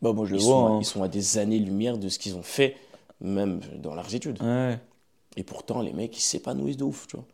Bah, 0.03 0.13
moi, 0.13 0.27
je 0.27 0.35
le 0.35 0.39
vois. 0.41 0.55
sont, 0.55 0.67
hein. 0.67 0.79
ils 0.81 0.85
sont 0.85 1.03
à 1.03 1.09
des 1.09 1.39
années-lumière 1.39 1.99
de 1.99 2.09
ce 2.09 2.19
qu'ils 2.19 2.37
ont 2.37 2.43
fait, 2.43 2.77
même 3.21 3.61
dans 3.83 3.95
leurs 3.95 4.15
études. 4.15 4.41
Ouais. 4.43 4.79
Et 5.37 5.43
pourtant, 5.45 5.83
les 5.83 5.93
mecs, 5.93 6.17
ils 6.17 6.23
s'épanouissent 6.23 6.77
de 6.77 6.85
ouf, 6.85 7.07
tu 7.07 7.17
vois. 7.17 7.25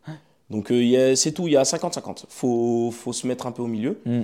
Donc, 0.49 0.71
euh, 0.71 1.15
c'est 1.15 1.31
tout, 1.31 1.47
il 1.47 1.53
y 1.53 1.57
a 1.57 1.63
50-50. 1.63 2.25
Faut, 2.29 2.91
faut 2.91 3.13
se 3.13 3.25
mettre 3.25 3.47
un 3.47 3.51
peu 3.51 3.61
au 3.63 3.67
milieu. 3.67 3.99
Mm. 4.05 4.21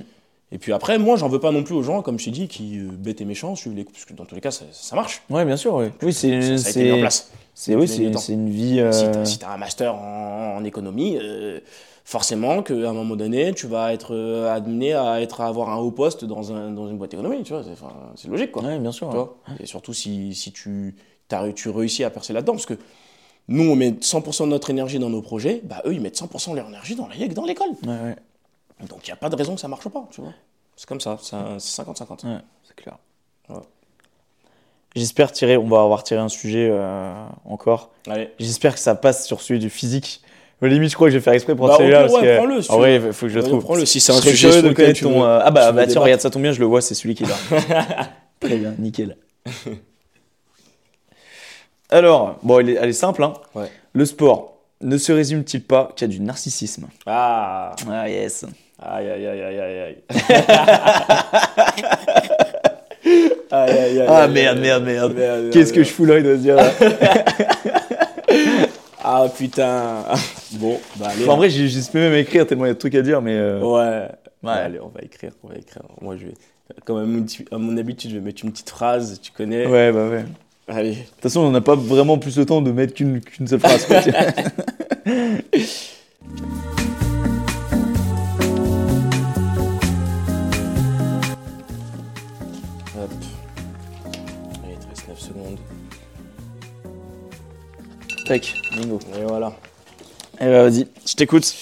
Et 0.54 0.58
puis 0.58 0.72
après, 0.72 0.98
moi, 0.98 1.16
j'en 1.16 1.28
veux 1.28 1.40
pas 1.40 1.50
non 1.50 1.62
plus 1.62 1.74
aux 1.74 1.82
gens, 1.82 2.02
comme 2.02 2.18
je 2.18 2.26
t'ai 2.26 2.30
dit, 2.30 2.46
qui 2.46 2.78
euh, 2.78 2.88
bêtes 2.92 3.20
et 3.22 3.24
méchants, 3.24 3.56
suivent 3.56 3.74
les... 3.74 3.84
parce 3.84 4.04
que 4.04 4.12
dans 4.12 4.26
tous 4.26 4.34
les 4.34 4.40
cas, 4.42 4.50
ça, 4.50 4.66
ça 4.70 4.94
marche. 4.94 5.22
Ouais, 5.30 5.44
bien 5.46 5.56
sûr, 5.56 5.74
ouais. 5.74 5.90
Oui, 6.02 6.12
c'est. 6.12 6.58
Ça, 6.58 6.58
ça 6.58 6.68
a 6.68 6.70
été 6.70 6.82
mis 6.84 6.90
en 6.92 6.94
C'est 6.96 7.00
place. 7.00 7.30
c'est- 7.54 7.74
oui, 7.74 7.88
c'est 7.88 8.32
une 8.34 8.50
vie. 8.50 8.78
euh, 8.78 8.92
Si 8.92 9.04
t'as 9.10 9.24
si 9.24 9.38
un 9.44 9.56
master 9.56 9.94
en, 9.94 10.56
en 10.58 10.64
économie, 10.64 11.16
euh, 11.20 11.58
forcément 12.04 12.62
qu'à 12.62 12.74
un 12.74 12.92
moment 12.92 13.16
donné, 13.16 13.54
tu 13.54 13.66
vas 13.66 13.94
être 13.94 14.14
euh, 14.14 14.54
amené 14.54 14.92
à, 14.92 15.22
être, 15.22 15.40
à 15.40 15.46
avoir 15.46 15.70
un 15.70 15.76
haut 15.76 15.90
poste 15.90 16.24
dans, 16.26 16.52
un, 16.52 16.70
dans 16.70 16.86
une 16.88 16.98
boîte 16.98 17.14
économique, 17.14 17.44
tu 17.44 17.54
vois. 17.54 17.62
C'est 18.14 18.28
logique, 18.28 18.52
quoi. 18.52 18.62
Ouais, 18.62 18.78
bien 18.78 18.92
sûr. 18.92 19.08
Tu 19.08 19.16
ouais. 19.16 19.22
vois 19.22 19.38
Et 19.58 19.66
surtout 19.66 19.94
si, 19.94 20.34
si 20.34 20.52
tu, 20.52 20.94
tu 21.54 21.68
réussis 21.70 22.04
à 22.04 22.10
percer 22.10 22.32
là-dedans, 22.32 22.52
parce 22.54 22.66
que 22.66 22.74
nous, 23.48 23.70
on 23.70 23.74
met 23.76 23.90
100% 24.00 24.44
de 24.44 24.48
notre 24.50 24.70
énergie 24.70 24.98
dans 24.98 25.10
nos 25.10 25.22
projets, 25.22 25.60
bah 25.64 25.82
eux, 25.86 25.92
ils 25.94 26.00
mettent 26.00 26.16
100% 26.16 26.52
de 26.52 26.56
leur 26.56 26.68
énergie 26.68 26.94
dans 26.94 27.08
la- 27.08 27.28
dans 27.28 27.44
l'école. 27.44 27.70
Ouais, 27.86 27.88
ouais. 27.88 28.16
Donc 28.88 29.00
il 29.06 29.10
n'y 29.10 29.12
a 29.12 29.16
pas 29.16 29.28
de 29.28 29.36
raison 29.36 29.54
que 29.54 29.60
ça 29.60 29.68
marche 29.68 29.88
pas, 29.88 30.06
tu 30.10 30.20
vois. 30.20 30.32
C'est 30.76 30.86
comme 30.88 31.00
ça, 31.00 31.18
c'est 31.22 31.36
un- 31.36 31.58
c'est 31.58 31.70
50-50. 31.82 32.24
Ouais, 32.24 32.38
c'est 32.66 32.74
clair. 32.76 32.96
J'espère 34.94 35.32
tirer, 35.32 35.56
on 35.56 35.66
va 35.68 35.80
avoir 35.82 36.02
tiré 36.04 36.20
un 36.20 36.28
sujet 36.28 36.68
euh, 36.70 37.14
encore. 37.46 37.90
J'espère 38.38 38.74
que 38.74 38.80
ça 38.80 38.94
passe 38.94 39.26
sur 39.26 39.40
celui 39.40 39.58
du 39.60 39.70
physique. 39.70 40.20
Mais 40.60 40.68
limite, 40.68 40.90
je 40.90 40.94
crois 40.94 41.08
que 41.08 41.12
je 41.12 41.18
vais 41.18 41.22
faire 41.24 41.32
exprès 41.32 41.56
pour 41.56 41.66
Bah, 41.66 41.76
celui-là. 41.78 42.02
parce 42.06 42.20
que- 42.20 42.36
prends-le, 42.36 42.62
si 42.62 42.70
En 42.70 42.74
tu 42.74 42.80
vrai, 42.80 42.96
il 42.96 43.12
faut 43.12 43.26
que 43.26 43.32
je 43.32 43.38
le 43.38 43.42
trouve. 43.44 43.64
prends-le, 43.64 43.84
si 43.86 44.00
c'est 44.00 44.12
un 44.12 44.20
sujet 44.20 44.52
sur 44.52 44.62
lequel 44.62 44.92
tu 44.92 45.02
ton. 45.04 45.20
veux- 45.20 45.26
euh, 45.26 45.40
Ah 45.42 45.50
bah, 45.50 45.72
bah 45.72 45.86
tiens, 45.86 46.00
regarde, 46.00 46.20
ça 46.20 46.30
tombe 46.30 46.42
bien, 46.42 46.52
je 46.52 46.60
le 46.60 46.66
vois, 46.66 46.80
c'est 46.82 46.94
celui 46.94 47.14
qui 47.16 47.24
est 47.24 47.26
là. 47.26 47.36
Très 48.40 48.56
bien, 48.58 48.74
nickel. 48.78 49.16
Alors, 51.92 52.36
bon, 52.42 52.58
elle 52.58 52.70
est, 52.70 52.74
elle 52.80 52.88
est 52.88 52.92
simple. 52.94 53.22
Hein. 53.22 53.34
Ouais. 53.54 53.66
Le 53.92 54.04
sport 54.04 54.56
ne 54.80 54.96
se 54.96 55.12
résume-t-il 55.12 55.62
pas 55.62 55.92
qu'à 55.94 56.06
du 56.06 56.20
narcissisme? 56.20 56.86
Ah, 57.06 57.74
Ah 57.90 58.08
yes. 58.08 58.44
aïe, 58.80 59.08
aïe, 59.10 59.26
aïe, 59.26 59.40
aïe, 59.42 59.60
aïe, 59.60 59.78
aïe. 59.80 59.96
Aïe, 63.54 63.70
aïe, 63.70 64.00
aïe, 64.00 64.06
Ah 64.08 64.22
aïe, 64.22 64.30
merde, 64.32 64.58
merde, 64.60 64.84
merde. 64.84 65.12
merde, 65.14 65.50
Qu'est-ce 65.50 65.72
que 65.74 65.82
je 65.84 65.90
fous 65.90 66.04
là, 66.06 66.18
il 66.18 66.24
doit 66.24 66.34
se 66.36 66.40
dire. 66.40 66.56
là. 66.56 66.70
Ah 69.04 69.26
putain. 69.36 70.04
Bon, 70.54 70.78
bah 70.96 71.08
allez. 71.10 71.28
en 71.28 71.36
vrai, 71.36 71.50
j'ai 71.50 71.66
juste 71.68 71.92
même 71.94 72.12
écrire 72.14 72.46
tellement 72.46 72.66
il 72.66 72.68
y 72.68 72.70
a 72.70 72.74
de 72.74 72.78
trucs 72.78 72.94
à 72.94 73.02
dire, 73.02 73.20
mais. 73.20 73.34
euh, 73.36 73.58
Ouais. 73.60 74.08
Ouais. 74.42 74.52
Allez, 74.58 74.78
on 74.80 74.88
va 74.88 75.00
écrire, 75.02 75.32
on 75.42 75.48
va 75.48 75.56
écrire. 75.56 75.82
Moi, 76.00 76.16
je 76.16 76.26
vais, 76.26 76.34
comme 76.84 76.98
à 76.98 77.04
mon, 77.04 77.24
à 77.50 77.58
mon 77.58 77.76
habitude, 77.78 78.10
je 78.10 78.16
vais 78.16 78.20
mettre 78.22 78.44
une 78.44 78.52
petite 78.52 78.70
phrase, 78.70 79.18
tu 79.20 79.32
connais. 79.32 79.66
Ouais, 79.66 79.90
bah 79.92 80.08
ouais. 80.08 80.24
De 80.68 80.72
Allez. 80.74 80.94
toute 80.94 81.20
façon, 81.22 81.40
on 81.40 81.50
n'a 81.50 81.60
pas 81.60 81.74
vraiment 81.74 82.18
plus 82.18 82.38
le 82.38 82.46
temps 82.46 82.62
de 82.62 82.70
mettre 82.70 82.94
qu'une 82.94 83.20
seule 83.46 83.60
phrase. 83.60 83.84
quoi. 83.86 84.00
Hop. 92.98 93.10
Allez, 94.64 94.76
13 94.94 95.16
secondes. 95.18 95.58
Tac, 98.26 98.54
bingo. 98.76 98.98
Et 99.18 99.24
voilà. 99.24 99.52
Eh 100.40 100.44
bah 100.46 100.62
vas-y, 100.68 100.86
je 101.06 101.14
t'écoute. 101.14 101.52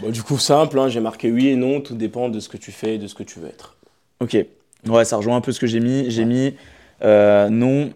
Bon, 0.00 0.10
du 0.10 0.22
coup, 0.22 0.38
simple, 0.38 0.78
hein, 0.78 0.88
j'ai 0.88 1.00
marqué 1.00 1.30
oui 1.30 1.48
et 1.48 1.56
non, 1.56 1.80
tout 1.80 1.94
dépend 1.94 2.28
de 2.28 2.40
ce 2.40 2.48
que 2.48 2.56
tu 2.56 2.72
fais 2.72 2.94
et 2.96 2.98
de 2.98 3.06
ce 3.06 3.14
que 3.14 3.22
tu 3.22 3.38
veux 3.40 3.48
être. 3.48 3.76
Ok. 4.20 4.36
Ouais, 4.88 5.04
ça 5.04 5.16
rejoint 5.16 5.36
un 5.36 5.40
peu 5.40 5.52
ce 5.52 5.60
que 5.60 5.66
j'ai 5.66 5.80
mis. 5.80 6.10
J'ai 6.10 6.24
mis 6.24 6.54
euh, 7.02 7.48
non. 7.48 7.90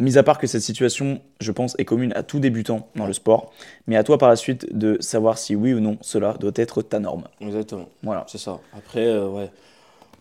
Mis 0.00 0.18
à 0.18 0.22
part 0.22 0.38
que 0.38 0.46
cette 0.46 0.62
situation, 0.62 1.20
je 1.40 1.52
pense, 1.52 1.76
est 1.78 1.84
commune 1.84 2.12
à 2.16 2.22
tout 2.22 2.40
débutant 2.40 2.88
dans 2.96 3.06
le 3.06 3.12
sport, 3.12 3.52
mais 3.86 3.96
à 3.96 4.02
toi 4.02 4.16
par 4.18 4.28
la 4.28 4.36
suite 4.36 4.66
de 4.76 4.96
savoir 5.00 5.36
si 5.38 5.54
oui 5.54 5.72
ou 5.74 5.80
non 5.80 5.98
cela 6.00 6.34
doit 6.40 6.52
être 6.56 6.82
ta 6.82 6.98
norme. 6.98 7.24
Exactement. 7.40 7.86
Voilà. 8.02 8.24
C'est 8.26 8.38
ça. 8.38 8.58
Après, 8.76 9.04
euh, 9.06 9.28
ouais. 9.28 9.50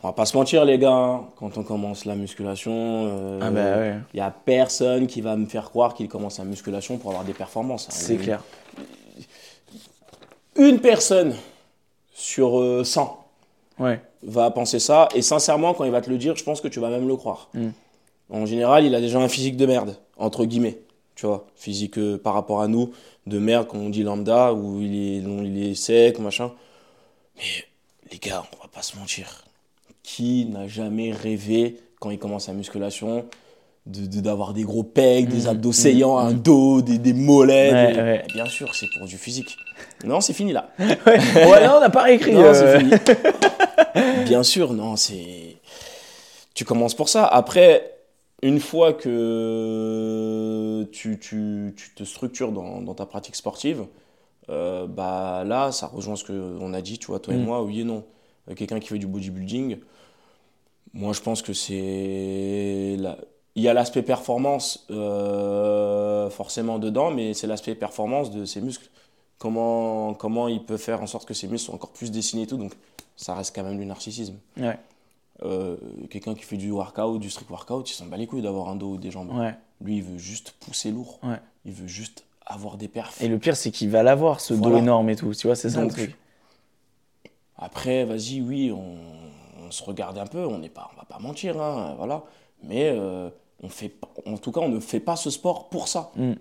On 0.03 0.07
va 0.07 0.13
pas 0.13 0.25
se 0.25 0.35
mentir, 0.37 0.63
les 0.65 0.77
gars, 0.77 0.91
hein, 0.93 1.23
quand 1.37 1.57
on 1.57 1.63
commence 1.63 2.05
la 2.05 2.15
musculation, 2.15 2.71
euh, 2.73 3.39
Ah 3.41 3.51
bah 3.51 3.77
ouais, 3.77 3.95
y 4.13 4.21
a 4.21 4.31
personne 4.31 5.07
qui 5.07 5.19
va 5.21 5.35
me 5.35 5.45
faire 5.45 5.69
croire 5.69 5.93
qu'il 5.93 6.07
commence 6.07 6.37
la 6.39 6.45
musculation 6.45 6.97
pour 6.97 7.11
avoir 7.11 7.25
des 7.25 7.33
performances. 7.33 7.87
hein. 7.89 7.93
c'est 7.93 8.15
clair. 8.17 8.41
Une 10.55 10.79
personne 10.79 11.35
sur 12.13 12.59
euh, 12.59 12.83
100 12.83 13.17
Ouais. 13.79 14.01
va 14.23 14.51
penser 14.51 14.79
ça, 14.79 15.07
et 15.15 15.21
sincèrement, 15.21 15.73
quand 15.73 15.85
il 15.85 15.91
va 15.91 16.01
te 16.01 16.09
le 16.09 16.17
dire, 16.17 16.35
je 16.35 16.43
pense 16.43 16.59
que 16.59 16.67
tu 16.67 16.81
vas 16.81 16.89
même 16.89 17.07
le 17.07 17.15
croire. 17.15 17.49
Mm. 17.53 17.69
En 18.29 18.45
général, 18.45 18.85
il 18.85 18.93
a 18.95 19.01
déjà 19.01 19.19
un 19.19 19.27
physique 19.27 19.57
de 19.57 19.65
merde, 19.65 19.95
entre 20.17 20.45
guillemets. 20.45 20.79
Tu 21.15 21.25
vois, 21.25 21.47
physique 21.55 21.97
euh, 21.97 22.17
par 22.17 22.33
rapport 22.33 22.61
à 22.61 22.67
nous, 22.67 22.91
de 23.27 23.39
merde, 23.39 23.67
comme 23.67 23.81
on 23.81 23.89
dit 23.89 24.03
lambda, 24.03 24.53
où 24.53 24.79
il 24.81 25.17
est, 25.17 25.25
où 25.25 25.43
il 25.43 25.63
est 25.71 25.75
sec, 25.75 26.19
machin. 26.19 26.51
Mais 27.37 27.43
les 28.11 28.17
gars, 28.19 28.43
on 28.57 28.63
va 28.63 28.69
pas 28.73 28.81
se 28.81 28.95
mentir. 28.97 29.43
Qui 30.03 30.45
n'a 30.45 30.67
jamais 30.67 31.11
rêvé, 31.11 31.77
quand 31.99 32.09
il 32.11 32.19
commence 32.19 32.47
la 32.47 32.53
musculation, 32.53 33.25
de- 33.85 34.05
de- 34.05 34.21
d'avoir 34.21 34.53
des 34.53 34.63
gros 34.63 34.83
pecs, 34.83 35.27
des 35.27 35.41
Mhm. 35.41 35.47
abdos 35.47 35.71
saillants, 35.73 36.17
un 36.17 36.31
dos, 36.33 36.81
des, 36.81 36.97
des 36.99 37.13
mollets 37.13 37.71
Ouais, 37.73 37.93
des- 37.93 37.99
ouais. 37.99 38.23
Bien 38.33 38.45
sûr, 38.45 38.73
c'est 38.75 38.87
pour 38.97 39.07
du 39.07 39.17
physique. 39.17 39.57
Non, 40.05 40.21
c'est 40.21 40.33
fini 40.33 40.53
là. 40.53 40.69
ouais. 40.79 40.97
Ouais, 41.07 41.65
non, 41.67 41.75
on 41.77 41.79
n'a 41.79 41.89
pas 41.89 42.03
réécrit. 42.03 42.33
Non, 42.33 42.43
euh, 42.45 42.53
c'est 42.53 42.79
fini. 42.79 44.23
Bien 44.25 44.43
sûr, 44.43 44.73
non, 44.73 44.95
c'est. 44.95 45.57
Tu 46.53 46.63
commences 46.65 46.93
pour 46.93 47.09
ça. 47.09 47.25
Après, 47.25 47.98
une 48.41 48.59
fois 48.59 48.93
que 48.93 50.87
tu, 50.91 51.19
tu, 51.19 51.73
tu 51.75 51.93
te 51.95 52.03
structures 52.03 52.51
dans, 52.51 52.81
dans 52.81 52.93
ta 52.93 53.05
pratique 53.05 53.35
sportive, 53.35 53.85
euh, 54.49 54.87
bah 54.87 55.43
là, 55.45 55.71
ça 55.71 55.87
rejoint 55.87 56.15
ce 56.15 56.23
qu'on 56.25 56.73
a 56.73 56.81
dit, 56.81 56.97
tu 56.99 57.07
vois, 57.07 57.19
toi 57.19 57.33
et 57.33 57.37
Mm. 57.37 57.43
moi, 57.43 57.63
oui 57.63 57.81
et 57.81 57.83
non. 57.83 58.03
Euh, 58.49 58.55
Quelqu'un 58.55 58.79
qui 58.79 58.87
fait 58.89 58.97
du 58.99 59.07
bodybuilding, 59.07 59.77
moi 60.93 61.13
je 61.13 61.21
pense 61.21 61.41
que 61.41 61.53
c'est. 61.53 62.95
la- 62.99 63.17
Il 63.55 63.63
y 63.63 63.67
a 63.67 63.73
l'aspect 63.73 64.03
performance 64.03 64.85
euh, 64.89 66.29
forcément 66.29 66.79
dedans, 66.79 67.11
mais 67.11 67.33
c'est 67.33 67.47
l'aspect 67.47 67.75
performance 67.75 68.31
de 68.31 68.45
ses 68.45 68.61
muscles. 68.61 68.89
Comment, 69.37 70.13
comment 70.13 70.47
il 70.47 70.63
peut 70.63 70.77
faire 70.77 71.01
en 71.01 71.07
sorte 71.07 71.27
que 71.27 71.33
ses 71.33 71.47
muscles 71.47 71.65
soient 71.65 71.75
encore 71.75 71.91
plus 71.91 72.09
dessinés 72.11 72.43
et 72.43 72.47
tout. 72.47 72.57
Donc 72.57 72.73
ça 73.17 73.33
reste 73.35 73.53
quand 73.55 73.63
même 73.63 73.77
du 73.77 73.85
narcissisme. 73.85 74.35
Ouais. 74.57 74.77
Euh, 75.43 75.77
Quelqu'un 76.09 76.35
qui 76.35 76.43
fait 76.43 76.57
du 76.57 76.71
workout, 76.71 77.19
du 77.19 77.29
strict 77.29 77.49
workout, 77.49 77.89
il 77.89 77.93
s'en 77.93 78.05
bat 78.07 78.17
les 78.17 78.27
couilles 78.27 78.41
d'avoir 78.41 78.69
un 78.69 78.75
dos 78.75 78.93
ou 78.93 78.97
des 78.97 79.11
jambes. 79.11 79.31
Ouais. 79.33 79.55
Lui, 79.81 79.97
il 79.97 80.03
veut 80.03 80.17
juste 80.17 80.51
pousser 80.59 80.91
lourd. 80.91 81.19
Ouais. 81.23 81.39
Il 81.65 81.71
veut 81.73 81.87
juste 81.87 82.25
avoir 82.45 82.77
des 82.77 82.87
perfs. 82.87 83.21
Et 83.21 83.27
le 83.27 83.37
pire, 83.39 83.55
c'est 83.55 83.71
qu'il 83.71 83.89
va 83.89 84.03
l'avoir, 84.03 84.39
ce 84.41 84.53
dos 84.53 84.75
énorme 84.75 85.09
et 85.09 85.15
tout. 85.15 85.33
Tu 85.33 85.47
vois, 85.47 85.55
c'est 85.55 85.69
ça 85.69 85.81
le 85.83 85.89
truc. 85.89 86.15
Après, 87.57 88.05
vas-y, 88.05 88.41
oui, 88.41 88.71
on, 88.71 88.95
on 89.67 89.71
se 89.71 89.83
regarde 89.83 90.17
un 90.17 90.25
peu, 90.25 90.45
on 90.45 90.59
n'est 90.59 90.69
pas, 90.69 90.89
on 90.93 90.97
va 90.97 91.03
pas 91.05 91.19
mentir, 91.19 91.59
hein, 91.61 91.95
voilà. 91.97 92.23
Mais 92.63 92.89
euh, 92.89 93.29
on 93.61 93.69
fait, 93.69 93.93
en 94.25 94.37
tout 94.37 94.51
cas, 94.51 94.61
on 94.61 94.69
ne 94.69 94.79
fait 94.79 94.99
pas 95.01 95.15
ce 95.15 95.29
sport 95.29 95.69
pour 95.69 95.87
ça, 95.87 96.11
Mm. 96.15 96.33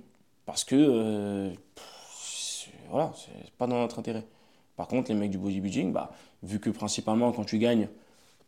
parce 0.47 0.65
que 0.65 0.77
euh, 0.77 1.51
pff, 1.75 2.69
voilà, 2.91 3.13
c'est 3.17 3.51
pas 3.53 3.67
dans 3.67 3.79
notre 3.79 3.99
intérêt. 3.99 4.25
Par 4.77 4.87
contre, 4.87 5.11
les 5.11 5.17
mecs 5.17 5.31
du 5.31 5.39
bodybuilding, 5.39 5.93
bah, 5.93 6.13
vu 6.45 6.61
que 6.61 6.71
principalement 6.71 7.33
quand 7.33 7.45
tu 7.45 7.59
gagnes, 7.59 7.89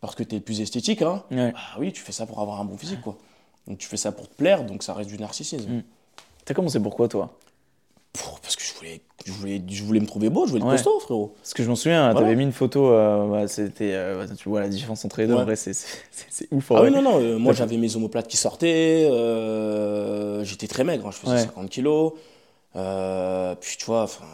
parce 0.00 0.14
que 0.14 0.22
tu 0.22 0.34
es 0.34 0.38
le 0.38 0.44
plus 0.44 0.60
esthétique, 0.60 1.02
hein, 1.02 1.22
Ouais. 1.30 1.52
bah 1.52 1.58
oui, 1.78 1.92
tu 1.92 2.00
fais 2.02 2.12
ça 2.12 2.26
pour 2.26 2.40
avoir 2.40 2.60
un 2.60 2.64
bon 2.64 2.76
physique, 2.76 3.00
quoi. 3.02 3.16
Donc 3.66 3.78
tu 3.78 3.86
fais 3.88 3.96
ça 3.98 4.12
pour 4.12 4.28
te 4.28 4.34
plaire, 4.34 4.64
donc 4.64 4.82
ça 4.82 4.94
reste 4.94 5.10
du 5.10 5.18
narcissisme. 5.18 5.70
Mm. 5.70 5.82
T'as 6.44 6.54
commencé 6.54 6.80
pourquoi, 6.80 7.08
toi? 7.08 7.36
Pour- 8.12 8.40
parce 8.40 8.56
que 8.56 8.62
je 8.64 8.74
voulais, 8.74 9.00
je 9.24 9.30
voulais, 9.30 9.62
je 9.68 9.84
voulais 9.84 10.00
me 10.00 10.06
trouver 10.06 10.30
beau, 10.30 10.44
je 10.46 10.50
voulais 10.52 10.62
être 10.62 10.68
Ouais. 10.68 10.74
costaud, 10.76 10.98
frérot. 11.00 11.34
Parce 11.40 11.54
que 11.54 11.62
je 11.62 11.68
m'en 11.68 11.76
souviens, 11.76 12.10
Voilà. 12.10 12.20
t'avais 12.26 12.34
mis 12.34 12.42
une 12.42 12.50
photo, 12.52 12.90
euh, 12.90 13.28
bah, 13.30 13.46
c'était, 13.46 13.92
euh, 13.92 14.26
tu 14.36 14.48
vois 14.48 14.60
la 14.60 14.68
différence 14.68 15.04
entre 15.04 15.20
les 15.20 15.26
deux, 15.28 15.34
en 15.34 15.38
Ouais. 15.38 15.44
vrai, 15.44 15.54
c'est, 15.56 15.70
ouf. 16.50 16.70
en 16.72 16.76
Ah 16.76 16.78
vrai. 16.80 16.88
oui, 16.88 16.94
non, 16.96 17.02
non, 17.02 17.20
euh, 17.20 17.38
moi 17.38 17.52
j'avais 17.52 17.76
mes 17.76 17.94
omoplates 17.94 18.26
qui 18.26 18.36
sortaient, 18.38 19.04
j'étais 20.44 20.66
très 20.66 20.82
maigre, 20.82 21.06
hein, 21.06 21.10
je 21.12 21.18
faisais 21.18 21.32
Ouais. 21.34 21.38
50 21.42 21.68
kilos. 21.70 22.14
Puis 23.60 23.76
tu 23.78 23.84
vois, 23.84 24.02
enfin. 24.04 24.24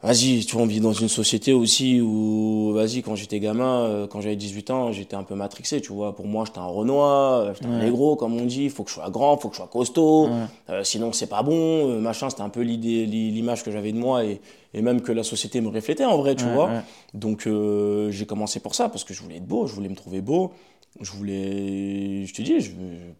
Vas-y, 0.00 0.44
tu 0.46 0.54
vois, 0.54 0.62
on 0.62 0.66
vit 0.66 0.78
dans 0.78 0.92
une 0.92 1.08
société 1.08 1.52
aussi 1.52 2.00
où, 2.00 2.70
vas-y, 2.72 3.02
quand 3.02 3.16
j'étais 3.16 3.40
gamin, 3.40 3.80
euh, 3.82 4.06
quand 4.06 4.20
j'avais 4.20 4.36
18 4.36 4.70
ans, 4.70 4.92
j'étais 4.92 5.16
un 5.16 5.24
peu 5.24 5.34
matrixé, 5.34 5.80
tu 5.80 5.92
vois. 5.92 6.14
Pour 6.14 6.26
moi, 6.28 6.44
j'étais 6.46 6.60
un 6.60 6.66
Renoir, 6.66 7.32
euh, 7.40 7.52
j'étais 7.52 7.66
un 7.66 7.78
négro, 7.78 8.14
comme 8.14 8.34
on 8.40 8.44
dit, 8.44 8.68
faut 8.68 8.84
que 8.84 8.90
je 8.90 8.94
sois 8.94 9.10
grand, 9.10 9.36
faut 9.38 9.48
que 9.48 9.54
je 9.56 9.58
sois 9.60 9.66
costaud, 9.66 10.28
Ouais. 10.28 10.44
euh, 10.70 10.84
sinon 10.84 11.12
c'est 11.12 11.26
pas 11.26 11.42
bon, 11.42 11.90
euh, 11.90 11.98
machin, 11.98 12.30
c'était 12.30 12.42
un 12.42 12.48
peu 12.48 12.60
l'idée, 12.60 13.06
l'i- 13.06 13.32
l'image 13.32 13.64
que 13.64 13.72
j'avais 13.72 13.90
de 13.90 13.98
moi 13.98 14.24
et, 14.24 14.40
et 14.72 14.82
même 14.82 15.00
que 15.02 15.10
la 15.10 15.24
société 15.24 15.60
me 15.60 15.68
reflétait 15.68 16.04
en 16.04 16.16
vrai, 16.16 16.36
tu 16.36 16.44
Ouais, 16.44 16.52
vois. 16.52 16.70
Donc 17.14 17.48
euh, 17.48 18.12
j'ai 18.12 18.24
commencé 18.24 18.60
pour 18.60 18.76
ça, 18.76 18.88
parce 18.88 19.02
que 19.02 19.12
je 19.14 19.20
voulais 19.20 19.38
être 19.38 19.46
beau, 19.48 19.66
je 19.66 19.74
voulais 19.74 19.88
me 19.88 19.96
trouver 19.96 20.20
beau. 20.20 20.52
Je 21.00 21.10
voulais, 21.10 22.24
je 22.24 22.32
te 22.34 22.42
dis, 22.42 22.60
je- 22.60 22.70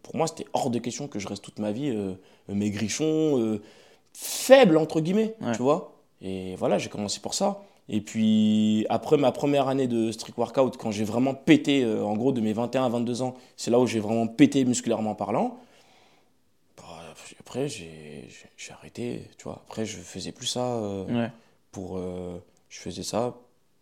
pour 0.01 0.15
moi 0.15 0.27
c'était 0.27 0.45
hors 0.53 0.69
de 0.69 0.79
question 0.79 1.09
que 1.09 1.19
je 1.19 1.27
reste 1.27 1.43
toute 1.43 1.59
ma 1.59 1.73
vie 1.73 1.93
maigrichon, 2.47 3.59
faible 4.13 4.77
entre 4.77 5.01
guillemets, 5.01 5.35
tu 5.53 5.61
vois. 5.61 5.93
Et 6.21 6.55
voilà, 6.55 6.77
j'ai 6.77 6.89
commencé 6.89 7.19
pour 7.19 7.33
ça. 7.33 7.61
Et 7.91 8.01
puis 8.01 8.85
après 8.89 9.17
ma 9.17 9.31
première 9.31 9.67
année 9.67 9.87
de 9.87 10.11
strict 10.11 10.37
workout, 10.37 10.77
quand 10.77 10.91
j'ai 10.91 11.03
vraiment 11.03 11.33
pété, 11.33 11.83
euh, 11.83 12.03
en 12.03 12.15
gros 12.15 12.31
de 12.31 12.39
mes 12.41 12.53
21 12.53 12.85
à 12.85 12.89
22 12.89 13.21
ans, 13.23 13.33
c'est 13.57 13.71
là 13.71 13.79
où 13.79 13.87
j'ai 13.87 13.99
vraiment 13.99 14.27
pété 14.27 14.63
musculairement 14.65 15.15
parlant. 15.15 15.57
Bah, 16.77 16.83
après 17.39 17.67
j'ai 17.67 18.27
arrêté, 18.71 19.23
tu 19.37 19.45
vois. 19.45 19.63
Après 19.67 19.85
je 19.85 19.97
faisais 19.97 20.31
plus 20.31 20.45
ça 20.45 20.65
euh, 20.75 21.05
Ouais. 21.05 21.31
pour 21.71 21.97
euh, 21.97 22.37
je 22.69 22.79
faisais 22.79 23.03
ça 23.03 23.35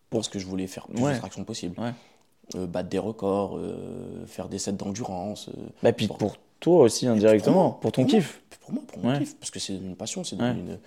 parce 0.09 0.29
que 0.29 0.39
je 0.39 0.45
voulais 0.45 0.67
faire 0.67 0.87
plus 0.87 1.03
Ouais. 1.03 1.13
de 1.13 1.19
tractions 1.19 1.43
possible 1.43 1.77
Ouais. 1.81 1.91
Euh, 2.55 2.65
battre 2.65 2.87
des 2.87 2.99
records 2.99 3.57
euh, 3.57 4.25
faire 4.25 4.47
des 4.47 4.57
sets 4.57 4.71
d'endurance 4.71 5.49
euh. 5.49 5.67
Bah, 5.83 5.91
puis 5.91 6.07
pour 6.07 6.37
toi 6.61 6.83
aussi, 6.83 7.05
indirectement, 7.07 7.63
moi, 7.63 7.77
pour, 7.81 7.91
ton 7.91 8.03
pour 8.03 8.11
kiff. 8.11 8.41
Pour 8.61 8.71
moi 8.71 8.83
pour 8.87 8.99
mon 8.99 9.09
Ouais. 9.11 9.17
kiff 9.19 9.35
parce 9.37 9.51
que 9.51 9.59
c'est 9.59 9.75
une 9.75 9.97
passion 9.97 10.23
c'est 10.23 10.37
une, 10.37 10.41
euh, 10.69 10.77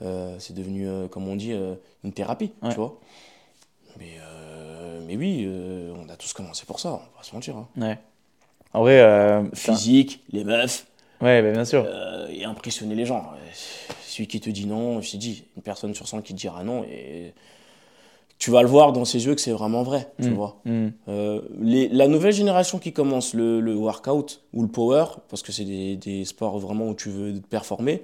c'est 0.00 0.54
devenu 0.54 0.86
euh, 0.88 1.08
comme 1.08 1.26
on 1.28 1.36
dit 1.36 1.52
euh, 1.52 1.74
une 2.04 2.12
thérapie 2.12 2.52
Ouais. 2.62 2.70
tu 2.70 2.76
vois 2.76 2.98
mais 3.98 4.18
euh, 4.20 5.00
mais 5.06 5.16
oui 5.16 5.44
euh, 5.46 5.92
on 5.96 6.08
a 6.08 6.16
tous 6.16 6.32
commencé 6.32 6.64
pour 6.66 6.80
ça 6.80 6.90
on 6.90 6.96
va 6.96 7.08
pas 7.16 7.22
se 7.22 7.34
mentir 7.34 7.56
hein. 7.56 7.68
Ouais. 7.76 7.98
En 8.74 8.80
vrai, 8.80 9.00
euh, 9.00 9.42
physique 9.54 10.22
les 10.32 10.44
meufs 10.44 10.86
ouais, 11.22 11.40
bah, 11.40 11.50
bien 11.52 11.64
sûr. 11.64 11.84
euh, 11.88 12.28
et 12.30 12.44
impressionner 12.44 12.94
les 12.94 13.06
gens. 13.06 13.30
Euh, 13.32 13.48
Celui 14.06 14.26
qui 14.26 14.38
te 14.40 14.50
dit 14.50 14.66
non, 14.66 15.00
je 15.00 15.12
t'ai 15.12 15.16
dit, 15.18 15.44
une 15.56 15.62
personne 15.62 15.94
sur 15.94 16.06
100 16.06 16.20
qui 16.20 16.34
te 16.34 16.38
dira 16.38 16.62
non, 16.62 16.84
et 16.84 17.32
tu 18.38 18.50
vas 18.50 18.60
le 18.60 18.68
voir 18.68 18.92
dans 18.92 19.06
ses 19.06 19.24
yeux 19.24 19.34
que 19.34 19.40
c'est 19.40 19.52
vraiment 19.52 19.82
vrai, 19.82 20.10
tu 20.20 20.28
Mm. 20.28 20.34
vois. 20.34 20.60
Mm. 20.66 20.88
Euh, 21.08 21.40
les, 21.60 21.88
la 21.88 22.06
nouvelle 22.06 22.32
génération 22.34 22.78
qui 22.78 22.92
commence 22.92 23.32
le, 23.32 23.60
le 23.60 23.74
workout 23.74 24.42
ou 24.52 24.60
le 24.60 24.68
power, 24.68 25.06
parce 25.30 25.42
que 25.42 25.52
c'est 25.52 25.64
des, 25.64 25.96
des 25.96 26.26
sports 26.26 26.58
vraiment 26.58 26.88
où 26.88 26.94
tu 26.94 27.08
veux 27.08 27.40
performer, 27.48 28.02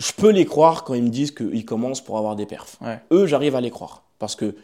je 0.00 0.12
peux 0.12 0.30
les 0.30 0.46
croire 0.46 0.82
quand 0.84 0.94
ils 0.94 1.02
me 1.02 1.10
disent 1.10 1.30
qu'ils 1.30 1.64
commencent 1.64 2.00
pour 2.00 2.16
avoir 2.18 2.34
des 2.34 2.46
perfs. 2.46 2.76
Ouais. 2.80 2.98
Eux, 3.12 3.26
j'arrive 3.26 3.54
à 3.54 3.60
les 3.60 3.70
croire. 3.70 4.02
Parce 4.18 4.34
que 4.34 4.56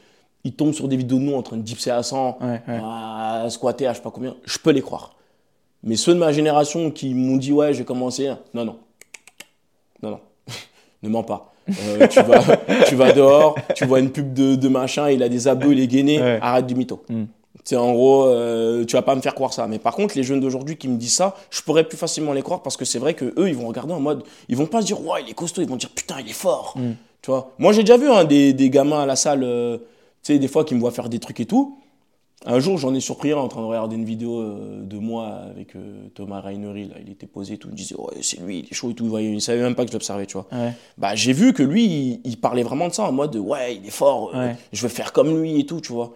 ils 0.44 0.52
tombent 0.54 0.72
sur 0.74 0.88
des 0.88 0.96
vidéos 0.96 1.18
de 1.18 1.24
nous 1.24 1.34
en 1.34 1.42
train 1.42 1.56
de 1.56 1.62
dipser 1.62 1.90
à 1.90 2.02
100, 2.02 2.38
Ouais, 2.40 2.46
ouais. 2.46 2.80
à 2.82 3.46
squatter 3.50 3.86
à 3.86 3.92
je 3.92 3.98
sais 3.98 4.02
pas 4.02 4.10
combien. 4.10 4.34
Je 4.44 4.58
peux 4.58 4.70
les 4.70 4.80
croire. 4.80 5.14
Mais 5.82 5.96
ceux 5.96 6.14
de 6.14 6.18
ma 6.18 6.32
génération 6.32 6.90
qui 6.90 7.14
m'ont 7.14 7.36
dit 7.36 7.52
ouais, 7.52 7.74
j'ai 7.74 7.84
commencé, 7.84 8.32
non, 8.54 8.64
non. 8.64 8.78
Non, 10.02 10.10
non. 10.10 10.20
ne 11.02 11.08
mens 11.08 11.22
pas. 11.22 11.52
Euh, 11.68 12.06
tu, 12.06 12.22
vas, 12.22 12.56
tu 12.88 12.94
vas 12.94 13.12
dehors, 13.12 13.56
tu 13.74 13.84
vois 13.86 13.98
une 14.00 14.10
pub 14.10 14.32
de, 14.32 14.54
de 14.54 14.68
machin, 14.68 15.10
il 15.10 15.22
a 15.22 15.28
des 15.28 15.48
abdos, 15.48 15.72
il 15.72 15.80
est 15.80 15.88
gainé, 15.88 16.20
arrête 16.40 16.66
du 16.66 16.74
mytho. 16.76 17.02
Mm. 17.08 17.24
C'est 17.66 17.74
en 17.74 17.93
gros, 17.93 18.26
euh, 18.26 18.84
tu 18.84 18.94
vas 18.94 19.02
pas 19.02 19.16
me 19.16 19.20
faire 19.20 19.34
croire 19.34 19.52
ça. 19.52 19.66
Mais 19.66 19.80
par 19.80 19.97
contre, 19.97 20.16
les 20.16 20.22
jeunes 20.22 20.38
d'aujourd'hui 20.38 20.76
qui 20.76 20.86
me 20.86 20.97
disent 20.97 21.14
ça, 21.14 21.34
je 21.51 21.60
pourrais 21.62 21.82
plus 21.82 21.98
facilement 21.98 22.32
les 22.32 22.43
croire 22.43 22.62
parce 22.62 22.76
que 22.76 22.84
c'est 22.84 23.01
vrai 23.01 23.14
que 23.14 23.34
eux, 23.36 23.48
ils 23.48 23.56
vont 23.56 23.66
regarder 23.66 23.93
en 23.93 23.98
mode, 23.98 24.22
ils 24.48 24.56
vont 24.56 24.66
pas 24.66 24.82
se 24.82 24.86
dire 24.86 25.05
ouais, 25.05 25.22
il 25.24 25.30
est 25.30 25.34
costaud, 25.34 25.62
ils 25.62 25.68
vont 25.68 25.74
dire 25.74 25.90
putain, 25.90 26.20
il 26.20 26.30
est 26.30 26.32
fort. 26.32 26.74
Mm. 26.76 26.93
Tu 27.22 27.30
vois. 27.32 27.52
Moi, 27.59 27.72
j'ai 27.72 27.82
déjà 27.82 27.97
vu 27.97 28.09
hein, 28.09 28.24
des, 28.24 28.52
des 28.52 28.70
gamins 28.70 29.02
à 29.02 29.06
la 29.06 29.16
salle, 29.16 29.43
euh, 29.43 29.78
tu 30.22 30.32
sais, 30.32 30.38
des 30.38 30.47
fois 30.47 30.64
qui 30.64 30.76
me 30.76 30.80
voient 30.80 30.93
faire 30.93 31.09
des 31.09 31.18
trucs 31.18 31.40
et 31.40 31.44
tout. 31.47 31.76
Un 32.44 32.60
jour, 32.60 32.78
j'en 32.78 32.94
ai 32.94 33.01
surpris 33.01 33.32
un 33.32 33.38
en 33.38 33.48
train 33.48 33.62
de 33.62 33.66
regarder 33.66 33.97
une 33.97 34.05
vidéo 34.05 34.38
euh, 34.38 34.84
de 34.84 34.98
moi 34.98 35.26
avec 35.51 35.74
euh, 35.74 36.06
Thomas 36.14 36.40
Rainery. 36.40 36.86
Là, 36.86 36.94
il 37.05 37.10
était 37.10 37.26
posé 37.26 37.55
et 37.55 37.59
tout. 37.59 37.66
Il 37.66 37.72
me 37.72 37.76
disait, 37.76 37.97
ouais, 37.97 38.18
c'est 38.20 38.38
lui, 38.40 38.60
il 38.60 38.66
est 38.70 38.74
chaud 38.74 38.90
et 38.90 38.94
tout. 38.94 39.18
Il, 39.18 39.40
savait 39.40 39.60
même 39.62 39.74
pas 39.74 39.82
que 39.84 39.88
je 39.90 39.94
l'observais, 39.94 40.26
tu 40.26 40.34
vois. 40.34 40.47
Ouais. 40.52 40.72
Bah, 40.98 41.16
j'ai 41.16 41.32
vu 41.32 41.52
que 41.52 41.64
lui, 41.64 41.84
il, 41.84 42.20
il 42.24 42.36
parlait 42.38 42.62
vraiment 42.62 42.86
de 42.86 42.93
ça 42.93 43.02
en 43.02 43.10
mode, 43.10 43.34
ouais, 43.34 43.74
il 43.74 43.86
est 43.86 43.90
fort, 43.90 44.30
euh, 44.36 44.51
Ouais. 44.51 44.56
je 44.72 44.82
veux 44.82 44.88
faire 44.88 45.12
comme 45.12 45.36
lui 45.43 45.59
et 45.59 45.66
tout, 45.66 45.80
tu 45.80 45.93
vois. 45.93 46.14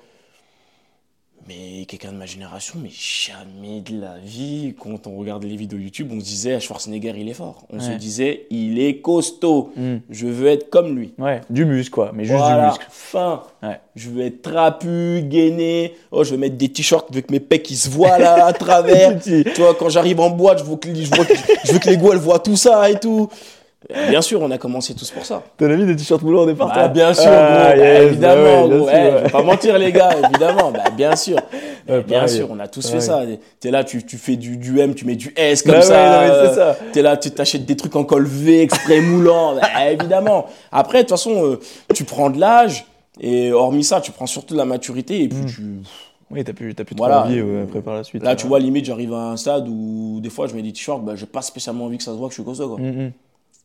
Mais 1.51 1.85
quelqu'un 1.87 2.13
de 2.13 2.17
ma 2.17 2.27
génération, 2.27 2.75
mais 2.81 2.91
jamais 2.93 3.81
de 3.81 4.01
la 4.01 4.15
vie, 4.25 4.73
quand 4.79 5.09
on 5.09 5.17
regardait 5.17 5.49
les 5.49 5.57
vidéos 5.57 5.81
YouTube, 5.81 6.09
on 6.13 6.21
se 6.21 6.25
disait, 6.25 6.61
Schwarzenegger, 6.61 7.13
il 7.17 7.29
est 7.29 7.35
fort. 7.35 7.65
On 7.73 7.81
se 7.81 7.91
disait, 7.91 8.47
il 8.51 8.79
est 8.79 8.99
costaud. 9.01 9.73
Mm. 9.75 9.97
Je 10.11 10.27
veux 10.29 10.47
être 10.47 10.71
comme 10.71 10.97
lui. 10.97 11.13
Ouais, 11.19 11.41
du 11.51 11.65
muscle, 11.65 11.91
quoi, 11.91 12.13
mais 12.15 12.25
juste 12.25 12.37
Voilà, 12.39 12.67
du 12.67 12.69
muscle. 12.69 12.87
fin. 12.91 13.43
Ouais. 13.65 13.81
Je 13.97 14.11
veux 14.11 14.23
être 14.27 14.43
trapu, 14.43 15.23
gainé. 15.25 15.95
Oh, 16.13 16.23
je 16.23 16.31
veux 16.31 16.37
mettre 16.37 16.57
des 16.57 16.69
t-shirts 16.69 17.09
avec 17.11 17.33
mes 17.33 17.41
pecs 17.41 17.65
qui 17.65 17.75
se 17.77 17.91
voient 17.91 18.19
là 18.19 18.47
à 18.47 18.53
travers. 18.53 19.19
Tu 19.21 19.43
vois, 19.59 19.75
quand 19.75 19.89
j'arrive 19.89 20.21
en 20.21 20.31
boîte, 20.31 20.61
je 20.61 20.65
veux, 20.65 20.77
que, 20.77 20.95
je, 20.95 21.09
vois 21.13 21.25
que- 21.25 21.35
je 21.65 21.73
veux 21.73 21.79
que 21.81 21.89
les 21.91 21.97
gars 21.97 22.11
elles 22.13 22.19
voient 22.19 22.39
tout 22.39 22.57
ça 22.57 22.89
et 22.89 23.01
tout. 23.01 23.29
Bien 24.11 24.21
sûr, 24.21 24.43
on 24.43 24.51
a 24.51 24.59
commencé 24.59 24.95
tous 24.95 25.11
pour 25.11 25.25
ça. 25.25 25.43
T'en 25.57 25.65
as 25.71 25.75
mis 25.77 25.87
des 25.87 25.97
t-shirts 25.97 26.23
moulants 26.23 26.43
au 26.43 26.47
départ, 26.47 26.69
Bah, 26.69 26.89
bien 26.89 27.15
sûr, 27.15 27.25
Ah, 27.27 27.71
gros, 27.71 27.71
bah, 27.71 27.77
yes, 27.79 28.03
évidemment, 28.11 28.43
ouais, 28.65 28.69
bien 28.69 28.77
gros. 28.77 28.89
sûr, 28.89 28.95
Eh, 28.95 29.01
ouais. 29.05 29.13
je 29.19 29.25
vais 29.25 29.31
pas 29.31 29.43
mentir, 29.43 29.79
les 29.79 29.93
gars, 29.93 30.11
évidemment. 30.23 30.71
Bah, 30.71 30.85
bien 30.97 31.17
sûr. 31.17 31.37
Ouais, 31.89 32.03
bien 32.03 32.21
pareil. 32.21 32.37
sûr, 32.37 32.47
on 32.51 32.61
a 32.61 32.69
tous 32.69 32.87
fait 32.89 32.97
Ouais. 32.97 33.01
ça. 33.01 33.23
T'es 33.59 33.71
là, 33.73 33.83
tu, 33.83 34.05
tu 34.05 34.17
fais 34.17 34.37
du, 34.37 34.59
du 34.59 34.79
M, 34.79 34.95
tu 34.95 35.07
mets 35.07 35.17
du 35.17 35.33
S 35.35 35.63
comme 35.63 35.73
Bah 35.73 35.79
ouais, 35.81 35.85
ça. 35.87 36.21
euh. 36.23 36.73
T'es 36.93 37.03
là, 37.03 37.17
tu 37.17 37.31
t'achètes 37.33 37.65
des 37.65 37.75
trucs 37.75 37.97
en 37.97 38.05
col 38.05 38.27
V 38.27 38.61
exprès 38.63 39.01
moulant. 39.01 39.55
Bah, 39.61 39.91
évidemment. 39.91 40.47
Après, 40.71 40.99
de 40.99 41.03
toute 41.05 41.11
façon, 41.11 41.45
euh, 41.47 41.59
tu 41.95 42.05
prends 42.05 42.31
de 42.31 42.39
l'âge. 42.39 42.87
Et 43.19 43.51
hormis 43.51 43.83
ça, 43.83 44.01
tu 44.01 44.13
prends 44.13 44.27
surtout 44.27 44.55
de 44.55 44.59
la 44.59 44.67
maturité. 44.67 45.23
Et 45.23 45.29
puis, 45.29 45.39
Mm. 45.39 45.47
tu, 45.47 45.63
Oui, 46.31 46.45
t'as 46.45 46.53
plus, 46.53 46.75
t'as 46.77 46.85
plus 46.85 46.95
Voilà. 46.97 47.17
trop 47.21 47.25
envie 47.27 47.41
ouais, 47.43 47.63
après 47.63 47.81
par 47.81 47.95
la 47.95 48.05
suite. 48.05 48.23
là, 48.23 48.31
ouais. 48.31 48.37
tu 48.37 48.47
vois, 48.47 48.61
limite, 48.61 48.85
j'arrive 48.85 49.13
à 49.15 49.31
un 49.31 49.37
stade 49.37 49.67
où 49.69 50.21
des 50.23 50.31
fois, 50.31 50.47
je 50.47 50.55
mets 50.55 50.63
des 50.63 50.73
t-shirts. 50.73 51.03
Bah, 51.03 51.15
j'ai 51.17 51.27
pas 51.27 51.43
spécialement 51.43 51.87
envie 51.87 51.97
que 51.99 52.05
ça 52.05 52.13
se 52.13 52.17
voit 52.19 52.29
que 52.29 52.35
je 52.35 52.41
suis 52.41 52.45
costaud, 52.45 52.69
quoi. 52.69 52.79
Mm, 52.79 53.07
mm. 53.07 53.13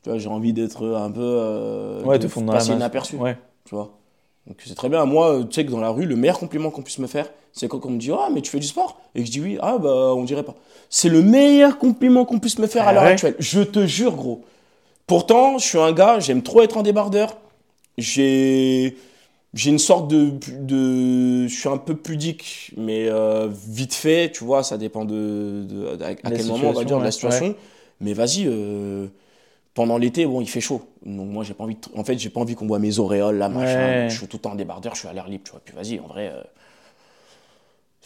Tu 0.05 0.11
vois, 0.11 0.19
j'ai 0.19 0.29
envie 0.29 0.53
d'être 0.53 0.85
un 0.85 1.09
peu. 1.09 1.19
euh, 1.19 2.03
Ouais, 2.03 2.19
de 2.19 2.27
te 2.27 2.31
fondre 2.31 2.53
passer 2.53 2.73
inaperçu. 2.73 3.15
Ouais. 3.15 3.39
Tu 3.67 3.73
vois. 3.73 3.97
Donc 4.45 4.57
c'est 4.63 4.75
très 4.75 4.87
bien. 4.87 5.03
Moi, 5.05 5.39
tu 5.49 5.55
sais 5.55 5.65
que 5.65 5.71
dans 5.71 5.79
la 5.79 5.89
rue, 5.89 6.05
le 6.05 6.15
meilleur 6.15 6.37
compliment 6.37 6.69
qu'on 6.69 6.83
puisse 6.83 6.99
me 6.99 7.07
faire, 7.07 7.27
c'est 7.53 7.67
quand 7.67 7.83
on 7.87 7.89
me 7.89 7.97
dit 7.97 8.11
Ah, 8.11 8.29
mais 8.31 8.41
tu 8.41 8.51
fais 8.51 8.59
du 8.59 8.67
sport? 8.67 9.01
Et 9.15 9.21
que 9.21 9.25
je 9.25 9.31
dis 9.31 9.41
oui, 9.41 9.57
ah, 9.63 9.79
bah, 9.79 10.13
on 10.15 10.23
dirait 10.23 10.43
pas. 10.43 10.53
C'est 10.91 11.09
le 11.09 11.23
meilleur 11.23 11.79
compliment 11.79 12.23
qu'on 12.23 12.37
puisse 12.37 12.59
me 12.59 12.67
faire 12.67 12.83
à 12.87 12.89
Ah 12.89 12.93
l'heure 12.93 13.03
ouais 13.05 13.11
actuelle. 13.13 13.35
Je 13.39 13.61
te 13.61 13.87
jure, 13.87 14.15
gros. 14.15 14.43
Pourtant, 15.07 15.57
je 15.57 15.65
suis 15.65 15.79
un 15.79 15.91
gars, 15.91 16.19
j'aime 16.19 16.43
trop 16.43 16.61
être 16.61 16.77
en 16.77 16.83
débardeur. 16.83 17.37
J'ai. 17.97 18.97
J'ai 19.55 19.71
une 19.71 19.79
sorte 19.79 20.07
de, 20.07 20.33
de. 20.59 21.47
Je 21.47 21.55
suis 21.59 21.69
un 21.69 21.77
peu 21.77 21.95
pudique, 21.95 22.73
mais 22.77 23.07
euh, 23.09 23.47
vite 23.67 23.95
fait, 23.95 24.31
tu 24.31 24.43
vois, 24.43 24.61
ça 24.61 24.77
dépend 24.77 25.03
de, 25.05 25.63
de- 25.67 26.03
à, 26.03 26.13
quel 26.13 26.45
moment, 26.45 26.69
on 26.69 26.73
va 26.73 26.83
dire, 26.83 26.97
de 26.97 27.01
la 27.01 27.07
ouais. 27.07 27.11
situation. 27.11 27.55
Mais 28.01 28.13
vas-y, 28.13 28.43
euh, 28.45 29.07
pendant 29.75 29.99
l'été, 29.99 30.25
bon, 30.25 30.41
il 30.41 30.49
fait 30.49 30.61
chaud. 30.61 30.81
Donc 31.05 31.29
moi, 31.29 31.43
j'ai 31.43 31.53
pas 31.53 31.63
envie. 31.65 31.75
de- 31.75 31.99
En 31.99 32.03
fait, 32.03 32.17
j'ai 32.17 32.29
pas 32.31 32.39
envie 32.39 32.55
qu'on 32.55 32.65
voit 32.65 32.79
mes 32.79 32.97
auréoles 32.97 33.37
là, 33.37 33.47
machin. 33.49 33.75
Ouais. 34.05 34.09
Je 34.09 34.17
suis 34.17 34.27
tout 34.27 34.37
le 34.37 34.41
temps 34.41 34.51
en 34.53 34.55
débardeur, 34.55 34.95
je 34.95 34.99
suis 35.01 35.07
à 35.07 35.13
l'air 35.13 35.27
libre, 35.27 35.43
tu 35.45 35.51
vois. 35.51 35.61
Puis 35.63 35.75
vas-y, 35.75 35.99
en 35.99 36.07
vrai. 36.07 36.31
euh, 36.33 36.41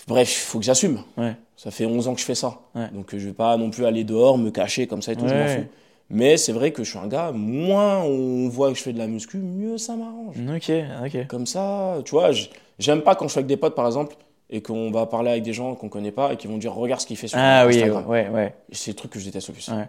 Bref, 0.07 0.31
il 0.31 0.45
faut 0.45 0.59
que 0.59 0.65
j'assume. 0.65 0.99
Ouais. 1.17 1.35
Ça 1.55 1.71
fait 1.71 1.85
11 1.85 2.07
ans 2.07 2.13
que 2.15 2.19
je 2.21 2.25
fais 2.25 2.35
ça. 2.35 2.59
Ouais. 2.73 2.87
Donc 2.93 3.09
je 3.15 3.27
vais 3.27 3.33
pas 3.33 3.55
non 3.57 3.69
plus 3.69 3.85
aller 3.85 4.03
dehors, 4.03 4.37
me 4.37 4.49
cacher 4.49 4.87
comme 4.87 5.01
ça 5.01 5.11
et 5.11 5.15
tout, 5.15 5.27
je 5.27 5.33
m'en 5.33 5.39
Ouais. 5.41 5.57
fous. 5.57 5.67
Mais 6.09 6.37
c'est 6.37 6.53
vrai 6.53 6.71
que 6.71 6.83
je 6.83 6.89
suis 6.89 6.97
un 6.97 7.05
gars, 7.07 7.31
moins 7.31 7.99
on 7.99 8.49
voit 8.49 8.71
que 8.71 8.77
je 8.77 8.81
fais 8.81 8.93
de 8.93 8.97
la 8.97 9.05
muscu, 9.05 9.37
mieux 9.37 9.77
ça 9.77 9.95
m'arrange. 9.95 10.37
Ok, 10.55 10.71
ok. 11.05 11.27
Comme 11.27 11.45
ça, 11.45 11.97
tu 12.05 12.11
vois, 12.11 12.31
j'aime 12.79 13.01
pas 13.01 13.13
quand 13.13 13.25
je 13.27 13.31
suis 13.33 13.37
avec 13.39 13.47
des 13.47 13.57
potes 13.57 13.75
par 13.75 13.85
exemple 13.85 14.15
et 14.49 14.61
qu'on 14.63 14.89
va 14.89 15.05
parler 15.05 15.29
avec 15.29 15.43
des 15.43 15.53
gens 15.53 15.75
qu'on 15.75 15.89
connaît 15.89 16.11
pas 16.11 16.33
et 16.33 16.37
qui 16.37 16.47
vont 16.47 16.57
dire 16.57 16.73
regarde 16.73 17.01
ce 17.01 17.05
qu'il 17.05 17.17
fait 17.17 17.27
sur 17.27 17.37
Ah 17.39 17.65
oui, 17.67 17.75
Instagram. 17.75 18.07
ouais, 18.07 18.27
ouais. 18.29 18.55
C'est 18.71 18.89
le 18.91 18.95
truc 18.95 19.11
que 19.11 19.19
je 19.19 19.25
déteste 19.25 19.49
le 19.49 19.53
plus. 19.53 19.67
Ouais. 19.67 19.87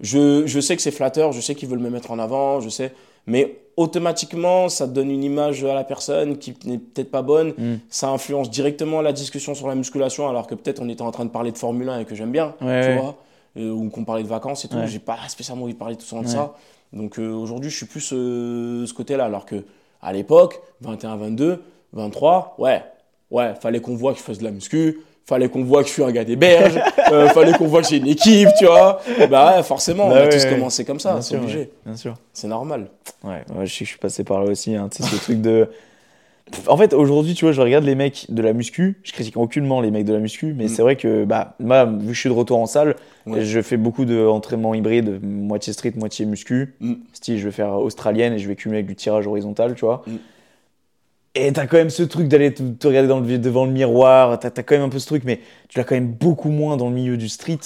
Je, 0.00 0.46
je 0.46 0.60
sais 0.60 0.76
que 0.76 0.82
c'est 0.82 0.90
flatteur, 0.90 1.32
je 1.32 1.40
sais 1.40 1.54
qu'ils 1.54 1.68
veulent 1.68 1.78
me 1.78 1.90
mettre 1.90 2.10
en 2.10 2.18
avant, 2.18 2.60
je 2.60 2.68
sais, 2.68 2.92
mais 3.26 3.58
automatiquement, 3.76 4.68
ça 4.68 4.86
donne 4.86 5.10
une 5.10 5.24
image 5.24 5.64
à 5.64 5.74
la 5.74 5.84
personne 5.84 6.38
qui 6.38 6.54
n'est 6.64 6.78
peut-être 6.78 7.10
pas 7.10 7.22
bonne. 7.22 7.54
Mm. 7.56 7.76
Ça 7.88 8.08
influence 8.08 8.50
directement 8.50 9.00
la 9.00 9.12
discussion 9.12 9.54
sur 9.54 9.68
la 9.68 9.74
musculation, 9.74 10.28
alors 10.28 10.46
que 10.46 10.54
peut-être 10.54 10.80
on 10.82 10.88
était 10.88 11.02
en 11.02 11.10
train 11.10 11.24
de 11.24 11.30
parler 11.30 11.52
de 11.52 11.58
Formule 11.58 11.88
1 11.88 12.00
et 12.00 12.04
que 12.04 12.14
j'aime 12.14 12.30
bien, 12.32 12.54
Ouais, 12.60 12.82
tu 12.82 12.88
ouais. 12.88 12.96
vois, 12.98 13.16
euh, 13.56 13.70
ou 13.70 13.88
qu'on 13.90 14.04
parlait 14.04 14.22
de 14.22 14.28
vacances 14.28 14.64
et 14.64 14.68
tout. 14.68 14.76
Ouais. 14.76 14.86
J'ai 14.86 14.98
pas 14.98 15.16
spécialement 15.28 15.64
envie 15.64 15.74
de 15.74 15.78
parler 15.78 15.96
tout 15.96 16.06
ça 16.06 16.20
de 16.20 16.26
ça. 16.26 16.54
Donc 16.92 17.18
euh, 17.18 17.32
aujourd'hui, 17.32 17.70
je 17.70 17.76
suis 17.76 17.86
plus 17.86 18.10
euh, 18.12 18.86
ce 18.86 18.94
côté-là, 18.94 19.24
alors 19.24 19.44
que 19.44 19.64
à 20.02 20.12
l'époque, 20.12 20.60
21, 20.82 21.16
22, 21.16 21.62
23, 21.92 22.54
ouais, 22.58 22.82
ouais, 23.30 23.54
fallait 23.60 23.80
qu'on 23.80 23.96
voit 23.96 24.12
que 24.12 24.18
je 24.18 24.24
fasse 24.24 24.38
de 24.38 24.44
la 24.44 24.50
muscu. 24.52 25.00
Fallait 25.28 25.48
qu'on 25.48 25.64
voit 25.64 25.82
que 25.82 25.88
je 25.88 25.94
suis 25.94 26.04
un 26.04 26.12
gars 26.12 26.24
des 26.24 26.36
berges, 26.36 26.78
euh, 27.12 27.28
fallait 27.30 27.52
qu'on 27.54 27.66
voit 27.66 27.82
que 27.82 27.88
j'ai 27.88 27.96
une 27.96 28.06
équipe, 28.06 28.48
tu 28.58 28.66
vois. 28.66 29.00
Bah 29.28 29.56
ouais, 29.56 29.62
forcément, 29.64 30.06
on 30.06 30.10
Bah 30.10 30.18
a 30.18 30.22
ouais, 30.22 30.28
tous 30.28 30.44
ouais. 30.44 30.50
commencé 30.54 30.84
comme 30.84 31.00
ça, 31.00 31.20
c'est 31.20 31.36
obligé. 31.36 31.58
ouais, 31.58 31.70
bien 31.84 31.96
sûr. 31.96 32.14
C'est 32.32 32.46
normal. 32.46 32.86
Ouais, 33.24 33.42
je 33.64 33.72
sais 33.72 33.78
que 33.80 33.84
je 33.86 33.90
suis 33.90 33.98
passé 33.98 34.22
par 34.22 34.44
là 34.44 34.50
aussi. 34.50 34.76
Hein, 34.76 34.88
tu 34.94 35.02
sais, 35.02 35.08
ce 35.16 35.20
truc 35.20 35.40
de. 35.40 35.68
En 36.68 36.76
fait, 36.76 36.94
aujourd'hui, 36.94 37.34
tu 37.34 37.44
vois, 37.44 37.50
je 37.50 37.60
regarde 37.60 37.82
les 37.84 37.96
mecs 37.96 38.26
de 38.28 38.40
la 38.40 38.52
muscu. 38.52 39.00
Je 39.02 39.12
critique 39.12 39.36
aucunement 39.36 39.80
les 39.80 39.90
mecs 39.90 40.04
de 40.04 40.12
la 40.12 40.20
muscu, 40.20 40.54
mais 40.56 40.66
Mm. 40.66 40.68
c'est 40.68 40.82
vrai 40.82 40.94
que, 40.94 41.24
bah, 41.24 41.56
moi, 41.58 41.86
vu 41.86 42.06
que 42.06 42.12
je 42.12 42.20
suis 42.20 42.28
de 42.28 42.34
retour 42.34 42.58
en 42.60 42.66
salle, 42.66 42.94
je 43.26 43.60
fais 43.62 43.76
beaucoup 43.76 44.04
d'entraînements 44.04 44.72
hybrides, 44.74 45.18
moitié 45.24 45.72
street, 45.72 45.94
moitié 45.96 46.24
muscu. 46.24 46.76
Mm. 46.78 46.92
Style, 47.12 47.38
je 47.40 47.46
vais 47.46 47.50
faire 47.50 47.72
australienne 47.72 48.32
et 48.34 48.38
je 48.38 48.46
vais 48.46 48.54
cumuler 48.54 48.78
avec 48.78 48.86
du 48.86 48.94
tirage 48.94 49.26
horizontal, 49.26 49.74
tu 49.74 49.84
vois. 49.84 50.04
Mm. 50.06 50.12
Et 51.38 51.52
t'as 51.52 51.66
quand 51.66 51.76
même 51.76 51.90
ce 51.90 52.02
truc 52.02 52.28
d'aller 52.28 52.52
te, 52.54 52.62
te 52.62 52.86
regarder 52.86 53.08
dans 53.08 53.20
le, 53.20 53.38
devant 53.38 53.64
le 53.66 53.70
miroir. 53.72 54.38
T'as 54.38 54.48
as 54.48 54.62
quand 54.62 54.74
même 54.74 54.84
un 54.84 54.88
peu 54.88 54.98
ce 54.98 55.06
truc, 55.06 55.22
mais 55.24 55.40
tu 55.68 55.78
l'as 55.78 55.84
quand 55.84 55.94
même 55.94 56.08
beaucoup 56.12 56.48
moins 56.50 56.76
dans 56.76 56.88
le 56.88 56.94
milieu 56.94 57.16
du 57.16 57.28
street 57.28 57.58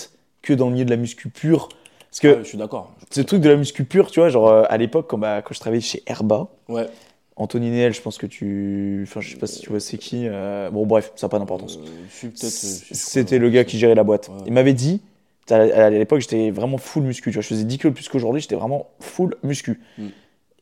que 0.43 0.53
dans 0.53 0.67
le 0.67 0.73
milieu 0.73 0.85
de 0.85 0.91
la 0.91 0.97
muscu 0.97 1.29
pure. 1.29 1.69
Parce 2.11 2.21
que 2.21 2.29
Ouais, 2.29 2.39
je 2.43 2.49
suis 2.49 2.59
d'accord. 2.59 2.93
ce 3.11 3.21
truc 3.21 3.41
de 3.41 3.49
la 3.49 3.57
muscu 3.57 3.85
pure, 3.85 4.11
tu 4.11 4.19
vois, 4.21 4.29
genre 4.31 4.49
euh, 4.49 4.65
à 4.69 4.77
l'époque, 4.77 5.07
quand, 5.09 5.19
bah, 5.19 5.43
quand 5.43 5.55
je 5.55 5.61
travaillais 5.61 5.81
chez 5.83 6.03
Herba, 6.07 6.49
Ouais. 6.69 6.87
Anthony 7.37 7.71
Néel, 7.71 7.95
je 7.95 8.03
pense 8.03 8.19
que 8.19 8.27
tu. 8.27 9.01
Enfin, 9.09 9.21
je 9.23 9.31
sais 9.31 9.37
pas 9.39 9.47
si 9.47 9.61
tu 9.61 9.71
vois 9.71 9.81
c'est 9.81 9.97
qui. 9.97 10.27
euh, 10.29 10.69
Bon, 10.71 10.85
bref, 10.85 11.13
ça 11.17 11.27
n'a 11.27 11.31
pas 11.31 11.39
d'importance. 11.39 11.79
Euh, 11.79 12.29
C'était 12.35 13.39
le 13.39 13.49
gars 13.49 13.65
qui 13.65 13.79
gérait 13.79 13.95
la 13.95 14.03
boîte. 14.05 14.29
Ouais. 14.29 14.43
Il 14.47 14.53
m'avait 14.53 14.75
dit, 14.75 15.01
à 15.49 15.89
l'époque, 15.89 16.21
j'étais 16.21 16.51
vraiment 16.51 16.77
full 16.77 17.05
muscu. 17.05 17.31
Tu 17.31 17.35
vois, 17.35 17.43
je 17.43 17.47
faisais 17.49 17.65
10 17.65 17.79
kilos 17.79 17.95
plus 17.95 18.09
qu'aujourd'hui, 18.09 18.43
j'étais 18.43 18.57
vraiment 18.57 18.89
full 19.01 19.37
muscu. 19.43 19.81
Mm. 19.97 20.07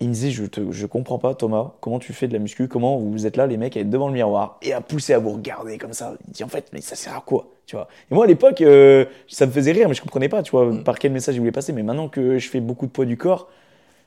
Il 0.01 0.09
me 0.09 0.13
disait, 0.15 0.31
je, 0.31 0.45
te, 0.45 0.71
je 0.71 0.87
comprends 0.87 1.19
pas, 1.19 1.35
Thomas, 1.35 1.73
comment 1.81 1.99
tu 1.99 2.13
fais 2.13 2.29
de 2.29 2.33
la 2.33 2.39
muscu, 2.39 2.69
comment 2.69 2.99
vous 2.99 3.27
êtes 3.27 3.37
là, 3.37 3.47
les 3.49 3.57
mecs, 3.57 3.77
à 3.77 3.81
être 3.81 3.91
devant 3.91 4.07
le 4.07 4.15
miroir 4.15 4.59
et 4.63 4.73
à 4.73 4.81
pousser 4.81 5.13
à 5.13 5.19
vous 5.19 5.31
regarder 5.33 5.77
comme 5.77 5.93
ça. 5.93 6.15
Il 6.29 6.33
dit, 6.33 6.45
en 6.45 6.49
fait, 6.49 6.67
mais 6.73 6.81
ça 6.81 6.95
sert 6.95 7.17
à 7.17 7.21
quoi 7.21 7.49
tu 7.67 7.75
vois 7.77 7.89
Et 8.11 8.15
moi, 8.15 8.25
à 8.25 8.27
l'époque, 8.29 8.61
euh, 8.63 9.05
ça 9.27 9.45
me 9.47 9.51
faisait 9.51 9.73
rire, 9.73 9.89
mais 9.89 9.95
je 9.95 10.01
comprenais 10.01 10.29
pas, 10.29 10.43
tu 10.43 10.53
vois, 10.53 10.67
Mm. 10.67 10.85
par 10.85 10.99
quel 10.99 11.13
message 11.13 11.35
il 11.35 11.41
voulait 11.41 11.53
passer. 11.53 11.73
Mais 11.73 11.83
maintenant 11.83 12.09
que 12.09 12.39
je 12.39 12.49
fais 12.49 12.61
beaucoup 12.61 12.87
de 12.87 12.91
poids 12.93 13.05
du 13.05 13.17
corps, 13.17 13.49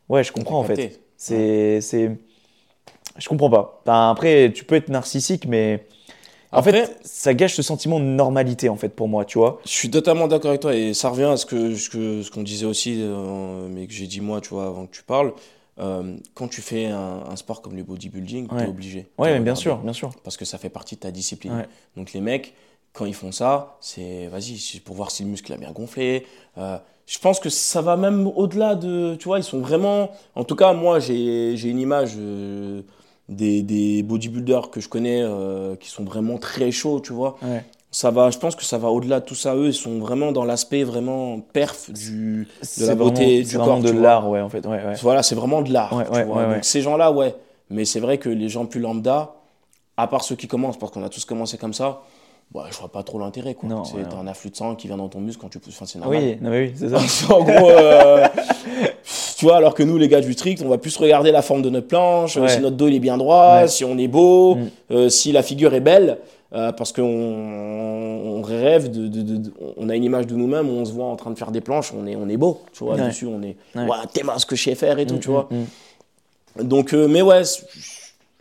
ouais, 0.10 0.24
je 0.24 0.32
comprends 0.32 0.60
en 0.60 0.64
fait. 0.64 1.00
C'est. 1.18 1.82
c'est... 1.82 2.12
Je 3.20 3.28
comprends 3.30 3.50
pas. 3.50 3.82
Enfin, 3.86 4.10
après, 4.12 4.52
tu 4.54 4.64
peux 4.64 4.76
être 4.76 4.90
narcissique, 4.90 5.46
mais. 5.48 5.86
En 6.54 6.62
fait, 6.64 6.98
ça 7.04 7.34
gâche 7.34 7.54
ce 7.54 7.62
sentiment 7.62 8.00
de 8.00 8.06
normalité, 8.06 8.68
en 8.68 8.76
fait, 8.76 8.90
pour 8.90 9.08
moi, 9.08 9.24
tu 9.24 9.38
vois. 9.38 9.60
Je 9.64 9.70
suis 9.70 9.90
totalement 9.90 10.28
d'accord 10.28 10.50
avec 10.50 10.60
toi 10.62 10.76
et 10.76 10.94
ça 10.94 11.08
revient 11.10 11.24
à 11.32 11.38
ce 11.38 11.46
que- 11.46 11.76
ce 11.76 12.30
qu'on 12.32 12.44
disait 12.44 12.66
aussi, 12.66 12.98
euh, 13.00 13.68
mais 13.70 13.88
que 13.88 13.94
j'ai 13.94 14.08
dit 14.08 14.20
moi, 14.20 14.42
tu 14.42 14.50
vois, 14.50 14.66
avant 14.68 14.86
que 14.86 14.92
tu 14.92 15.04
parles. 15.04 15.32
Euh, 15.82 16.16
quand 16.36 16.48
tu 16.48 16.62
fais 16.62 16.86
un, 16.88 17.24
un 17.30 17.36
sport 17.36 17.62
comme 17.62 17.76
le 17.76 17.84
bodybuilding, 17.84 18.48
Ouais. 18.52 18.64
t'es 18.66 18.70
obligé. 18.70 19.08
mais 19.20 19.40
bien 19.40 19.56
sûr, 19.56 19.78
bien 19.80 19.94
sûr. 19.94 20.12
Parce 20.24 20.38
que 20.38 20.46
ça 20.46 20.58
fait 20.58 20.70
partie 20.70 20.96
de 20.96 21.00
ta 21.02 21.12
discipline. 21.12 21.54
Ouais. 21.54 21.68
Donc 21.98 22.14
les 22.14 22.22
mecs, 22.22 22.54
quand 22.94 23.06
ils 23.06 23.16
font 23.16 23.32
ça, 23.32 23.78
c'est 23.82 24.28
vas-y, 24.28 24.80
pour 24.86 24.96
voir 24.96 25.12
si 25.12 25.24
le 25.24 25.30
muscle 25.30 25.52
a 25.54 25.58
bien 25.58 25.72
gonflé. 25.72 26.26
Euh, 26.58 26.78
je 27.08 27.18
pense 27.20 27.40
que 27.40 27.50
ça 27.50 27.82
va 27.82 27.98
même 27.98 28.28
au-delà 28.28 28.76
de, 28.76 29.16
tu 29.16 29.26
vois, 29.26 29.40
ils 29.40 29.44
sont 29.44 29.60
vraiment. 29.60 30.12
En 30.36 30.44
tout 30.44 30.56
cas, 30.56 30.74
moi, 30.74 31.00
j'ai 31.00 31.56
j'ai 31.58 31.70
une 31.70 31.80
image 31.80 32.14
euh, 32.18 32.84
des, 33.28 33.64
des 33.64 34.04
bodybuilders 34.04 34.70
que 34.72 34.80
je 34.82 34.88
connais 34.90 35.24
qui 35.80 35.90
sont 35.90 36.04
vraiment 36.04 36.38
très 36.38 36.72
chauds, 36.72 37.00
tu 37.00 37.12
vois. 37.14 37.38
Ouais. 37.42 37.64
Ça 37.94 38.10
va, 38.10 38.30
je 38.32 38.38
pense 38.38 38.56
que 38.56 38.64
ça 38.64 38.78
va 38.78 38.90
au-delà 38.90 39.20
de 39.20 39.26
tout 39.26 39.36
ça. 39.36 39.54
Eux, 39.56 39.68
ils 39.68 39.74
sont 39.74 40.00
vraiment 40.00 40.32
dans 40.32 40.46
l'aspect 40.46 40.84
vraiment 40.84 41.40
perf 41.54 41.92
du, 41.92 42.48
de 42.80 42.86
la 42.86 42.96
beauté 42.96 43.24
vraiment- 43.24 43.40
du 43.42 43.46
c'est 43.46 43.56
corps. 43.58 43.66
vraiment 43.66 43.82
de 43.82 43.92
l'art, 44.02 44.30
ouais, 44.30 44.40
en 44.42 44.50
fait. 44.50 44.66
Ouais, 44.66 44.78
ouais. 44.78 44.94
Voilà, 45.02 45.24
c'est 45.24 45.36
vraiment 45.36 45.62
de 45.62 45.72
l'art. 45.74 45.94
Ouais, 45.94 46.24
Donc 46.26 46.64
ces 46.64 46.82
gens-là, 46.82 47.12
ouais. 47.12 47.36
Mais 47.70 47.86
c'est 47.86 48.00
vrai 48.00 48.18
que 48.18 48.30
les 48.30 48.50
gens 48.50 48.66
plus 48.66 48.80
lambda, 48.80 49.34
à 49.98 50.08
part 50.08 50.24
ceux 50.24 50.36
qui 50.36 50.48
commencent, 50.48 50.78
parce 50.78 50.92
qu'on 50.92 51.04
a 51.04 51.10
tous 51.10 51.26
commencé 51.26 51.58
comme 51.58 51.74
ça, 51.74 52.02
bah, 52.54 52.66
je 52.72 52.78
vois 52.78 52.90
pas 52.90 53.04
trop 53.04 53.18
l'intérêt. 53.20 53.54
quoi. 53.56 53.70
C'est 53.86 54.14
un 54.16 54.28
afflux 54.28 54.50
de 54.52 54.56
sang 54.58 54.76
qui 54.76 54.88
vient 54.88 54.98
dans 54.98 55.08
ton 55.10 55.20
muscle 55.20 55.42
quand 55.42 55.50
tu 55.50 55.60
pousses. 55.60 55.76
Enfin, 55.76 55.86
c'est 55.86 56.00
normal. 56.00 56.18
Oui, 56.22 56.38
non, 56.42 56.50
mais 56.50 56.60
oui, 56.68 56.74
c'est 56.76 56.90
ça. 57.08 57.34
en 57.34 57.44
gros, 57.44 57.70
euh, 57.70 58.28
tu 59.38 59.46
vois, 59.46 59.58
alors 59.58 59.74
que 59.74 59.84
nous, 59.84 59.98
les 59.98 60.08
gars 60.08 60.22
du 60.22 60.34
strict, 60.34 60.62
on 60.66 60.70
va 60.70 60.78
plus 60.78 60.96
regarder 60.98 61.32
la 61.32 61.42
forme 61.42 61.62
de 61.62 61.70
notre 61.70 61.88
planche, 61.88 62.38
euh, 62.38 62.48
si 62.48 62.60
notre 62.60 62.76
dos 62.76 62.88
il 62.88 62.96
est 62.96 63.00
bien 63.00 63.18
droit, 63.18 63.68
si 63.68 63.84
on 63.86 63.98
est 63.98 64.08
beau, 64.08 64.56
Mm. 64.56 64.70
euh, 64.92 65.10
si 65.10 65.32
la 65.32 65.44
figure 65.44 65.74
est 65.74 65.80
belle, 65.82 66.18
euh, 66.54 66.72
parce 66.72 66.92
qu'on 66.92 67.02
on 67.04 68.42
rêve 68.42 68.92
de, 68.92 69.08
de- 69.08 69.22
de- 69.22 69.38
de- 69.38 69.54
on 69.78 69.90
a 69.90 69.96
une 69.96 70.04
image 70.04 70.28
de 70.28 70.36
nous-mêmes, 70.36 70.68
où 70.70 70.74
on 70.74 70.86
se 70.86 70.92
voit 70.92 71.06
en 71.06 71.16
train 71.16 71.32
de 71.32 71.38
faire 71.38 71.52
des 71.52 71.62
planches, 71.62 71.94
on 71.98 72.06
est, 72.08 72.16
on 72.16 72.28
est 72.30 72.38
beau, 72.38 72.62
tu 72.74 72.84
vois, 72.84 72.96
Ouais. 72.96 73.08
dessus, 73.08 73.26
on 73.28 73.42
est, 73.42 73.56
Ouais. 73.76 73.84
ouais, 73.84 73.98
t'es 74.14 74.22
ce 74.38 74.46
que 74.46 74.56
je 74.56 74.64
sais 74.64 74.76
faire 74.76 75.00
et 75.00 75.06
tout, 75.06 75.16
Mm, 75.16 75.20
tu 75.20 75.30
vois. 75.30 75.48
mm, 75.52 76.64
Donc, 76.64 76.94
euh, 76.94 77.08
mais 77.08 77.22
ouais, 77.22 77.44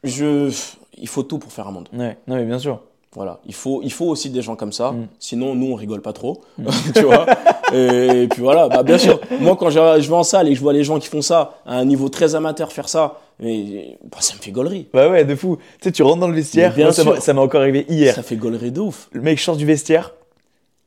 je, 0.05 0.51
il 0.99 1.09
faut 1.09 1.23
tout 1.23 1.39
pour 1.39 1.53
faire 1.53 1.69
un 1.69 1.73
monde. 1.73 1.89
mm. 1.93 2.01
Ouais, 2.01 2.16
non, 2.27 2.37
mais 2.37 2.45
bien 2.45 2.59
sûr. 2.59 2.81
Voilà, 3.12 3.41
il 3.45 3.55
faut, 3.55 3.81
il 3.82 3.93
faut 3.93 4.05
aussi 4.07 4.31
des 4.31 4.41
gens 4.41 4.55
comme 4.55 4.73
ça. 4.73 4.93
Mm. 4.93 5.09
Sinon, 5.19 5.55
nous, 5.57 5.73
on 5.73 5.74
rigole 5.74 6.01
pas 6.01 6.12
trop, 6.12 6.43
tu 6.95 7.03
vois. 7.03 7.27
Et, 7.74 8.28
puis 8.31 8.41
voilà, 8.41 8.69
bah 8.69 8.82
bien 8.85 8.99
sûr. 8.99 9.20
Moi, 9.41 9.57
quand 9.57 9.69
je, 9.70 9.78
je 10.01 10.09
vais 10.09 10.15
en 10.16 10.23
salle 10.23 10.47
et 10.47 10.51
que 10.51 10.57
je 10.57 10.62
vois 10.62 10.73
les 10.73 10.85
gens 10.85 10.99
qui 11.01 11.09
font 11.09 11.23
ça 11.23 11.55
à 11.66 11.77
un 11.77 11.85
niveau 11.85 12.09
très 12.09 12.35
amateur 12.37 12.73
faire 12.73 12.89
ça, 12.89 13.19
mais 13.42 13.96
bah, 14.04 14.18
ça 14.20 14.34
me 14.34 14.40
fait 14.40 14.50
gaulerie. 14.50 14.86
Bah 14.92 15.08
ouais, 15.10 15.24
de 15.24 15.34
fou. 15.34 15.56
Tu 15.80 15.84
sais, 15.84 15.92
tu 15.92 16.02
rentres 16.02 16.20
dans 16.20 16.28
le 16.28 16.34
vestiaire. 16.34 16.74
Bien 16.74 16.86
Moi, 17.04 17.20
ça 17.20 17.32
m'a- 17.32 17.40
encore 17.40 17.60
arrivé 17.62 17.86
hier. 17.88 18.14
Ça 18.14 18.22
fait 18.22 18.36
gaulerie 18.36 18.70
de 18.72 18.80
ouf. 18.80 19.08
Le 19.12 19.20
mec 19.20 19.38
sort 19.40 19.56
du 19.56 19.64
vestiaire. 19.66 20.14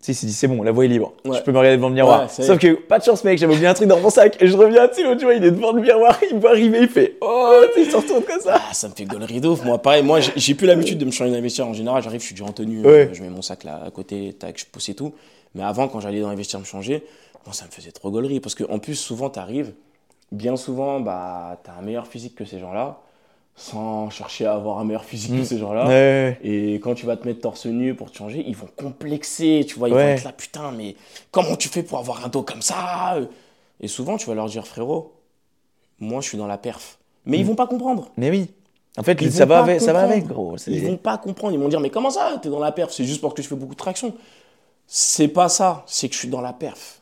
Tu 0.01 0.07
sais, 0.07 0.11
il 0.11 0.15
s'est 0.15 0.27
dit, 0.27 0.33
c'est 0.33 0.47
bon, 0.47 0.61
la 0.63 0.71
voie 0.73 0.83
est 0.83 0.89
libre. 0.89 1.13
Ouais. 1.23 1.37
Je 1.37 1.43
peux 1.43 1.53
me 1.53 1.57
regarder 1.57 1.77
devant 1.77 1.87
le 1.87 1.95
miroir. 1.95 2.23
Ouais, 2.23 2.43
Sauf 2.45 2.59
que, 2.59 2.73
pas 2.73 2.99
de 2.99 3.05
chance, 3.05 3.23
mec, 3.23 3.37
j'avais 3.39 3.53
oublié 3.53 3.67
un 3.69 3.73
truc 3.73 3.87
dans 3.87 4.01
mon 4.01 4.09
sac. 4.09 4.35
Et 4.41 4.47
je 4.47 4.57
reviens, 4.57 4.89
tu 4.89 4.95
sais, 4.95 5.03
l'autre, 5.03 5.19
tu 5.19 5.23
vois, 5.23 5.33
il 5.33 5.45
est 5.45 5.51
devant 5.51 5.71
le 5.71 5.81
miroir, 5.81 6.19
il 6.29 6.37
voit 6.39 6.49
arriver, 6.49 6.79
il 6.81 6.89
fait, 6.89 7.15
oh, 7.21 7.61
tu 7.73 7.79
sais, 7.83 7.87
il 7.87 7.91
se 7.91 7.95
retourne 7.95 8.21
comme 8.23 8.41
ça. 8.41 8.55
Ah, 8.69 8.73
ça 8.73 8.89
me 8.89 8.93
fait 8.93 9.05
gaulerie 9.05 9.39
de 9.39 9.47
ouf. 9.47 9.63
Moi, 9.63 9.77
pareil, 9.81 10.03
moi, 10.03 10.19
j'ai- 10.35 10.55
plus 10.55 10.67
l'habitude 10.67 10.97
de 10.97 11.05
me 11.05 11.11
changer 11.11 11.31
d'investisseur. 11.31 11.67
En 11.69 11.73
général, 11.73 12.03
j'arrive, 12.03 12.19
je 12.19 12.25
suis 12.25 12.35
déjà 12.35 12.43
en 12.43 12.51
tenue, 12.51 12.85
Ouais. 12.85 13.11
je 13.13 13.23
mets 13.23 13.29
mon 13.29 13.41
sac 13.41 13.63
là 13.63 13.81
à 13.87 13.91
côté, 13.91 14.33
tac, 14.37 14.59
je 14.59 14.65
pousse 14.69 14.89
et 14.89 14.93
tout. 14.93 15.13
Mais 15.55 15.63
avant, 15.63 15.87
quand 15.87 16.01
j'allais 16.01 16.19
dans 16.19 16.29
les 16.31 16.35
vestiaires 16.35 16.59
me 16.59 16.65
changer, 16.65 17.01
moi, 17.45 17.53
ça 17.53 17.63
me 17.65 17.71
faisait 17.71 17.91
trop 17.91 18.11
gaulerie. 18.11 18.41
Parce 18.41 18.55
qu'en 18.55 18.79
plus, 18.79 18.95
souvent, 18.95 19.29
t'arrives, 19.29 19.71
bien 20.31 20.55
souvent, 20.55 20.99
bah, 20.99 21.59
t'as 21.63 21.73
un 21.73 21.81
meilleur 21.81 22.07
physique 22.07 22.35
que 22.35 22.45
ces 22.45 22.59
gens-là, 22.59 22.99
sans 23.55 24.09
chercher 24.09 24.45
à 24.47 24.53
avoir 24.53 24.79
un 24.79 24.83
meilleur 24.83 25.03
physique 25.05 25.31
que 25.31 25.41
Mm. 25.41 25.45
ces 25.45 25.57
gens-là. 25.59 25.87
Ouais, 25.87 26.39
Et 26.43 26.75
quand 26.75 26.95
tu 26.95 27.05
vas 27.05 27.17
te 27.17 27.27
mettre 27.27 27.41
torse 27.41 27.65
nu 27.67 27.93
pour 27.93 28.11
te 28.11 28.17
changer, 28.17 28.43
ils 28.47 28.55
vont 28.55 28.69
complexer, 28.75 29.63
tu 29.67 29.77
vois, 29.77 29.89
ils 29.89 29.93
Ouais. 29.95 30.03
vont 30.03 30.09
être 30.17 30.23
là, 30.23 30.31
putain, 30.33 30.71
mais 30.71 30.95
comment 31.31 31.55
tu 31.55 31.67
fais 31.69 31.83
pour 31.83 31.99
avoir 31.99 32.25
un 32.25 32.29
dos 32.29 32.41
comme 32.41 32.61
ça 32.63 33.15
Et 33.79 33.87
souvent, 33.87 34.17
tu 34.17 34.25
vas 34.27 34.33
leur 34.33 34.47
dire, 34.47 34.65
frérot, 34.65 35.13
moi, 35.99 36.21
je 36.21 36.29
suis 36.29 36.37
dans 36.37 36.47
la 36.47 36.57
perf. 36.57 36.97
Mais 37.25 37.37
ils 37.37 37.43
Mm. 37.43 37.47
vont 37.49 37.55
pas 37.55 37.67
comprendre. 37.67 38.09
Mais 38.17 38.29
oui. 38.31 38.49
En 38.97 39.03
fait, 39.03 39.17
Ils 39.21 39.31
ça 39.31 39.45
va, 39.45 39.59
avec, 39.59 39.81
ça 39.81 39.91
va 39.93 40.01
avec, 40.03 40.27
gros. 40.27 40.55
Ils 40.67 40.85
vont 40.85 40.97
pas 40.97 41.17
comprendre. 41.17 41.53
Ils 41.53 41.59
vont 41.59 41.67
dire, 41.67 41.79
mais 41.79 41.89
comment 41.89 42.09
ça 42.11 42.37
T'es 42.41 42.49
dans 42.49 42.59
la 42.59 42.71
perf? 42.71 42.91
C'est 42.91 43.05
juste 43.05 43.21
parce 43.21 43.33
que 43.33 43.41
je 43.41 43.47
fais 43.47 43.55
beaucoup 43.55 43.73
de 43.73 43.77
traction. 43.79 44.13
C'est 44.87 45.27
pas 45.29 45.49
ça. 45.49 45.83
C'est 45.87 46.07
que 46.09 46.13
je 46.13 46.19
suis 46.19 46.27
dans 46.27 46.41
la 46.41 46.53
perf. 46.53 47.01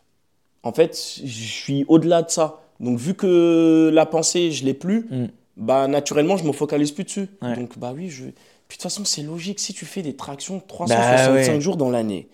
En 0.64 0.72
fait, 0.72 0.95
je 1.23 1.43
suis 1.48 1.85
au-delà 1.89 2.22
de 2.22 2.30
ça. 2.30 2.60
Donc, 2.81 2.97
vu 2.97 3.13
que 3.13 3.89
la 3.93 4.05
pensée, 4.05 4.51
je 4.51 4.65
l'ai 4.65 4.73
plus, 4.73 5.05
Mm. 5.09 5.25
bah, 5.55 5.87
naturellement, 5.87 6.35
je 6.35 6.43
me 6.43 6.51
focalise 6.51 6.91
plus 6.91 7.03
dessus. 7.05 7.27
Ouais. 7.41 7.55
Donc, 7.55 7.77
bah 7.77 7.93
oui, 7.95 8.09
je. 8.09 8.23
Puis, 8.67 8.77
de 8.77 8.81
toute 8.81 8.81
façon, 8.83 9.03
c'est 9.05 9.21
logique. 9.21 9.59
Si 9.59 9.73
tu 9.73 9.85
fais 9.85 10.01
des 10.01 10.15
tractions 10.15 10.61
365 10.67 11.27
Bah 11.27 11.53
ouais. 11.53 11.61
jours 11.61 11.77
dans 11.77 11.89
l'année, 11.89 12.27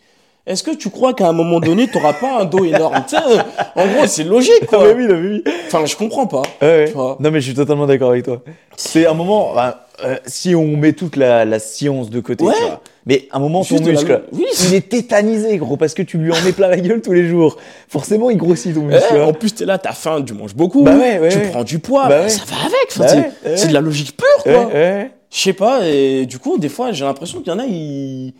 est-ce 0.45 0.64
que 0.64 0.72
tu 0.76 0.90
crois 0.90 1.14
qu'à 1.14 1.28
un 1.28 1.34
moment 1.34 1.60
donné, 1.60 1.88
tu 1.88 1.99
pas 1.99 2.40
un 2.40 2.45
dos 2.45 2.64
énorme? 2.64 2.95
En 3.76 3.86
gros, 3.88 4.07
c'est 4.07 4.24
logique, 4.24 4.65
quoi. 4.68 4.86
mais 4.86 4.94
oui, 4.94 5.07
non, 5.07 5.19
mais 5.19 5.30
oui. 5.30 5.44
Enfin, 5.68 5.86
je 5.86 5.95
comprends 5.95 6.26
pas. 6.28 6.44
Ouais, 6.61 6.94
ouais. 6.95 7.15
Non, 7.19 7.30
mais 7.32 7.41
je 7.41 7.45
suis 7.48 7.53
totalement 7.53 7.86
d'accord 7.86 8.11
avec 8.11 8.24
toi. 8.26 8.41
C'est 8.78 9.06
un 9.06 9.14
moment, 9.14 9.52
enfin, 9.52 9.76
euh, 10.06 10.18
si 10.26 10.56
on 10.56 10.78
met 10.78 10.94
toute 10.94 11.15
la, 11.18 11.44
la 11.44 11.60
science 11.60 12.10
de 12.10 12.19
côté, 12.22 12.45
Ouais. 12.45 12.53
tu 12.56 12.61
vois. 12.64 12.82
Mais 13.08 13.30
un 13.32 13.40
moment, 13.40 13.64
ton 13.64 13.78
Juste 13.78 13.86
muscle, 13.86 14.22
Oui, 14.34 14.46
il 14.68 14.76
est 14.76 14.90
tétanisé, 14.90 15.58
gros, 15.58 15.78
parce 15.78 15.94
que 15.94 16.02
tu 16.02 16.18
lui 16.18 16.32
en 16.32 16.42
mets 16.44 16.52
plein 16.52 16.68
la 16.68 16.78
gueule 16.78 17.02
tous 17.02 17.14
les 17.14 17.26
jours. 17.26 17.56
Forcément, 17.88 18.30
il 18.30 18.36
grossit 18.38 18.76
ton 18.76 18.82
muscle. 18.82 19.02
Eh, 19.14 19.18
hein. 19.18 19.24
en 19.24 19.34
plus, 19.34 19.56
t'es 19.56 19.64
là, 19.66 19.78
t'as 19.78 19.94
faim, 19.94 20.22
tu 20.28 20.34
manges 20.34 20.54
beaucoup, 20.54 20.84
Bah 20.84 20.96
ouais, 20.98 21.18
ouais, 21.18 21.30
tu 21.30 21.40
prends 21.50 21.64
du 21.64 21.80
poids, 21.80 22.10
Bah 22.10 22.28
ça 22.28 22.44
va 22.46 22.58
avec. 22.66 22.88
Enfin, 22.92 23.30
Bah 23.46 23.56
c'est 23.56 23.70
de 23.70 23.74
la 23.74 23.80
logique 23.82 24.18
pure, 24.18 24.44
quoi. 24.44 24.70
Je 24.74 25.38
sais 25.40 25.54
pas, 25.54 25.88
et 25.88 26.26
du 26.26 26.38
coup, 26.38 26.58
des 26.58 26.70
fois, 26.70 26.92
j'ai 26.92 27.06
l'impression 27.06 27.40
qu'il 27.40 27.48
y 27.52 27.56
en 27.56 27.60
a, 27.60 27.66
ils, 27.66 28.34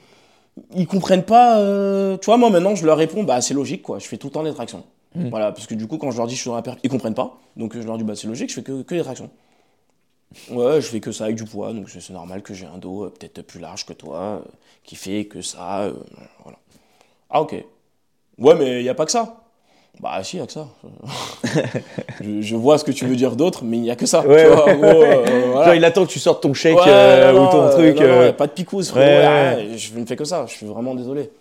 ils 0.76 0.86
comprennent 0.88 1.24
pas. 1.24 1.60
euh, 1.60 2.18
Tu 2.18 2.26
vois, 2.26 2.38
moi 2.38 2.50
maintenant, 2.50 2.76
je 2.76 2.86
leur 2.86 2.98
réponds, 2.98 3.24
bah 3.24 3.40
c'est 3.42 3.54
logique, 3.54 3.82
quoi. 3.84 4.00
Je 4.00 4.08
fais 4.08 4.18
tout 4.18 4.28
le 4.28 4.32
temps 4.32 4.44
des 4.44 4.54
tractions. 4.54 4.84
Mm. 5.16 5.30
Voilà, 5.30 5.52
parce 5.52 5.66
que 5.68 5.76
du 5.76 5.88
coup, 5.88 5.98
quand 5.98 6.12
je 6.12 6.18
leur 6.18 6.28
dis 6.28 6.36
je 6.36 6.42
suis 6.42 6.50
dans 6.50 6.56
la 6.56 6.62
perte, 6.62 6.80
ils 6.84 6.90
comprennent 6.90 7.14
pas. 7.14 7.38
Donc 7.56 7.74
je 7.80 7.86
leur 7.88 7.98
dis, 7.98 8.04
bah 8.04 8.14
c'est 8.16 8.28
logique, 8.28 8.50
je 8.50 8.56
fais 8.56 8.64
que, 8.64 8.82
que 8.84 8.96
des 8.96 9.02
tractions. 9.02 9.30
Ouais, 10.52 10.82
je 10.82 10.88
fais 10.88 11.00
que 11.00 11.12
ça 11.12 11.26
avec 11.26 11.36
du 11.38 11.46
poids, 11.46 11.72
donc 11.74 11.90
c'est 11.90 12.10
normal 12.14 12.42
que 12.42 12.54
j'ai 12.54 12.66
un 12.66 12.78
dos 12.78 13.06
euh, 13.06 13.10
peut-être 13.10 13.42
plus 13.44 13.60
large 13.60 13.86
que 13.86 13.94
toi, 13.94 14.20
euh, 14.20 14.40
qui 14.84 14.96
fait 14.96 15.26
que 15.26 15.42
ça. 15.42 15.84
euh, 15.84 15.94
voilà. 16.44 16.58
Ah, 17.30 17.42
ok. 17.42 17.56
Ouais, 18.38 18.56
mais 18.56 18.80
il 18.82 18.84
n'y 18.84 18.90
a 18.90 18.94
pas 18.94 19.06
que 19.06 19.12
ça. 19.12 19.38
Bah, 20.00 20.24
si, 20.24 20.36
il 20.36 20.40
n'y 20.40 20.44
a 20.44 20.48
que 20.48 20.54
ça. 20.54 20.68
je, 22.22 22.42
je 22.42 22.56
vois 22.56 22.78
ce 22.78 22.84
que 22.84 22.92
tu 22.92 23.06
veux 23.06 23.16
dire 23.16 23.36
d'autre, 23.36 23.64
mais 23.64 23.78
il 23.78 23.82
n'y 23.82 23.90
a 23.90 23.96
que 23.96 24.06
ça. 24.06 24.22
Ouais, 24.28 24.44
tu 24.44 24.50
vois, 24.54 24.66
ouais, 24.66 24.74
en 24.74 24.78
gros, 24.78 25.02
voilà. 25.54 25.66
Genre, 25.66 25.74
il 25.76 25.86
attend 25.86 26.06
que 26.06 26.12
tu 26.12 26.20
sortes 26.20 26.44
ton 26.44 26.54
chèque 26.54 26.76
ou 26.76 26.80
ton 27.52 27.70
truc. 27.72 28.00
non, 28.00 28.26
non, 28.26 28.34
pas 28.34 28.48
de 28.48 28.52
picouse, 28.52 28.90
frérot. 28.90 29.08
ouais, 29.08 29.78
Je 29.78 29.98
ne 29.98 30.06
fais 30.06 30.16
que 30.16 30.26
ça. 30.26 30.46
Je 30.46 30.54
suis 30.54 30.66
vraiment 30.68 30.94
désolé. 30.94 31.32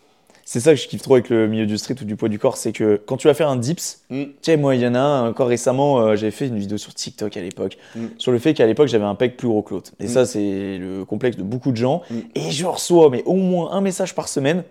C'est 0.48 0.60
ça 0.60 0.70
que 0.72 0.80
je 0.80 0.86
kiffe 0.86 1.02
trop 1.02 1.14
avec 1.14 1.28
le 1.28 1.48
milieu 1.48 1.66
du 1.66 1.76
street 1.76 1.96
ou 2.00 2.04
du 2.04 2.14
poids 2.14 2.28
du 2.28 2.38
corps, 2.38 2.56
c'est 2.56 2.70
que 2.70 3.02
quand 3.04 3.16
tu 3.16 3.26
vas 3.26 3.34
faire 3.34 3.48
un 3.48 3.56
dips, 3.56 4.02
Mm. 4.10 4.22
tu 4.22 4.30
sais, 4.42 4.56
moi, 4.56 4.76
il 4.76 4.80
y 4.80 4.86
en 4.86 4.94
a 4.94 5.00
un, 5.00 5.28
encore 5.30 5.48
récemment, 5.48 5.98
euh, 5.98 6.14
j'avais 6.14 6.30
fait 6.30 6.46
une 6.46 6.56
vidéo 6.56 6.78
sur 6.78 6.94
TikTok 6.94 7.36
à 7.36 7.40
l'époque, 7.40 7.76
Mm. 7.96 8.06
sur 8.16 8.30
le 8.30 8.38
fait 8.38 8.54
qu'à 8.54 8.64
l'époque, 8.64 8.86
j'avais 8.86 9.04
un 9.04 9.16
pec 9.16 9.36
plus 9.36 9.48
gros 9.48 9.62
que 9.62 9.74
l'autre. 9.74 9.90
Et 9.98 10.04
Mm. 10.04 10.08
ça, 10.08 10.24
c'est 10.24 10.78
le 10.78 11.04
complexe 11.04 11.36
de 11.36 11.42
beaucoup 11.42 11.72
de 11.72 11.76
gens. 11.76 12.02
Mm. 12.10 12.18
Et 12.36 12.50
je 12.52 12.64
reçois, 12.64 13.10
mais 13.10 13.24
au 13.24 13.34
moins 13.34 13.72
un 13.72 13.80
message 13.80 14.14
par 14.14 14.28
semaine 14.28 14.62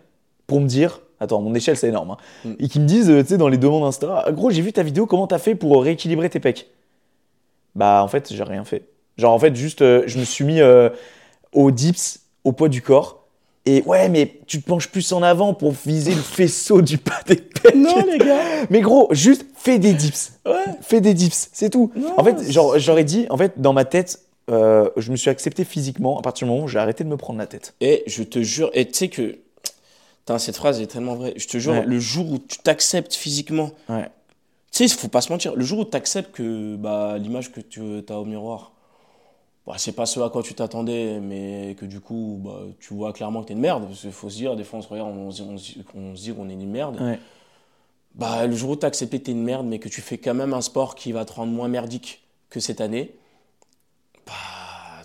pour 0.47 0.61
me 0.61 0.67
dire, 0.67 1.01
attends, 1.19 1.41
mon 1.41 1.53
échelle, 1.53 1.75
c'est 1.75 1.89
énorme, 1.89 2.11
hein, 2.11 2.55
et 2.57 2.69
qui 2.69 2.79
me 2.79 2.85
disent, 2.85 3.09
euh, 3.09 3.21
tu 3.21 3.29
sais, 3.29 3.37
dans 3.37 3.49
les 3.49 3.57
demandes 3.57 3.83
Insta, 3.83 4.23
Ah, 4.25 4.31
gros, 4.31 4.51
j'ai 4.51 4.61
vu 4.61 4.71
ta 4.71 4.81
vidéo, 4.81 5.05
comment 5.05 5.27
t'as 5.27 5.39
fait 5.39 5.55
pour 5.55 5.83
rééquilibrer 5.83 6.29
tes 6.29 6.39
pecs? 6.39 6.67
Bah, 7.75 8.01
en 8.01 8.07
fait, 8.07 8.31
j'ai 8.33 8.43
rien 8.43 8.63
fait. 8.63 8.83
Genre, 9.17 9.33
en 9.33 9.39
fait, 9.39 9.53
juste, 9.55 9.81
euh, 9.81 10.03
je 10.07 10.19
me 10.19 10.23
suis 10.23 10.45
mis 10.45 10.61
euh, 10.61 10.89
au 11.51 11.71
dips, 11.71 12.21
au 12.45 12.53
poids 12.53 12.69
du 12.69 12.81
corps. 12.81 13.24
Et 13.67 13.81
ouais, 13.87 14.09
mais 14.09 14.39
tu 14.45 14.61
te 14.61 14.67
penches 14.67 14.87
plus 14.89 15.11
en 15.11 15.23
avant 15.23 15.53
pour 15.55 15.71
viser 15.85 16.13
le 16.13 16.21
faisceau 16.21 16.81
du 16.83 16.97
pas 16.99 17.19
des 17.25 17.37
pecs. 17.37 17.73
les 17.73 18.17
gars. 18.19 18.43
Mais 18.69 18.81
gros, 18.81 19.07
juste 19.11 19.43
fais 19.55 19.79
des 19.79 19.93
dips. 19.93 20.33
Ouais. 20.45 20.53
Fais 20.81 21.01
des 21.01 21.15
dips, 21.15 21.49
c'est 21.51 21.71
tout. 21.71 21.91
Non, 21.95 22.13
en 22.17 22.23
fait, 22.23 22.51
genre, 22.51 22.77
j'aurais 22.77 23.03
dit, 23.03 23.25
en 23.31 23.37
fait, 23.37 23.53
dans 23.59 23.73
ma 23.73 23.83
tête, 23.83 24.19
euh, 24.51 24.89
je 24.97 25.09
me 25.11 25.15
suis 25.15 25.31
accepté 25.31 25.63
physiquement 25.63 26.19
à 26.19 26.21
partir 26.21 26.45
du 26.45 26.51
moment 26.53 26.65
où 26.65 26.67
j'ai 26.67 26.77
arrêté 26.77 27.03
de 27.03 27.09
me 27.09 27.17
prendre 27.17 27.39
la 27.39 27.47
tête. 27.47 27.73
Et 27.81 28.03
je 28.05 28.21
te 28.21 28.43
jure, 28.43 28.69
et 28.73 28.85
tu 28.85 28.93
sais 28.93 29.07
que. 29.07 29.37
Putain, 30.19 30.37
cette 30.37 30.55
phrase 30.57 30.79
est 30.81 30.85
tellement 30.87 31.15
vraie. 31.15 31.33
Je 31.35 31.47
te 31.47 31.57
jure, 31.57 31.73
Ouais. 31.73 31.85
le 31.85 31.99
jour 31.99 32.31
où 32.31 32.37
tu 32.37 32.59
t'acceptes 32.59 33.15
physiquement, 33.15 33.71
Ouais. 33.89 34.03
tu 34.71 34.77
sais, 34.77 34.85
il 34.85 34.89
faut 34.91 35.07
pas 35.07 35.21
se 35.21 35.31
mentir, 35.31 35.55
le 35.55 35.63
jour 35.65 35.79
où 35.79 35.85
tu 35.85 35.97
acceptes 35.97 36.31
que 36.35 36.75
bah, 36.75 37.17
l'image 37.19 37.51
que 37.51 37.61
tu 37.61 37.81
as 38.09 38.13
au 38.19 38.25
miroir, 38.25 38.73
bah, 39.67 39.75
c'est 39.77 39.93
pas 39.93 40.05
ce 40.05 40.19
à 40.19 40.29
quoi 40.29 40.43
tu 40.43 40.53
t'attendais, 40.53 41.19
mais 41.19 41.75
que 41.79 41.85
du 41.85 41.99
coup, 41.99 42.39
bah, 42.43 42.61
tu 42.79 42.93
vois 42.93 43.13
clairement 43.13 43.41
que 43.41 43.47
tu 43.47 43.53
es 43.53 43.55
une 43.55 43.61
merde. 43.61 43.85
Parce 43.87 44.01
qu'il 44.01 44.11
faut 44.11 44.29
se 44.29 44.37
dire, 44.37 44.55
des 44.55 44.63
fois, 44.63 44.79
on 44.79 44.81
se 44.81 44.87
regarde, 44.89 45.09
on 45.15 45.29
dit, 45.29 45.41
on 45.41 45.57
se 45.57 45.63
dit- 45.73 45.83
on 45.95 46.15
se 46.15 46.21
dit 46.21 46.33
qu'on 46.33 46.49
est 46.49 46.53
une 46.53 46.69
merde. 46.69 46.99
Ouais. 47.01 47.19
Bah, 48.13 48.45
le 48.47 48.55
jour 48.55 48.69
où 48.71 48.75
tu 48.75 48.85
as 48.85 48.87
accepté 48.87 49.19
que 49.19 49.25
tu 49.25 49.31
es 49.31 49.33
une 49.33 49.43
merde, 49.43 49.65
mais 49.65 49.79
que 49.79 49.89
tu 49.89 50.01
fais 50.01 50.17
quand 50.17 50.33
même 50.33 50.53
un 50.53 50.61
sport 50.61 50.95
qui 50.95 51.11
va 51.11 51.25
te 51.25 51.33
rendre 51.33 51.51
moins 51.51 51.67
merdique 51.67 52.23
que 52.49 52.59
cette 52.59 52.79
année, 52.79 53.13
bah, 54.25 54.33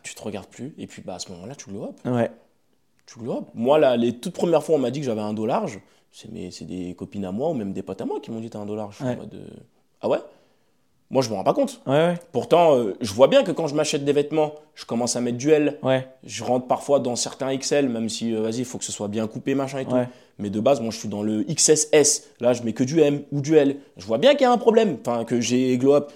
tu 0.03 0.15
te 0.15 0.23
regardes 0.23 0.47
plus. 0.49 0.75
Et 0.79 0.87
puis, 0.87 1.03
bah, 1.03 1.15
à 1.15 1.19
ce 1.19 1.31
moment-là, 1.33 1.55
tu 1.55 1.71
glow 1.71 1.85
up. 1.85 1.97
Ouais. 2.05 2.31
Tu 3.07 3.19
glow 3.19 3.39
up. 3.39 3.45
Moi, 3.55 3.79
là, 3.79 3.97
les 3.97 4.17
toutes 4.17 4.35
premières 4.35 4.63
fois, 4.63 4.77
on 4.77 4.79
m'a 4.79 4.91
dit 4.91 5.01
que 5.01 5.07
j'avais 5.07 5.21
un 5.21 5.33
dos 5.33 5.47
large. 5.47 5.81
C'est 6.13 6.31
mes- 6.31 6.51
c'est 6.51 6.65
des 6.65 6.95
copines 6.95 7.25
à 7.25 7.33
moi 7.33 7.51
ou 7.51 7.55
même 7.55 7.73
des 7.73 7.83
potes 7.83 8.01
à 8.01 8.05
moi 8.05 8.21
qui 8.21 8.31
m'ont 8.31 8.41
dit 8.41 8.51
t'as 8.51 8.59
un 8.59 8.67
dos 8.67 8.75
large. 8.77 8.93
Je 8.93 8.97
suis 8.97 9.05
en 9.05 9.09
Ouais. 9.09 9.17
mode, 9.17 9.35
euh, 9.35 9.47
Ah 10.03 10.09
ouais? 10.09 10.19
Moi, 11.11 11.23
je 11.23 11.29
me 11.31 11.35
rends 11.35 11.43
pas 11.43 11.55
compte. 11.55 11.81
Ouais, 11.87 11.93
ouais. 11.93 12.15
Pourtant, 12.31 12.77
euh, 12.77 12.95
je 13.01 13.13
vois 13.13 13.27
bien 13.27 13.43
que 13.43 13.51
quand 13.51 13.67
je 13.67 13.75
m'achète 13.75 14.05
des 14.05 14.13
vêtements, 14.13 14.53
je 14.77 14.85
commence 14.85 15.17
à 15.17 15.21
mettre 15.21 15.39
du 15.39 15.51
L. 15.51 15.77
Ouais. 15.83 16.07
Je 16.25 16.45
rentre 16.45 16.69
parfois 16.69 17.01
dans 17.01 17.17
certains 17.17 17.57
XL, 17.57 17.89
même 17.89 18.09
si, 18.09 18.33
euh, 18.33 18.43
vas-y, 18.43 18.59
il 18.59 18.65
faut 18.65 18.79
que 18.79 18.85
ce 18.85 18.93
soit 18.93 19.09
bien 19.09 19.27
coupé, 19.27 19.57
machin 19.57 19.81
et 19.81 19.85
tout. 19.85 19.97
Mais 20.39 20.51
de 20.51 20.61
base, 20.61 20.81
moi, 20.81 20.91
je 20.93 20.99
suis 20.99 21.09
dans 21.09 21.23
le 21.23 21.43
XSS. 21.43 22.23
Là, 22.41 22.53
je 22.53 22.63
mets 22.63 22.73
que 22.73 22.85
du 22.85 23.01
M 23.01 23.23
ou 23.33 23.41
du 23.41 23.57
L. 23.57 23.77
Je 23.97 24.07
vois 24.07 24.19
bien 24.19 24.33
qu'il 24.33 24.43
y 24.43 24.45
a 24.45 24.53
un 24.53 24.57
problème. 24.57 24.97
Enfin, 25.05 25.25
que 25.25 25.41
j'ai 25.41 25.77
glow 25.79 25.95
up. 25.95 26.13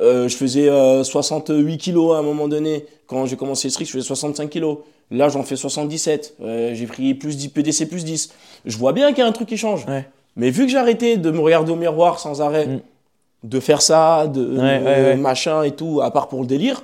Euh, 0.00 0.28
je 0.28 0.36
faisais 0.36 0.68
euh, 0.68 1.04
68 1.04 1.78
kilos 1.78 2.14
à 2.16 2.18
un 2.18 2.22
moment 2.22 2.48
donné. 2.48 2.86
Quand 3.06 3.26
j'ai 3.26 3.36
commencé 3.36 3.68
le 3.68 3.72
street, 3.72 3.84
je 3.84 3.92
faisais 3.92 4.04
65 4.04 4.48
kilos. 4.50 4.78
Là, 5.10 5.28
j'en 5.28 5.42
fais 5.42 5.56
77. 5.56 6.36
Euh, 6.40 6.74
j'ai 6.74 6.86
pris 6.86 7.14
plus 7.14 7.36
10, 7.36 7.48
PDC 7.48 7.86
plus 7.86 8.04
10. 8.04 8.32
Je 8.64 8.76
vois 8.78 8.92
bien 8.92 9.10
qu'il 9.10 9.18
y 9.18 9.22
a 9.22 9.26
un 9.26 9.32
truc 9.32 9.48
qui 9.48 9.56
change. 9.56 9.84
Mais 10.36 10.50
vu 10.50 10.64
que 10.64 10.70
j'ai 10.72 10.78
arrêté 10.78 11.16
de 11.18 11.30
me 11.30 11.38
regarder 11.40 11.70
au 11.70 11.76
miroir 11.76 12.18
sans 12.18 12.40
arrêt, 12.40 12.66
Mm. 12.66 12.80
De 13.44 13.60
faire 13.60 13.82
ça, 13.82 14.26
de 14.26 14.44
Ouais, 14.56 14.60
ouais, 14.60 14.84
ouais. 14.84 15.16
machin 15.16 15.62
et 15.62 15.72
tout, 15.72 16.00
à 16.00 16.10
part 16.10 16.28
pour 16.28 16.40
le 16.40 16.46
délire, 16.46 16.82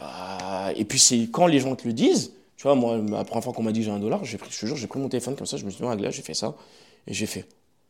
bah, 0.00 0.70
et 0.76 0.84
puis 0.84 0.98
c'est 0.98 1.28
quand 1.32 1.46
les 1.46 1.58
gens 1.58 1.74
te 1.74 1.86
le 1.86 1.92
disent, 1.92 2.32
Tu 2.56 2.62
vois, 2.62 2.74
moi, 2.74 2.96
la 2.96 3.24
première 3.24 3.44
fois 3.44 3.52
qu'on 3.52 3.62
m'a 3.62 3.72
dit 3.72 3.82
j'ai 3.82 3.90
un 3.90 3.98
dollar, 3.98 4.24
j'ai 4.24 4.38
pris, 4.38 4.50
je 4.50 4.58
te 4.60 4.66
jure, 4.66 4.76
j'ai 4.76 4.86
pris 4.86 4.98
mon 4.98 5.08
téléphone 5.08 5.36
comme 5.36 5.46
ça, 5.46 5.56
je 5.56 5.64
me 5.64 5.70
suis 5.70 5.84
mis 5.84 5.90
à 5.90 5.96
glace, 5.96 6.14
j'ai 6.14 6.22
fait 6.22 6.34
ça. 6.34 6.54
Et 7.06 7.12
j'ai 7.14 7.26
fait 7.26 7.44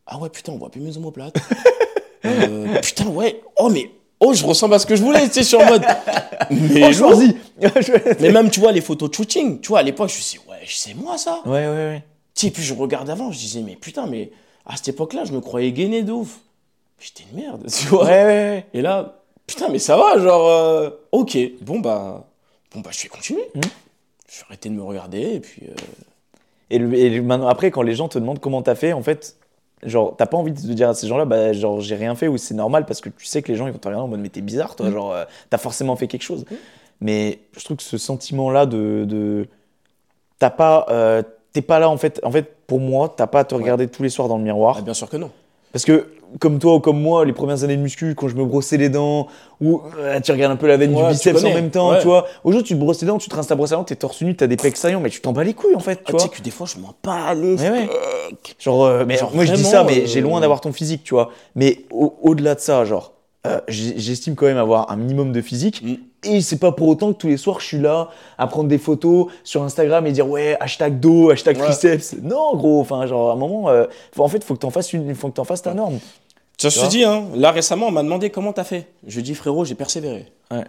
Ah 0.06 0.18
ouais, 0.18 0.28
putain, 0.28 0.52
on 0.52 0.58
voit 0.58 0.70
plus 0.70 0.80
mes 0.80 0.96
omoplates. 0.96 1.36
euh, 2.24 2.80
putain, 2.80 3.06
ouais. 3.06 3.40
Oh, 3.58 3.68
mais. 3.68 3.90
Oh, 4.18 4.32
je 4.32 4.44
ressemble 4.46 4.74
à 4.74 4.78
ce 4.78 4.86
que 4.86 4.96
je 4.96 5.02
voulais, 5.02 5.26
tu 5.28 5.34
sais, 5.34 5.42
sur 5.44 5.62
mode. 5.64 5.84
Mais, 6.50 6.90
Oh, 7.02 7.20
mais 8.20 8.30
même, 8.30 8.50
tu 8.50 8.60
vois, 8.60 8.72
les 8.72 8.80
photos 8.80 9.10
de 9.10 9.14
shooting, 9.14 9.60
tu 9.60 9.68
vois, 9.68 9.80
à 9.80 9.82
l'époque, 9.82 10.08
je 10.10 10.16
me 10.16 10.20
suis 10.20 10.38
dit, 10.38 10.44
ouais, 10.48 10.58
c'est 10.66 10.94
moi 10.94 11.18
ça. 11.18 11.40
Ouais, 11.44 11.66
ouais, 11.66 11.68
ouais. 11.68 12.04
Tu 12.34 12.46
sais, 12.46 12.52
puis 12.52 12.62
je 12.62 12.72
regarde 12.74 13.10
avant, 13.10 13.30
je 13.32 13.38
disais, 13.38 13.60
mais 13.60 13.74
putain, 13.76 14.06
mais 14.06 14.30
à 14.64 14.76
cette 14.76 14.88
époque-là, 14.88 15.24
je 15.24 15.32
me 15.32 15.40
croyais 15.40 15.72
gainé 15.72 16.02
de 16.02 16.12
ouf. 16.12 16.38
J'étais 16.98 17.24
une 17.30 17.36
merde, 17.40 17.66
tu 17.70 17.86
vois. 17.88 18.04
Ouais, 18.04 18.24
ouais, 18.24 18.24
ouais. 18.24 18.66
Et 18.74 18.82
là, 18.82 19.16
putain, 19.46 19.68
mais 19.68 19.78
ça 19.78 19.96
va, 19.96 20.18
genre, 20.18 20.48
euh, 20.48 20.90
ok, 21.12 21.36
bon 21.60 21.80
bah, 21.80 22.24
bon 22.74 22.80
bah, 22.80 22.90
je 22.92 23.02
vais 23.02 23.08
continuer. 23.08 23.44
Mhm. 23.54 23.62
Je 24.28 24.38
vais 24.40 24.44
arrêter 24.48 24.68
de 24.68 24.74
me 24.74 24.82
regarder 24.82 25.20
et 25.34 25.40
puis. 25.40 25.62
euh, 25.68 25.74
Et, 26.70 26.78
le- 26.78 26.94
et 26.94 27.10
le- 27.10 27.22
maintenant, 27.22 27.46
après, 27.48 27.70
quand 27.70 27.82
les 27.82 27.94
gens 27.94 28.08
te 28.08 28.18
demandent 28.18 28.40
comment 28.40 28.60
t'as 28.62 28.74
fait, 28.74 28.92
en 28.92 29.02
fait, 29.02 29.36
genre, 29.84 30.16
t'as 30.16 30.26
pas 30.26 30.36
envie 30.36 30.50
de 30.52 30.60
te 30.60 30.66
dire 30.66 30.88
à 30.88 30.94
ces 30.94 31.06
gens-là, 31.06 31.24
bah, 31.24 31.52
genre, 31.52 31.80
j'ai 31.80 31.94
rien 31.94 32.14
fait 32.16 32.26
ou 32.28 32.38
c'est 32.38 32.54
normal 32.54 32.86
parce 32.86 33.00
que 33.00 33.08
tu 33.08 33.24
sais 33.24 33.40
que 33.42 33.52
les 33.52 33.56
gens, 33.58 33.66
ils 33.68 33.72
vont 33.72 33.78
te 33.78 33.86
regarder 33.86 34.04
en 34.04 34.08
mode, 34.08 34.20
mais 34.20 34.30
t'es 34.30 34.40
bizarre, 34.40 34.74
toi, 34.74 34.88
Mm. 34.88 34.92
genre, 34.92 35.12
euh, 35.12 35.24
t'as 35.48 35.58
forcément 35.58 35.94
fait 35.96 36.08
quelque 36.08 36.22
chose. 36.24 36.44
Mais 37.00 37.38
je 37.56 37.62
trouve 37.64 37.76
que 37.76 37.82
ce 37.84 37.98
sentiment-là 37.98 38.66
de. 38.66 39.04
de 39.06 39.46
t'as 40.38 40.50
pas. 40.50 40.86
t'es 41.52 41.62
pas 41.62 41.78
là, 41.78 41.88
en 41.88 41.96
fait. 41.98 42.18
En 42.24 42.30
fait, 42.32 42.52
pour 42.66 42.80
moi, 42.80 43.14
t'as 43.16 43.26
pas 43.28 43.40
à 43.40 43.44
te 43.44 43.54
regarder 43.54 43.86
tous 43.86 44.02
les 44.02 44.08
soirs 44.08 44.28
dans 44.28 44.36
le 44.38 44.42
miroir. 44.44 44.76
ah, 44.78 44.82
bien 44.82 44.94
sûr 44.94 45.08
que 45.08 45.16
non. 45.16 45.30
Parce 45.72 45.84
que, 45.84 46.08
comme 46.40 46.58
toi 46.58 46.74
ou 46.74 46.80
comme 46.80 47.00
moi, 47.00 47.24
les 47.24 47.32
premières 47.32 47.64
années 47.64 47.76
de 47.76 47.82
muscu, 47.82 48.14
quand 48.14 48.28
je 48.28 48.34
me 48.36 48.44
brossais 48.44 48.76
les 48.76 48.88
dents, 48.88 49.26
ou 49.60 49.80
euh, 49.98 50.20
tu 50.20 50.32
regardes 50.32 50.52
un 50.52 50.56
peu 50.56 50.66
la 50.66 50.76
veine 50.76 50.94
Ouais, 50.94 51.02
du 51.02 51.08
biceps 51.12 51.44
en 51.44 51.54
même 51.54 51.70
temps, 51.70 51.90
Ouais. 51.92 51.98
tu 52.00 52.06
vois. 52.06 52.26
Aujourd'hui, 52.44 52.68
tu 52.68 52.74
te 52.74 52.78
brosses 52.80 53.00
les 53.00 53.06
dents, 53.06 53.18
tu 53.18 53.28
te 53.28 53.34
rinces 53.34 53.46
ta 53.46 53.54
brosse 53.54 53.72
à 53.72 53.76
dents, 53.76 53.84
t'es 53.84 53.96
torse 53.96 54.20
nu, 54.22 54.34
t'as 54.36 54.46
des 54.46 54.56
pecs 54.56 54.76
saillants, 54.76 55.00
mais 55.00 55.10
tu 55.10 55.20
t'en 55.20 55.32
bats 55.32 55.44
les 55.44 55.54
couilles 55.54 55.74
en 55.76 55.80
fait, 55.80 56.02
tu 56.04 56.12
Ah, 56.14 56.18
sais 56.18 56.28
que 56.28 56.42
des 56.42 56.50
fois, 56.50 56.66
je 56.66 56.78
m'en 56.80 56.94
bats 57.02 57.34
les 57.34 57.56
Mais 57.56 57.70
ouais. 57.70 57.88
Genre, 58.58 58.84
euh, 58.84 59.04
mais 59.06 59.16
Genre 59.16 59.34
moi 59.34 59.44
je 59.44 59.52
dis 59.54 59.64
ça, 59.64 59.84
mais 59.84 60.02
euh, 60.02 60.06
j'ai 60.06 60.20
loin 60.20 60.40
d'avoir 60.40 60.60
ton 60.60 60.72
physique, 60.72 61.02
tu 61.04 61.14
vois. 61.14 61.30
Mais 61.54 61.84
au- 61.90 62.14
au-delà 62.22 62.54
de 62.54 62.60
ça, 62.60 62.84
genre, 62.84 63.12
euh, 63.46 63.60
j'estime 63.68 64.34
quand 64.34 64.46
même 64.46 64.56
avoir 64.58 64.90
un 64.90 64.96
minimum 64.96 65.32
de 65.32 65.40
physique. 65.40 65.82
Mm. 65.82 65.94
Et 66.24 66.40
c'est 66.40 66.58
pas 66.58 66.72
pour 66.72 66.88
autant 66.88 67.12
que 67.12 67.18
tous 67.18 67.28
les 67.28 67.36
soirs 67.36 67.60
je 67.60 67.66
suis 67.66 67.78
là 67.78 68.08
à 68.38 68.46
prendre 68.48 68.68
des 68.68 68.78
photos 68.78 69.26
sur 69.44 69.62
Instagram 69.62 70.06
et 70.06 70.12
dire 70.12 70.28
ouais, 70.28 70.56
hashtag 70.60 70.98
dos, 70.98 71.30
hashtag 71.30 71.56
Ouais. 71.58 71.64
triceps. 71.64 72.16
Non, 72.22 72.56
gros, 72.56 72.80
enfin, 72.80 73.06
genre, 73.06 73.30
à 73.30 73.34
un 73.34 73.36
moment, 73.36 73.68
euh, 73.68 73.86
faut- 74.12 74.24
en 74.24 74.28
fait, 74.28 74.42
faut 74.42 74.54
que 74.54 74.60
t'en 74.60 74.70
fasses 74.70 74.92
une, 74.92 75.14
faut 75.14 75.28
que 75.28 75.34
t'en 75.34 75.44
fasses 75.44 75.62
ta 75.62 75.72
norme. 75.74 75.98
Ça, 76.58 76.68
je 76.70 76.80
te 76.80 76.86
dis, 76.88 77.04
hein, 77.04 77.26
là 77.34 77.50
récemment, 77.52 77.86
on 77.88 77.90
m'a 77.90 78.02
demandé 78.02 78.30
comment 78.30 78.52
t'as 78.52 78.64
fait. 78.64 78.88
Je 79.06 79.20
dis, 79.20 79.34
frérot, 79.34 79.64
j'ai 79.64 79.74
persévéré. 79.74 80.26
Ouais. 80.50 80.64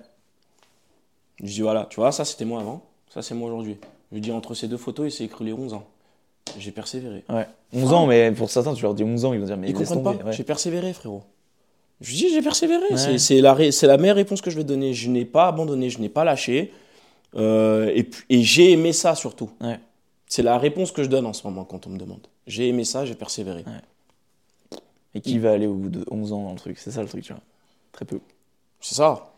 Je 1.41 1.45
dis, 1.53 1.61
voilà, 1.61 1.87
tu 1.89 1.99
vois, 1.99 2.11
ça 2.11 2.25
c'était 2.25 2.45
moi 2.45 2.59
avant, 2.61 2.81
ça 3.13 3.21
c'est 3.21 3.35
moi 3.35 3.47
aujourd'hui. 3.49 3.77
Je 4.11 4.19
dis, 4.19 4.31
entre 4.31 4.53
ces 4.53 4.67
deux 4.67 4.77
photos, 4.77 5.07
il 5.07 5.11
s'est 5.15 5.23
écroulé 5.25 5.53
11 5.53 5.73
ans. 5.73 5.83
J'ai 6.57 6.71
persévéré. 6.71 7.23
Ouais. 7.29 7.45
11 7.73 7.93
ans, 7.93 8.05
mais 8.07 8.31
pour 8.31 8.49
certains, 8.49 8.73
tu 8.73 8.83
leur 8.83 8.93
dis 8.93 9.03
11 9.03 9.25
ans, 9.25 9.33
ils 9.33 9.39
vont 9.39 9.45
dire 9.45 9.57
mais 9.57 9.69
Ils 9.69 9.73
comprennent 9.73 10.03
tomber. 10.03 10.17
pas. 10.19 10.25
ouais. 10.25 10.33
J'ai 10.33 10.43
persévéré, 10.43 10.93
frérot. 10.93 11.23
Je 12.01 12.13
dis, 12.13 12.29
j'ai 12.29 12.41
persévéré. 12.41 12.83
Ouais. 12.91 13.17
C'est- 13.17 13.41
la, 13.41 13.55
la 13.83 13.97
meilleure 13.97 14.15
réponse 14.17 14.41
que 14.41 14.49
je 14.51 14.55
vais 14.57 14.63
te 14.63 14.67
donner. 14.67 14.93
Je 14.93 15.09
n'ai 15.09 15.25
pas 15.25 15.47
abandonné, 15.47 15.89
je 15.89 15.99
n'ai 15.99 16.09
pas 16.09 16.23
lâché. 16.23 16.71
Euh, 17.35 17.91
et 18.29 18.41
j'ai 18.43 18.71
aimé 18.71 18.93
ça 18.93 19.15
surtout. 19.15 19.49
Ouais. 19.61 19.79
C'est 20.27 20.43
la 20.43 20.57
réponse 20.57 20.91
que 20.91 21.03
je 21.03 21.09
donne 21.09 21.25
en 21.25 21.33
ce 21.33 21.45
moment 21.47 21.63
quand 21.65 21.87
on 21.87 21.89
me 21.89 21.97
demande. 21.97 22.27
J'ai 22.45 22.67
aimé 22.69 22.83
ça, 22.83 23.05
j'ai 23.05 23.15
persévéré. 23.15 23.63
Et 25.15 25.21
qui 25.21 25.39
va 25.39 25.51
aller 25.51 25.65
au 25.67 25.73
bout 25.73 25.89
de 25.89 26.05
11 26.11 26.33
ans 26.33 26.43
dans 26.43 26.51
le 26.51 26.57
truc? 26.57 26.77
C'est 26.77 26.91
ça 26.91 27.01
le 27.01 27.07
truc, 27.07 27.23
tu 27.23 27.33
vois. 27.33 27.41
Très 27.91 28.05
peu. 28.05 28.19
C'est 28.79 28.95
ça. 28.95 29.33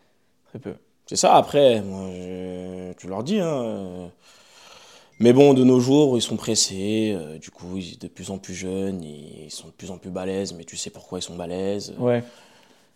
Très 0.49 0.59
peu. 0.59 0.73
C'est 1.05 1.15
ça. 1.15 1.35
Après, 1.35 1.81
moi, 1.81 2.09
je- 2.11 2.93
tu 2.93 3.07
leur 3.07 3.23
dis. 3.23 3.39
Hein, 3.39 3.61
euh, 3.63 4.07
mais 5.19 5.31
bon, 5.33 5.53
de 5.53 5.63
nos 5.63 5.79
jours, 5.79 6.17
ils 6.17 6.21
sont 6.21 6.35
pressés. 6.37 7.13
euh, 7.15 7.37
du 7.37 7.49
coup, 7.51 7.77
ils 7.77 7.93
sont 7.93 7.97
de 8.01 8.07
plus 8.07 8.29
en 8.31 8.37
plus 8.37 8.53
jeunes. 8.53 9.03
Ils 9.03 9.49
sont 9.51 9.67
de 9.67 9.73
plus 9.73 9.89
en 9.91 9.97
plus 9.97 10.09
balèzes. 10.09 10.53
Mais 10.53 10.65
tu 10.65 10.75
sais 10.75 10.89
pourquoi 10.89 11.19
ils 11.19 11.23
sont 11.23 11.35
balèzes. 11.35 11.93
Ouais. 11.97 12.23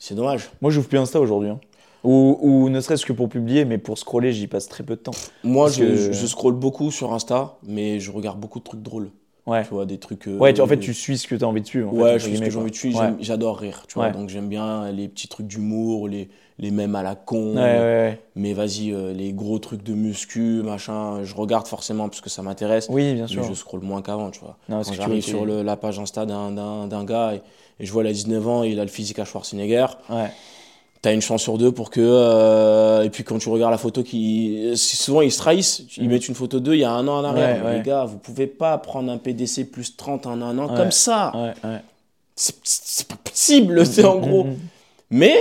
C'est 0.05 0.15
dommage. 0.15 0.49
Moi, 0.61 0.69
j'ouvre 0.69 0.89
plus 0.89 0.97
Insta 0.97 1.21
aujourd'hui. 1.21 1.49
hein. 1.49 1.61
Ou, 2.03 2.37
ou 2.41 2.67
ne 2.67 2.81
serait-ce 2.81 3.05
que 3.05 3.13
pour 3.13 3.29
publier, 3.29 3.63
mais 3.63 3.77
pour 3.77 3.97
scroller, 3.97 4.33
j'y 4.33 4.47
passe 4.47 4.67
très 4.67 4.83
peu 4.83 4.97
de 4.97 4.99
temps. 4.99 5.13
Moi, 5.45 5.69
je, 5.69 5.79
que- 5.79 5.95
je, 5.95 6.11
je 6.11 6.27
scrolle 6.27 6.55
beaucoup 6.55 6.91
sur 6.91 7.13
Insta, 7.13 7.55
mais 7.65 8.01
je 8.01 8.11
regarde 8.11 8.37
beaucoup 8.37 8.59
de 8.59 8.65
trucs 8.65 8.81
drôles. 8.81 9.11
Ouais. 9.45 9.63
Tu 9.63 9.69
vois, 9.69 9.85
des 9.85 9.99
trucs. 9.99 10.27
euh, 10.27 10.37
Ouais, 10.37 10.53
tu- 10.53 10.59
en 10.59 10.67
fait, 10.67 10.77
tu 10.79 10.93
suis 10.93 11.17
ce 11.17 11.25
que 11.25 11.35
tu 11.35 11.43
as 11.45 11.47
envie 11.47 11.61
de 11.61 11.65
suivre. 11.67 11.93
en 11.93 11.95
ouais, 11.95 12.19
je 12.19 12.27
fais 12.27 12.35
ce 12.35 12.41
que 12.41 12.49
j'ai 12.49 12.59
envie 12.59 12.71
de 12.71 12.75
suivre. 12.75 12.99
Ouais. 13.01 13.13
J'adore 13.21 13.57
rire, 13.57 13.85
tu 13.87 13.93
vois. 13.93 14.07
Ouais. 14.07 14.11
Donc 14.11 14.27
j'aime 14.27 14.49
bien 14.49 14.91
les 14.91 15.07
petits 15.07 15.29
trucs 15.29 15.47
d'humour, 15.47 16.09
les, 16.09 16.29
les 16.59 16.71
mèmes 16.71 16.95
à 16.95 17.03
la 17.03 17.15
con. 17.15 17.55
Ouais. 17.55 18.19
Mais 18.35 18.51
vas-y, 18.51 18.91
euh, 18.91 19.13
les 19.13 19.31
gros 19.31 19.59
trucs 19.59 19.83
de 19.83 19.93
muscu, 19.93 20.61
machin, 20.63 21.23
je 21.23 21.33
regarde 21.35 21.67
forcément 21.67 22.09
parce 22.09 22.19
que 22.19 22.29
ça 22.29 22.41
m'intéresse. 22.41 22.87
Oui, 22.89 23.13
bien 23.13 23.23
mais 23.23 23.27
sûr. 23.29 23.43
je 23.45 23.53
scrolle 23.53 23.81
moins 23.81 24.01
qu'avant, 24.01 24.31
tu 24.31 24.41
vois. 24.41 24.57
Non, 24.67 24.81
Quand 24.83 24.91
j'arrive 24.93 25.23
sur 25.23 25.45
le- 25.45 25.61
la 25.63 25.77
page 25.77 25.97
Insta 25.99 26.25
d'un- 26.25 26.51
d'un 26.51 26.87
d'un 26.87 27.03
gars 27.05 27.35
et, 27.35 27.41
et 27.79 27.85
je 27.85 27.91
vois 27.91 28.03
il 28.03 28.07
a 28.07 28.13
19 28.13 28.47
ans 28.47 28.63
et 28.63 28.69
il 28.69 28.79
a 28.79 28.83
le 28.83 28.89
physique 28.89 29.19
à 29.19 29.25
Schwarzenegger, 29.25 29.85
Ouais. 30.09 30.31
t'as 31.01 31.13
une 31.13 31.21
chance 31.21 31.41
sur 31.43 31.57
deux 31.57 31.71
pour 31.71 31.89
que. 31.89 31.99
euh, 32.01 33.03
et 33.03 33.09
puis 33.09 33.23
quand 33.23 33.37
tu 33.39 33.49
regardes 33.49 33.71
la 33.71 33.77
photo, 33.77 34.03
qui 34.03 34.71
souvent 34.75 35.21
ils 35.21 35.31
se 35.31 35.37
trahissent. 35.39 35.83
Ils 35.97 36.03
Mhm. 36.05 36.09
mettent 36.11 36.27
une 36.27 36.35
photo 36.35 36.59
d'eux 36.59 36.75
il 36.75 36.79
y 36.79 36.83
a 36.85 36.91
un 36.91 37.07
an 37.07 37.17
en 37.19 37.23
arrière. 37.23 37.63
Ouais, 37.63 37.69
ouais. 37.71 37.77
Les 37.77 37.83
gars, 37.83 38.05
vous 38.05 38.17
pouvez 38.17 38.47
pas 38.47 38.77
prendre 38.77 39.11
un 39.11 39.17
PDC 39.17 39.65
plus 39.65 39.95
30 39.97 40.25
en 40.27 40.41
un 40.41 40.57
an 40.59 40.67
comme 40.73 40.91
ça. 40.91 41.31
Ouais, 41.35 41.69
ouais. 41.69 41.79
C'est- 42.35 43.07
pas 43.07 43.17
possible, 43.23 43.85
c'est 43.85 44.05
en 44.05 44.17
Mm, 44.17 44.21
gros. 44.21 44.43
mm, 44.45 44.49
mm. 44.51 44.57
Mais 45.11 45.35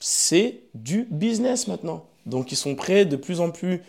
c'est 0.00 0.60
du 0.74 1.06
business 1.10 1.68
maintenant. 1.68 2.04
Donc 2.24 2.52
ils 2.52 2.56
sont 2.56 2.74
prêts 2.74 3.04
de 3.04 3.16
plus 3.16 3.40
en 3.40 3.50
plus. 3.50 3.82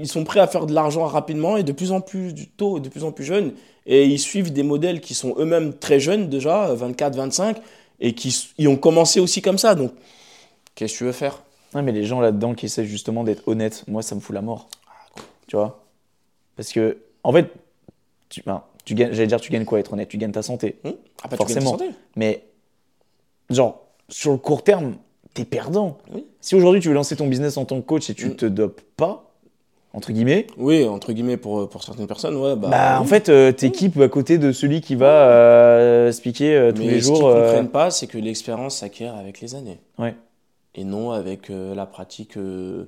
Ils 0.00 0.08
sont 0.08 0.24
prêts 0.24 0.40
à 0.40 0.46
faire 0.48 0.66
de 0.66 0.74
l'argent 0.74 1.06
rapidement 1.06 1.56
et 1.56 1.62
de 1.62 1.72
plus 1.72 1.92
en 1.92 2.00
plus 2.00 2.34
du 2.34 2.48
tôt, 2.48 2.80
de 2.80 2.88
plus 2.88 3.04
en 3.04 3.12
plus 3.12 3.24
jeunes. 3.24 3.52
Et 3.86 4.04
ils 4.06 4.18
suivent 4.18 4.52
des 4.52 4.62
modèles 4.62 5.00
qui 5.00 5.14
sont 5.14 5.34
eux-mêmes 5.38 5.74
très 5.74 5.98
jeunes 6.00 6.28
déjà, 6.28 6.72
24, 6.74 7.16
25, 7.16 7.56
et 8.00 8.14
qui 8.14 8.48
ils 8.58 8.68
ont 8.68 8.76
commencé 8.76 9.18
aussi 9.20 9.42
comme 9.42 9.58
ça. 9.58 9.74
Donc, 9.74 9.92
qu'est-ce 10.74 10.92
que 10.94 10.98
tu 10.98 11.04
veux 11.04 11.12
faire? 11.12 11.42
Ouais, 11.74 11.82
mais 11.82 11.92
les 11.92 12.04
gens 12.04 12.20
là-dedans 12.20 12.54
qui 12.54 12.66
essaient 12.66 12.84
justement 12.84 13.24
d'être 13.24 13.46
honnêtes, 13.48 13.84
moi, 13.88 14.02
ça 14.02 14.14
me 14.14 14.20
fout 14.20 14.34
la 14.34 14.42
mort. 14.42 14.68
Tu 15.48 15.56
vois? 15.56 15.84
Parce 16.56 16.70
que, 16.72 16.98
en 17.24 17.32
fait, 17.32 17.50
tu, 18.28 18.42
ben, 18.46 18.62
tu 18.84 18.94
gagnes, 18.94 19.12
j'allais 19.12 19.26
dire, 19.26 19.40
tu 19.40 19.50
gagnes 19.50 19.64
quoi 19.64 19.78
être 19.80 19.92
honnête? 19.92 20.08
Tu 20.08 20.18
gagnes 20.18 20.32
ta 20.32 20.42
santé. 20.42 20.76
Hum 20.84 20.94
Ah, 21.22 21.28
bah, 21.28 21.36
tu 21.36 21.44
gagnes 21.44 21.54
ta 21.54 21.60
Forcément. 21.60 21.70
santé. 21.70 21.90
Mais, 22.16 22.44
genre, 23.50 23.82
sur 24.08 24.32
le 24.32 24.38
court 24.38 24.62
terme, 24.64 24.96
t'es 25.34 25.44
perdant. 25.44 25.98
Oui. 26.14 26.26
Si 26.40 26.54
aujourd'hui 26.54 26.80
tu 26.80 26.88
veux 26.88 26.94
lancer 26.94 27.16
ton 27.16 27.26
business 27.26 27.56
en 27.56 27.64
tant 27.64 27.80
que 27.80 27.86
coach 27.86 28.10
et 28.10 28.14
tu 28.14 28.28
Mm. 28.28 28.36
te 28.36 28.46
dopes 28.46 28.82
pas, 28.96 29.31
entre 29.94 30.12
guillemets, 30.12 30.46
Oui, 30.56 30.86
entre 30.86 31.12
guillemets, 31.12 31.36
pour, 31.36 31.68
pour 31.68 31.82
certaines 31.82 32.06
personnes, 32.06 32.36
ouais. 32.36 32.56
Bah, 32.56 32.68
bah, 32.70 33.00
en 33.00 33.04
fait, 33.04 33.28
euh, 33.28 33.52
t'équipes 33.52 34.00
à 34.00 34.08
côté 34.08 34.38
de 34.38 34.50
celui 34.52 34.80
qui 34.80 34.94
va 34.94 35.28
euh, 35.28 36.08
expliquer 36.08 36.54
euh, 36.56 36.72
tous 36.72 36.80
Mais 36.82 36.92
les 36.92 37.00
ce 37.02 37.06
jours. 37.08 37.18
qu'ils 37.18 37.26
euh, 37.26 37.46
comprennent 37.46 37.68
pas, 37.70 37.90
c'est 37.90 38.06
que 38.06 38.16
l'expérience 38.18 38.76
s'acquiert 38.76 39.14
avec 39.16 39.40
les 39.40 39.54
années. 39.54 39.80
Ouais. 39.98 40.14
Et 40.74 40.84
non 40.84 41.10
avec 41.10 41.50
euh, 41.50 41.74
la 41.74 41.84
pratique 41.84 42.38
euh, 42.38 42.84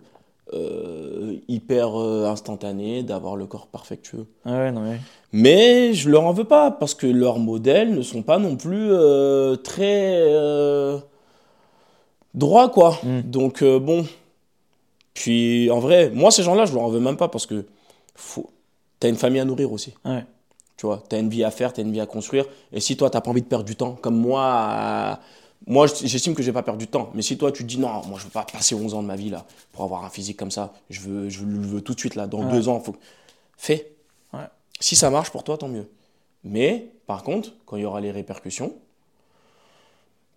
euh, 0.55 1.35
hyper 1.48 2.01
euh, 2.01 2.24
instantanée 2.26 3.02
d'avoir 3.02 3.36
le 3.36 3.44
corps 3.44 3.66
parfectueux. 3.66 4.26
Ouais, 4.47 4.72
non, 4.72 4.81
mais. 4.81 4.98
Mais 5.32 5.93
je 5.93 6.09
leur 6.09 6.24
en 6.24 6.32
veux 6.32 6.44
pas, 6.44 6.70
parce 6.70 6.94
que 6.94 7.06
leurs 7.06 7.39
modèles 7.39 7.93
ne 7.94 8.01
sont 8.02 8.22
pas 8.22 8.39
non 8.39 8.56
plus 8.56 8.89
euh, 8.90 9.56
très 9.56 10.22
euh, 10.22 10.97
droits, 12.32 12.70
quoi. 12.70 12.98
Mm. 13.02 13.20
Donc, 13.22 13.62
euh, 13.62 13.78
bon. 13.78 14.06
Puis, 15.15 15.70
en 15.70 15.78
vrai, 15.78 16.11
moi, 16.11 16.31
ces 16.31 16.43
gens-là, 16.43 16.65
je 16.66 16.73
leur 16.74 16.82
en 16.82 16.89
veux 16.89 17.01
même 17.01 17.16
pas, 17.16 17.28
parce 17.28 17.47
que 17.47 17.65
faut... 18.15 18.51
t'as 19.01 19.09
une 19.09 19.16
famille 19.16 19.41
à 19.41 19.45
nourrir 19.45 19.73
aussi. 19.73 19.95
Ouais. 20.05 20.24
Tu 20.77 20.86
vois, 20.86 21.03
tu 21.09 21.15
as 21.15 21.19
une 21.20 21.28
vie 21.31 21.45
à 21.45 21.51
faire, 21.53 21.73
tu 21.73 21.81
as 21.81 21.85
une 21.85 21.93
vie 21.93 22.01
à 22.01 22.07
construire. 22.07 22.47
Et 22.73 22.81
si 22.81 22.97
toi, 22.97 23.09
tu 23.11 23.20
pas 23.20 23.31
envie 23.31 23.43
de 23.43 23.47
perdre 23.47 23.65
du 23.65 23.77
temps, 23.77 23.93
comme 24.01 24.16
moi, 24.16 24.43
euh, 24.73 25.15
moi, 25.66 25.86
j'estime 25.86 26.35
que 26.35 26.43
je 26.43 26.49
vais 26.49 26.53
pas 26.53 26.65
perdre 26.65 26.81
du 26.81 26.89
temps. 26.89 27.11
Mais 27.15 27.23
si 27.23 27.39
toi, 27.39 27.53
tu 27.53 27.62
te 27.62 27.69
dis 27.69 27.78
non, 27.78 28.03
moi, 28.07 28.19
je 28.19 28.24
veux 28.24 28.31
pas 28.31 28.45
passer 28.45 28.74
11 28.74 28.93
ans 28.95 29.03
de 29.03 29.07
ma 29.07 29.16
vie 29.16 29.31
là 29.31 29.47
pour 29.73 29.85
avoir 29.85 30.05
un 30.05 30.11
physique 30.11 30.36
comme 30.36 30.51
ça. 30.51 30.73
Je 30.91 31.01
veux, 31.01 31.28
je 31.28 31.45
le 31.45 31.61
veux 31.61 31.81
tout 31.81 31.95
de 31.95 32.01
suite 32.01 32.16
là, 32.16 32.27
dans 32.27 32.45
Ouais. 32.45 32.51
deux 32.53 32.69
ans. 32.69 32.81
Faut... 32.81 32.97
Fais. 33.57 33.93
Ouais. 34.32 34.41
Si 34.81 34.97
ça 34.97 35.11
marche 35.11 35.31
pour 35.31 35.45
toi, 35.45 35.57
tant 35.57 35.69
mieux. 35.69 35.89
Mais 36.43 36.91
par 37.07 37.23
contre, 37.23 37.53
quand 37.66 37.77
il 37.77 37.82
y 37.82 37.86
aura 37.86 38.01
les 38.01 38.11
répercussions, 38.11 38.74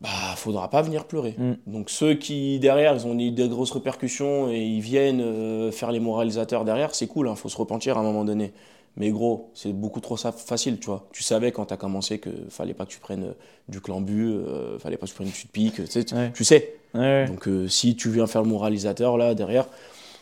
bah, 0.01 0.09
faudra 0.35 0.69
pas 0.69 0.81
venir 0.81 1.05
pleurer. 1.05 1.35
Mm. 1.37 1.53
Donc 1.67 1.89
ceux 1.89 2.13
qui 2.13 2.59
derrière, 2.59 2.93
ils 2.95 3.07
ont 3.07 3.17
eu 3.17 3.31
des 3.31 3.47
grosses 3.49 3.71
répercussions 3.71 4.49
et 4.49 4.59
ils 4.61 4.81
viennent 4.81 5.21
euh, 5.21 5.71
faire 5.71 5.91
les 5.91 5.99
moralisateurs 5.99 6.65
derrière, 6.65 6.93
c'est 6.95 7.07
cool, 7.07 7.27
hein, 7.27 7.35
faut 7.35 7.49
se 7.49 7.57
repentir 7.57 7.97
à 7.97 8.01
un 8.01 8.03
moment 8.03 8.23
donné. 8.25 8.53
Mais 8.99 9.11
gros, 9.11 9.51
c'est 9.53 9.73
beaucoup 9.73 9.99
trop 9.99 10.15
facile, 10.17 10.79
tu 10.79 10.87
vois. 10.87 11.05
Tu 11.13 11.21
savais 11.21 11.51
quand 11.51 11.65
tu 11.67 11.73
as 11.73 11.77
commencé 11.77 12.17
que 12.17 12.31
fallait 12.49 12.73
pas 12.73 12.85
que 12.85 12.91
tu 12.91 12.99
prennes 12.99 13.25
euh, 13.25 13.33
du 13.69 13.79
clambu, 13.79 14.23
euh, 14.25 14.79
fallait 14.79 14.97
pas 14.97 15.05
que 15.05 15.11
tu 15.11 15.15
prennes 15.15 15.27
du 15.29 15.43
de 15.43 15.49
pique, 15.49 15.75
tu 15.75 15.85
sais, 15.87 16.03
tu- 16.03 16.15
Ouais. 16.15 16.31
tu 16.33 16.43
sais. 16.43 16.73
Ouais, 16.95 17.01
ouais. 17.01 17.25
Donc 17.27 17.47
euh, 17.47 17.67
si 17.67 17.95
tu 17.95 18.09
viens 18.09 18.25
faire 18.25 18.41
le 18.41 18.49
moralisateur 18.49 19.17
là 19.17 19.35
derrière, 19.35 19.67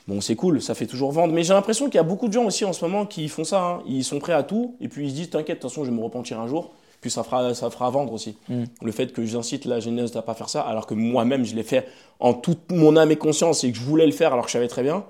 bon 0.10 0.20
c'est 0.20 0.36
cool, 0.36 0.62
ça 0.62 0.74
fait 0.76 0.88
toujours 0.88 1.12
vendre. 1.14 1.34
Mais 1.34 1.44
j'ai 1.44 1.54
l'impression 1.54 1.86
qu'il 1.86 1.96
y 1.96 2.00
a 2.00 2.04
beaucoup 2.04 2.28
de 2.28 2.34
gens 2.34 2.44
aussi 2.46 2.66
en 2.66 2.74
ce 2.74 2.84
moment 2.84 3.06
qui 3.06 3.30
font 3.30 3.44
ça. 3.46 3.62
hein. 3.62 3.84
Ils 3.88 4.04
sont 4.04 4.20
prêts 4.20 4.34
à 4.34 4.44
tout 4.44 4.76
et 4.82 4.90
puis 4.90 5.06
ils 5.06 5.10
se 5.12 5.16
disent 5.16 5.30
t'inquiète, 5.30 5.58
de 5.58 5.62
toute 5.62 5.70
façon 5.72 5.86
je 5.86 5.92
vais 5.92 5.96
me 5.96 6.04
repentir 6.04 6.40
un 6.42 6.48
jour. 6.48 6.72
Puis 7.06 7.12
ça 7.12 7.24
fera, 7.24 7.54
ça 7.54 7.70
fera 7.70 7.88
vendre 7.92 8.14
aussi. 8.14 8.36
Mm. 8.50 8.64
Le 8.82 8.92
fait 8.92 9.14
que 9.14 9.24
j'incite 9.24 9.66
la 9.66 9.80
jeunesse 9.80 10.16
à 10.16 10.24
pas 10.24 10.34
faire 10.34 10.50
ça, 10.50 10.62
alors 10.64 10.88
que 10.88 10.96
moi-même 10.96 11.46
je 11.46 11.54
l'ai 11.56 11.62
fait 11.62 11.88
en 12.20 12.34
toute 12.34 12.72
mon 12.72 12.98
âme 12.98 13.12
et 13.12 13.16
conscience 13.16 13.64
et 13.64 13.72
que 13.72 13.78
je 13.78 13.84
voulais 13.84 14.08
le 14.08 14.12
faire 14.12 14.34
alors 14.34 14.46
que 14.46 14.50
je 14.50 14.54
savais 14.54 14.68
très 14.68 14.82
bien. 14.82 15.06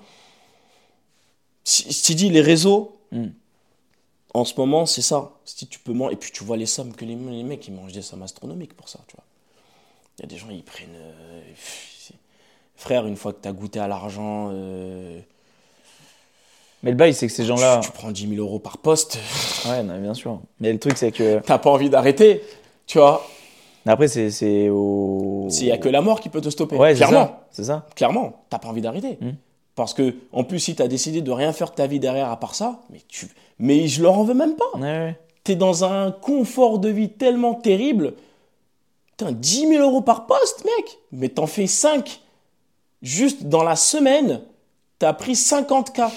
Si, 1.63 1.93
si 1.93 2.03
tu 2.03 2.15
dis 2.15 2.29
les 2.29 2.41
réseaux, 2.41 2.91
Hmm. 3.11 3.27
en 4.33 4.43
ce 4.43 4.55
moment, 4.57 4.85
c'est 4.85 5.03
ça. 5.03 5.31
Si 5.45 5.67
tu 5.67 5.79
peux 5.79 5.93
manger. 5.93 6.13
Et 6.15 6.17
puis 6.17 6.31
tu 6.33 6.43
vois 6.43 6.57
les 6.57 6.65
sommes 6.65 6.93
que 6.93 7.05
les, 7.05 7.15
les 7.15 7.43
mecs, 7.43 7.65
ils 7.67 7.73
mangent 7.73 7.93
des 7.93 8.01
sommes 8.01 8.23
astronomiques 8.23 8.73
pour 8.75 8.89
ça, 8.89 8.99
tu 9.07 9.15
vois. 9.15 9.23
Il 10.17 10.23
y 10.23 10.25
a 10.25 10.27
des 10.27 10.37
gens, 10.37 10.49
ils 10.49 10.63
prennent. 10.63 10.89
euh, 10.95 11.41
Frère, 12.75 13.05
une 13.07 13.15
fois 13.15 13.31
que 13.31 13.41
tu 13.41 13.47
as 13.47 13.53
goûté 13.53 13.79
à 13.79 13.87
l'argent, 13.87 14.49
euh, 14.51 15.21
Mais 16.83 16.91
le 16.91 16.97
bail, 16.97 17.13
c'est 17.13 17.27
que 17.27 17.33
ces 17.33 17.45
gens-là. 17.45 17.79
tu, 17.81 17.89
tu 17.89 17.93
prends 17.97 18.11
10 18.11 18.29
000 18.29 18.41
euros 18.41 18.59
par 18.59 18.77
poste, 18.77 19.17
Ouais, 19.67 19.81
non, 19.81 19.99
bien 19.99 20.13
sûr. 20.13 20.39
Mais 20.59 20.71
le 20.71 20.79
truc, 20.79 20.97
c'est 20.97 21.11
que. 21.11 21.39
t'as 21.39 21.57
pas 21.57 21.71
envie 21.71 21.89
d'arrêter, 21.89 22.43
tu 22.85 22.99
vois. 22.99 23.25
Après, 23.87 24.07
c'est 24.07 24.31
c'est 24.31 24.69
au. 24.69 25.47
Il 25.51 25.65
n'y 25.65 25.71
a 25.71 25.77
que 25.77 25.89
la 25.89 26.01
mort 26.01 26.19
qui 26.19 26.29
peut 26.29 26.41
te 26.41 26.49
stopper. 26.49 26.75
Ouais, 26.75 26.95
c'est 26.95 27.05
clairement. 27.05 27.25
ça. 27.25 27.47
C'est 27.51 27.63
ça. 27.65 27.87
Clairement, 27.95 28.45
t'as 28.49 28.59
pas 28.59 28.67
envie 28.67 28.81
d'arrêter. 28.81 29.17
Mm. 29.21 29.31
Parce 29.75 29.93
que, 29.93 30.15
en 30.31 30.43
plus, 30.43 30.59
si 30.59 30.75
tu 30.75 30.81
as 30.81 30.87
décidé 30.87 31.21
de 31.21 31.31
rien 31.31 31.51
faire 31.51 31.69
de 31.69 31.75
ta 31.75 31.85
vie 31.85 31.99
derrière 31.99 32.29
à 32.31 32.39
part 32.39 32.55
ça, 32.55 32.79
mais, 32.89 33.01
tu... 33.07 33.27
mais 33.59 33.87
je 33.87 34.01
leur 34.01 34.17
en 34.17 34.23
veux 34.23 34.33
même 34.33 34.55
pas. 34.55 34.77
Ouais, 34.77 34.81
ouais. 34.81 35.19
T'es 35.43 35.55
dans 35.55 35.83
un 35.83 36.11
confort 36.11 36.79
de 36.79 36.89
vie 36.89 37.09
tellement 37.09 37.53
terrible. 37.53 38.13
Putain, 39.17 39.31
10 39.31 39.67
000 39.67 39.83
euros 39.83 40.01
par 40.01 40.25
poste, 40.25 40.65
mec. 40.65 40.97
Mais 41.11 41.29
t'en 41.29 41.45
fais 41.45 41.67
5. 41.67 42.21
Juste 43.01 43.43
dans 43.43 43.63
la 43.63 43.75
semaine, 43.75 44.41
t'as 44.97 45.13
pris 45.13 45.33
50K. 45.33 46.09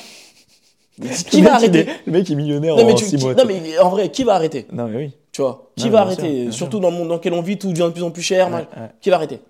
Qui 1.31 1.43
va 1.43 1.55
arrêter 1.55 1.79
est- 1.81 2.07
Le 2.07 2.12
mec 2.12 2.31
est 2.31 2.35
millionnaire 2.35 2.77
non 2.77 2.85
mais, 2.87 2.93
en 2.93 2.97
tu- 2.97 3.05
6 3.05 3.16
qui- 3.16 3.25
mois. 3.25 3.35
non, 3.35 3.45
mais 3.47 3.79
en 3.79 3.89
vrai, 3.91 4.11
qui 4.11 4.25
va 4.25 4.35
arrêter 4.35 4.66
Non, 4.73 4.89
mais 4.89 4.97
oui. 4.97 5.12
Tu 5.33 5.43
vois 5.43 5.70
Qui 5.77 5.89
va 5.91 5.99
sûr, 5.99 6.07
arrêter 6.23 6.51
Surtout 6.53 6.81
dans 6.81 6.91
le 6.91 6.97
monde 6.97 7.09
dans 7.09 7.15
lequel 7.15 7.33
on 7.35 7.43
vit, 7.43 7.57
tout 7.59 7.69
devient 7.70 7.83
de 7.85 7.91
plus 7.91 8.03
en 8.03 8.11
plus 8.11 8.23
cher. 8.23 8.47
Ouais, 8.47 8.53
machin. 8.53 8.66
ouais. 8.77 8.91
Qui 9.01 9.11
va 9.11 9.16
arrêter 9.16 9.41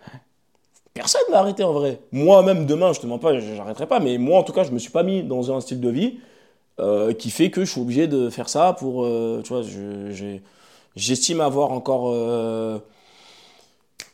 Personne 0.93 1.23
va 1.31 1.39
arrêter 1.39 1.63
en 1.65 1.73
vrai. 1.73 2.01
Moi-même, 2.13 2.67
demain, 2.67 2.93
je 2.93 3.01
te 3.01 3.07
mens 3.07 3.19
pas, 3.19 3.39
j'arrêterai 3.39 3.87
pas. 3.87 4.01
Mais 4.01 4.19
moi, 4.19 4.39
en 4.41 4.43
tout 4.43 4.53
cas, 4.53 4.65
je 4.65 4.73
me 4.73 4.79
suis 4.79 4.91
pas 4.91 5.03
mis 5.05 5.23
dans 5.23 5.55
un 5.57 5.61
style 5.61 5.81
de 5.81 5.89
vie 5.91 6.19
euh, 6.81 7.13
qui 7.13 7.31
fait 7.31 7.51
que 7.51 7.65
je 7.65 7.71
suis 7.71 7.81
obligé 7.81 8.07
de 8.09 8.29
faire 8.31 8.49
ça 8.49 8.73
pour. 8.79 9.05
euh, 9.05 9.41
tu 9.45 9.53
vois, 9.53 9.63
je- 9.63 10.39
j'estime 10.97 11.41
avoir 11.41 11.71
encore. 11.73 12.11
euh, 12.13 12.79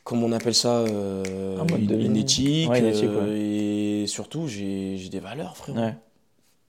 comment 0.04 0.26
on 0.26 0.32
appelle 0.32 0.54
ça 0.54 0.78
euh, 0.80 1.58
Un 1.58 1.64
mode 1.64 1.86
de 1.86 1.94
une, 1.94 2.00
une 2.02 2.16
éthique. 2.18 2.70
Ouais, 2.70 2.78
une 2.80 2.86
éthique, 2.86 3.08
Et 3.34 4.04
surtout, 4.06 4.46
j'ai 4.46 4.96
j'ai 4.98 5.08
des 5.08 5.20
valeurs, 5.20 5.56
frérot. 5.56 5.78
Ouais. 5.78 5.94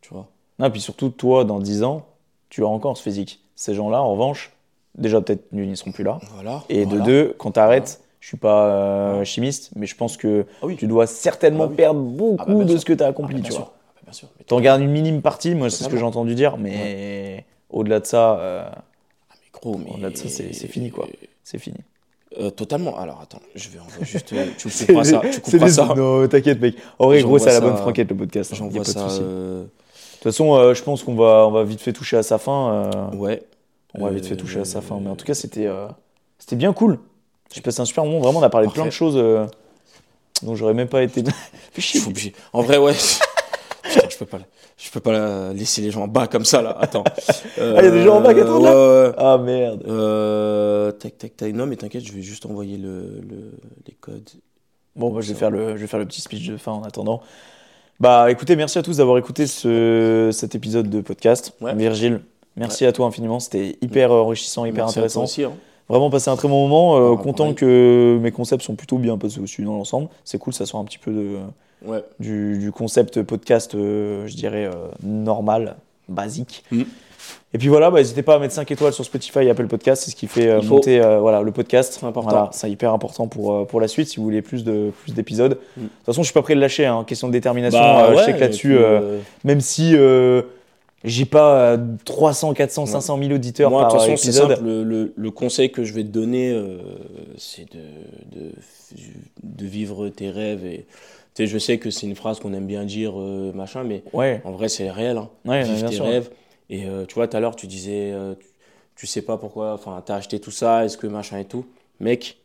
Tu 0.01 0.13
vois? 0.13 0.27
Non, 0.59 0.71
puis 0.71 0.81
surtout, 0.81 1.09
toi, 1.09 1.43
dans 1.43 1.59
10 1.59 1.83
ans, 1.83 2.05
tu 2.49 2.63
as 2.63 2.67
encore 2.67 2.97
ce 2.97 3.03
physique. 3.03 3.41
Ces 3.55 3.73
gens-là, 3.73 4.01
en 4.01 4.11
revanche, 4.11 4.51
déjà, 4.97 5.21
peut-être, 5.21 5.43
ils 5.53 5.67
n'y 5.67 5.75
seront 5.77 5.91
plus 5.91 6.03
là. 6.03 6.19
Voilà. 6.33 6.63
Et 6.69 6.85
voilà. 6.85 6.99
de 7.01 7.05
deux, 7.05 7.35
quand 7.37 7.51
tu 7.51 7.59
arrêtes, 7.59 8.01
je 8.21 8.27
suis 8.27 8.37
pas 8.37 8.65
euh, 8.67 9.23
chimiste, 9.23 9.71
mais 9.75 9.85
je 9.85 9.95
pense 9.95 10.17
que 10.17 10.45
Ah 10.61 10.65
oui. 10.65 10.75
tu 10.77 10.87
dois 10.87 11.07
certainement 11.07 11.65
Ah 11.65 11.69
oui. 11.69 11.75
perdre 11.75 11.99
beaucoup 11.99 12.43
Ah 12.47 12.53
bah, 12.53 12.63
de 12.63 12.69
sûr. 12.69 12.79
ce 12.79 12.85
que 12.85 12.93
tu 12.93 13.03
as 13.03 13.07
accompli, 13.07 13.35
bah, 13.41 13.47
tu 13.49 13.51
vois. 13.53 13.73
Ah, 13.75 13.91
bah, 13.95 14.01
bien 14.05 14.13
sûr. 14.13 14.27
Mais 14.39 14.45
T'en 14.45 14.59
gardes 14.61 14.81
une 14.81 14.91
minime 14.91 15.21
partie, 15.21 15.53
moi, 15.55 15.69
c'est 15.69 15.83
ce 15.83 15.89
que 15.89 15.97
j'ai 15.97 16.03
entendu 16.03 16.35
dire, 16.35 16.57
mais 16.57 17.45
au-delà 17.69 17.99
de 17.99 18.05
ça, 18.05 18.39
euh, 18.39 18.63
Ah, 19.29 19.33
mais 19.41 19.47
gros, 19.53 19.77
mais. 19.77 19.91
Au-delà 19.91 20.09
de 20.09 20.17
ça, 20.17 20.29
c'est- 20.29 20.53
c'est 20.53 20.67
fini, 20.67 20.89
quoi. 20.91 21.07
c'est 21.43 21.59
fini. 21.59 21.77
Euh, 22.39 22.49
totalement. 22.49 22.97
Alors 22.97 23.21
attends, 23.21 23.39
je 23.55 23.69
vais 23.69 23.79
envoyer 23.79 24.03
juste. 24.05 24.33
euh, 24.33 24.45
tu 24.57 24.67
me 24.67 24.73
couperas 24.87 25.03
ça. 25.05 25.21
Tu 25.31 25.39
couperas 25.41 25.65
des- 25.67 25.71
ça. 25.71 25.93
Non, 25.95 26.27
t'inquiète, 26.27 26.59
mec. 26.59 26.75
En 26.99 27.05
vrai, 27.07 27.21
gros, 27.21 27.37
c'est 27.39 27.49
à 27.49 27.53
la 27.53 27.61
bonne 27.61 27.77
franquette, 27.77 28.09
le 28.09 28.17
podcast. 28.17 28.51
hein, 28.51 28.55
J'envoie 28.57 28.81
pas 28.83 28.87
de 28.91 28.93
ça. 28.93 29.07
De 30.25 30.29
toute 30.31 30.37
façon, 30.37 30.55
euh, 30.55 30.73
je 30.73 30.81
pense 30.81 31.03
qu'on 31.03 31.13
va, 31.13 31.45
on 31.47 31.51
va 31.51 31.63
vite 31.63 31.79
fait 31.79 31.93
toucher 31.93 32.17
à 32.17 32.23
sa 32.23 32.39
fin. 32.39 32.89
euh, 33.13 33.15
Ouais. 33.15 33.43
on 33.93 34.03
va 34.05 34.09
vite 34.09 34.25
fait 34.25 34.35
toucher 34.35 34.59
à 34.61 34.65
sa 34.65 34.81
fin. 34.81 34.97
Mais 34.99 35.11
en 35.11 35.15
tout 35.15 35.23
cas, 35.23 35.35
c'était 35.35 35.67
euh, 35.67 35.85
c'était 36.39 36.55
bien 36.55 36.73
cool. 36.73 36.97
J'ai 37.53 37.61
passé 37.61 37.79
un 37.81 37.85
super 37.85 38.05
moment. 38.05 38.19
Vraiment, 38.21 38.39
on 38.39 38.41
a 38.43 38.49
parlé 38.49 38.65
de 38.65 38.71
plein 38.71 38.85
de 38.85 38.89
choses 38.89 39.15
dont 40.41 40.55
j'aurais 40.55 40.73
même 40.73 40.87
pas 40.87 41.03
été. 41.03 41.23
Fais 41.73 42.07
obligé. 42.07 42.33
En 42.53 42.63
vrai, 42.63 42.77
ouais. 42.79 42.93
Putain, 43.83 44.07
je 44.09 44.17
peux 44.17 44.25
pas, 44.25 44.39
je 44.77 44.89
peux 44.89 44.99
pas 44.99 45.11
la- 45.11 45.53
laisser 45.53 45.83
les 45.83 45.91
gens 45.91 46.01
en 46.01 46.07
bas 46.07 46.25
comme 46.25 46.43
ça 46.43 46.63
là. 46.63 46.75
Attends. 46.79 47.03
Ah, 47.59 47.83
y 47.83 47.85
a 47.87 47.91
des 47.91 48.01
gens 48.03 48.15
en 48.17 48.21
bas 48.21 48.33
qui 48.33 48.39
attendent, 48.39 48.63
là. 48.63 49.13
Ah 49.19 49.37
merde. 49.37 49.83
Euh, 49.87 50.91
tac, 50.91 51.19
tac, 51.19 51.37
tac. 51.37 51.53
Non, 51.53 51.67
mais 51.67 51.75
t'inquiète, 51.75 52.03
je 52.03 52.11
vais 52.13 52.23
juste 52.23 52.47
envoyer 52.47 52.77
le, 52.77 53.21
le- 53.29 53.51
les 53.87 53.93
codes. 53.93 54.27
Bon, 54.95 55.11
bah, 55.13 55.21
je 55.21 55.29
vais 55.31 55.37
faire 55.39 55.51
le, 55.51 55.75
je 55.77 55.81
vais 55.81 55.87
faire 55.87 55.99
le 55.99 56.05
petit 56.07 56.21
speech 56.21 56.47
de 56.47 56.57
fin 56.57 56.71
en 56.71 56.81
attendant. 56.83 57.21
Bah, 57.99 58.29
écoutez, 58.29 58.55
merci 58.55 58.77
à 58.77 58.81
tous 58.83 58.97
d'avoir 58.97 59.17
écouté 59.17 59.47
ce, 59.47 60.29
cet 60.33 60.53
épisode 60.55 60.89
de 60.89 61.01
podcast. 61.01 61.53
Ouais. 61.61 61.73
Virgile, 61.75 62.21
merci 62.57 62.85
à 62.85 62.91
toi 62.91 63.07
infiniment. 63.07 63.39
C'était 63.39 63.77
hyper 63.81 64.11
enrichissant, 64.11 64.65
hyper 64.65 64.85
Merci 64.85 64.99
à 64.99 65.01
toi 65.01 65.05
intéressant. 65.05 65.23
aussi. 65.23 65.43
hein. 65.43 65.53
Vraiment 65.87 66.09
passé 66.09 66.29
un 66.29 66.35
très 66.35 66.47
bon 66.47 66.67
moment. 66.67 66.97
euh, 66.97 67.15
content 67.15 67.53
que 67.53 68.17
mes 68.21 68.31
concepts 68.31 68.63
sont 68.63 68.75
plutôt 68.75 68.97
bien 68.97 69.17
passés 69.17 69.39
aussi 69.39 69.61
dans 69.61 69.77
l'ensemble. 69.77 70.09
C'est 70.25 70.37
cool, 70.39 70.53
ça 70.53 70.65
sort 70.65 70.79
un 70.79 70.85
petit 70.85 70.97
peu 70.97 71.11
de, 71.11 71.37
du, 72.19 72.57
du 72.57 72.71
concept 72.71 73.21
podcast, 73.21 73.75
euh, 73.75 74.25
je 74.27 74.35
dirais, 74.35 74.65
euh, 74.65 74.71
normal, 75.03 75.75
basique. 76.09 76.63
Mm. 76.71 76.81
Et 77.53 77.57
puis 77.57 77.67
voilà, 77.69 77.89
bah, 77.89 77.99
n'hésitez 77.99 78.21
pas 78.21 78.35
à 78.35 78.39
mettre 78.39 78.53
5 78.53 78.69
étoiles 78.71 78.91
sur 78.93 79.05
Spotify 79.05 79.39
et 79.39 79.49
Apple 79.49 79.67
Podcast, 79.67 80.03
c'est 80.03 80.11
ce 80.11 80.15
qui 80.15 80.27
fait 80.27 80.49
euh, 80.49 80.61
monter 80.61 81.01
euh, 81.01 81.19
voilà, 81.19 81.41
le 81.41 81.51
podcast. 81.51 81.97
C'est 81.99 82.05
important. 82.05 82.29
Voilà, 82.29 82.49
c'est 82.51 82.69
hyper 82.69 82.91
important 82.91 83.27
pour, 83.27 83.53
euh, 83.53 83.65
pour 83.65 83.79
la 83.79 83.87
suite 83.87 84.09
si 84.09 84.17
vous 84.17 84.23
voulez 84.23 84.41
plus 84.41 84.63
de 84.63 84.91
plus 85.03 85.13
d'épisodes. 85.13 85.57
Mm. 85.77 85.81
De 85.83 85.87
toute 85.87 86.05
façon, 86.05 86.21
je 86.23 86.27
suis 86.27 86.33
pas 86.33 86.41
prêt 86.41 86.55
de 86.55 86.59
lâcher, 86.59 86.85
hein, 86.85 87.03
question 87.07 87.27
de 87.27 87.33
détermination. 87.33 87.79
Bah, 87.79 88.07
je 88.11 88.15
ouais, 88.17 88.23
sais 88.25 88.33
que 88.33 88.39
là-dessus, 88.39 88.77
même 89.45 89.61
si 89.61 89.95
j'ai 91.03 91.25
pas 91.25 91.55
euh, 91.75 91.77
300, 92.03 92.53
400, 92.53 92.87
500 92.87 93.19
000 93.19 93.31
auditeurs 93.31 93.69
Moi, 93.69 93.81
de 93.81 93.85
par 93.85 93.91
toute 93.91 94.01
façon, 94.01 94.13
épisode. 94.13 94.49
simple. 94.55 94.63
Le, 94.65 94.83
le- 94.83 95.13
le 95.15 95.31
conseil 95.31 95.71
que 95.71 95.83
je 95.83 95.93
vais 95.93 96.03
te 96.03 96.09
donner, 96.09 96.59
c'est 97.37 97.71
de, 97.73 97.79
de, 98.39 98.51
de 99.43 99.65
vivre 99.65 100.09
tes 100.09 100.29
rêves. 100.31 100.65
Et, 100.65 100.85
tu 101.35 101.43
sais, 101.43 101.47
je 101.47 101.57
sais 101.59 101.77
que 101.77 101.89
c'est 101.91 102.07
une 102.07 102.15
phrase 102.15 102.39
qu'on 102.39 102.53
aime 102.53 102.65
bien 102.65 102.85
dire, 102.85 103.13
machin, 103.53 103.83
mais 103.83 104.03
Ouais, 104.13 104.41
en 104.45 104.51
vrai, 104.51 104.67
c'est 104.67 104.89
réel. 104.89 105.17
Hein. 105.17 105.29
ouais, 105.45 105.63
Vivre 105.63 105.89
tes 105.89 105.95
sûr. 105.95 106.05
rêves. 106.05 106.29
Et 106.69 106.85
euh, 106.85 107.05
tu 107.05 107.15
vois, 107.15 107.27
tout 107.27 107.37
à 107.37 107.39
l'heure, 107.39 107.55
tu 107.55 107.67
disais, 107.67 108.11
euh, 108.13 108.35
tu, 108.35 108.47
tu 108.95 109.07
sais 109.07 109.21
pas 109.21 109.37
pourquoi, 109.37 109.73
enfin, 109.73 110.01
t'as 110.05 110.15
acheté 110.15 110.39
tout 110.39 110.51
ça, 110.51 110.85
est-ce 110.85 110.97
que 110.97 111.07
machin 111.07 111.37
et 111.39 111.45
tout. 111.45 111.65
Mec, 111.99 112.37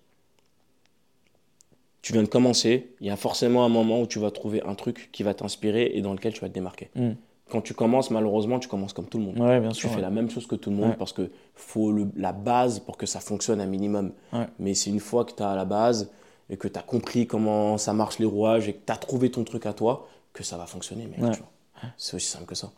tu 2.02 2.12
viens 2.12 2.22
de 2.22 2.28
commencer, 2.28 2.92
il 3.00 3.06
y 3.06 3.10
a 3.10 3.16
forcément 3.16 3.64
un 3.64 3.68
moment 3.68 4.00
où 4.00 4.06
tu 4.06 4.18
vas 4.18 4.30
trouver 4.30 4.62
un 4.62 4.74
truc 4.74 5.10
qui 5.12 5.22
va 5.22 5.34
t'inspirer 5.34 5.90
et 5.94 6.00
dans 6.02 6.12
lequel 6.12 6.32
tu 6.32 6.40
vas 6.40 6.48
te 6.48 6.54
démarquer. 6.54 6.90
Mm. 6.94 7.10
Quand 7.50 7.60
tu 7.60 7.74
commences, 7.74 8.10
malheureusement, 8.10 8.58
tu 8.60 8.68
commences 8.68 8.92
comme 8.92 9.06
tout 9.08 9.18
le 9.18 9.24
monde. 9.24 9.38
Ouais, 9.38 9.58
bien 9.60 9.70
Tu 9.70 9.80
sûr. 9.80 9.90
fais 9.90 9.96
ouais. 9.96 10.02
la 10.02 10.10
même 10.10 10.30
chose 10.30 10.46
que 10.46 10.54
tout 10.54 10.70
le 10.70 10.76
monde 10.76 10.90
Ouais. 10.90 10.96
parce 10.96 11.12
que 11.12 11.30
faut 11.56 11.90
le- 11.92 12.08
la 12.16 12.32
base 12.32 12.78
pour 12.78 12.96
que 12.96 13.06
ça 13.06 13.18
fonctionne 13.20 13.60
un 13.60 13.66
minimum. 13.66 14.12
Mais 14.58 14.74
c'est 14.74 14.90
une 14.90 15.00
fois 15.00 15.24
que 15.24 15.32
tu 15.32 15.42
as 15.42 15.54
la 15.56 15.64
base 15.64 16.10
et 16.48 16.56
que 16.56 16.68
tu 16.68 16.78
as 16.78 16.82
compris 16.82 17.26
comment 17.26 17.76
ça 17.76 17.92
marche 17.92 18.18
les 18.20 18.24
rouages 18.26 18.68
et 18.68 18.72
que 18.74 18.80
tu 18.86 18.92
as 18.92 18.96
trouvé 18.96 19.30
ton 19.30 19.42
truc 19.44 19.66
à 19.66 19.72
toi 19.72 20.08
que 20.32 20.42
ça 20.44 20.56
va 20.56 20.66
fonctionner. 20.66 21.06
mec. 21.06 21.38
C'est 21.96 22.14
aussi 22.16 22.28
simple 22.28 22.46
que 22.46 22.54
ça. 22.54 22.70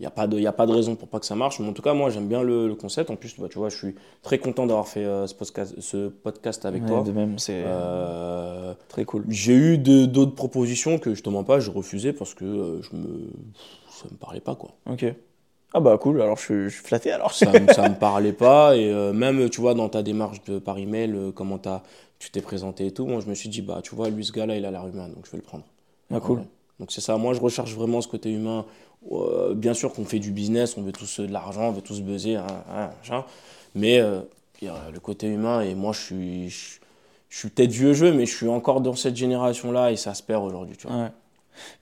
Il 0.00 0.04
n'y 0.04 0.06
a, 0.06 0.10
pas 0.10 0.26
de- 0.26 0.38
y 0.40 0.46
a 0.46 0.52
pas 0.52 0.64
de 0.64 0.72
raison 0.72 0.96
pour 0.96 1.08
pas 1.08 1.20
que 1.20 1.26
ça 1.26 1.34
marche. 1.36 1.60
Mais 1.60 1.68
en 1.68 1.74
tout 1.74 1.82
cas, 1.82 1.92
moi, 1.92 2.08
j'aime 2.08 2.26
bien 2.26 2.42
le, 2.42 2.66
le 2.66 2.74
concept. 2.74 3.10
En 3.10 3.16
plus, 3.16 3.38
bah, 3.38 3.48
tu 3.50 3.58
vois, 3.58 3.68
je 3.68 3.76
suis 3.76 3.94
très 4.22 4.38
content 4.38 4.64
d'avoir 4.66 4.88
fait 4.88 5.04
euh, 5.04 5.26
ce, 5.26 5.34
podcast, 5.34 5.74
ce 5.78 6.08
podcast 6.08 6.64
avec 6.64 6.82
Ouais, 6.84 6.88
toi. 6.88 7.02
de 7.02 7.12
même, 7.12 7.38
c'est 7.38 7.62
Euh, 7.66 8.74
très 8.88 9.04
cool. 9.04 9.24
j'ai 9.28 9.52
eu 9.54 9.76
d'autres 9.78 10.34
propositions 10.34 10.98
que 10.98 11.14
je 11.14 11.22
te 11.22 11.28
mens 11.28 11.44
pas, 11.44 11.60
je 11.60 11.70
refusais 11.70 12.12
parce 12.14 12.32
que 12.34 12.44
euh, 12.46 12.82
je 12.82 12.96
me, 12.96 13.30
ça 13.90 14.06
me 14.10 14.16
parlait 14.16 14.40
pas 14.40 14.54
quoi. 14.54 14.70
Ok. 14.90 15.04
Ah 15.72 15.80
bah 15.80 15.96
cool, 15.98 16.20
alors 16.20 16.36
je 16.38 16.42
suis, 16.44 16.64
je 16.64 16.74
suis 16.76 16.82
flatté 16.84 17.12
alors. 17.12 17.32
ça, 17.32 17.46
ça 17.72 17.88
me 17.88 17.94
parlait 17.98 18.32
pas 18.32 18.76
et 18.76 18.90
euh, 18.90 19.12
même 19.12 19.48
tu 19.50 19.60
vois 19.60 19.74
dans 19.74 19.88
ta 19.88 20.02
démarche 20.02 20.42
de 20.44 20.58
par 20.58 20.78
email 20.78 21.14
comment 21.34 21.58
t'as 21.58 21.82
tu 22.18 22.30
t'es 22.30 22.40
présenté 22.40 22.86
et 22.86 22.90
tout 22.92 23.06
moi 23.06 23.20
je 23.20 23.28
me 23.28 23.34
suis 23.34 23.48
dit 23.48 23.62
bah 23.62 23.80
tu 23.82 23.94
vois 23.94 24.08
lui 24.10 24.24
ce 24.24 24.32
gars 24.32 24.46
là 24.46 24.56
il 24.56 24.64
a 24.64 24.70
l'air 24.72 24.86
humain 24.88 25.08
donc 25.08 25.26
je 25.26 25.30
vais 25.30 25.36
le 25.38 25.44
prendre 25.44 25.64
Ah 26.12 26.18
cool. 26.20 26.38
Ouais. 26.40 26.44
donc 26.80 26.90
c'est 26.90 27.00
ça 27.00 27.16
moi 27.18 27.34
je 27.34 27.40
recherche 27.40 27.72
vraiment 27.74 28.00
ce 28.00 28.08
côté 28.08 28.30
humain 28.32 28.64
Euh, 29.12 29.54
bien 29.54 29.72
sûr 29.72 29.92
qu'on 29.94 30.04
fait 30.04 30.18
du 30.18 30.30
business 30.30 30.76
on 30.76 30.82
veut 30.82 30.92
tous 30.92 31.20
de 31.20 31.32
l'argent 31.32 31.68
on 31.68 31.72
veut 31.72 31.80
tous 31.80 32.02
buzzer 32.02 32.36
hein, 32.36 32.46
hein, 32.70 32.90
machin. 33.00 33.24
mais 33.74 33.98
euh, 33.98 34.20
il 34.60 34.66
y 34.66 34.68
a 34.68 34.76
le 34.92 35.00
côté 35.00 35.26
humain 35.26 35.62
et 35.62 35.74
moi 35.74 35.92
je 35.94 36.00
suis 36.00 36.50
je, 36.50 36.78
je 37.30 37.38
suis 37.38 37.48
peut-être 37.48 37.72
vieux 37.72 37.94
jeu 37.94 38.12
mais 38.12 38.26
je 38.26 38.36
suis 38.36 38.46
encore 38.48 38.82
dans 38.82 38.94
cette 38.94 39.16
génération 39.16 39.72
là 39.72 39.90
et 39.90 39.96
ça 39.96 40.12
se 40.12 40.22
perd 40.22 40.44
aujourd'hui 40.44 40.76
tu 40.76 40.86
vois 40.86 40.96
Ouais. 40.96 41.08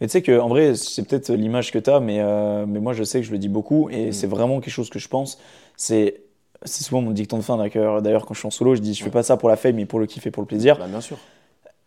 Mais 0.00 0.06
tu 0.06 0.12
sais 0.12 0.22
que 0.22 0.38
en 0.40 0.48
vrai, 0.48 0.74
c'est 0.74 1.06
peut-être 1.06 1.30
l'image 1.32 1.70
que 1.70 1.78
tu 1.78 1.90
as, 1.90 2.00
mais, 2.00 2.18
euh, 2.20 2.66
mais 2.66 2.80
moi 2.80 2.94
je 2.94 3.04
sais 3.04 3.20
que 3.20 3.26
je 3.26 3.30
le 3.32 3.38
dis 3.38 3.48
beaucoup 3.50 3.90
et 3.90 4.08
Mm. 4.08 4.12
c'est 4.12 4.26
vraiment 4.26 4.60
quelque 4.60 4.72
chose 4.72 4.88
que 4.90 4.98
je 4.98 5.08
pense. 5.08 5.38
C'est 5.76 6.22
c'est 6.64 6.82
souvent 6.84 7.00
mon 7.02 7.10
dicton 7.12 7.36
de 7.36 7.42
fin 7.42 7.56
d'ailleurs, 7.56 8.26
quand 8.26 8.34
je 8.34 8.38
suis 8.40 8.46
en 8.46 8.50
solo, 8.50 8.74
je 8.74 8.80
dis 8.80 8.94
je 8.94 9.04
fais 9.04 9.10
pas 9.10 9.22
ça 9.22 9.36
pour 9.36 9.48
la 9.48 9.56
fame 9.56 9.76
mais 9.76 9.86
pour 9.86 10.00
le 10.00 10.06
kiff 10.06 10.26
et 10.26 10.30
pour 10.32 10.42
le 10.42 10.46
plaisir. 10.48 10.76
bah, 10.78 10.86
bien 10.88 11.00
sûr 11.00 11.18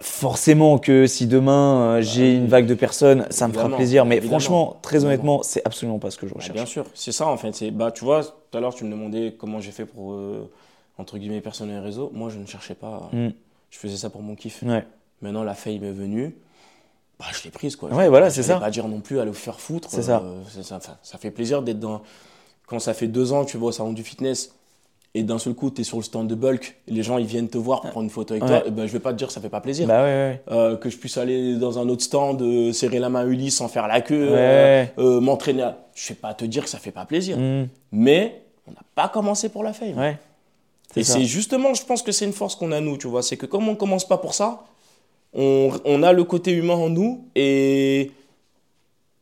Forcément 0.02 0.80
que 0.80 1.06
si 1.06 1.28
demain 1.28 1.82
euh, 1.98 2.02
j'ai 2.02 2.32
oui. 2.32 2.36
une 2.38 2.48
vague 2.48 2.65
de 2.65 2.73
personnes, 2.73 3.28
ça 3.30 3.48
me 3.48 3.53
fera 3.53 3.64
Évidemment, 3.65 3.78
plaisir, 3.78 4.06
mais 4.06 4.18
évidemment. 4.18 4.40
franchement, 4.40 4.80
très 4.82 5.06
honnêtement, 5.06 5.44
c'est 5.44 5.61
absolument 5.65 5.99
pas 5.99 6.10
ce 6.11 6.18
que 6.18 6.28
je 6.28 6.34
Bah, 6.34 6.40
recherche. 6.40 6.56
bien 6.56 6.65
sûr, 6.65 6.86
c'est 6.95 7.11
ça 7.11 7.28
en 7.28 7.38
fait. 7.38 7.53
C'est 7.53 7.69
bah 7.72 7.91
tu 7.91 8.03
vois, 8.03 8.23
tout 8.23 8.57
à 8.57 8.61
l'heure 8.61 8.73
tu 8.73 8.84
me 8.84 8.90
demandais 8.91 9.36
comment 9.38 9.60
j'ai 9.60 9.72
fait 9.72 9.86
pour 9.86 10.14
euh, 10.14 10.49
entre 10.98 11.18
guillemets 11.19 11.40
personnel 11.41 11.78
et 11.78 11.80
réseau. 11.80 12.10
Moi 12.14 12.30
je 12.30 12.40
ne 12.40 12.45
cherchais 12.48 12.73
pas. 12.76 13.10
Mm. 13.14 13.30
Je 13.69 13.78
faisais 13.78 13.98
ça 13.98 14.10
pour 14.10 14.22
mon 14.23 14.36
kiff. 14.36 14.64
Ouais. 14.64 14.86
Maintenant 15.22 15.44
la 15.44 15.53
fame 15.53 15.84
est 15.84 15.91
venue. 15.91 16.36
Bah 17.19 17.28
je 17.32 17.44
l'ai 17.44 17.52
prise 17.52 17.76
quoi. 17.76 17.90
Ouais, 17.94 18.06
Je- 18.06 18.10
voilà, 18.10 18.32
c'est 18.32 18.41
ça. 18.44 18.60
Pas 18.60 18.72
dire 18.72 18.88
non 18.88 19.02
plus 19.02 19.19
à 19.19 19.26
le 19.26 19.34
faire 19.34 19.60
foutre. 19.60 19.88
C'est 19.91 20.02
ça. 20.02 20.23
euh, 20.26 20.41
ça. 20.64 20.80
Ça 21.03 21.18
fait 21.19 21.30
plaisir 21.32 21.61
d'être 21.61 21.80
dans. 21.80 22.02
Quand 22.65 22.80
ça 22.80 22.94
fait 22.95 23.07
deux 23.07 23.34
ans 23.34 23.45
que 23.45 23.52
tu 23.52 23.57
vas 23.57 23.65
au 23.68 23.72
salon 23.72 23.94
du 23.94 24.03
fitness 24.03 24.56
et 25.13 25.23
d'un 25.23 25.38
seul 25.39 25.53
coup, 25.53 25.69
tu 25.71 25.81
es 25.81 25.83
sur 25.83 25.97
le 25.97 26.03
stand 26.03 26.27
de 26.27 26.35
bulk, 26.35 26.77
les 26.88 27.03
gens 27.03 27.17
ils 27.17 27.25
viennent 27.25 27.49
te 27.49 27.57
voir 27.57 27.81
pour 27.81 27.89
prendre 27.91 28.05
une 28.05 28.09
photo 28.09 28.33
avec 28.33 28.43
Ouais. 28.43 28.59
toi, 28.61 28.67
et 28.67 28.71
ben, 28.71 28.85
je 28.88 28.93
vais 28.93 28.99
pas 28.99 29.11
te 29.11 29.17
dire 29.17 29.27
que 29.27 29.33
ça 29.33 29.41
fait 29.41 29.49
pas 29.49 29.59
plaisir. 29.59 29.85
Bah 29.88 30.03
ouais, 30.03 30.07
ouais. 30.09 30.41
Euh, 30.51 30.77
que 30.77 30.89
je 30.89 30.97
puisse 30.97 31.17
aller 31.17 31.55
dans 31.57 31.79
un 31.79 31.89
autre 31.89 32.03
stand, 32.03 32.41
euh, 32.41 32.71
serrer 32.71 32.99
la 32.99 33.09
main 33.09 33.21
à 33.21 33.25
Ulysse 33.25 33.57
sans 33.57 33.67
faire 33.67 33.88
la 33.88 33.99
queue, 34.01 34.29
euh, 34.31 35.19
m'entraîner. 35.19 35.63
à- 35.63 35.77
Je 35.95 36.09
vais 36.09 36.15
pas 36.15 36.33
te 36.33 36.45
dire 36.45 36.63
que 36.63 36.69
ça 36.69 36.77
fait 36.77 36.91
pas 36.91 37.05
plaisir. 37.05 37.38
Mm. 37.38 37.67
Mais 37.91 38.41
on 38.67 38.71
n'a 38.71 38.83
pas 38.95 39.09
commencé 39.09 39.49
pour 39.49 39.63
la 39.63 39.73
fame. 39.73 40.15
Et 40.95 41.03
c'est 41.03 41.23
justement, 41.25 41.73
je 41.73 41.83
pense 41.85 42.01
que 42.03 42.11
c'est 42.11 42.25
une 42.25 42.33
force 42.33 42.55
qu'on 42.55 42.71
a 42.71 42.79
nous, 42.79 42.97
tu 42.97 43.07
vois. 43.07 43.21
C'est 43.23 43.38
que 43.38 43.45
comme 43.45 43.67
on 43.69 43.75
commence 43.75 44.07
pas 44.07 44.17
pour 44.17 44.33
ça, 44.33 44.63
on, 45.33 45.71
on 45.85 46.03
a 46.03 46.11
le 46.13 46.23
côté 46.23 46.51
humain 46.51 46.73
en 46.75 46.89
nous. 46.89 47.25
Et 47.35 48.11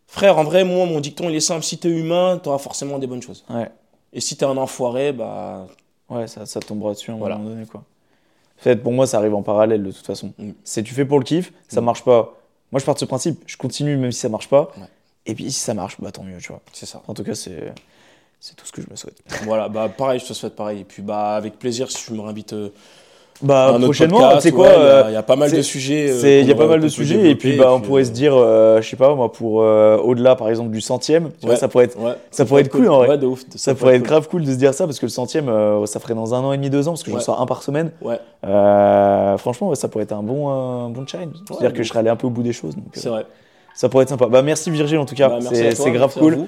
frère, 0.07 0.37
en 0.37 0.43
vrai, 0.43 0.63
moi, 0.63 0.85
mon 0.85 0.99
dicton, 0.99 1.29
il 1.29 1.35
est 1.35 1.39
simple. 1.39 1.63
Si 1.63 1.77
t'es 1.79 1.89
humain, 1.89 2.39
t'auras 2.41 2.57
forcément 2.59 2.97
des 2.99 3.07
bonnes 3.07 3.21
choses. 3.21 3.43
Ouais. 3.49 3.69
Et 4.13 4.21
si 4.21 4.35
t'es 4.37 4.45
un 4.45 4.57
enfoiré, 4.57 5.11
bah. 5.11 5.67
Ouais, 6.10 6.27
ça, 6.27 6.45
ça 6.45 6.60
tombera 6.60 6.94
dessus 6.94 7.11
à 7.11 7.14
un 7.14 7.18
Voilà. 7.18 7.38
moment 7.38 7.49
donné, 7.49 7.65
quoi. 7.65 7.81
En 7.81 8.61
fait, 8.61 8.76
pour 8.77 8.91
moi, 8.91 9.07
ça 9.07 9.18
arrive 9.18 9.36
en 9.36 9.41
parallèle 9.44 9.84
de 9.84 9.91
toute 9.91 10.06
façon. 10.06 10.34
Mm. 10.38 10.52
C'est 10.64 10.84
tu 10.84 10.94
fais 10.94 11.06
pour 11.06 11.19
le 11.19 11.23
kiff, 11.26 11.53
ça 11.68 11.81
Mm. 11.81 11.86
marche 11.86 12.03
pas. 12.03 12.36
Moi, 12.72 12.80
je 12.80 12.86
pars 12.86 12.94
de 12.95 12.99
ce 12.99 13.06
principe, 13.06 13.41
je 13.48 13.57
continue 13.57 13.95
même 13.98 14.11
si 14.11 14.19
ça 14.19 14.30
marche 14.30 14.49
pas. 14.49 14.72
Ouais. 14.77 14.84
Et 15.26 15.36
puis, 15.36 15.52
si 15.52 15.60
ça 15.60 15.73
marche, 15.73 15.95
bah 15.99 16.11
tant 16.11 16.23
mieux, 16.23 16.38
tu 16.40 16.49
vois. 16.49 16.61
C'est 16.73 16.86
ça. 16.86 17.02
En 17.07 17.14
tout 17.14 17.23
cas, 17.23 17.36
c'est 17.36 17.73
c'est 18.41 18.56
tout 18.56 18.65
ce 18.65 18.72
que 18.72 18.81
je 18.81 18.90
me 18.90 18.95
souhaite. 18.95 19.22
voilà, 19.44 19.68
bah 19.69 19.90
pareil, 19.90 20.19
je 20.19 20.26
te 20.26 20.34
souhaite 20.34 20.56
pareil. 20.56 20.80
Et 20.81 20.84
puis, 20.86 21.02
bah, 21.02 21.36
avec 21.36 21.60
plaisir, 21.60 21.91
si 21.91 22.06
tu 22.06 22.14
me 22.14 22.22
réinvites. 22.22 22.53
euh, 22.53 22.69
Bah, 23.41 23.73
un 23.73 23.79
prochainement, 23.79 24.35
tu 24.35 24.41
sais 24.41 24.51
quoi 24.51 24.67
ouais, 24.67 24.73
il 24.75 24.81
y 24.81 24.85
a- 24.85 24.85
euh, 24.85 25.03
Il 25.09 25.13
y, 25.13 25.17
a 25.17 25.23
pas 25.23 25.35
mal 25.37 25.49
de 25.51 25.61
sujets. 25.61 26.09
euh, 26.09 26.39
Il 26.41 26.47
y 26.47 26.51
a 26.51 26.55
pas 26.55 26.67
mal 26.67 26.81
de 26.81 26.87
sujets, 26.89 27.29
et 27.29 27.35
puis 27.35 27.55
bah, 27.55 27.71
on 27.73 27.79
puis, 27.79 27.87
pourrait 27.87 28.01
euh, 28.01 28.05
se 28.05 28.11
dire, 28.11 28.33
euh, 28.35 28.81
je 28.81 28.89
sais 28.89 28.97
pas, 28.97 29.15
moi, 29.15 29.31
pour 29.31 29.53
au-delà, 29.55 30.35
par 30.35 30.49
exemple, 30.49 30.71
du 30.71 30.81
centième, 30.81 31.29
tu 31.39 31.45
vois, 31.45 31.51
Ouais. 31.51 31.55
ça 31.55 31.67
pourrait 31.69 31.85
être, 31.85 31.97
Ouais, 31.97 32.15
ça 32.31 32.43
pourrait 32.45 32.61
être 32.61 32.69
cool, 32.71 32.89
en 32.89 32.97
vrai. 33.05 33.17
De 33.17 33.25
ouf. 33.25 33.43
ça 33.55 33.75
pourrait 33.75 33.95
être 33.95 34.03
grave 34.03 34.27
cool 34.27 34.43
de 34.43 34.51
se 34.51 34.57
dire 34.57 34.73
ça, 34.73 34.85
parce 34.85 34.99
que 34.99 35.05
le 35.05 35.11
centième, 35.11 35.49
ça 35.85 35.99
ferait 35.99 36.15
dans 36.15 36.33
un 36.33 36.39
an 36.39 36.51
et 36.53 36.57
demi, 36.57 36.69
deux 36.69 36.87
ans, 36.87 36.91
parce 36.91 37.03
que 37.03 37.11
j'en 37.11 37.19
sors 37.19 37.41
un 37.41 37.45
par 37.45 37.63
semaine. 37.63 37.91
Franchement, 39.37 39.73
ça 39.75 39.87
pourrait 39.87 40.03
être 40.03 40.13
un 40.13 40.23
bon, 40.23 40.49
un 40.49 40.89
bon 40.89 41.05
challenge. 41.07 41.33
C'est-à-dire 41.47 41.73
que 41.73 41.83
je 41.83 41.87
serais 41.89 41.99
allé 41.99 42.09
un 42.09 42.15
peu 42.15 42.27
au 42.27 42.31
bout 42.31 42.43
des 42.43 42.53
choses. 42.53 42.75
C'est 42.93 43.09
vrai. 43.09 43.25
ça 43.73 43.87
pourrait 43.87 44.03
être 44.03 44.09
sympa. 44.09 44.25
Bah, 44.27 44.41
merci 44.41 44.69
Virgile 44.71 44.97
en 44.97 45.05
tout 45.05 45.15
cas, 45.15 45.29
Bah, 45.29 45.37
c'est 45.51 45.91
grave 45.91 46.13
cool. 46.17 46.39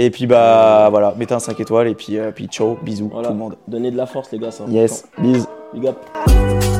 Et 0.00 0.10
puis 0.10 0.28
bah 0.28 0.86
voilà, 0.90 1.12
mettez 1.18 1.34
un 1.34 1.40
5 1.40 1.58
étoiles 1.58 1.88
et 1.88 1.94
puis, 1.96 2.16
euh, 2.18 2.30
puis 2.30 2.46
ciao, 2.46 2.78
bisous 2.82 3.08
Voilà. 3.12 3.26
tout 3.28 3.34
le 3.34 3.38
monde. 3.40 3.56
Donnez 3.66 3.90
de 3.90 3.96
la 3.96 4.06
force, 4.06 4.30
les 4.30 4.38
gars. 4.38 4.52
c'est 4.52 4.64
Yes, 4.68 5.04
bisous. 5.18 5.46
Big 5.74 5.88
up. 5.88 6.77